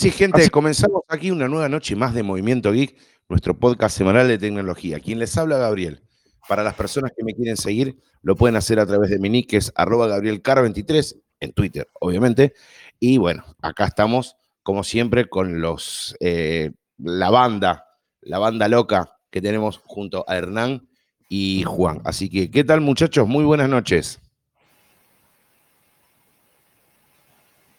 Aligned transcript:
Así, 0.00 0.12
gente, 0.12 0.48
comenzamos 0.48 1.02
aquí 1.08 1.30
una 1.30 1.46
nueva 1.46 1.68
noche 1.68 1.94
más 1.94 2.14
de 2.14 2.22
Movimiento 2.22 2.72
Geek, 2.72 2.96
nuestro 3.28 3.58
podcast 3.58 3.98
semanal 3.98 4.28
de 4.28 4.38
tecnología. 4.38 4.98
Quien 4.98 5.18
les 5.18 5.36
habla, 5.36 5.58
Gabriel. 5.58 6.00
Para 6.48 6.64
las 6.64 6.72
personas 6.72 7.12
que 7.14 7.22
me 7.22 7.34
quieren 7.34 7.58
seguir, 7.58 7.98
lo 8.22 8.34
pueden 8.34 8.56
hacer 8.56 8.80
a 8.80 8.86
través 8.86 9.10
de 9.10 9.18
mi 9.18 9.28
nick, 9.28 9.50
que 9.50 9.58
es 9.58 9.70
arroba 9.76 10.08
gabrielcar23, 10.08 11.20
en 11.40 11.52
Twitter, 11.52 11.86
obviamente. 12.00 12.54
Y 12.98 13.18
bueno, 13.18 13.44
acá 13.60 13.84
estamos, 13.84 14.36
como 14.62 14.84
siempre, 14.84 15.28
con 15.28 15.60
los 15.60 16.16
eh, 16.20 16.70
la 16.96 17.28
banda, 17.28 17.84
la 18.22 18.38
banda 18.38 18.68
loca 18.68 19.18
que 19.28 19.42
tenemos 19.42 19.82
junto 19.84 20.24
a 20.26 20.34
Hernán 20.34 20.88
y 21.28 21.62
Juan. 21.64 22.00
Así 22.06 22.30
que, 22.30 22.50
¿qué 22.50 22.64
tal, 22.64 22.80
muchachos? 22.80 23.28
Muy 23.28 23.44
buenas 23.44 23.68
noches. 23.68 24.18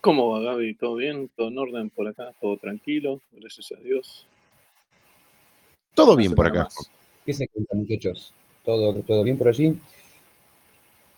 ¿Cómo 0.02 0.32
va 0.32 0.40
Gaby? 0.40 0.74
¿Todo 0.74 0.96
bien? 0.96 1.30
¿Todo 1.36 1.50
en 1.50 1.58
orden 1.60 1.90
por 1.92 2.08
acá? 2.08 2.34
¿Todo 2.42 2.58
tranquilo? 2.58 3.22
Gracias 3.32 3.72
a 3.72 3.80
Dios. 3.82 4.26
Todo 5.94 6.16
bien 6.16 6.34
por 6.34 6.48
acá. 6.48 6.68
¿Qué 7.24 7.34
se 7.34 7.48
cuenta, 7.48 7.76
muchachos? 7.76 8.34
¿Todo, 8.66 8.96
¿Todo 9.04 9.24
bien 9.24 9.38
por 9.38 9.50
allí? 9.50 9.78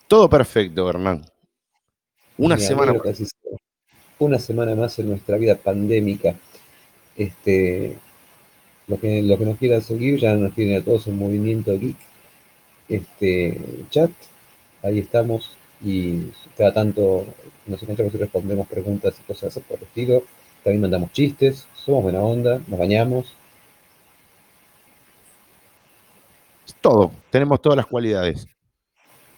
Todo 0.09 0.29
perfecto, 0.29 0.89
Hernán. 0.89 1.23
Una 2.37 2.57
semana 2.57 2.93
más. 2.93 3.35
Una 4.19 4.37
semana 4.37 4.75
más 4.75 4.99
en 4.99 5.09
nuestra 5.09 5.37
vida 5.37 5.55
pandémica. 5.55 6.35
Este, 7.15 7.97
los 8.87 8.99
que, 8.99 9.21
lo 9.21 9.37
que 9.37 9.45
nos 9.45 9.57
quieran 9.57 9.81
seguir 9.81 10.19
ya 10.19 10.35
nos 10.35 10.53
tienen 10.53 10.81
a 10.81 10.83
todos 10.83 11.07
en 11.07 11.17
Movimiento 11.17 11.79
Geek. 11.79 11.95
Este, 12.89 13.61
chat, 13.89 14.11
ahí 14.81 14.99
estamos 14.99 15.55
y 15.81 16.31
cada 16.57 16.73
tanto 16.73 17.25
nos 17.65 17.81
encontramos 17.81 18.13
y 18.13 18.17
respondemos 18.17 18.67
preguntas 18.67 19.15
y 19.19 19.23
cosas 19.23 19.53
por 19.67 19.77
el 19.77 19.83
estilo. 19.83 20.23
También 20.63 20.81
mandamos 20.81 21.11
chistes, 21.11 21.65
somos 21.75 22.03
buena 22.03 22.21
onda, 22.21 22.61
nos 22.67 22.79
bañamos. 22.79 23.33
Todo, 26.81 27.11
tenemos 27.29 27.61
todas 27.61 27.77
las 27.77 27.85
cualidades. 27.85 28.47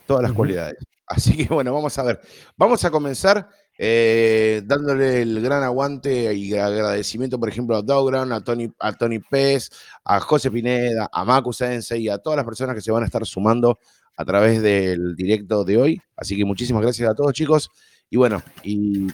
Todas 0.07 0.23
las 0.23 0.33
cualidades. 0.33 0.77
Así 1.07 1.37
que 1.37 1.53
bueno, 1.53 1.73
vamos 1.73 1.97
a 1.97 2.03
ver. 2.03 2.19
Vamos 2.57 2.83
a 2.83 2.91
comenzar 2.91 3.47
eh, 3.77 4.61
dándole 4.65 5.21
el 5.21 5.41
gran 5.41 5.63
aguante 5.63 6.33
y 6.33 6.53
agradecimiento, 6.55 7.39
por 7.39 7.49
ejemplo, 7.49 7.75
a 7.75 7.81
Dogran, 7.81 8.31
a 8.31 8.43
Tony, 8.43 8.71
a 8.79 8.93
Tony 8.93 9.19
Pez, 9.19 9.69
a 10.03 10.19
José 10.19 10.49
Pineda, 10.49 11.09
a 11.11 11.25
Maku 11.25 11.53
Sensei 11.53 12.03
y 12.03 12.09
a 12.09 12.17
todas 12.17 12.37
las 12.37 12.45
personas 12.45 12.75
que 12.75 12.81
se 12.81 12.91
van 12.91 13.03
a 13.03 13.05
estar 13.05 13.25
sumando 13.25 13.79
a 14.17 14.25
través 14.25 14.61
del 14.61 15.15
directo 15.15 15.63
de 15.63 15.77
hoy. 15.77 16.01
Así 16.15 16.37
que 16.37 16.45
muchísimas 16.45 16.81
gracias 16.81 17.09
a 17.09 17.15
todos, 17.15 17.33
chicos. 17.33 17.69
Y 18.09 18.17
bueno, 18.17 18.41
y 18.63 19.07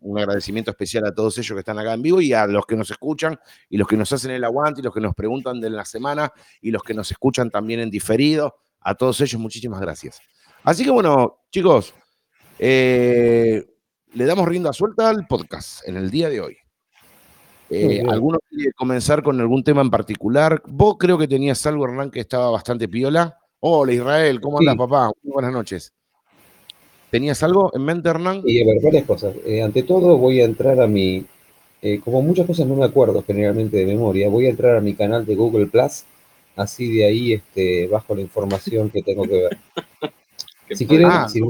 un 0.00 0.18
agradecimiento 0.18 0.70
especial 0.70 1.06
a 1.06 1.14
todos 1.14 1.36
ellos 1.38 1.54
que 1.54 1.60
están 1.60 1.78
acá 1.78 1.94
en 1.94 2.02
vivo 2.02 2.20
y 2.20 2.32
a 2.32 2.46
los 2.46 2.66
que 2.66 2.76
nos 2.76 2.90
escuchan 2.90 3.38
y 3.68 3.76
los 3.76 3.86
que 3.86 3.96
nos 3.96 4.12
hacen 4.12 4.30
el 4.30 4.44
aguante 4.44 4.80
y 4.80 4.84
los 4.84 4.94
que 4.94 5.00
nos 5.00 5.14
preguntan 5.14 5.60
de 5.60 5.70
la 5.70 5.84
semana 5.84 6.32
y 6.60 6.70
los 6.70 6.82
que 6.82 6.94
nos 6.94 7.10
escuchan 7.10 7.50
también 7.50 7.80
en 7.80 7.90
diferido. 7.90 8.56
A 8.80 8.94
todos 8.94 9.20
ellos, 9.20 9.40
muchísimas 9.40 9.80
gracias. 9.80 10.20
Así 10.62 10.84
que 10.84 10.90
bueno, 10.90 11.40
chicos, 11.50 11.94
eh, 12.58 13.64
le 14.14 14.24
damos 14.24 14.48
rienda 14.48 14.72
suelta 14.72 15.10
al 15.10 15.26
podcast 15.26 15.86
en 15.86 15.96
el 15.96 16.10
día 16.10 16.28
de 16.28 16.40
hoy. 16.40 16.56
Eh, 17.70 18.02
¿Alguno 18.08 18.38
quiere 18.48 18.72
comenzar 18.72 19.22
con 19.22 19.38
algún 19.40 19.62
tema 19.62 19.82
en 19.82 19.90
particular? 19.90 20.62
Vos 20.66 20.96
creo 20.98 21.18
que 21.18 21.28
tenías 21.28 21.64
algo, 21.66 21.84
Hernán, 21.84 22.10
que 22.10 22.20
estaba 22.20 22.50
bastante 22.50 22.88
piola. 22.88 23.38
Hola, 23.60 23.92
Israel, 23.92 24.40
¿cómo 24.40 24.58
andas, 24.58 24.76
papá? 24.76 25.10
buenas 25.22 25.52
noches. 25.52 25.92
¿Tenías 27.10 27.42
algo 27.42 27.70
en 27.74 27.84
mente, 27.84 28.08
Hernán? 28.08 28.42
Sí, 28.44 28.62
a 28.62 28.66
ver, 28.66 28.82
varias 28.82 29.04
cosas. 29.04 29.34
Eh, 29.46 29.62
ante 29.62 29.82
todo, 29.82 30.18
voy 30.18 30.40
a 30.40 30.44
entrar 30.44 30.80
a 30.80 30.86
mi. 30.86 31.24
Eh, 31.80 32.00
como 32.04 32.22
muchas 32.22 32.46
cosas 32.46 32.66
no 32.66 32.74
me 32.74 32.84
acuerdo 32.84 33.22
generalmente 33.24 33.76
de 33.76 33.86
memoria, 33.86 34.28
voy 34.28 34.46
a 34.46 34.50
entrar 34.50 34.76
a 34.76 34.80
mi 34.80 34.94
canal 34.94 35.24
de 35.24 35.34
Google 35.34 35.66
Plus. 35.66 36.04
Así 36.56 36.96
de 36.96 37.04
ahí 37.04 37.32
este, 37.34 37.86
bajo 37.86 38.14
la 38.16 38.20
información 38.20 38.90
que 38.90 39.02
tengo 39.02 39.22
que 39.22 39.42
ver. 39.42 39.58
si 40.76 40.86
quieren, 40.86 41.06
ah, 41.06 41.28
si, 41.28 41.40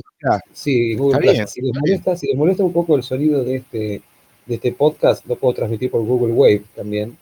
sí, 0.52 0.94
Google 0.94 1.18
Plus, 1.18 1.50
si 1.50 1.62
les, 1.62 1.74
molesta, 1.74 2.14
si 2.14 2.26
les 2.26 2.36
molesta 2.36 2.62
un 2.62 2.72
poco 2.72 2.94
el 2.94 3.02
sonido 3.02 3.42
de 3.42 3.56
este 3.56 4.02
de 4.48 4.54
este 4.54 4.72
podcast 4.72 5.26
lo 5.26 5.36
puedo 5.36 5.54
transmitir 5.54 5.90
por 5.90 6.02
Google 6.02 6.32
Wave 6.32 6.64
también. 6.74 7.16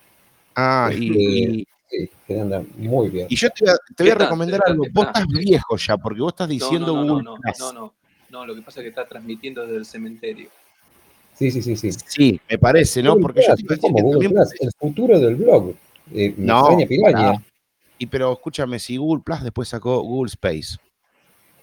Ah, 0.55 0.91
y, 0.97 1.61
este, 1.61 1.67
sí, 1.91 2.11
que 2.27 2.41
anda 2.41 2.63
muy 2.77 3.09
bien. 3.09 3.27
Y 3.29 3.37
yo 3.37 3.49
te, 3.51 3.65
voy 3.99 4.11
a 4.11 4.15
recomendar 4.15 4.61
algo. 4.65 4.85
Vos 4.93 5.07
estás 5.07 5.27
viejo 5.27 5.77
ya, 5.77 5.97
porque 5.99 6.21
vos 6.21 6.33
estás 6.33 6.49
diciendo 6.49 6.95
no, 6.95 7.05
no, 7.05 7.13
Google. 7.13 7.25
No, 7.25 7.39
no, 7.59 7.73
no, 7.73 7.93
no, 8.37 8.45
lo 8.45 8.55
que 8.55 8.61
pasa 8.61 8.81
es 8.81 8.85
que 8.85 8.89
está 8.91 9.07
transmitiendo 9.07 9.63
desde 9.63 9.79
el 9.79 9.87
cementerio. 9.87 10.51
Sí, 11.35 11.51
sí, 11.51 11.63
sí, 11.63 11.75
sí. 11.77 11.91
Sí, 11.93 12.41
me 12.51 12.59
parece, 12.59 13.03
¿no? 13.03 13.17
porque 13.17 13.43
yo 13.47 13.57
te 13.57 13.79
como 13.79 13.99
Google 13.99 14.29
Plus, 14.29 14.53
el 14.61 14.71
futuro 14.79 15.19
del 15.19 15.37
blog. 15.37 15.75
Eh, 16.15 16.35
no, 16.37 16.79
Y 17.99 18.07
pero 18.07 18.33
escúchame, 18.33 18.79
si 18.79 18.99
Google 18.99 19.23
Plus 19.25 19.43
después 19.43 19.69
sacó 19.69 20.03
Google 20.03 20.29
Space. 20.29 20.77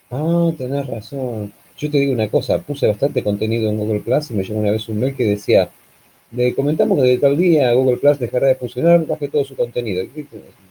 Ah, 0.10 0.52
tenés 0.58 0.88
razón. 0.88 1.54
Yo 1.78 1.92
te 1.92 2.00
digo 2.00 2.14
una 2.14 2.28
cosa, 2.28 2.60
puse 2.60 2.88
bastante 2.88 3.24
contenido 3.24 3.70
en 3.70 3.78
Google 3.78 4.00
Plus 4.00 4.32
y 4.32 4.34
me 4.34 4.44
llegó 4.44 4.60
una 4.60 4.72
vez 4.72 4.88
un 4.90 5.00
mail 5.00 5.16
que 5.16 5.26
decía, 5.26 5.70
le 6.32 6.56
comentamos 6.56 6.98
que 6.98 7.04
de 7.04 7.18
tal 7.20 7.38
día 7.38 7.72
Google 7.74 7.98
Plus 7.98 8.18
dejará 8.20 8.48
de 8.48 8.56
funcionar, 8.56 9.06
baje 9.06 9.28
todo 9.28 9.44
su 9.44 9.56
contenido. 9.56 10.06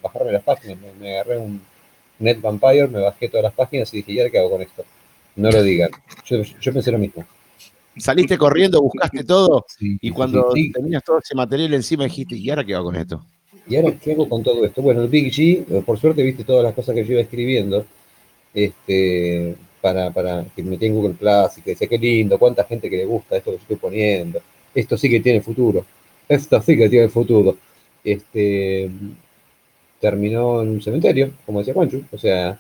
bajarme 0.03 0.33
las 0.33 0.43
páginas, 0.43 0.79
me, 1.01 1.13
agarré 1.13 1.39
un 1.39 1.61
Net 2.19 2.41
Vampire, 2.41 2.89
me 2.89 3.01
bajé 3.01 3.29
todas 3.29 3.45
las 3.45 3.55
páginas 3.55 3.93
y 3.95 3.99
dije, 3.99 4.27
¿y 4.27 4.31
qué 4.31 4.39
hago 4.39 4.51
con 4.51 4.63
esto? 4.63 4.85
No 5.37 5.51
lo 5.51 5.63
digan. 5.63 5.91
Yo, 6.25 6.73
pensé 6.73 6.93
lo 6.93 6.99
mismo. 6.99 7.25
Saliste 7.97 8.39
corriendo, 8.39 8.81
buscaste 8.81 9.23
todo 9.25 9.67
y 9.79 10.11
cuando 10.11 10.53
tenías 10.73 11.05
todo 11.05 11.19
ese 11.19 11.35
material 11.35 11.75
encima 11.75 12.05
dijiste, 12.05 12.37
¿y 12.37 12.49
ahora 12.49 12.65
qué 12.65 12.75
hago 12.75 12.87
con 12.87 12.97
esto? 12.97 13.23
¿Y 13.69 13.77
ahora 13.77 13.93
qué 13.99 14.13
hago 14.13 14.29
con 14.29 14.43
todo 14.43 14.65
esto? 14.65 14.81
Bueno, 14.81 15.03
el 15.03 15.09
Big 15.09 15.31
G, 15.31 15.85
por 15.85 15.99
suerte 15.99 16.23
viste 16.23 16.45
todas 16.45 16.65
las 16.65 16.75
cosas 16.75 16.95
que 16.95 17.05
yo 17.05 17.13
iba 17.13 17.21
escribiendo. 17.21 17.85
Este, 18.55 19.57
para, 19.83 20.11
para 20.11 20.45
que 20.55 20.63
me 20.63 20.79
tenga 20.79 20.95
Google 20.95 21.15
Plus 21.15 21.59
y 21.59 21.63
que 21.63 21.71
decía 21.73 21.89
qué 21.89 21.99
lindo, 21.99 22.39
cuánta 22.39 22.65
gente 22.65 22.89
que 22.89 22.97
le 22.97 23.05
gusta 23.05 23.37
esto 23.37 23.51
que 23.51 23.57
estoy 23.57 23.77
poniendo, 23.77 24.41
esto 24.75 24.97
sí 24.97 25.11
que 25.11 25.21
tiene 25.21 25.41
futuro, 25.41 25.85
esto 26.29 26.63
sí 26.63 26.77
que 26.77 26.89
tiene 26.89 27.09
futuro. 27.09 27.57
Este 28.05 28.91
terminó 30.01 30.63
en 30.63 30.69
un 30.71 30.83
cementerio, 30.83 31.33
como 31.45 31.61
decía 31.61 31.75
Juanchu, 31.75 32.05
o 32.11 32.19
sea, 32.19 32.59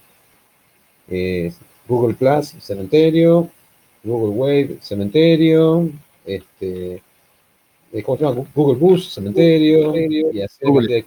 Google 1.88 2.14
Plus, 2.14 2.54
cementerio, 2.60 3.48
Google 4.04 4.36
Wave, 4.36 4.78
cementerio, 4.80 5.90
este, 6.24 7.02
¿cómo 8.04 8.18
se 8.18 8.24
llama? 8.24 8.46
Google 8.54 8.78
Bus, 8.78 9.12
cementerio, 9.12 9.94
y 9.96 10.40
así 10.40 10.64
Google 10.64 11.02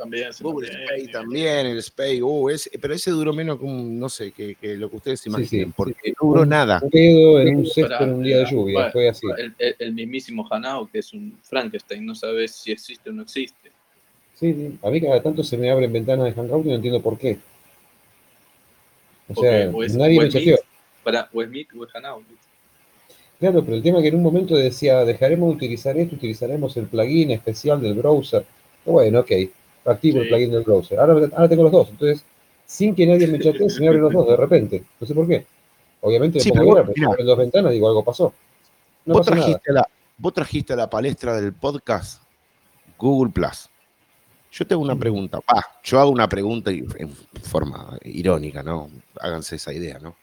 también. 0.00 0.30
Google 0.40 0.68
Space 0.68 1.08
también, 1.12 1.66
el 1.66 1.78
Space, 1.78 2.22
uh, 2.22 2.48
pero 2.80 2.94
ese 2.94 3.10
duró 3.10 3.32
menos, 3.32 3.58
como, 3.58 3.82
no 3.82 4.08
sé, 4.08 4.32
que, 4.32 4.56
lo 4.76 4.90
que 4.90 4.96
ustedes 4.96 5.26
imaginen, 5.26 5.72
porque 5.72 6.14
no 6.20 6.28
duró 6.28 6.46
nada. 6.46 6.82
Quedó 6.90 7.40
en 7.40 7.56
un 7.56 7.66
cesto 7.66 8.02
en 8.02 8.14
un 8.14 8.22
día 8.22 8.38
de 8.38 8.50
lluvia, 8.50 8.90
fue 8.90 9.08
así. 9.08 9.26
El, 9.58 9.92
mismísimo 9.92 10.46
Hanao, 10.50 10.88
que 10.90 11.00
es 11.00 11.12
un 11.12 11.38
Frankenstein, 11.42 12.04
no 12.06 12.14
sabes 12.14 12.52
si 12.52 12.72
existe 12.72 13.10
o 13.10 13.12
no 13.12 13.22
existe. 13.22 13.70
Sí, 14.34 14.54
sí. 14.54 14.78
a 14.82 14.88
mí 14.88 15.00
cada 15.02 15.22
tanto 15.22 15.44
se 15.44 15.58
me 15.58 15.70
abren 15.70 15.92
ventanas 15.92 16.24
de 16.24 16.32
Hangout 16.32 16.64
y 16.64 16.70
no 16.70 16.74
entiendo 16.76 17.02
por 17.02 17.18
qué. 17.18 17.38
O 19.34 19.40
sea, 19.40 19.70
nadie 19.96 20.18
me 20.18 20.28
chequeó. 20.28 20.58
Para 21.02 21.28
o 21.32 21.42
es 21.42 21.48
o 21.78 21.84
es 21.84 21.94
Hanao. 21.94 22.22
Claro, 23.38 23.64
pero 23.64 23.76
el 23.76 23.82
tema 23.82 23.98
es 23.98 24.02
que 24.02 24.08
en 24.08 24.16
un 24.16 24.22
momento 24.22 24.54
decía, 24.54 25.04
dejaremos 25.04 25.48
de 25.48 25.56
utilizar 25.56 25.96
esto, 25.96 26.14
utilizaremos 26.14 26.76
el 26.76 26.86
plugin 26.86 27.30
especial 27.30 27.80
del 27.80 27.94
browser. 27.94 28.44
Bueno, 28.84 29.20
ok 29.20 29.30
activo 29.84 30.20
el 30.20 30.28
plugin 30.28 30.50
del 30.50 30.62
browser. 30.62 30.98
Ahora, 30.98 31.48
tengo 31.48 31.62
los 31.64 31.72
dos. 31.72 31.88
Entonces, 31.90 32.24
sin 32.66 32.94
que 32.94 33.06
nadie 33.06 33.26
me 33.26 33.38
chatee, 33.42 33.70
se 33.70 33.80
me 33.80 33.88
abren 33.88 34.02
los 34.02 34.12
dos 34.12 34.28
de 34.28 34.36
repente. 34.36 34.84
No 35.00 35.06
sé 35.06 35.14
por 35.14 35.26
qué. 35.26 35.46
Obviamente, 36.02 36.40
sí, 36.40 36.50
pongo 36.50 36.74
pero 36.74 37.10
abren 37.10 37.26
dos 37.26 37.38
ventanas, 37.38 37.72
digo, 37.72 37.88
algo 37.88 38.04
pasó. 38.04 38.32
vos, 39.04 39.26
trajiste 39.26 39.72
La, 39.72 39.86
vos 40.16 40.32
trajiste 40.32 40.72
a 40.72 40.76
la 40.76 40.88
palestra 40.88 41.40
del 41.40 41.52
podcast 41.52 42.22
Google 42.98 43.32
Plus. 43.32 43.69
Yo 44.52 44.66
tengo 44.66 44.82
una 44.82 44.96
pregunta. 44.96 45.38
Ah, 45.46 45.64
yo 45.84 46.00
hago 46.00 46.10
una 46.10 46.28
pregunta 46.28 46.70
en 46.70 47.14
forma 47.42 47.98
irónica, 48.02 48.62
¿no? 48.62 48.90
Háganse 49.20 49.56
esa 49.56 49.72
idea, 49.72 49.98
¿no? 49.98 50.16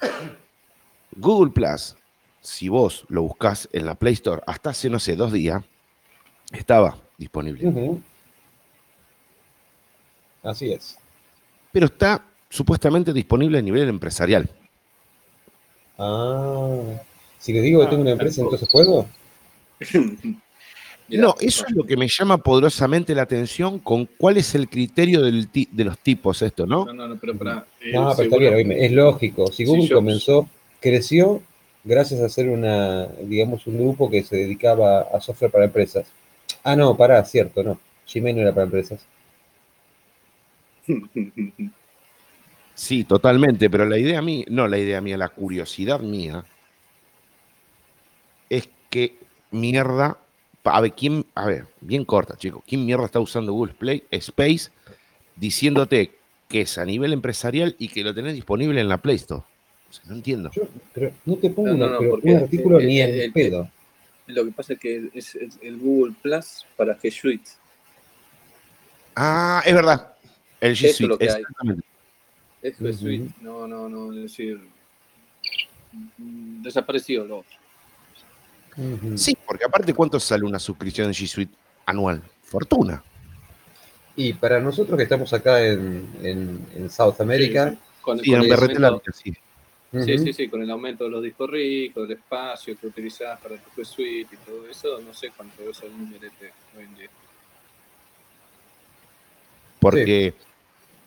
Google 1.16 1.52
Plus, 1.52 1.96
si 2.40 2.68
vos 2.68 3.04
lo 3.08 3.22
buscás 3.22 3.68
en 3.72 3.86
la 3.86 3.94
Play 3.94 4.14
Store 4.14 4.42
hasta 4.46 4.70
hace, 4.70 4.88
no 4.88 4.98
sé, 5.00 5.16
dos 5.16 5.32
días, 5.32 5.62
estaba 6.52 6.96
disponible. 7.18 8.00
Así 10.42 10.72
es. 10.72 10.98
Pero 11.72 11.86
está 11.86 12.24
supuestamente 12.48 13.12
disponible 13.12 13.58
a 13.58 13.62
nivel 13.62 13.88
empresarial. 13.88 14.48
Ah, 15.98 17.00
si 17.38 17.52
les 17.52 17.62
digo 17.62 17.80
que 17.80 17.86
tengo 17.88 18.02
una 18.02 18.12
empresa, 18.12 18.42
entonces 18.42 18.68
puedo. 18.70 19.06
No, 21.12 21.34
eso 21.40 21.64
es 21.66 21.74
lo 21.74 21.84
que 21.84 21.96
me 21.96 22.08
llama 22.08 22.38
poderosamente 22.38 23.14
la 23.14 23.22
atención 23.22 23.78
con 23.78 24.06
cuál 24.06 24.38
es 24.38 24.54
el 24.54 24.68
criterio 24.68 25.22
de 25.22 25.84
los 25.84 25.98
tipos 25.98 26.42
esto, 26.42 26.66
¿no? 26.66 26.86
No, 26.86 26.92
no, 26.92 27.08
no 27.08 27.16
pero 27.16 27.36
para... 27.36 27.66
no, 27.92 28.14
pero 28.16 28.22
está 28.22 28.36
bien, 28.36 28.72
es 28.72 28.92
lógico. 28.92 29.46
Si 29.52 29.64
Google 29.64 29.90
comenzó, 29.90 30.48
creció 30.80 31.42
gracias 31.84 32.20
a 32.20 32.28
ser 32.28 32.48
una, 32.48 33.06
digamos, 33.06 33.66
un 33.66 33.78
grupo 33.78 34.10
que 34.10 34.22
se 34.22 34.36
dedicaba 34.36 35.02
a 35.12 35.20
software 35.20 35.50
para 35.50 35.64
empresas. 35.64 36.06
Ah, 36.62 36.76
no, 36.76 36.96
pará, 36.96 37.24
cierto, 37.24 37.62
no. 37.62 37.78
Gmail 38.12 38.36
no 38.36 38.42
era 38.42 38.52
para 38.52 38.64
empresas. 38.64 39.04
Sí, 42.74 43.04
totalmente, 43.04 43.68
pero 43.68 43.84
la 43.84 43.98
idea 43.98 44.22
mía, 44.22 44.46
no 44.48 44.66
la 44.66 44.78
idea 44.78 45.02
mía, 45.02 45.18
la 45.18 45.28
curiosidad 45.28 46.00
mía 46.00 46.46
es 48.48 48.70
que 48.88 49.18
mierda, 49.50 50.18
a 50.64 50.80
ver, 50.80 50.92
¿quién, 50.92 51.26
a 51.34 51.46
ver, 51.46 51.66
bien 51.80 52.04
corta, 52.04 52.36
chicos, 52.36 52.62
¿quién 52.66 52.84
mierda 52.86 53.04
está 53.04 53.20
usando 53.20 53.52
Google 53.52 53.74
Play 53.74 54.04
Space 54.10 54.70
diciéndote 55.36 56.12
que 56.48 56.62
es 56.62 56.78
a 56.78 56.84
nivel 56.84 57.12
empresarial 57.12 57.74
y 57.78 57.88
que 57.88 58.02
lo 58.04 58.14
tenés 58.14 58.34
disponible 58.34 58.80
en 58.80 58.88
la 58.88 58.98
Play 58.98 59.16
Store? 59.16 59.42
O 59.90 59.92
sea, 59.92 60.04
no 60.06 60.14
entiendo. 60.14 60.50
Yo, 60.54 60.62
pero 60.94 61.12
no 61.24 61.36
te 61.36 61.50
pongo 61.50 61.68
No, 61.72 61.76
no, 61.76 61.86
una- 61.98 62.06
no, 62.08 62.14
un 62.22 62.36
artículo 62.36 62.78
el- 62.78 62.86
ni 62.86 63.00
el- 63.00 63.10
en 63.14 63.20
el- 63.22 63.32
pedo. 63.32 63.70
Lo 64.28 64.44
que 64.44 64.52
pasa 64.52 64.74
es 64.74 64.78
que 64.78 65.10
es, 65.12 65.34
es 65.34 65.58
el 65.60 65.76
Google 65.78 66.14
Plus 66.22 66.64
para 66.76 66.96
G 66.98 67.10
Suite. 67.10 67.50
Ah, 69.16 69.62
es 69.66 69.74
verdad. 69.74 70.14
El 70.60 70.74
G 70.74 70.76
Eso 70.76 70.86
es 70.86 70.96
Suite, 70.96 71.08
lo 71.08 71.18
que 71.18 71.24
hay. 71.30 71.40
exactamente. 71.42 71.82
Es 72.62 72.78
G. 72.80 72.92
Suite. 72.94 73.34
No, 73.40 73.66
no, 73.66 73.88
no, 73.88 74.12
es 74.12 74.22
decir. 74.22 74.60
mm, 76.18 76.62
Desaparecido 76.62 77.24
lo 77.26 77.38
otro. 77.38 77.58
Sí, 79.16 79.36
porque 79.46 79.64
aparte, 79.64 79.92
¿cuánto 79.94 80.18
sale 80.18 80.44
una 80.44 80.58
suscripción 80.58 81.08
de 81.08 81.14
G 81.14 81.26
Suite 81.26 81.54
anual? 81.86 82.22
Fortuna. 82.42 83.02
Y 84.16 84.32
para 84.34 84.60
nosotros 84.60 84.96
que 84.96 85.04
estamos 85.04 85.32
acá 85.32 85.64
en, 85.66 86.06
en, 86.22 86.66
en 86.74 86.90
South 86.90 87.20
America, 87.20 87.70
Sí, 87.70 87.76
sí. 87.76 87.82
Con, 88.02 88.18
Sí, 88.18 88.30
con 88.30 88.40
en 88.40 88.44
el 88.46 88.52
aumento- 88.84 89.02
sí. 89.12 89.32
sí, 89.92 90.14
ujú, 90.14 90.18
sí, 90.24 90.32
sí, 90.32 90.48
con 90.48 90.62
el 90.62 90.70
aumento 90.70 91.04
de 91.04 91.10
los 91.10 91.22
discos 91.22 91.48
ricos, 91.50 92.04
el 92.08 92.16
espacio 92.16 92.76
que 92.78 92.86
utilizás 92.88 93.38
para 93.40 93.56
tu 93.56 93.70
G 93.80 93.84
Suite 93.84 94.34
y 94.34 94.36
todo 94.38 94.68
eso, 94.68 95.00
no 95.00 95.14
sé 95.14 95.30
cuánto 95.36 95.62
es 95.70 95.80
el 95.82 95.92
numerete 95.96 96.52
hoy 96.76 96.84
en 96.84 96.94
día. 96.96 97.08
Porque, 99.80 100.34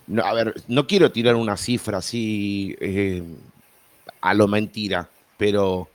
no, 0.08 0.24
a 0.24 0.34
ver, 0.34 0.54
no 0.68 0.86
quiero 0.88 1.12
tirar 1.12 1.36
una 1.36 1.58
cifra 1.58 1.98
así 2.00 2.76
eh, 2.80 3.24
a 4.22 4.34
lo 4.34 4.48
mentira, 4.48 5.10
pero 5.38 5.88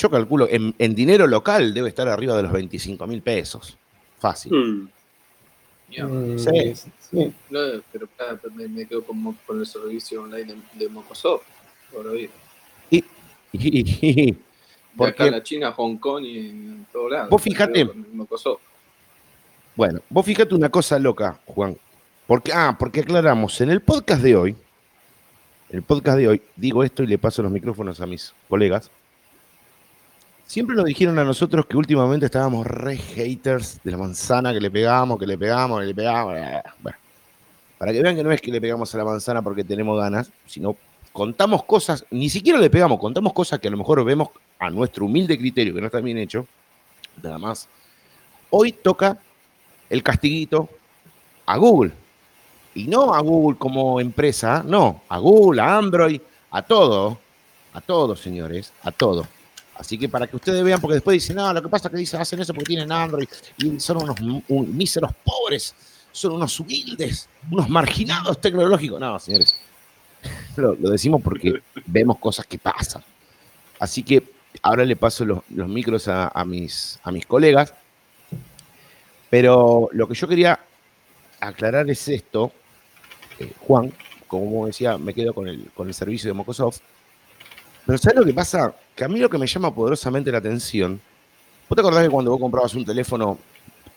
yo 0.00 0.10
calculo, 0.10 0.48
en, 0.50 0.74
en 0.78 0.94
dinero 0.94 1.26
local 1.26 1.74
debe 1.74 1.88
estar 1.88 2.08
arriba 2.08 2.36
de 2.36 2.42
los 2.44 2.52
25 2.52 3.06
mil 3.06 3.22
pesos. 3.22 3.76
Fácil. 4.18 4.52
Mm, 4.52 4.88
Sí. 6.38 6.74
sí. 7.00 7.32
No, 7.50 7.60
pero 7.92 8.06
claro, 8.16 8.38
me, 8.54 8.68
me 8.68 8.86
quedo 8.86 9.02
con, 9.04 9.20
con 9.46 9.58
el 9.58 9.66
servicio 9.66 10.22
online 10.22 10.54
de, 10.54 10.84
de 10.84 10.88
Microsoft. 10.88 11.42
Y, 12.90 13.04
y- 13.52 14.26
De 14.32 14.36
porque, 14.96 15.10
acá 15.12 15.24
a 15.24 15.30
la 15.38 15.42
China, 15.42 15.72
Hong 15.72 15.96
Kong 15.96 16.24
y 16.24 16.38
en 16.50 16.86
todos 16.92 17.10
lados. 17.10 17.30
Vos 17.30 17.42
fíjate. 17.42 17.84
Bueno, 19.76 20.00
vos 20.08 20.24
fíjate 20.26 20.54
una 20.54 20.68
cosa 20.68 20.98
loca, 20.98 21.40
Juan. 21.46 21.76
Porque, 22.26 22.52
ah, 22.52 22.76
porque 22.78 23.00
aclaramos, 23.00 23.60
en 23.60 23.70
el 23.70 23.80
podcast 23.82 24.22
de 24.22 24.36
hoy, 24.36 24.56
el 25.70 25.82
podcast 25.82 26.18
de 26.18 26.28
hoy, 26.28 26.42
digo 26.54 26.84
esto 26.84 27.02
y 27.02 27.06
le 27.08 27.18
paso 27.18 27.42
los 27.42 27.50
micrófonos 27.50 28.00
a 28.00 28.06
mis 28.06 28.32
colegas. 28.48 28.90
Siempre 30.50 30.74
nos 30.74 30.84
dijeron 30.84 31.16
a 31.16 31.22
nosotros 31.22 31.64
que 31.66 31.76
últimamente 31.76 32.26
estábamos 32.26 32.66
re 32.66 32.96
haters 32.96 33.80
de 33.84 33.92
la 33.92 33.96
manzana, 33.96 34.52
que 34.52 34.58
le 34.58 34.68
pegamos, 34.68 35.16
que 35.16 35.24
le 35.24 35.38
pegamos, 35.38 35.78
que 35.78 35.86
le 35.86 35.94
pegamos. 35.94 36.34
Bueno, 36.80 36.98
para 37.78 37.92
que 37.92 38.02
vean 38.02 38.16
que 38.16 38.24
no 38.24 38.32
es 38.32 38.40
que 38.40 38.50
le 38.50 38.60
pegamos 38.60 38.92
a 38.92 38.98
la 38.98 39.04
manzana 39.04 39.42
porque 39.42 39.62
tenemos 39.62 39.96
ganas, 39.96 40.32
sino 40.46 40.76
contamos 41.12 41.62
cosas, 41.62 42.04
ni 42.10 42.28
siquiera 42.28 42.58
le 42.58 42.68
pegamos, 42.68 42.98
contamos 42.98 43.32
cosas 43.32 43.60
que 43.60 43.68
a 43.68 43.70
lo 43.70 43.76
mejor 43.76 44.04
vemos 44.04 44.30
a 44.58 44.70
nuestro 44.70 45.04
humilde 45.04 45.38
criterio, 45.38 45.72
que 45.72 45.80
no 45.80 45.86
está 45.86 46.00
bien 46.00 46.18
hecho, 46.18 46.44
nada 47.22 47.38
más. 47.38 47.68
Hoy 48.50 48.72
toca 48.72 49.18
el 49.88 50.02
castiguito 50.02 50.68
a 51.46 51.58
Google. 51.58 51.92
Y 52.74 52.88
no 52.88 53.14
a 53.14 53.20
Google 53.20 53.56
como 53.56 54.00
empresa, 54.00 54.64
no, 54.66 55.02
a 55.08 55.18
Google, 55.18 55.60
a 55.60 55.78
Android, 55.78 56.20
a 56.50 56.60
todo, 56.60 57.20
a 57.72 57.80
todo, 57.80 58.16
señores, 58.16 58.72
a 58.82 58.90
todo. 58.90 59.28
Así 59.80 59.96
que 59.96 60.10
para 60.10 60.26
que 60.26 60.36
ustedes 60.36 60.62
vean, 60.62 60.78
porque 60.78 60.96
después 60.96 61.14
dicen, 61.14 61.36
no, 61.36 61.50
lo 61.54 61.62
que 61.62 61.68
pasa 61.70 61.88
es 61.88 61.92
que 61.92 61.96
dicen, 62.00 62.20
hacen 62.20 62.38
eso 62.38 62.52
porque 62.52 62.66
tienen 62.66 62.92
Android 62.92 63.26
y 63.56 63.80
son 63.80 63.96
unos 64.02 64.20
un- 64.20 64.76
míseros 64.76 65.10
pobres, 65.24 65.74
son 66.12 66.32
unos 66.32 66.60
humildes, 66.60 67.30
unos 67.50 67.66
marginados 67.70 68.38
tecnológicos. 68.42 69.00
No, 69.00 69.18
señores, 69.18 69.58
lo, 70.56 70.74
decimos 70.74 71.22
porque 71.22 71.62
vemos 71.86 72.18
cosas 72.18 72.44
que 72.44 72.58
pasan. 72.58 73.02
Así 73.78 74.02
que 74.02 74.22
ahora 74.60 74.84
le 74.84 74.96
paso 74.96 75.24
los, 75.24 75.38
los 75.48 75.66
micros 75.66 76.08
a, 76.08 76.44
mis, 76.44 77.00
a 77.02 77.10
mis 77.10 77.24
colegas. 77.24 77.72
Pero 79.30 79.88
lo 79.92 80.06
que 80.08 80.14
yo 80.14 80.28
quería 80.28 80.60
aclarar 81.40 81.88
es 81.88 82.06
esto, 82.08 82.52
eh, 83.38 83.50
Juan, 83.60 83.94
como 84.26 84.66
decía, 84.66 84.98
me 84.98 85.14
quedo 85.14 85.32
con 85.32 85.48
el, 85.48 85.70
con 85.74 85.88
el 85.88 85.94
servicio 85.94 86.28
de 86.30 86.34
Microsoft. 86.34 86.80
Pero 87.86 87.98
¿sabes 87.98 88.18
lo 88.18 88.24
que 88.24 88.34
pasa? 88.34 88.74
Que 88.94 89.04
a 89.04 89.08
mí 89.08 89.18
lo 89.18 89.28
que 89.30 89.38
me 89.38 89.46
llama 89.46 89.74
poderosamente 89.74 90.30
la 90.30 90.38
atención, 90.38 91.00
¿vos 91.68 91.74
te 91.76 91.80
acordás 91.80 92.04
que 92.04 92.10
cuando 92.10 92.30
vos 92.32 92.40
comprabas 92.40 92.74
un 92.74 92.84
teléfono, 92.84 93.38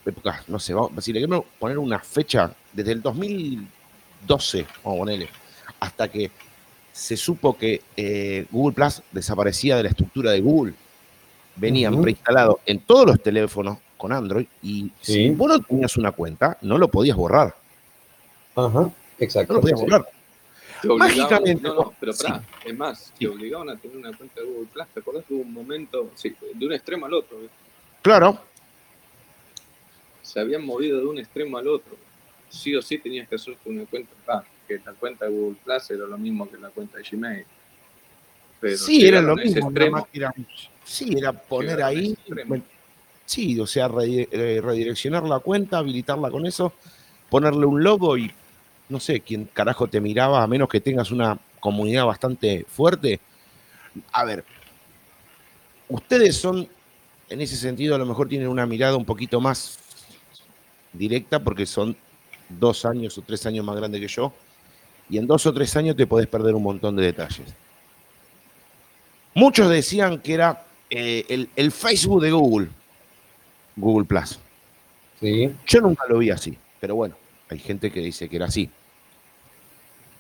época, 0.06 0.44
no 0.48 0.60
sé, 0.60 0.74
vamos, 0.74 0.92
si 1.04 1.14
le 1.14 1.20
quiero 1.20 1.46
poner 1.60 1.78
una 1.78 2.00
fecha, 2.00 2.52
desde 2.72 2.92
el 2.94 3.02
2012, 3.02 4.66
vamos 4.84 4.98
a 4.98 5.00
ponerle, 5.00 5.30
hasta 5.80 6.08
que 6.08 6.32
se 6.92 7.18
supo 7.18 7.58
que 7.58 7.82
eh, 7.98 8.46
Google 8.52 8.74
Plus 8.76 9.02
desaparecía 9.12 9.78
de 9.78 9.84
la 9.84 9.90
estructura 9.90 10.32
de 10.32 10.42
Google, 10.42 10.74
venían 11.56 12.02
preinstalados 12.02 12.58
en 12.66 12.80
todos 12.80 13.06
los 13.06 13.22
teléfonos 13.22 13.78
con 13.98 14.12
Android 14.12 14.46
y 14.62 14.92
Sí. 15.02 15.14
si 15.14 15.30
vos 15.30 15.48
no 15.50 15.60
tenías 15.62 15.96
una 15.98 16.12
cuenta, 16.12 16.58
no 16.62 16.78
lo 16.78 16.88
podías 16.90 17.16
borrar. 17.16 17.56
Ajá, 18.56 18.80
No 18.82 18.94
exacto. 19.20 19.54
lo 19.54 19.62
podías 19.62 19.80
sí. 19.80 19.86
borrar. 19.86 20.08
Te 20.84 20.90
Mágicamente, 20.90 21.62
No, 21.64 21.74
no, 21.76 21.94
pero 21.98 22.12
sí. 22.12 22.24
pará, 22.26 22.44
es 22.66 22.78
más, 22.78 23.14
te 23.18 23.26
obligaban 23.26 23.70
a 23.70 23.78
tener 23.78 23.96
una 23.96 24.12
cuenta 24.12 24.42
de 24.42 24.48
Google 24.48 24.68
Plus. 24.74 24.86
¿Te 24.94 25.00
acordás 25.00 25.24
que 25.26 25.34
hubo 25.34 25.44
un 25.44 25.54
momento, 25.54 26.12
sí, 26.14 26.36
de 26.54 26.66
un 26.66 26.74
extremo 26.74 27.06
al 27.06 27.14
otro? 27.14 27.38
Claro, 28.02 28.38
Se 30.22 30.42
habían 30.42 30.66
movido 30.66 31.00
de 31.00 31.06
un 31.06 31.18
extremo 31.20 31.58
al 31.58 31.70
otro. 31.70 31.96
Sí 32.50 32.76
o 32.76 32.82
sí 32.82 32.98
tenías 32.98 33.30
que 33.30 33.36
hacerte 33.36 33.70
una 33.70 33.86
cuenta. 33.86 34.12
Ah, 34.28 34.44
que 34.68 34.82
la 34.86 34.92
cuenta 34.94 35.26
de 35.26 35.32
Google 35.32 35.58
Plus 35.64 35.92
era 35.92 36.06
lo 36.06 36.18
mismo 36.18 36.50
que 36.50 36.58
la 36.58 36.70
cuenta 36.70 36.98
de 36.98 37.04
Gmail. 37.10 37.46
Pero 38.60 38.78
sí, 38.78 39.08
era 39.08 39.22
lo 39.22 39.36
mismo. 39.38 39.68
extremo, 39.68 40.08
era- 40.12 40.34
sí, 40.84 41.14
era 41.18 41.32
poner 41.32 41.82
ahí. 41.82 42.14
sí, 43.26 43.58
o 43.58 43.68
sea, 43.68 43.90
eh, 44.06 44.60
redireccionar 44.62 45.24
la 45.24 45.40
cuenta, 45.40 45.78
habilitarla 45.78 46.30
con 46.30 46.46
eso, 46.46 46.74
ponerle 47.30 47.66
un 47.66 47.82
logo 47.84 48.18
y 48.18 48.30
no 48.90 49.00
sé 49.00 49.22
quién 49.22 49.46
carajo 49.46 49.88
te 49.88 50.02
miraba, 50.02 50.44
a 50.44 50.48
menos 50.48 50.70
que 50.70 50.82
tengas 50.82 51.12
una 51.12 51.40
comunidad 51.60 52.06
bastante 52.06 52.66
fuerte. 52.68 53.20
A 54.12 54.26
ver, 54.26 54.44
ustedes 55.88 56.36
son, 56.36 56.68
en 57.30 57.42
ese 57.42 57.56
sentido, 57.56 57.96
a 57.96 57.98
lo 57.98 58.06
mejor 58.06 58.28
tienen 58.28 58.48
una 58.48 58.66
mirada 58.66 58.98
un 58.98 59.06
poquito 59.06 59.40
más 59.40 59.80
directa 60.92 61.40
porque 61.40 61.66
son 61.66 61.96
dos 62.50 62.86
años 62.86 63.18
o 63.18 63.22
tres 63.22 63.46
años 63.46 63.66
más 63.66 63.76
grandes 63.76 64.02
que 64.02 64.08
yo. 64.08 64.34
Y 65.10 65.18
en 65.18 65.28
dos 65.28 65.46
o 65.46 65.54
tres 65.54 65.76
años 65.76 65.96
te 65.96 66.08
podés 66.08 66.28
perder 66.28 66.56
un 66.56 66.64
montón 66.64 66.96
de 66.96 67.04
detalles. 67.04 67.54
Muchos 69.36 69.70
decían 69.70 70.20
que 70.20 70.34
era 70.34 70.66
eh, 70.90 71.26
el, 71.28 71.50
el 71.56 71.72
Facebook 71.72 72.22
de 72.22 72.32
Google, 72.32 72.70
Google 73.76 74.06
Plus. 74.06 74.40
Sí, 75.20 75.54
Yo 75.66 75.82
nunca 75.82 76.04
lo 76.08 76.18
vi 76.20 76.30
así, 76.30 76.58
pero 76.80 76.96
bueno, 76.96 77.16
hay 77.54 77.60
gente 77.60 77.92
que 77.92 78.00
dice 78.02 78.28
que 78.28 78.36
era 78.36 78.46
así. 78.48 78.70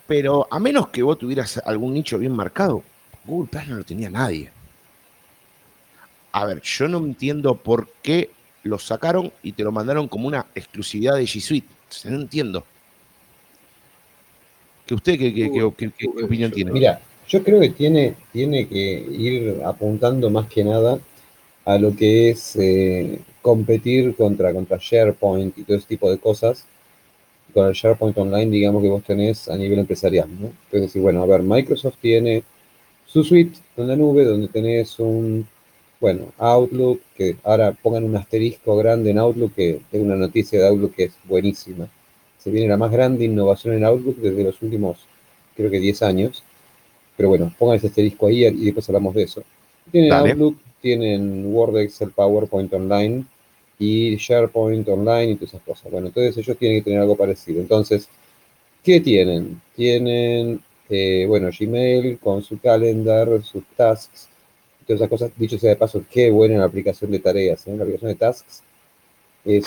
Pero 0.07 0.47
a 0.51 0.59
menos 0.59 0.89
que 0.89 1.03
vos 1.03 1.17
tuvieras 1.17 1.57
algún 1.65 1.93
nicho 1.93 2.17
bien 2.17 2.33
marcado, 2.33 2.83
Google 3.25 3.49
Plus 3.49 3.67
no 3.67 3.77
lo 3.77 3.83
tenía 3.83 4.09
nadie. 4.09 4.51
A 6.31 6.45
ver, 6.45 6.61
yo 6.61 6.87
no 6.87 6.97
entiendo 6.99 7.55
por 7.55 7.89
qué 8.01 8.29
lo 8.63 8.79
sacaron 8.79 9.31
y 9.43 9.51
te 9.53 9.63
lo 9.63 9.71
mandaron 9.71 10.07
como 10.07 10.27
una 10.27 10.45
exclusividad 10.55 11.15
de 11.15 11.23
G 11.23 11.39
Suite. 11.39 11.67
No 12.05 12.15
entiendo. 12.15 12.63
¿Que 14.85 14.95
usted 14.95 15.17
qué, 15.17 15.33
qué- 15.33 15.51
qué- 15.51 15.71
qué- 15.77 15.91
qué 15.97 16.23
opinión 16.23 16.51
tiene? 16.51 16.71
Mira, 16.71 16.99
yo 17.27 17.43
creo 17.43 17.59
que 17.61 17.69
tiene, 17.69 18.15
tiene 18.31 18.67
que 18.67 19.05
ir 19.09 19.61
apuntando 19.65 20.29
más 20.29 20.47
que 20.47 20.63
nada 20.63 20.99
a 21.65 21.77
lo 21.77 21.95
que 21.95 22.31
es 22.31 22.55
eh, 22.57 23.19
competir 23.41 24.15
contra, 24.15 24.51
contra 24.53 24.77
SharePoint 24.77 25.57
y 25.57 25.63
todo 25.63 25.77
ese 25.77 25.87
tipo 25.87 26.09
de 26.11 26.17
cosas. 26.17 26.65
Con 27.53 27.67
el 27.67 27.74
SharePoint 27.74 28.17
Online, 28.17 28.50
digamos 28.50 28.81
que 28.81 28.89
vos 28.89 29.03
tenés 29.03 29.48
a 29.48 29.55
nivel 29.55 29.79
empresarial, 29.79 30.27
¿no? 30.39 30.51
Es 30.72 30.81
decir, 30.81 31.01
bueno, 31.01 31.22
a 31.22 31.25
ver, 31.27 31.43
Microsoft 31.43 31.98
tiene 32.01 32.43
su 33.05 33.24
suite 33.24 33.60
en 33.77 33.88
la 33.88 33.95
nube 33.95 34.25
donde 34.25 34.48
tenés 34.48 34.98
un, 35.00 35.45
bueno, 36.00 36.33
Outlook, 36.39 37.01
que 37.15 37.36
ahora 37.43 37.72
pongan 37.72 38.05
un 38.05 38.15
asterisco 38.15 38.75
grande 38.75 39.12
en 39.12 39.19
Outlook, 39.19 39.53
que 39.53 39.81
tengo 39.91 40.05
una 40.05 40.15
noticia 40.15 40.60
de 40.60 40.67
Outlook 40.67 40.95
que 40.95 41.03
es 41.05 41.13
buenísima. 41.25 41.88
Se 42.39 42.50
viene 42.50 42.67
la 42.67 42.77
más 42.77 42.91
grande 42.91 43.25
innovación 43.25 43.75
en 43.75 43.86
Outlook 43.86 44.17
desde 44.17 44.43
los 44.43 44.62
últimos, 44.62 44.98
creo 45.55 45.69
que 45.69 45.79
10 45.79 46.01
años. 46.01 46.43
Pero 47.15 47.29
bueno, 47.29 47.53
pongan 47.60 47.77
ese 47.77 47.88
asterisco 47.88 48.27
ahí 48.27 48.45
y 48.45 48.65
después 48.65 48.89
hablamos 48.89 49.13
de 49.13 49.24
eso. 49.24 49.43
Tienen 49.91 50.10
Dale. 50.10 50.31
Outlook, 50.31 50.57
tienen 50.81 51.53
Word, 51.53 51.77
Excel, 51.77 52.10
PowerPoint 52.10 52.74
Online 52.74 53.25
y 53.80 54.15
SharePoint 54.18 54.88
Online 54.88 55.32
y 55.32 55.36
todas 55.36 55.53
esas 55.53 55.63
cosas. 55.63 55.92
Bueno, 55.92 56.08
entonces 56.08 56.38
ellos 56.38 56.58
tienen 56.58 56.80
que 56.80 56.86
tener 56.86 57.00
algo 57.00 57.15
parecido. 57.15 57.62
Entonces, 57.62 58.08
¿qué 58.84 59.00
tienen? 59.01 59.62
Tienen, 59.75 60.62
eh, 60.89 61.25
bueno, 61.27 61.50
Gmail 61.58 62.20
con 62.20 62.44
su 62.44 62.60
calendar, 62.60 63.44
sus 63.44 63.63
tasks, 63.75 64.30
todas 64.86 65.01
esas 65.01 65.10
cosas. 65.10 65.32
Dicho 65.38 65.58
sea 65.58 65.72
de 65.72 65.75
paso, 65.75 66.03
qué 66.10 66.30
buena 66.30 66.58
la 66.58 66.65
aplicación 66.65 67.12
de 67.12 67.20
tareas, 67.20 67.68
¿eh? 67.68 67.75
La 67.75 67.84
aplicación 67.84 68.12
de 68.12 68.15
tasks 68.15 68.63
es 69.46 69.65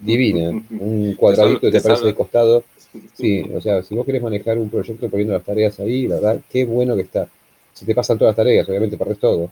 divina. 0.00 0.50
Un 0.78 1.14
cuadradito 1.18 1.60
que 1.60 1.66
te 1.68 1.72
te 1.72 1.78
aparece 1.78 1.96
salva. 1.96 2.08
de 2.08 2.14
costado. 2.14 2.64
Sí, 3.14 3.42
o 3.54 3.60
sea, 3.60 3.82
si 3.82 3.94
vos 3.94 4.06
querés 4.06 4.22
manejar 4.22 4.56
un 4.56 4.70
proyecto 4.70 5.10
poniendo 5.10 5.34
las 5.34 5.44
tareas 5.44 5.78
ahí, 5.80 6.06
la 6.06 6.14
verdad, 6.14 6.40
qué 6.50 6.64
bueno 6.64 6.96
que 6.96 7.02
está. 7.02 7.28
Si 7.74 7.84
te 7.84 7.94
pasan 7.94 8.16
todas 8.16 8.30
las 8.30 8.36
tareas, 8.36 8.66
obviamente 8.70 8.96
perdés 8.96 9.18
todo. 9.18 9.50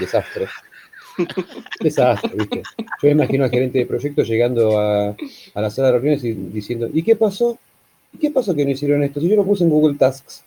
Desastre. 0.00 0.48
Desastre, 1.80 2.30
¿viste? 2.36 2.62
Yo 2.78 2.84
me 3.02 3.10
imagino 3.10 3.44
al 3.44 3.50
gerente 3.50 3.78
de 3.78 3.86
proyecto 3.86 4.22
llegando 4.22 4.78
a, 4.78 5.08
a 5.54 5.60
la 5.60 5.70
sala 5.70 5.88
de 5.88 5.92
reuniones 5.94 6.24
y 6.24 6.32
diciendo, 6.32 6.88
¿y 6.92 7.02
qué 7.02 7.16
pasó? 7.16 7.58
¿Y 8.12 8.18
qué 8.18 8.30
pasó 8.30 8.54
que 8.54 8.64
no 8.64 8.70
hicieron 8.70 9.02
esto? 9.02 9.20
Si 9.20 9.28
yo 9.28 9.36
lo 9.36 9.44
puse 9.44 9.64
en 9.64 9.70
Google 9.70 9.96
Tasks 9.96 10.44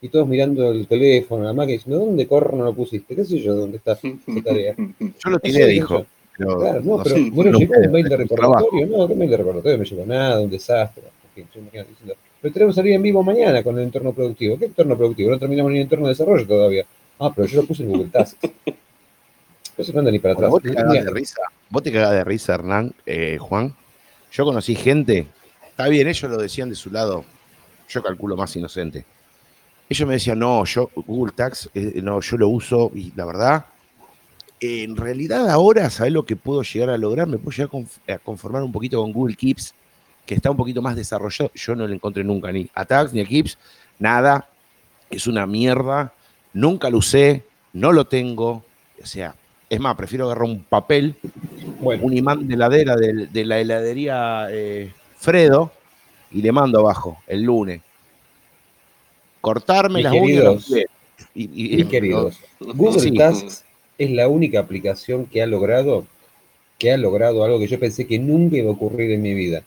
y 0.00 0.08
todos 0.08 0.26
mirando 0.26 0.72
el 0.72 0.86
teléfono, 0.86 1.44
la 1.44 1.52
máquina, 1.52 1.76
diciendo, 1.76 2.04
¿dónde 2.04 2.26
corno 2.26 2.64
lo 2.64 2.74
pusiste? 2.74 3.14
¿Qué 3.14 3.24
sé 3.24 3.38
yo? 3.38 3.54
¿Dónde 3.54 3.76
está 3.76 3.92
esa 3.92 4.42
tarea? 4.44 4.74
Yo 4.76 5.30
lo 5.30 5.38
tiré, 5.38 5.66
dijo. 5.68 6.04
pero 6.36 6.58
Claro, 6.58 6.80
no, 6.80 6.96
no 6.96 7.02
pero 7.02 7.16
bueno, 7.30 7.52
no 7.52 7.58
llegó 7.58 7.74
un 7.78 7.92
mail 7.92 8.08
de 8.08 8.16
recordatorio, 8.16 8.86
no, 8.86 9.06
¿qué 9.06 9.14
mail 9.14 9.30
de 9.30 9.36
recordatorio? 9.36 9.78
Me 9.78 9.84
llegó 9.84 10.06
nada, 10.06 10.40
un 10.40 10.50
desastre. 10.50 11.04
En 11.04 11.30
fin, 11.34 11.48
yo 11.54 11.60
imagino 11.60 11.84
diciendo, 11.84 12.14
pero 12.40 12.54
tenemos 12.54 12.74
que 12.74 12.80
salir 12.80 12.94
en 12.94 13.02
vivo 13.02 13.22
mañana 13.22 13.62
con 13.62 13.78
el 13.78 13.84
entorno 13.84 14.12
productivo. 14.12 14.58
¿Qué 14.58 14.64
entorno 14.64 14.96
productivo? 14.96 15.30
No 15.30 15.38
terminamos 15.38 15.70
ni 15.70 15.78
el 15.78 15.84
entorno 15.84 16.06
de 16.06 16.12
desarrollo 16.12 16.46
todavía. 16.46 16.84
Ah, 17.18 17.32
pero 17.34 17.46
yo 17.46 17.60
lo 17.60 17.68
puse 17.68 17.84
en 17.84 17.90
Google 17.90 18.08
Tasks. 18.08 18.50
Eso 19.76 19.92
no 19.92 20.00
anda 20.00 20.10
ni 20.10 20.18
para 20.18 20.34
Bueno, 20.34 20.48
atrás. 20.48 20.62
vos 20.62 20.62
te 20.62 20.74
cagás 20.74 21.04
de 21.04 21.10
risa, 21.10 21.42
vos 21.70 21.82
te 21.82 21.92
cagás 21.92 22.10
de 22.12 22.24
risa, 22.24 22.54
Hernán, 22.54 22.94
eh, 23.06 23.38
Juan. 23.38 23.74
Yo 24.30 24.44
conocí 24.44 24.74
gente, 24.74 25.26
está 25.68 25.88
bien, 25.88 26.08
ellos 26.08 26.30
lo 26.30 26.36
decían 26.38 26.68
de 26.68 26.74
su 26.74 26.90
lado, 26.90 27.24
yo 27.88 28.02
calculo 28.02 28.36
más 28.36 28.54
inocente. 28.56 29.04
Ellos 29.88 30.06
me 30.08 30.14
decían, 30.14 30.38
no, 30.38 30.64
yo 30.64 30.90
Google 30.94 31.32
Tags, 31.34 31.68
eh, 31.74 32.00
no, 32.02 32.20
yo 32.20 32.36
lo 32.38 32.48
uso 32.48 32.90
y 32.94 33.12
la 33.14 33.24
verdad, 33.26 33.66
eh, 34.60 34.84
en 34.84 34.96
realidad 34.96 35.48
ahora, 35.50 35.90
¿sabés 35.90 36.12
lo 36.12 36.24
que 36.24 36.36
puedo 36.36 36.62
llegar 36.62 36.90
a 36.90 36.96
lograr? 36.96 37.26
Me 37.26 37.36
puedo 37.38 37.50
llegar 37.56 37.68
a 37.68 37.78
conf- 37.78 38.14
a 38.14 38.18
conformar 38.18 38.62
un 38.62 38.72
poquito 38.72 39.00
con 39.02 39.12
Google 39.12 39.36
Keeps, 39.36 39.74
que 40.24 40.34
está 40.34 40.50
un 40.50 40.56
poquito 40.56 40.80
más 40.80 40.96
desarrollado. 40.96 41.50
Yo 41.54 41.74
no 41.74 41.86
lo 41.86 41.92
encontré 41.92 42.22
nunca, 42.24 42.52
ni 42.52 42.70
a 42.74 42.84
Tags 42.84 43.12
ni 43.12 43.20
a 43.20 43.24
Keeps, 43.26 43.58
nada. 43.98 44.48
Es 45.10 45.26
una 45.26 45.46
mierda, 45.46 46.14
nunca 46.54 46.88
lo 46.88 46.98
usé, 46.98 47.44
no 47.74 47.92
lo 47.92 48.06
tengo. 48.06 48.64
O 49.02 49.04
sea, 49.06 49.34
es 49.72 49.80
más, 49.80 49.96
prefiero 49.96 50.26
agarrar 50.26 50.44
un 50.44 50.62
papel 50.64 51.14
bueno, 51.80 52.04
un 52.04 52.14
imán 52.14 52.46
de 52.46 52.54
heladera 52.54 52.94
de, 52.94 53.44
la 53.46 53.58
heladería 53.58 54.48
eh, 54.50 54.92
Fredo 55.16 55.72
y 56.30 56.42
le 56.42 56.52
mando 56.52 56.80
abajo 56.80 57.18
el 57.26 57.42
lunes. 57.44 57.80
Cortarme 59.40 59.96
Mis 59.96 60.04
las 60.04 60.12
queridos. 60.12 60.70
Y, 61.34 61.72
y- 61.72 61.76
mis 61.78 61.86
queridos, 61.86 62.38
Google 62.60 63.00
Sí. 63.00 63.14
Tasks 63.16 63.64
es 63.96 64.10
la 64.10 64.28
única 64.28 64.60
aplicación 64.60 65.24
que 65.24 65.42
ha 65.42 65.46
logrado 65.46 66.06
que 66.78 66.92
ha 66.92 66.98
logrado 66.98 67.42
algo 67.44 67.58
que 67.58 67.68
yo 67.68 67.78
pensé 67.78 68.06
que 68.06 68.18
nunca 68.18 68.56
iba 68.58 68.68
a 68.68 68.72
ocurrir 68.72 69.10
en 69.12 69.22
mi 69.22 69.32
vida. 69.34 69.62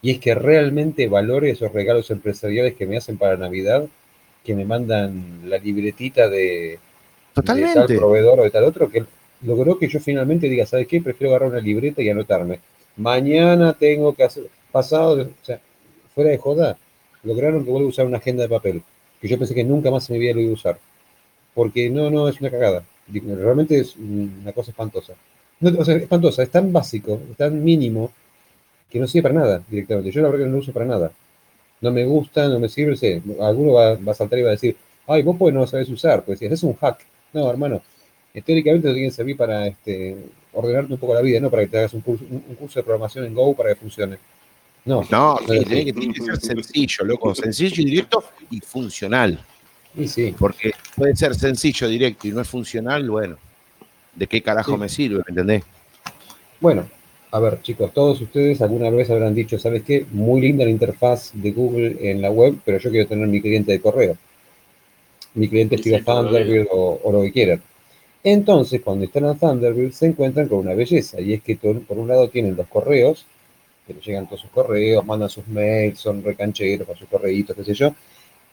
Y 0.00 0.12
es 0.12 0.20
que 0.20 0.34
realmente 0.34 1.06
valore 1.08 1.50
esos 1.50 1.70
regalos 1.72 2.10
empresariales 2.10 2.74
que 2.76 2.86
me 2.86 2.96
hacen 2.96 3.18
para 3.18 3.36
Navidad, 3.36 3.86
que 4.44 4.54
me 4.54 4.64
mandan 4.64 5.40
la 5.44 5.58
libretita 5.58 6.28
de, 6.28 6.38
de 6.38 6.78
tal 7.34 7.44
Totalmente. 7.44 7.96
proveedor 7.96 8.40
o 8.40 8.44
de 8.44 8.50
tal 8.50 8.64
otro, 8.64 8.88
que 8.88 9.04
logró 9.42 9.78
que 9.78 9.88
yo 9.88 10.00
finalmente 10.00 10.48
diga, 10.48 10.66
¿sabes 10.66 10.86
qué? 10.86 11.00
Prefiero 11.00 11.30
agarrar 11.30 11.50
una 11.50 11.60
libreta 11.60 12.02
y 12.02 12.08
anotarme. 12.08 12.60
Mañana 12.96 13.72
tengo 13.72 14.14
que 14.14 14.24
hacer, 14.24 14.44
pasado, 14.72 15.22
o 15.22 15.44
sea, 15.44 15.60
fuera 16.14 16.30
de 16.30 16.38
joda, 16.38 16.76
lograron 17.22 17.64
que 17.64 17.70
vuelva 17.70 17.86
a 17.86 17.90
usar 17.90 18.06
una 18.06 18.18
agenda 18.18 18.42
de 18.42 18.48
papel, 18.48 18.82
que 19.20 19.28
yo 19.28 19.38
pensé 19.38 19.54
que 19.54 19.64
nunca 19.64 19.90
más 19.90 20.08
en 20.10 20.14
mi 20.14 20.20
vida 20.20 20.34
lo 20.34 20.40
iba 20.40 20.50
a 20.50 20.54
usar. 20.54 20.78
Porque 21.54 21.90
no, 21.90 22.10
no, 22.10 22.28
es 22.28 22.40
una 22.40 22.50
cagada. 22.50 22.84
Realmente 23.12 23.78
es 23.78 23.96
una 23.96 24.52
cosa 24.52 24.70
espantosa. 24.70 25.14
No, 25.60 25.78
o 25.78 25.84
sea, 25.84 25.96
espantosa, 25.96 26.42
es 26.42 26.50
tan 26.50 26.72
básico, 26.72 27.20
es 27.30 27.36
tan 27.36 27.62
mínimo, 27.62 28.12
que 28.88 28.98
no 28.98 29.06
sirve 29.06 29.22
para 29.22 29.34
nada 29.40 29.62
directamente. 29.68 30.10
Yo 30.10 30.22
la 30.22 30.28
verdad 30.28 30.44
que 30.44 30.48
no 30.48 30.56
lo 30.56 30.62
uso 30.62 30.72
para 30.72 30.86
nada. 30.86 31.12
No 31.80 31.90
me 31.90 32.04
gusta, 32.04 32.48
no 32.48 32.58
me 32.58 32.68
sirve, 32.68 32.96
sí. 32.96 33.22
Alguno 33.40 33.72
va, 33.74 33.94
va 33.96 34.12
a 34.12 34.14
saltar 34.14 34.38
y 34.38 34.42
va 34.42 34.48
a 34.48 34.52
decir, 34.52 34.76
ay, 35.06 35.22
vos 35.22 35.36
pues 35.38 35.54
no 35.54 35.60
lo 35.60 35.66
sabés 35.66 35.88
usar, 35.88 36.24
pues 36.24 36.38
si 36.38 36.46
es 36.46 36.62
un 36.62 36.74
hack. 36.74 37.04
No, 37.32 37.48
hermano, 37.50 37.82
teóricamente 38.34 38.88
te 38.88 38.94
tiene 38.94 39.08
que 39.08 39.14
servir 39.14 39.36
para 39.36 39.66
este, 39.66 40.16
ordenarte 40.52 40.92
un 40.92 40.98
poco 41.00 41.14
la 41.14 41.20
vida, 41.20 41.40
no 41.40 41.50
para 41.50 41.62
que 41.64 41.68
te 41.68 41.78
hagas 41.78 41.94
un 41.94 42.00
curso, 42.00 42.24
un- 42.30 42.44
un 42.48 42.54
curso 42.54 42.78
de 42.78 42.84
programación 42.84 43.24
en 43.24 43.34
Go 43.34 43.54
para 43.54 43.70
que 43.70 43.76
funcione. 43.76 44.18
No, 44.84 45.04
No, 45.10 45.36
sí, 45.40 45.44
Pero 45.48 45.62
tiene 45.64 45.80
sí. 45.80 45.84
que, 45.86 45.92
tiene 45.92 46.14
que 46.14 46.22
ser 46.22 46.40
sencillo, 46.40 47.04
loco. 47.04 47.34
Sencillo 47.34 47.82
y 47.82 47.84
directo 47.84 48.24
y 48.50 48.60
funcional. 48.60 49.38
y 49.96 50.06
sí. 50.08 50.34
Porque 50.38 50.70
puede 50.96 51.16
ser 51.16 51.34
sencillo, 51.34 51.88
directo 51.88 52.28
y 52.28 52.30
no 52.30 52.40
es 52.40 52.48
funcional, 52.48 53.10
bueno. 53.10 53.36
¿De 54.14 54.26
qué 54.26 54.40
carajo 54.42 54.72
Sí. 54.74 54.78
me 54.78 54.88
sirve? 54.88 55.16
¿Me 55.18 55.30
entendés? 55.30 55.62
Bueno, 56.60 56.88
a 57.32 57.38
ver, 57.40 57.60
chicos, 57.62 57.92
todos 57.92 58.20
ustedes 58.20 58.60
alguna 58.62 58.88
vez 58.90 59.10
habrán 59.10 59.34
dicho, 59.34 59.58
¿sabes 59.58 59.82
qué? 59.82 60.06
Muy 60.12 60.40
linda 60.40 60.64
la 60.64 60.70
interfaz 60.70 61.30
de 61.34 61.50
Google 61.52 61.96
en 62.00 62.22
la 62.22 62.30
web, 62.30 62.56
pero 62.64 62.78
yo 62.78 62.90
quiero 62.90 63.06
tener 63.08 63.26
mi 63.28 63.40
cliente 63.40 63.72
de 63.72 63.80
correo. 63.80 64.16
Mi 65.34 65.48
cliente 65.48 65.76
Sí, 65.76 65.80
estilo 65.92 66.04
todavía. 66.04 66.30
Thunderbird 66.40 66.66
o, 66.72 67.00
o 67.04 67.12
lo 67.12 67.22
que 67.22 67.32
quieran. 67.32 67.62
Entonces, 68.22 68.82
cuando 68.82 69.04
instalan 69.04 69.38
Thunderbird, 69.38 69.92
se 69.92 70.06
encuentran 70.06 70.48
con 70.48 70.58
una 70.58 70.74
belleza, 70.74 71.20
y 71.20 71.32
es 71.32 71.42
que 71.42 71.56
por 71.56 71.98
un 71.98 72.08
lado 72.08 72.28
tienen 72.28 72.56
los 72.56 72.68
correos, 72.68 73.24
que 73.86 73.94
les 73.94 74.04
llegan 74.04 74.26
todos 74.26 74.42
sus 74.42 74.50
correos, 74.50 75.04
mandan 75.04 75.30
sus 75.30 75.46
mails, 75.48 75.98
son 75.98 76.22
recancheros 76.22 76.86
con 76.86 76.96
sus 76.96 77.08
correitos, 77.08 77.56
qué 77.56 77.64
sé 77.64 77.74
yo, 77.74 77.94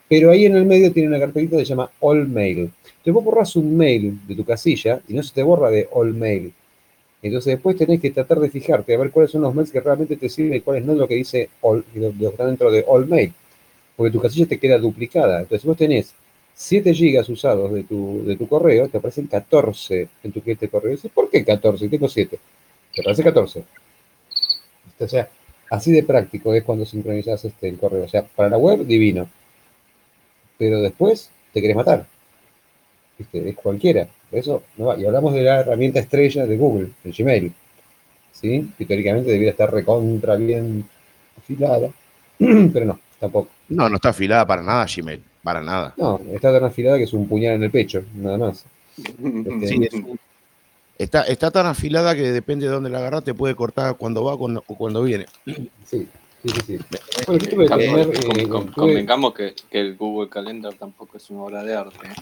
pero 0.10 0.32
ahí 0.32 0.46
en 0.46 0.56
el 0.56 0.66
medio 0.66 0.92
tiene 0.94 1.10
una 1.10 1.20
carpetita 1.20 1.58
que 1.58 1.66
se 1.66 1.70
llama 1.70 1.92
All 2.00 2.28
Mail. 2.28 2.60
Entonces 2.60 3.14
vos 3.14 3.24
borras 3.24 3.56
un 3.58 3.76
mail 3.76 4.20
de 4.26 4.36
tu 4.36 4.46
casilla 4.46 5.02
y 5.08 5.14
no 5.14 5.22
se 5.22 5.34
te 5.34 5.44
borra 5.44 5.70
de 5.70 5.90
All 5.92 6.14
Mail. 6.14 6.54
Entonces 7.22 7.56
después 7.56 7.76
tenés 7.76 8.00
que 8.00 8.12
tratar 8.12 8.40
de 8.40 8.50
fijarte 8.50 8.94
a 8.94 8.98
ver 8.98 9.12
cuáles 9.12 9.32
son 9.32 9.42
los 9.42 9.54
mails 9.54 9.72
que 9.72 9.82
realmente 9.82 10.16
te 10.18 10.30
sirven 10.30 10.56
y 10.56 10.62
cuáles 10.62 10.86
no 10.86 10.94
lo 10.94 11.08
que 11.08 11.16
dice 11.16 11.50
all, 11.62 11.84
lo 11.96 12.12
que 12.12 12.26
está 12.28 12.46
dentro 12.46 12.72
de 12.72 12.86
all 12.88 13.08
mail. 13.08 13.34
Porque 13.96 14.12
tu 14.12 14.22
casilla 14.22 14.46
te 14.46 14.60
queda 14.60 14.78
duplicada. 14.78 15.42
Entonces 15.42 15.66
vos 15.66 15.76
tenés 15.76 16.14
7 16.60 16.92
gigas 16.96 17.30
usados 17.30 17.72
de 17.72 17.84
tu, 17.84 18.24
de 18.26 18.36
tu 18.36 18.48
correo, 18.48 18.90
te 18.90 18.98
aparecen 18.98 19.28
14 19.28 20.10
en 20.24 20.32
tu 20.32 20.42
cliente 20.42 20.66
de 20.66 20.72
correo. 20.72 20.90
Dices, 20.90 21.12
¿por 21.14 21.30
qué 21.30 21.46
14? 21.46 21.88
Tengo 21.88 22.10
7. 22.10 22.40
Te 22.96 23.02
aparece 23.02 23.24
14. 23.24 23.64
O 25.00 25.08
sea, 25.08 25.30
así 25.70 25.92
de 25.92 26.02
práctico 26.02 26.56
es 26.56 26.64
cuando 26.64 26.84
sincronizas 26.84 27.46
este, 27.46 27.70
el 27.70 27.78
correo. 27.78 28.06
O 28.06 28.08
sea, 28.08 28.24
para 28.24 28.50
la 28.50 28.58
web, 28.58 28.88
divino. 28.88 29.30
Pero 30.58 30.82
después 30.82 31.30
te 31.54 31.62
querés 31.62 31.76
matar. 31.76 32.08
¿Viste? 33.20 33.50
Es 33.50 33.56
cualquiera. 33.56 34.08
Eso. 34.32 34.64
Y 34.80 35.06
hablamos 35.06 35.36
de 35.36 35.44
la 35.44 35.60
herramienta 35.60 36.00
estrella 36.00 36.48
de 36.48 36.58
Google, 36.58 36.90
el 37.04 37.14
Gmail. 37.14 37.54
¿Sí? 38.32 38.74
Que 38.76 38.86
teóricamente 38.88 39.30
debería 39.30 39.52
estar 39.52 39.72
recontra 39.72 40.36
bien 40.36 40.90
afilada. 41.38 41.92
Pero 42.40 42.86
no, 42.86 43.00
tampoco. 43.20 43.50
No, 43.70 43.88
no 43.90 43.98
está 43.98 44.10
afilada 44.10 44.48
para 44.48 44.64
nada, 44.64 44.88
Gmail. 44.88 45.22
Para 45.48 45.62
nada. 45.62 45.94
No, 45.96 46.20
está 46.34 46.52
tan 46.52 46.66
afilada 46.66 46.98
que 46.98 47.06
es 47.06 47.14
un 47.14 47.26
puñal 47.26 47.56
en 47.56 47.64
el 47.64 47.72
pecho, 47.72 48.04
nada 48.16 48.38
más. 48.38 48.66
Sí, 48.98 49.80
es 49.82 49.94
un- 49.94 50.20
está, 50.98 51.22
está 51.22 51.52
tan 51.52 51.68
afilada 51.68 52.14
que 52.16 52.34
depende 52.34 52.66
de 52.66 52.74
dónde 52.74 52.90
la 52.90 52.98
agarras, 52.98 53.24
te 53.24 53.34
puede 53.34 53.56
cortar 53.56 53.96
cuando 53.96 54.26
va 54.26 54.34
o 54.34 54.38
cuando, 54.38 54.62
o 54.68 54.76
cuando 54.76 55.04
viene. 55.04 55.26
Sí, 55.46 55.70
sí, 55.86 56.06
sí. 56.44 56.52
sí. 56.68 56.78
Bueno, 57.28 57.46
tuve 57.48 57.64
el 57.66 58.42
eh, 58.42 58.50
con- 58.50 58.68
Convengamos 58.74 59.34
que, 59.34 59.54
que 59.72 59.80
el 59.80 59.96
Google 59.96 60.30
Calendar 60.30 60.74
tampoco 60.74 61.16
es 61.16 61.30
una 61.30 61.44
obra 61.44 61.64
de 61.64 61.76
arte. 61.76 61.96
¿eh? 62.08 62.14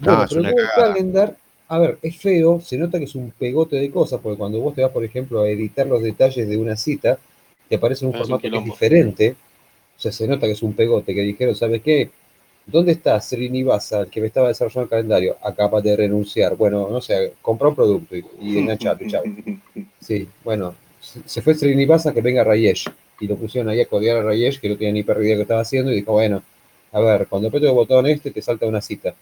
No, 0.00 0.16
Bueno, 0.16 0.26
pero 0.28 0.40
una 0.40 0.50
Google 0.50 0.66
cagada. 0.66 0.92
Calendar, 0.94 1.36
a 1.68 1.78
ver, 1.78 1.98
es 2.02 2.16
feo, 2.18 2.60
se 2.60 2.76
nota 2.76 2.98
que 2.98 3.04
es 3.04 3.14
un 3.14 3.30
pegote 3.30 3.76
de 3.76 3.88
cosas, 3.92 4.18
porque 4.20 4.36
cuando 4.36 4.58
vos 4.58 4.74
te 4.74 4.82
vas, 4.82 4.90
por 4.90 5.04
ejemplo, 5.04 5.42
a 5.42 5.48
editar 5.48 5.86
los 5.86 6.02
detalles 6.02 6.48
de 6.48 6.56
una 6.56 6.74
cita, 6.76 7.20
te 7.68 7.76
aparece 7.76 8.04
un 8.04 8.10
Es 8.16 8.16
un 8.16 8.26
formato 8.26 8.50
que 8.50 8.58
es 8.58 8.64
diferente. 8.64 9.36
O 9.96 10.00
sea, 10.00 10.10
se 10.10 10.26
nota 10.26 10.46
que 10.48 10.54
es 10.54 10.62
un 10.64 10.72
pegote, 10.72 11.14
que 11.14 11.20
dijeron, 11.20 11.54
¿sabes 11.54 11.82
qué? 11.82 12.10
¿Dónde 12.70 12.92
está 12.92 13.18
Srinivasa, 13.18 14.00
el 14.00 14.08
que 14.08 14.20
me 14.20 14.26
estaba 14.26 14.48
desarrollando 14.48 14.82
el 14.82 14.90
calendario? 14.90 15.36
Acaba 15.42 15.80
de 15.80 15.96
renunciar. 15.96 16.54
Bueno, 16.54 16.88
no 16.90 17.00
sé, 17.00 17.32
compra 17.40 17.68
un 17.68 17.74
producto 17.74 18.14
y, 18.14 18.24
y 18.42 18.58
enganchate, 18.58 19.06
chao. 19.08 19.22
Sí, 20.00 20.28
bueno, 20.44 20.74
se 21.00 21.42
fue 21.42 21.54
Srinivasa, 21.54 22.12
que 22.12 22.20
venga 22.20 22.44
Rayesh. 22.44 22.88
Y 23.20 23.26
lo 23.26 23.36
pusieron 23.36 23.68
ahí 23.70 23.80
a 23.80 23.86
codear 23.86 24.18
a 24.18 24.22
Rayesh, 24.22 24.60
que 24.60 24.68
no 24.68 24.76
tenía 24.76 24.92
ni 24.92 25.02
perra 25.02 25.22
idea 25.22 25.36
que 25.36 25.42
estaba 25.42 25.62
haciendo, 25.62 25.90
y 25.90 25.96
dijo, 25.96 26.12
bueno, 26.12 26.42
a 26.92 27.00
ver, 27.00 27.26
cuando 27.26 27.48
aprieto 27.48 27.66
el 27.66 27.74
botón 27.74 28.06
este, 28.06 28.30
te 28.30 28.42
salta 28.42 28.66
una 28.66 28.80
cita. 28.80 29.14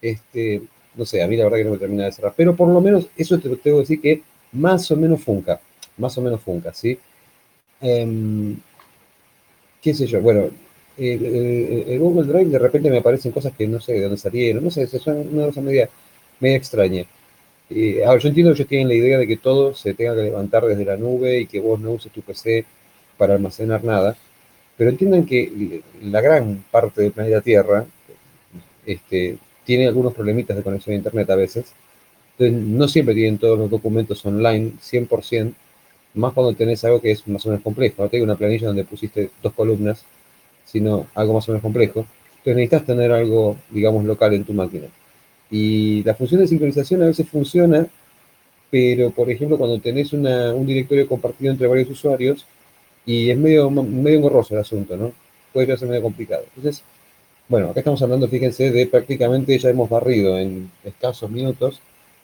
Este, 0.00 0.62
no 0.94 1.04
sé, 1.04 1.22
a 1.22 1.26
mí 1.26 1.36
la 1.36 1.44
verdad 1.44 1.58
que 1.58 1.64
no 1.64 1.70
me 1.72 1.78
termina 1.78 2.04
de 2.04 2.12
cerrar. 2.12 2.34
Pero 2.36 2.54
por 2.54 2.68
lo 2.68 2.80
menos, 2.80 3.08
eso 3.16 3.38
te 3.38 3.48
lo 3.48 3.56
tengo 3.56 3.78
que 3.78 3.82
decir 3.82 4.00
que 4.00 4.22
más 4.52 4.90
o 4.90 4.96
menos 4.96 5.22
funca. 5.22 5.60
Más 5.96 6.16
o 6.18 6.20
menos 6.20 6.40
funca, 6.42 6.72
¿sí? 6.74 6.98
Em, 7.80 8.56
qué 9.80 9.94
sé 9.94 10.06
yo, 10.06 10.20
bueno, 10.20 10.50
el, 10.98 11.24
el- 11.26 11.84
el 11.88 11.98
Google 11.98 12.24
Drive 12.32 12.50
de 12.50 12.58
repente 12.58 12.90
me 12.90 12.98
aparecen 12.98 13.32
cosas 13.32 13.52
que 13.56 13.66
no 13.68 13.80
sé 13.80 13.94
de 13.94 14.02
dónde 14.02 14.16
salieron, 14.18 14.64
no 14.64 14.70
sé, 14.70 14.86
son 14.86 15.28
una 15.34 15.46
cosa 15.46 15.60
media, 15.60 15.88
media 16.40 16.56
extraña. 16.56 17.04
Eh, 17.70 18.04
ahora, 18.06 18.20
yo 18.20 18.28
entiendo 18.28 18.52
que 18.52 18.58
ellos 18.58 18.68
tienen 18.68 18.88
la 18.88 18.94
idea 18.94 19.18
de 19.18 19.26
que 19.26 19.36
todo 19.38 19.74
se 19.74 19.94
tenga 19.94 20.14
que 20.16 20.22
levantar 20.24 20.64
desde 20.66 20.84
la 20.84 20.96
nube 20.96 21.40
y 21.40 21.46
que 21.46 21.60
vos 21.60 21.80
no 21.80 21.92
uses 21.92 22.12
tu 22.12 22.22
PC 22.22 22.64
para 23.18 23.34
almacenar 23.34 23.84
nada, 23.84 24.16
pero 24.76 24.90
entiendan 24.90 25.26
que 25.26 25.82
la 26.02 26.20
gran 26.22 26.64
parte 26.70 27.02
del 27.02 27.12
planeta 27.12 27.40
Tierra 27.42 27.86
este, 28.84 29.38
tiene 29.64 29.86
algunos 29.86 30.14
problemitas 30.14 30.56
de 30.56 30.62
conexión 30.62 30.94
a 30.94 30.96
Internet 30.96 31.30
a 31.30 31.36
veces, 31.36 31.72
entonces 32.38 32.68
no 32.68 32.88
siempre 32.88 33.14
tienen 33.14 33.38
todos 33.38 33.58
los 33.58 33.70
documentos 33.70 34.24
online 34.26 34.72
100%, 34.80 35.56
más 36.14 36.32
cuando 36.34 36.54
tenés 36.54 36.84
algo 36.84 37.00
que 37.00 37.12
es 37.12 37.26
más 37.28 37.44
o 37.46 37.50
menos 37.50 37.62
complejo. 37.64 38.02
No 38.02 38.08
tengo 38.10 38.24
una 38.24 38.36
planilla 38.36 38.68
donde 38.68 38.84
pusiste 38.84 39.30
dos 39.42 39.52
columnas, 39.54 40.04
sino 40.66 41.06
algo 41.14 41.32
más 41.32 41.48
o 41.48 41.52
menos 41.52 41.62
complejo. 41.62 42.00
Entonces 42.38 42.56
necesitas 42.56 42.84
tener 42.84 43.10
algo, 43.12 43.56
digamos, 43.70 44.04
local 44.04 44.34
en 44.34 44.44
tu 44.44 44.52
máquina. 44.52 44.88
Y 45.50 46.02
la 46.04 46.14
función 46.14 46.40
de 46.42 46.48
sincronización 46.48 47.02
a 47.02 47.06
veces 47.06 47.28
funciona, 47.28 47.86
pero 48.70 49.10
por 49.10 49.30
ejemplo 49.30 49.56
cuando 49.56 49.80
tenés 49.80 50.12
un 50.12 50.66
directorio 50.66 51.08
compartido 51.08 51.52
entre 51.52 51.66
varios 51.66 51.88
usuarios 51.90 52.46
y 53.06 53.30
es 53.30 53.38
medio, 53.38 53.70
medio 53.70 54.18
engorroso 54.18 54.54
el 54.54 54.60
asunto, 54.60 54.96
¿no? 54.96 55.12
Puede 55.52 55.76
ser 55.76 55.88
medio 55.88 56.02
complicado. 56.02 56.44
Entonces, 56.56 56.82
bueno, 57.48 57.70
acá 57.70 57.80
estamos 57.80 58.02
hablando, 58.02 58.28
fíjense, 58.28 58.70
de 58.72 58.86
prácticamente 58.86 59.56
ya 59.58 59.70
hemos 59.70 59.88
barrido 59.88 60.38
en 60.38 60.70
escasos 60.84 61.30
minutos, 61.30 61.80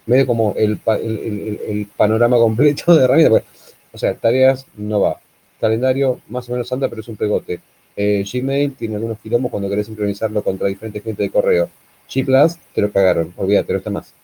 medio 0.07 0.27
como 0.27 0.55
el, 0.57 0.81
el, 0.85 1.89
panorama 1.97 2.37
completo 2.37 2.95
de 2.95 3.05
herramientas. 3.05 3.45
o 3.93 3.99
sea, 3.99 4.15
tareas 4.15 4.67
no 4.77 5.01
va. 5.01 5.21
Calendario 5.61 6.21
más 6.29 6.49
o 6.49 6.53
menos 6.53 6.73
anda, 6.73 6.89
pero 6.89 7.03
es 7.03 7.09
un 7.09 7.17
pegote. 7.17 7.61
Eh, 7.97 8.25
Gmail 8.31 8.75
tiene 8.75 8.97
algunos 8.97 9.19
quilombos 9.19 9.51
cuando 9.51 9.69
querés 9.69 9.87
sincronizarlo 9.87 10.43
contra 10.43 10.69
diferentes 10.69 11.03
clientes 11.03 11.27
de 11.27 11.31
correo. 11.31 11.69
G 12.09 12.25
Plus, 12.25 12.57
te 12.75 12.81
lo 12.81 12.91
cagaron, 12.91 13.33
olvídate, 13.37 13.73
no 13.73 13.79
está 13.79 13.91
más. 13.91 14.15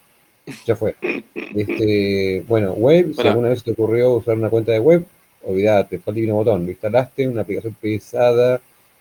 Ya 0.66 0.76
fue. 0.76 0.94
Este, 1.34 2.44
bueno, 2.48 2.72
web, 2.72 3.14
si 3.14 3.26
alguna 3.26 3.50
vez 3.50 3.62
te 3.62 3.72
ocurrió 3.72 4.12
usar 4.12 4.36
una 4.36 4.50
cuenta 4.50 4.72
de 4.72 4.80
web, 4.80 5.04
olvídate, 5.44 5.98
fue 5.98 6.10
al 6.12 6.14
divino 6.14 6.34
botón. 6.34 6.64
Lo 6.64 6.70
instalaste, 6.70 7.28
una 7.28 7.42
aplicación 7.42 7.74
pesada, 7.80 8.60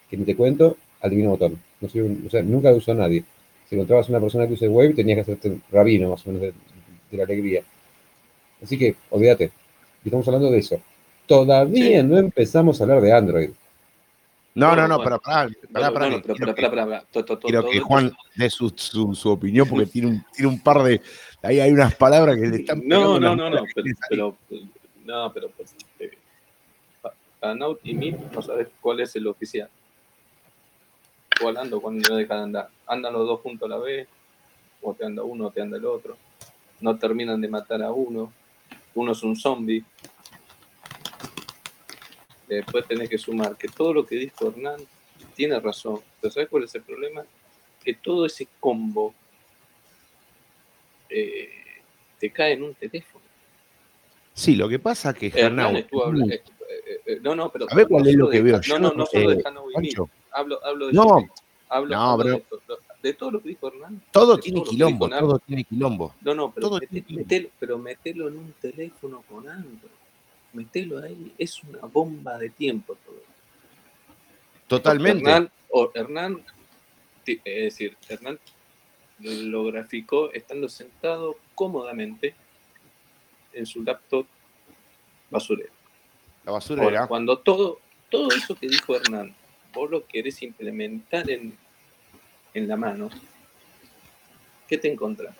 que 0.10 0.18
ni 0.18 0.26
te 0.26 0.36
cuento, 0.36 0.78
al 1.02 1.10
divino 1.10 1.32
botón. 1.32 1.60
No 1.80 1.88
o 1.88 2.30
sea, 2.30 2.42
nunca 2.44 2.72
lo 2.72 2.78
usó 2.78 2.94
nadie. 2.94 3.24
Si 3.70 3.76
encontrabas 3.76 4.10
una 4.10 4.20
persona 4.20 4.48
que 4.48 4.54
use 4.54 4.68
web, 4.68 4.96
tenías 4.96 5.18
que 5.18 5.22
hacerte 5.22 5.58
rabino, 5.72 6.10
más 6.10 6.26
o 6.26 6.32
menos, 6.32 6.54
de, 7.12 7.18
la 7.18 7.24
alegría. 7.24 7.64
Así 8.62 8.78
que, 8.78 8.96
olvídate. 9.10 9.52
estamos 10.04 10.28
hablando 10.28 10.52
de 10.52 10.60
eso. 10.60 10.80
Todavía 11.26 12.04
no 12.04 12.18
empezamos 12.18 12.80
a 12.80 12.84
hablar 12.86 13.02
de 13.02 13.12
Android. 13.12 13.50
No, 14.58 14.76
no, 14.76 14.88
no, 14.88 14.98
pero 15.04 15.20
pará, 15.20 15.48
pará, 15.72 15.91
pará. 15.91 17.04
Quiero 17.41 17.70
que 17.70 17.80
Juan 17.80 18.12
dé 18.36 18.50
su, 18.50 18.70
su, 18.70 19.30
opinión 19.30 19.70
porque 19.70 19.86
tiene 19.86 20.08
un, 20.08 20.26
tiene 20.34 20.50
un 20.52 20.60
par 20.60 20.82
de. 20.82 21.00
Ahí 21.43 21.60
hay 21.60 21.72
unas 21.72 21.93
palabras 21.93 22.36
que 22.38 22.48
le 22.48 22.56
están. 22.58 22.82
No, 22.88 23.20
no, 23.20 23.36
no, 23.36 23.52
no, 23.52 23.63
pero, 24.10 24.36
no, 25.06 25.32
pero 25.32 25.50
pues, 25.52 25.76
eh, 26.00 26.10
Naut 27.56 27.82
y 27.84 27.93
Meet 27.93 28.32
no 28.34 28.41
sabes 28.41 28.70
cuál 28.82 29.02
es 29.02 29.15
el 29.15 29.28
oficial. 29.28 29.70
¿Cuál 31.39 31.58
ando? 31.58 31.80
¿Cuándo 31.80 32.10
no 32.10 32.15
dejan 32.15 32.38
de 32.38 32.43
andar? 32.43 32.70
¿Andan 32.88 33.13
los 33.13 33.28
dos 33.28 33.41
juntos 33.41 33.70
a 33.70 33.76
la 33.76 33.78
vez? 33.78 34.08
¿O 34.82 34.91
te 34.96 35.06
anda 35.06 35.22
uno 35.22 35.48
o 35.48 35.52
te 35.52 35.62
anda 35.62 35.78
el 35.78 35.86
otro? 35.86 36.17
No 36.82 36.98
terminan 36.98 37.39
de 37.39 37.48
matar 37.48 37.84
a 37.84 37.91
uno. 37.91 38.34
Uno 38.96 39.12
es 39.12 39.22
un 39.22 39.36
zombie 39.36 39.86
después 42.48 42.86
tenés 42.88 43.10
que 43.10 43.18
sumar 43.18 43.58
que 43.58 43.68
todo 43.68 43.94
lo 43.94 44.06
que 44.06 44.16
dijo 44.16 44.48
Hernán 44.48 44.80
tiene 45.36 45.60
razón. 45.60 46.00
Pero 46.22 46.34
¿sabes 46.34 46.50
cuál 46.50 46.64
es 46.64 46.76
el 46.76 46.82
problema? 46.82 47.24
Que 47.84 47.94
todo 47.94 48.26
ese 48.26 48.48
combo 48.60 49.14
eh, 51.10 51.50
te 52.20 52.32
cae 52.32 52.54
en 52.54 52.64
un 52.64 52.74
teléfono. 52.74 53.26
Sí, 54.34 54.56
lo 54.56 54.70
que 54.70 54.80
pasa 54.80 55.12
es 55.12 55.16
que 55.18 55.40
Hernán. 55.40 55.76
Eh, 55.78 55.88
eh, 57.06 57.20
no, 57.22 57.36
no, 57.36 57.50
pero. 57.50 57.66
A 57.70 57.76
ver 57.76 57.88
cuál 57.88 58.08
es 58.08 58.16
lo 58.16 58.30
que 58.30 58.42
veo. 58.42 58.60
No, 58.70 58.80
no, 58.80 58.94
no 58.94 59.06
solo 59.06 59.32
de 59.32 59.44
Hablo, 60.32 60.64
hablo 60.64 60.88
de. 60.88 60.94
No, 60.94 61.28
hablo, 61.70 61.96
no, 61.96 62.18
de, 62.18 62.44
de, 63.02 63.14
todo 63.14 63.32
lo 63.32 63.42
que 63.42 63.50
dijo 63.50 63.68
Hernán. 63.68 64.02
Todo 64.12 64.38
tiene 64.38 64.64
quilombo, 64.64 65.10
todo 65.10 65.40
tiene 65.40 65.64
quilombo. 65.64 66.14
No, 66.22 66.36
no, 66.36 66.52
pero, 66.52 66.80
metelo, 67.10 67.50
pero 67.60 67.78
metelo 67.80 68.28
en 68.28 68.38
un 68.38 68.54
teléfono 68.62 69.24
con 69.28 69.50
Android 69.50 69.97
metelo 70.54 71.04
ahí, 71.04 71.34
es 71.38 71.62
una 71.64 71.80
bomba 71.80 72.38
de 72.38 72.50
tiempo 72.50 72.98
todo. 73.06 73.22
Totalmente. 74.68 75.30
Hernán, 75.30 75.52
o 75.70 75.92
Hernán, 75.94 76.44
es 77.26 77.44
decir, 77.44 77.98
Hernán 78.08 78.40
lo 79.20 79.64
graficó 79.66 80.32
estando 80.32 80.70
sentado 80.70 81.38
cómodamente 81.56 82.36
en 83.54 83.66
su 83.66 83.84
laptop 83.84 84.26
basurero. 85.30 85.74
La 86.46 86.52
basurera. 86.54 87.08
cuando 87.08 87.40
todo, 87.40 87.80
todo 88.10 88.30
eso 88.30 88.56
que 88.56 88.68
dijo 88.68 88.96
Hernán, 88.96 89.36
vos 89.74 89.90
lo 89.90 90.06
querés 90.06 90.42
implementar 90.44 91.30
en, 91.30 91.58
en 92.54 92.68
la 92.68 92.78
mano, 92.78 93.10
¿qué 94.68 94.78
te 94.78 94.92
encontrás? 94.92 95.36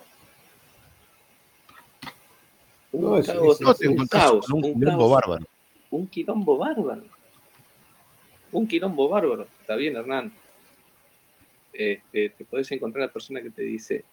Un 2.90 3.22
caos, 3.22 3.60
un, 3.82 4.06
caos, 4.06 4.50
un, 4.50 4.62
quilombo 4.62 5.10
bárbaro. 5.10 5.46
Un 5.90 6.06
quilombo 6.06 6.56
bárbaro. 6.56 7.02
Un 8.52 8.66
quilombo 8.66 9.08
bárbaro. 9.08 9.46
Está 9.60 9.76
bien, 9.76 9.96
Hernán. 9.96 10.32
Este, 11.72 12.30
te 12.30 12.44
puedes 12.46 12.70
encontrar 12.72 13.04
a 13.04 13.06
la 13.06 13.12
persona 13.12 13.42
que 13.42 13.50
te 13.50 13.62
dice, 13.62 14.04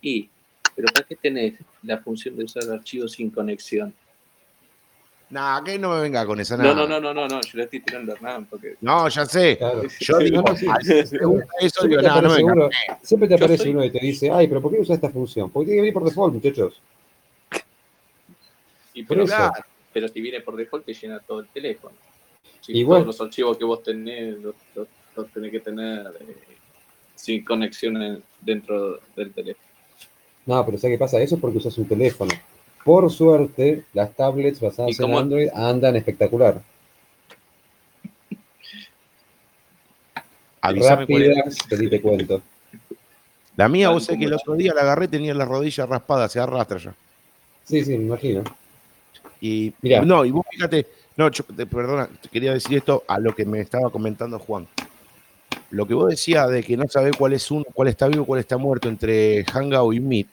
y, 0.00 0.28
pero 0.76 0.88
¿para 0.94 1.06
qué 1.06 1.16
tenés 1.16 1.54
la 1.82 1.98
función 1.98 2.36
de 2.36 2.44
usar 2.44 2.70
archivos 2.70 3.12
sin 3.12 3.30
conexión? 3.30 3.92
Nah, 5.28 5.62
que 5.62 5.78
no 5.78 5.94
me 5.94 6.00
venga 6.00 6.24
con 6.24 6.40
esa 6.40 6.56
nada. 6.56 6.72
No, 6.72 6.86
no, 6.86 7.00
no, 7.00 7.12
no, 7.12 7.28
no, 7.28 7.40
yo 7.40 7.58
le 7.58 7.64
estoy 7.64 7.80
tirando 7.80 8.12
a 8.12 8.14
Hernán 8.14 8.46
porque. 8.46 8.76
No, 8.80 9.08
ya 9.08 9.26
sé. 9.26 9.58
Yo 10.00 10.18
digo, 10.18 10.44
eso 11.60 11.86
digo, 11.86 12.02
no, 12.02 12.22
no 12.22 12.30
me 12.30 12.70
Siempre 13.02 13.28
te 13.28 13.34
aparece 13.34 13.70
uno 13.70 13.84
y 13.84 13.90
te 13.90 13.98
dice, 13.98 14.30
ay, 14.30 14.46
pero 14.46 14.62
¿por 14.62 14.72
qué 14.72 14.78
usas 14.78 14.96
esta 14.96 15.10
función? 15.10 15.50
Porque 15.50 15.66
tiene 15.66 15.78
que 15.78 15.82
venir 15.82 15.94
por 15.94 16.04
default, 16.04 16.34
muchachos 16.34 16.80
pero, 19.06 19.24
pero 19.92 20.08
si 20.08 20.20
viene 20.20 20.40
por 20.40 20.56
default 20.56 20.84
te 20.84 20.94
llena 20.94 21.20
todo 21.20 21.40
el 21.40 21.48
teléfono. 21.48 21.94
Si 22.60 22.84
todos 22.84 23.06
los 23.06 23.20
archivos 23.20 23.56
que 23.56 23.64
vos 23.64 23.82
tenés 23.82 24.36
los, 24.38 24.54
tenés 25.32 25.50
que 25.50 25.60
tener 25.60 26.06
eh, 26.20 26.36
sin 27.14 27.44
conexión 27.44 28.22
dentro 28.40 29.00
del 29.16 29.32
teléfono. 29.32 29.66
No, 30.46 30.64
pero 30.64 30.78
¿sabes 30.78 30.94
qué 30.94 30.98
pasa? 30.98 31.20
Eso 31.20 31.36
es 31.36 31.40
porque 31.40 31.58
usas 31.58 31.76
un 31.78 31.86
teléfono. 31.86 32.32
Por 32.84 33.10
suerte, 33.10 33.84
las 33.92 34.14
tablets 34.14 34.60
basadas 34.60 34.98
en 34.98 35.14
Android 35.14 35.48
andan 35.54 35.96
espectacular. 35.96 36.62
Rápidas, 40.62 41.56
te 41.68 42.00
cuento. 42.00 42.42
La 43.56 43.68
mía, 43.68 43.90
vos 43.90 44.04
sé 44.04 44.18
que 44.18 44.24
el 44.24 44.32
otro 44.32 44.54
día 44.54 44.72
la 44.74 44.82
agarré, 44.82 45.08
tenía 45.08 45.34
las 45.34 45.48
rodillas 45.48 45.88
raspadas, 45.88 46.32
se 46.32 46.40
arrastra 46.40 46.78
ya. 46.78 46.94
Sí, 47.64 47.84
sí, 47.84 47.96
me 47.98 48.04
imagino. 48.04 48.42
Y 49.40 49.72
no, 50.04 50.24
y 50.24 50.30
vos 50.30 50.44
fíjate, 50.50 50.86
no, 51.16 51.30
perdona, 51.70 52.08
quería 52.30 52.52
decir 52.52 52.78
esto 52.78 53.04
a 53.06 53.18
lo 53.18 53.34
que 53.34 53.44
me 53.44 53.60
estaba 53.60 53.90
comentando 53.90 54.38
Juan. 54.38 54.68
Lo 55.70 55.86
que 55.86 55.94
vos 55.94 56.10
decías 56.10 56.50
de 56.50 56.62
que 56.62 56.76
no 56.76 56.86
sabés 56.88 57.16
cuál 57.16 57.32
es 57.32 57.50
uno, 57.50 57.64
cuál 57.72 57.88
está 57.88 58.08
vivo, 58.08 58.24
cuál 58.24 58.40
está 58.40 58.56
muerto 58.56 58.88
entre 58.88 59.44
Hangout 59.44 59.94
y 59.94 60.00
Meet. 60.00 60.28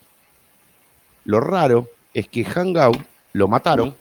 Lo 1.25 1.39
raro 1.39 1.89
es 2.13 2.27
que 2.27 2.43
Hangout 2.43 2.97
lo 3.33 3.47
mataron 3.47 3.95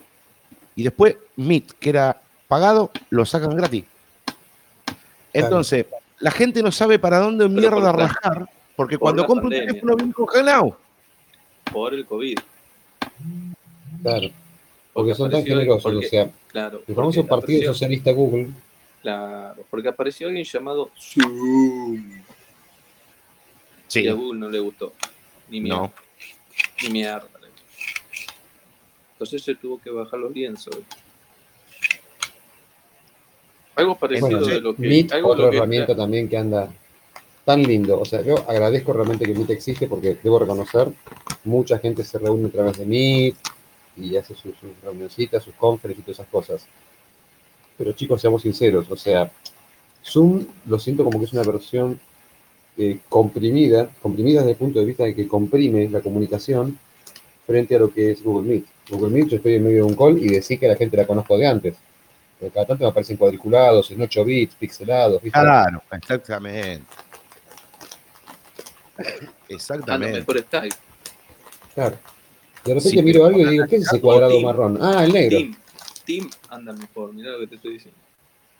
y 0.74 0.82
después 0.82 1.16
Meet, 1.36 1.72
que 1.78 1.90
era 1.90 2.20
pagado, 2.48 2.90
lo 3.10 3.24
sacan 3.24 3.56
gratis. 3.56 3.84
Entonces, 5.32 5.86
la 6.20 6.30
gente 6.30 6.62
no 6.62 6.72
sabe 6.72 6.98
para 6.98 7.18
dónde 7.18 7.48
mierda 7.48 7.92
rajar, 7.92 8.48
porque 8.74 8.96
cuando 8.96 9.26
compra 9.26 9.44
un 9.46 9.50
teléfono 9.50 9.96
viene 9.96 10.12
congelado. 10.12 10.78
Por 11.70 11.94
el 11.94 12.06
COVID. 12.06 12.38
Claro. 14.02 14.28
Porque, 14.96 15.14
son 15.14 15.30
tan 15.30 15.44
generosos, 15.44 15.94
o 15.94 16.00
sea, 16.00 16.30
claro, 16.48 16.82
el 16.88 16.94
famoso 16.94 17.26
Partido 17.26 17.74
Socialista 17.74 18.12
Google. 18.12 18.48
Claro, 19.02 19.62
porque 19.68 19.88
apareció 19.88 20.28
alguien 20.28 20.46
llamado 20.46 20.90
Zoom. 20.98 22.22
Sí. 23.88 24.00
Y 24.00 24.08
a 24.08 24.14
Google 24.14 24.40
no 24.40 24.48
le 24.48 24.58
gustó. 24.58 24.94
Ni 25.50 25.60
mierda. 25.60 25.80
No. 25.82 25.92
Ni 26.82 26.88
mierda. 26.88 27.28
Entonces 29.12 29.42
se 29.42 29.54
tuvo 29.54 29.78
que 29.78 29.90
bajar 29.90 30.18
los 30.18 30.32
lienzos. 30.32 30.76
Algo 33.74 33.98
parecido 33.98 34.46
de 34.46 34.60
lo 34.62 34.74
que. 34.74 34.82
Meet, 34.82 35.12
otra 35.22 35.48
herramienta 35.48 35.94
también 35.94 36.26
que 36.26 36.38
anda 36.38 36.72
tan 37.44 37.62
lindo. 37.62 38.00
O 38.00 38.04
sea, 38.06 38.22
yo 38.22 38.44
agradezco 38.48 38.94
realmente 38.94 39.26
que 39.26 39.34
Meet 39.34 39.50
existe 39.50 39.88
porque 39.88 40.16
debo 40.22 40.38
reconocer, 40.38 40.88
mucha 41.44 41.78
gente 41.78 42.02
se 42.02 42.18
reúne 42.18 42.48
a 42.48 42.50
través 42.50 42.78
de 42.78 42.86
Meet, 42.86 43.36
y 43.96 44.16
hace 44.16 44.34
sus, 44.34 44.54
sus 44.56 45.42
sus 45.44 45.54
conferencias 45.54 45.98
y 46.00 46.12
todas 46.12 46.20
esas 46.20 46.28
cosas. 46.28 46.66
Pero 47.78 47.92
chicos, 47.92 48.20
seamos 48.20 48.42
sinceros, 48.42 48.90
o 48.90 48.96
sea, 48.96 49.30
Zoom 50.04 50.46
lo 50.66 50.78
siento 50.78 51.04
como 51.04 51.18
que 51.18 51.26
es 51.26 51.32
una 51.32 51.42
versión 51.42 51.98
eh, 52.78 52.98
comprimida, 53.08 53.88
comprimida 54.02 54.40
desde 54.40 54.52
el 54.52 54.56
punto 54.56 54.78
de 54.78 54.84
vista 54.84 55.04
de 55.04 55.14
que 55.14 55.26
comprime 55.26 55.88
la 55.88 56.00
comunicación 56.00 56.78
frente 57.46 57.76
a 57.76 57.78
lo 57.78 57.92
que 57.92 58.12
es 58.12 58.22
Google 58.22 58.48
Meet. 58.48 58.66
Google 58.90 59.10
Meet, 59.10 59.28
yo 59.28 59.36
estoy 59.36 59.54
en 59.54 59.64
medio 59.64 59.86
de 59.86 59.92
un 59.92 59.96
call 59.96 60.18
y 60.18 60.28
decir 60.28 60.60
que 60.60 60.68
la 60.68 60.76
gente 60.76 60.96
la 60.96 61.06
conozco 61.06 61.36
de 61.38 61.46
antes. 61.46 61.76
Porque 62.38 62.52
cada 62.52 62.66
tanto 62.66 62.84
me 62.84 62.90
aparecen 62.90 63.16
cuadriculados, 63.16 63.90
en 63.90 64.02
8 64.02 64.24
bits, 64.24 64.54
pixelados. 64.56 65.22
¿viste? 65.22 65.38
Claro, 65.38 65.82
exactamente. 65.90 66.84
Exactamente. 69.48 70.40
Skype. 70.42 70.76
Claro. 71.74 71.98
De 72.66 72.74
repente 72.74 72.90
Sí, 72.90 73.02
miro 73.02 73.24
algo 73.24 73.38
y 73.38 73.44
digo, 73.44 73.66
¿qué 73.68 73.76
es 73.76 73.82
ese 73.86 74.00
cuadrado 74.00 74.32
Team. 74.32 74.44
marrón? 74.44 74.78
Ah, 74.80 75.04
el 75.04 75.12
negro. 75.12 75.38
Team, 75.38 75.56
Team 76.04 76.30
anda 76.48 76.72
mejor, 76.72 77.12
mirá 77.14 77.30
lo 77.30 77.40
que 77.40 77.46
te 77.46 77.54
estoy 77.56 77.74
diciendo. 77.74 77.98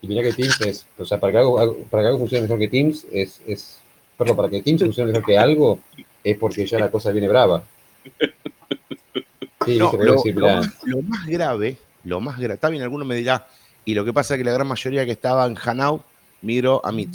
Y 0.01 0.09
mirá 0.09 0.23
que 0.23 0.33
Teams 0.33 0.61
es, 0.61 0.87
o 0.97 1.05
sea, 1.05 1.19
para 1.19 1.33
que 1.33 1.39
algo, 1.39 1.77
para 1.91 2.03
que 2.03 2.07
algo 2.09 2.19
funcione 2.21 2.43
mejor 2.43 2.59
que 2.59 2.69
Teams, 2.69 3.07
es, 3.11 3.41
es, 3.47 3.79
perdón, 4.17 4.37
para 4.37 4.49
que 4.49 4.63
Teams 4.63 4.83
funcione 4.83 5.13
mejor 5.13 5.27
que 5.27 5.39
algo, 5.39 5.81
es 6.23 6.39
porque 6.39 6.67
ya 6.67 6.79
la 6.79 6.91
cosa 6.91 7.11
viene 7.11 7.29
brava. 7.29 7.65
Sí, 9.65 9.79
No, 9.79 9.93
lo, 9.99 10.13
decir, 10.15 10.37
lo 10.37 10.61
lo 10.85 11.03
más 11.03 11.27
grave, 11.27 11.77
lo 12.05 12.21
más 12.21 12.39
grave, 12.39 12.55
está 12.55 12.69
bien, 12.69 12.83
alguno 12.83 13.05
me 13.05 13.17
dirá, 13.17 13.49
y 13.85 13.95
lo 13.95 14.05
que 14.05 14.13
pasa 14.13 14.35
es 14.35 14.39
que 14.39 14.45
la 14.45 14.53
gran 14.53 14.69
mayoría 14.69 15.05
que 15.05 15.13
estaba 15.13 15.47
en 15.47 15.57
Hanout 15.57 16.03
migró 16.43 16.85
a 16.85 16.93
Meet. 16.93 17.11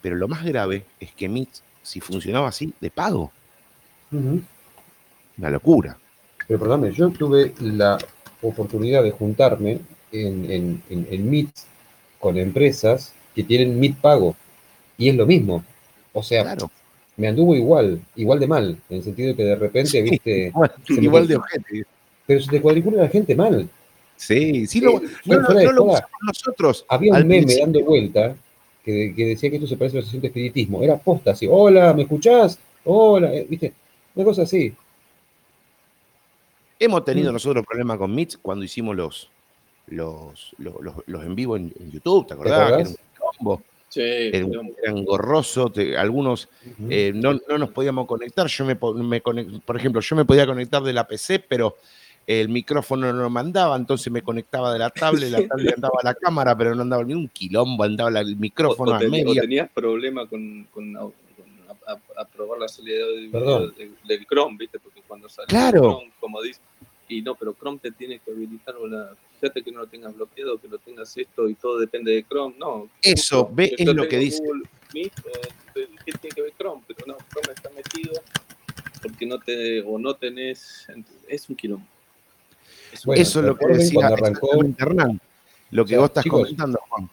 Pero 0.00 0.16
lo 0.16 0.28
más 0.28 0.44
grave 0.44 0.86
es 0.98 1.12
que 1.12 1.28
Meet, 1.28 1.50
si 1.82 2.00
funcionaba 2.00 2.48
así, 2.48 2.72
de 2.80 2.90
pago, 2.90 3.30
ujú. 4.10 4.42
Una 5.40 5.50
locura. 5.50 5.98
Pero 6.46 6.60
perdóname, 6.60 6.92
yo 6.92 7.10
tuve 7.10 7.52
la 7.60 7.98
oportunidad 8.42 9.02
de 9.02 9.10
juntarme 9.10 9.80
en, 10.12 10.50
en, 10.50 10.82
en, 10.90 11.06
en 11.10 11.30
Meet 11.30 11.48
con 12.18 12.36
empresas 12.36 13.12
que 13.34 13.42
tienen 13.42 13.78
Meet 13.80 13.96
pago. 13.96 14.36
Y 14.98 15.08
es 15.08 15.16
lo 15.16 15.26
mismo. 15.26 15.64
O 16.12 16.22
sea, 16.22 16.42
Claro, 16.42 16.70
me 17.16 17.28
anduvo 17.28 17.54
igual, 17.54 18.00
igual 18.16 18.40
de 18.40 18.46
mal, 18.46 18.78
en 18.88 18.96
el 18.96 19.02
sentido 19.02 19.34
que 19.36 19.44
de 19.44 19.56
repente, 19.56 20.02
viste, 20.02 20.52
igual, 20.88 21.26
de 21.26 21.36
ojete. 21.36 21.84
pero 22.26 22.40
se 22.40 22.50
te 22.50 22.60
cuadricula 22.60 23.02
la 23.02 23.08
gente 23.08 23.34
mal. 23.34 23.68
Sí, 24.16 24.66
sí, 24.66 24.80
lo, 24.80 24.98
Eh, 24.98 25.08
no, 25.24 25.40
no, 25.40 25.54
de 25.54 25.64
no 25.64 25.72
lo 25.72 25.84
usamos 25.84 26.10
nosotros. 26.22 26.84
Había 26.88 27.12
un 27.12 27.18
meme 27.20 27.36
principio. 27.38 27.64
dando 27.64 27.84
vuelta 27.84 28.36
que, 28.84 29.14
que 29.16 29.26
decía 29.26 29.48
que 29.48 29.56
esto 29.56 29.68
se 29.68 29.76
parece 29.76 29.96
a 29.96 30.00
la 30.00 30.04
sesión 30.04 30.20
de 30.20 30.28
espiritismo. 30.28 30.82
Era 30.82 30.98
posta 30.98 31.30
así, 31.30 31.46
hola, 31.50 31.94
¿me 31.94 32.02
escuchás? 32.02 32.58
Hola, 32.84 33.32
eh, 33.34 33.46
¿viste? 33.48 33.72
Una 34.14 34.24
cosa 34.24 34.42
así. 34.42 34.74
Hemos 36.80 37.04
tenido 37.04 37.30
Mm. 37.30 37.34
nosotros 37.34 37.64
problemas 37.66 37.98
con 37.98 38.12
Meet 38.14 38.38
cuando 38.40 38.64
hicimos 38.64 38.96
los, 38.96 39.30
los, 39.88 40.54
los, 40.58 40.74
los- 40.80 40.94
los 41.06 41.22
en 41.24 41.34
vivo 41.34 41.56
en, 41.56 41.72
en 41.78 41.90
YouTube, 41.92 42.26
¿te 42.26 42.34
acordás? 42.34 42.60
acordás? 42.60 42.88
Que 42.88 42.94
era 42.94 43.24
un 43.30 43.36
combo, 43.38 43.62
Sí, 43.90 44.00
era, 44.02 44.46
un- 44.46 44.50
pero- 44.52 44.62
era 44.82 44.92
engorroso, 44.98 45.68
te- 45.70 45.96
algunos 45.96 46.48
eh, 46.88 47.12
no, 47.14 47.34
no 47.48 47.58
nos 47.58 47.70
podíamos 47.70 48.06
conectar. 48.06 48.46
Yo 48.46 48.64
me, 48.64 48.76
por 48.76 48.96
ejemplo, 49.76 50.00
yo 50.00 50.16
me 50.16 50.24
podía 50.24 50.46
conectar 50.46 50.82
de 50.82 50.92
la 50.92 51.06
PC, 51.06 51.40
pero 51.40 51.76
el 52.26 52.48
micrófono 52.48 53.12
no 53.12 53.22
lo 53.22 53.30
mandaba, 53.30 53.76
entonces 53.76 54.12
me 54.12 54.22
conectaba 54.22 54.72
de 54.72 54.78
la 54.78 54.90
tablet, 54.90 55.30
la 55.30 55.46
tablet 55.46 55.74
andaba 55.76 55.98
a 56.00 56.04
la 56.04 56.14
cámara, 56.14 56.56
pero 56.56 56.74
no 56.74 56.82
andaba 56.82 57.02
ni 57.04 57.12
un 57.14 57.28
quilombo, 57.28 57.82
andaba 57.84 58.20
el 58.20 58.36
micrófono 58.36 58.92
o 58.92 58.94
a 58.94 58.98
ten- 59.00 59.08
o 59.08 59.10
media. 59.10 59.42
tenías 59.42 59.68
problema 59.70 60.26
con, 60.28 60.66
con 60.72 60.96
a, 62.16 62.24
probar 62.24 62.58
la 62.58 62.68
salida 62.68 63.06
de 63.06 63.16
video 63.20 63.30
Perdón. 63.32 63.74
de- 63.76 63.92
del 64.16 64.26
Chrome, 64.26 64.56
¿viste? 64.58 64.78
Porque 64.78 65.02
cuando 65.06 65.28
sale 65.28 65.46
Claro. 65.48 65.80
Chrome, 65.80 66.12
como 66.20 66.42
dice, 66.42 66.60
y 67.08 67.22
no, 67.22 67.34
pero 67.34 67.54
Chrome 67.54 67.78
te 67.78 67.90
tiene 67.92 68.18
que 68.20 68.30
habilitar 68.30 68.76
una. 68.76 69.10
Fíjate 69.40 69.62
que 69.62 69.72
no 69.72 69.80
lo 69.80 69.86
tengas 69.86 70.14
bloqueado, 70.14 70.58
que 70.60 70.68
lo 70.68 70.78
tengas 70.78 71.16
esto 71.16 71.48
y 71.48 71.54
todo 71.54 71.78
depende 71.78 72.12
de 72.12 72.24
Chrome. 72.24 72.54
No. 72.58 72.88
Eso, 73.02 73.48
ve, 73.52 73.74
es 73.76 73.86
lo 73.86 74.06
que 74.06 74.18
dice. 74.18 74.42
Google 74.44 74.62
Meet, 74.94 75.12
eh, 75.18 75.88
¿Qué 76.04 76.12
tiene 76.12 76.34
que 76.34 76.42
ver 76.42 76.52
Chrome? 76.58 76.82
Pero 76.86 77.06
no, 77.06 77.16
Chrome 77.30 77.52
está 77.54 77.70
metido 77.70 78.12
porque 79.02 79.26
no 79.26 79.38
te. 79.38 79.80
o 79.82 79.98
no 79.98 80.14
tenés. 80.14 80.86
Es 81.28 81.48
un 81.48 81.56
quilombo. 81.56 81.86
Es 82.92 83.00
un 83.04 83.10
Bueno, 83.10 83.22
Eso 83.22 83.40
es 83.40 83.46
lo 83.46 83.56
que 83.56 83.66
decía 83.66 83.94
cuando 83.94 84.16
arrancó- 84.16 84.74
Hernán, 84.78 85.20
lo 85.70 85.84
que 85.84 85.88
O 85.94 85.96
sea, 85.96 85.98
vos 86.00 86.08
estás 86.10 86.24
chicos, 86.24 86.40
comentando, 86.42 86.78
Juan. 86.88 87.10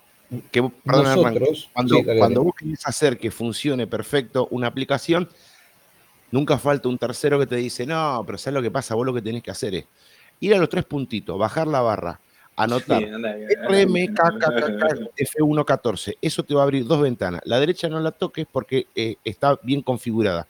Que, 0.51 0.61
perdón, 0.83 1.05
Hernán, 1.05 1.33
Nosotros, 1.35 1.69
Cuando, 1.73 1.95
sí, 1.95 2.03
cuando 2.17 2.43
vos 2.43 2.55
querés 2.55 2.85
hacer 2.85 3.17
que 3.17 3.31
funcione 3.31 3.87
perfecto 3.87 4.47
una 4.51 4.67
aplicación, 4.67 5.29
nunca 6.31 6.57
falta 6.57 6.89
un 6.89 6.97
tercero 6.97 7.39
que 7.39 7.47
te 7.47 7.55
dice, 7.55 7.85
no, 7.85 8.23
pero 8.25 8.37
¿sabes 8.37 8.55
lo 8.55 8.61
que 8.61 8.71
pasa? 8.71 8.95
Vos 8.95 9.05
lo 9.05 9.13
que 9.13 9.21
tenés 9.21 9.41
que 9.41 9.51
hacer 9.51 9.75
es 9.75 9.85
ir 10.39 10.53
a 10.53 10.57
los 10.57 10.69
tres 10.69 10.83
puntitos, 10.83 11.37
bajar 11.37 11.67
la 11.67 11.81
barra, 11.81 12.19
anotar 12.57 12.99
Sí, 12.99 13.05
anda, 13.05 13.35
RMKKK 13.69 15.11
F114. 15.15 16.17
Eso 16.21 16.43
te 16.43 16.53
va 16.53 16.61
a 16.61 16.63
abrir 16.63 16.85
dos 16.85 17.01
ventanas. 17.01 17.41
La 17.45 17.59
derecha 17.59 17.87
no 17.87 17.99
la 17.99 18.11
toques 18.11 18.45
porque 18.51 18.87
eh, 18.95 19.15
está 19.23 19.57
bien 19.63 19.81
configurada. 19.81 20.47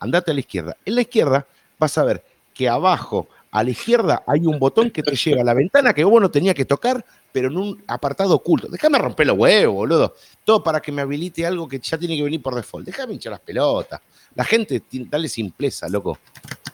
Andate 0.00 0.30
a 0.30 0.34
la 0.34 0.40
izquierda. 0.40 0.76
En 0.84 0.94
la 0.94 1.02
izquierda 1.02 1.46
vas 1.78 1.98
a 1.98 2.04
ver 2.04 2.24
que 2.54 2.68
abajo 2.68 3.28
a 3.50 3.62
la 3.62 3.70
izquierda 3.70 4.22
hay 4.26 4.46
un 4.46 4.58
botón 4.58 4.90
que 4.90 5.02
te 5.02 5.16
lleva 5.16 5.42
a 5.42 5.44
la 5.44 5.54
ventana 5.54 5.92
que 5.92 6.04
vos 6.04 6.20
no 6.20 6.30
tenías 6.30 6.54
que 6.54 6.64
tocar, 6.64 7.04
pero 7.32 7.48
en 7.48 7.56
un 7.56 7.84
apartado 7.86 8.34
oculto. 8.34 8.68
Déjame 8.68 8.98
romper 8.98 9.26
los 9.26 9.38
huevos, 9.38 9.74
boludo. 9.74 10.14
Todo 10.44 10.62
para 10.62 10.80
que 10.80 10.90
me 10.90 11.02
habilite 11.02 11.46
algo 11.46 11.68
que 11.68 11.78
ya 11.78 11.98
tiene 11.98 12.16
que 12.16 12.22
venir 12.22 12.42
por 12.42 12.54
default. 12.54 12.86
Déjame 12.86 13.14
hinchar 13.14 13.32
las 13.32 13.40
pelotas. 13.40 14.00
La 14.34 14.44
gente, 14.44 14.82
dale 14.90 15.28
simpleza, 15.28 15.88
loco. 15.88 16.18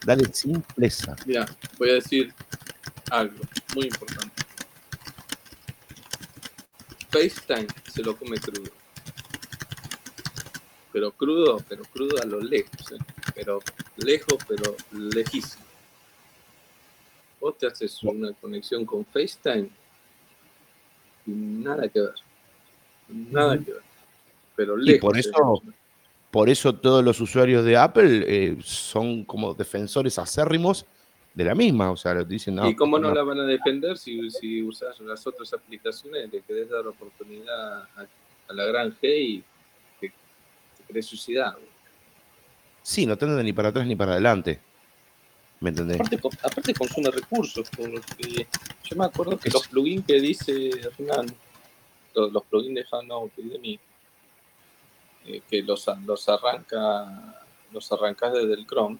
Dale 0.05 0.25
simpleza. 0.33 1.15
Mira, 1.25 1.45
voy 1.77 1.89
a 1.89 1.93
decir 1.93 2.33
algo 3.11 3.35
muy 3.75 3.85
importante. 3.85 4.43
FaceTime 7.09 7.67
se 7.93 8.03
lo 8.03 8.15
come 8.15 8.37
crudo. 8.37 8.71
Pero 10.91 11.11
crudo, 11.11 11.63
pero 11.67 11.83
crudo 11.85 12.21
a 12.21 12.25
lo 12.25 12.39
lejos, 12.39 12.91
¿eh? 12.91 12.97
pero 13.33 13.59
lejos, 13.97 14.37
pero 14.47 14.75
lejísimo. 14.91 15.65
Vos 17.39 17.57
te 17.57 17.67
haces 17.67 18.01
una 18.03 18.31
conexión 18.33 18.85
con 18.85 19.05
FaceTime 19.05 19.69
y 21.25 21.31
nada 21.31 21.87
que 21.89 22.01
ver. 22.01 22.13
Nada 23.09 23.57
que 23.57 23.71
ver. 23.71 23.81
Pero 24.55 24.77
lejos. 24.77 25.01
por 25.01 25.17
eso- 25.17 25.61
Por 26.31 26.49
eso 26.49 26.75
todos 26.75 27.03
los 27.03 27.21
usuarios 27.21 27.63
de 27.63 27.77
Apple 27.77 28.25
eh, 28.27 28.57
son 28.61 29.23
como 29.23 29.53
defensores 29.53 30.19
acérrimos 30.19 30.85
de 31.33 31.43
la 31.45 31.55
misma. 31.55 31.91
O 31.91 31.95
sea, 31.97 32.13
dicen, 32.25 32.55
no. 32.55 32.67
¿Y 32.69 32.75
cómo 32.75 32.99
no 32.99 33.07
no. 33.09 33.15
la 33.15 33.23
van 33.23 33.39
a 33.39 33.43
defender 33.45 33.97
si, 33.97 34.29
si 34.29 34.61
usas 34.61 34.99
las 34.99 35.25
otras 35.25 35.53
aplicaciones? 35.53 36.29
Le 36.31 36.41
querés 36.41 36.69
dar 36.69 36.85
oportunidad 36.87 37.83
a, 37.95 38.05
a 38.49 38.53
la 38.53 38.65
gran 38.65 38.91
G 38.91 38.97
y 39.17 39.43
te, 40.01 40.09
te 40.09 40.83
querés 40.87 41.05
suicidar. 41.05 41.55
Sí, 42.81 43.05
no 43.05 43.17
te 43.17 43.25
ni 43.25 43.53
para 43.53 43.69
atrás 43.69 43.87
ni 43.87 43.95
para 43.95 44.11
adelante. 44.13 44.59
¿Me 45.65 45.71
entendés? 45.71 45.95
Aparte, 45.99 46.19
co- 46.19 46.29
aparte 46.43 46.73
consume 46.75 47.09
recursos. 47.09 47.67
Porque 47.75 48.47
yo 48.83 48.95
me 48.95 49.05
acuerdo 49.05 49.35
que 49.39 49.49
los 49.49 49.67
plugins 49.67 50.05
que 50.05 50.19
dice 50.21 50.69
Hernán, 50.69 51.25
los, 52.13 52.31
los 52.31 52.43
plugins 52.45 52.75
de 52.75 52.85
Hanout 52.91 53.31
y 53.37 53.49
de 53.49 53.57
mí, 53.57 53.79
eh, 55.25 55.41
que 55.49 55.63
los, 55.63 55.87
los 56.05 56.29
arranca 56.29 57.41
los 57.71 57.91
arrancas 57.91 58.31
desde 58.33 58.53
el 58.53 58.67
Chrome, 58.67 58.99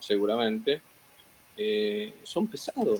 seguramente, 0.00 0.82
eh, 1.56 2.12
son 2.24 2.48
pesados. 2.48 2.98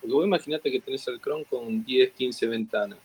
Porque 0.00 0.12
vos 0.14 0.26
imaginate 0.26 0.70
que 0.70 0.80
tenés 0.80 1.08
el 1.08 1.18
Chrome 1.18 1.46
con 1.46 1.82
10, 1.82 2.12
15 2.12 2.46
ventanas. 2.46 2.98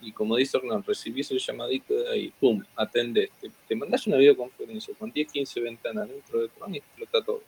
Y 0.00 0.12
como 0.12 0.36
dice 0.36 0.56
Hernán, 0.56 0.84
recibís 0.84 1.32
el 1.32 1.40
llamadito 1.40 1.94
de 1.94 2.08
ahí, 2.10 2.32
pum, 2.38 2.62
atendés. 2.76 3.30
Te, 3.40 3.50
te 3.66 3.74
mandás 3.74 4.06
una 4.06 4.18
videoconferencia 4.18 4.94
con 4.96 5.10
10, 5.10 5.32
15 5.32 5.60
ventanas 5.60 6.08
dentro 6.08 6.38
del 6.38 6.50
Chrome 6.56 6.76
y 6.76 6.78
explota 6.78 7.22
todo. 7.24 7.42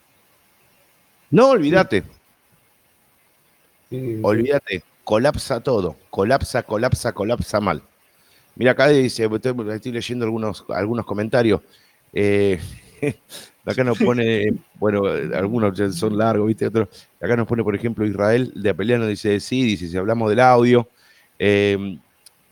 No, 1.34 1.48
olvídate, 1.48 2.04
Sí, 3.90 4.20
olvídate. 4.22 4.84
Colapsa 5.02 5.60
todo. 5.60 5.96
Colapsa, 6.08 6.62
colapsa, 6.62 7.12
colapsa 7.12 7.60
mal. 7.60 7.82
Mira, 8.54 8.70
acá 8.70 8.86
dice, 8.86 9.28
estoy, 9.28 9.92
leyendo 9.92 10.24
algunos, 10.26 10.64
algunos 10.68 11.04
comentarios. 11.04 11.60
Eh, 12.12 12.60
acá 13.66 13.82
nos 13.82 13.98
pone, 13.98 14.54
bueno, 14.76 15.06
algunos 15.34 15.76
son 15.98 16.16
largos, 16.16 16.46
¿viste? 16.46 16.68
Otros. 16.68 16.88
Acá 17.20 17.34
nos 17.34 17.48
pone, 17.48 17.64
por 17.64 17.74
ejemplo, 17.74 18.06
Israel 18.06 18.52
de 18.54 18.70
Apeliano, 18.70 19.04
dice, 19.08 19.40
sí, 19.40 19.64
dice, 19.64 19.88
si 19.88 19.96
hablamos 19.96 20.30
del 20.30 20.38
audio. 20.38 20.88
Eh, 21.36 21.98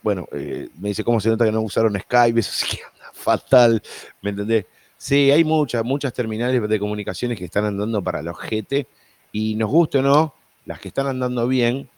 bueno, 0.03 0.27
eh, 0.33 0.69
me 0.81 0.89
dice, 0.89 1.05
¿cómo 1.05 1.21
se 1.21 1.29
nota 1.29 1.45
que 1.45 1.53
no 1.53 1.61
usaron 1.61 1.97
Skype? 1.97 2.41
Eso 2.41 2.51
sí 2.53 2.77
que 2.77 2.83
anda 2.93 3.13
fatal, 3.13 3.81
¿me 4.21 4.31
entendés? 4.31 4.67
Sí, 5.03 5.33
hay 5.33 5.43
muchas, 5.43 5.85
muchas 5.85 6.13
terminales 6.13 6.69
de 6.69 6.79
comunicaciones 6.79 7.37
que 7.37 7.47
están 7.47 7.65
andando 7.65 8.01
para 8.05 8.23
los 8.23 8.39
GT 8.39 8.87
y 9.33 9.57
nos 9.57 9.69
guste 9.69 9.99
o 9.99 10.03
no, 10.03 10.33
las 10.65 10.79
que 10.79 10.87
están 10.87 11.09
andando 11.09 11.49
bien 11.49 11.89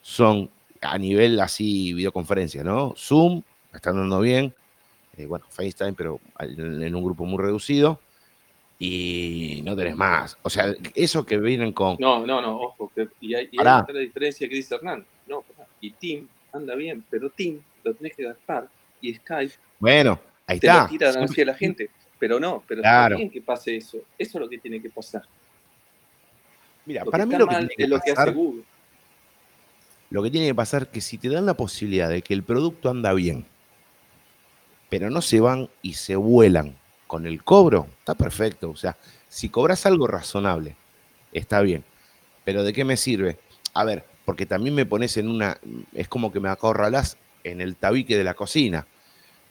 son 0.00 0.48
a 0.80 0.96
nivel 0.96 1.40
así 1.40 1.92
videoconferencia, 1.92 2.62
¿no? 2.62 2.94
Zoom, 2.96 3.42
está 3.74 3.90
andando 3.90 4.20
bien, 4.20 4.54
eh, 5.16 5.26
bueno, 5.26 5.44
FaceTime, 5.48 5.94
pero 5.94 6.20
en 6.38 6.94
un 6.94 7.02
grupo 7.02 7.24
muy 7.24 7.42
reducido 7.42 7.98
y 8.78 9.60
no 9.64 9.74
tenés 9.74 9.96
más. 9.96 10.38
O 10.42 10.48
sea, 10.48 10.72
eso 10.94 11.26
que 11.26 11.38
vienen 11.38 11.72
con... 11.72 11.96
No, 11.98 12.24
no, 12.24 12.40
no, 12.40 12.60
ojo, 12.60 12.92
que, 12.94 13.08
y 13.20 13.34
hay, 13.34 13.48
y 13.50 13.60
hay 13.60 13.80
otra 13.80 13.98
diferencia 13.98 14.48
que 14.48 14.54
dice 14.54 14.76
Hernán. 14.76 15.04
No, 15.26 15.42
y 15.80 15.90
Team 15.90 16.28
anda 16.52 16.76
bien, 16.76 17.04
pero 17.10 17.28
Team 17.28 17.58
lo 17.82 17.92
tenés 17.92 18.14
que 18.14 18.22
gastar 18.22 18.68
y 19.00 19.14
Skype 19.14 19.54
Bueno, 19.80 20.20
Ahí 20.46 20.60
te 20.60 20.68
está. 20.68 20.84
la 20.84 20.88
tiran 20.88 21.24
hacia 21.24 21.44
la 21.44 21.54
gente. 21.54 21.90
Pero 22.22 22.38
no, 22.38 22.62
pero 22.68 22.82
Claro. 22.82 23.16
está 23.16 23.18
bien 23.18 23.30
que 23.30 23.42
pase 23.42 23.76
eso. 23.76 23.98
Eso 24.16 24.38
es 24.38 24.40
lo 24.40 24.48
que 24.48 24.56
tiene 24.58 24.80
que 24.80 24.88
pasar. 24.90 25.22
Mira, 26.86 27.04
Lo 27.04 27.10
para 27.10 27.26
mí 27.26 27.34
lo 27.34 27.48
que 27.48 27.56
tiene 27.56 27.74
que 27.76 27.82
es 27.82 27.88
lo 27.88 27.98
que 28.00 28.12
hace 28.12 28.30
Google. 28.30 28.62
lo 30.08 30.22
que 30.22 30.30
tiene 30.30 30.46
que 30.46 30.54
pasar 30.54 30.82
es 30.82 30.88
que 30.90 31.00
si 31.00 31.18
te 31.18 31.28
dan 31.28 31.46
la 31.46 31.54
posibilidad 31.54 32.08
de 32.08 32.22
que 32.22 32.32
el 32.32 32.44
producto 32.44 32.90
anda 32.90 33.12
bien, 33.12 33.44
pero 34.88 35.10
no 35.10 35.20
se 35.20 35.40
van 35.40 35.68
y 35.82 35.94
se 35.94 36.14
vuelan 36.14 36.76
con 37.08 37.26
el 37.26 37.42
cobro, 37.42 37.88
está 37.98 38.14
perfecto. 38.14 38.70
O 38.70 38.76
sea, 38.76 38.96
si 39.28 39.48
cobras 39.48 39.84
algo 39.84 40.06
razonable, 40.06 40.76
está 41.32 41.60
bien. 41.60 41.82
Pero 42.44 42.62
¿de 42.62 42.72
qué 42.72 42.84
me 42.84 42.96
sirve? 42.96 43.36
A 43.74 43.82
ver, 43.82 44.04
porque 44.24 44.46
también 44.46 44.76
me 44.76 44.86
pones 44.86 45.16
en 45.16 45.28
una, 45.28 45.58
es 45.92 46.06
como 46.06 46.30
que 46.32 46.38
me 46.38 46.50
acorralás 46.50 47.16
en 47.42 47.60
el 47.60 47.74
tabique 47.74 48.16
de 48.16 48.22
la 48.22 48.34
cocina. 48.34 48.86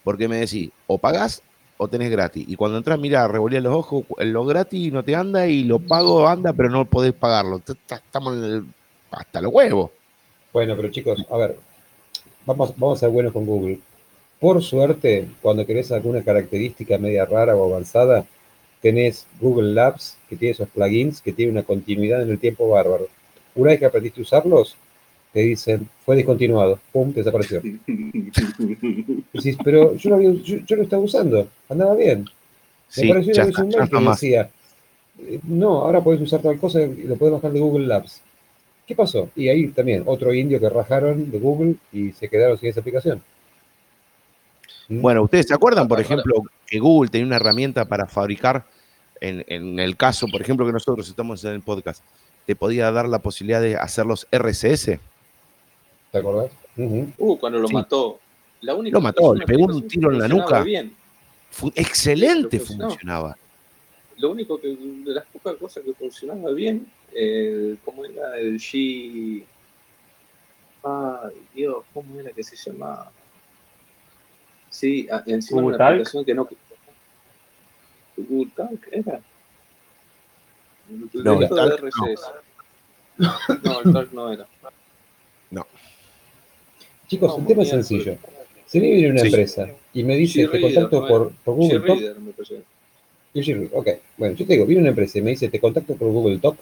Porque 0.06 0.30
me 0.30 0.38
decís, 0.38 0.70
o 0.88 0.98
pagás 0.98 1.44
o 1.82 1.88
tenés 1.88 2.12
gratis. 2.12 2.46
Y 2.48 2.56
cuando 2.56 2.78
entras, 2.78 3.00
mira, 3.00 3.28
revolías 3.28 3.64
los 3.64 3.74
ojos, 3.74 4.06
lo 4.20 4.46
gratis 4.46 4.94
no 4.94 5.04
te 5.04 5.16
anda 5.16 5.48
y 5.48 5.64
lo 5.64 5.80
pago 5.80 6.28
anda, 6.28 6.54
pero 6.54 6.70
no 6.70 6.86
podés 6.86 7.12
pagarlo. 7.12 7.60
Estamos 7.90 8.38
hasta 9.10 9.42
los 9.42 9.52
huevos. 9.52 9.90
Bueno, 10.54 10.76
pero 10.76 10.90
chicos, 10.90 11.26
a 11.28 11.38
ver, 11.38 11.58
vamos, 12.46 12.74
vamos 12.78 12.98
a 12.98 13.00
ser 13.00 13.10
buenos 13.10 13.34
con 13.34 13.48
Google. 13.48 13.80
Por 14.40 14.62
suerte, 14.62 15.28
cuando 15.42 15.66
querés 15.66 15.92
alguna 15.92 16.22
característica 16.22 17.00
media 17.00 17.26
rara 17.26 17.56
o 17.56 17.68
avanzada, 17.68 18.26
tenés 18.80 19.26
Google 19.40 19.74
Labs, 19.74 20.20
que 20.30 20.36
tiene 20.36 20.52
esos 20.52 20.70
plugins, 20.70 21.20
que 21.20 21.34
tiene 21.34 21.52
una 21.52 21.64
continuidad 21.64 22.22
en 22.22 22.30
el 22.30 22.38
tiempo 22.38 22.70
bárbaro. 22.70 23.08
Una 23.56 23.72
vez 23.72 23.80
que 23.80 23.88
aprendiste 23.88 24.22
a 24.22 24.24
usarlos, 24.24 24.76
te 25.34 25.40
dicen, 25.42 25.88
fue 26.06 26.16
discontinuado, 26.18 26.80
pum, 26.92 27.14
desapareció. 27.14 27.62
Y 27.64 28.32
Decís, 29.34 29.58
pero 29.64 29.96
yo 29.96 30.10
lo, 30.10 30.16
había- 30.18 30.34
yo, 30.34 30.58
yo 30.66 30.76
lo 30.76 30.84
estaba 30.84 31.02
usando, 31.02 31.48
andaba 31.70 31.96
bien. 31.96 32.24
Me 32.24 32.30
Sí, 32.90 33.08
pareció 33.08 33.34
una 33.34 33.46
vez 33.46 33.58
un 33.58 33.70
que 33.90 34.10
decía, 34.10 34.50
eh, 35.20 35.40
no, 35.44 35.82
ahora 35.82 36.02
podés 36.02 36.20
usar 36.22 36.42
tal 36.42 36.60
cosa 36.60 36.82
y 36.82 37.04
lo 37.04 37.16
podés 37.16 37.34
bajar 37.36 37.52
de 37.54 37.60
Google 37.62 37.88
Labs. 37.88 38.22
¿Qué 38.86 38.96
pasó? 38.96 39.30
Y 39.36 39.48
ahí 39.48 39.68
también, 39.70 40.04
otro 40.06 40.34
indio 40.34 40.60
que 40.60 40.70
rajaron 40.70 41.32
de 41.32 41.40
Google 41.40 41.76
y 41.94 42.12
se 42.12 42.28
quedaron 42.28 42.58
sin 42.58 42.70
esa 42.70 42.82
aplicación. 42.82 43.22
¿Mm? 44.90 45.02
Bueno, 45.02 45.24
¿ustedes 45.24 45.48
se 45.48 45.54
acuerdan, 45.54 45.88
por 45.88 46.02
ejemplo, 46.02 46.44
que 46.68 46.80
Google 46.80 47.10
tenía 47.10 47.28
una 47.28 47.38
herramienta 47.38 47.86
para 47.86 48.06
fabricar, 48.08 48.66
en, 49.22 49.46
en 49.48 49.80
el 49.80 49.96
caso, 49.96 50.28
por 50.28 50.42
ejemplo, 50.42 50.66
que 50.66 50.74
nosotros 50.74 51.08
estamos 51.08 51.44
en 51.46 51.52
el 51.54 51.62
podcast, 51.62 52.04
te 52.46 52.56
podía 52.56 52.92
dar 52.92 53.08
la 53.08 53.20
posibilidad 53.20 53.62
de 53.62 53.76
hacer 53.78 54.06
los 54.06 54.28
RCS? 54.32 55.00
¿Te 56.12 56.18
acordás? 56.18 56.52
Uh, 56.78 57.38
cuando 57.38 57.60
lo 57.60 57.68
Sí. 57.68 57.74
mató. 57.74 58.20
La 58.62 58.76
única 58.76 58.96
Lo 58.98 59.02
mató, 59.02 59.34
le 59.34 59.46
pegó 59.46 59.66
un 59.66 59.88
tiro 59.88 60.12
en 60.12 60.20
la 60.20 60.28
nuca. 60.28 60.62
Bien. 60.62 60.96
Fu- 61.50 61.72
excelente 61.76 62.60
funcionaba. 62.60 63.36
Lo 64.18 64.32
único 64.32 64.60
que, 64.60 64.68
de 64.78 65.14
las 65.14 65.26
pocas 65.26 65.56
cosas 65.56 65.84
que 65.84 65.94
funcionaba 65.94 66.52
bien, 66.52 66.86
el, 67.14 67.80
¿cómo 67.84 68.06
era? 68.06 68.38
El 68.38 68.60
G. 68.60 69.44
Ay, 70.84 71.36
Dios, 71.56 71.84
¿cómo 71.94 72.20
era 72.20 72.32
que 72.32 72.44
se 72.44 72.56
llamaba? 72.56 73.12
Sí, 74.70 75.08
encima 75.26 75.62
una 75.62 75.78
Talk. 75.78 75.90
aplicación 75.94 76.26
que 76.26 76.34
no. 76.36 76.48
Google 78.18 78.52
Talk 78.56 78.88
era. 78.92 79.22
No, 80.90 81.08
El 81.14 81.14
el 81.14 81.40
de 81.40 81.48
Talk. 81.48 82.44
No, 83.64 83.82
el 83.82 83.94
Talk 83.94 84.12
no 84.14 84.32
era. 84.32 84.48
Chicos, 87.12 87.34
No, 87.34 87.40
el 87.40 87.46
tema 87.46 87.64
es 87.64 87.70
sencillo. 87.70 88.16
Si 88.68 88.78
a 88.78 88.82
mí 88.82 88.90
viene 88.90 89.10
una 89.10 89.20
Sí. 89.20 89.28
empresa 89.28 89.68
y 89.94 90.02
me 90.06 90.16
dice, 90.16 90.48
te 90.48 90.62
contacto 90.62 91.02
no 91.02 91.08
por, 91.10 91.34
Google 91.44 91.82
Talk, 91.82 92.00
me 93.34 93.68
ok, 93.74 93.88
bueno, 94.16 94.34
yo 94.34 94.48
te 94.48 94.54
digo, 94.54 94.66
viene 94.66 94.80
una 94.80 94.92
empresa 94.92 95.20
y 95.20 95.22
me 95.22 95.32
dice, 95.32 95.50
te 95.50 95.60
contacto 95.60 95.94
por 95.96 96.08
Google 96.08 96.38
Talk, 96.38 96.56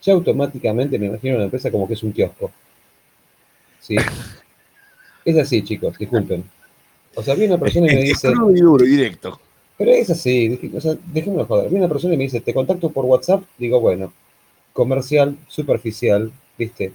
ya 0.00 0.14
automáticamente 0.14 0.98
me 0.98 1.08
imagino 1.08 1.34
una 1.34 1.44
empresa 1.44 1.70
como 1.70 1.86
que 1.86 1.92
es 1.92 2.02
un 2.02 2.12
kiosco. 2.12 2.50
¿Sí? 3.78 3.96
Es 5.26 5.36
así, 5.36 5.62
chicos, 5.62 5.98
disculpen. 5.98 6.44
O 7.14 7.22
sea, 7.22 7.34
viene 7.34 7.52
una 7.52 7.62
persona 7.62 7.92
y 7.92 7.94
me 7.94 8.02
dice, 8.04 8.30
y 8.30 8.60
duro 8.60 8.82
directo. 8.82 9.38
Pero 9.76 9.90
es 9.90 10.08
así, 10.08 10.58
o 10.74 10.80
sea, 10.80 10.96
dejémoslo 11.12 11.44
joder. 11.44 11.68
Viene 11.68 11.84
una 11.84 11.92
persona 11.92 12.14
y 12.14 12.16
me 12.16 12.24
dice, 12.24 12.40
te 12.40 12.54
contacto 12.54 12.88
por 12.88 13.04
WhatsApp, 13.04 13.42
digo, 13.58 13.82
bueno, 13.82 14.14
comercial, 14.72 15.36
superficial, 15.46 16.32
¿viste? 16.56 16.90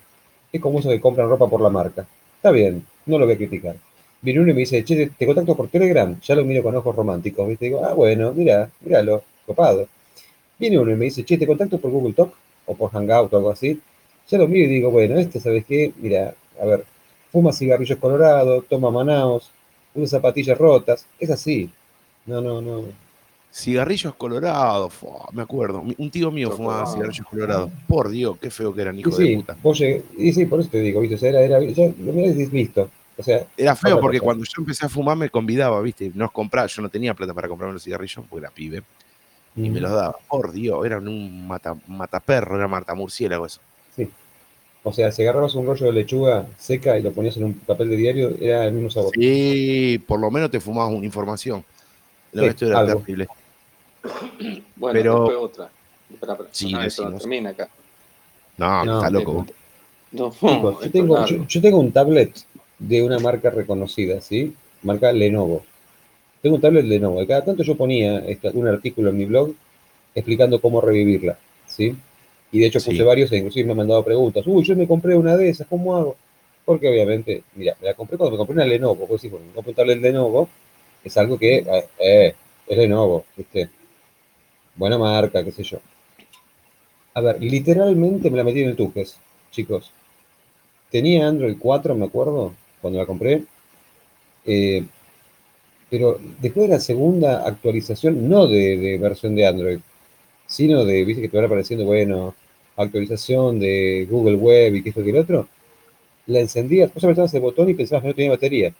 Es 0.51 0.59
como 0.59 0.79
eso 0.79 0.89
que 0.89 0.99
compran 0.99 1.29
ropa 1.29 1.47
por 1.47 1.61
la 1.61 1.69
marca. 1.69 2.07
Está 2.43 2.51
bien, 2.51 2.85
no 3.05 3.17
lo 3.17 3.25
voy 3.25 3.35
a 3.35 3.37
criticar. 3.37 3.77
Viene 4.21 4.41
uno 4.41 4.51
y 4.51 4.53
me 4.53 4.59
dice, 4.59 4.83
che, 4.83 5.09
te, 5.17 5.25
contacto 5.25 5.55
por 5.55 5.69
Telegram, 5.69 6.19
ya 6.19 6.35
lo 6.35 6.43
miro 6.43 6.61
con 6.61 6.75
ojos 6.75 6.93
románticos, 6.93 7.47
¿viste? 7.47 7.67
Digo, 7.67 7.85
ah, 7.85 7.93
bueno, 7.93 8.33
mira, 8.33 8.69
míralo, 8.81 9.23
copado. 9.45 9.87
Viene 10.59 10.77
uno 10.77 10.91
y 10.91 10.95
me 10.95 11.05
dice, 11.05 11.23
che, 11.23 11.37
te 11.37 11.47
contacto 11.47 11.79
por 11.79 11.89
Google 11.89 12.11
Talk 12.11 12.33
o 12.65 12.75
por 12.75 12.91
Hangout 12.91 13.31
o 13.33 13.37
algo 13.37 13.49
así. 13.49 13.79
Ya 14.27 14.37
lo 14.37 14.49
miro 14.49 14.65
y 14.65 14.67
digo, 14.67 14.91
bueno, 14.91 15.17
este, 15.19 15.39
¿sabes 15.39 15.63
qué? 15.65 15.93
Mira, 15.95 16.35
a 16.59 16.65
ver, 16.65 16.83
fuma 17.31 17.53
cigarrillos 17.53 17.97
colorados, 17.97 18.65
toma 18.67 18.91
manaos, 18.91 19.49
usa 19.95 20.19
zapatillas 20.19 20.57
rotas, 20.57 21.05
es 21.17 21.29
así. 21.29 21.69
No, 22.25 22.41
no, 22.41 22.61
no. 22.61 22.83
Cigarrillos 23.55 24.15
colorados, 24.15 24.93
me 25.31 25.43
acuerdo. 25.43 25.83
Un 25.97 26.09
tío 26.09 26.31
mío 26.31 26.49
fumaba 26.49 26.87
cigarrillos 26.87 27.27
colorados. 27.27 27.69
Por 27.87 28.09
Dios, 28.09 28.35
qué 28.41 28.49
feo 28.49 28.73
que 28.73 28.81
eran, 28.81 28.97
hijo 28.97 29.15
de 29.15 29.25
sí, 29.27 29.35
puta. 29.35 29.55
vos 29.61 29.79
llegué- 29.79 30.01
y 30.17 30.33
sí, 30.33 30.47
por 30.47 30.59
eso 30.59 30.69
te 30.71 30.79
digo, 30.79 30.99
¿viste? 31.01 31.15
O 31.15 31.19
sea, 31.19 31.29
era, 31.29 31.41
era, 31.41 31.61
ya 31.61 31.85
lo 31.99 32.13
mirás 32.13 32.35
y 32.35 32.47
listo. 32.47 32.89
O 33.15 33.21
sea, 33.21 33.45
Era 33.55 33.75
feo 33.75 33.99
porque 33.99 34.17
cosa. 34.17 34.25
cuando 34.25 34.43
yo 34.43 34.53
empecé 34.57 34.87
a 34.87 34.89
fumar 34.89 35.15
me 35.17 35.29
convidaba, 35.29 35.79
¿viste? 35.81 36.11
No 36.15 36.31
compraba, 36.31 36.65
yo 36.65 36.81
no 36.81 36.89
tenía 36.89 37.13
plata 37.13 37.31
para 37.35 37.47
comprarme 37.47 37.73
los 37.75 37.83
cigarrillos 37.83 38.25
porque 38.27 38.43
era 38.43 38.49
pibe. 38.53 38.81
Y 39.55 39.69
me 39.69 39.79
los 39.79 39.91
daba. 39.91 40.15
Por 40.27 40.51
Dios, 40.51 40.83
eran 40.83 41.07
un 41.07 41.47
mata, 41.47 41.75
mataperro, 41.87 42.55
era 42.55 42.67
matamurciélago 42.67 43.45
eso. 43.45 43.59
O 44.85 44.91
sea, 44.91 45.11
si 45.11 45.21
agarrabas 45.21 45.53
un 45.53 45.67
rollo 45.67 45.85
de 45.85 45.93
lechuga 45.93 46.47
seca 46.57 46.97
y 46.97 47.03
lo 47.03 47.11
ponías 47.13 47.37
en 47.37 47.43
un 47.45 47.53
papel 47.53 47.89
de 47.91 47.95
diario, 47.97 48.35
era 48.41 48.65
el 48.65 48.73
mismo 48.73 48.89
sabor. 48.89 49.11
Sí, 49.13 50.03
por 50.07 50.19
lo 50.19 50.29
menos 50.31 50.49
te 50.49 50.59
fumabas 50.59 50.91
una 50.91 51.05
información. 51.05 51.63
Lo 52.33 52.41
Sí, 52.43 52.49
esto 52.49 52.65
era 52.65 52.79
algo. 52.79 52.99
terrible. 53.01 53.27
Bueno, 54.75 54.99
Pero- 54.99 55.13
después 55.19 55.37
otra. 55.37 55.69
Espera, 56.11 56.33
espera. 56.33 56.49
Sí, 56.51 56.71
no, 56.73 56.83
eso 56.83 57.09
no 57.09 57.17
termina 57.17 57.49
acá. 57.51 57.69
No, 58.57 58.85
No, 58.85 58.97
está 58.97 59.09
loco. 59.09 59.45
No, 60.11 60.29
Chicos, 60.31 60.83
yo 60.83 60.91
tengo, 60.91 61.25
yo, 61.25 61.47
yo 61.47 61.61
tengo 61.61 61.79
un 61.79 61.91
tablet 61.91 62.35
de 62.77 63.01
una 63.01 63.17
marca 63.19 63.49
reconocida, 63.49 64.21
¿sí? 64.21 64.53
Marca 64.83 65.11
Lenovo. 65.11 65.63
Tengo 66.41 66.57
un 66.57 66.61
tablet 66.61 66.85
Lenovo. 66.85 67.21
Y 67.23 67.25
cada 67.27 67.43
tanto 67.43 67.63
yo 67.63 67.75
ponía 67.75 68.19
este, 68.19 68.49
un 68.49 68.67
artículo 68.67 69.09
en 69.09 69.17
mi 69.17 69.25
blog 69.25 69.53
explicando 70.13 70.61
cómo 70.61 70.81
revivirla, 70.81 71.39
¿sí? 71.65 71.95
Y 72.51 72.59
de 72.59 72.67
hecho 72.67 72.77
puse 72.79 72.97
Sí. 72.97 73.01
varios 73.01 73.31
e 73.31 73.37
inclusive 73.37 73.65
me 73.65 73.71
han 73.71 73.77
mandado 73.77 74.03
preguntas. 74.03 74.45
Uy, 74.45 74.63
yo 74.63 74.75
me 74.75 74.87
compré 74.87 75.15
una 75.15 75.35
de 75.35 75.49
esas, 75.49 75.65
¿cómo 75.65 75.95
hago? 75.95 76.15
Porque 76.63 76.87
obviamente, 76.89 77.43
mira, 77.55 77.75
me 77.81 77.87
la 77.87 77.93
compré 77.95 78.17
cuando 78.17 78.33
me 78.33 78.37
compré 78.37 78.53
una 78.53 78.65
Lenovo. 78.65 79.07
Pues 79.07 79.21
sí, 79.21 79.29
bueno, 79.29 79.47
me 79.47 79.53
compré 79.53 79.71
un 79.71 79.75
tablet 79.75 79.99
Lenovo, 79.99 80.47
es 81.03 81.17
algo 81.17 81.39
que, 81.39 81.57
eh, 81.57 81.85
eh, 81.97 82.35
es 82.67 82.77
Lenovo, 82.77 83.25
¿viste? 83.35 83.69
Buena 84.75 84.97
marca, 84.97 85.43
qué 85.43 85.51
sé 85.51 85.63
yo. 85.63 85.79
A 87.13 87.21
ver, 87.21 87.41
literalmente 87.41 88.31
me 88.31 88.37
la 88.37 88.43
metí 88.43 88.61
en 88.61 88.69
el 88.69 88.75
Tujes, 88.75 89.17
chicos. 89.51 89.91
Tenía 90.89 91.27
Android 91.27 91.55
4, 91.59 91.95
me 91.95 92.05
acuerdo, 92.05 92.53
cuando 92.81 92.99
la 92.99 93.05
compré. 93.05 93.43
Eh, 94.45 94.83
pero 95.89 96.19
después 96.41 96.67
de 96.67 96.75
la 96.75 96.79
segunda 96.79 97.47
actualización, 97.47 98.27
no 98.27 98.47
de, 98.47 98.97
versión 98.99 99.35
de 99.35 99.45
Android, 99.45 99.79
sino 100.47 100.83
de, 100.85 101.05
viste 101.05 101.21
que 101.21 101.29
te 101.29 101.37
van 101.37 101.45
apareciendo, 101.45 101.85
bueno, 101.85 102.33
actualización 102.75 103.59
de 103.59 104.07
Google 104.09 104.35
Web 104.35 104.75
y 104.75 104.83
que 104.83 104.89
esto 104.89 105.03
que 105.03 105.11
el 105.11 105.17
otro, 105.17 105.47
la 106.25 106.39
encendías, 106.39 106.91
vos 106.91 107.03
apretabas 107.03 107.33
el 107.35 107.41
botón 107.41 107.69
y 107.69 107.75
pensabas 107.75 108.01
que 108.01 108.07
no 108.07 108.15
tenía 108.15 108.31
batería. 108.31 108.73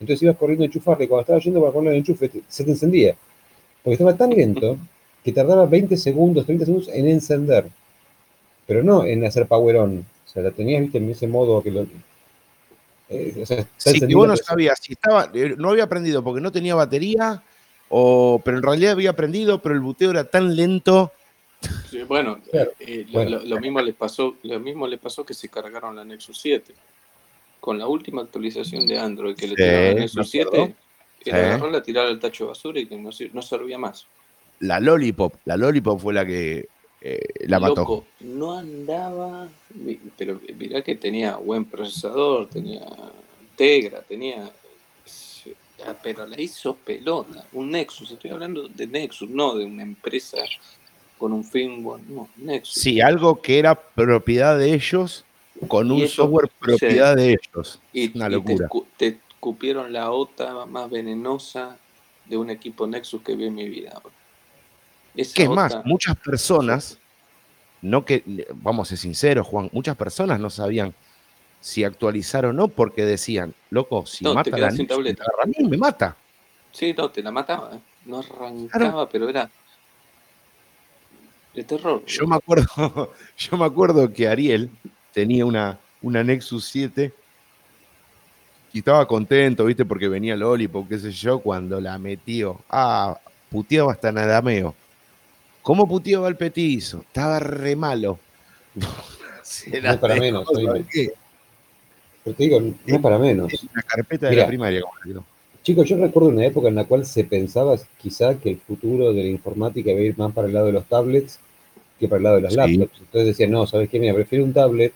Entonces 0.00 0.22
ibas 0.24 0.36
corriendo 0.36 0.64
a 0.64 0.66
enchufarle, 0.66 1.04
y 1.04 1.08
cuando 1.08 1.22
estabas 1.22 1.44
yendo 1.44 1.60
para 1.60 1.72
poner 1.72 1.92
el 1.92 1.98
enchufe, 1.98 2.30
se 2.48 2.64
te 2.64 2.70
encendía. 2.70 3.14
Porque 3.82 3.94
estaba 3.94 4.16
tan 4.16 4.30
lento 4.30 4.78
que 5.28 5.34
tardaba 5.34 5.66
20 5.66 5.96
segundos, 5.96 6.46
30 6.46 6.64
segundos 6.64 6.88
en 6.88 7.06
encender. 7.08 7.66
Pero 8.66 8.82
no 8.82 9.04
en 9.04 9.24
hacer 9.24 9.46
power 9.46 9.76
on. 9.76 9.98
O 10.26 10.28
sea, 10.28 10.42
la 10.42 10.50
tenías, 10.50 10.80
viste, 10.82 10.98
en 10.98 11.10
ese 11.10 11.26
modo 11.26 11.62
que 11.62 11.70
lo. 11.70 11.86
eh, 13.10 13.34
o 13.42 13.46
sea, 13.46 13.58
está 13.60 13.68
Sí, 13.76 13.84
que 13.84 13.96
encendida, 13.96 14.18
vos 14.18 14.28
no 14.28 14.36
sabías 14.36 14.78
si 14.80 14.92
estaba, 14.92 15.30
eh, 15.34 15.54
no 15.56 15.70
había 15.70 15.84
aprendido 15.84 16.22
porque 16.22 16.40
no 16.40 16.52
tenía 16.52 16.74
batería, 16.74 17.42
o, 17.88 18.40
pero 18.44 18.56
en 18.58 18.62
realidad 18.62 18.92
había 18.92 19.10
aprendido, 19.10 19.60
pero 19.62 19.74
el 19.74 19.80
buteo 19.80 20.10
era 20.10 20.24
tan 20.24 20.54
lento. 20.54 21.12
Sí, 21.90 22.02
bueno, 22.02 22.38
Claro, 22.50 22.72
eh, 22.80 23.04
lo, 23.06 23.12
bueno. 23.12 23.30
lo- 23.38 23.44
lo 23.44 23.60
mismo 23.60 23.80
les 23.80 23.94
pasó, 23.94 24.36
lo 24.42 24.60
mismo 24.60 24.86
les 24.86 25.00
pasó 25.00 25.24
que 25.24 25.34
se 25.34 25.48
cargaron 25.48 25.96
la 25.96 26.04
Nexus 26.04 26.38
7. 26.40 26.74
Con 27.60 27.78
la 27.78 27.86
última 27.88 28.22
actualización 28.22 28.86
de 28.86 28.98
Android 28.98 29.34
que 29.34 29.48
le 29.48 29.56
Sí, 29.56 29.62
tiraron 29.62 29.84
a 29.90 29.94
me 29.94 30.00
Nexus 30.00 30.28
acuerdo. 30.34 30.50
7, 30.52 30.74
Sí. 31.24 31.30
era 31.30 31.38
agarrarla, 31.48 31.82
tirarla 31.82 32.10
al 32.10 32.20
tacho 32.20 32.44
de 32.44 32.48
basura 32.48 32.78
y 32.80 32.86
que 32.86 32.96
no, 32.96 33.10
no 33.32 33.42
servía 33.42 33.78
más. 33.78 34.06
La 34.60 34.80
Lollipop, 34.80 35.34
la 35.44 35.56
Lollipop 35.56 36.00
fue 36.00 36.14
la 36.14 36.26
que 36.26 36.68
eh, 37.00 37.20
la 37.46 37.60
mató. 37.60 38.04
No 38.20 38.58
andaba, 38.58 39.48
pero 40.16 40.40
mirá 40.56 40.82
que 40.82 40.96
tenía 40.96 41.36
buen 41.36 41.64
procesador, 41.64 42.48
tenía 42.48 42.86
Tegra, 43.56 44.02
tenía 44.02 44.50
pero 46.02 46.26
la 46.26 46.40
hizo 46.40 46.74
pelota. 46.74 47.44
Un 47.52 47.70
Nexus, 47.70 48.10
estoy 48.10 48.30
hablando 48.30 48.68
de 48.68 48.86
Nexus, 48.86 49.30
no 49.30 49.54
de 49.54 49.64
una 49.64 49.82
empresa 49.82 50.38
con 51.16 51.32
un 51.32 51.44
firmware, 51.44 52.02
no, 52.08 52.28
Nexus. 52.36 52.80
Sí, 52.80 53.00
algo 53.00 53.40
que 53.40 53.58
era 53.58 53.74
propiedad 53.74 54.58
de 54.58 54.74
ellos 54.74 55.24
con 55.66 55.90
un 55.90 56.06
software 56.06 56.48
propiedad 56.58 57.16
de 57.16 57.30
ellos. 57.30 57.80
Y, 57.92 58.16
una 58.16 58.28
locura. 58.28 58.68
te, 58.96 59.18
cupieron 59.40 59.92
la 59.92 60.10
OTA 60.10 60.66
más 60.66 60.90
venenosa 60.90 61.76
de 62.26 62.36
un 62.36 62.50
equipo 62.50 62.86
Nexus 62.86 63.22
que 63.22 63.34
vi 63.34 63.46
en 63.46 63.54
mi 63.54 63.68
vida. 63.68 64.00
¿Qué 65.34 65.42
es 65.44 65.50
más? 65.50 65.84
Muchas 65.84 66.16
personas, 66.16 66.98
no 67.82 68.04
que, 68.04 68.46
vamos 68.54 68.86
a 68.86 68.90
ser 68.90 68.98
sinceros, 68.98 69.46
Juan, 69.46 69.68
muchas 69.72 69.96
personas 69.96 70.38
no 70.38 70.48
sabían 70.50 70.94
si 71.60 71.82
actualizar 71.82 72.46
o 72.46 72.52
no 72.52 72.68
porque 72.68 73.04
decían, 73.04 73.54
loco, 73.70 74.06
si 74.06 74.24
mata 74.24 74.56
la 74.56 74.70
Nexus, 74.70 75.68
me 75.68 75.76
mata. 75.76 76.16
Sí, 76.70 76.94
no, 76.96 77.10
te 77.10 77.22
la 77.22 77.32
mataba. 77.32 77.74
¿eh? 77.74 77.80
No 78.04 78.20
arrancaba, 78.20 79.08
pero 79.08 79.28
era 79.28 79.50
de 81.54 81.64
terror. 81.64 82.04
Yo 82.06 82.26
me 82.26 82.36
acuerdo, 82.36 83.12
yo 83.36 83.56
me 83.56 83.64
acuerdo 83.64 84.12
que 84.12 84.28
Ariel 84.28 84.70
tenía 85.12 85.44
una, 85.44 85.80
una 86.00 86.22
Nexus 86.22 86.64
7 86.66 87.12
y 88.72 88.78
estaba 88.78 89.06
contento, 89.08 89.64
¿viste? 89.64 89.84
Porque 89.84 90.06
venía 90.06 90.36
Lollipop, 90.36 90.88
qué 90.88 90.98
sé 90.98 91.10
yo, 91.10 91.40
cuando 91.40 91.80
la 91.80 91.98
metió. 91.98 92.60
Ah, 92.70 93.18
puteaba 93.50 93.92
hasta 93.92 94.12
Nadameo. 94.12 94.76
¿Cómo 95.68 95.86
puteaba 95.86 96.28
el 96.28 96.36
petizo? 96.36 97.00
Estaba 97.00 97.38
re 97.40 97.76
malo. 97.76 98.18
no 98.74 99.90
es 99.90 99.96
para 99.98 100.16
menos. 100.16 100.48
Pero 102.24 102.34
te 102.34 102.42
digo, 102.42 102.58
no 102.58 102.74
es 102.86 102.98
para 103.02 103.18
menos. 103.18 103.52
una 103.70 103.82
carpeta 103.82 104.30
de 104.30 104.36
la 104.36 104.46
primaria, 104.46 104.80
Chicos, 105.62 105.86
yo 105.86 105.98
recuerdo 105.98 106.30
una 106.30 106.46
época 106.46 106.68
en 106.68 106.74
la 106.74 106.86
cual 106.86 107.04
se 107.04 107.24
pensaba 107.24 107.76
quizá 107.98 108.38
que 108.38 108.48
el 108.48 108.56
futuro 108.56 109.12
de 109.12 109.24
la 109.24 109.28
informática 109.28 109.90
iba 109.90 110.00
a 110.00 110.04
ir 110.04 110.16
más 110.16 110.32
para 110.32 110.48
el 110.48 110.54
lado 110.54 110.68
de 110.68 110.72
los 110.72 110.86
tablets 110.86 111.38
que 112.00 112.08
para 112.08 112.16
el 112.16 112.22
lado 112.22 112.36
de 112.36 112.42
las 112.44 112.54
laptops. 112.54 113.00
Entonces 113.00 113.26
decían, 113.26 113.50
no, 113.50 113.66
¿sabes 113.66 113.90
qué? 113.90 114.00
Mira, 114.00 114.14
prefiero 114.14 114.46
un 114.46 114.54
tablet 114.54 114.94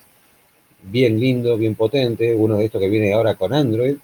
bien 0.85 1.21
lindo, 1.21 1.59
bien 1.59 1.75
potente, 1.75 2.35
uno 2.35 2.57
de 2.57 2.65
estos 2.65 2.81
que 2.81 2.89
viene 2.89 3.13
ahora 3.13 3.35
con 3.35 3.53
Android, 3.53 3.97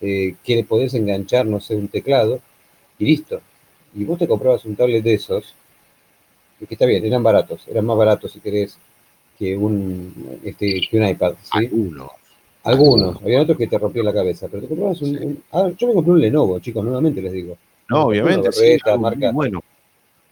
eh, 0.00 0.36
que 0.44 0.54
le 0.54 0.62
podés 0.62 0.94
enganchar, 0.94 1.44
no 1.44 1.58
sé, 1.58 1.74
un 1.74 1.88
teclado, 1.88 2.38
y 3.00 3.04
listo. 3.04 3.40
Y 3.96 4.04
vos 4.04 4.16
te 4.16 4.28
comprabas 4.28 4.64
un 4.64 4.76
tablet 4.76 5.02
de 5.02 5.14
esos, 5.14 5.56
que 6.66 6.74
está 6.74 6.86
bien, 6.86 7.04
eran 7.04 7.22
baratos, 7.22 7.66
eran 7.68 7.84
más 7.86 7.96
baratos 7.96 8.32
si 8.32 8.40
querés 8.40 8.78
que 9.38 9.56
un, 9.56 10.40
este, 10.44 10.80
que 10.90 10.98
un 10.98 11.08
iPad. 11.08 11.34
¿sí? 11.42 11.50
Algunos. 11.52 12.10
Algunos, 12.64 13.22
había 13.22 13.42
otros 13.42 13.58
que 13.58 13.66
te 13.66 13.76
rompían 13.76 14.06
la 14.06 14.14
cabeza, 14.14 14.48
pero 14.48 14.62
te 14.62 14.68
comprabas 14.68 15.02
un, 15.02 15.42
ah, 15.52 15.70
yo 15.76 15.86
me 15.86 15.94
compré 15.94 16.12
un 16.12 16.20
Lenovo, 16.20 16.58
chicos, 16.60 16.82
nuevamente 16.82 17.20
les 17.20 17.32
digo. 17.32 17.58
No, 17.90 18.06
obviamente, 18.06 18.50
sí, 18.52 18.78
marca, 18.98 19.30
bueno. 19.32 19.62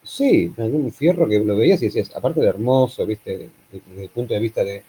Sí, 0.02 0.50
un 0.56 0.92
fierro 0.92 1.28
que 1.28 1.38
lo 1.40 1.56
veías 1.56 1.82
y 1.82 1.86
decías, 1.86 2.10
aparte 2.16 2.40
de 2.40 2.48
hermoso, 2.48 3.04
viste, 3.04 3.50
desde 3.70 4.02
el 4.02 4.08
punto 4.08 4.32
de 4.32 4.40
vista 4.40 4.64
de, 4.64 4.82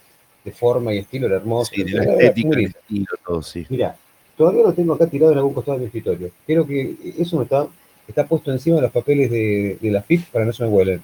de 0.44 0.52
forma 0.52 0.94
y 0.94 1.00
estilo 1.00 1.28
era 1.28 1.36
hermoso. 1.36 1.72
Sí, 1.76 1.84
de 1.84 1.92
la 1.92 2.04
estética, 2.14 2.60
estilo, 2.62 3.08
todo, 3.26 3.42
sí. 3.42 3.66
Mira, 3.70 3.96
todavía 4.38 4.64
lo 4.64 4.74
tengo 4.74 4.94
acá 4.94 5.08
tirado 5.08 5.34
en 5.34 5.38
algún 5.38 5.54
costado 5.54 5.78
de 5.78 5.82
mi 5.82 5.86
escritorio. 5.88 6.32
Creo 6.46 6.66
que 6.66 6.96
eso 7.18 7.38
me 7.38 7.44
está, 7.44 7.68
está 8.08 8.26
puesto 8.26 8.52
encima 8.52 8.78
de 8.78 8.84
los 8.84 8.92
papeles 8.92 9.30
de, 9.30 9.78
de 9.80 9.92
la 9.92 10.02
FIT 10.02 10.28
para 10.32 10.46
no 10.46 10.54
se 10.54 10.64
me 10.64 10.70
huelen. 10.70 11.04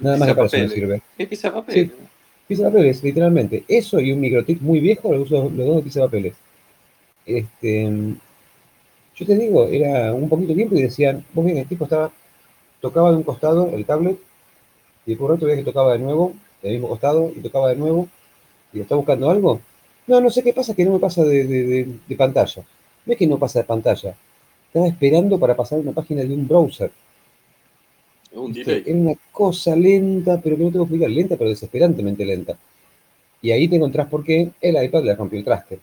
Nada 0.00 0.16
más 0.16 0.28
que 0.28 0.34
para 0.34 0.46
eso 0.46 0.74
sirve. 0.74 1.02
¿Qué 1.16 1.26
pisa 1.26 1.52
papeles? 1.52 1.88
Sí, 1.88 1.94
pisa 2.48 2.64
papeles, 2.64 3.02
literalmente. 3.02 3.64
Eso 3.68 4.00
y 4.00 4.12
un 4.12 4.20
microtic 4.20 4.60
muy 4.60 4.80
viejo 4.80 5.12
lo 5.12 5.22
uso 5.22 5.50
los 5.50 5.66
dos 5.66 5.76
de 5.76 5.82
pisa 5.82 6.00
papeles. 6.00 6.34
Este, 7.24 7.84
yo 9.16 9.26
te 9.26 9.36
digo, 9.36 9.66
era 9.66 10.12
un 10.12 10.28
poquito 10.28 10.54
tiempo 10.54 10.74
y 10.76 10.82
decían, 10.82 11.24
vos 11.32 11.44
bien, 11.44 11.58
el 11.58 11.66
tipo 11.66 11.84
estaba, 11.84 12.12
tocaba 12.80 13.10
de 13.10 13.16
un 13.16 13.22
costado 13.22 13.70
el 13.74 13.84
tablet 13.84 14.18
y 15.06 15.14
por 15.14 15.32
otro 15.32 15.46
vez 15.46 15.58
que 15.58 15.64
tocaba 15.64 15.92
de 15.92 16.00
nuevo, 16.00 16.34
del 16.62 16.72
mismo 16.72 16.88
costado, 16.88 17.30
y 17.34 17.40
tocaba 17.40 17.68
de 17.68 17.76
nuevo, 17.76 18.08
y 18.72 18.80
está 18.80 18.96
buscando 18.96 19.30
algo. 19.30 19.60
No, 20.06 20.20
no 20.20 20.30
sé 20.30 20.42
qué 20.42 20.52
pasa, 20.52 20.74
que 20.74 20.84
no 20.84 20.92
me 20.92 20.98
pasa 20.98 21.24
de, 21.24 21.88
pantalla. 22.16 22.62
No 23.04 23.12
es 23.12 23.18
que 23.18 23.26
no 23.26 23.38
pasa 23.38 23.60
de 23.60 23.64
pantalla. 23.64 24.14
Estaba 24.66 24.88
esperando 24.88 25.38
para 25.38 25.56
pasar 25.56 25.78
una 25.78 25.92
página 25.92 26.22
de 26.22 26.34
un 26.34 26.46
browser. 26.46 26.90
Un 28.36 28.56
Era 28.56 28.82
una 28.86 29.14
cosa 29.32 29.74
lenta, 29.74 30.40
pero 30.42 30.56
que 30.56 30.64
no 30.64 30.70
tengo 30.70 30.86
que 30.86 30.94
explicar. 30.94 31.10
Lenta, 31.10 31.36
pero 31.36 31.50
desesperantemente 31.50 32.24
lenta. 32.24 32.56
Y 33.42 33.50
ahí 33.50 33.68
te 33.68 33.76
encontrás 33.76 34.08
por 34.08 34.24
qué 34.24 34.50
el 34.60 34.82
iPad 34.84 35.04
le 35.04 35.14
rompió 35.14 35.38
el 35.38 35.44
traste. 35.44 35.78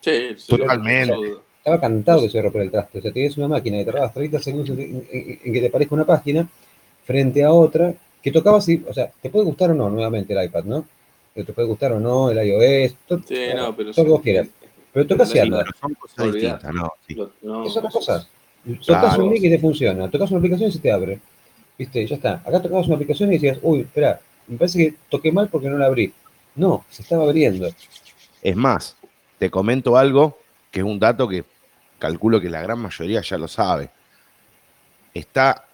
Sí, 0.00 0.36
totalmente. 0.46 1.14
Estaba 1.58 1.80
cantado 1.80 2.22
que 2.22 2.28
se 2.28 2.40
rompió 2.40 2.62
el 2.62 2.70
traste. 2.70 2.98
O 2.98 3.02
sea, 3.02 3.12
tienes 3.12 3.36
una 3.36 3.48
máquina 3.48 3.78
que 3.78 3.84
tardabas 3.84 4.14
30 4.14 4.38
segundos 4.40 4.78
en, 4.78 5.00
que 5.02 5.60
te 5.60 5.66
aparezca 5.66 5.94
una 5.94 6.04
página 6.04 6.48
frente 7.04 7.42
a 7.42 7.52
otra 7.52 7.94
que 8.22 8.30
tocaba 8.30 8.58
así. 8.58 8.82
O 8.88 8.94
sea, 8.94 9.10
te 9.20 9.30
puede 9.30 9.44
gustar 9.44 9.70
o 9.70 9.74
no 9.74 9.90
nuevamente 9.90 10.32
el 10.32 10.44
iPad, 10.44 10.64
¿no? 10.64 10.84
te 11.34 11.52
puede 11.52 11.68
gustar 11.68 11.92
o 11.92 12.00
no, 12.00 12.30
el 12.30 12.38
iOS, 12.38 12.96
todo, 13.06 13.20
sí, 13.28 13.34
no, 13.54 13.76
pero 13.76 13.92
todo 13.92 14.04
lo 14.04 14.08
que 14.08 14.12
vos 14.12 14.22
quieras. 14.22 14.48
Pero 14.92 15.06
tocas 15.06 15.34
y 15.34 15.38
anda. 15.38 15.64
Son 15.78 15.92
cosas 15.94 16.32
distintas, 16.32 16.74
no. 16.74 16.92
Sí. 17.06 17.16
es 17.66 17.76
otra 17.76 17.90
cosa. 17.90 18.28
Tocas 18.86 19.18
un 19.18 19.30
link 19.30 19.44
y 19.44 19.50
te 19.50 19.58
funciona. 19.58 20.10
Tocas 20.10 20.30
una 20.30 20.38
aplicación 20.38 20.70
y 20.70 20.72
se 20.72 20.78
te 20.78 20.90
abre. 20.90 21.20
¿Viste? 21.78 22.06
Ya 22.06 22.16
está. 22.16 22.34
Acá 22.44 22.62
tocabas 22.62 22.86
una 22.86 22.96
aplicación 22.96 23.30
y 23.30 23.34
decías, 23.34 23.58
uy, 23.62 23.80
espera, 23.80 24.20
me 24.46 24.56
parece 24.56 24.78
que 24.78 24.94
toqué 25.10 25.32
mal 25.32 25.48
porque 25.48 25.68
no 25.68 25.76
la 25.76 25.86
abrí. 25.86 26.12
No, 26.54 26.84
se 26.90 27.02
estaba 27.02 27.24
abriendo. 27.24 27.68
Es 28.42 28.56
más, 28.56 28.96
te 29.38 29.50
comento 29.50 29.96
algo 29.96 30.38
que 30.70 30.80
es 30.80 30.86
un 30.86 30.98
dato 30.98 31.28
que 31.28 31.44
calculo 31.98 32.40
que 32.40 32.50
la 32.50 32.62
gran 32.62 32.78
mayoría 32.78 33.20
ya 33.20 33.38
lo 33.38 33.48
sabe. 33.48 33.90
Está 35.12 35.66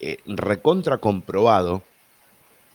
eh, 0.00 0.18
recontra 0.26 0.98
comprobado 0.98 1.82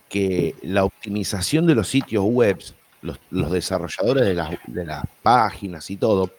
que 0.10 0.56
la 0.64 0.84
optimización 0.84 1.68
de 1.68 1.76
los 1.76 1.88
sitios 1.88 2.24
web, 2.24 2.60
los, 3.02 3.20
desarrolladores 3.52 4.26
de 4.26 4.60
de 4.68 4.86
las 4.86 5.04
páginas 5.22 5.90
y 5.90 5.98
todo, 5.98 6.32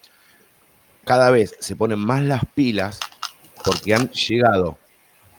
cada 1.04 1.30
vez 1.30 1.56
se 1.60 1.76
ponen 1.76 1.98
más 1.98 2.22
las 2.22 2.44
pilas 2.54 3.00
porque 3.64 3.94
han 3.94 4.10
llegado 4.10 4.78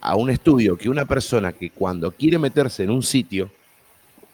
a 0.02 0.16
un 0.16 0.30
estudio 0.30 0.76
que 0.76 0.90
una 0.90 1.04
persona 1.04 1.52
que 1.52 1.70
cuando 1.70 2.10
quiere 2.10 2.36
meterse 2.36 2.82
en 2.82 2.90
un 2.90 3.04
sitio, 3.04 3.50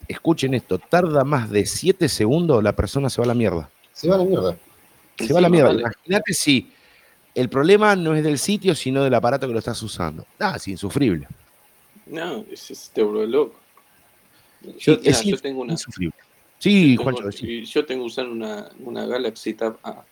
escuchen 0.08 0.54
esto, 0.54 0.78
tarda 0.78 1.24
más 1.24 1.50
de 1.50 1.66
7 1.66 2.08
segundos, 2.08 2.64
la 2.64 2.72
persona 2.72 3.10
se 3.10 3.20
va 3.20 3.26
a 3.26 3.28
la 3.28 3.34
mierda. 3.34 3.70
Se 3.92 4.08
va 4.08 4.14
a 4.14 4.18
la 4.18 4.24
mierda. 4.24 4.56
Se 5.18 5.32
va 5.32 5.38
a 5.40 5.42
la 5.42 5.48
mierda. 5.50 5.72
Imagínate 5.72 6.32
si 6.32 6.72
el 7.34 7.50
problema 7.50 7.94
no 7.94 8.14
es 8.14 8.24
del 8.24 8.38
sitio, 8.38 8.74
sino 8.74 9.04
del 9.04 9.12
aparato 9.12 9.46
que 9.46 9.52
lo 9.52 9.58
estás 9.58 9.82
usando. 9.82 10.26
Ah, 10.38 10.54
es 10.56 10.66
insufrible. 10.68 11.28
No, 12.06 12.46
es, 12.50 12.90
te 12.94 13.02
vuelve 13.02 13.26
loco. 13.26 13.54
Yo, 14.78 14.98
tengo 15.38 15.60
una. 15.60 15.76
Sí, 16.58 16.96
yo 16.96 17.04
tengo, 17.04 17.30
yo 17.30 17.86
tengo 17.86 18.04
usando 18.04 18.32
una, 18.32 18.70
una 18.80 19.06
Galaxy 19.06 19.52
Tab 19.52 19.76
A. 19.82 20.02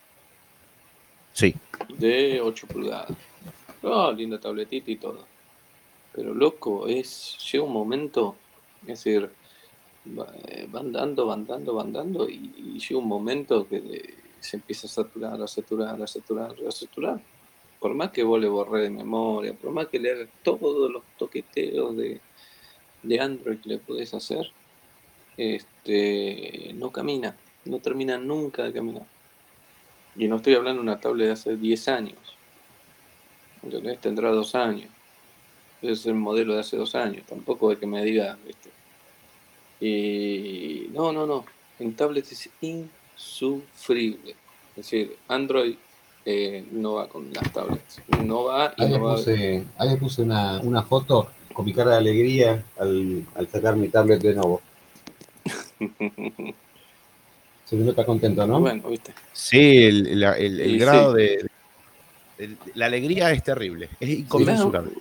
Sí. 1.33 1.55
De 1.97 2.39
8 2.41 2.67
pulgadas. 2.67 3.17
Oh, 3.81 4.11
linda 4.11 4.39
tabletita 4.39 4.91
y 4.91 4.97
todo. 4.97 5.25
Pero 6.17 6.33
loco, 6.33 6.87
es. 6.87 7.37
Llega 7.49 7.63
un 7.63 7.71
momento. 7.71 8.35
Es 8.81 9.03
decir, 9.03 9.29
eh, 10.49 10.67
van 10.69 10.91
dando, 10.91 11.25
van 11.25 11.45
dando, 11.45 11.73
van 11.73 11.93
dando. 11.93 12.27
Y, 12.27 12.77
llega 12.77 12.99
un 12.99 13.07
momento 13.07 13.65
que 13.69 14.15
se 14.41 14.57
empieza 14.57 14.87
a 14.87 14.89
saturar, 14.89 15.41
a 15.41 15.47
saturar, 15.47 16.01
a 16.01 16.07
saturar, 16.07 16.55
a 16.67 16.71
saturar. 16.71 17.21
Por 17.79 17.93
más 17.93 18.11
que 18.11 18.23
vos 18.23 18.41
le 18.41 18.49
borré 18.49 18.81
de 18.81 18.89
memoria, 18.89 19.53
por 19.53 19.71
más 19.71 19.87
que 19.87 19.99
le 19.99 20.11
hagas 20.11 20.29
todos 20.43 20.91
los 20.91 21.03
toqueteos 21.17 21.95
de 21.95 22.19
de 23.03 23.19
Android 23.19 23.59
que 23.59 23.69
le 23.69 23.77
puedes 23.77 24.13
hacer, 24.13 24.51
este, 25.37 26.71
no 26.75 26.91
camina, 26.91 27.35
no 27.65 27.79
termina 27.79 28.17
nunca 28.17 28.63
de 28.63 28.73
caminar. 28.73 29.05
Y 30.15 30.27
no 30.27 30.37
estoy 30.37 30.55
hablando 30.55 30.81
de 30.81 30.89
una 30.89 30.99
tablet 30.99 31.27
de 31.27 31.33
hace 31.33 31.55
10 31.55 31.87
años. 31.89 32.17
Entonces 33.61 33.99
tendrá 33.99 34.31
dos 34.31 34.55
años. 34.55 34.89
Es 35.81 36.05
el 36.05 36.15
modelo 36.15 36.53
de 36.53 36.61
hace 36.61 36.77
dos 36.77 36.95
años, 36.95 37.25
tampoco 37.27 37.69
de 37.69 37.77
que 37.77 37.85
me 37.85 38.03
diga 38.03 38.37
esto. 38.47 38.69
Y 39.79 40.89
no, 40.91 41.11
no, 41.11 41.25
no. 41.27 41.45
En 41.79 41.95
tablets 41.95 42.31
es 42.31 42.49
insufrible. 42.61 44.31
Es 44.71 44.75
decir, 44.75 45.17
Android 45.27 45.75
eh, 46.25 46.65
no 46.71 46.93
va 46.95 47.07
con 47.07 47.31
las 47.31 47.51
tablets. 47.53 48.01
No 48.25 48.45
va 48.45 48.73
y 48.77 48.83
ahí 48.83 48.91
no 48.91 48.99
puse, 48.99 49.65
Ahí 49.77 49.89
le 49.89 49.97
puse 49.97 50.21
una, 50.23 50.59
una 50.59 50.83
foto 50.83 51.29
con 51.53 51.65
mi 51.65 51.73
cara 51.73 51.91
de 51.91 51.97
alegría 51.97 52.63
al, 52.79 53.25
sacar 53.51 53.75
mi 53.75 53.87
tablet 53.89 54.21
de 54.21 54.35
nuevo. 54.35 54.61
Se 57.65 57.75
me 57.75 57.89
está 57.89 58.05
contento, 58.05 58.45
¿no? 58.45 58.59
Bueno, 58.59 58.89
¿viste? 58.89 59.13
Sí, 59.33 59.83
el, 59.85 60.79
grado 60.79 61.13
de, 61.13 61.49
La 62.75 62.85
alegría 62.85 63.31
es 63.31 63.43
terrible, 63.43 63.89
es 63.99 64.09
inconmensurable. 64.09 64.93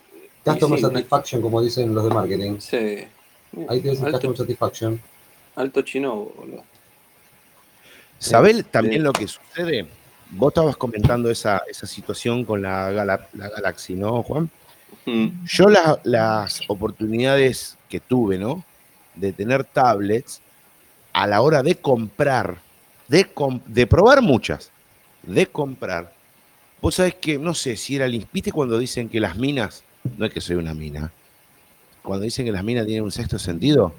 Customer 0.46 0.80
satisfaction, 0.80 1.42
como 1.42 1.60
dicen 1.60 1.94
los 1.94 2.04
de 2.04 2.10
marketing. 2.10 2.58
Sí. 2.60 3.06
Ahí 3.68 3.80
tienes 3.80 4.00
el 4.02 4.12
customer 4.12 4.36
satisfaction. 4.36 5.00
Alto 5.56 5.82
chino, 5.82 6.14
boludo. 6.36 6.64
¿Sabés 8.18 8.64
también 8.66 9.02
lo 9.02 9.12
que 9.12 9.26
sucede? 9.26 9.86
vos 10.30 10.50
estabas 10.50 10.76
comentando 10.76 11.30
esa, 11.30 11.62
situación 11.70 12.44
con 12.44 12.62
la, 12.62 12.90
la 12.90 13.28
Galaxy, 13.32 13.94
¿no, 13.94 14.22
Juan? 14.22 14.50
Mm. 15.04 15.44
Yo 15.46 15.66
las 16.02 16.60
oportunidades 16.68 17.78
que 17.88 18.00
tuve, 18.00 18.38
¿no? 18.38 18.64
De 19.14 19.32
tener 19.32 19.64
tablets 19.64 20.40
a 21.12 21.26
la 21.26 21.40
hora 21.40 21.62
de 21.62 21.76
comprar, 21.76 22.58
de, 23.08 23.26
de 23.66 23.86
probar 23.86 24.20
muchas, 24.20 24.70
de 25.22 25.46
comprar. 25.46 26.12
Vos 26.82 26.96
sabés 26.96 27.14
que, 27.14 27.38
no 27.38 27.54
sé 27.54 27.76
si 27.76 27.96
era 27.96 28.04
el... 28.04 28.26
¿Viste 28.32 28.52
cuando 28.52 28.78
dicen 28.78 29.08
que 29.08 29.20
las 29.20 29.36
minas, 29.36 29.82
no 30.16 30.26
es 30.26 30.32
que 30.32 30.40
soy 30.40 30.56
una 30.56 30.74
mina, 30.74 31.12
cuando 32.02 32.24
dicen 32.24 32.44
que 32.44 32.52
las 32.52 32.64
minas 32.64 32.86
tienen 32.86 33.04
un 33.04 33.12
sexto 33.12 33.38
sentido? 33.38 33.94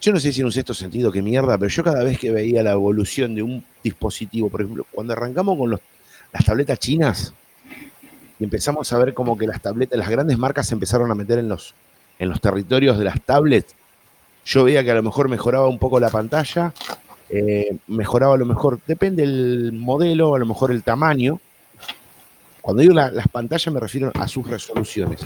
Yo 0.00 0.12
no 0.12 0.20
sé 0.20 0.32
si 0.32 0.40
en 0.40 0.46
un 0.46 0.52
sexto 0.52 0.74
sentido, 0.74 1.10
qué 1.10 1.22
mierda, 1.22 1.56
pero 1.56 1.68
yo 1.68 1.82
cada 1.82 2.04
vez 2.04 2.18
que 2.18 2.30
veía 2.30 2.62
la 2.62 2.72
evolución 2.72 3.34
de 3.34 3.42
un 3.42 3.64
dispositivo, 3.82 4.50
por 4.50 4.60
ejemplo, 4.60 4.86
cuando 4.90 5.12
arrancamos 5.14 5.56
con 5.56 5.70
las 5.70 6.44
tabletas 6.44 6.78
chinas, 6.78 7.32
y 8.38 8.44
empezamos 8.44 8.92
a 8.92 8.98
ver 8.98 9.14
como 9.14 9.36
que 9.38 9.46
las 9.46 9.62
tabletas, 9.62 9.98
las 9.98 10.08
grandes 10.08 10.38
marcas 10.38 10.66
se 10.66 10.74
empezaron 10.74 11.10
a 11.10 11.14
meter 11.14 11.38
en 11.38 11.48
los, 11.48 11.74
en 12.18 12.28
los 12.28 12.40
territorios 12.40 12.98
de 12.98 13.04
las 13.04 13.20
tablets. 13.22 13.74
Yo 14.44 14.64
veía 14.64 14.84
que 14.84 14.90
a 14.90 14.94
lo 14.94 15.02
mejor 15.02 15.28
mejoraba 15.28 15.68
un 15.68 15.78
poco 15.78 15.98
la 15.98 16.10
pantalla, 16.10 16.72
eh, 17.30 17.78
mejoraba 17.88 18.34
a 18.34 18.38
lo 18.38 18.46
mejor, 18.46 18.78
depende 18.86 19.26
del 19.26 19.72
modelo, 19.72 20.34
a 20.34 20.38
lo 20.38 20.46
mejor 20.46 20.70
el 20.70 20.82
tamaño. 20.82 21.40
Cuando 22.66 22.82
digo 22.82 22.94
las 22.94 23.28
pantallas 23.28 23.72
me 23.72 23.78
refiero 23.78 24.10
a 24.12 24.26
sus 24.26 24.44
resoluciones. 24.44 25.20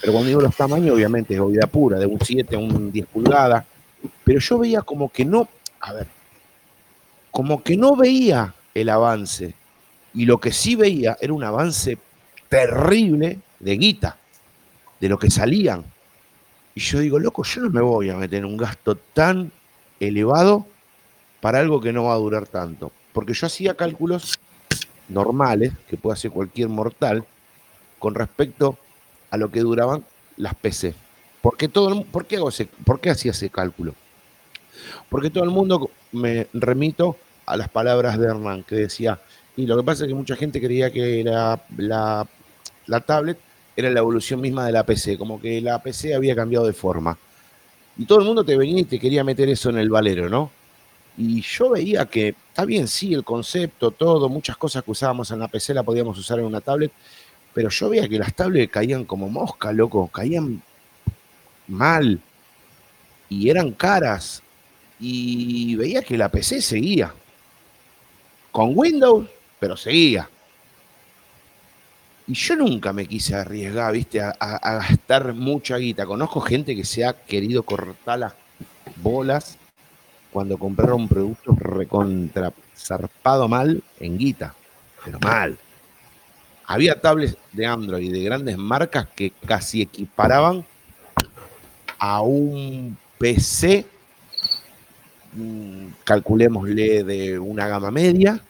Pero 0.00 0.12
cuando 0.12 0.26
digo 0.26 0.40
los 0.40 0.56
tamaños, 0.56 0.96
obviamente 0.96 1.32
es 1.32 1.38
obviedad 1.38 1.70
pura, 1.70 1.96
de 1.96 2.06
un 2.06 2.18
7 2.20 2.56
a 2.56 2.58
un 2.58 2.90
10 2.90 3.06
pulgadas. 3.06 3.64
Pero 4.24 4.40
yo 4.40 4.58
veía 4.58 4.82
como 4.82 5.08
que 5.08 5.24
no, 5.24 5.48
a 5.78 5.92
ver, 5.92 6.08
como 7.30 7.62
que 7.62 7.76
no 7.76 7.94
veía 7.94 8.52
el 8.74 8.88
avance. 8.88 9.54
Y 10.12 10.24
lo 10.24 10.40
que 10.40 10.50
sí 10.50 10.74
veía 10.74 11.16
era 11.20 11.32
un 11.32 11.44
avance 11.44 11.98
terrible 12.48 13.38
de 13.60 13.76
guita, 13.76 14.16
de 14.98 15.08
lo 15.08 15.20
que 15.20 15.30
salían. 15.30 15.84
Y 16.74 16.80
yo 16.80 16.98
digo, 16.98 17.20
loco, 17.20 17.44
yo 17.44 17.60
no 17.60 17.70
me 17.70 17.80
voy 17.80 18.10
a 18.10 18.16
meter 18.16 18.40
en 18.40 18.46
un 18.46 18.56
gasto 18.56 18.96
tan 18.96 19.52
elevado 20.00 20.66
para 21.40 21.60
algo 21.60 21.80
que 21.80 21.92
no 21.92 22.06
va 22.06 22.14
a 22.14 22.18
durar 22.18 22.48
tanto. 22.48 22.90
Porque 23.12 23.34
yo 23.34 23.46
hacía 23.46 23.76
cálculos 23.76 24.40
normales, 25.08 25.72
que 25.88 25.96
puede 25.96 26.14
hacer 26.14 26.30
cualquier 26.30 26.68
mortal, 26.68 27.24
con 27.98 28.14
respecto 28.14 28.78
a 29.30 29.36
lo 29.36 29.50
que 29.50 29.60
duraban 29.60 30.04
las 30.36 30.54
PC. 30.54 30.94
Porque 31.40 31.68
todo 31.68 32.04
¿por, 32.04 32.26
qué 32.26 32.36
hago 32.36 32.50
¿Por 32.84 33.00
qué 33.00 33.10
hacía 33.10 33.32
ese 33.32 33.50
cálculo? 33.50 33.94
Porque 35.08 35.30
todo 35.30 35.44
el 35.44 35.50
mundo 35.50 35.90
me 36.12 36.46
remito 36.52 37.16
a 37.46 37.56
las 37.56 37.68
palabras 37.68 38.18
de 38.18 38.26
Hernán, 38.26 38.62
que 38.62 38.76
decía, 38.76 39.20
y 39.56 39.66
lo 39.66 39.76
que 39.76 39.82
pasa 39.82 40.04
es 40.04 40.08
que 40.08 40.14
mucha 40.14 40.36
gente 40.36 40.60
creía 40.60 40.90
que 40.90 41.22
la, 41.24 41.62
la 41.76 42.26
la 42.86 43.00
tablet 43.00 43.38
era 43.76 43.90
la 43.90 44.00
evolución 44.00 44.40
misma 44.40 44.66
de 44.66 44.72
la 44.72 44.84
PC, 44.84 45.16
como 45.16 45.40
que 45.40 45.60
la 45.60 45.82
PC 45.82 46.14
había 46.14 46.34
cambiado 46.34 46.66
de 46.66 46.72
forma. 46.72 47.16
Y 47.96 48.04
todo 48.04 48.20
el 48.20 48.26
mundo 48.26 48.44
te 48.44 48.56
venía 48.56 48.80
y 48.80 48.84
te 48.84 48.98
quería 48.98 49.24
meter 49.24 49.48
eso 49.48 49.70
en 49.70 49.78
el 49.78 49.90
valero, 49.90 50.28
¿no? 50.28 50.50
Y 51.16 51.42
yo 51.42 51.70
veía 51.70 52.06
que, 52.06 52.28
está 52.48 52.64
bien, 52.64 52.88
sí, 52.88 53.12
el 53.12 53.24
concepto, 53.24 53.90
todo, 53.90 54.28
muchas 54.28 54.56
cosas 54.56 54.82
que 54.82 54.90
usábamos 54.90 55.30
en 55.30 55.40
la 55.40 55.48
PC 55.48 55.74
la 55.74 55.82
podíamos 55.82 56.18
usar 56.18 56.38
en 56.38 56.46
una 56.46 56.60
tablet, 56.60 56.90
pero 57.52 57.68
yo 57.68 57.90
veía 57.90 58.08
que 58.08 58.18
las 58.18 58.34
tablets 58.34 58.72
caían 58.72 59.04
como 59.04 59.28
mosca, 59.28 59.72
loco, 59.72 60.08
caían 60.08 60.62
mal 61.68 62.20
y 63.28 63.50
eran 63.50 63.72
caras. 63.72 64.42
Y 65.00 65.74
veía 65.74 66.02
que 66.02 66.16
la 66.16 66.30
PC 66.30 66.62
seguía. 66.62 67.12
Con 68.52 68.72
Windows, 68.76 69.28
pero 69.58 69.76
seguía. 69.76 70.28
Y 72.26 72.34
yo 72.34 72.56
nunca 72.56 72.92
me 72.92 73.06
quise 73.06 73.34
arriesgar, 73.34 73.92
viste, 73.92 74.20
a, 74.20 74.34
gastar 74.38 75.34
mucha 75.34 75.76
guita. 75.76 76.06
Conozco 76.06 76.40
gente 76.40 76.76
que 76.76 76.84
se 76.84 77.04
ha 77.04 77.14
querido 77.14 77.64
cortar 77.64 78.20
las 78.20 78.34
bolas 78.96 79.58
cuando 80.32 80.56
compraron 80.56 81.08
productos 81.08 81.58
recontra 81.58 82.52
zarpado 82.74 83.48
mal 83.48 83.82
en 84.00 84.18
guita, 84.18 84.54
pero 85.04 85.20
mal. 85.20 85.58
Había 86.64 87.00
tablets 87.00 87.36
de 87.52 87.66
Android 87.66 88.10
de 88.10 88.22
grandes 88.22 88.56
marcas 88.56 89.06
que 89.14 89.30
casi 89.46 89.82
equiparaban 89.82 90.64
a 91.98 92.22
un 92.22 92.96
PC, 93.18 93.84
mm, 95.34 95.86
calculémosle 96.02 97.04
de 97.04 97.38
una 97.38 97.68
gama 97.68 97.90
media, 97.90 98.40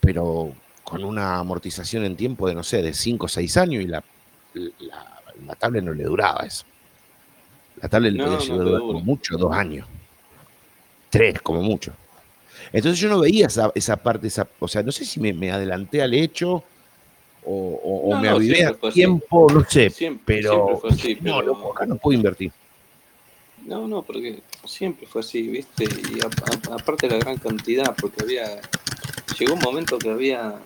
pero 0.00 0.52
con 0.82 1.04
una 1.04 1.38
amortización 1.38 2.04
en 2.04 2.16
tiempo 2.16 2.48
de, 2.48 2.54
no 2.54 2.62
sé, 2.62 2.82
de 2.82 2.92
5 2.92 3.26
o 3.26 3.28
6 3.28 3.56
años 3.56 3.82
y 3.84 3.86
la, 3.86 4.02
la, 4.54 5.54
tablet 5.54 5.84
no 5.84 5.92
le 5.92 6.04
duraba 6.04 6.44
eso. 6.44 6.64
La 7.80 7.88
tablet 7.88 8.12
le 8.14 8.24
podía 8.24 8.38
llevar 8.38 8.80
como 8.80 9.00
mucho, 9.00 9.36
dos 9.36 9.52
años. 9.52 9.86
Tres, 11.16 11.40
como 11.40 11.62
mucho. 11.62 11.92
Entonces 12.72 12.98
yo 13.00 13.08
no 13.08 13.20
veía 13.20 13.46
esa, 13.46 13.70
esa 13.74 13.96
parte, 13.96 14.26
esa, 14.26 14.46
o 14.58 14.68
sea, 14.68 14.82
no 14.82 14.92
sé 14.92 15.04
si 15.04 15.20
me, 15.20 15.50
adelanté 15.50 16.02
al 16.02 16.14
hecho 16.14 16.62
o, 17.44 18.18
me 18.20 18.28
avivé 18.28 18.64
a 18.64 18.74
tiempo, 18.90 19.46
no 19.52 19.64
sé, 19.68 19.92
pero, 20.24 20.82
no, 21.20 21.42
loco, 21.42 21.72
acá 21.72 21.86
no 21.86 21.96
puedo 21.96 22.16
invertir. 22.16 22.50
No, 23.64 23.86
no, 23.86 24.02
porque 24.02 24.40
siempre 24.64 25.06
fue 25.06 25.20
así, 25.20 25.42
¿viste? 25.42 25.84
Y 25.84 26.20
aparte 26.70 27.08
de 27.08 27.14
la 27.14 27.18
gran 27.20 27.38
cantidad, 27.38 27.94
porque 28.00 28.22
había, 28.22 28.60
llegó 29.38 29.54
un 29.54 29.60
momento 29.60 29.98
que 29.98 30.10
había 30.10 30.56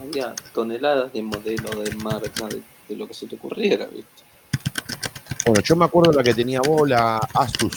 había 0.00 0.34
toneladas 0.52 1.12
de 1.12 1.22
modelo, 1.22 1.82
de 1.82 1.94
marca, 1.96 2.48
de, 2.48 2.96
lo 2.96 3.06
que 3.08 3.14
se 3.14 3.26
te 3.26 3.36
ocurriera, 3.36 3.86
¿viste? 3.86 4.24
Bueno, 5.46 5.62
yo 5.62 5.76
me 5.76 5.84
acuerdo 5.84 6.12
la 6.12 6.22
que 6.22 6.34
tenía 6.34 6.60
vos, 6.60 6.88
la 6.88 7.16
Asus 7.34 7.76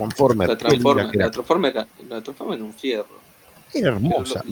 Transformer. 0.00 0.48
La 0.48 0.56
Transformer, 0.56 1.04
la, 1.14 1.30
Transformer, 1.30 1.74
la, 2.08 2.22
Transformer 2.22 2.58
en 2.58 2.64
un 2.64 2.74
fierro. 2.74 3.20
Era 3.72 3.88
hermosa. 3.88 4.42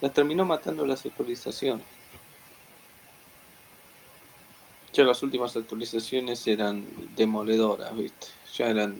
la, 0.00 0.08
terminó 0.10 0.44
matando 0.44 0.86
las 0.86 1.04
actualizaciones. 1.04 1.84
Ya 4.92 5.04
las 5.04 5.22
últimas 5.22 5.54
actualizaciones 5.56 6.44
eran 6.46 6.84
demoledoras, 7.14 7.94
¿viste? 7.96 8.26
Ya 8.56 8.70
eran 8.70 8.96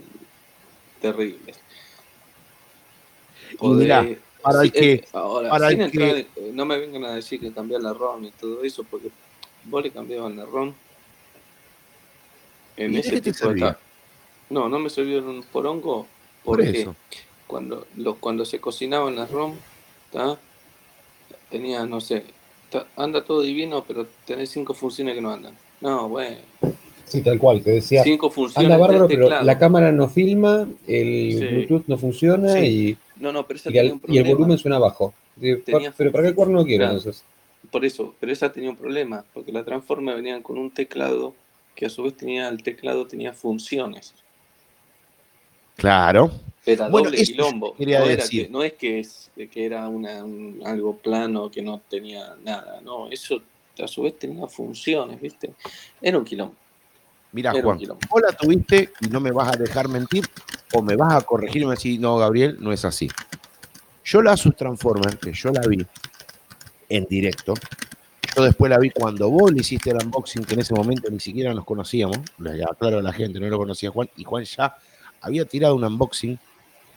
terribles. 1.00 1.58
Para 4.42 4.62
el 4.62 4.72
que. 4.72 5.04
ahora, 5.12 5.70
no 6.52 6.64
me 6.64 6.78
vengan 6.78 7.04
a 7.04 7.14
decir 7.14 7.40
que 7.40 7.52
cambiar 7.52 7.82
la 7.82 7.92
ROM 7.92 8.24
y 8.24 8.30
todo 8.30 8.62
eso, 8.62 8.84
porque 8.84 9.10
vos 9.64 9.82
le 9.82 9.90
cambiaban 9.90 10.36
la 10.36 10.44
ROM. 10.44 10.72
En 12.76 12.94
ese 12.94 13.20
tipo 13.20 13.48
de 13.48 13.74
No, 14.50 14.68
no 14.68 14.78
me 14.78 14.90
sirvieron 14.90 15.44
por 15.52 15.66
hongo, 15.66 16.06
porque 16.44 16.88
cuando, 17.46 17.86
lo, 17.96 18.16
cuando 18.16 18.44
se 18.44 18.60
cocinaban 18.60 19.16
las 19.16 19.30
ROM, 19.30 19.54
tenía, 21.50 21.86
no 21.86 22.00
sé, 22.00 22.24
anda 22.96 23.24
todo 23.24 23.42
divino, 23.42 23.84
pero 23.86 24.06
tenés 24.26 24.50
cinco 24.50 24.74
funciones 24.74 25.14
que 25.14 25.20
no 25.20 25.30
andan. 25.30 25.54
No, 25.80 26.08
bueno. 26.08 26.36
Sí, 27.06 27.22
tal 27.22 27.38
cual, 27.38 27.62
te 27.62 27.72
decía. 27.72 28.02
Cinco 28.04 28.30
funciones. 28.30 28.70
Anda 28.70 28.76
bárbaro, 28.76 29.08
pero 29.08 29.28
la 29.42 29.58
cámara 29.58 29.90
no 29.90 30.08
filma, 30.08 30.68
el 30.86 31.48
Bluetooth 31.50 31.84
no 31.86 31.98
funciona 31.98 32.60
y 32.60 32.96
no, 33.16 33.32
no, 33.32 33.46
pero 33.46 33.58
esa 33.58 33.70
y, 33.70 33.74
tenía 33.74 33.92
un 33.92 34.00
problema. 34.00 34.26
y 34.26 34.30
el 34.30 34.36
volumen 34.36 34.58
suena 34.58 34.78
bajo. 34.78 35.12
pero 35.96 36.12
¿para 36.12 36.28
qué 36.28 36.34
cuerno 36.34 36.64
quiero 36.64 36.84
entonces? 36.84 37.24
Por 37.70 37.84
eso, 37.84 38.14
pero 38.18 38.32
esa 38.32 38.50
tenía 38.52 38.70
un 38.70 38.76
problema, 38.76 39.24
porque 39.34 39.52
la 39.52 39.64
Transformer 39.64 40.16
venían 40.16 40.42
con 40.42 40.56
un 40.56 40.70
teclado 40.70 41.34
que 41.74 41.86
a 41.86 41.90
su 41.90 42.02
vez 42.02 42.16
tenía, 42.16 42.48
el 42.48 42.62
teclado 42.62 43.06
tenía 43.06 43.32
funciones. 43.32 44.14
Claro. 45.80 46.30
Era 46.66 46.90
doble 46.90 47.16
quilombo. 47.24 47.74
No, 47.78 47.86
era 47.86 48.28
que, 48.28 48.48
no 48.50 48.62
es 48.62 48.74
que, 48.74 49.00
es 49.00 49.30
que 49.34 49.64
era 49.64 49.88
una, 49.88 50.18
algo 50.66 50.96
plano 50.96 51.50
que 51.50 51.62
no 51.62 51.80
tenía 51.88 52.36
nada, 52.44 52.82
no, 52.82 53.08
eso 53.10 53.40
a 53.82 53.88
su 53.88 54.02
vez 54.02 54.18
tenía 54.18 54.46
funciones, 54.46 55.18
¿viste? 55.18 55.54
Era 56.02 56.18
un 56.18 56.24
quilombo. 56.24 56.54
Mira, 57.32 57.52
Juan, 57.52 57.78
vos 58.10 58.22
la 58.22 58.32
tuviste 58.36 58.90
y 59.00 59.06
no 59.06 59.20
me 59.20 59.30
vas 59.30 59.54
a 59.54 59.56
dejar 59.56 59.88
mentir 59.88 60.26
o 60.74 60.82
me 60.82 60.96
vas 60.96 61.14
a 61.14 61.20
corregir 61.22 61.62
y 61.62 61.64
me 61.64 61.76
decís, 61.76 61.98
no, 61.98 62.18
Gabriel, 62.18 62.58
no 62.60 62.72
es 62.72 62.84
así. 62.84 63.08
Yo 64.04 64.20
la 64.20 64.32
Asus 64.32 64.54
Transformer, 64.54 65.16
que 65.16 65.32
yo 65.32 65.50
la 65.50 65.66
vi 65.66 65.86
en 66.90 67.06
directo, 67.06 67.54
yo 68.36 68.42
después 68.42 68.68
la 68.68 68.78
vi 68.78 68.90
cuando 68.90 69.30
vos 69.30 69.50
le 69.50 69.60
hiciste 69.60 69.90
el 69.90 69.96
unboxing, 70.04 70.44
que 70.44 70.54
en 70.54 70.60
ese 70.60 70.74
momento 70.74 71.08
ni 71.10 71.20
siquiera 71.20 71.54
nos 71.54 71.64
conocíamos, 71.64 72.18
ya 72.38 72.66
claro 72.78 72.98
a 72.98 73.02
la 73.02 73.12
gente, 73.12 73.40
no 73.40 73.48
lo 73.48 73.56
conocía 73.56 73.90
Juan, 73.90 74.10
y 74.16 74.24
Juan 74.24 74.44
ya 74.44 74.76
había 75.20 75.44
tirado 75.44 75.74
un 75.74 75.84
unboxing 75.84 76.38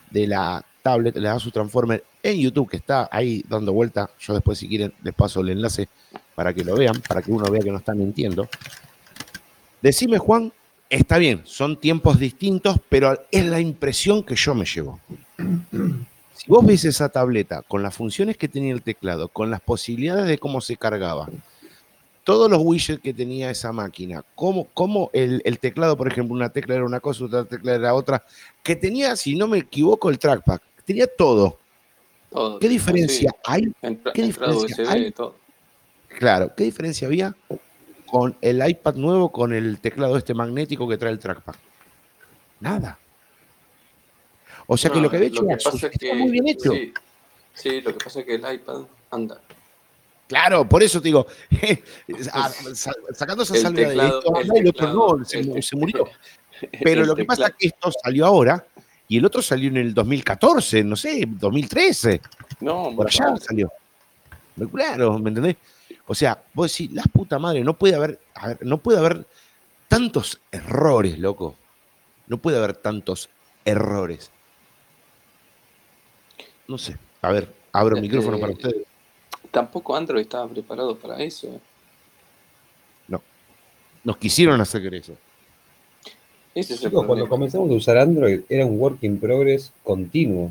de 0.09 0.27
la 0.27 0.65
tablet, 0.81 1.15
la 1.17 1.33
Asus 1.33 1.51
Transformer 1.51 2.03
en 2.21 2.39
YouTube, 2.39 2.69
que 2.69 2.77
está 2.77 3.09
ahí 3.11 3.43
dando 3.47 3.73
vuelta. 3.73 4.09
Yo 4.19 4.33
después, 4.33 4.57
si 4.59 4.67
quieren, 4.67 4.93
les 5.03 5.13
paso 5.13 5.41
el 5.41 5.49
enlace 5.49 5.89
para 6.35 6.53
que 6.53 6.63
lo 6.63 6.75
vean, 6.75 7.01
para 7.01 7.21
que 7.21 7.31
uno 7.31 7.49
vea 7.49 7.61
que 7.61 7.71
no 7.71 7.77
está 7.77 7.93
mintiendo. 7.93 8.47
Decime, 9.81 10.17
Juan, 10.17 10.51
está 10.89 11.17
bien, 11.17 11.41
son 11.45 11.79
tiempos 11.79 12.19
distintos, 12.19 12.77
pero 12.89 13.25
es 13.31 13.45
la 13.45 13.59
impresión 13.59 14.23
que 14.23 14.35
yo 14.35 14.53
me 14.55 14.65
llevo. 14.65 14.99
si 16.33 16.47
vos 16.47 16.65
ves 16.65 16.85
esa 16.85 17.09
tableta 17.09 17.61
con 17.63 17.83
las 17.83 17.95
funciones 17.95 18.37
que 18.37 18.47
tenía 18.47 18.73
el 18.73 18.81
teclado, 18.81 19.27
con 19.27 19.49
las 19.51 19.61
posibilidades 19.61 20.27
de 20.27 20.37
cómo 20.37 20.61
se 20.61 20.77
cargaba, 20.77 21.29
todos 22.23 22.49
los 22.49 22.59
widgets 22.61 23.01
que 23.01 23.13
tenía 23.13 23.49
esa 23.51 23.71
máquina, 23.71 24.23
cómo, 24.35 24.67
cómo 24.73 25.09
el, 25.13 25.41
teclado, 25.59 25.97
por 25.97 26.07
ejemplo, 26.07 26.35
una 26.35 26.49
tecla 26.49 26.75
era 26.75 26.85
una 26.85 26.99
cosa, 26.99 27.25
otra 27.25 27.45
tecla 27.45 27.75
era 27.75 27.93
otra, 27.93 28.23
que 28.61 28.75
tenía, 28.75 29.15
si 29.15 29.35
no 29.35 29.47
me 29.47 29.59
equivoco, 29.59 30.09
el 30.09 30.19
trackpad, 30.19 30.59
tenía 30.85 31.07
todo. 31.07 31.59
¿Qué 32.59 32.67
diferencia 32.67 33.35
hay? 33.43 33.71
¿Qué 34.13 34.23
diferencia 34.23 34.89
hay? 34.89 35.13
Claro, 36.07 36.53
¿qué 36.55 36.63
diferencia 36.63 37.07
había 37.07 37.35
con 38.07 38.35
el 38.41 38.67
iPad 38.67 38.95
nuevo 38.95 39.31
con 39.31 39.53
el 39.53 39.79
teclado 39.79 40.17
este 40.17 40.33
magnético 40.33 40.87
que 40.87 40.97
trae 40.97 41.11
el 41.11 41.19
trackpad? 41.19 41.55
Nada. 42.59 42.97
O 44.65 44.77
sea 44.77 44.89
que 44.89 45.01
lo 45.01 45.09
que 45.09 45.17
había 45.17 45.27
hecho 45.27 45.45
está 45.49 46.15
muy 46.15 46.31
bien 46.31 46.47
hecho. 46.47 46.71
Sí, 47.53 47.81
lo 47.81 47.95
que 47.95 48.03
pasa 48.03 48.21
es 48.21 48.25
que 48.25 48.35
el 48.35 48.53
iPad 48.53 48.83
anda. 49.11 49.41
Claro, 50.33 50.67
por 50.67 50.81
eso 50.81 50.99
te 50.99 51.09
digo, 51.09 51.27
sacando 53.13 53.43
esa 53.43 53.55
salida 53.55 53.89
de 53.89 53.95
esto, 53.95 54.33
el, 54.55 54.67
otro 54.67 55.17
no, 55.17 55.25
se, 55.25 55.75
murió. 55.75 56.09
Pero 56.83 57.05
lo 57.05 57.15
que 57.15 57.23
pasa 57.23 57.49
es 57.49 57.53
que 57.55 57.67
esto 57.67 57.91
salió 58.03 58.25
ahora 58.25 58.65
y 59.07 59.19
el 59.19 59.25
otro 59.25 59.43
salió 59.43 59.69
en 59.69 59.77
el 59.77 59.93
2014, 59.93 60.83
no 60.83 60.95
sé, 60.95 61.25
2013. 61.27 62.19
No, 62.61 62.95
por 62.95 63.05
allá 63.05 63.35
salió. 63.37 63.71
Claro, 64.71 65.19
¿me 65.19 65.29
entendés? 65.29 65.57
O 66.07 66.15
sea, 66.15 66.43
vos 66.51 66.71
decís, 66.71 66.91
la 66.91 67.03
puta 67.03 67.37
madre, 67.37 67.63
no 67.63 67.77
puede 67.77 67.93
haber, 67.93 68.19
no 68.61 68.79
puede 68.79 68.97
haber 68.97 69.27
tantos 69.87 70.41
errores, 70.51 71.19
loco. 71.19 71.55
No 72.25 72.37
puede 72.37 72.57
haber 72.57 72.73
tantos 72.73 73.29
errores. 73.65 74.31
No 76.67 76.79
sé. 76.79 76.97
A 77.21 77.31
ver, 77.31 77.53
abro 77.71 77.97
el 77.97 78.01
micrófono 78.01 78.39
para 78.39 78.53
ustedes. 78.53 78.92
Tampoco 79.53 79.95
Android 79.95 80.23
estaba 80.23 80.47
preparado 80.47 80.97
para 80.97 81.21
eso. 81.21 81.45
¿eh? 81.45 81.59
No. 83.07 83.21
Nos 84.03 84.17
quisieron 84.17 84.59
hacer 84.59 84.91
eso. 84.95 85.13
cuando 87.05 87.29
comenzamos 87.29 87.69
a 87.69 87.73
usar 87.73 87.99
Android 87.99 88.41
era 88.49 88.65
un 88.65 88.79
work 88.79 88.97
in 89.03 89.19
progress 89.19 89.71
continuo. 89.83 90.49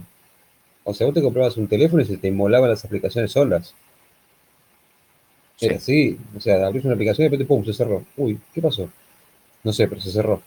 O 0.85 0.95
sea, 0.95 1.09
vos 1.09 1.15
te 1.15 1.21
comprabas 1.21 1.57
un 1.57 1.67
teléfono 1.67 2.01
y 2.01 2.07
se 2.07 2.17
te 2.17 2.31
molaban 2.31 2.71
las 2.71 2.85
aplicaciones 2.85 3.33
solas. 3.33 3.75
Era 5.61 5.79
así. 5.79 6.17
O 6.37 6.41
sea, 6.41 6.65
abrís 6.65 6.85
una 6.85 6.95
aplicación 6.95 7.27
y 7.27 7.29
de 7.29 7.31
repente, 7.31 7.49
pum, 7.49 7.65
se 7.65 7.73
cerró. 7.73 8.05
Uy, 8.17 8.39
¿qué 8.55 8.63
pasó? 8.63 8.89
No 9.65 9.73
sé, 9.73 9.89
pero 9.89 10.01
se 10.01 10.13
cerró. 10.13 10.41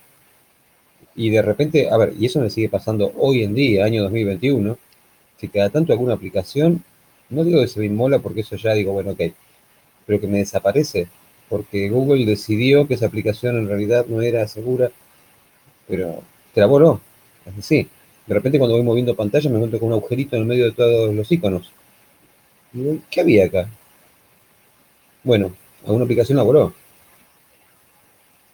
Y 1.13 1.29
de 1.29 1.41
repente, 1.41 1.89
a 1.89 1.97
ver, 1.97 2.13
y 2.17 2.25
eso 2.25 2.39
me 2.39 2.49
sigue 2.49 2.69
pasando 2.69 3.11
hoy 3.17 3.43
en 3.43 3.53
día, 3.53 3.83
año 3.83 4.03
2021, 4.03 4.77
que 5.37 5.49
cada 5.49 5.69
tanto 5.69 5.91
alguna 5.91 6.13
aplicación, 6.13 6.85
no 7.29 7.43
digo 7.43 7.61
que 7.61 7.67
se 7.67 7.79
me 7.79 7.85
inmola 7.85 8.19
porque 8.19 8.41
eso 8.41 8.55
ya 8.55 8.73
digo, 8.73 8.93
bueno, 8.93 9.11
ok, 9.11 9.21
pero 10.05 10.19
que 10.19 10.27
me 10.27 10.39
desaparece, 10.39 11.07
porque 11.49 11.89
Google 11.89 12.25
decidió 12.25 12.87
que 12.87 12.95
esa 12.95 13.07
aplicación 13.07 13.57
en 13.57 13.67
realidad 13.67 14.05
no 14.07 14.21
era 14.21 14.47
segura, 14.47 14.91
pero 15.87 16.21
te 16.53 16.61
la 16.61 16.67
voló, 16.67 17.01
es. 17.57 17.69
De 17.69 18.33
repente 18.33 18.57
cuando 18.57 18.75
voy 18.75 18.83
moviendo 18.83 19.15
pantalla 19.15 19.49
me 19.49 19.57
encuentro 19.57 19.79
con 19.79 19.89
un 19.89 19.93
agujerito 19.93 20.35
en 20.35 20.43
el 20.43 20.47
medio 20.47 20.65
de 20.65 20.71
todos 20.71 21.13
los 21.13 21.31
iconos. 21.31 21.71
Y 22.73 22.79
digo, 22.79 22.97
¿qué 23.09 23.21
había 23.21 23.45
acá? 23.45 23.69
Bueno, 25.23 25.55
alguna 25.85 26.05
aplicación 26.05 26.37
la 26.37 26.43
voló. 26.43 26.73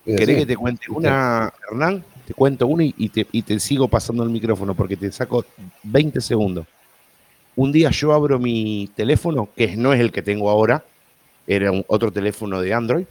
¿Querés 0.05 0.37
que 0.37 0.45
te 0.45 0.55
cuente 0.55 0.85
una, 0.89 1.53
Hernán? 1.69 2.03
Te 2.25 2.33
cuento 2.33 2.67
una 2.67 2.83
y 2.83 3.09
te, 3.09 3.27
y 3.31 3.41
te 3.43 3.59
sigo 3.59 3.87
pasando 3.87 4.23
el 4.23 4.29
micrófono 4.29 4.73
porque 4.73 4.97
te 4.97 5.11
saco 5.11 5.45
20 5.83 6.19
segundos. 6.21 6.65
Un 7.55 7.71
día 7.71 7.89
yo 7.91 8.13
abro 8.13 8.39
mi 8.39 8.89
teléfono, 8.95 9.49
que 9.55 9.75
no 9.75 9.93
es 9.93 9.99
el 9.99 10.11
que 10.11 10.21
tengo 10.21 10.49
ahora, 10.49 10.85
era 11.47 11.71
un, 11.71 11.83
otro 11.87 12.11
teléfono 12.11 12.61
de 12.61 12.73
Android, 12.73 13.05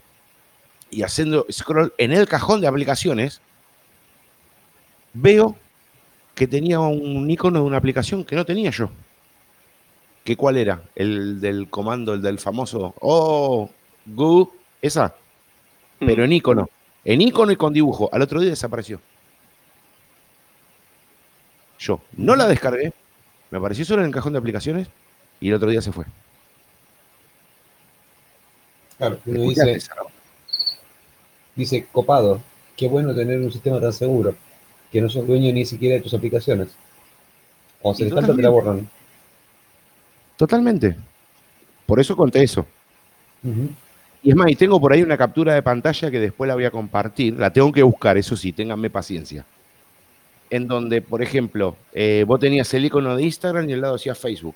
y 0.91 1.03
haciendo 1.03 1.47
scroll 1.51 1.93
en 1.99 2.13
el 2.13 2.27
cajón 2.27 2.61
de 2.61 2.67
aplicaciones, 2.67 3.41
veo 5.13 5.57
que 6.35 6.47
tenía 6.47 6.81
un 6.81 7.31
icono 7.31 7.61
de 7.61 7.67
una 7.67 7.77
aplicación 7.77 8.25
que 8.25 8.37
no 8.37 8.45
tenía 8.45 8.71
yo. 8.71 8.91
¿Qué 10.25 10.37
cuál 10.37 10.57
era? 10.57 10.83
El 10.95 11.41
del 11.41 11.69
comando, 11.69 12.15
el 12.15 12.23
del 12.23 12.39
famoso, 12.39 12.95
oh, 13.01 13.71
Google, 14.07 14.53
esa, 14.83 15.15
pero 15.99 16.25
en 16.25 16.33
icono. 16.33 16.69
En 17.05 17.21
icono 17.21 17.53
y 17.53 17.57
con 17.57 17.73
dibujo. 17.73 18.09
Al 18.13 18.23
otro 18.23 18.41
día 18.41 18.51
desapareció. 18.51 19.01
Yo 21.79 22.01
no 22.17 22.37
la 22.37 22.47
descargué, 22.47 22.93
me 23.51 23.59
apareció 23.59 23.85
solo 23.85 24.03
en 24.03 24.09
el 24.09 24.15
cajón 24.15 24.33
de 24.33 24.39
aplicaciones 24.39 24.89
y 25.41 25.49
el 25.49 25.55
otro 25.55 25.71
día 25.71 25.83
se 25.83 25.93
fue. 25.93 26.05
Claro, 28.99 29.19
dice, 29.25 29.81
dice, 31.57 31.87
copado, 31.91 32.41
qué 32.77 32.87
bueno 32.87 33.15
tener 33.15 33.41
un 33.41 33.51
sistema 33.51 33.81
tan 33.81 33.93
seguro, 33.93 34.35
que 34.93 35.01
no 35.01 35.09
sos 35.09 35.27
dueño 35.27 35.53
ni 35.53 35.65
siquiera 35.65 35.95
de 35.95 36.03
tus 36.03 36.13
aplicaciones. 36.15 36.69
O 37.83 37.95
se 37.95 38.05
les 38.05 38.13
falta 38.13 38.37
te 38.37 38.43
la 38.43 38.51
borran. 38.51 38.89
Totalmente. 40.37 40.97
Por 41.87 41.99
eso 41.99 42.15
conté 42.15 42.43
eso. 42.43 42.67
Y 44.23 44.31
es 44.31 44.37
más, 44.37 44.51
y 44.51 44.57
tengo 44.57 44.79
por 44.79 44.93
ahí 44.93 45.03
una 45.03 45.17
captura 45.17 45.55
de 45.55 45.63
pantalla 45.63 46.11
que 46.11 46.21
después 46.21 46.47
la 46.47 46.55
voy 46.55 46.67
a 46.67 46.71
compartir. 46.71 47.39
La 47.39 47.51
tengo 47.51 47.73
que 47.73 47.83
buscar, 47.83 48.19
eso 48.19 48.37
sí, 48.37 48.53
ténganme 48.53 48.91
paciencia. 48.91 49.47
En 50.51 50.67
donde, 50.67 51.01
por 51.01 51.23
ejemplo, 51.23 51.77
eh, 51.93 52.25
vos 52.27 52.41
tenías 52.41 52.73
el 52.75 52.85
icono 52.85 53.17
de 53.17 53.23
Instagram 53.23 53.71
y 53.71 53.73
al 53.73 53.81
lado 53.81 53.95
decía 53.95 54.15
Facebook. 54.15 54.55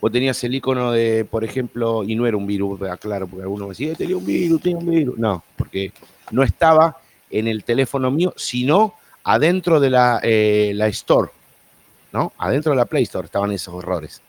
Vos 0.00 0.12
tenías 0.12 0.42
el 0.44 0.54
icono 0.54 0.92
de, 0.92 1.24
por 1.24 1.44
ejemplo, 1.44 2.04
y 2.04 2.14
no 2.14 2.26
era 2.26 2.36
un 2.36 2.46
virus, 2.46 2.80
claro, 3.00 3.26
porque 3.26 3.42
algunos 3.42 3.68
me 3.68 3.72
decían, 3.72 3.92
eh, 3.92 3.96
tenía 3.96 4.16
un 4.16 4.26
virus, 4.26 4.60
tenía 4.60 4.78
un 4.78 4.90
virus. 4.90 5.18
No, 5.18 5.42
porque 5.56 5.92
no 6.32 6.42
estaba 6.42 6.96
en 7.30 7.48
el 7.48 7.64
teléfono 7.64 8.10
mío, 8.10 8.34
sino 8.36 8.94
adentro 9.24 9.80
de 9.80 9.90
la, 9.90 10.20
eh, 10.22 10.72
la 10.74 10.88
Store, 10.88 11.30
¿no? 12.12 12.32
Adentro 12.38 12.72
de 12.72 12.76
la 12.76 12.84
Play 12.84 13.04
Store 13.04 13.26
estaban 13.26 13.52
esos 13.52 13.82
errores. 13.82 14.20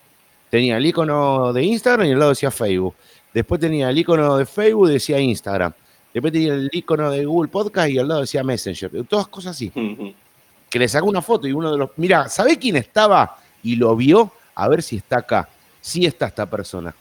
Tenía 0.49 0.78
el 0.78 0.86
icono 0.86 1.51
de 1.51 1.64
Instagram 1.64 2.08
y 2.08 2.12
al 2.12 2.20
lado 2.20 2.30
decía 2.30 2.51
Facebook. 2.51 2.95
Después 3.34 3.60
tenía 3.60 3.89
el 3.89 3.97
icono 3.97 4.38
de 4.38 4.45
Facebook 4.45 4.89
y 4.89 4.93
decía 4.93 5.20
Instagram. 5.20 5.74
Después 6.14 6.32
tenía 6.32 6.54
el 6.54 6.70
icono 6.72 7.10
de 7.10 7.26
Google 7.26 7.49
Podcast 7.49 7.89
y 7.89 7.97
al 7.97 8.08
lado 8.08 8.22
decía 8.22 8.43
Messenger. 8.43 8.91
Todas 9.06 9.28
cosas 9.28 9.56
así. 9.56 9.72
Que 10.74 10.80
le 10.80 10.88
sacó 10.88 11.05
una 11.05 11.21
foto 11.21 11.47
y 11.47 11.51
uno 11.51 11.71
de 11.71 11.78
los. 11.78 11.91
Mira, 11.97 12.28
¿sabe 12.30 12.57
quién 12.57 12.78
estaba 12.78 13.38
y 13.61 13.76
lo 13.76 13.95
vio? 13.95 14.32
A 14.55 14.67
ver 14.67 14.82
si 14.82 14.95
está 14.95 15.19
acá. 15.19 15.47
Sí 15.80 16.03
está 16.03 16.26
esta 16.26 16.47
persona. 16.47 16.95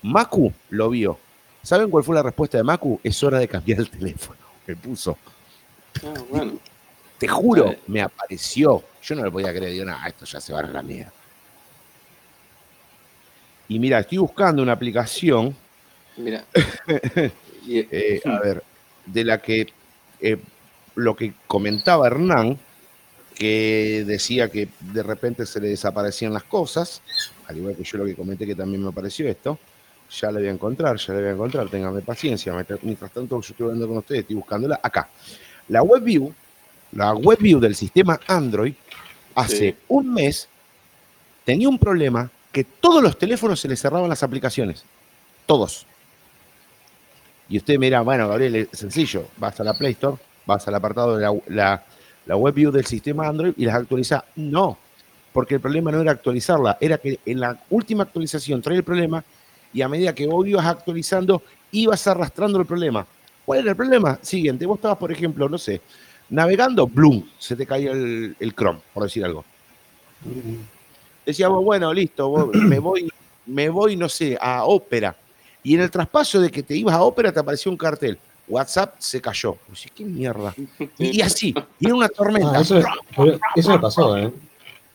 Macu 0.00 0.50
lo 0.70 0.88
vio. 0.88 1.18
¿Saben 1.62 1.90
cuál 1.90 2.04
fue 2.04 2.14
la 2.14 2.22
respuesta 2.22 2.56
de 2.56 2.64
Macu? 2.64 2.98
Es 3.04 3.22
hora 3.22 3.38
de 3.38 3.46
cambiar 3.46 3.80
el 3.80 3.90
teléfono. 3.90 4.38
Me 4.66 4.74
puso. 4.74 5.18
Ah, 6.02 6.46
Te 7.18 7.28
juro, 7.28 7.74
me 7.88 8.00
apareció. 8.00 8.82
Yo 9.02 9.14
no 9.14 9.26
le 9.26 9.30
podía 9.30 9.52
creer. 9.54 9.72
Digo, 9.72 9.84
nada, 9.84 10.08
esto 10.08 10.24
ya 10.24 10.40
se 10.40 10.54
va 10.54 10.60
a 10.60 10.62
la 10.62 10.82
mierda. 10.82 11.12
Y 13.68 13.78
mira, 13.78 13.98
estoy 13.98 14.16
buscando 14.16 14.62
una 14.62 14.72
aplicación 14.72 15.54
Mira. 16.16 16.46
Eh, 17.70 18.22
a 18.24 18.40
ver, 18.40 18.64
de 19.04 19.24
la 19.24 19.42
que 19.42 19.66
eh, 20.20 20.38
lo 20.94 21.14
que 21.14 21.34
comentaba 21.46 22.06
Hernán, 22.06 22.58
que 23.38 24.04
decía 24.04 24.50
que 24.50 24.68
de 24.80 25.02
repente 25.02 25.46
se 25.46 25.60
le 25.60 25.68
desaparecían 25.68 26.34
las 26.34 26.42
cosas, 26.42 27.02
al 27.46 27.56
igual 27.56 27.76
que 27.76 27.84
yo 27.84 27.98
lo 27.98 28.04
que 28.04 28.16
comenté 28.16 28.44
que 28.44 28.56
también 28.56 28.82
me 28.82 28.88
apareció 28.88 29.28
esto, 29.28 29.58
ya 30.10 30.32
le 30.32 30.40
voy 30.40 30.48
a 30.48 30.52
encontrar, 30.52 30.96
ya 30.96 31.14
le 31.14 31.20
voy 31.20 31.28
a 31.28 31.32
encontrar, 31.32 31.68
ténganme 31.68 32.02
paciencia, 32.02 32.52
mientras 32.82 33.12
tanto 33.12 33.40
yo 33.40 33.52
estoy 33.52 33.64
hablando 33.64 33.86
con 33.86 33.98
ustedes, 33.98 34.22
estoy 34.22 34.36
buscándola 34.36 34.80
acá. 34.82 35.08
La 35.68 35.82
WebView, 35.82 36.34
la 36.92 37.14
WebView 37.14 37.60
del 37.60 37.76
sistema 37.76 38.18
Android, 38.26 38.74
hace 39.36 39.76
un 39.86 40.12
mes 40.12 40.48
tenía 41.44 41.68
un 41.68 41.78
problema 41.78 42.28
que 42.50 42.64
todos 42.64 43.02
los 43.02 43.16
teléfonos 43.18 43.60
se 43.60 43.68
le 43.68 43.76
cerraban 43.76 44.08
las 44.08 44.24
aplicaciones, 44.24 44.84
todos. 45.46 45.86
Y 47.48 47.58
usted 47.58 47.78
mira, 47.78 48.00
bueno, 48.00 48.28
Gabriel, 48.28 48.56
es 48.56 48.68
sencillo, 48.72 49.28
vas 49.36 49.60
a 49.60 49.64
la 49.64 49.74
Play 49.74 49.92
Store, 49.92 50.16
vas 50.44 50.66
al 50.66 50.74
apartado 50.74 51.16
de 51.16 51.22
la, 51.22 51.34
la, 51.46 51.84
web 52.36 52.54
view 52.54 52.70
del 52.70 52.86
sistema 52.86 53.26
Android 53.26 53.54
y 53.56 53.64
las 53.64 53.76
actualiza. 53.76 54.24
No, 54.36 54.78
porque 55.32 55.54
el 55.54 55.60
problema 55.60 55.90
no 55.90 56.00
era 56.00 56.12
actualizarla, 56.12 56.78
era 56.80 56.98
que 56.98 57.20
en 57.24 57.40
la 57.40 57.58
última 57.70 58.02
actualización 58.02 58.62
trae 58.62 58.76
el 58.76 58.84
problema 58.84 59.24
y 59.72 59.82
a 59.82 59.88
medida 59.88 60.14
que 60.14 60.26
vos 60.26 60.46
ibas 60.46 60.66
actualizando, 60.66 61.42
ibas 61.70 62.06
arrastrando 62.06 62.58
el 62.58 62.66
problema. 62.66 63.06
¿Cuál 63.44 63.60
era 63.60 63.70
el 63.70 63.76
problema? 63.76 64.18
Siguiente, 64.22 64.66
vos 64.66 64.78
estabas, 64.78 64.98
por 64.98 65.12
ejemplo, 65.12 65.48
no 65.48 65.58
sé, 65.58 65.80
navegando, 66.30 66.86
¡blum! 66.86 67.24
Se 67.38 67.56
te 67.56 67.66
caía 67.66 67.92
el, 67.92 68.54
Chrome, 68.56 68.80
por 68.92 69.04
decir 69.04 69.24
algo. 69.24 69.44
Decíamos, 71.24 71.64
bueno, 71.64 71.92
listo, 71.92 72.50
me 72.54 72.78
voy, 72.78 73.08
me 73.46 73.68
voy, 73.68 73.96
no 73.96 74.08
sé, 74.08 74.36
a 74.40 74.64
Opera 74.64 75.16
y 75.62 75.74
en 75.74 75.82
el 75.82 75.90
traspaso 75.90 76.40
de 76.40 76.50
que 76.50 76.62
te 76.62 76.74
ibas 76.76 76.94
a 76.94 77.02
ópera 77.02 77.32
te 77.32 77.40
apareció 77.40 77.70
un 77.70 77.76
cartel. 77.76 78.18
WhatsApp 78.48 78.94
se 78.98 79.20
cayó. 79.20 79.56
¿qué 79.94 80.04
mierda? 80.04 80.54
Y, 80.98 81.20
así, 81.20 81.54
y 81.78 81.86
era 81.86 81.94
una 81.94 82.08
tormenta. 82.08 82.58
Ah, 82.58 82.60
eso, 83.56 83.70
me 83.70 83.78
pasó, 83.78 84.16
¿eh? 84.16 84.32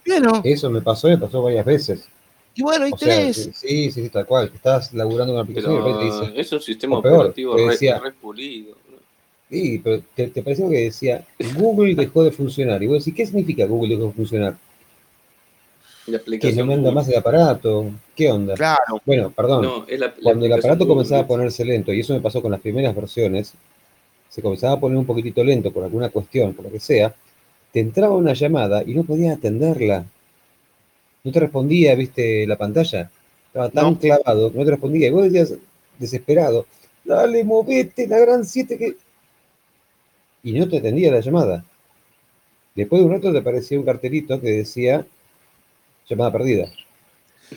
Bueno. 0.06 0.42
Eso 0.44 0.70
me 0.70 0.82
pasó, 0.82 1.08
me 1.08 1.18
pasó 1.18 1.42
varias 1.42 1.66
veces. 1.66 2.08
Y 2.56 2.62
bueno, 2.62 2.86
ahí 2.86 2.92
tenés. 3.00 3.36
sí, 3.36 3.52
sí, 3.54 3.92
sí, 3.92 4.10
tal 4.10 4.26
cual. 4.26 4.52
Estás 4.54 4.94
laburando 4.94 5.34
una 5.34 5.44
aplicación 5.44 5.76
y 5.76 5.94
te 5.94 6.06
dice. 6.06 6.40
Es 6.40 6.52
un 6.52 6.62
sistema 6.62 6.98
operativo 7.00 7.56
re, 7.56 7.78
Sí, 9.50 9.80
pero 9.84 10.02
te, 10.16 10.28
te 10.28 10.42
pareció 10.42 10.68
que 10.68 10.86
decía 10.86 11.24
Google 11.56 11.94
dejó 11.96 12.24
de 12.24 12.32
funcionar. 12.32 12.82
Y 12.82 12.88
vos 12.88 13.00
decís, 13.00 13.14
¿qué 13.16 13.26
significa 13.26 13.66
Google 13.66 13.96
dejó 13.96 14.08
de 14.08 14.14
funcionar? 14.14 14.58
Que 16.40 16.54
no 16.54 16.66
manda 16.66 16.92
más 16.92 17.08
el 17.08 17.18
aparato. 17.18 17.92
¿Qué 18.16 18.32
onda? 18.32 18.56
Claro. 18.56 19.02
Bueno, 19.06 19.32
perdón. 19.32 19.86
Cuando 20.22 20.46
el 20.46 20.54
aparato 20.54 20.88
comenzaba 20.88 21.22
a 21.22 21.28
ponerse 21.28 21.64
lento, 21.64 21.94
y 21.94 22.02
eso 22.02 22.14
me 22.14 22.22
pasó 22.22 22.42
con 22.42 22.52
las 22.52 22.62
primeras 22.62 22.96
versiones, 22.96 23.54
se 24.30 24.42
comenzaba 24.42 24.74
a 24.74 24.80
poner 24.80 24.98
un 24.98 25.06
poquitito 25.06 25.44
lento 25.44 25.72
por 25.72 25.84
alguna 25.84 26.10
cuestión, 26.10 26.54
por 26.54 26.66
lo 26.66 26.72
que 26.72 26.80
sea, 26.80 27.14
te 27.72 27.80
entraba 27.80 28.16
una 28.16 28.34
llamada 28.34 28.84
y 28.86 28.94
no 28.94 29.04
podías 29.04 29.38
atenderla. 29.38 30.06
No 31.24 31.32
te 31.32 31.40
respondía, 31.40 31.96
viste, 31.96 32.46
la 32.46 32.58
pantalla. 32.58 33.10
Estaba 33.48 33.70
tan 33.70 33.96
clavado 33.96 34.52
no 34.54 34.66
te 34.66 34.72
respondía. 34.72 35.08
Y 35.08 35.12
vos 35.12 35.24
decías, 35.24 35.54
desesperado, 35.98 36.66
dale, 37.04 37.44
movete, 37.44 38.08
la 38.08 38.20
gran 38.20 38.46
7 38.46 38.78
que... 38.78 38.98
Y 40.44 40.54
no 40.54 40.68
te 40.68 40.80
atendía 40.80 41.12
la 41.12 41.22
llamada. 41.22 41.64
Después 42.76 43.02
de 43.02 43.06
un 43.06 43.14
rato 43.14 43.32
te 43.32 43.38
aparecía 43.38 43.80
un 43.80 43.86
cartelito 43.86 44.42
que 44.42 44.50
decía, 44.50 45.06
llamada 46.10 46.32
perdida. 46.32 46.68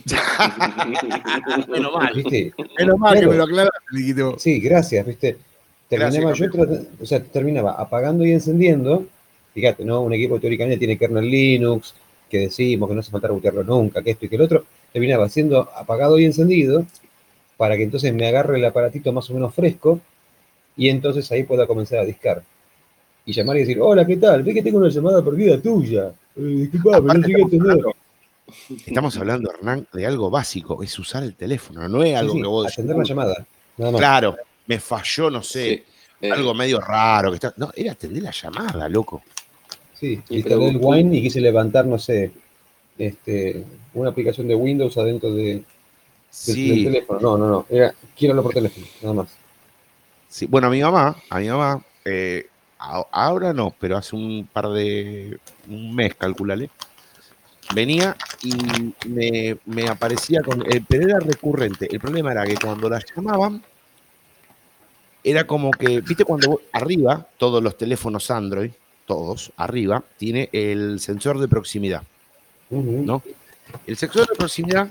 Menos 1.68 1.92
mal. 1.92 2.14
¿Viste? 2.14 2.52
Menos 2.78 2.98
mal 2.98 3.18
que 3.18 3.26
me 3.26 3.36
lo 3.36 3.44
aclaraste, 3.44 4.38
Sí, 4.38 4.60
gracias, 4.60 5.06
viste. 5.06 5.38
Terminaba, 5.88 6.32
yo 6.32 6.46
o 7.00 7.06
sea, 7.06 7.22
terminaba 7.22 7.72
apagando 7.72 8.24
y 8.24 8.32
encendiendo. 8.32 9.06
Fíjate, 9.54 9.84
¿no? 9.84 10.02
Un 10.02 10.12
equipo 10.12 10.38
teóricamente 10.40 10.78
tiene 10.78 10.98
kernel 10.98 11.30
Linux, 11.30 11.94
que 12.28 12.40
decimos 12.40 12.88
que 12.88 12.94
no 12.94 13.02
se 13.02 13.10
falta 13.10 13.28
bootearlo 13.28 13.62
nunca, 13.64 14.02
que 14.02 14.10
esto 14.10 14.26
y 14.26 14.28
que 14.28 14.36
el 14.36 14.42
otro. 14.42 14.64
Terminaba 14.92 15.28
siendo 15.28 15.60
apagado 15.74 16.18
y 16.18 16.24
encendido 16.24 16.84
para 17.56 17.76
que 17.76 17.84
entonces 17.84 18.12
me 18.12 18.26
agarre 18.26 18.58
el 18.58 18.64
aparatito 18.64 19.12
más 19.12 19.30
o 19.30 19.34
menos 19.34 19.54
fresco 19.54 20.00
y 20.76 20.88
entonces 20.88 21.30
ahí 21.32 21.44
pueda 21.44 21.66
comenzar 21.66 22.00
a 22.00 22.04
discar. 22.04 22.42
Y 23.24 23.32
llamar 23.32 23.56
y 23.56 23.60
decir, 23.60 23.78
hola, 23.80 24.06
¿qué 24.06 24.16
tal? 24.16 24.42
Ve 24.42 24.54
que 24.54 24.62
tengo 24.62 24.78
una 24.78 24.88
llamada 24.88 25.24
perdida 25.24 25.60
tuya. 25.60 26.12
Eh, 26.36 26.68
disculpame, 26.70 27.14
no 27.14 27.26
llegué 27.26 27.42
a 27.42 27.48
tener. 27.48 27.84
Estamos 28.86 29.16
hablando, 29.16 29.50
Hernán, 29.50 29.86
de 29.92 30.06
algo 30.06 30.30
básico, 30.30 30.82
es 30.82 30.98
usar 30.98 31.24
el 31.24 31.34
teléfono, 31.34 31.88
no 31.88 32.02
es 32.04 32.16
algo 32.16 32.34
que 32.34 32.46
vos... 32.46 32.72
Atender 32.72 32.96
la 32.96 33.04
llamada. 33.04 33.46
Claro, 33.76 34.36
me 34.66 34.78
falló, 34.78 35.30
no 35.30 35.42
sé, 35.42 35.84
eh. 36.20 36.30
algo 36.30 36.54
medio 36.54 36.80
raro. 36.80 37.30
que 37.30 37.36
está 37.36 37.52
No, 37.56 37.70
era 37.74 37.92
atender 37.92 38.22
la 38.22 38.30
llamada, 38.30 38.88
loco. 38.88 39.22
Sí, 39.94 40.20
instalé 40.28 40.68
el 40.68 40.78
Wine 40.80 41.16
y 41.16 41.22
quise 41.22 41.40
levantar, 41.40 41.86
no 41.86 41.98
sé, 41.98 42.30
este, 42.98 43.64
una 43.94 44.10
aplicación 44.10 44.46
de 44.46 44.54
Windows 44.54 44.96
adentro 44.96 45.32
de, 45.32 45.64
del, 46.46 46.84
teléfono. 46.84 47.20
No, 47.20 47.38
no, 47.38 47.48
no, 47.48 47.66
era, 47.68 47.94
quiero 48.16 48.32
hablar 48.32 48.44
por 48.44 48.54
teléfono, 48.54 48.86
nada 49.02 49.14
más. 49.14 49.28
Sí, 50.28 50.46
bueno, 50.46 50.68
a 50.68 50.70
mi 50.70 50.82
mamá, 50.82 51.16
a 51.30 51.38
mi 51.38 51.48
mamá, 51.48 51.82
eh, 52.04 52.46
ahora 52.78 53.52
no, 53.52 53.74
pero 53.78 53.96
hace 53.96 54.14
un 54.14 54.48
par 54.52 54.68
de, 54.68 55.38
un 55.68 55.94
mes, 55.94 56.14
calculale, 56.14 56.70
venía 57.74 58.16
y 58.42 58.56
me, 59.06 59.88
aparecía 59.88 60.42
con. 60.42 60.64
El, 60.70 60.84
pero 60.84 61.08
era 61.08 61.20
recurrente. 61.20 61.88
El 61.90 62.00
problema 62.00 62.32
era 62.32 62.44
que 62.44 62.56
cuando 62.56 62.88
la 62.88 63.02
llamaban, 63.14 63.62
era 65.22 65.46
como 65.46 65.70
que, 65.70 66.00
viste, 66.00 66.24
cuando 66.24 66.60
arriba, 66.72 67.26
todos 67.36 67.62
los 67.62 67.76
teléfonos 67.76 68.30
Android, 68.30 68.70
todos, 69.06 69.52
arriba, 69.56 70.02
tiene 70.16 70.48
el 70.52 71.00
sensor 71.00 71.38
de 71.38 71.48
proximidad. 71.48 72.02
¿No? 72.70 73.22
El 73.86 73.96
sensor 73.96 74.28
de 74.28 74.36
proximidad 74.36 74.88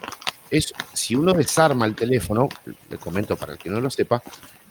es, 0.50 0.74
si 0.94 1.16
uno 1.16 1.34
desarma 1.34 1.86
el 1.86 1.96
teléfono, 1.96 2.50
le 2.90 2.98
comento 2.98 3.36
para 3.36 3.54
el 3.54 3.60
que 3.60 3.70
no 3.70 3.80
lo 3.80 3.90
sepa, 3.90 4.22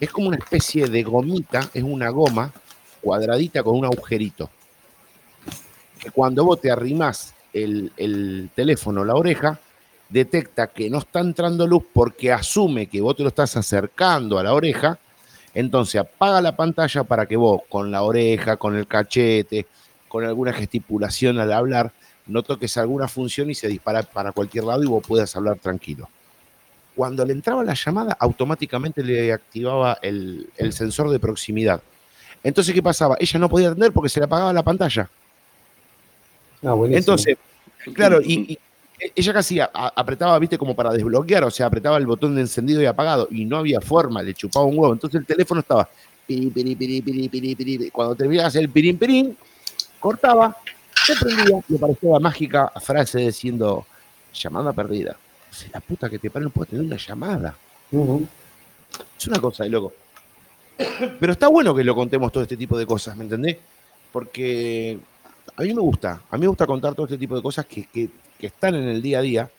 es 0.00 0.10
como 0.10 0.28
una 0.28 0.36
especie 0.36 0.86
de 0.86 1.02
gomita, 1.02 1.70
es 1.72 1.82
una 1.82 2.08
goma 2.10 2.52
cuadradita 3.00 3.62
con 3.62 3.76
un 3.76 3.84
agujerito. 3.84 4.50
Que 5.98 6.10
cuando 6.10 6.44
vos 6.44 6.60
te 6.60 6.70
arrimás 6.70 7.33
el, 7.54 8.50
teléfono 8.54 9.04
la 9.04 9.14
oreja, 9.14 9.58
detecta 10.08 10.66
que 10.66 10.90
no 10.90 10.98
está 10.98 11.20
entrando 11.20 11.66
luz 11.66 11.84
porque 11.92 12.32
asume 12.32 12.86
que 12.86 13.00
vos 13.00 13.16
te 13.16 13.22
lo 13.22 13.28
estás 13.28 13.56
acercando 13.56 14.38
a 14.38 14.42
la 14.42 14.52
oreja, 14.52 14.98
entonces 15.54 16.00
apaga 16.00 16.40
la 16.40 16.56
pantalla 16.56 17.04
para 17.04 17.26
que 17.26 17.36
vos 17.36 17.62
con 17.68 17.90
la 17.90 18.02
oreja, 18.02 18.56
con 18.56 18.76
el 18.76 18.86
cachete, 18.86 19.66
con 20.08 20.24
alguna 20.24 20.52
gestipulación 20.52 21.38
al 21.38 21.52
hablar, 21.52 21.92
no 22.26 22.42
toques 22.42 22.76
alguna 22.76 23.08
función 23.08 23.50
y 23.50 23.54
se 23.54 23.68
dispara 23.68 24.02
para 24.02 24.32
cualquier 24.32 24.64
lado 24.64 24.82
y 24.82 24.86
vos 24.86 25.04
puedas 25.06 25.34
hablar 25.36 25.58
tranquilo. 25.58 26.08
Cuando 26.94 27.24
le 27.24 27.32
entraba 27.32 27.64
la 27.64 27.74
llamada, 27.74 28.16
automáticamente 28.18 29.02
le 29.02 29.32
activaba 29.32 29.98
el, 30.00 30.48
sensor 30.70 31.10
de 31.10 31.18
proximidad. 31.18 31.82
Entonces, 32.42 32.72
¿qué 32.72 32.82
pasaba? 32.82 33.16
Ella 33.18 33.40
no 33.40 33.48
podía 33.48 33.68
atender 33.68 33.92
porque 33.92 34.08
se 34.08 34.20
le 34.20 34.26
apagaba 34.26 34.52
la 34.52 34.62
pantalla. 34.62 35.10
Ah, 36.64 36.74
Entonces, 36.90 37.36
claro, 37.92 38.20
y, 38.22 38.58
ella 39.14 39.32
casi 39.32 39.58
apretaba, 39.60 40.38
viste, 40.38 40.56
como 40.56 40.74
para 40.74 40.92
desbloquear, 40.92 41.44
o 41.44 41.50
sea, 41.50 41.66
apretaba 41.66 41.98
el 41.98 42.06
botón 42.06 42.34
de 42.34 42.42
encendido 42.42 42.80
y 42.80 42.86
apagado, 42.86 43.28
y 43.30 43.44
no 43.44 43.58
había 43.58 43.80
forma, 43.80 44.22
le 44.22 44.34
chupaba 44.34 44.64
un 44.64 44.78
huevo. 44.78 44.92
Entonces 44.92 45.20
el 45.20 45.26
teléfono 45.26 45.60
estaba 45.60 45.88
piri, 46.26 46.50
piri, 46.50 46.74
piri. 47.02 47.90
Cuando 47.90 48.14
terminaba 48.14 48.44
de 48.44 48.48
hacer 48.48 48.62
el 48.62 48.70
pirín, 48.70 48.96
pirín, 48.98 49.36
cortaba, 50.00 50.56
se 51.04 51.16
prendía 51.16 51.60
y 51.68 51.76
aparecía 51.76 52.10
la 52.12 52.20
mágica 52.20 52.72
frase 52.80 53.18
diciendo, 53.18 53.86
llamada 54.32 54.72
perdida. 54.72 55.16
O 55.50 55.72
la 55.72 55.80
puta 55.80 56.08
que 56.08 56.18
te 56.18 56.30
pare 56.30 56.44
no 56.44 56.50
puedo 56.50 56.66
tener 56.66 56.84
una 56.84 56.96
llamada. 56.96 57.56
Es 59.18 59.26
una 59.26 59.40
cosa 59.40 59.64
de 59.64 59.70
loco. 59.70 59.92
Pero 61.20 61.32
está 61.32 61.48
bueno 61.48 61.74
que 61.74 61.84
lo 61.84 61.94
contemos 61.94 62.32
todo 62.32 62.42
este 62.42 62.56
tipo 62.56 62.78
de 62.78 62.86
cosas, 62.86 63.16
¿me 63.16 63.24
entendés? 63.24 63.58
Porque 64.12 64.98
a 65.56 65.62
mí 65.62 65.74
me 65.74 65.80
gusta, 65.80 66.22
a 66.30 66.36
mí 66.36 66.42
me 66.42 66.48
gusta 66.48 66.66
contar 66.66 66.94
todo 66.94 67.06
este 67.06 67.18
tipo 67.18 67.36
de 67.36 67.42
cosas 67.42 67.66
que, 67.66 68.10
están 68.38 68.74
en 68.74 68.88
el 68.88 69.00
día 69.00 69.20
a 69.20 69.22
día 69.22 69.50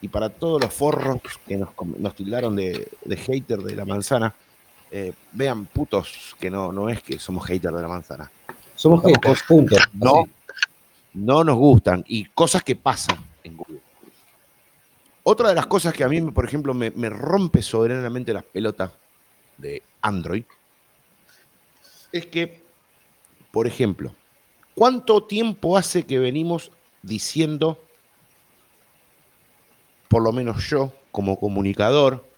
y 0.00 0.08
para 0.08 0.28
todos 0.28 0.60
los 0.60 0.72
forros 0.72 1.20
que 1.46 1.56
nos, 1.56 1.68
nos 1.98 2.14
tildaron 2.14 2.56
de, 2.56 2.88
hater 3.24 3.60
de 3.60 3.76
la 3.76 3.84
manzana, 3.84 4.34
eh, 4.90 5.12
vean 5.32 5.66
putos 5.66 6.34
que 6.40 6.50
no, 6.50 6.72
no 6.72 6.88
es 6.88 7.02
que 7.02 7.18
somos 7.18 7.46
haters 7.46 7.74
de 7.74 7.82
la 7.82 7.88
manzana. 7.88 8.30
Somos 8.74 9.04
haters, 9.04 9.42
punto. 9.44 9.76
No, 9.92 10.24
no 11.14 11.44
nos 11.44 11.56
gustan 11.56 12.04
y 12.08 12.24
cosas 12.24 12.62
que 12.64 12.74
pasan 12.74 13.18
en 13.44 13.56
Google. 13.56 13.80
Otra 15.22 15.50
de 15.50 15.54
las 15.54 15.66
cosas 15.66 15.94
que 15.94 16.02
a 16.02 16.08
mí, 16.08 16.20
por 16.20 16.44
ejemplo, 16.44 16.74
me, 16.74 16.90
me 16.90 17.08
rompe 17.08 17.62
soberanamente 17.62 18.32
las 18.32 18.44
pelotas 18.44 18.90
de 19.56 19.82
Android 20.02 20.44
es 22.12 22.26
que, 22.26 22.62
por 23.50 23.66
ejemplo, 23.66 24.14
¿Cuánto 24.76 25.22
tiempo 25.22 25.78
hace 25.78 26.04
que 26.04 26.18
venimos 26.18 26.70
diciendo, 27.00 27.82
por 30.06 30.22
lo 30.22 30.32
menos 30.32 30.68
yo, 30.68 30.92
como 31.10 31.40
comunicador, 31.40 32.28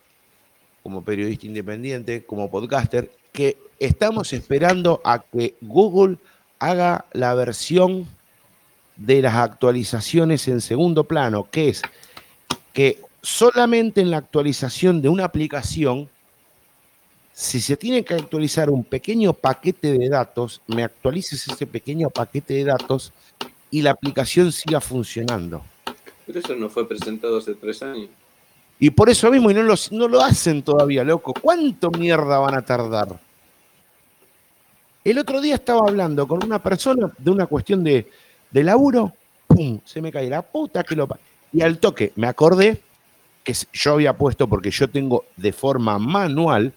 como 0.85 1.03
periodista 1.03 1.47
independiente, 1.47 2.25
como 2.25 2.49
podcaster, 2.49 3.11
que 3.33 3.59
estamos 3.81 4.33
esperando 4.33 5.01
a 5.05 5.19
que 5.19 5.57
Google 5.61 6.19
haga 6.61 7.07
la 7.11 7.35
versión 7.35 8.07
de 8.95 9.21
las 9.21 9.35
actualizaciones 9.35 10.47
en 10.47 10.61
segundo 10.61 11.09
plano, 11.09 11.51
que 11.51 11.71
es 11.71 11.83
que 12.73 13.03
solamente 13.21 14.01
en 14.01 14.13
la 14.13 14.19
actualización 14.19 15.03
de 15.03 15.09
una 15.09 15.25
aplicación 15.25 16.09
si 17.39 17.61
se 17.61 17.77
tiene 17.77 18.05
que 18.05 18.15
actualizar 18.15 18.69
un 18.69 18.83
pequeño 18.83 19.33
paquete 19.33 19.97
de 19.97 20.09
datos, 20.09 20.61
me 20.67 20.83
actualices 20.83 21.47
ese 21.47 21.69
pequeño 21.69 22.11
paquete 22.11 22.55
de 22.55 22.65
datos 22.65 23.13
y 23.71 23.81
la 23.81 23.93
aplicación 23.93 24.51
siga 24.51 24.81
funcionando. 24.81 25.63
Pero 26.27 26.41
eso 26.41 26.57
no 26.57 26.69
fue 26.69 26.89
presentado 26.89 27.39
hace 27.39 27.55
tres 27.55 27.81
años. 27.81 28.09
Y 28.81 28.91
por 28.91 29.09
eso 29.09 29.31
mismo, 29.31 29.53
y 29.53 29.55
no, 29.55 29.63
no 29.63 30.09
lo 30.09 30.21
hacen 30.21 30.65
todavía, 30.65 31.05
loco. 31.05 31.33
¿Cuánto 31.33 31.93
mierda 31.93 32.41
van 32.41 32.57
a 32.57 32.63
tardar? 32.63 33.21
El 35.05 35.17
otro 35.21 35.41
día 35.41 35.55
estaba 35.55 35.87
hablando 35.87 36.27
con 36.27 36.43
una 36.43 36.61
persona 36.61 37.09
de 37.17 37.31
una 37.31 37.47
cuestión 37.47 37.85
de, 37.85 38.11
de 38.51 38.65
laburo, 38.65 39.15
¡pum! 39.47 39.79
Se 39.85 40.03
me 40.03 40.11
cae 40.11 40.29
la 40.29 40.43
puta 40.43 40.83
que 40.83 40.97
lo... 40.97 41.09
Y 41.53 41.63
al 41.63 41.79
toque 41.79 42.13
me 42.17 42.27
acordé 42.27 42.83
que 43.45 43.55
yo 43.73 43.93
había 43.93 44.13
puesto, 44.13 44.49
porque 44.49 44.73
yo 44.73 44.91
tengo 44.91 45.27
de 45.37 45.53
forma 45.53 46.01
manual, 46.01 46.75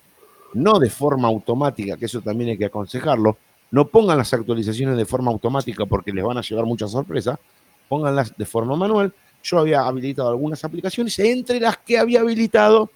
no 0.54 0.80
de 0.80 0.90
forma 0.90 1.28
automática, 1.28 1.98
que 1.98 2.06
eso 2.06 2.22
también 2.22 2.52
hay 2.52 2.58
que 2.58 2.66
aconsejarlo. 2.66 3.38
No 3.72 3.88
pongan 3.88 4.18
las 4.18 4.34
actualizaciones 4.34 4.98
de 4.98 5.06
forma 5.06 5.32
automática 5.32 5.86
porque 5.86 6.12
les 6.12 6.24
van 6.24 6.38
a 6.38 6.42
llevar 6.42 6.66
muchas 6.66 6.92
sorpresas. 6.92 7.40
Pónganlas 7.88 8.36
de 8.38 8.46
forma 8.46 8.76
manual. 8.76 9.14
Yo 9.44 9.60
había 9.60 9.82
habilitado 9.82 10.30
algunas 10.30 10.64
aplicaciones, 10.64 11.18
entre 11.20 11.60
las 11.60 11.78
que 11.78 11.98
había 11.98 12.22
habilitado 12.22 12.90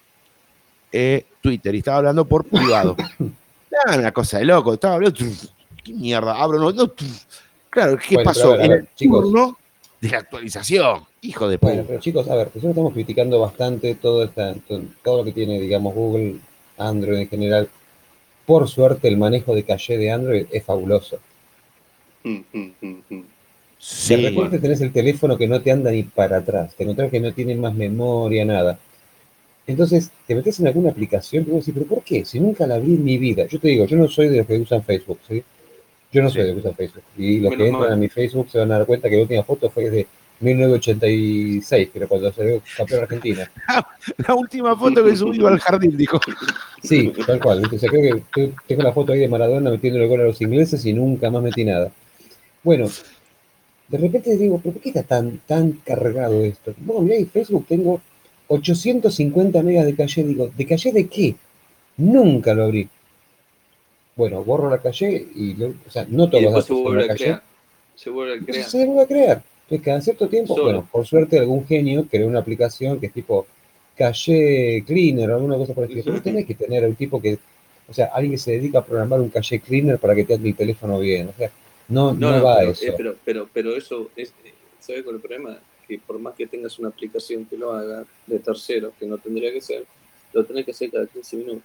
eh, 0.92 1.26
Twitter, 1.40 1.74
y 1.74 1.78
estaba 1.78 1.98
hablando 1.98 2.24
por 2.24 2.44
privado. 2.44 2.96
una 3.98 4.12
cosa 4.12 4.38
de 4.38 4.44
loco, 4.44 4.74
estaba 4.74 4.94
hablando. 4.94 5.18
¿Qué 5.82 5.92
mierda? 5.92 6.40
Abro, 6.40 6.58
no, 6.58 6.92
Claro, 7.70 7.98
¿qué 7.98 8.18
pasó? 8.24 8.58
en 8.58 8.72
el 8.72 8.88
turno, 8.96 9.58
de 10.00 10.08
la 10.08 10.18
actualización. 10.18 11.02
Hijo 11.20 11.48
de 11.48 11.58
puta. 11.58 11.72
Bueno, 11.72 11.84
pero 11.86 12.00
chicos, 12.00 12.28
a 12.28 12.34
ver, 12.34 12.46
nosotros 12.46 12.70
estamos 12.70 12.92
criticando 12.92 13.40
bastante 13.40 13.94
todo, 13.96 14.24
esta, 14.24 14.54
todo 15.04 15.18
lo 15.18 15.24
que 15.24 15.32
tiene, 15.32 15.60
digamos, 15.60 15.94
Google, 15.94 16.36
Android 16.78 17.18
en 17.18 17.28
general. 17.28 17.68
Por 18.44 18.68
suerte, 18.68 19.08
el 19.08 19.16
manejo 19.16 19.54
de 19.54 19.64
caché 19.64 19.98
de 19.98 20.10
Android 20.10 20.46
es 20.50 20.64
fabuloso. 20.64 21.18
Mm, 22.24 22.38
mm, 22.52 22.72
mm, 22.80 23.22
de 24.08 24.16
repente 24.16 24.58
tenés 24.58 24.80
el 24.80 24.92
teléfono 24.92 25.36
que 25.36 25.46
no 25.46 25.60
te 25.60 25.70
anda 25.70 25.90
ni 25.90 26.02
para 26.02 26.38
atrás, 26.38 26.74
te 26.74 26.82
encontrás 26.82 27.10
que 27.10 27.20
no 27.20 27.32
tiene 27.32 27.54
más 27.54 27.74
memoria, 27.74 28.44
nada. 28.44 28.78
Entonces, 29.66 30.10
te 30.26 30.34
metes 30.34 30.58
en 30.60 30.68
alguna 30.68 30.90
aplicación 30.90 31.44
y 31.46 31.50
vos 31.50 31.66
decís, 31.66 31.74
¿pero 31.74 31.94
por 31.94 32.04
qué? 32.04 32.24
Si 32.24 32.40
nunca 32.40 32.66
la 32.66 32.78
vi 32.78 32.94
en 32.94 33.04
mi 33.04 33.18
vida. 33.18 33.46
Yo 33.46 33.58
te 33.58 33.68
digo, 33.68 33.84
yo 33.84 33.96
no 33.96 34.08
soy 34.08 34.28
de 34.28 34.38
los 34.38 34.46
que 34.46 34.58
usan 34.58 34.82
Facebook, 34.82 35.18
¿sí? 35.28 35.42
Yo 36.12 36.22
no 36.22 36.30
soy 36.30 36.42
de 36.42 36.48
los 36.48 36.54
que 36.54 36.60
usan 36.60 36.76
Facebook. 36.76 37.02
Y 37.16 37.40
los 37.40 37.54
que 37.54 37.68
entran 37.68 37.92
a 37.92 37.96
mi 37.96 38.08
Facebook 38.08 38.48
se 38.50 38.58
van 38.58 38.72
a 38.72 38.78
dar 38.78 38.86
cuenta 38.86 39.10
que 39.10 39.16
la 39.16 39.22
última 39.22 39.42
foto 39.42 39.68
fue 39.70 39.90
de 39.90 40.06
1986, 40.40 41.90
pero 41.92 42.08
cuando 42.08 42.32
se 42.32 42.44
ve 42.44 42.60
campeón 42.76 43.02
Argentina. 43.02 43.50
la 44.18 44.34
última 44.34 44.76
foto 44.76 45.04
que 45.04 45.16
subí 45.16 45.44
al 45.44 45.58
jardín, 45.58 45.96
dijo. 45.96 46.20
Sí, 46.82 47.12
tal 47.26 47.40
cual. 47.40 47.62
O 47.72 47.78
sea, 47.78 47.88
creo 47.88 48.22
que 48.32 48.52
tengo 48.66 48.82
la 48.82 48.92
foto 48.92 49.12
ahí 49.12 49.20
de 49.20 49.28
Maradona 49.28 49.70
metiendo 49.70 50.00
el 50.00 50.08
gol 50.08 50.20
a 50.20 50.24
los 50.24 50.40
ingleses 50.40 50.84
y 50.84 50.92
nunca 50.92 51.30
más 51.30 51.42
metí 51.42 51.64
nada. 51.64 51.90
Bueno, 52.62 52.88
de 53.88 53.98
repente 53.98 54.36
digo, 54.36 54.60
¿pero 54.62 54.74
por 54.74 54.82
qué 54.82 54.90
está 54.90 55.02
tan, 55.02 55.38
tan 55.46 55.72
cargado 55.84 56.42
esto? 56.44 56.74
Bueno, 56.78 57.02
mira, 57.02 57.16
en 57.16 57.30
Facebook 57.30 57.66
tengo 57.68 58.00
850 58.48 59.62
megas 59.62 59.86
de 59.86 59.94
calle. 59.94 60.24
Digo, 60.24 60.50
¿de 60.56 60.66
calle 60.66 60.92
de 60.92 61.06
qué? 61.08 61.36
Nunca 61.96 62.54
lo 62.54 62.64
abrí. 62.64 62.88
Bueno, 64.16 64.42
borro 64.44 64.70
la 64.70 64.78
calle 64.78 65.28
y, 65.34 65.62
o 65.62 65.90
sea, 65.90 66.06
no 66.08 66.28
todos 66.28 66.42
los 66.42 66.52
datos 66.52 66.66
se 66.66 66.74
vuelve 66.74 67.04
a 67.04 67.14
crear. 67.14 67.42
Se 67.94 68.10
vuelve 68.10 68.34
a 68.34 68.44
crear. 68.44 68.64
Se 68.68 68.84
vuelve 68.84 69.02
a 69.02 69.06
crear. 69.06 69.42
Entonces, 69.66 69.84
cada 69.84 70.00
cierto 70.00 70.28
tiempo, 70.28 70.54
bueno, 70.62 70.88
por 70.92 71.04
suerte 71.04 71.40
algún 71.40 71.66
genio 71.66 72.06
creó 72.08 72.28
una 72.28 72.38
aplicación 72.38 73.00
que 73.00 73.06
es 73.06 73.12
tipo 73.12 73.46
calle 73.96 74.84
cleaner 74.86 75.30
o 75.30 75.34
alguna 75.34 75.56
cosa 75.56 75.74
por 75.74 75.84
el 75.84 75.90
estilo. 75.90 76.12
Pero 76.14 76.22
tenés 76.22 76.46
que 76.46 76.54
tener 76.54 76.84
un 76.84 76.94
tipo 76.94 77.20
que, 77.20 77.38
o 77.88 77.92
sea, 77.92 78.06
alguien 78.12 78.32
que 78.32 78.38
se 78.38 78.52
dedica 78.52 78.78
a 78.78 78.84
programar 78.84 79.20
un 79.20 79.30
calle 79.30 79.58
cleaner 79.58 79.98
para 79.98 80.14
que 80.14 80.24
te 80.24 80.34
ande 80.34 80.50
el 80.50 80.54
teléfono 80.54 81.00
bien. 81.00 81.28
O 81.28 81.32
sea, 81.36 81.50
no, 81.88 82.12
no, 82.12 82.42
va 82.42 82.58
pero, 82.58 82.70
eso. 82.70 82.84
Eh, 82.86 82.94
pero, 82.96 83.16
pero, 83.24 83.48
pero, 83.52 83.76
eso 83.76 84.10
es, 84.14 84.28
eh, 84.44 84.52
¿sabes 84.78 85.02
es 85.02 85.06
el 85.08 85.20
problema? 85.20 85.58
Que 85.88 85.98
por 85.98 86.18
más 86.20 86.34
que 86.34 86.46
tengas 86.46 86.78
una 86.78 86.88
aplicación 86.88 87.44
que 87.46 87.56
lo 87.56 87.72
haga 87.72 88.04
de 88.26 88.38
terceros, 88.38 88.92
que 89.00 89.06
no 89.06 89.18
tendría 89.18 89.52
que 89.52 89.60
ser, 89.60 89.84
lo 90.32 90.44
tenés 90.44 90.64
que 90.64 90.70
hacer 90.70 90.90
cada 90.92 91.06
15 91.06 91.36
minutos. 91.36 91.62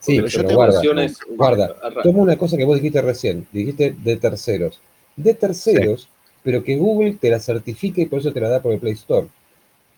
Sí, 0.00 0.16
pero, 0.16 0.28
yo 0.28 0.42
guarda, 0.54 0.82
guarda. 1.28 1.76
Toma 2.02 2.18
una 2.20 2.36
cosa 2.36 2.56
que 2.56 2.64
vos 2.64 2.76
dijiste 2.76 3.00
recién, 3.00 3.46
dijiste 3.52 3.94
de 3.98 4.16
terceros. 4.16 4.80
De 5.18 5.34
terceros, 5.34 6.08
pero 6.44 6.62
que 6.62 6.76
Google 6.76 7.14
te 7.20 7.28
la 7.28 7.40
certifique 7.40 8.02
y 8.02 8.06
por 8.06 8.20
eso 8.20 8.32
te 8.32 8.40
la 8.40 8.48
da 8.48 8.62
por 8.62 8.72
el 8.72 8.78
Play 8.78 8.92
Store. 8.92 9.26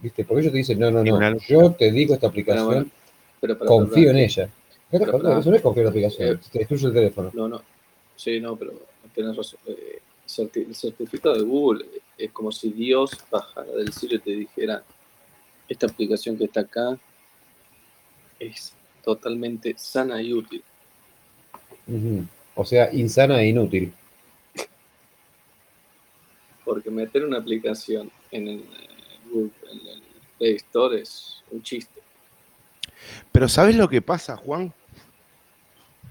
¿Viste? 0.01 0.25
Porque 0.25 0.41
ellos 0.41 0.53
te 0.53 0.59
dicen, 0.59 0.79
no, 0.79 0.91
no, 0.91 1.05
no, 1.05 1.39
yo 1.39 1.73
te 1.73 1.93
digo 1.93 2.15
esta 2.15 2.29
aplicación, 2.29 2.91
confío 3.67 4.11
en 4.11 4.17
ella. 4.17 4.49
eso 4.91 5.51
no 5.51 5.57
es 5.57 5.63
confiar 5.63 5.79
en 5.79 5.85
la 5.85 5.91
aplicación, 5.91 6.29
eh, 6.29 6.39
te 6.51 6.59
destruye 6.61 6.87
el 6.87 6.95
teléfono. 6.95 7.31
No, 7.35 7.49
no, 7.49 7.63
Sí, 8.17 8.41
no, 8.41 8.57
pero 8.57 8.73
tenés 9.15 9.37
razón. 9.37 9.61
Eh, 9.67 10.01
el 10.55 10.75
certificado 10.75 11.35
de 11.35 11.43
Google 11.43 11.85
es 12.17 12.31
como 12.33 12.51
si 12.53 12.71
Dios 12.71 13.11
bajara 13.31 13.73
del 13.73 13.93
cielo 13.93 14.17
y 14.17 14.19
te 14.21 14.31
dijera, 14.31 14.83
esta 15.69 15.87
aplicación 15.87 16.37
que 16.37 16.45
está 16.45 16.61
acá 16.61 16.99
es 18.39 18.73
totalmente 19.05 19.75
sana 19.77 20.23
y 20.23 20.33
útil. 20.33 20.63
O 22.55 22.65
sea, 22.65 22.93
insana 22.93 23.43
e 23.43 23.49
inútil. 23.49 23.93
Porque 26.71 26.89
meter 26.89 27.25
una 27.25 27.39
aplicación 27.39 28.13
en 28.31 28.47
el, 28.47 28.65
Google, 29.29 29.51
en 29.73 29.87
el 29.89 30.03
Play 30.39 30.55
Store 30.55 31.01
es 31.01 31.43
un 31.51 31.61
chiste. 31.65 32.01
Pero 33.33 33.49
¿sabes 33.49 33.75
lo 33.75 33.89
que 33.89 34.01
pasa, 34.01 34.37
Juan? 34.37 34.73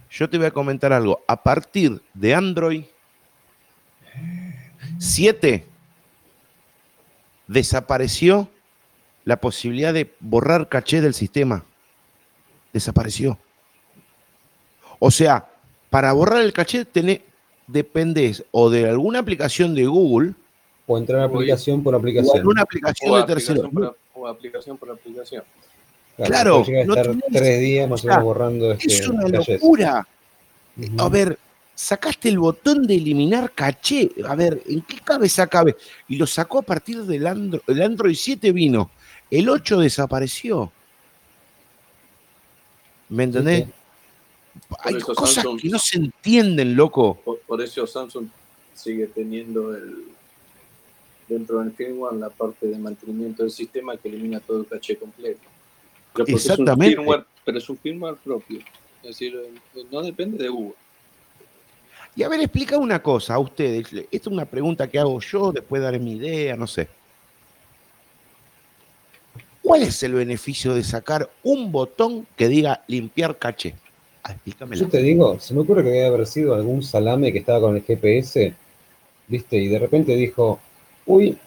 yo 0.10 0.30
te 0.30 0.38
voy 0.38 0.48
a 0.48 0.52
comentar 0.52 0.92
algo. 0.92 1.24
A 1.28 1.42
partir 1.42 2.02
de 2.14 2.36
Android 2.36 2.84
7 4.98 5.66
desapareció 7.48 8.50
la 9.24 9.40
posibilidad 9.40 9.94
de 9.94 10.14
borrar 10.20 10.68
caché 10.68 11.00
del 11.00 11.14
sistema. 11.14 11.64
Desapareció. 12.74 13.40
O 15.00 15.10
sea, 15.10 15.48
para 15.90 16.12
borrar 16.12 16.42
el 16.42 16.52
caché 16.52 16.84
tenés, 16.84 17.22
dependes 17.68 18.44
o 18.52 18.70
de 18.70 18.90
alguna 18.90 19.20
aplicación 19.20 19.74
de 19.74 19.86
Google 19.86 20.34
o 20.92 20.98
entrar 20.98 21.22
a 21.22 21.26
aplicación 21.26 21.84
por 21.84 21.94
aplicación. 21.94 22.46
O 22.46 22.50
una 22.50 22.64
aplicación 22.64 23.22
de 23.22 23.24
tercero. 23.24 23.96
o 24.16 24.28
aplicación 24.28 24.76
por 24.76 24.90
aplicación. 24.90 25.44
Claro, 26.18 26.66
no 26.86 26.96
estar 26.96 27.16
tres 27.32 27.60
días 27.60 27.88
más 27.88 28.04
o 28.04 28.08
menos 28.08 28.24
borrando 28.24 28.72
este 28.72 28.88
Es 28.88 29.08
una 29.08 29.28
locura. 29.28 30.08
A 30.98 31.10
ver, 31.10 31.38
sacaste 31.76 32.30
el 32.30 32.40
botón 32.40 32.88
de 32.88 32.96
eliminar 32.96 33.52
caché. 33.52 34.10
A 34.28 34.36
ver, 34.36 34.64
¿en 34.68 34.82
qué 34.82 35.00
cabeza 35.00 35.46
cabe? 35.46 35.78
Y 36.08 36.18
lo 36.18 36.26
sacó 36.26 36.60
a 36.60 36.64
partir 36.64 37.04
del 37.04 37.28
Android. 37.28 37.62
El 37.68 37.84
Android 37.84 38.16
7 38.16 38.52
vino. 38.52 38.90
El 39.30 39.48
8 39.48 39.80
desapareció. 39.80 40.72
¿Me 43.10 43.26
entendés? 43.26 43.68
Hay 44.84 45.00
cosas 45.00 45.46
que 45.62 45.70
no 45.70 45.78
se 45.78 45.98
entienden, 45.98 46.76
loco. 46.76 47.22
Por, 47.46 47.62
eso 47.62 47.86
Samsung 47.86 48.28
sigue 48.74 49.06
teniendo 49.06 49.76
el 49.76 50.10
dentro 51.30 51.60
del 51.60 51.72
firmware 51.72 52.18
la 52.18 52.30
parte 52.30 52.68
de 52.68 52.78
mantenimiento 52.78 53.44
del 53.44 53.52
sistema 53.52 53.96
que 53.96 54.10
elimina 54.10 54.40
todo 54.40 54.62
el 54.62 54.66
caché 54.66 54.98
completo. 54.98 55.48
Exactamente. 56.28 56.98
pero 57.46 57.58
es 57.58 57.70
un 57.70 57.78
firmware 57.78 58.16
propio. 58.16 58.60
Es 59.04 59.10
decir, 59.10 59.36
eh, 59.36 59.84
no 59.92 60.02
depende 60.02 60.44
de 60.44 60.50
Google. 60.50 60.76
Y 62.16 62.24
a 62.24 62.30
ver, 62.30 62.42
explica 62.42 62.78
una 62.78 63.02
cosa 63.02 63.36
a 63.36 63.40
ustedes. 63.40 63.88
Esta 63.94 64.08
es 64.12 64.28
una 64.28 64.46
pregunta 64.46 64.90
que 64.90 65.00
hago 65.00 65.20
yo, 65.20 65.52
después 65.52 65.82
daré 65.82 66.00
mi 66.00 66.14
idea, 66.14 66.58
no 66.58 66.68
sé. 66.68 66.88
¿Cuál 69.62 69.84
es 69.84 70.02
el 70.04 70.14
beneficio 70.14 70.74
de 70.74 70.84
sacar 70.84 71.30
un 71.44 71.72
botón 71.72 72.26
que 72.36 72.48
diga 72.48 72.84
limpiar 72.88 73.38
caché? 73.38 73.76
Ah, 74.24 74.36
Yo 74.76 74.90
te 74.90 75.02
digo, 75.02 75.40
se 75.40 75.54
me 75.54 75.62
ocurre 75.62 75.84
que 75.84 75.90
debe 75.90 76.08
haber 76.08 76.28
sido 76.28 76.54
algún 76.54 76.84
salame 76.84 77.32
que 77.32 77.40
estaba 77.40 77.62
con 77.62 77.76
el 77.76 77.84
GPS, 77.84 78.54
¿viste? 79.28 79.58
Y 79.58 79.68
de 79.68 79.80
repente 79.80 80.16
dijo, 80.16 80.60
uy, 81.10 81.38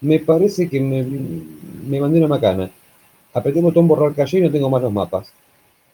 me 0.00 0.18
parece 0.18 0.68
que 0.68 0.80
me, 0.80 1.02
me 1.02 2.00
mandé 2.00 2.18
una 2.18 2.28
macana 2.28 2.70
apreté 3.34 3.58
el 3.58 3.64
botón 3.64 3.88
borrar 3.88 4.14
calle 4.14 4.38
y 4.38 4.42
no 4.42 4.50
tengo 4.50 4.70
más 4.70 4.80
los 4.80 4.92
mapas. 4.92 5.32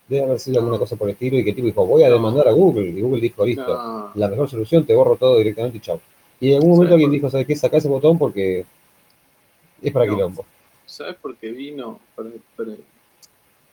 Debe 0.06 0.24
haber 0.24 0.38
sido 0.38 0.58
alguna 0.58 0.78
cosa 0.78 0.96
por 0.96 1.08
el 1.08 1.14
estilo 1.14 1.38
y 1.38 1.44
que 1.44 1.52
tipo 1.52 1.66
dijo, 1.66 1.86
voy 1.86 2.02
a 2.02 2.10
demandar 2.10 2.46
a 2.46 2.52
Google. 2.52 2.88
Y 2.88 3.00
Google 3.00 3.20
dijo, 3.20 3.44
listo, 3.46 4.10
la 4.14 4.28
mejor 4.28 4.48
solución, 4.48 4.84
te 4.84 4.94
borro 4.94 5.16
todo 5.16 5.38
directamente 5.38 5.78
y 5.78 5.80
chao. 5.80 6.00
Y 6.38 6.50
en 6.50 6.56
algún 6.56 6.72
momento 6.72 6.94
alguien 6.94 7.10
dijo, 7.10 7.30
¿sabes 7.30 7.46
qué? 7.46 7.56
Saca 7.56 7.78
ese 7.78 7.88
botón 7.88 8.18
porque 8.18 8.66
es 9.80 9.92
para 9.92 10.06
quilombo. 10.06 10.44
¿Sabes 10.84 11.16
por 11.16 11.36
qué 11.36 11.50
vino? 11.50 12.00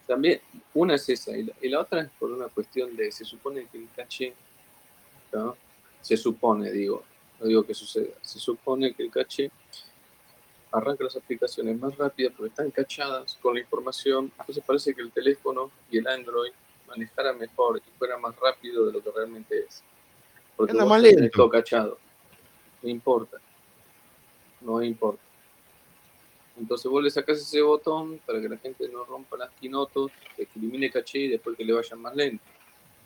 También, 0.05 0.39
una 0.73 0.95
es 0.95 1.09
esa, 1.09 1.31
y 1.35 1.67
la, 1.67 1.81
otra 1.81 2.01
es 2.01 2.09
por 2.17 2.31
una 2.31 2.45
cuestión 2.47 2.95
de, 2.95 3.11
se 3.11 3.25
supone 3.25 3.67
que 3.69 3.77
el 3.77 3.89
caché, 3.93 4.33
¿no? 5.33 5.55
se 5.99 6.15
supone, 6.15 6.71
digo, 6.71 7.03
no 7.39 7.47
digo 7.47 7.63
que 7.63 7.73
suceda, 7.73 8.13
se 8.21 8.39
supone 8.39 8.93
que 8.93 9.03
el 9.03 9.11
caché 9.11 9.51
arranca 10.71 11.03
las 11.03 11.15
aplicaciones 11.15 11.79
más 11.79 11.95
rápidas 11.97 12.33
porque 12.35 12.49
están 12.49 12.71
cachadas 12.71 13.37
con 13.41 13.55
la 13.55 13.61
información. 13.61 14.31
Entonces 14.39 14.63
parece 14.65 14.93
que 14.93 15.01
el 15.01 15.11
teléfono 15.11 15.71
y 15.89 15.97
el 15.97 16.07
Android 16.07 16.51
manejara 16.87 17.33
mejor 17.33 17.81
y 17.85 17.97
fuera 17.97 18.17
más 18.17 18.35
rápido 18.39 18.85
de 18.85 18.93
lo 18.93 19.03
que 19.03 19.11
realmente 19.11 19.59
es. 19.59 19.83
Porque 20.55 20.73
no 20.73 20.85
más 20.85 21.03
todo 21.33 21.49
cachado. 21.49 21.97
No 22.81 22.89
importa. 22.89 23.37
No 24.61 24.81
importa. 24.81 25.21
Entonces 26.57 26.89
vos 26.89 27.03
le 27.03 27.11
sacás 27.11 27.37
ese 27.37 27.61
botón 27.61 28.19
para 28.25 28.41
que 28.41 28.49
la 28.49 28.57
gente 28.57 28.89
no 28.89 29.03
rompa 29.03 29.37
las 29.37 29.51
quinotos, 29.51 30.11
que 30.35 30.47
elimine 30.55 30.89
caché 30.89 31.19
y 31.19 31.27
después 31.27 31.55
que 31.55 31.63
le 31.63 31.73
vayan 31.73 32.01
más 32.01 32.15
lento. 32.15 32.43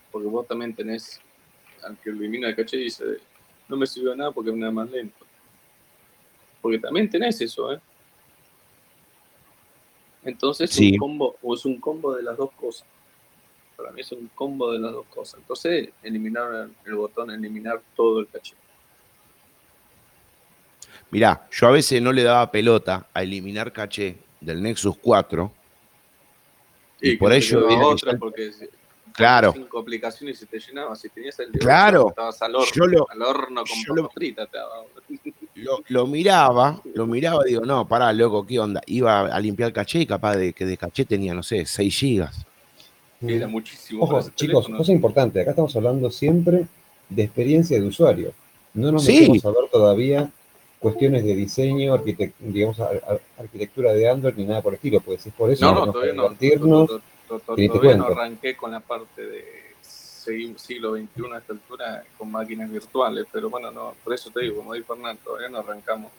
Porque 0.10 0.28
vos 0.28 0.48
también 0.48 0.74
tenés, 0.74 1.20
al 1.84 1.98
que 1.98 2.12
elimina 2.12 2.50
el 2.50 2.56
caché 2.56 2.78
dice, 2.78 3.20
no 3.72 3.78
me 3.78 3.88
sirvió 3.88 4.14
nada 4.16 4.32
porque 4.32 4.52
me 4.52 4.66
da 4.66 4.72
más 4.72 4.92
lento. 4.92 5.26
Porque 6.62 6.78
también 6.78 7.10
tenés 7.10 7.40
eso, 7.40 7.72
¿eh? 7.72 7.80
Entonces 10.24 10.70
es 10.70 10.92
un 10.92 10.98
combo, 10.98 11.36
o 11.42 11.56
es 11.56 11.66
un 11.66 11.80
combo 11.80 12.14
de 12.14 12.22
las 12.22 12.38
dos 12.38 12.52
cosas. 12.52 12.86
Para 13.76 13.92
mí 13.92 14.02
es 14.02 14.12
un 14.12 14.30
combo 14.36 14.72
de 14.72 14.78
las 14.78 14.92
dos 14.92 15.08
cosas. 15.08 15.40
Entonces, 15.40 15.90
eliminar 16.04 16.70
el 16.86 16.96
botón, 16.96 17.32
eliminar 17.32 17.82
todo 17.96 18.20
el 18.20 18.28
caché. 18.28 18.54
Mirá, 21.10 21.48
yo 21.50 21.68
a 21.68 21.72
veces 21.72 22.02
no 22.02 22.12
le 22.12 22.24
daba 22.24 22.52
pelota 22.52 23.08
a 23.14 23.24
eliminar 23.24 23.72
caché 23.72 24.18
del 24.40 24.62
Nexus 24.62 24.98
4. 24.98 25.52
Y, 27.02 27.16
por 27.16 27.34
ello. 27.34 27.68
Otra 27.88 28.16
porque 28.18 28.52
Claro. 29.14 29.54
cinco 29.54 29.80
aplicaciones 29.80 30.38
y 30.38 30.40
se 30.40 30.46
te 30.46 30.60
llenaba. 30.60 30.96
Si 30.96 31.10
tenías 31.10 31.38
el 31.40 31.52
de 31.52 31.60
Claro. 31.60 32.02
ocho, 32.02 32.10
estabas 32.10 32.42
al 32.42 32.56
horno, 32.56 32.72
Yo 32.74 32.86
lo- 32.88 33.08
al 33.10 33.22
horno 33.22 33.64
con 33.64 33.78
yo 33.88 33.94
lo- 33.96 34.10
te 34.10 34.58
daba. 34.58 34.84
Lo, 35.56 35.80
lo 35.90 36.08
miraba, 36.08 36.82
lo 36.94 37.06
miraba 37.08 37.44
y 37.46 37.52
digo, 37.52 37.66
no, 37.66 37.88
pará, 37.88 38.12
loco, 38.14 38.46
¿qué 38.46 38.60
onda? 38.60 38.82
Iba 38.86 39.22
a 39.28 39.40
limpiar 39.40 39.68
el 39.68 39.74
caché 39.74 40.00
y 40.00 40.06
capaz 40.06 40.36
de 40.38 40.54
que 40.54 40.66
de 40.66 40.78
caché 40.78 41.06
tenía, 41.06 41.34
no 41.34 41.44
sé, 41.44 41.66
6 41.66 41.96
gigas. 41.96 42.46
Era 43.22 43.48
muchísimo. 43.48 44.04
Ojo, 44.04 44.20
chicos, 44.36 44.36
teléfono. 44.66 44.78
cosa 44.78 44.92
importante, 44.92 45.42
acá 45.42 45.52
estamos 45.52 45.76
hablando 45.76 46.10
siempre 46.10 46.66
de 47.10 47.24
experiencia 47.24 47.80
de 47.80 47.86
usuario. 47.86 48.34
No 48.74 48.92
nos 48.92 49.04
Sí. 49.06 49.20
metemos 49.30 49.46
a 49.46 49.50
ver 49.50 49.70
todavía 49.72 50.32
cuestiones 50.80 51.24
de 51.24 51.36
diseño, 51.36 51.94
arquitect- 51.94 52.34
digamos, 52.40 52.80
ar- 52.80 53.04
ar- 53.08 53.22
arquitectura 53.38 53.94
de 53.94 54.10
Android 54.10 54.34
ni 54.38 54.46
nada 54.46 54.62
por 54.64 54.74
el 54.74 54.78
estilo, 54.78 55.02
pues 55.02 55.28
es 55.28 55.34
por 55.34 55.52
eso 55.52 55.66
No, 55.66 55.74
no, 55.74 55.86
nos 55.86 55.94
todavía 55.94 56.14
no. 56.16 56.30
divertirnos. 56.30 56.90
To- 57.40 57.56
to- 57.56 57.56
Todavía 57.68 57.96
no 57.98 58.06
arranqué 58.22 58.56
con 58.56 58.72
la 58.72 58.80
parte 58.80 59.22
de 59.26 59.62
siglo 60.58 60.96
XXI 60.96 61.34
a 61.34 61.38
esta 61.40 61.54
altura 61.54 62.04
con 62.18 62.30
máquinas 62.32 62.70
virtuales, 62.72 63.26
pero 63.32 63.50
bueno, 63.50 63.72
no, 63.72 63.96
por 64.04 64.14
eso 64.14 64.30
te 64.30 64.42
digo, 64.42 64.58
como 64.58 64.74
dice 64.74 64.86
Fernando, 64.88 65.20
todavía 65.24 65.50
no 65.50 65.58
arrancamos. 65.60 66.12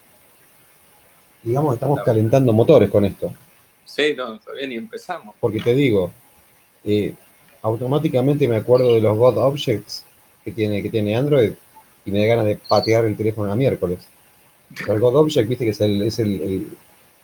Digamos, 1.43 1.75
estamos 1.75 2.01
calentando 2.05 2.53
motores 2.53 2.91
con 2.91 3.05
esto. 3.05 3.33
Sí, 3.85 4.15
no, 4.17 4.39
todavía 4.39 4.67
ni 4.69 4.77
empezamos. 4.77 5.35
Porque 5.41 5.61
te 5.61 5.75
digo, 5.75 6.13
eh, 6.85 7.15
automáticamente 7.63 8.47
me 8.49 8.57
acuerdo 8.57 8.95
de 8.95 9.01
los 9.01 9.17
God 9.17 9.39
Objects 9.39 10.05
que 10.45 10.53
tiene, 10.53 10.83
que 10.83 10.91
tiene 10.91 11.17
Android 11.17 11.53
y 12.05 12.11
me 12.11 12.21
da 12.21 12.27
ganas 12.27 12.47
de 12.47 12.57
patear 12.57 13.05
el 13.05 13.17
teléfono 13.17 13.53
a 13.53 13.57
miércoles. 13.57 13.99
El 14.89 14.99
God 15.01 15.17
Object, 15.17 15.49
viste 15.49 15.65
que 15.65 15.71
es 15.73 15.81
el, 15.81 16.03
es 16.03 16.19
el- 16.19 16.41
el- 16.43 16.69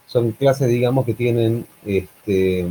son 0.07 0.33
clases, 0.33 0.69
digamos, 0.69 1.05
que 1.07 1.15
tienen 1.15 1.67
este, 1.85 2.67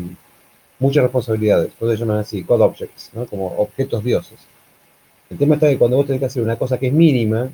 muchas 0.80 1.04
responsabilidades. 1.04 1.74
Por 1.74 1.92
eso 1.92 2.00
llaman 2.00 2.20
así, 2.20 2.42
God 2.44 2.62
Objects, 2.62 3.12
¿no? 3.14 3.26
como 3.26 3.48
objetos 3.58 4.04
dioses. 4.04 4.40
El 5.30 5.38
tema 5.38 5.56
está 5.56 5.68
que 5.70 5.78
cuando 5.78 5.98
vos 5.98 6.06
tenés 6.06 6.20
que 6.20 6.26
hacer 6.26 6.44
una 6.44 6.56
cosa 6.56 6.78
que 6.78 6.88
es 6.88 6.94
mínima, 6.94 7.50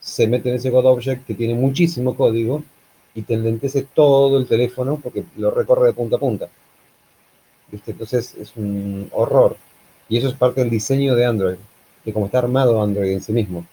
se 0.00 0.26
mete 0.26 0.48
en 0.48 0.56
ese 0.56 0.70
God 0.70 0.86
Object 0.86 1.26
que 1.26 1.34
tiene 1.34 1.54
muchísimo 1.54 2.14
código 2.16 2.62
y 3.14 3.22
te 3.22 3.34
enlentece 3.34 3.82
todo 3.82 4.38
el 4.38 4.46
teléfono 4.46 4.98
porque 5.02 5.24
lo 5.36 5.50
recorre 5.50 5.88
de 5.88 5.92
punta 5.92 6.16
a 6.16 6.20
punta. 6.20 6.48
¿Viste? 7.70 7.90
Entonces 7.90 8.34
es 8.36 8.56
un 8.56 9.08
horror. 9.12 9.56
Y 10.08 10.16
eso 10.16 10.28
es 10.28 10.34
parte 10.34 10.62
del 10.62 10.70
diseño 10.70 11.14
de 11.14 11.26
Android, 11.26 11.56
de 12.04 12.12
cómo 12.12 12.26
está 12.26 12.38
armado 12.38 12.82
Android 12.82 13.12
en 13.12 13.20
sí 13.20 13.32
mismo. 13.32 13.66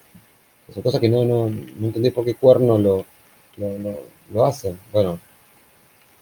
Son 0.74 0.84
cosas 0.84 1.00
que 1.00 1.08
no, 1.08 1.24
no, 1.24 1.50
no 1.50 1.88
entendés 1.88 2.12
por 2.12 2.26
qué 2.26 2.36
cuerno 2.36 2.78
lo, 2.78 3.06
lo, 3.58 3.78
lo, 3.78 4.00
lo 4.34 4.46
hacen. 4.46 4.78
Bueno, 4.92 5.20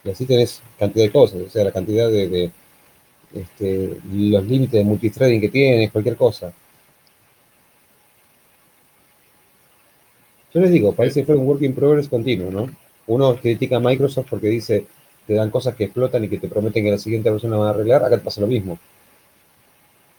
y 0.04 0.10
así 0.10 0.26
tenés 0.26 0.62
cantidad 0.78 1.06
de 1.06 1.12
cosas, 1.12 1.42
o 1.42 1.50
sea, 1.50 1.64
la 1.64 1.72
cantidad 1.72 2.10
de, 2.10 2.28
de, 2.28 2.52
este, 3.34 3.98
los 4.12 4.46
límites 4.46 4.74
de 4.74 4.84
multithreading 4.84 5.42
que 5.42 5.50
tienes, 5.50 5.92
cualquier 5.92 6.16
cosa. 6.16 6.54
Yo 10.54 10.60
les 10.62 10.72
digo, 10.72 10.94
parece 10.94 11.22
que 11.22 11.26
fue 11.26 11.36
un 11.36 11.48
work 11.48 11.62
in 11.64 11.74
progress 11.74 12.08
continuo, 12.08 12.52
¿no? 12.52 12.70
Uno 13.08 13.36
critica 13.36 13.78
a 13.78 13.80
Microsoft 13.80 14.28
porque 14.30 14.48
dice, 14.48 14.86
te 15.26 15.34
dan 15.34 15.50
cosas 15.50 15.76
que 15.76 15.86
explotan 15.86 16.24
y 16.24 16.30
que 16.30 16.38
te 16.38 16.48
prometen 16.48 16.84
que 16.84 16.92
la 16.92 16.98
siguiente 17.00 17.32
versión 17.32 17.52
la 17.52 17.58
van 17.58 17.68
a 17.68 17.72
arreglar, 17.72 18.04
acá 18.04 18.18
te 18.18 18.24
pasa 18.24 18.42
lo 18.42 18.48
mismo. 18.48 18.78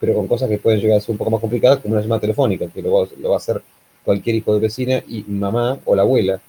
Pero 0.01 0.15
con 0.15 0.27
cosas 0.27 0.49
que 0.49 0.59
pueden 0.59 0.81
llegar 0.81 0.99
a 0.99 1.01
ser 1.01 1.13
un 1.13 1.19
poco 1.19 1.31
más 1.31 1.41
complicadas, 1.41 1.79
como 1.79 1.95
una 1.95 2.03
llamada 2.03 2.21
telefónica, 2.21 2.67
que 2.67 2.83
lo 2.83 2.93
va, 2.93 3.09
lo 3.19 3.29
va 3.29 3.37
a 3.37 3.39
hacer 3.39 3.63
cualquier 4.05 4.37
hijo 4.37 4.53
de 4.55 4.61
vecina 4.61 5.03
y 5.07 5.23
mamá 5.29 5.79
o 5.85 5.95
la 5.95 6.03
abuela. 6.03 6.41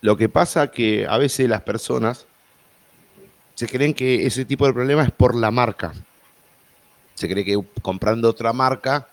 Lo 0.00 0.16
que 0.16 0.28
pasa 0.28 0.70
que 0.70 1.06
a 1.06 1.18
veces 1.18 1.48
las 1.48 1.62
personas 1.62 2.26
se 3.54 3.68
creen 3.68 3.92
que 3.92 4.26
ese 4.26 4.44
tipo 4.44 4.66
de 4.66 4.72
problema 4.72 5.04
es 5.04 5.10
por 5.10 5.34
la 5.34 5.50
marca. 5.50 5.92
Se 7.14 7.28
cree 7.28 7.44
que 7.44 7.62
comprando 7.82 8.28
otra 8.30 8.52
marca 8.52 9.10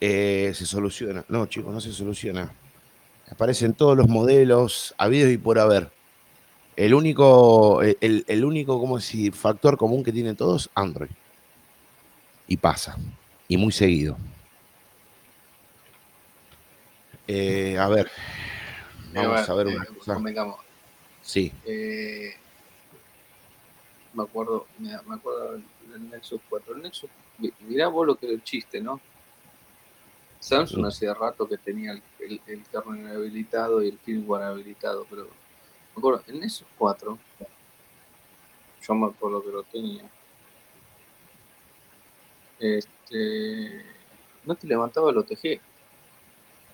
eh, 0.00 0.52
se 0.54 0.66
soluciona. 0.66 1.24
No, 1.28 1.46
chicos, 1.46 1.72
no 1.72 1.80
se 1.80 1.92
soluciona. 1.92 2.52
Aparecen 3.28 3.74
todos 3.74 3.96
los 3.96 4.08
modelos 4.08 4.94
habidos 4.98 5.32
y 5.32 5.38
por 5.38 5.58
haber. 5.58 5.90
El 6.76 6.94
único, 6.94 7.82
el, 7.82 8.24
el 8.28 8.44
único 8.44 8.78
como 8.78 9.00
si 9.00 9.30
factor 9.30 9.76
común 9.76 10.04
que 10.04 10.12
tienen 10.12 10.36
todos, 10.36 10.70
Android. 10.74 11.10
Y 12.46 12.56
pasa. 12.56 12.96
Y 13.48 13.56
muy 13.56 13.72
seguido. 13.72 14.16
Eh, 17.26 17.76
a 17.78 17.88
ver. 17.88 18.10
Vamos 19.14 19.48
a 19.48 19.54
ver 19.54 19.66
una 19.68 19.84
eh, 19.84 19.86
cosa. 19.98 20.14
convengamos. 20.14 20.56
Sí. 21.22 21.52
Eh, 21.64 22.34
me 24.12 24.22
acuerdo, 24.22 24.66
me, 24.78 24.92
acuerdo 24.94 25.52
del 25.88 26.10
Nexus 26.10 26.40
4. 26.48 26.74
El 26.76 26.82
Nexus, 26.82 27.10
mi- 27.38 27.52
mirá 27.60 27.88
vos 27.88 28.06
lo 28.06 28.16
que 28.16 28.26
era 28.26 28.34
el 28.34 28.42
chiste, 28.44 28.80
¿no? 28.80 29.00
Samsung 30.40 30.86
hacía 30.86 31.14
rato 31.14 31.48
que 31.48 31.56
tenía 31.56 31.92
el, 31.92 32.02
el, 32.20 32.40
el 32.46 32.62
kernel 32.64 33.16
habilitado 33.16 33.82
y 33.82 33.88
el 33.88 33.98
firmware 33.98 34.42
habilitado, 34.44 35.06
pero 35.08 35.22
me 35.24 35.98
acuerdo, 35.98 36.22
el 36.26 36.40
Nexus 36.40 36.66
4, 36.76 37.18
yo 38.86 38.94
me 38.94 39.06
acuerdo 39.06 39.42
que 39.42 39.50
lo 39.50 39.62
tenía. 39.62 40.04
Este, 42.58 43.84
no 44.44 44.54
te 44.54 44.66
levantaba 44.66 45.10
el 45.10 45.18
OTG, 45.18 45.60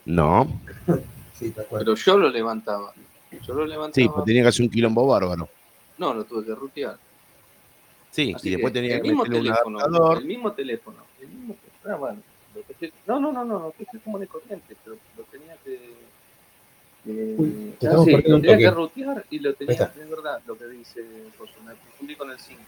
No. 0.04 0.60
Sí, 1.40 1.50
tal 1.52 1.64
cual. 1.66 1.82
pero 1.84 1.96
yo 1.96 2.18
lo 2.18 2.28
levantaba. 2.28 2.92
Yo 3.46 3.54
lo 3.54 3.64
levantaba. 3.66 3.94
Sí, 3.94 4.08
pues 4.12 4.24
tenía 4.26 4.42
que 4.42 4.48
hacer 4.48 4.62
un 4.66 4.70
quilombo 4.70 5.06
bárbaro. 5.06 5.48
No, 5.96 6.12
lo 6.12 6.24
tuve 6.24 6.44
que 6.44 6.54
rutear. 6.54 6.98
Sí, 8.10 8.32
Así 8.34 8.48
y 8.48 8.50
después 8.52 8.72
que 8.72 8.80
tenía 8.80 8.96
el 8.96 9.02
que 9.02 9.08
mismo 9.08 9.22
un 9.22 9.30
teléfono, 9.30 9.78
adaptador. 9.78 10.18
el 10.18 10.24
mismo 10.26 10.52
teléfono, 10.52 10.98
el 11.22 11.28
mismo 11.28 11.56
ah, 11.86 11.94
bueno, 11.94 12.22
lo 12.54 12.62
que 12.66 12.74
te- 12.74 12.92
no, 13.06 13.20
no, 13.20 13.32
no, 13.32 13.44
no, 13.44 13.58
lo 13.60 13.72
que 13.72 13.84
es 13.84 14.02
como 14.02 14.18
de 14.18 14.26
corriente, 14.26 14.76
pero 14.84 14.98
lo 15.16 15.22
tenía 15.24 15.56
que 15.64 15.74
eh, 17.06 17.34
Uy, 17.38 17.74
te 17.78 17.88
ah, 17.88 17.96
sí, 18.04 18.10
lo 18.10 18.40
tenía 18.40 18.58
que 18.58 18.70
rutear 18.70 19.24
y 19.30 19.38
lo 19.38 19.54
tenía, 19.54 19.92
es 19.98 20.10
verdad 20.10 20.42
lo 20.46 20.58
que 20.58 20.66
dice 20.66 21.02
José, 21.38 21.52
me 21.64 21.72
confundí 21.74 22.16
con 22.16 22.30
el 22.30 22.38
5. 22.38 22.60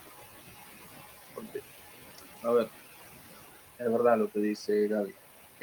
Porque, 1.34 1.60
A 2.44 2.50
ver, 2.52 2.68
es 3.78 3.92
verdad 3.92 4.16
lo 4.18 4.30
que 4.30 4.38
dice 4.38 4.88
Gaby. 4.88 5.12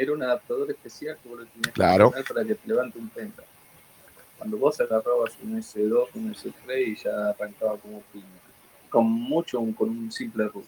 Era 0.02 0.14
un 0.14 0.24
adaptador 0.24 0.72
especial 0.72 1.18
que 1.22 1.28
vos 1.28 1.39
lo 1.39 1.45
tenías 1.45 1.74
Claro. 1.74 2.06
que 2.10 2.12
poner 2.12 2.26
para 2.28 2.45
que 2.45 2.56
te 2.56 2.68
levante 2.70 2.97
un 2.97 3.10
penta. 3.10 3.43
Cuando 4.38 4.58
vos 4.58 4.80
agarrabas 4.80 5.38
un 5.43 5.58
S2, 5.58 6.08
un 6.14 6.34
S3 6.34 6.88
y 6.88 6.95
ya 6.95 7.30
arrancaba 7.32 7.78
como 7.78 8.00
piña 8.14 8.26
con 8.89 9.06
mucho 9.12 9.60
con 9.78 9.89
un 9.89 10.10
simple 10.12 10.45
root. 10.47 10.66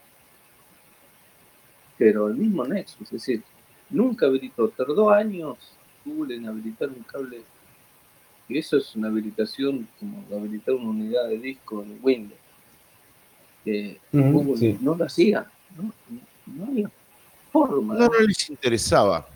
Pero 1.97 2.27
el 2.27 2.36
mismo 2.36 2.65
Nexus, 2.65 3.03
es 3.03 3.11
decir, 3.11 3.43
nunca 3.89 4.25
habilitó, 4.25 4.67
tardó 4.69 5.09
años 5.11 5.57
Google 6.03 6.36
en 6.36 6.47
habilitar 6.47 6.89
un 6.89 7.03
cable. 7.03 7.41
Y 8.49 8.57
eso 8.57 8.77
es 8.77 8.95
una 8.95 9.07
habilitación 9.07 9.88
como 9.99 10.23
habilitar 10.36 10.75
una 10.75 10.89
unidad 10.89 11.29
de 11.29 11.38
disco 11.38 11.82
en 11.84 11.99
Windows. 12.01 12.39
Que 13.63 13.99
Google 14.11 14.57
sí. 14.57 14.77
no 14.82 14.95
lo 14.95 15.05
hacía, 15.05 15.49
no, 15.77 15.93
no 16.47 16.65
había 16.65 16.89
forma. 17.51 17.95
No, 17.95 18.07
no 18.07 18.19
les 18.19 18.49
interesaba. 18.49 19.27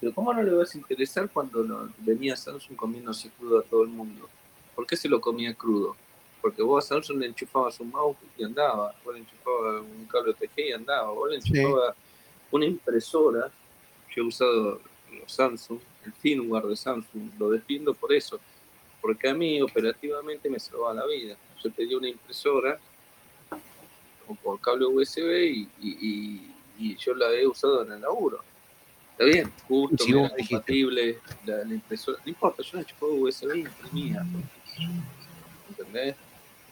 Pero 0.00 0.12
¿cómo 0.14 0.32
no 0.34 0.42
le 0.42 0.52
vas 0.52 0.74
a 0.74 0.78
interesar 0.78 1.28
cuando 1.30 1.62
lo- 1.62 1.88
venía 1.98 2.36
Samsung 2.36 2.76
comiéndose 2.76 3.30
crudo 3.30 3.58
a 3.60 3.62
todo 3.62 3.82
el 3.82 3.88
mundo? 3.88 4.28
¿Por 4.74 4.86
qué 4.86 4.96
se 4.96 5.08
lo 5.08 5.20
comía 5.20 5.54
crudo? 5.54 5.96
Porque 6.42 6.62
vos 6.62 6.84
a 6.84 6.88
Samsung 6.88 7.18
le 7.18 7.26
enchufabas 7.26 7.80
un 7.80 7.90
mouse 7.90 8.16
y 8.36 8.44
andaba, 8.44 8.94
vos 9.04 9.14
le 9.14 9.20
enchufabas 9.20 9.82
un 9.82 10.04
cable 10.06 10.30
OTG 10.32 10.68
y 10.68 10.72
andaba, 10.72 11.10
vos 11.10 11.30
le 11.30 11.40
Sí. 11.40 11.48
enchufabas 11.56 11.96
una 12.50 12.66
impresora. 12.66 13.50
Yo 14.14 14.22
he 14.22 14.26
usado 14.26 14.80
los 15.18 15.32
Samsung, 15.32 15.78
el 16.04 16.12
firmware 16.12 16.66
de 16.66 16.76
Samsung, 16.76 17.30
lo 17.38 17.50
defiendo 17.50 17.94
por 17.94 18.12
eso, 18.12 18.38
porque 19.00 19.28
a 19.28 19.34
mí 19.34 19.60
operativamente 19.62 20.48
me 20.50 20.58
salvaba 20.60 20.94
la 20.94 21.06
vida. 21.06 21.36
Yo 21.64 21.70
tenía 21.72 21.96
una 21.96 22.08
impresora 22.08 22.78
por 24.42 24.60
cable 24.60 24.86
USB 24.86 25.46
y, 25.46 25.68
y- 25.80 25.98
y- 26.00 26.52
y 26.78 26.96
yo 26.96 27.14
la 27.14 27.30
he 27.32 27.46
usado 27.46 27.82
en 27.84 27.92
el 27.92 28.00
laburo. 28.00 28.42
Está 29.12 29.24
bien, 29.24 29.52
justo, 29.66 30.04
Sí, 30.04 30.12
era 30.12 30.28
compatible 30.28 31.18
la, 31.46 31.56
la 31.64 31.74
impresora. 31.74 32.18
No 32.24 32.28
importa, 32.28 32.62
yo 32.62 32.70
la 32.74 32.80
enchufaba 32.82 33.12
USB 33.12 33.54
y 33.56 33.60
imprimía. 33.60 34.26
¿Entendés? 35.70 36.16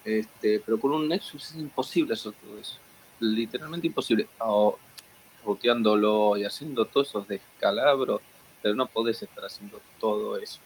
Este, 0.05 0.61
pero 0.61 0.79
con 0.79 0.93
un 0.93 1.09
Nexus 1.09 1.51
es 1.51 1.57
imposible 1.57 2.13
hacer 2.13 2.33
todo 2.33 2.59
eso. 2.59 2.77
Literalmente 3.21 3.87
imposible. 3.87 4.29
O 4.41 4.79
ruteándolo 5.45 6.37
y 6.37 6.45
haciendo 6.45 6.85
todos 6.87 7.09
esos 7.09 7.29
descalabros, 7.29 8.21
pero 8.63 8.75
no 8.75 8.87
podés 8.87 9.23
estar 9.23 9.45
haciendo 9.45 9.81
todo 10.01 10.37
eso. 10.39 10.59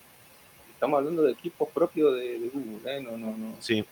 Estamos 0.73 0.99
hablando 0.99 1.23
de 1.23 1.33
equipos 1.33 1.69
propios 1.71 2.15
de, 2.17 2.39
de 2.39 2.49
Google, 2.49 2.97
¿eh? 2.97 3.01
No, 3.03 3.17
no, 3.17 3.37
no, 3.37 3.57
Sí. 3.61 3.85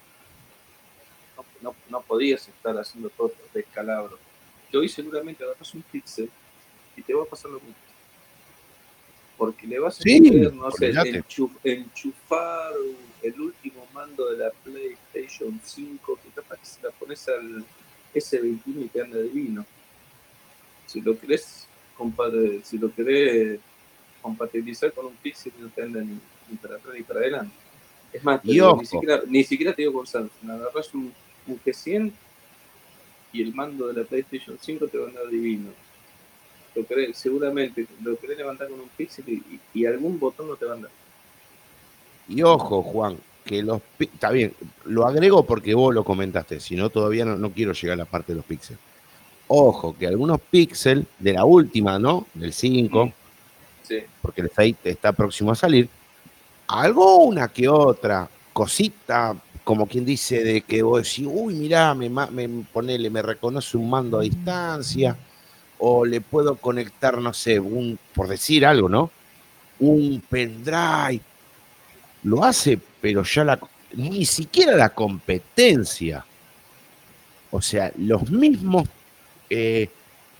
no, 1.36 1.44
no, 1.62 1.74
no 1.88 2.00
podías 2.02 2.46
estar 2.48 2.76
haciendo 2.78 3.10
todo 3.10 3.28
estos 3.28 3.52
descalabros. 3.52 4.18
Que 4.70 4.76
hoy 4.78 4.88
seguramente 4.88 5.44
agarras 5.44 5.72
un 5.74 5.82
pixel 5.82 6.30
y 6.96 7.02
te 7.02 7.14
va 7.14 7.22
a 7.22 7.26
pasar 7.26 7.50
lo 7.50 7.58
mismo. 7.60 7.74
porque 9.36 9.66
le 9.66 9.78
vas 9.78 10.00
a 10.00 10.02
Sí, 10.02 10.18
poder, 10.30 10.54
no 10.54 10.70
sé, 10.70 10.86
olvídate. 10.86 11.22
enchuf- 11.22 11.58
enchufar 11.62 12.72
el 13.22 13.38
último 13.38 13.86
mando 13.92 14.30
de 14.30 14.38
la 14.38 14.50
PlayStation 14.50 15.60
5, 15.62 16.18
que 16.22 16.30
capaz 16.30 16.56
que 16.58 16.64
se 16.66 16.82
la 16.82 16.90
pones 16.92 17.28
al 17.28 17.62
S21 18.14 18.84
y 18.84 18.88
te 18.88 19.02
anda 19.02 19.18
divino. 19.18 19.66
Si 20.86 21.02
lo 21.02 21.18
querés, 21.18 21.68
si 22.64 22.78
lo 22.78 22.94
querés 22.94 23.60
compatibilizar 24.22 24.90
con 24.94 25.04
un 25.06 25.16
Pixel, 25.16 25.52
no 25.60 25.68
te 25.68 25.82
anda 25.82 26.00
ni, 26.00 26.18
ni 26.48 26.56
para 26.56 26.76
atrás 26.76 26.94
ni 26.94 27.02
para 27.02 27.20
adelante. 27.20 27.54
Es 28.14 28.24
más, 28.24 28.42
ni, 28.42 28.86
siquiera, 28.86 29.22
ni 29.26 29.44
siquiera 29.44 29.74
te 29.74 29.82
digo 29.82 29.92
con 29.92 30.06
Samsung, 30.06 30.50
agarras 30.50 30.94
un, 30.94 31.12
un 31.46 31.60
G100 31.62 32.10
y 33.32 33.42
el 33.42 33.54
mando 33.54 33.88
de 33.88 34.00
la 34.00 34.06
PlayStation 34.06 34.56
5 34.60 34.88
te 34.88 34.98
va 34.98 35.06
a 35.06 35.08
andar 35.08 35.28
divino. 35.28 35.70
Lo 36.74 36.86
querés, 36.86 37.16
seguramente 37.16 37.86
lo 38.02 38.18
querés 38.18 38.38
levantar 38.38 38.68
con 38.68 38.80
un 38.80 38.88
Pixel 38.88 39.42
y, 39.72 39.86
algún 39.86 40.18
botón 40.18 40.48
no 40.48 40.56
te 40.56 40.66
va 40.66 40.72
a 40.72 40.74
andar. 40.76 40.90
Y 42.28 42.42
ojo, 42.42 42.82
Juan, 42.82 43.16
que 43.44 43.62
los 43.62 43.80
está 43.98 44.30
bien, 44.30 44.52
lo 44.84 45.06
agrego 45.06 45.44
porque 45.44 45.74
vos 45.74 45.94
lo 45.94 46.04
comentaste, 46.04 46.60
si 46.60 46.76
no 46.76 46.90
todavía 46.90 47.24
no, 47.24 47.36
no 47.36 47.50
quiero 47.50 47.72
llegar 47.72 47.94
a 47.94 47.98
la 47.98 48.04
parte 48.04 48.32
de 48.32 48.36
los 48.36 48.44
píxeles. 48.44 48.80
Ojo, 49.48 49.96
que 49.96 50.06
algunos 50.06 50.40
píxeles 50.40 51.06
de 51.18 51.32
la 51.32 51.44
última, 51.44 51.98
¿no? 51.98 52.26
Del 52.34 52.52
5, 52.52 53.12
Sí. 53.82 53.98
porque 54.20 54.40
el 54.40 54.50
6 54.54 54.76
está 54.82 55.12
próximo 55.12 55.52
a 55.52 55.54
salir, 55.54 55.88
alguna 56.66 57.48
que 57.48 57.68
otra 57.68 58.28
cosita, 58.52 59.36
como 59.66 59.88
quien 59.88 60.04
dice, 60.04 60.44
de 60.44 60.60
que 60.60 60.80
vos 60.80 61.02
decís, 61.02 61.26
uy, 61.28 61.52
mirá, 61.54 61.92
me, 61.92 62.08
ponele, 62.72 63.10
me 63.10 63.20
reconoce 63.20 63.76
un 63.76 63.90
mando 63.90 64.20
a 64.20 64.22
distancia, 64.22 65.16
o 65.78 66.04
le 66.04 66.20
puedo 66.20 66.54
conectar, 66.54 67.18
no 67.18 67.34
sé, 67.34 67.58
un, 67.58 67.98
por 68.14 68.28
decir 68.28 68.64
algo, 68.64 68.88
¿no? 68.88 69.10
Un 69.80 70.22
pendrive. 70.30 71.20
Lo 72.22 72.44
hace, 72.44 72.78
pero 73.00 73.24
ya 73.24 73.42
la, 73.42 73.58
ni 73.94 74.24
siquiera 74.24 74.76
la 74.76 74.90
competencia. 74.90 76.24
O 77.50 77.60
sea, 77.60 77.92
los 77.98 78.30
mismos, 78.30 78.86
eh, 79.50 79.90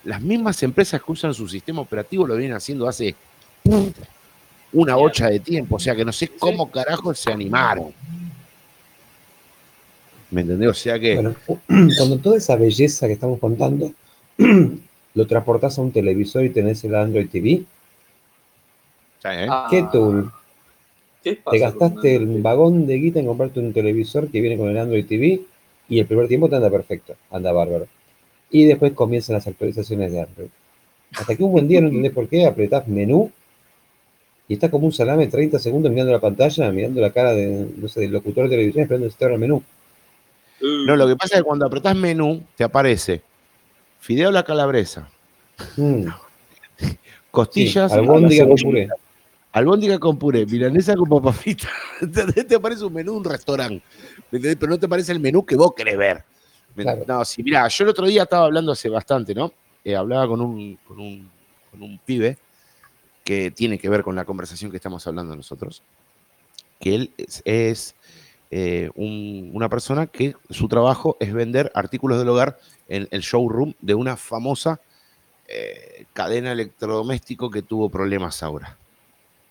las 0.05 0.23
mismas 0.23 0.63
empresas 0.63 1.03
que 1.03 1.11
usan 1.11 1.35
su 1.35 1.49
sistema 1.49 1.81
operativo 1.81 2.29
lo 2.29 2.37
vienen 2.37 2.57
haciendo 2.57 2.87
hace 2.87 3.17
una 4.73 4.95
bocha 4.95 5.29
de 5.29 5.41
tiempo. 5.41 5.75
O 5.75 5.81
sea, 5.81 5.97
que 5.97 6.05
no 6.05 6.13
sé 6.13 6.29
cómo 6.29 6.71
carajo 6.71 7.13
se 7.13 7.33
animaron. 7.33 7.93
¿Me 10.37 10.43
entendés? 10.43 10.69
O 10.69 10.75
sea 10.75 10.99
que. 10.99 11.15
Bueno, 11.15 11.35
cuando 11.97 12.19
toda 12.19 12.37
esa 12.37 12.57
belleza 12.57 13.07
que 13.07 13.15
estamos 13.15 13.39
contando 13.39 13.91
lo 15.15 15.27
transportás 15.27 15.79
a 15.79 15.81
un 15.81 15.93
televisor 15.93 16.45
y 16.45 16.51
tenés 16.51 16.85
el 16.85 16.95
Android 16.95 17.27
TV, 17.31 17.63
¿sabes, 19.23 19.39
eh? 19.39 19.47
Ah, 19.51 19.67
¿qué 19.71 19.87
tool? 19.91 20.31
¿qué 21.25 21.37
pasa 21.37 21.53
Te 21.53 21.59
gastaste 21.59 22.17
el 22.17 22.43
vagón 22.43 22.87
de 22.87 22.97
guita 22.97 23.19
en 23.19 23.27
comprarte 23.29 23.61
un 23.61 23.73
televisor 23.73 24.31
que 24.31 24.43
viene 24.43 24.59
con 24.59 24.69
el 24.69 24.77
Android 24.77 25.07
TV 25.07 25.41
y 25.89 26.01
el 26.01 26.07
primer 26.07 26.29
tiempo 26.29 26.51
te 26.51 26.57
anda 26.57 26.69
perfecto, 26.69 27.15
anda 27.31 27.51
bárbaro. 27.53 27.87
Y 28.51 28.67
después 28.67 28.93
comienzan 28.93 29.37
las 29.37 29.47
actualizaciones 29.47 30.13
de 30.13 30.21
Android. 30.21 30.49
Hasta 31.15 31.35
que 31.35 31.45
un 31.45 31.53
buen 31.53 31.67
día 31.67 31.81
no 31.81 31.87
entendés 31.87 32.13
por 32.13 32.29
qué, 32.29 32.45
apretás 32.45 32.87
menú 32.87 33.33
y 34.49 34.53
estás 34.53 34.69
como 34.69 34.85
un 34.85 34.93
salame 34.93 35.29
30 35.29 35.59
segundos 35.59 35.91
mirando 35.91 36.13
la 36.13 36.21
pantalla, 36.21 36.71
mirando 36.73 37.01
la 37.01 37.11
cara 37.11 37.33
de, 37.33 37.69
no 37.75 37.89
sé, 37.89 38.01
del 38.01 38.13
locutor 38.13 38.45
de 38.45 38.51
televisión 38.51 38.83
esperando 38.83 39.07
que 39.07 39.13
se 39.13 39.19
te 39.19 39.25
abra 39.25 39.37
el 39.37 39.41
menú. 39.41 39.63
No, 40.61 40.97
lo 40.97 41.07
que 41.07 41.17
pasa 41.17 41.37
es 41.37 41.41
que 41.41 41.45
cuando 41.47 41.67
apretás 41.67 41.95
menú, 41.95 42.43
te 42.57 42.65
aparece 42.65 43.23
fideo 44.01 44.29
a 44.29 44.33
la 44.33 44.45
calabresa, 44.45 45.09
Mm, 45.77 46.09
sí, 46.77 46.99
costillas, 47.31 47.91
albóndiga 47.93 48.45
a 48.45 48.47
la 48.47 48.55
con 48.55 48.63
puré. 48.63 48.89
albóndiga 49.53 49.99
con 49.99 50.19
puré, 50.19 50.45
milanesa 50.47 50.95
con 50.97 51.09
papa 51.09 51.33
frita. 51.33 51.69
¿Entendés? 52.01 52.47
te 52.47 52.55
aparece 52.57 52.85
un 52.85 52.93
menú 52.93 53.15
un 53.17 53.25
restaurante, 53.25 53.83
pero 54.31 54.67
no 54.69 54.79
te 54.79 54.85
aparece 54.87 55.13
el 55.13 55.21
menú 55.21 55.45
que 55.47 55.57
vos 55.57 55.73
querés 55.75 55.97
ver. 55.97 56.25
No, 57.07 57.25
sí, 57.25 57.43
mirá, 57.43 57.67
yo 57.69 57.85
el 57.85 57.91
otro 57.91 58.07
día 58.07 58.25
estaba 58.25 58.45
hablando 58.45 58.73
hace 58.73 58.91
bastante, 58.91 59.35
¿no? 59.35 59.51
Eh, 59.83 59.97
hablaba 59.97 60.29
con 60.29 60.43
un, 60.43 60.77
con, 60.87 61.01
un, 61.01 61.31
con 61.71 61.83
un 61.83 61.99
pibe 62.05 62.37
que 63.25 63.51
tiene 63.51 63.79
que 63.79 63.89
ver 63.89 64.03
con 64.03 64.15
la 64.15 64.27
conversación 64.27 64.71
que 64.71 64.77
estamos 64.77 65.07
hablando 65.07 65.35
nosotros, 65.35 65.83
que 66.79 66.95
él 66.95 67.11
es, 67.17 67.41
es, 67.47 67.95
eh, 68.51 68.91
un- 68.95 69.51
una 69.53 69.69
persona 69.69 70.07
que 70.07 70.35
su 70.51 70.69
trabajo 70.69 71.17
es 71.21 71.33
vender 71.33 71.71
artículos 71.75 72.19
del 72.19 72.29
hogar 72.29 72.59
en 72.89 73.09
el 73.11 73.21
showroom 73.21 73.75
de 73.81 73.95
una 73.95 74.17
famosa 74.17 74.81
eh, 75.49 76.07
cadena 76.13 76.53
electrodoméstico 76.53 77.51
que 77.51 77.63
tuvo 77.63 77.89
problemas 77.89 78.43
ahora. 78.43 78.77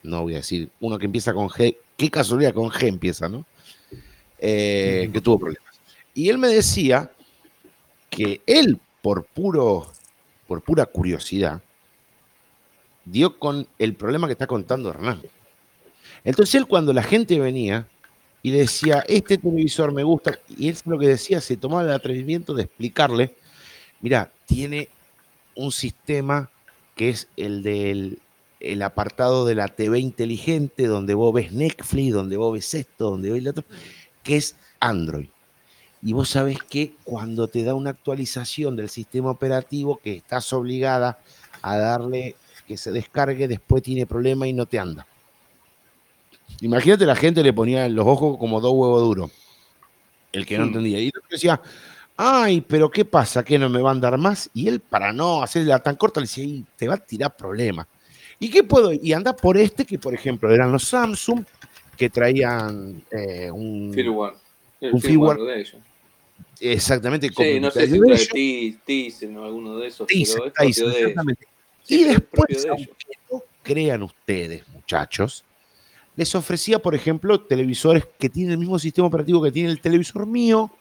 No 0.04 0.24
voy 0.24 0.34
a 0.34 0.38
decir 0.38 0.70
uno 0.80 0.98
que 1.00 1.06
empieza 1.06 1.34
con 1.34 1.48
G, 1.50 1.78
qué 1.98 2.10
casualidad 2.12 2.54
con 2.54 2.70
G 2.70 2.88
empieza, 2.88 3.30
¿no? 3.30 3.46
Eh, 4.39 5.10
que 5.14 5.22
tuvo 5.22 5.39
problemas. 5.39 5.74
Y 6.14 6.30
él 6.30 6.38
me 6.38 6.50
decía 6.50 7.12
que 8.10 8.41
él, 8.46 8.80
por 9.02 9.24
puro, 9.26 9.91
por 10.48 10.62
pura 10.62 10.86
curiosidad, 10.86 11.62
dio 13.06 13.38
con 13.38 13.68
el 13.80 13.96
problema 13.96 14.28
que 14.28 14.34
está 14.34 14.48
contando 14.48 14.89
Hernán. 14.89 15.22
Entonces 16.24 16.56
él 16.56 16.68
cuando 16.68 16.91
la 16.93 17.04
gente 17.04 17.39
venía 17.39 17.88
y 18.46 18.52
decía, 18.52 19.04
este 19.08 19.39
televisor 19.39 19.91
me 19.91 20.04
gusta, 20.04 20.38
y 20.56 20.70
él 20.70 20.78
lo 20.86 21.00
que 21.00 21.08
decía, 21.08 21.41
se 21.41 21.58
tomaba 21.58 21.82
el 21.82 21.89
atrevimiento 21.89 22.54
de 22.54 22.62
explicarle, 22.62 23.34
mira, 24.02 24.32
tiene 24.46 24.88
un 25.56 25.72
sistema 25.72 26.52
que 26.96 27.10
es 27.10 27.28
el 27.38 27.64
del 27.64 28.20
el 28.60 28.84
apartado 28.84 29.48
de 29.48 29.56
la 29.56 29.70
TV 29.70 29.98
inteligente, 29.98 30.86
donde 30.86 31.16
vos 31.16 31.34
ves 31.34 31.54
Netflix, 31.54 32.14
donde 32.14 32.38
vos 32.38 32.54
ves 32.54 32.72
esto, 32.76 33.10
donde 33.10 33.32
ves 33.32 33.41
lo 33.41 33.50
otro, 33.50 33.64
que 34.22 34.38
es 34.38 34.56
Android. 34.80 35.30
Y 36.04 36.14
vos 36.14 36.30
sabés 36.30 36.60
que 36.62 36.93
cuando 37.04 37.48
te 37.48 37.64
da 37.64 37.74
una 37.74 37.89
actualización 37.89 38.76
del 38.76 38.89
sistema 38.89 39.32
operativo 39.32 40.00
que 40.04 40.18
estás 40.18 40.54
obligada 40.54 41.18
a 41.64 41.78
darle 41.78 42.36
que 42.68 42.78
se 42.78 42.91
descargue, 42.91 43.48
después 43.48 43.82
tiene 43.82 44.06
problema 44.06 44.48
y 44.48 44.54
no 44.54 44.68
te 44.68 44.78
anda. 44.78 45.08
Imagínate 46.62 47.06
la 47.06 47.16
gente 47.16 47.43
le 47.43 47.53
ponía 47.53 47.88
los 47.89 48.06
ojos 48.06 48.38
como 48.38 48.62
dos 48.62 48.74
huevos 48.74 49.01
duros. 49.01 49.32
El 50.32 50.45
que 50.45 50.58
no 50.58 50.66
entendía. 50.66 50.99
Y 50.99 51.06
el 51.06 51.14
otro 51.18 51.30
decía, 51.30 51.62
ay, 52.18 52.62
pero 52.62 52.89
¿qué 52.89 53.06
pasa? 53.06 53.43
¿Que 53.43 53.58
no 53.58 53.70
me 53.70 53.82
va 53.82 53.89
a 53.89 53.93
andar 53.93 54.18
más? 54.18 54.49
Y 54.53 54.68
él, 54.68 54.80
para 54.80 55.14
no 55.14 55.43
hacerla 55.43 55.80
tan 55.80 55.95
corta, 55.95 56.20
le 56.20 56.26
decía, 56.26 56.43
"Y 56.43 56.66
te 56.76 56.88
va 56.88 56.95
a 56.95 56.97
tirar 56.97 57.36
problemas. 57.36 57.88
¿Y 58.39 58.49
qué 58.49 58.64
puedo? 58.64 58.91
Y 58.91 59.14
anda 59.14 59.36
por 59.36 59.58
este, 59.58 59.86
que 59.86 59.97
por 59.97 60.14
ejemplo 60.14 60.53
eran 60.53 60.72
los 60.72 60.84
Samsung, 60.84 61.45
que 61.95 62.10
traían 62.10 63.01
eh, 63.12 63.49
un... 63.49 63.91
Firmware. 63.93 64.34
El 64.82 64.93
un 64.93 65.01
firmware 65.01 65.38
firmware 65.38 65.56
de 65.56 65.62
ellos. 65.62 65.82
Exactamente. 66.60 67.30
Sí, 67.30 67.60
no 67.60 67.72
sé 67.72 67.88
si 67.88 67.99
trae 67.99 68.78
Tizen 68.86 69.38
o 69.38 69.45
alguno 69.45 69.78
de 69.78 69.88
esos, 69.88 70.08
Tizen, 70.08 70.36
pero 70.38 70.47
es 70.47 70.53
Tizen, 70.53 70.84
propio 70.84 70.89
de 70.89 70.99
ellos. 70.99 71.10
exactamente. 71.10 71.47
Y 71.88 72.03
después, 72.03 72.64
de 72.64 72.70
aunque 72.70 72.95
no 73.32 73.43
crean 73.64 74.03
ustedes, 74.03 74.68
muchachos, 74.70 75.43
les 76.16 76.34
ofrecía, 76.36 76.80
por 76.80 76.95
ejemplo, 76.95 77.41
televisores 77.41 78.07
que 78.18 78.30
tienen 78.30 78.53
el 78.53 78.57
mismo 78.59 78.80
sistema 78.80 79.07
operativo 79.07 79.41
que 79.41 79.51
tiene 79.51 79.70
el 79.70 79.82
televisor 79.82 80.26
mío, 80.26 80.72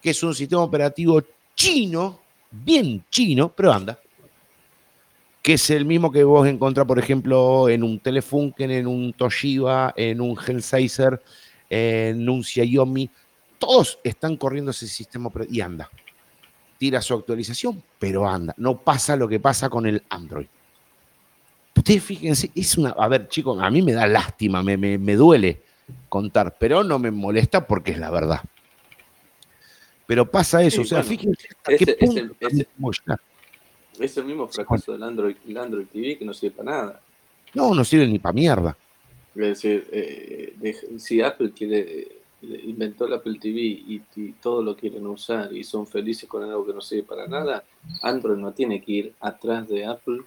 que 0.00 0.10
es 0.10 0.22
un 0.22 0.34
sistema 0.34 0.62
operativo 0.62 1.22
chino, 1.54 2.20
bien 2.50 3.04
chino, 3.10 3.52
pero 3.54 3.72
anda. 3.72 3.98
Que 5.42 5.54
es 5.54 5.70
el 5.70 5.84
mismo 5.84 6.10
que 6.10 6.24
vos 6.24 6.46
encontrás, 6.46 6.86
por 6.86 6.98
ejemplo, 6.98 7.68
en 7.68 7.82
un 7.82 7.98
Telefunken, 7.98 8.70
en 8.70 8.86
un 8.86 9.12
Toshiba, 9.12 9.92
en 9.96 10.20
un 10.20 10.38
Henseiser, 10.38 11.20
en 11.68 12.28
un 12.28 12.44
Xiaomi. 12.44 13.10
Todos 13.58 13.98
están 14.04 14.36
corriendo 14.36 14.70
ese 14.70 14.86
sistema 14.86 15.28
operativo 15.28 15.56
y 15.56 15.60
anda 15.60 15.90
tira 16.82 17.00
su 17.00 17.14
actualización, 17.14 17.80
pero 17.96 18.28
anda. 18.28 18.54
No 18.56 18.76
pasa 18.76 19.14
lo 19.14 19.28
que 19.28 19.38
pasa 19.38 19.70
con 19.70 19.86
el 19.86 20.02
Android. 20.08 20.48
Ustedes 21.76 22.02
fíjense, 22.02 22.50
es 22.54 22.76
una. 22.78 22.90
A 22.90 23.08
ver, 23.08 23.28
chicos, 23.28 23.58
a 23.60 23.70
mí 23.70 23.82
me 23.82 23.92
da 23.92 24.06
lástima, 24.06 24.62
me, 24.62 24.76
me- 24.76 24.98
me 24.98 25.16
duele 25.16 25.62
contar, 26.08 26.56
pero 26.58 26.84
no 26.84 26.98
me 26.98 27.10
molesta 27.10 27.66
porque 27.66 27.92
es 27.92 27.98
la 27.98 28.10
verdad. 28.10 28.40
Pero 30.06 30.30
pasa 30.30 30.62
eso, 30.62 30.76
Sí, 30.76 30.82
o 30.82 30.84
sea, 30.84 30.98
bueno, 30.98 31.10
fíjense 31.10 31.48
hasta 31.56 31.72
ese- 31.72 31.84
qué 31.86 32.06
punto 32.06 32.34
podemos 32.34 33.00
llegar. 33.00 33.20
Es 33.98 34.16
el 34.16 34.24
mismo 34.24 34.48
fracaso 34.48 34.92
del 34.92 35.02
Android, 35.02 35.36
el 35.46 35.56
Android 35.56 35.86
TV 35.86 36.18
que 36.18 36.24
no 36.24 36.34
sirve 36.34 36.56
para 36.56 36.70
nada. 36.70 37.00
No, 37.54 37.74
no 37.74 37.84
sirve 37.84 38.06
ni 38.06 38.18
para 38.18 38.32
mierda. 38.32 38.76
Es 39.34 39.40
decir, 39.40 39.88
eh, 39.92 40.54
de- 40.56 40.98
si 40.98 41.20
Apple 41.22 41.52
quiere, 41.52 41.80
eh, 41.80 42.18
inventó 42.64 43.06
el 43.06 43.14
Apple 43.14 43.38
TV 43.40 43.58
y, 43.60 44.02
y 44.16 44.32
todo 44.32 44.62
lo 44.62 44.76
quieren 44.76 45.06
usar 45.06 45.52
y 45.52 45.62
son 45.64 45.86
felices 45.86 46.28
con 46.28 46.42
algo 46.42 46.66
que 46.66 46.72
no 46.74 46.80
sirve 46.80 47.04
para 47.04 47.26
nada, 47.26 47.64
Android 48.02 48.38
no 48.38 48.52
tiene 48.52 48.82
que 48.82 48.92
ir 48.92 49.14
atrás 49.20 49.68
de 49.68 49.86
Apple 49.86 50.20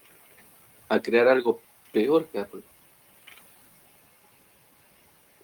a 0.96 1.02
crear 1.02 1.28
algo 1.28 1.62
peor 1.92 2.26
que 2.28 2.40
Apple. 2.40 2.62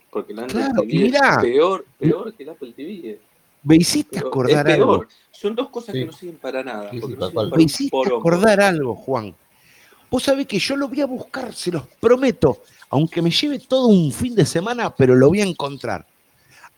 Porque 0.09 0.33
Android 0.33 0.51
Claro, 0.51 0.81
TV 0.81 0.93
mirá. 1.03 1.29
es 1.35 1.37
peor, 1.41 1.85
peor 1.97 2.33
que 2.33 2.43
el 2.43 2.49
Apple 2.49 2.73
TV. 2.73 3.19
Me 3.63 3.75
hiciste 3.77 4.19
acordar 4.19 4.67
es 4.69 4.75
peor. 4.75 4.89
algo. 4.89 5.05
Son 5.31 5.55
dos 5.55 5.69
cosas 5.69 5.93
Sí. 5.93 6.01
que 6.01 6.05
no 6.05 6.11
sirven 6.11 6.37
para 6.37 6.63
nada. 6.63 6.89
Sí, 6.91 6.97
sí, 6.97 7.01
no 7.01 7.07
sirven 7.15 7.33
para 7.33 7.55
Me 7.57 7.63
hiciste 7.63 7.97
acordar 7.97 8.59
algo, 8.61 8.95
Juan. 8.95 9.35
Vos 10.09 10.23
sabés 10.23 10.45
que 10.47 10.59
yo 10.59 10.75
lo 10.75 10.89
voy 10.89 10.99
a 11.01 11.05
buscar, 11.05 11.53
se 11.53 11.71
los 11.71 11.87
prometo, 11.99 12.61
aunque 12.89 13.21
me 13.21 13.31
lleve 13.31 13.59
todo 13.59 13.87
un 13.87 14.11
fin 14.11 14.35
de 14.35 14.45
semana, 14.45 14.93
pero 14.93 15.15
lo 15.15 15.29
voy 15.29 15.39
a 15.39 15.45
encontrar. 15.45 16.05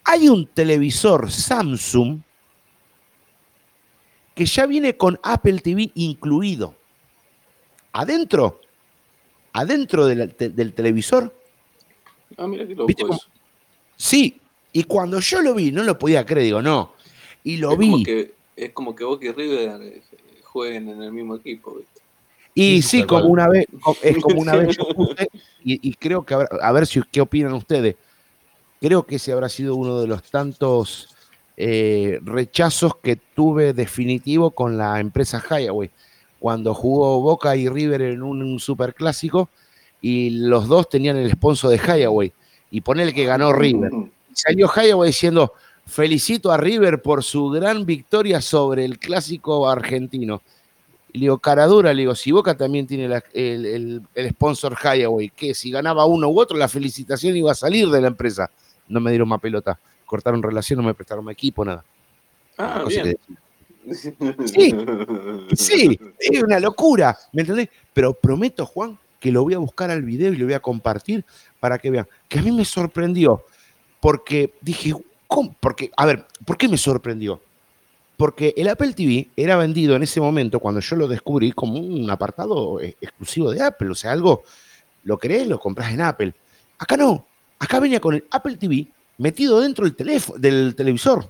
Hay 0.04 0.30
un 0.30 0.46
televisor 0.46 1.32
Samsung 1.32 2.20
que 4.36 4.46
ya 4.46 4.68
viene 4.68 4.96
con 4.96 5.20
Apple 5.24 5.60
TV 5.62 5.92
incluido. 5.96 6.76
Adentro, 7.94 8.62
adentro 9.54 10.08
del, 10.08 10.74
televisor. 10.74 11.34
Ah, 12.38 12.48
mira 12.48 12.68
qué 12.68 12.76
loco 12.76 13.18
Sí, 13.96 14.42
y 14.74 14.84
cuando 14.84 15.20
yo 15.20 15.42
lo 15.42 15.54
vi, 15.54 15.72
no 15.72 15.84
lo 15.84 15.98
podía 15.98 16.26
creer, 16.26 16.46
digo, 16.46 16.62
no. 16.62 16.94
Y 17.44 17.58
lo 17.58 17.78
vi. 17.78 18.04
es 18.56 18.72
como 18.72 18.96
que 18.96 19.04
Boca 19.04 19.26
y 19.26 19.32
River 19.32 19.82
eh, 19.82 20.02
jueguen 20.44 20.90
en 20.90 21.04
el 21.04 21.12
mismo 21.12 21.36
equipo, 21.36 21.76
¿viste? 21.76 22.02
Y 22.56 22.82
sí, 22.82 23.04
como 23.04 23.26
una 23.26 23.48
vez, 23.48 23.66
es 24.02 24.18
como 24.20 24.42
una 24.42 24.56
vez 24.56 24.78
yo 24.78 24.88
puse, 24.94 25.28
y, 25.64 25.94
creo 25.96 26.24
que, 26.24 26.36
a 26.36 26.72
ver, 26.72 26.86
si, 26.86 27.02
qué 27.12 27.22
opinan 27.22 27.54
ustedes, 27.54 27.96
creo 28.80 29.04
que 29.04 29.16
ese 29.16 29.32
habrá 29.32 29.50
sido 29.50 29.76
uno 29.76 30.02
de 30.02 30.08
los 30.08 30.22
tantos 30.24 31.10
eh, 31.58 32.20
rechazos 32.24 32.98
que 32.98 33.16
tuve 33.16 33.74
definitivo 33.74 34.52
con 34.52 34.78
la 34.78 35.00
empresa 35.00 35.42
Highway, 35.50 35.90
cuando 36.44 36.74
jugó 36.74 37.22
Boca 37.22 37.56
y 37.56 37.70
River 37.70 38.02
en 38.02 38.22
un, 38.22 38.60
superclásico 38.60 39.48
y 40.02 40.30
los 40.30 40.68
dos 40.68 40.90
tenían 40.90 41.16
el 41.16 41.32
sponsor 41.32 41.72
de 41.72 41.78
Highway, 41.78 42.34
y 42.70 42.82
ponerle 42.82 43.14
que 43.14 43.24
ganó 43.24 43.54
River. 43.54 43.90
salió 44.34 44.68
Highway 44.68 45.08
diciendo, 45.08 45.54
felicito 45.86 46.52
a 46.52 46.58
River 46.58 47.02
por 47.02 47.24
su 47.24 47.48
gran 47.50 47.86
victoria 47.86 48.42
sobre 48.42 48.84
el 48.84 49.00
clásico 49.00 49.70
argentino. 49.70 50.42
Y 51.14 51.20
le 51.20 51.24
digo, 51.24 51.38
cara 51.38 51.66
dura, 51.66 51.94
le 51.94 52.02
digo, 52.02 52.14
si 52.14 52.34
Boca 52.34 52.58
también 52.58 52.88
tiene 52.88 53.22
el, 53.32 54.02
sponsor 54.32 54.76
Highway, 54.78 55.30
que 55.30 55.54
si 55.54 55.72
ganaba 55.72 56.06
uno 56.06 56.28
u 56.28 56.38
otro, 56.42 56.58
la 56.58 56.68
felicitación 56.68 57.38
iba 57.38 57.54
a 57.54 57.56
salir 57.56 57.88
de 57.88 58.02
la 58.02 58.08
empresa. 58.08 58.52
No 58.90 59.00
me 59.00 59.12
dieron 59.12 59.30
más 59.30 59.40
pelota, 59.40 59.80
cortaron 60.06 60.44
relación, 60.44 60.82
no 60.82 60.84
me 60.84 60.94
prestaron 60.94 61.24
más 61.24 61.32
equipo, 61.32 61.64
nada. 61.64 61.86
Ah, 62.58 62.84
bien. 62.86 63.18
Sí, 63.92 64.74
sí, 65.56 66.00
es 66.20 66.44
una 66.44 66.60
locura, 66.60 67.18
¿me 67.32 67.42
entendés? 67.42 67.70
Pero 67.94 68.14
prometo, 68.14 68.66
Juan, 68.66 68.98
que 69.20 69.32
lo 69.32 69.44
voy 69.44 69.54
a 69.54 69.58
buscar 69.58 69.92
al 69.92 70.04
video 70.04 70.34
y 70.34 70.38
lo 70.38 70.46
voy 70.46 70.54
a 70.54 70.60
compartir 70.60 71.26
para 71.60 71.78
que 71.78 71.90
vean. 71.90 72.08
Que 72.28 72.40
a 72.40 72.42
mí 72.42 72.52
me 72.52 72.66
sorprendió, 72.66 73.46
porque 74.00 74.54
dije, 74.62 74.94
¿cómo? 75.28 75.56
Porque, 75.60 75.92
a 75.96 76.06
ver, 76.06 76.26
¿por 76.46 76.58
qué 76.58 76.68
me 76.68 76.78
sorprendió? 76.78 77.42
Porque 78.18 78.54
el 78.56 78.68
Apple 78.68 78.94
TV 78.94 79.30
era 79.36 79.58
vendido 79.58 79.96
en 79.96 80.04
ese 80.04 80.22
momento, 80.22 80.60
cuando 80.60 80.82
yo 80.82 80.96
lo 80.96 81.08
descubrí, 81.08 81.52
como 81.52 81.80
un 81.80 82.10
apartado 82.10 82.80
eh, 82.80 82.96
exclusivo 83.02 83.52
de 83.52 83.62
Apple. 83.62 83.90
O 83.90 83.96
sea, 83.96 84.12
algo, 84.12 84.44
lo 85.04 85.18
crees, 85.18 85.48
lo 85.48 85.60
compras 85.60 85.92
en 85.92 86.02
Apple. 86.02 86.34
Acá 86.78 86.98
no. 86.98 87.26
Acá 87.60 87.80
venía 87.80 88.00
con 88.00 88.16
el 88.16 88.26
Apple 88.30 88.58
TV 88.58 88.88
metido 89.18 89.62
dentro 89.62 89.86
del, 89.86 89.96
teléfono, 89.96 90.38
del 90.38 90.76
televisor. 90.76 91.30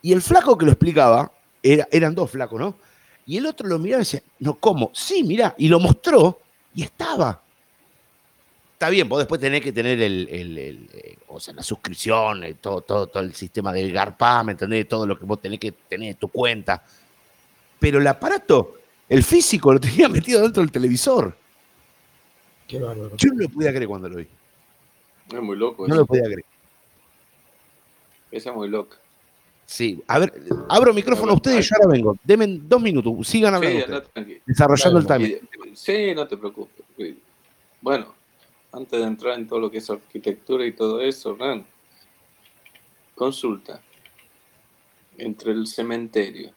Y 0.00 0.12
el 0.12 0.22
flaco 0.22 0.56
que 0.56 0.64
lo 0.64 0.72
explicaba, 0.72 1.30
era, 1.62 1.88
eran 1.90 2.14
dos 2.14 2.30
flacos, 2.30 2.60
¿no? 2.60 2.76
Y 3.26 3.36
el 3.36 3.46
otro 3.46 3.68
lo 3.68 3.78
miraba 3.78 4.00
y 4.00 4.04
decía, 4.04 4.22
no, 4.38 4.54
¿cómo? 4.54 4.90
Sí, 4.94 5.22
mira, 5.22 5.54
y 5.58 5.68
lo 5.68 5.78
mostró 5.78 6.40
y 6.74 6.82
estaba. 6.82 7.42
Está 8.72 8.88
bien, 8.90 9.08
vos 9.08 9.18
después 9.18 9.40
tenés 9.40 9.60
que 9.60 9.72
tener 9.72 10.00
el, 10.00 10.28
eh, 10.30 11.18
o 11.26 11.40
sea, 11.40 11.52
la 11.52 11.62
suscripción, 11.62 12.44
eh, 12.44 12.54
todo, 12.54 12.80
todo, 12.82 13.08
todo 13.08 13.22
el 13.22 13.34
sistema 13.34 13.72
del 13.72 13.92
GARPA, 13.92 14.44
¿me 14.44 14.52
entendés? 14.52 14.88
Todo 14.88 15.06
lo 15.06 15.18
que 15.18 15.26
vos 15.26 15.40
tenés 15.42 15.58
que 15.58 15.72
tener 15.72 16.10
en 16.10 16.16
tu 16.16 16.28
cuenta. 16.28 16.82
Pero 17.78 17.98
el 17.98 18.06
aparato, 18.06 18.76
el 19.08 19.22
físico, 19.24 19.72
lo 19.72 19.80
tenía 19.80 20.08
metido 20.08 20.42
dentro 20.42 20.62
del 20.62 20.72
televisor. 20.72 21.36
Qué 22.66 22.78
bárbaro. 22.78 23.16
Yo 23.16 23.30
no 23.32 23.42
lo 23.42 23.48
podía 23.48 23.70
creer 23.70 23.88
cuando 23.88 24.08
lo 24.08 24.16
vi. 24.16 24.28
Es 25.32 25.42
muy 25.42 25.56
loco. 25.56 25.86
No 25.86 25.96
lo 25.96 26.06
podía 26.06 26.24
creer. 26.24 26.44
Esa 28.30 28.50
es 28.50 28.56
muy 28.56 28.68
loca. 28.68 28.96
Sí, 29.68 30.02
a 30.06 30.18
ver, 30.18 30.32
abro 30.70 30.94
micrófono 30.94 31.32
a 31.32 31.34
ustedes 31.34 31.66
y 31.66 31.68
yo 31.68 31.76
ahora 31.76 31.92
vengo. 31.92 32.16
Denme 32.24 32.58
dos 32.62 32.80
minutos, 32.80 33.28
sigan 33.28 33.54
hablando. 33.54 34.02
desarrollando 34.46 34.98
el 34.98 35.06
timing. 35.06 35.48
Sí, 35.74 36.14
no 36.14 36.26
te 36.26 36.38
preocupes. 36.38 36.86
Bueno, 37.82 38.14
antes 38.72 38.98
de 38.98 39.06
entrar 39.06 39.38
en 39.38 39.46
todo 39.46 39.60
lo 39.60 39.70
que 39.70 39.76
es 39.76 39.90
arquitectura 39.90 40.64
y 40.64 40.72
todo 40.72 41.02
eso, 41.02 41.36
consulta 43.14 43.82
entre 45.18 45.52
el 45.52 45.66
cementerio. 45.66 46.50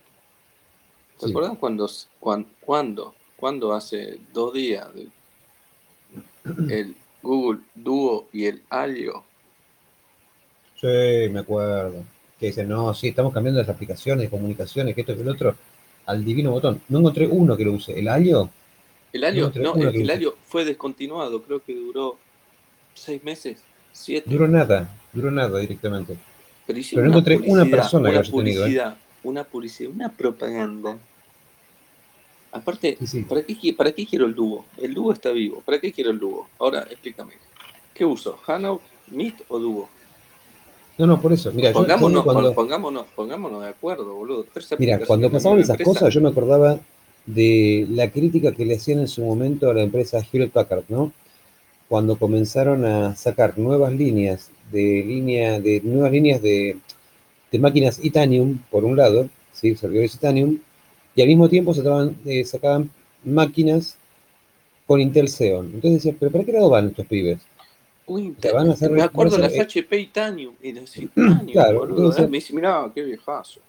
¿Te 1.19 1.29
acuerdas 1.29 1.57
cuando, 1.59 1.89
cuando, 2.17 3.13
cuando, 3.35 3.73
hace 3.73 4.21
dos 4.31 4.53
días 4.53 4.87
el 6.69 6.95
Google 7.21 7.59
Duo 7.75 8.29
y 8.31 8.45
el 8.45 8.63
Alio? 8.69 9.25
Sí, 10.79 11.27
me 11.29 11.39
acuerdo. 11.41 12.05
Que 12.41 12.47
dicen, 12.47 12.67
no, 12.67 12.91
sí, 12.95 13.09
estamos 13.09 13.31
cambiando 13.31 13.61
las 13.61 13.69
aplicaciones, 13.69 14.27
comunicaciones, 14.27 14.95
que 14.95 15.01
esto 15.01 15.13
y 15.13 15.21
el 15.21 15.29
otro, 15.29 15.55
al 16.07 16.25
divino 16.25 16.49
botón. 16.49 16.81
No 16.89 16.97
encontré 16.97 17.27
uno 17.27 17.55
que 17.55 17.63
lo 17.63 17.73
use. 17.73 17.97
¿El 17.97 18.07
Alio? 18.07 18.49
El 19.13 19.23
año, 19.25 19.51
no, 19.57 19.75
el, 19.75 20.09
año 20.09 20.33
fue 20.47 20.65
descontinuado, 20.65 21.43
creo 21.43 21.61
que 21.63 21.75
duró 21.75 22.17
seis 22.95 23.23
meses, 23.23 23.59
siete. 23.91 24.27
Duró 24.27 24.47
nada, 24.47 24.89
duró 25.13 25.29
nada 25.29 25.59
directamente. 25.59 26.17
Pero, 26.65 27.03
no 27.03 27.09
encontré 27.09 27.37
una 27.37 27.65
persona 27.65 28.09
que 28.09 28.17
haya 28.17 28.27
¿eh? 28.27 28.31
publicidad, 28.31 28.97
Una 29.21 29.43
publicidad, 29.43 29.91
una 29.91 30.09
propaganda. 30.09 30.97
Aparte, 32.53 32.97
¿para, 33.29 33.43
qué, 33.43 33.73
¿para 33.73 33.91
qué 33.91 34.07
quiero 34.07 34.25
el 34.25 34.33
dúo? 34.33 34.65
El 34.77 34.95
dúo 34.95 35.13
está 35.13 35.29
vivo. 35.29 35.61
¿Para 35.63 35.79
qué 35.79 35.91
quiero 35.91 36.09
el 36.09 36.17
dúo? 36.17 36.49
Ahora, 36.57 36.87
explícame. 36.89 37.33
¿Qué 37.93 38.03
uso? 38.03 38.39
¿Hanout, 38.47 38.81
Meet 39.11 39.43
o 39.47 39.59
dúo? 39.59 39.89
No, 41.01 41.07
no, 41.07 41.19
por 41.19 41.33
eso. 41.33 41.51
Mira, 41.51 41.73
pongámonos, 41.73 42.23
pongámonos, 42.53 43.05
pongámonos 43.15 43.63
de 43.63 43.69
acuerdo, 43.69 44.13
boludo. 44.13 44.45
Mira, 44.77 44.99
cuando 44.99 45.31
pasaban 45.31 45.59
esas 45.59 45.81
cosas, 45.81 46.13
yo 46.13 46.21
me 46.21 46.29
acordaba 46.29 46.77
de 47.25 47.87
la 47.89 48.11
crítica 48.11 48.51
que 48.51 48.65
le 48.65 48.75
hacían 48.75 48.99
en 48.99 49.07
su 49.07 49.25
momento 49.25 49.67
a 49.67 49.73
la 49.73 49.81
empresa 49.81 50.19
Hewlett 50.19 50.51
Packard, 50.51 50.83
¿no? 50.89 51.11
Cuando 51.89 52.17
comenzaron 52.17 52.85
a 52.85 53.15
sacar 53.15 53.57
nuevas 53.57 53.91
líneas 53.93 54.51
de 54.71 55.03
línea, 55.03 55.59
de 55.59 55.81
nuevas 55.83 56.11
líneas 56.11 56.39
de, 56.39 56.77
máquinas 57.53 57.97
Itanium, 58.03 58.59
por 58.69 58.85
un 58.85 58.95
lado, 58.95 59.27
¿sí? 59.53 59.75
servidores 59.75 60.13
Itanium, 60.13 60.59
y 61.15 61.21
al 61.23 61.29
mismo 61.29 61.49
tiempo 61.49 61.73
sacaban, 61.73 62.15
eh, 62.25 62.45
sacaban 62.45 62.91
máquinas 63.23 63.97
con 64.85 65.01
Intel 65.01 65.29
Xeon. 65.29 65.65
Entonces 65.65 65.93
decían, 65.93 66.17
¿pero 66.19 66.31
para 66.31 66.43
qué 66.43 66.51
lado 66.51 66.69
van 66.69 66.89
estos 66.89 67.07
pibes? 67.07 67.39
Uy, 68.07 68.35
van 68.53 68.69
a 68.69 68.73
hacer, 68.73 68.91
me 68.91 69.01
acuerdo 69.01 69.37
de 69.37 69.43
las 69.43 69.59
HP 69.59 69.99
Itanium. 69.99 70.55
Y 70.61 70.71
decía, 70.71 71.03
Itanium, 71.03 71.51
claro, 71.51 71.79
boludo, 71.79 72.27
me 72.27 72.37
dice, 72.37 72.53
mirá, 72.53 72.91
qué 72.93 73.03
viejazo. 73.03 73.59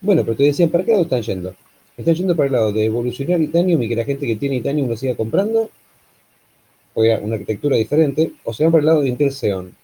Bueno, 0.00 0.22
pero 0.24 0.36
te 0.36 0.44
decían, 0.44 0.68
¿para 0.68 0.84
qué 0.84 0.92
lado 0.92 1.04
están 1.04 1.22
yendo? 1.22 1.54
Están 1.96 2.14
yendo 2.14 2.36
para 2.36 2.46
el 2.46 2.52
lado 2.52 2.72
de 2.72 2.84
evolucionar 2.84 3.40
Itanium 3.40 3.82
y 3.82 3.88
que 3.88 3.96
la 3.96 4.04
gente 4.04 4.26
que 4.26 4.36
tiene 4.36 4.56
Itanium 4.56 4.88
lo 4.88 4.96
siga 4.96 5.16
comprando, 5.16 5.70
o 6.94 7.02
una 7.02 7.34
arquitectura 7.34 7.76
diferente, 7.76 8.32
o 8.44 8.52
se 8.52 8.64
van 8.64 8.72
para 8.72 8.80
el 8.80 8.86
lado 8.86 9.00
de 9.02 9.08
Intel 9.08 9.32
Xeon. 9.32 9.74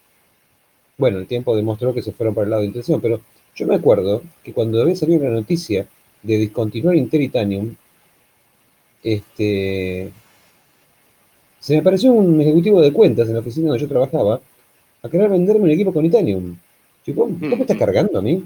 Bueno, 0.96 1.18
el 1.18 1.26
tiempo 1.26 1.56
demostró 1.56 1.92
que 1.92 2.02
se 2.02 2.12
fueron 2.12 2.34
para 2.34 2.44
el 2.44 2.50
lado 2.50 2.62
de 2.62 2.68
Intel 2.68 2.84
Xeon, 2.84 3.00
pero 3.00 3.20
yo 3.54 3.66
me 3.66 3.76
acuerdo 3.76 4.22
que 4.42 4.52
cuando 4.52 4.80
había 4.82 4.96
salido 4.96 5.24
la 5.24 5.30
noticia 5.30 5.86
de 6.22 6.38
discontinuar 6.38 6.96
Intel 6.96 7.22
Itanium, 7.22 7.74
este, 9.02 10.12
se 11.64 11.72
me 11.72 11.78
apareció 11.78 12.12
un 12.12 12.38
ejecutivo 12.42 12.78
de 12.82 12.92
cuentas 12.92 13.26
en 13.26 13.32
la 13.32 13.40
oficina 13.40 13.68
donde 13.68 13.80
yo 13.80 13.88
trabajaba 13.88 14.38
a 15.02 15.08
querer 15.08 15.30
venderme 15.30 15.64
un 15.64 15.70
equipo 15.70 15.94
con 15.94 16.04
Itanium. 16.04 16.58
¿Cómo, 17.14 17.38
me 17.38 17.54
estás 17.54 17.78
cargando 17.78 18.18
a 18.18 18.20
mí? 18.22 18.44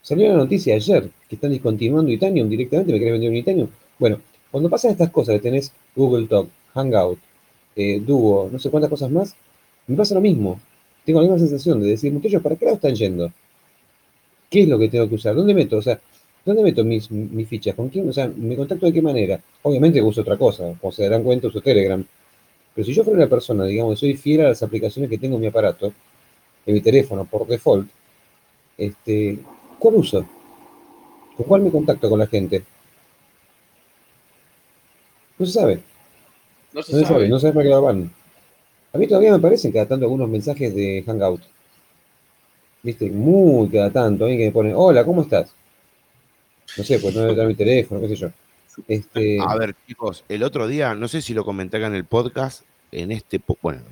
Salió 0.00 0.28
la 0.28 0.38
noticia 0.38 0.76
ayer 0.76 1.10
que 1.28 1.34
están 1.34 1.50
discontinuando 1.50 2.10
Itanium 2.10 2.48
directamente, 2.48 2.90
me 2.90 2.96
quieren 2.96 3.16
vender 3.16 3.30
un 3.30 3.36
Itanium. 3.36 3.68
Bueno, 3.98 4.18
cuando 4.50 4.70
pasan 4.70 4.92
estas 4.92 5.10
cosas, 5.10 5.34
que 5.34 5.40
tenés 5.42 5.70
Google 5.94 6.26
Talk, 6.26 6.48
Hangout, 6.72 7.18
eh, 7.76 8.00
Duo, 8.00 8.48
no 8.50 8.58
sé 8.58 8.70
cuántas 8.70 8.88
cosas 8.88 9.10
más, 9.10 9.36
me 9.88 9.94
pasa 9.94 10.14
lo 10.14 10.22
mismo. 10.22 10.58
Tengo 11.04 11.20
la 11.20 11.24
misma 11.24 11.38
sensación 11.38 11.82
de 11.82 11.88
decir, 11.88 12.10
muchachos, 12.10 12.42
¿para 12.42 12.56
qué 12.56 12.64
lado 12.64 12.76
están 12.76 12.94
yendo? 12.94 13.30
¿Qué 14.48 14.62
es 14.62 14.68
lo 14.68 14.78
que 14.78 14.88
tengo 14.88 15.06
que 15.06 15.16
usar? 15.16 15.34
¿Dónde 15.34 15.52
meto? 15.52 15.76
O 15.76 15.82
sea, 15.82 16.00
¿dónde 16.48 16.62
meto 16.62 16.84
mis, 16.84 17.10
mis 17.10 17.48
fichas? 17.48 17.74
¿Con 17.74 17.88
quién? 17.88 18.08
O 18.08 18.12
sea, 18.12 18.30
¿me 18.34 18.56
contacto 18.56 18.86
de 18.86 18.92
qué 18.92 19.02
manera? 19.02 19.40
Obviamente 19.62 20.02
uso 20.02 20.22
otra 20.22 20.36
cosa, 20.36 20.74
como 20.80 20.92
se 20.92 21.04
darán 21.04 21.22
cuenta, 21.22 21.48
uso 21.48 21.60
Telegram. 21.60 22.04
Pero 22.74 22.84
si 22.84 22.94
yo 22.94 23.04
fuera 23.04 23.18
una 23.18 23.28
persona, 23.28 23.64
digamos, 23.64 23.98
soy 23.98 24.16
fiel 24.16 24.42
a 24.42 24.48
las 24.48 24.62
aplicaciones 24.62 25.10
que 25.10 25.18
tengo 25.18 25.36
en 25.36 25.42
mi 25.42 25.46
aparato, 25.48 25.92
en 26.66 26.74
mi 26.74 26.80
teléfono 26.80 27.24
por 27.24 27.46
default, 27.46 27.88
este, 28.76 29.38
¿Cuál 29.78 29.94
uso? 29.94 30.26
¿Con 31.36 31.46
cuál 31.46 31.62
me 31.62 31.70
contacto 31.70 32.10
con 32.10 32.18
la 32.18 32.26
gente? 32.26 32.64
No 35.38 35.46
se 35.46 35.52
sabe. 35.52 35.82
No 36.72 36.82
se, 36.82 37.04
sabe. 37.04 37.28
No 37.28 37.38
se 37.38 37.42
sabe 37.42 37.54
para 37.54 37.68
qué 37.68 37.74
van. 37.74 38.12
A 38.92 38.98
mí 38.98 39.06
todavía 39.06 39.30
me 39.30 39.36
aparecen 39.36 39.70
cada 39.70 39.86
tanto 39.86 40.04
algunos 40.04 40.28
mensajes 40.28 40.74
de 40.74 41.04
Hangout. 41.06 41.42
Viste, 42.82 43.10
muy 43.10 43.68
cada 43.68 43.90
tanto. 43.90 44.24
Alguien 44.24 44.40
que 44.40 44.46
me 44.46 44.52
pone, 44.52 44.74
hola, 44.74 45.04
¿cómo 45.04 45.22
estás? 45.22 45.54
No 46.78 46.84
sé, 46.84 47.00
pues 47.00 47.14
no 47.14 47.22
debe 47.22 47.46
mi 47.46 47.54
teléfono, 47.56 48.00
qué 48.00 48.08
sé 48.08 48.16
yo. 48.16 48.28
Este... 48.86 49.38
A 49.44 49.56
ver, 49.56 49.74
chicos, 49.86 50.24
el 50.28 50.44
otro 50.44 50.68
día, 50.68 50.94
no 50.94 51.08
sé 51.08 51.20
si 51.20 51.34
lo 51.34 51.44
comenté 51.44 51.78
acá 51.78 51.88
en 51.88 51.96
el 51.96 52.04
podcast, 52.04 52.62
en 52.92 53.10
este, 53.10 53.40
bueno, 53.60 53.82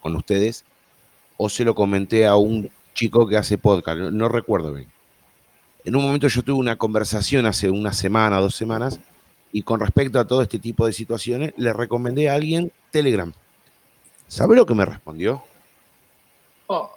con 0.00 0.14
ustedes, 0.14 0.64
o 1.36 1.48
se 1.48 1.64
lo 1.64 1.74
comenté 1.74 2.26
a 2.26 2.36
un 2.36 2.70
chico 2.94 3.26
que 3.26 3.36
hace 3.36 3.58
podcast, 3.58 3.98
no, 3.98 4.28
recuerdo 4.28 4.72
bien. 4.72 4.88
En 5.84 5.96
un 5.96 6.04
momento 6.04 6.28
yo 6.28 6.42
tuve 6.42 6.58
una 6.58 6.76
conversación 6.76 7.46
hace 7.46 7.70
una 7.70 7.92
semana, 7.92 8.38
dos 8.38 8.54
semanas, 8.54 9.00
y 9.52 9.62
con 9.62 9.80
respecto 9.80 10.20
a 10.20 10.26
todo 10.26 10.42
este 10.42 10.60
tipo 10.60 10.86
de 10.86 10.92
situaciones, 10.92 11.54
le 11.56 11.72
recomendé 11.72 12.28
a 12.28 12.34
alguien 12.34 12.70
Telegram. 12.92 13.32
¿Sabe 14.28 14.54
lo 14.54 14.64
que 14.66 14.74
me 14.74 14.84
respondió? 14.84 15.42
Oh. 16.68 16.90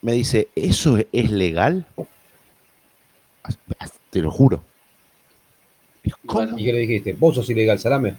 Me 0.00 0.12
dice, 0.12 0.48
¿eso 0.56 0.98
es 1.12 1.30
legal? 1.30 1.86
Te 4.14 4.22
lo 4.22 4.30
juro. 4.30 4.62
¿Cómo? 6.24 6.56
¿Y 6.56 6.64
qué 6.64 6.72
le 6.72 6.78
dijiste? 6.78 7.14
¿Vos 7.14 7.34
sos 7.34 7.50
ilegal, 7.50 7.80
salame? 7.80 8.14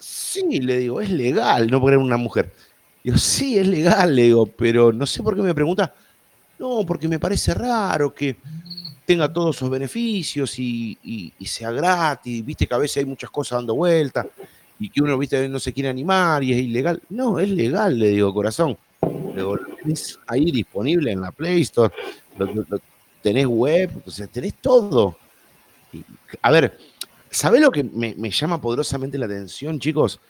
Sí, 0.00 0.60
le 0.60 0.78
digo, 0.78 0.98
es 0.98 1.10
legal 1.10 1.70
no 1.70 1.78
poner 1.78 1.98
una 1.98 2.16
mujer. 2.16 2.50
Digo, 3.02 3.18
sí, 3.18 3.58
es 3.58 3.68
legal, 3.68 4.16
le 4.16 4.22
digo, 4.22 4.46
pero 4.46 4.94
no 4.94 5.04
sé 5.04 5.22
por 5.22 5.36
qué 5.36 5.42
me 5.42 5.54
pregunta. 5.54 5.94
No, 6.58 6.86
porque 6.86 7.06
me 7.06 7.18
parece 7.18 7.52
raro 7.52 8.14
que 8.14 8.36
tenga 9.04 9.30
todos 9.30 9.56
esos 9.56 9.68
beneficios 9.68 10.58
y, 10.58 11.34
sea 11.44 11.70
gratis. 11.70 12.42
Viste 12.42 12.66
que 12.66 12.74
a 12.74 12.78
veces 12.78 12.96
hay 12.96 13.04
muchas 13.04 13.28
cosas 13.28 13.58
dando 13.58 13.74
vueltas 13.74 14.26
y 14.78 14.88
que 14.88 15.02
uno, 15.02 15.18
viste, 15.18 15.46
no 15.50 15.60
se 15.60 15.74
quiere 15.74 15.90
animar 15.90 16.42
y 16.42 16.52
es 16.54 16.62
ilegal. 16.62 17.02
No, 17.10 17.38
es 17.38 17.50
legal, 17.50 17.98
le 17.98 18.08
digo, 18.08 18.32
corazón. 18.32 18.78
Le 19.02 19.34
digo, 19.36 19.56
lo 19.56 19.76
tenés 19.76 20.18
ahí 20.26 20.50
disponible 20.50 21.12
en 21.12 21.20
la 21.20 21.30
Play 21.30 21.60
Store, 21.60 21.92
tenés 23.24 23.46
web, 23.46 23.90
o 24.06 24.26
tenés 24.28 24.54
todo. 24.56 25.16
a 26.42 26.50
ver, 26.50 26.78
¿sabés 27.30 27.62
lo 27.62 27.70
que 27.70 27.82
me, 27.82 28.30
llama 28.30 28.60
poderosamente 28.60 29.16
la 29.16 29.24
atención, 29.24 29.80
chicos? 29.80 30.20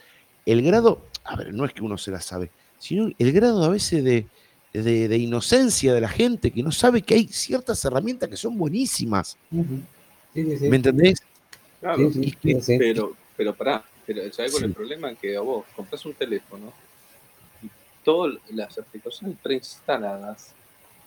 El 0.46 0.62
grado, 0.62 1.04
a 1.24 1.34
ver, 1.34 1.52
no 1.52 1.64
es 1.64 1.72
que 1.72 1.82
uno 1.82 1.98
se 1.98 2.12
la 2.12 2.20
sabe, 2.20 2.50
sino 2.78 3.10
el 3.18 3.32
grado 3.32 3.64
a 3.64 3.68
veces 3.68 4.04
de, 4.04 4.26
de, 4.72 5.18
inocencia 5.18 5.92
de 5.92 6.00
la 6.00 6.08
gente 6.08 6.52
que 6.52 6.62
no 6.62 6.70
sabe 6.70 7.02
que 7.02 7.14
hay 7.14 7.26
ciertas 7.26 7.84
herramientas 7.84 8.28
que 8.28 8.36
son 8.36 8.56
buenísimas. 8.56 9.36
¿Me 9.50 10.76
entendés? 10.76 11.20
Claro, 11.80 12.12
pero, 12.78 13.16
pero 13.36 13.54
pará, 13.56 13.84
pero 14.06 14.32
¿sabes 14.32 14.52
cuál 14.52 14.64
es 14.64 14.68
el 14.68 14.74
problema? 14.74 15.14
Que 15.16 15.36
a 15.36 15.40
vos 15.40 15.64
compras 15.74 16.06
un 16.06 16.14
teléfono 16.14 16.72
y 17.60 17.68
todas 18.04 18.36
las 18.50 18.78
aplicaciones 18.78 19.36
preinstaladas 19.42 20.54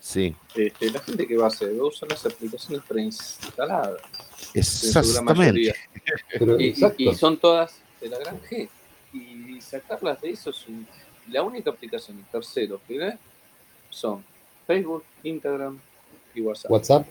Sí. 0.00 0.34
Este, 0.54 0.90
la 0.90 1.00
gente 1.00 1.26
que 1.26 1.36
va 1.36 1.44
a 1.44 1.48
hacer 1.48 1.78
va 1.78 1.84
a 1.84 1.88
usar 1.88 2.08
las 2.08 2.24
aplicaciones 2.24 2.82
preinstaladas. 2.86 4.00
Exactamente. 4.54 5.74
y, 6.58 7.14
son 7.14 7.36
todas 7.36 7.80
de 8.00 8.08
la 8.08 8.18
gran 8.18 8.40
G. 8.42 8.68
Y 9.12 9.60
sacarlas 9.60 10.20
de 10.20 10.30
eso 10.30 10.50
es 10.50 10.66
la 11.28 11.42
única 11.42 11.70
aplicación 11.70 12.18
de 12.18 12.22
terceros 12.30 12.80
que 12.86 12.98
ve 12.98 13.18
son 13.90 14.24
Facebook, 14.66 15.04
Instagram 15.22 15.80
y 16.34 16.40
WhatsApp. 16.42 16.70
WhatsApp. 16.70 17.06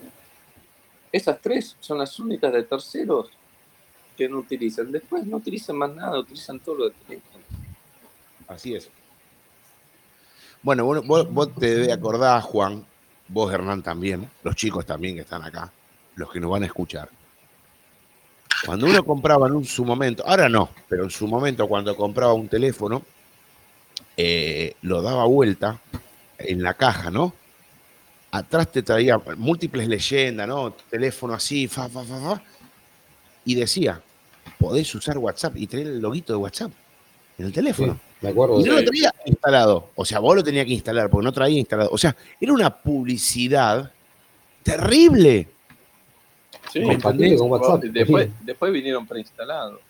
Esas 1.10 1.40
tres 1.40 1.76
son 1.80 1.98
las 1.98 2.18
únicas 2.18 2.52
de 2.52 2.62
terceros 2.62 3.30
que 4.16 4.28
no 4.28 4.38
utilizan. 4.38 4.92
Después 4.92 5.26
no 5.26 5.38
utilizan 5.38 5.76
más 5.76 5.94
nada, 5.94 6.18
utilizan 6.18 6.60
todo 6.60 6.74
lo 6.76 6.84
de 6.88 6.94
teléfono. 7.06 7.44
Así 8.46 8.74
es. 8.74 8.90
Bueno, 10.62 10.84
vos, 10.84 11.54
te 11.54 11.74
debes 11.74 11.92
acordar, 11.92 12.42
Juan, 12.42 12.84
vos, 13.28 13.52
Hernán, 13.52 13.82
también, 13.82 14.28
los 14.42 14.56
chicos 14.56 14.84
también 14.84 15.14
que 15.14 15.20
están 15.22 15.42
acá, 15.42 15.72
los 16.16 16.30
que 16.30 16.40
nos 16.40 16.50
van 16.50 16.64
a 16.64 16.66
escuchar. 16.66 17.08
Cuando 18.66 18.86
uno 18.86 19.04
compraba 19.04 19.46
en 19.46 19.64
su 19.64 19.84
momento, 19.84 20.24
ahora 20.26 20.48
no, 20.48 20.70
pero 20.88 21.04
en 21.04 21.10
su 21.10 21.28
momento 21.28 21.68
cuando 21.68 21.96
compraba 21.96 22.32
un 22.32 22.48
teléfono, 22.48 23.02
eh, 24.16 24.74
lo 24.82 25.00
daba 25.00 25.24
vuelta 25.26 25.80
en 26.38 26.62
la 26.62 26.74
caja, 26.74 27.10
¿no? 27.10 27.32
Atrás 28.32 28.72
te 28.72 28.82
traía 28.82 29.16
múltiples 29.36 29.86
leyendas, 29.86 30.48
¿no? 30.48 30.72
Teléfono 30.72 31.34
así, 31.34 31.68
fa, 31.68 31.88
fa, 31.88 32.02
fa, 32.04 32.20
fa. 32.20 32.42
Y 33.44 33.54
decía, 33.54 34.02
podés 34.58 34.92
usar 34.94 35.18
WhatsApp 35.18 35.56
y 35.56 35.66
tener 35.68 35.86
el 35.86 36.00
loguito 36.00 36.32
de 36.32 36.38
WhatsApp 36.38 36.72
en 37.38 37.46
el 37.46 37.52
teléfono. 37.52 37.98
Me 38.20 38.30
acuerdo. 38.30 38.60
Y 38.60 38.64
no 38.64 38.74
lo 38.74 38.84
traía 38.84 39.14
instalado. 39.24 39.90
O 39.94 40.04
sea, 40.04 40.18
vos 40.18 40.36
lo 40.36 40.42
tenías 40.42 40.66
que 40.66 40.72
instalar 40.72 41.08
porque 41.08 41.24
no 41.24 41.32
traía 41.32 41.58
instalado. 41.58 41.90
O 41.92 41.98
sea, 41.98 42.16
era 42.40 42.52
una 42.52 42.70
publicidad 42.74 43.92
terrible. 44.62 45.48
Sí, 46.72 46.82
con 47.36 47.50
WhatsApp. 47.50 47.82
Después, 47.84 48.28
después 48.40 48.72
vinieron 48.72 49.06
preinstalados. 49.06 49.80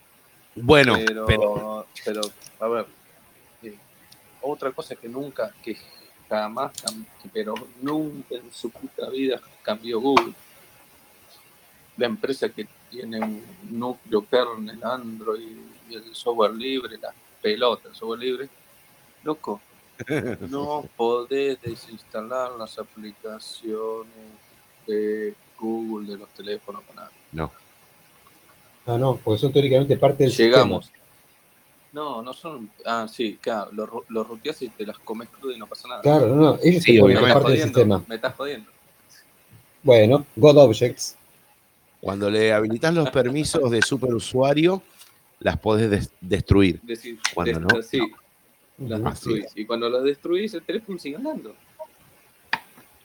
Bueno, 0.55 0.97
pero, 1.05 1.85
pero, 2.03 2.21
a 2.59 2.67
ver, 2.67 2.85
eh, 3.63 3.75
otra 4.41 4.71
cosa 4.71 4.95
que 4.95 5.07
nunca, 5.07 5.53
que 5.63 5.77
jamás, 6.27 6.71
pero 7.33 7.53
nunca 7.81 8.35
en 8.35 8.51
su 8.51 8.69
puta 8.69 9.09
vida 9.09 9.39
cambió 9.61 9.99
Google. 9.99 10.33
La 11.97 12.05
empresa 12.05 12.49
que 12.49 12.67
tiene 12.89 13.19
un 13.19 13.43
núcleo 13.69 14.25
kernel 14.27 14.79
Android 14.83 15.57
y 15.89 15.95
el 15.95 16.15
software 16.15 16.53
libre, 16.53 16.97
la 16.97 17.13
pelota, 17.41 17.89
software 17.93 18.19
libre, 18.19 18.49
loco, 19.23 19.61
no 20.49 20.85
podés 20.95 21.61
desinstalar 21.61 22.51
las 22.51 22.77
aplicaciones 22.79 24.13
de 24.87 25.33
Google 25.59 26.11
de 26.11 26.17
los 26.17 26.29
teléfonos 26.29 26.83
con 26.83 26.95
nada. 26.95 27.11
No. 27.31 27.51
Ah, 28.85 28.97
no, 28.97 29.17
porque 29.17 29.39
son 29.39 29.51
teóricamente 29.51 29.97
parte 29.97 30.23
del 30.23 30.33
Llegamos. 30.33 30.91
No, 31.91 32.21
no 32.21 32.33
son. 32.33 32.69
Ah, 32.85 33.07
sí, 33.11 33.37
claro, 33.41 33.71
los, 33.71 33.89
los 34.09 34.27
ruteas 34.27 34.61
y 34.61 34.69
te 34.69 34.85
las 34.85 34.97
comes 34.99 35.27
crudo 35.29 35.51
y 35.51 35.57
no 35.57 35.67
pasa 35.67 35.87
nada. 35.87 36.01
Claro, 36.01 36.27
no, 36.35 36.59
ellos 36.61 36.83
sí, 36.83 36.99
obviamente. 36.99 37.33
parte 37.33 37.51
del 37.51 37.63
sistema. 37.63 38.03
Me 38.07 38.15
estás 38.15 38.35
jodiendo. 38.35 38.69
Bueno, 39.83 40.25
God 40.35 40.57
Objects. 40.57 41.15
Cuando 42.01 42.29
le 42.29 42.53
habilitas 42.53 42.93
los 42.93 43.09
permisos 43.09 43.69
de 43.71 43.81
superusuario, 43.81 44.81
las 45.39 45.57
podés 45.57 46.11
destruir. 46.21 46.81
cuando 47.33 47.59
no, 47.59 47.81
sí, 47.81 47.99
las 48.77 49.03
destruís. 49.03 49.45
Y 49.55 49.65
cuando 49.65 49.89
las 49.89 50.03
destruís, 50.03 50.53
el 50.53 50.63
teléfono 50.63 50.97
sigue 50.99 51.15
andando. 51.15 51.55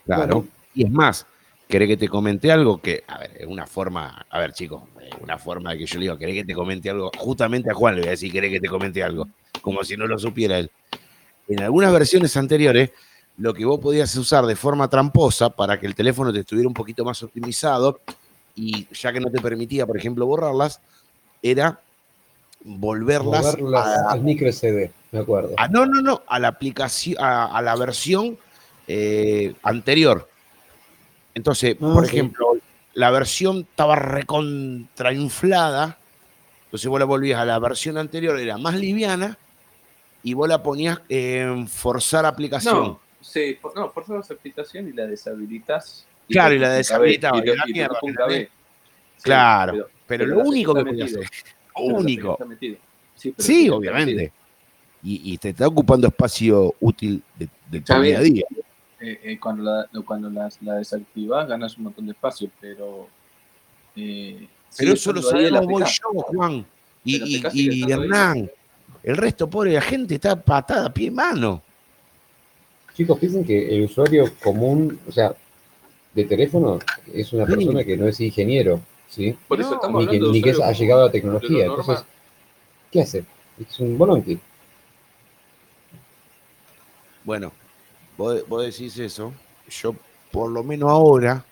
Claro. 0.05 0.47
Y 0.74 0.85
es 0.85 0.90
más, 0.90 1.27
¿querés 1.69 1.89
que 1.89 1.97
te 1.97 2.09
comente 2.09 2.51
algo? 2.51 2.81
Que, 2.81 3.05
a 3.06 3.19
ver, 3.19 3.32
es 3.39 3.47
una 3.47 3.66
forma, 3.66 4.27
a 4.28 4.39
ver, 4.39 4.52
chicos, 4.52 4.82
una 5.20 5.39
forma 5.39 5.73
de 5.73 5.78
que 5.78 5.86
yo 5.86 5.98
le 5.98 6.02
digo, 6.02 6.19
¿querés 6.19 6.35
que 6.35 6.44
te 6.44 6.55
comente 6.55 6.90
algo? 6.90 7.11
Justamente 7.16 7.70
a 7.70 7.74
Juan 7.74 7.94
le 7.94 8.01
voy 8.02 8.09
a 8.09 8.12
decir, 8.12 8.32
¿querés 8.32 8.51
que 8.51 8.61
te 8.61 8.69
comente 8.69 9.02
algo? 9.02 9.28
Como 9.62 9.82
si 9.85 9.97
no 9.97 10.06
lo 10.06 10.19
supiera 10.19 10.59
él. 10.59 10.70
En 11.48 11.62
algunas 11.62 11.93
versiones 11.93 12.36
anteriores, 12.36 12.90
lo 13.36 13.55
que 13.55 13.65
vos 13.65 13.81
podías 13.81 14.15
usar 14.16 14.47
de 14.47 14.56
forma 14.56 14.89
tramposa 14.89 15.51
para 15.51 15.78
que 15.78 15.86
el 15.86 15.94
teléfono 15.94 16.32
te 16.32 16.40
estuviera 16.40 16.69
un 16.69 16.74
poquito 16.74 17.05
más 17.05 17.23
optimizado 17.23 18.01
y 18.55 18.86
ya 18.93 19.12
que 19.12 19.20
no 19.20 19.31
te 19.31 19.40
permitía, 19.40 19.86
por 19.86 19.97
ejemplo, 19.97 20.27
borrarlas, 20.27 20.81
era 21.43 21.81
volverlas 22.65 23.57
al 24.09 24.23
micro 24.23 24.51
SD, 24.51 24.91
me 25.12 25.20
acuerdo. 25.20 25.55
no, 25.70 25.86
no, 25.86 26.01
no, 26.01 26.23
a 26.27 26.39
la 26.39 26.49
aplicación, 26.49 27.16
a, 27.20 27.61
la 27.62 27.77
versión 27.77 28.39
eh, 28.89 29.55
anterior. 29.62 30.28
Entonces, 31.35 31.77
ah, 31.77 31.93
por 31.93 32.05
ejemplo, 32.05 32.57
la 32.95 33.11
versión 33.11 33.66
estaba 33.70 33.97
recontrainflada, 33.97 35.99
entonces 36.65 36.89
vos 36.89 36.99
la 36.99 37.05
volvías 37.05 37.39
a 37.39 37.45
la 37.45 37.59
versión 37.59 37.99
anterior, 37.99 38.39
era 38.39 38.57
más 38.57 38.74
liviana, 38.74 39.39
y 40.23 40.32
vos 40.32 40.49
la 40.49 40.62
ponías 40.62 41.01
en 41.09 41.69
forzar 41.69 42.24
aplicación. 42.24 42.74
No, 42.74 43.01
sí, 43.20 43.59
no, 43.77 43.91
forzar 43.91 44.16
la 44.16 44.36
aplicación 44.36 44.89
y 44.89 44.93
la 44.93 45.07
deshabilitas. 45.07 46.07
claro, 46.28 46.55
y 46.55 46.59
la 46.59 46.70
deshabilitaba. 46.70 47.43
claro, 49.23 49.89
pero, 50.07 50.27
lo 50.27 50.41
único 50.41 50.74
que 50.74 50.85
podías 50.85 51.11
hacer 51.11 51.28
único. 51.77 52.39
Sí, 53.39 53.69
obviamente. 53.69 54.33
Y, 55.03 55.37
te 55.39 55.51
está 55.51 55.69
ocupando 55.69 56.07
espacio 56.07 56.75
útil 56.81 57.23
de, 57.39 57.81
tu 57.81 58.01
día 58.01 58.19
a 58.19 58.23
día. 58.23 58.45
Eh, 59.01 59.21
eh, 59.23 59.39
cuando 59.39 59.63
la, 59.63 59.89
cuando 60.03 60.31
la, 60.31 60.49
desactivas 60.79 61.47
ganas 61.47 61.77
un 61.77 61.85
montón 61.85 62.07
de 62.07 62.13
espacio, 62.13 62.51
pero... 62.59 63.09
Eh, 63.97 64.49
pero 64.79 64.95
eso 64.95 65.13
lo 65.13 65.21
sabemos 65.21 65.67
voy 65.67 65.83
yo, 65.83 66.21
Juan, 66.23 66.67
y, 67.05 67.93
Hernán. 67.93 68.51
El 69.03 69.17
resto, 69.19 69.49
pobre 69.51 69.75
la 69.75 69.83
gente, 69.83 70.15
está 70.15 70.41
patada, 70.41 70.93
pie 70.93 71.09
y 71.09 71.11
mano. 71.11 71.63
Chicos, 72.97 73.19
piensen 73.19 73.45
que 73.45 73.77
el 73.77 73.83
usuario 73.83 74.33
común, 74.43 74.99
o 75.07 75.13
sea, 75.13 75.35
de 76.15 76.25
teléfono, 76.25 76.79
es 77.13 77.33
una 77.35 77.45
persona 77.45 77.85
que 77.85 77.97
no 77.97 78.09
es 78.09 78.19
ingeniero. 78.21 78.81
¿Sí? 79.09 79.36
Por 79.48 79.60
eso 79.60 79.74
estamos 79.74 80.06
ni 80.06 80.43
que, 80.43 80.52
que 80.52 80.62
ha 80.62 80.72
llegado 80.72 81.02
a 81.02 81.06
la 81.06 81.12
tecnología. 81.12 81.66
Entonces, 81.66 82.05
¿qué 82.90 83.02
hace? 83.02 83.24
Es 83.60 83.78
un 83.81 83.97
bolonqui. 83.97 84.39
Bueno, 87.24 87.52
vos, 88.18 88.64
decís 88.64 88.98
eso. 88.98 89.32
Yo, 89.68 89.94
por 90.31 90.51
lo 90.51 90.62
menos 90.62 90.90
ahora, 90.90 91.44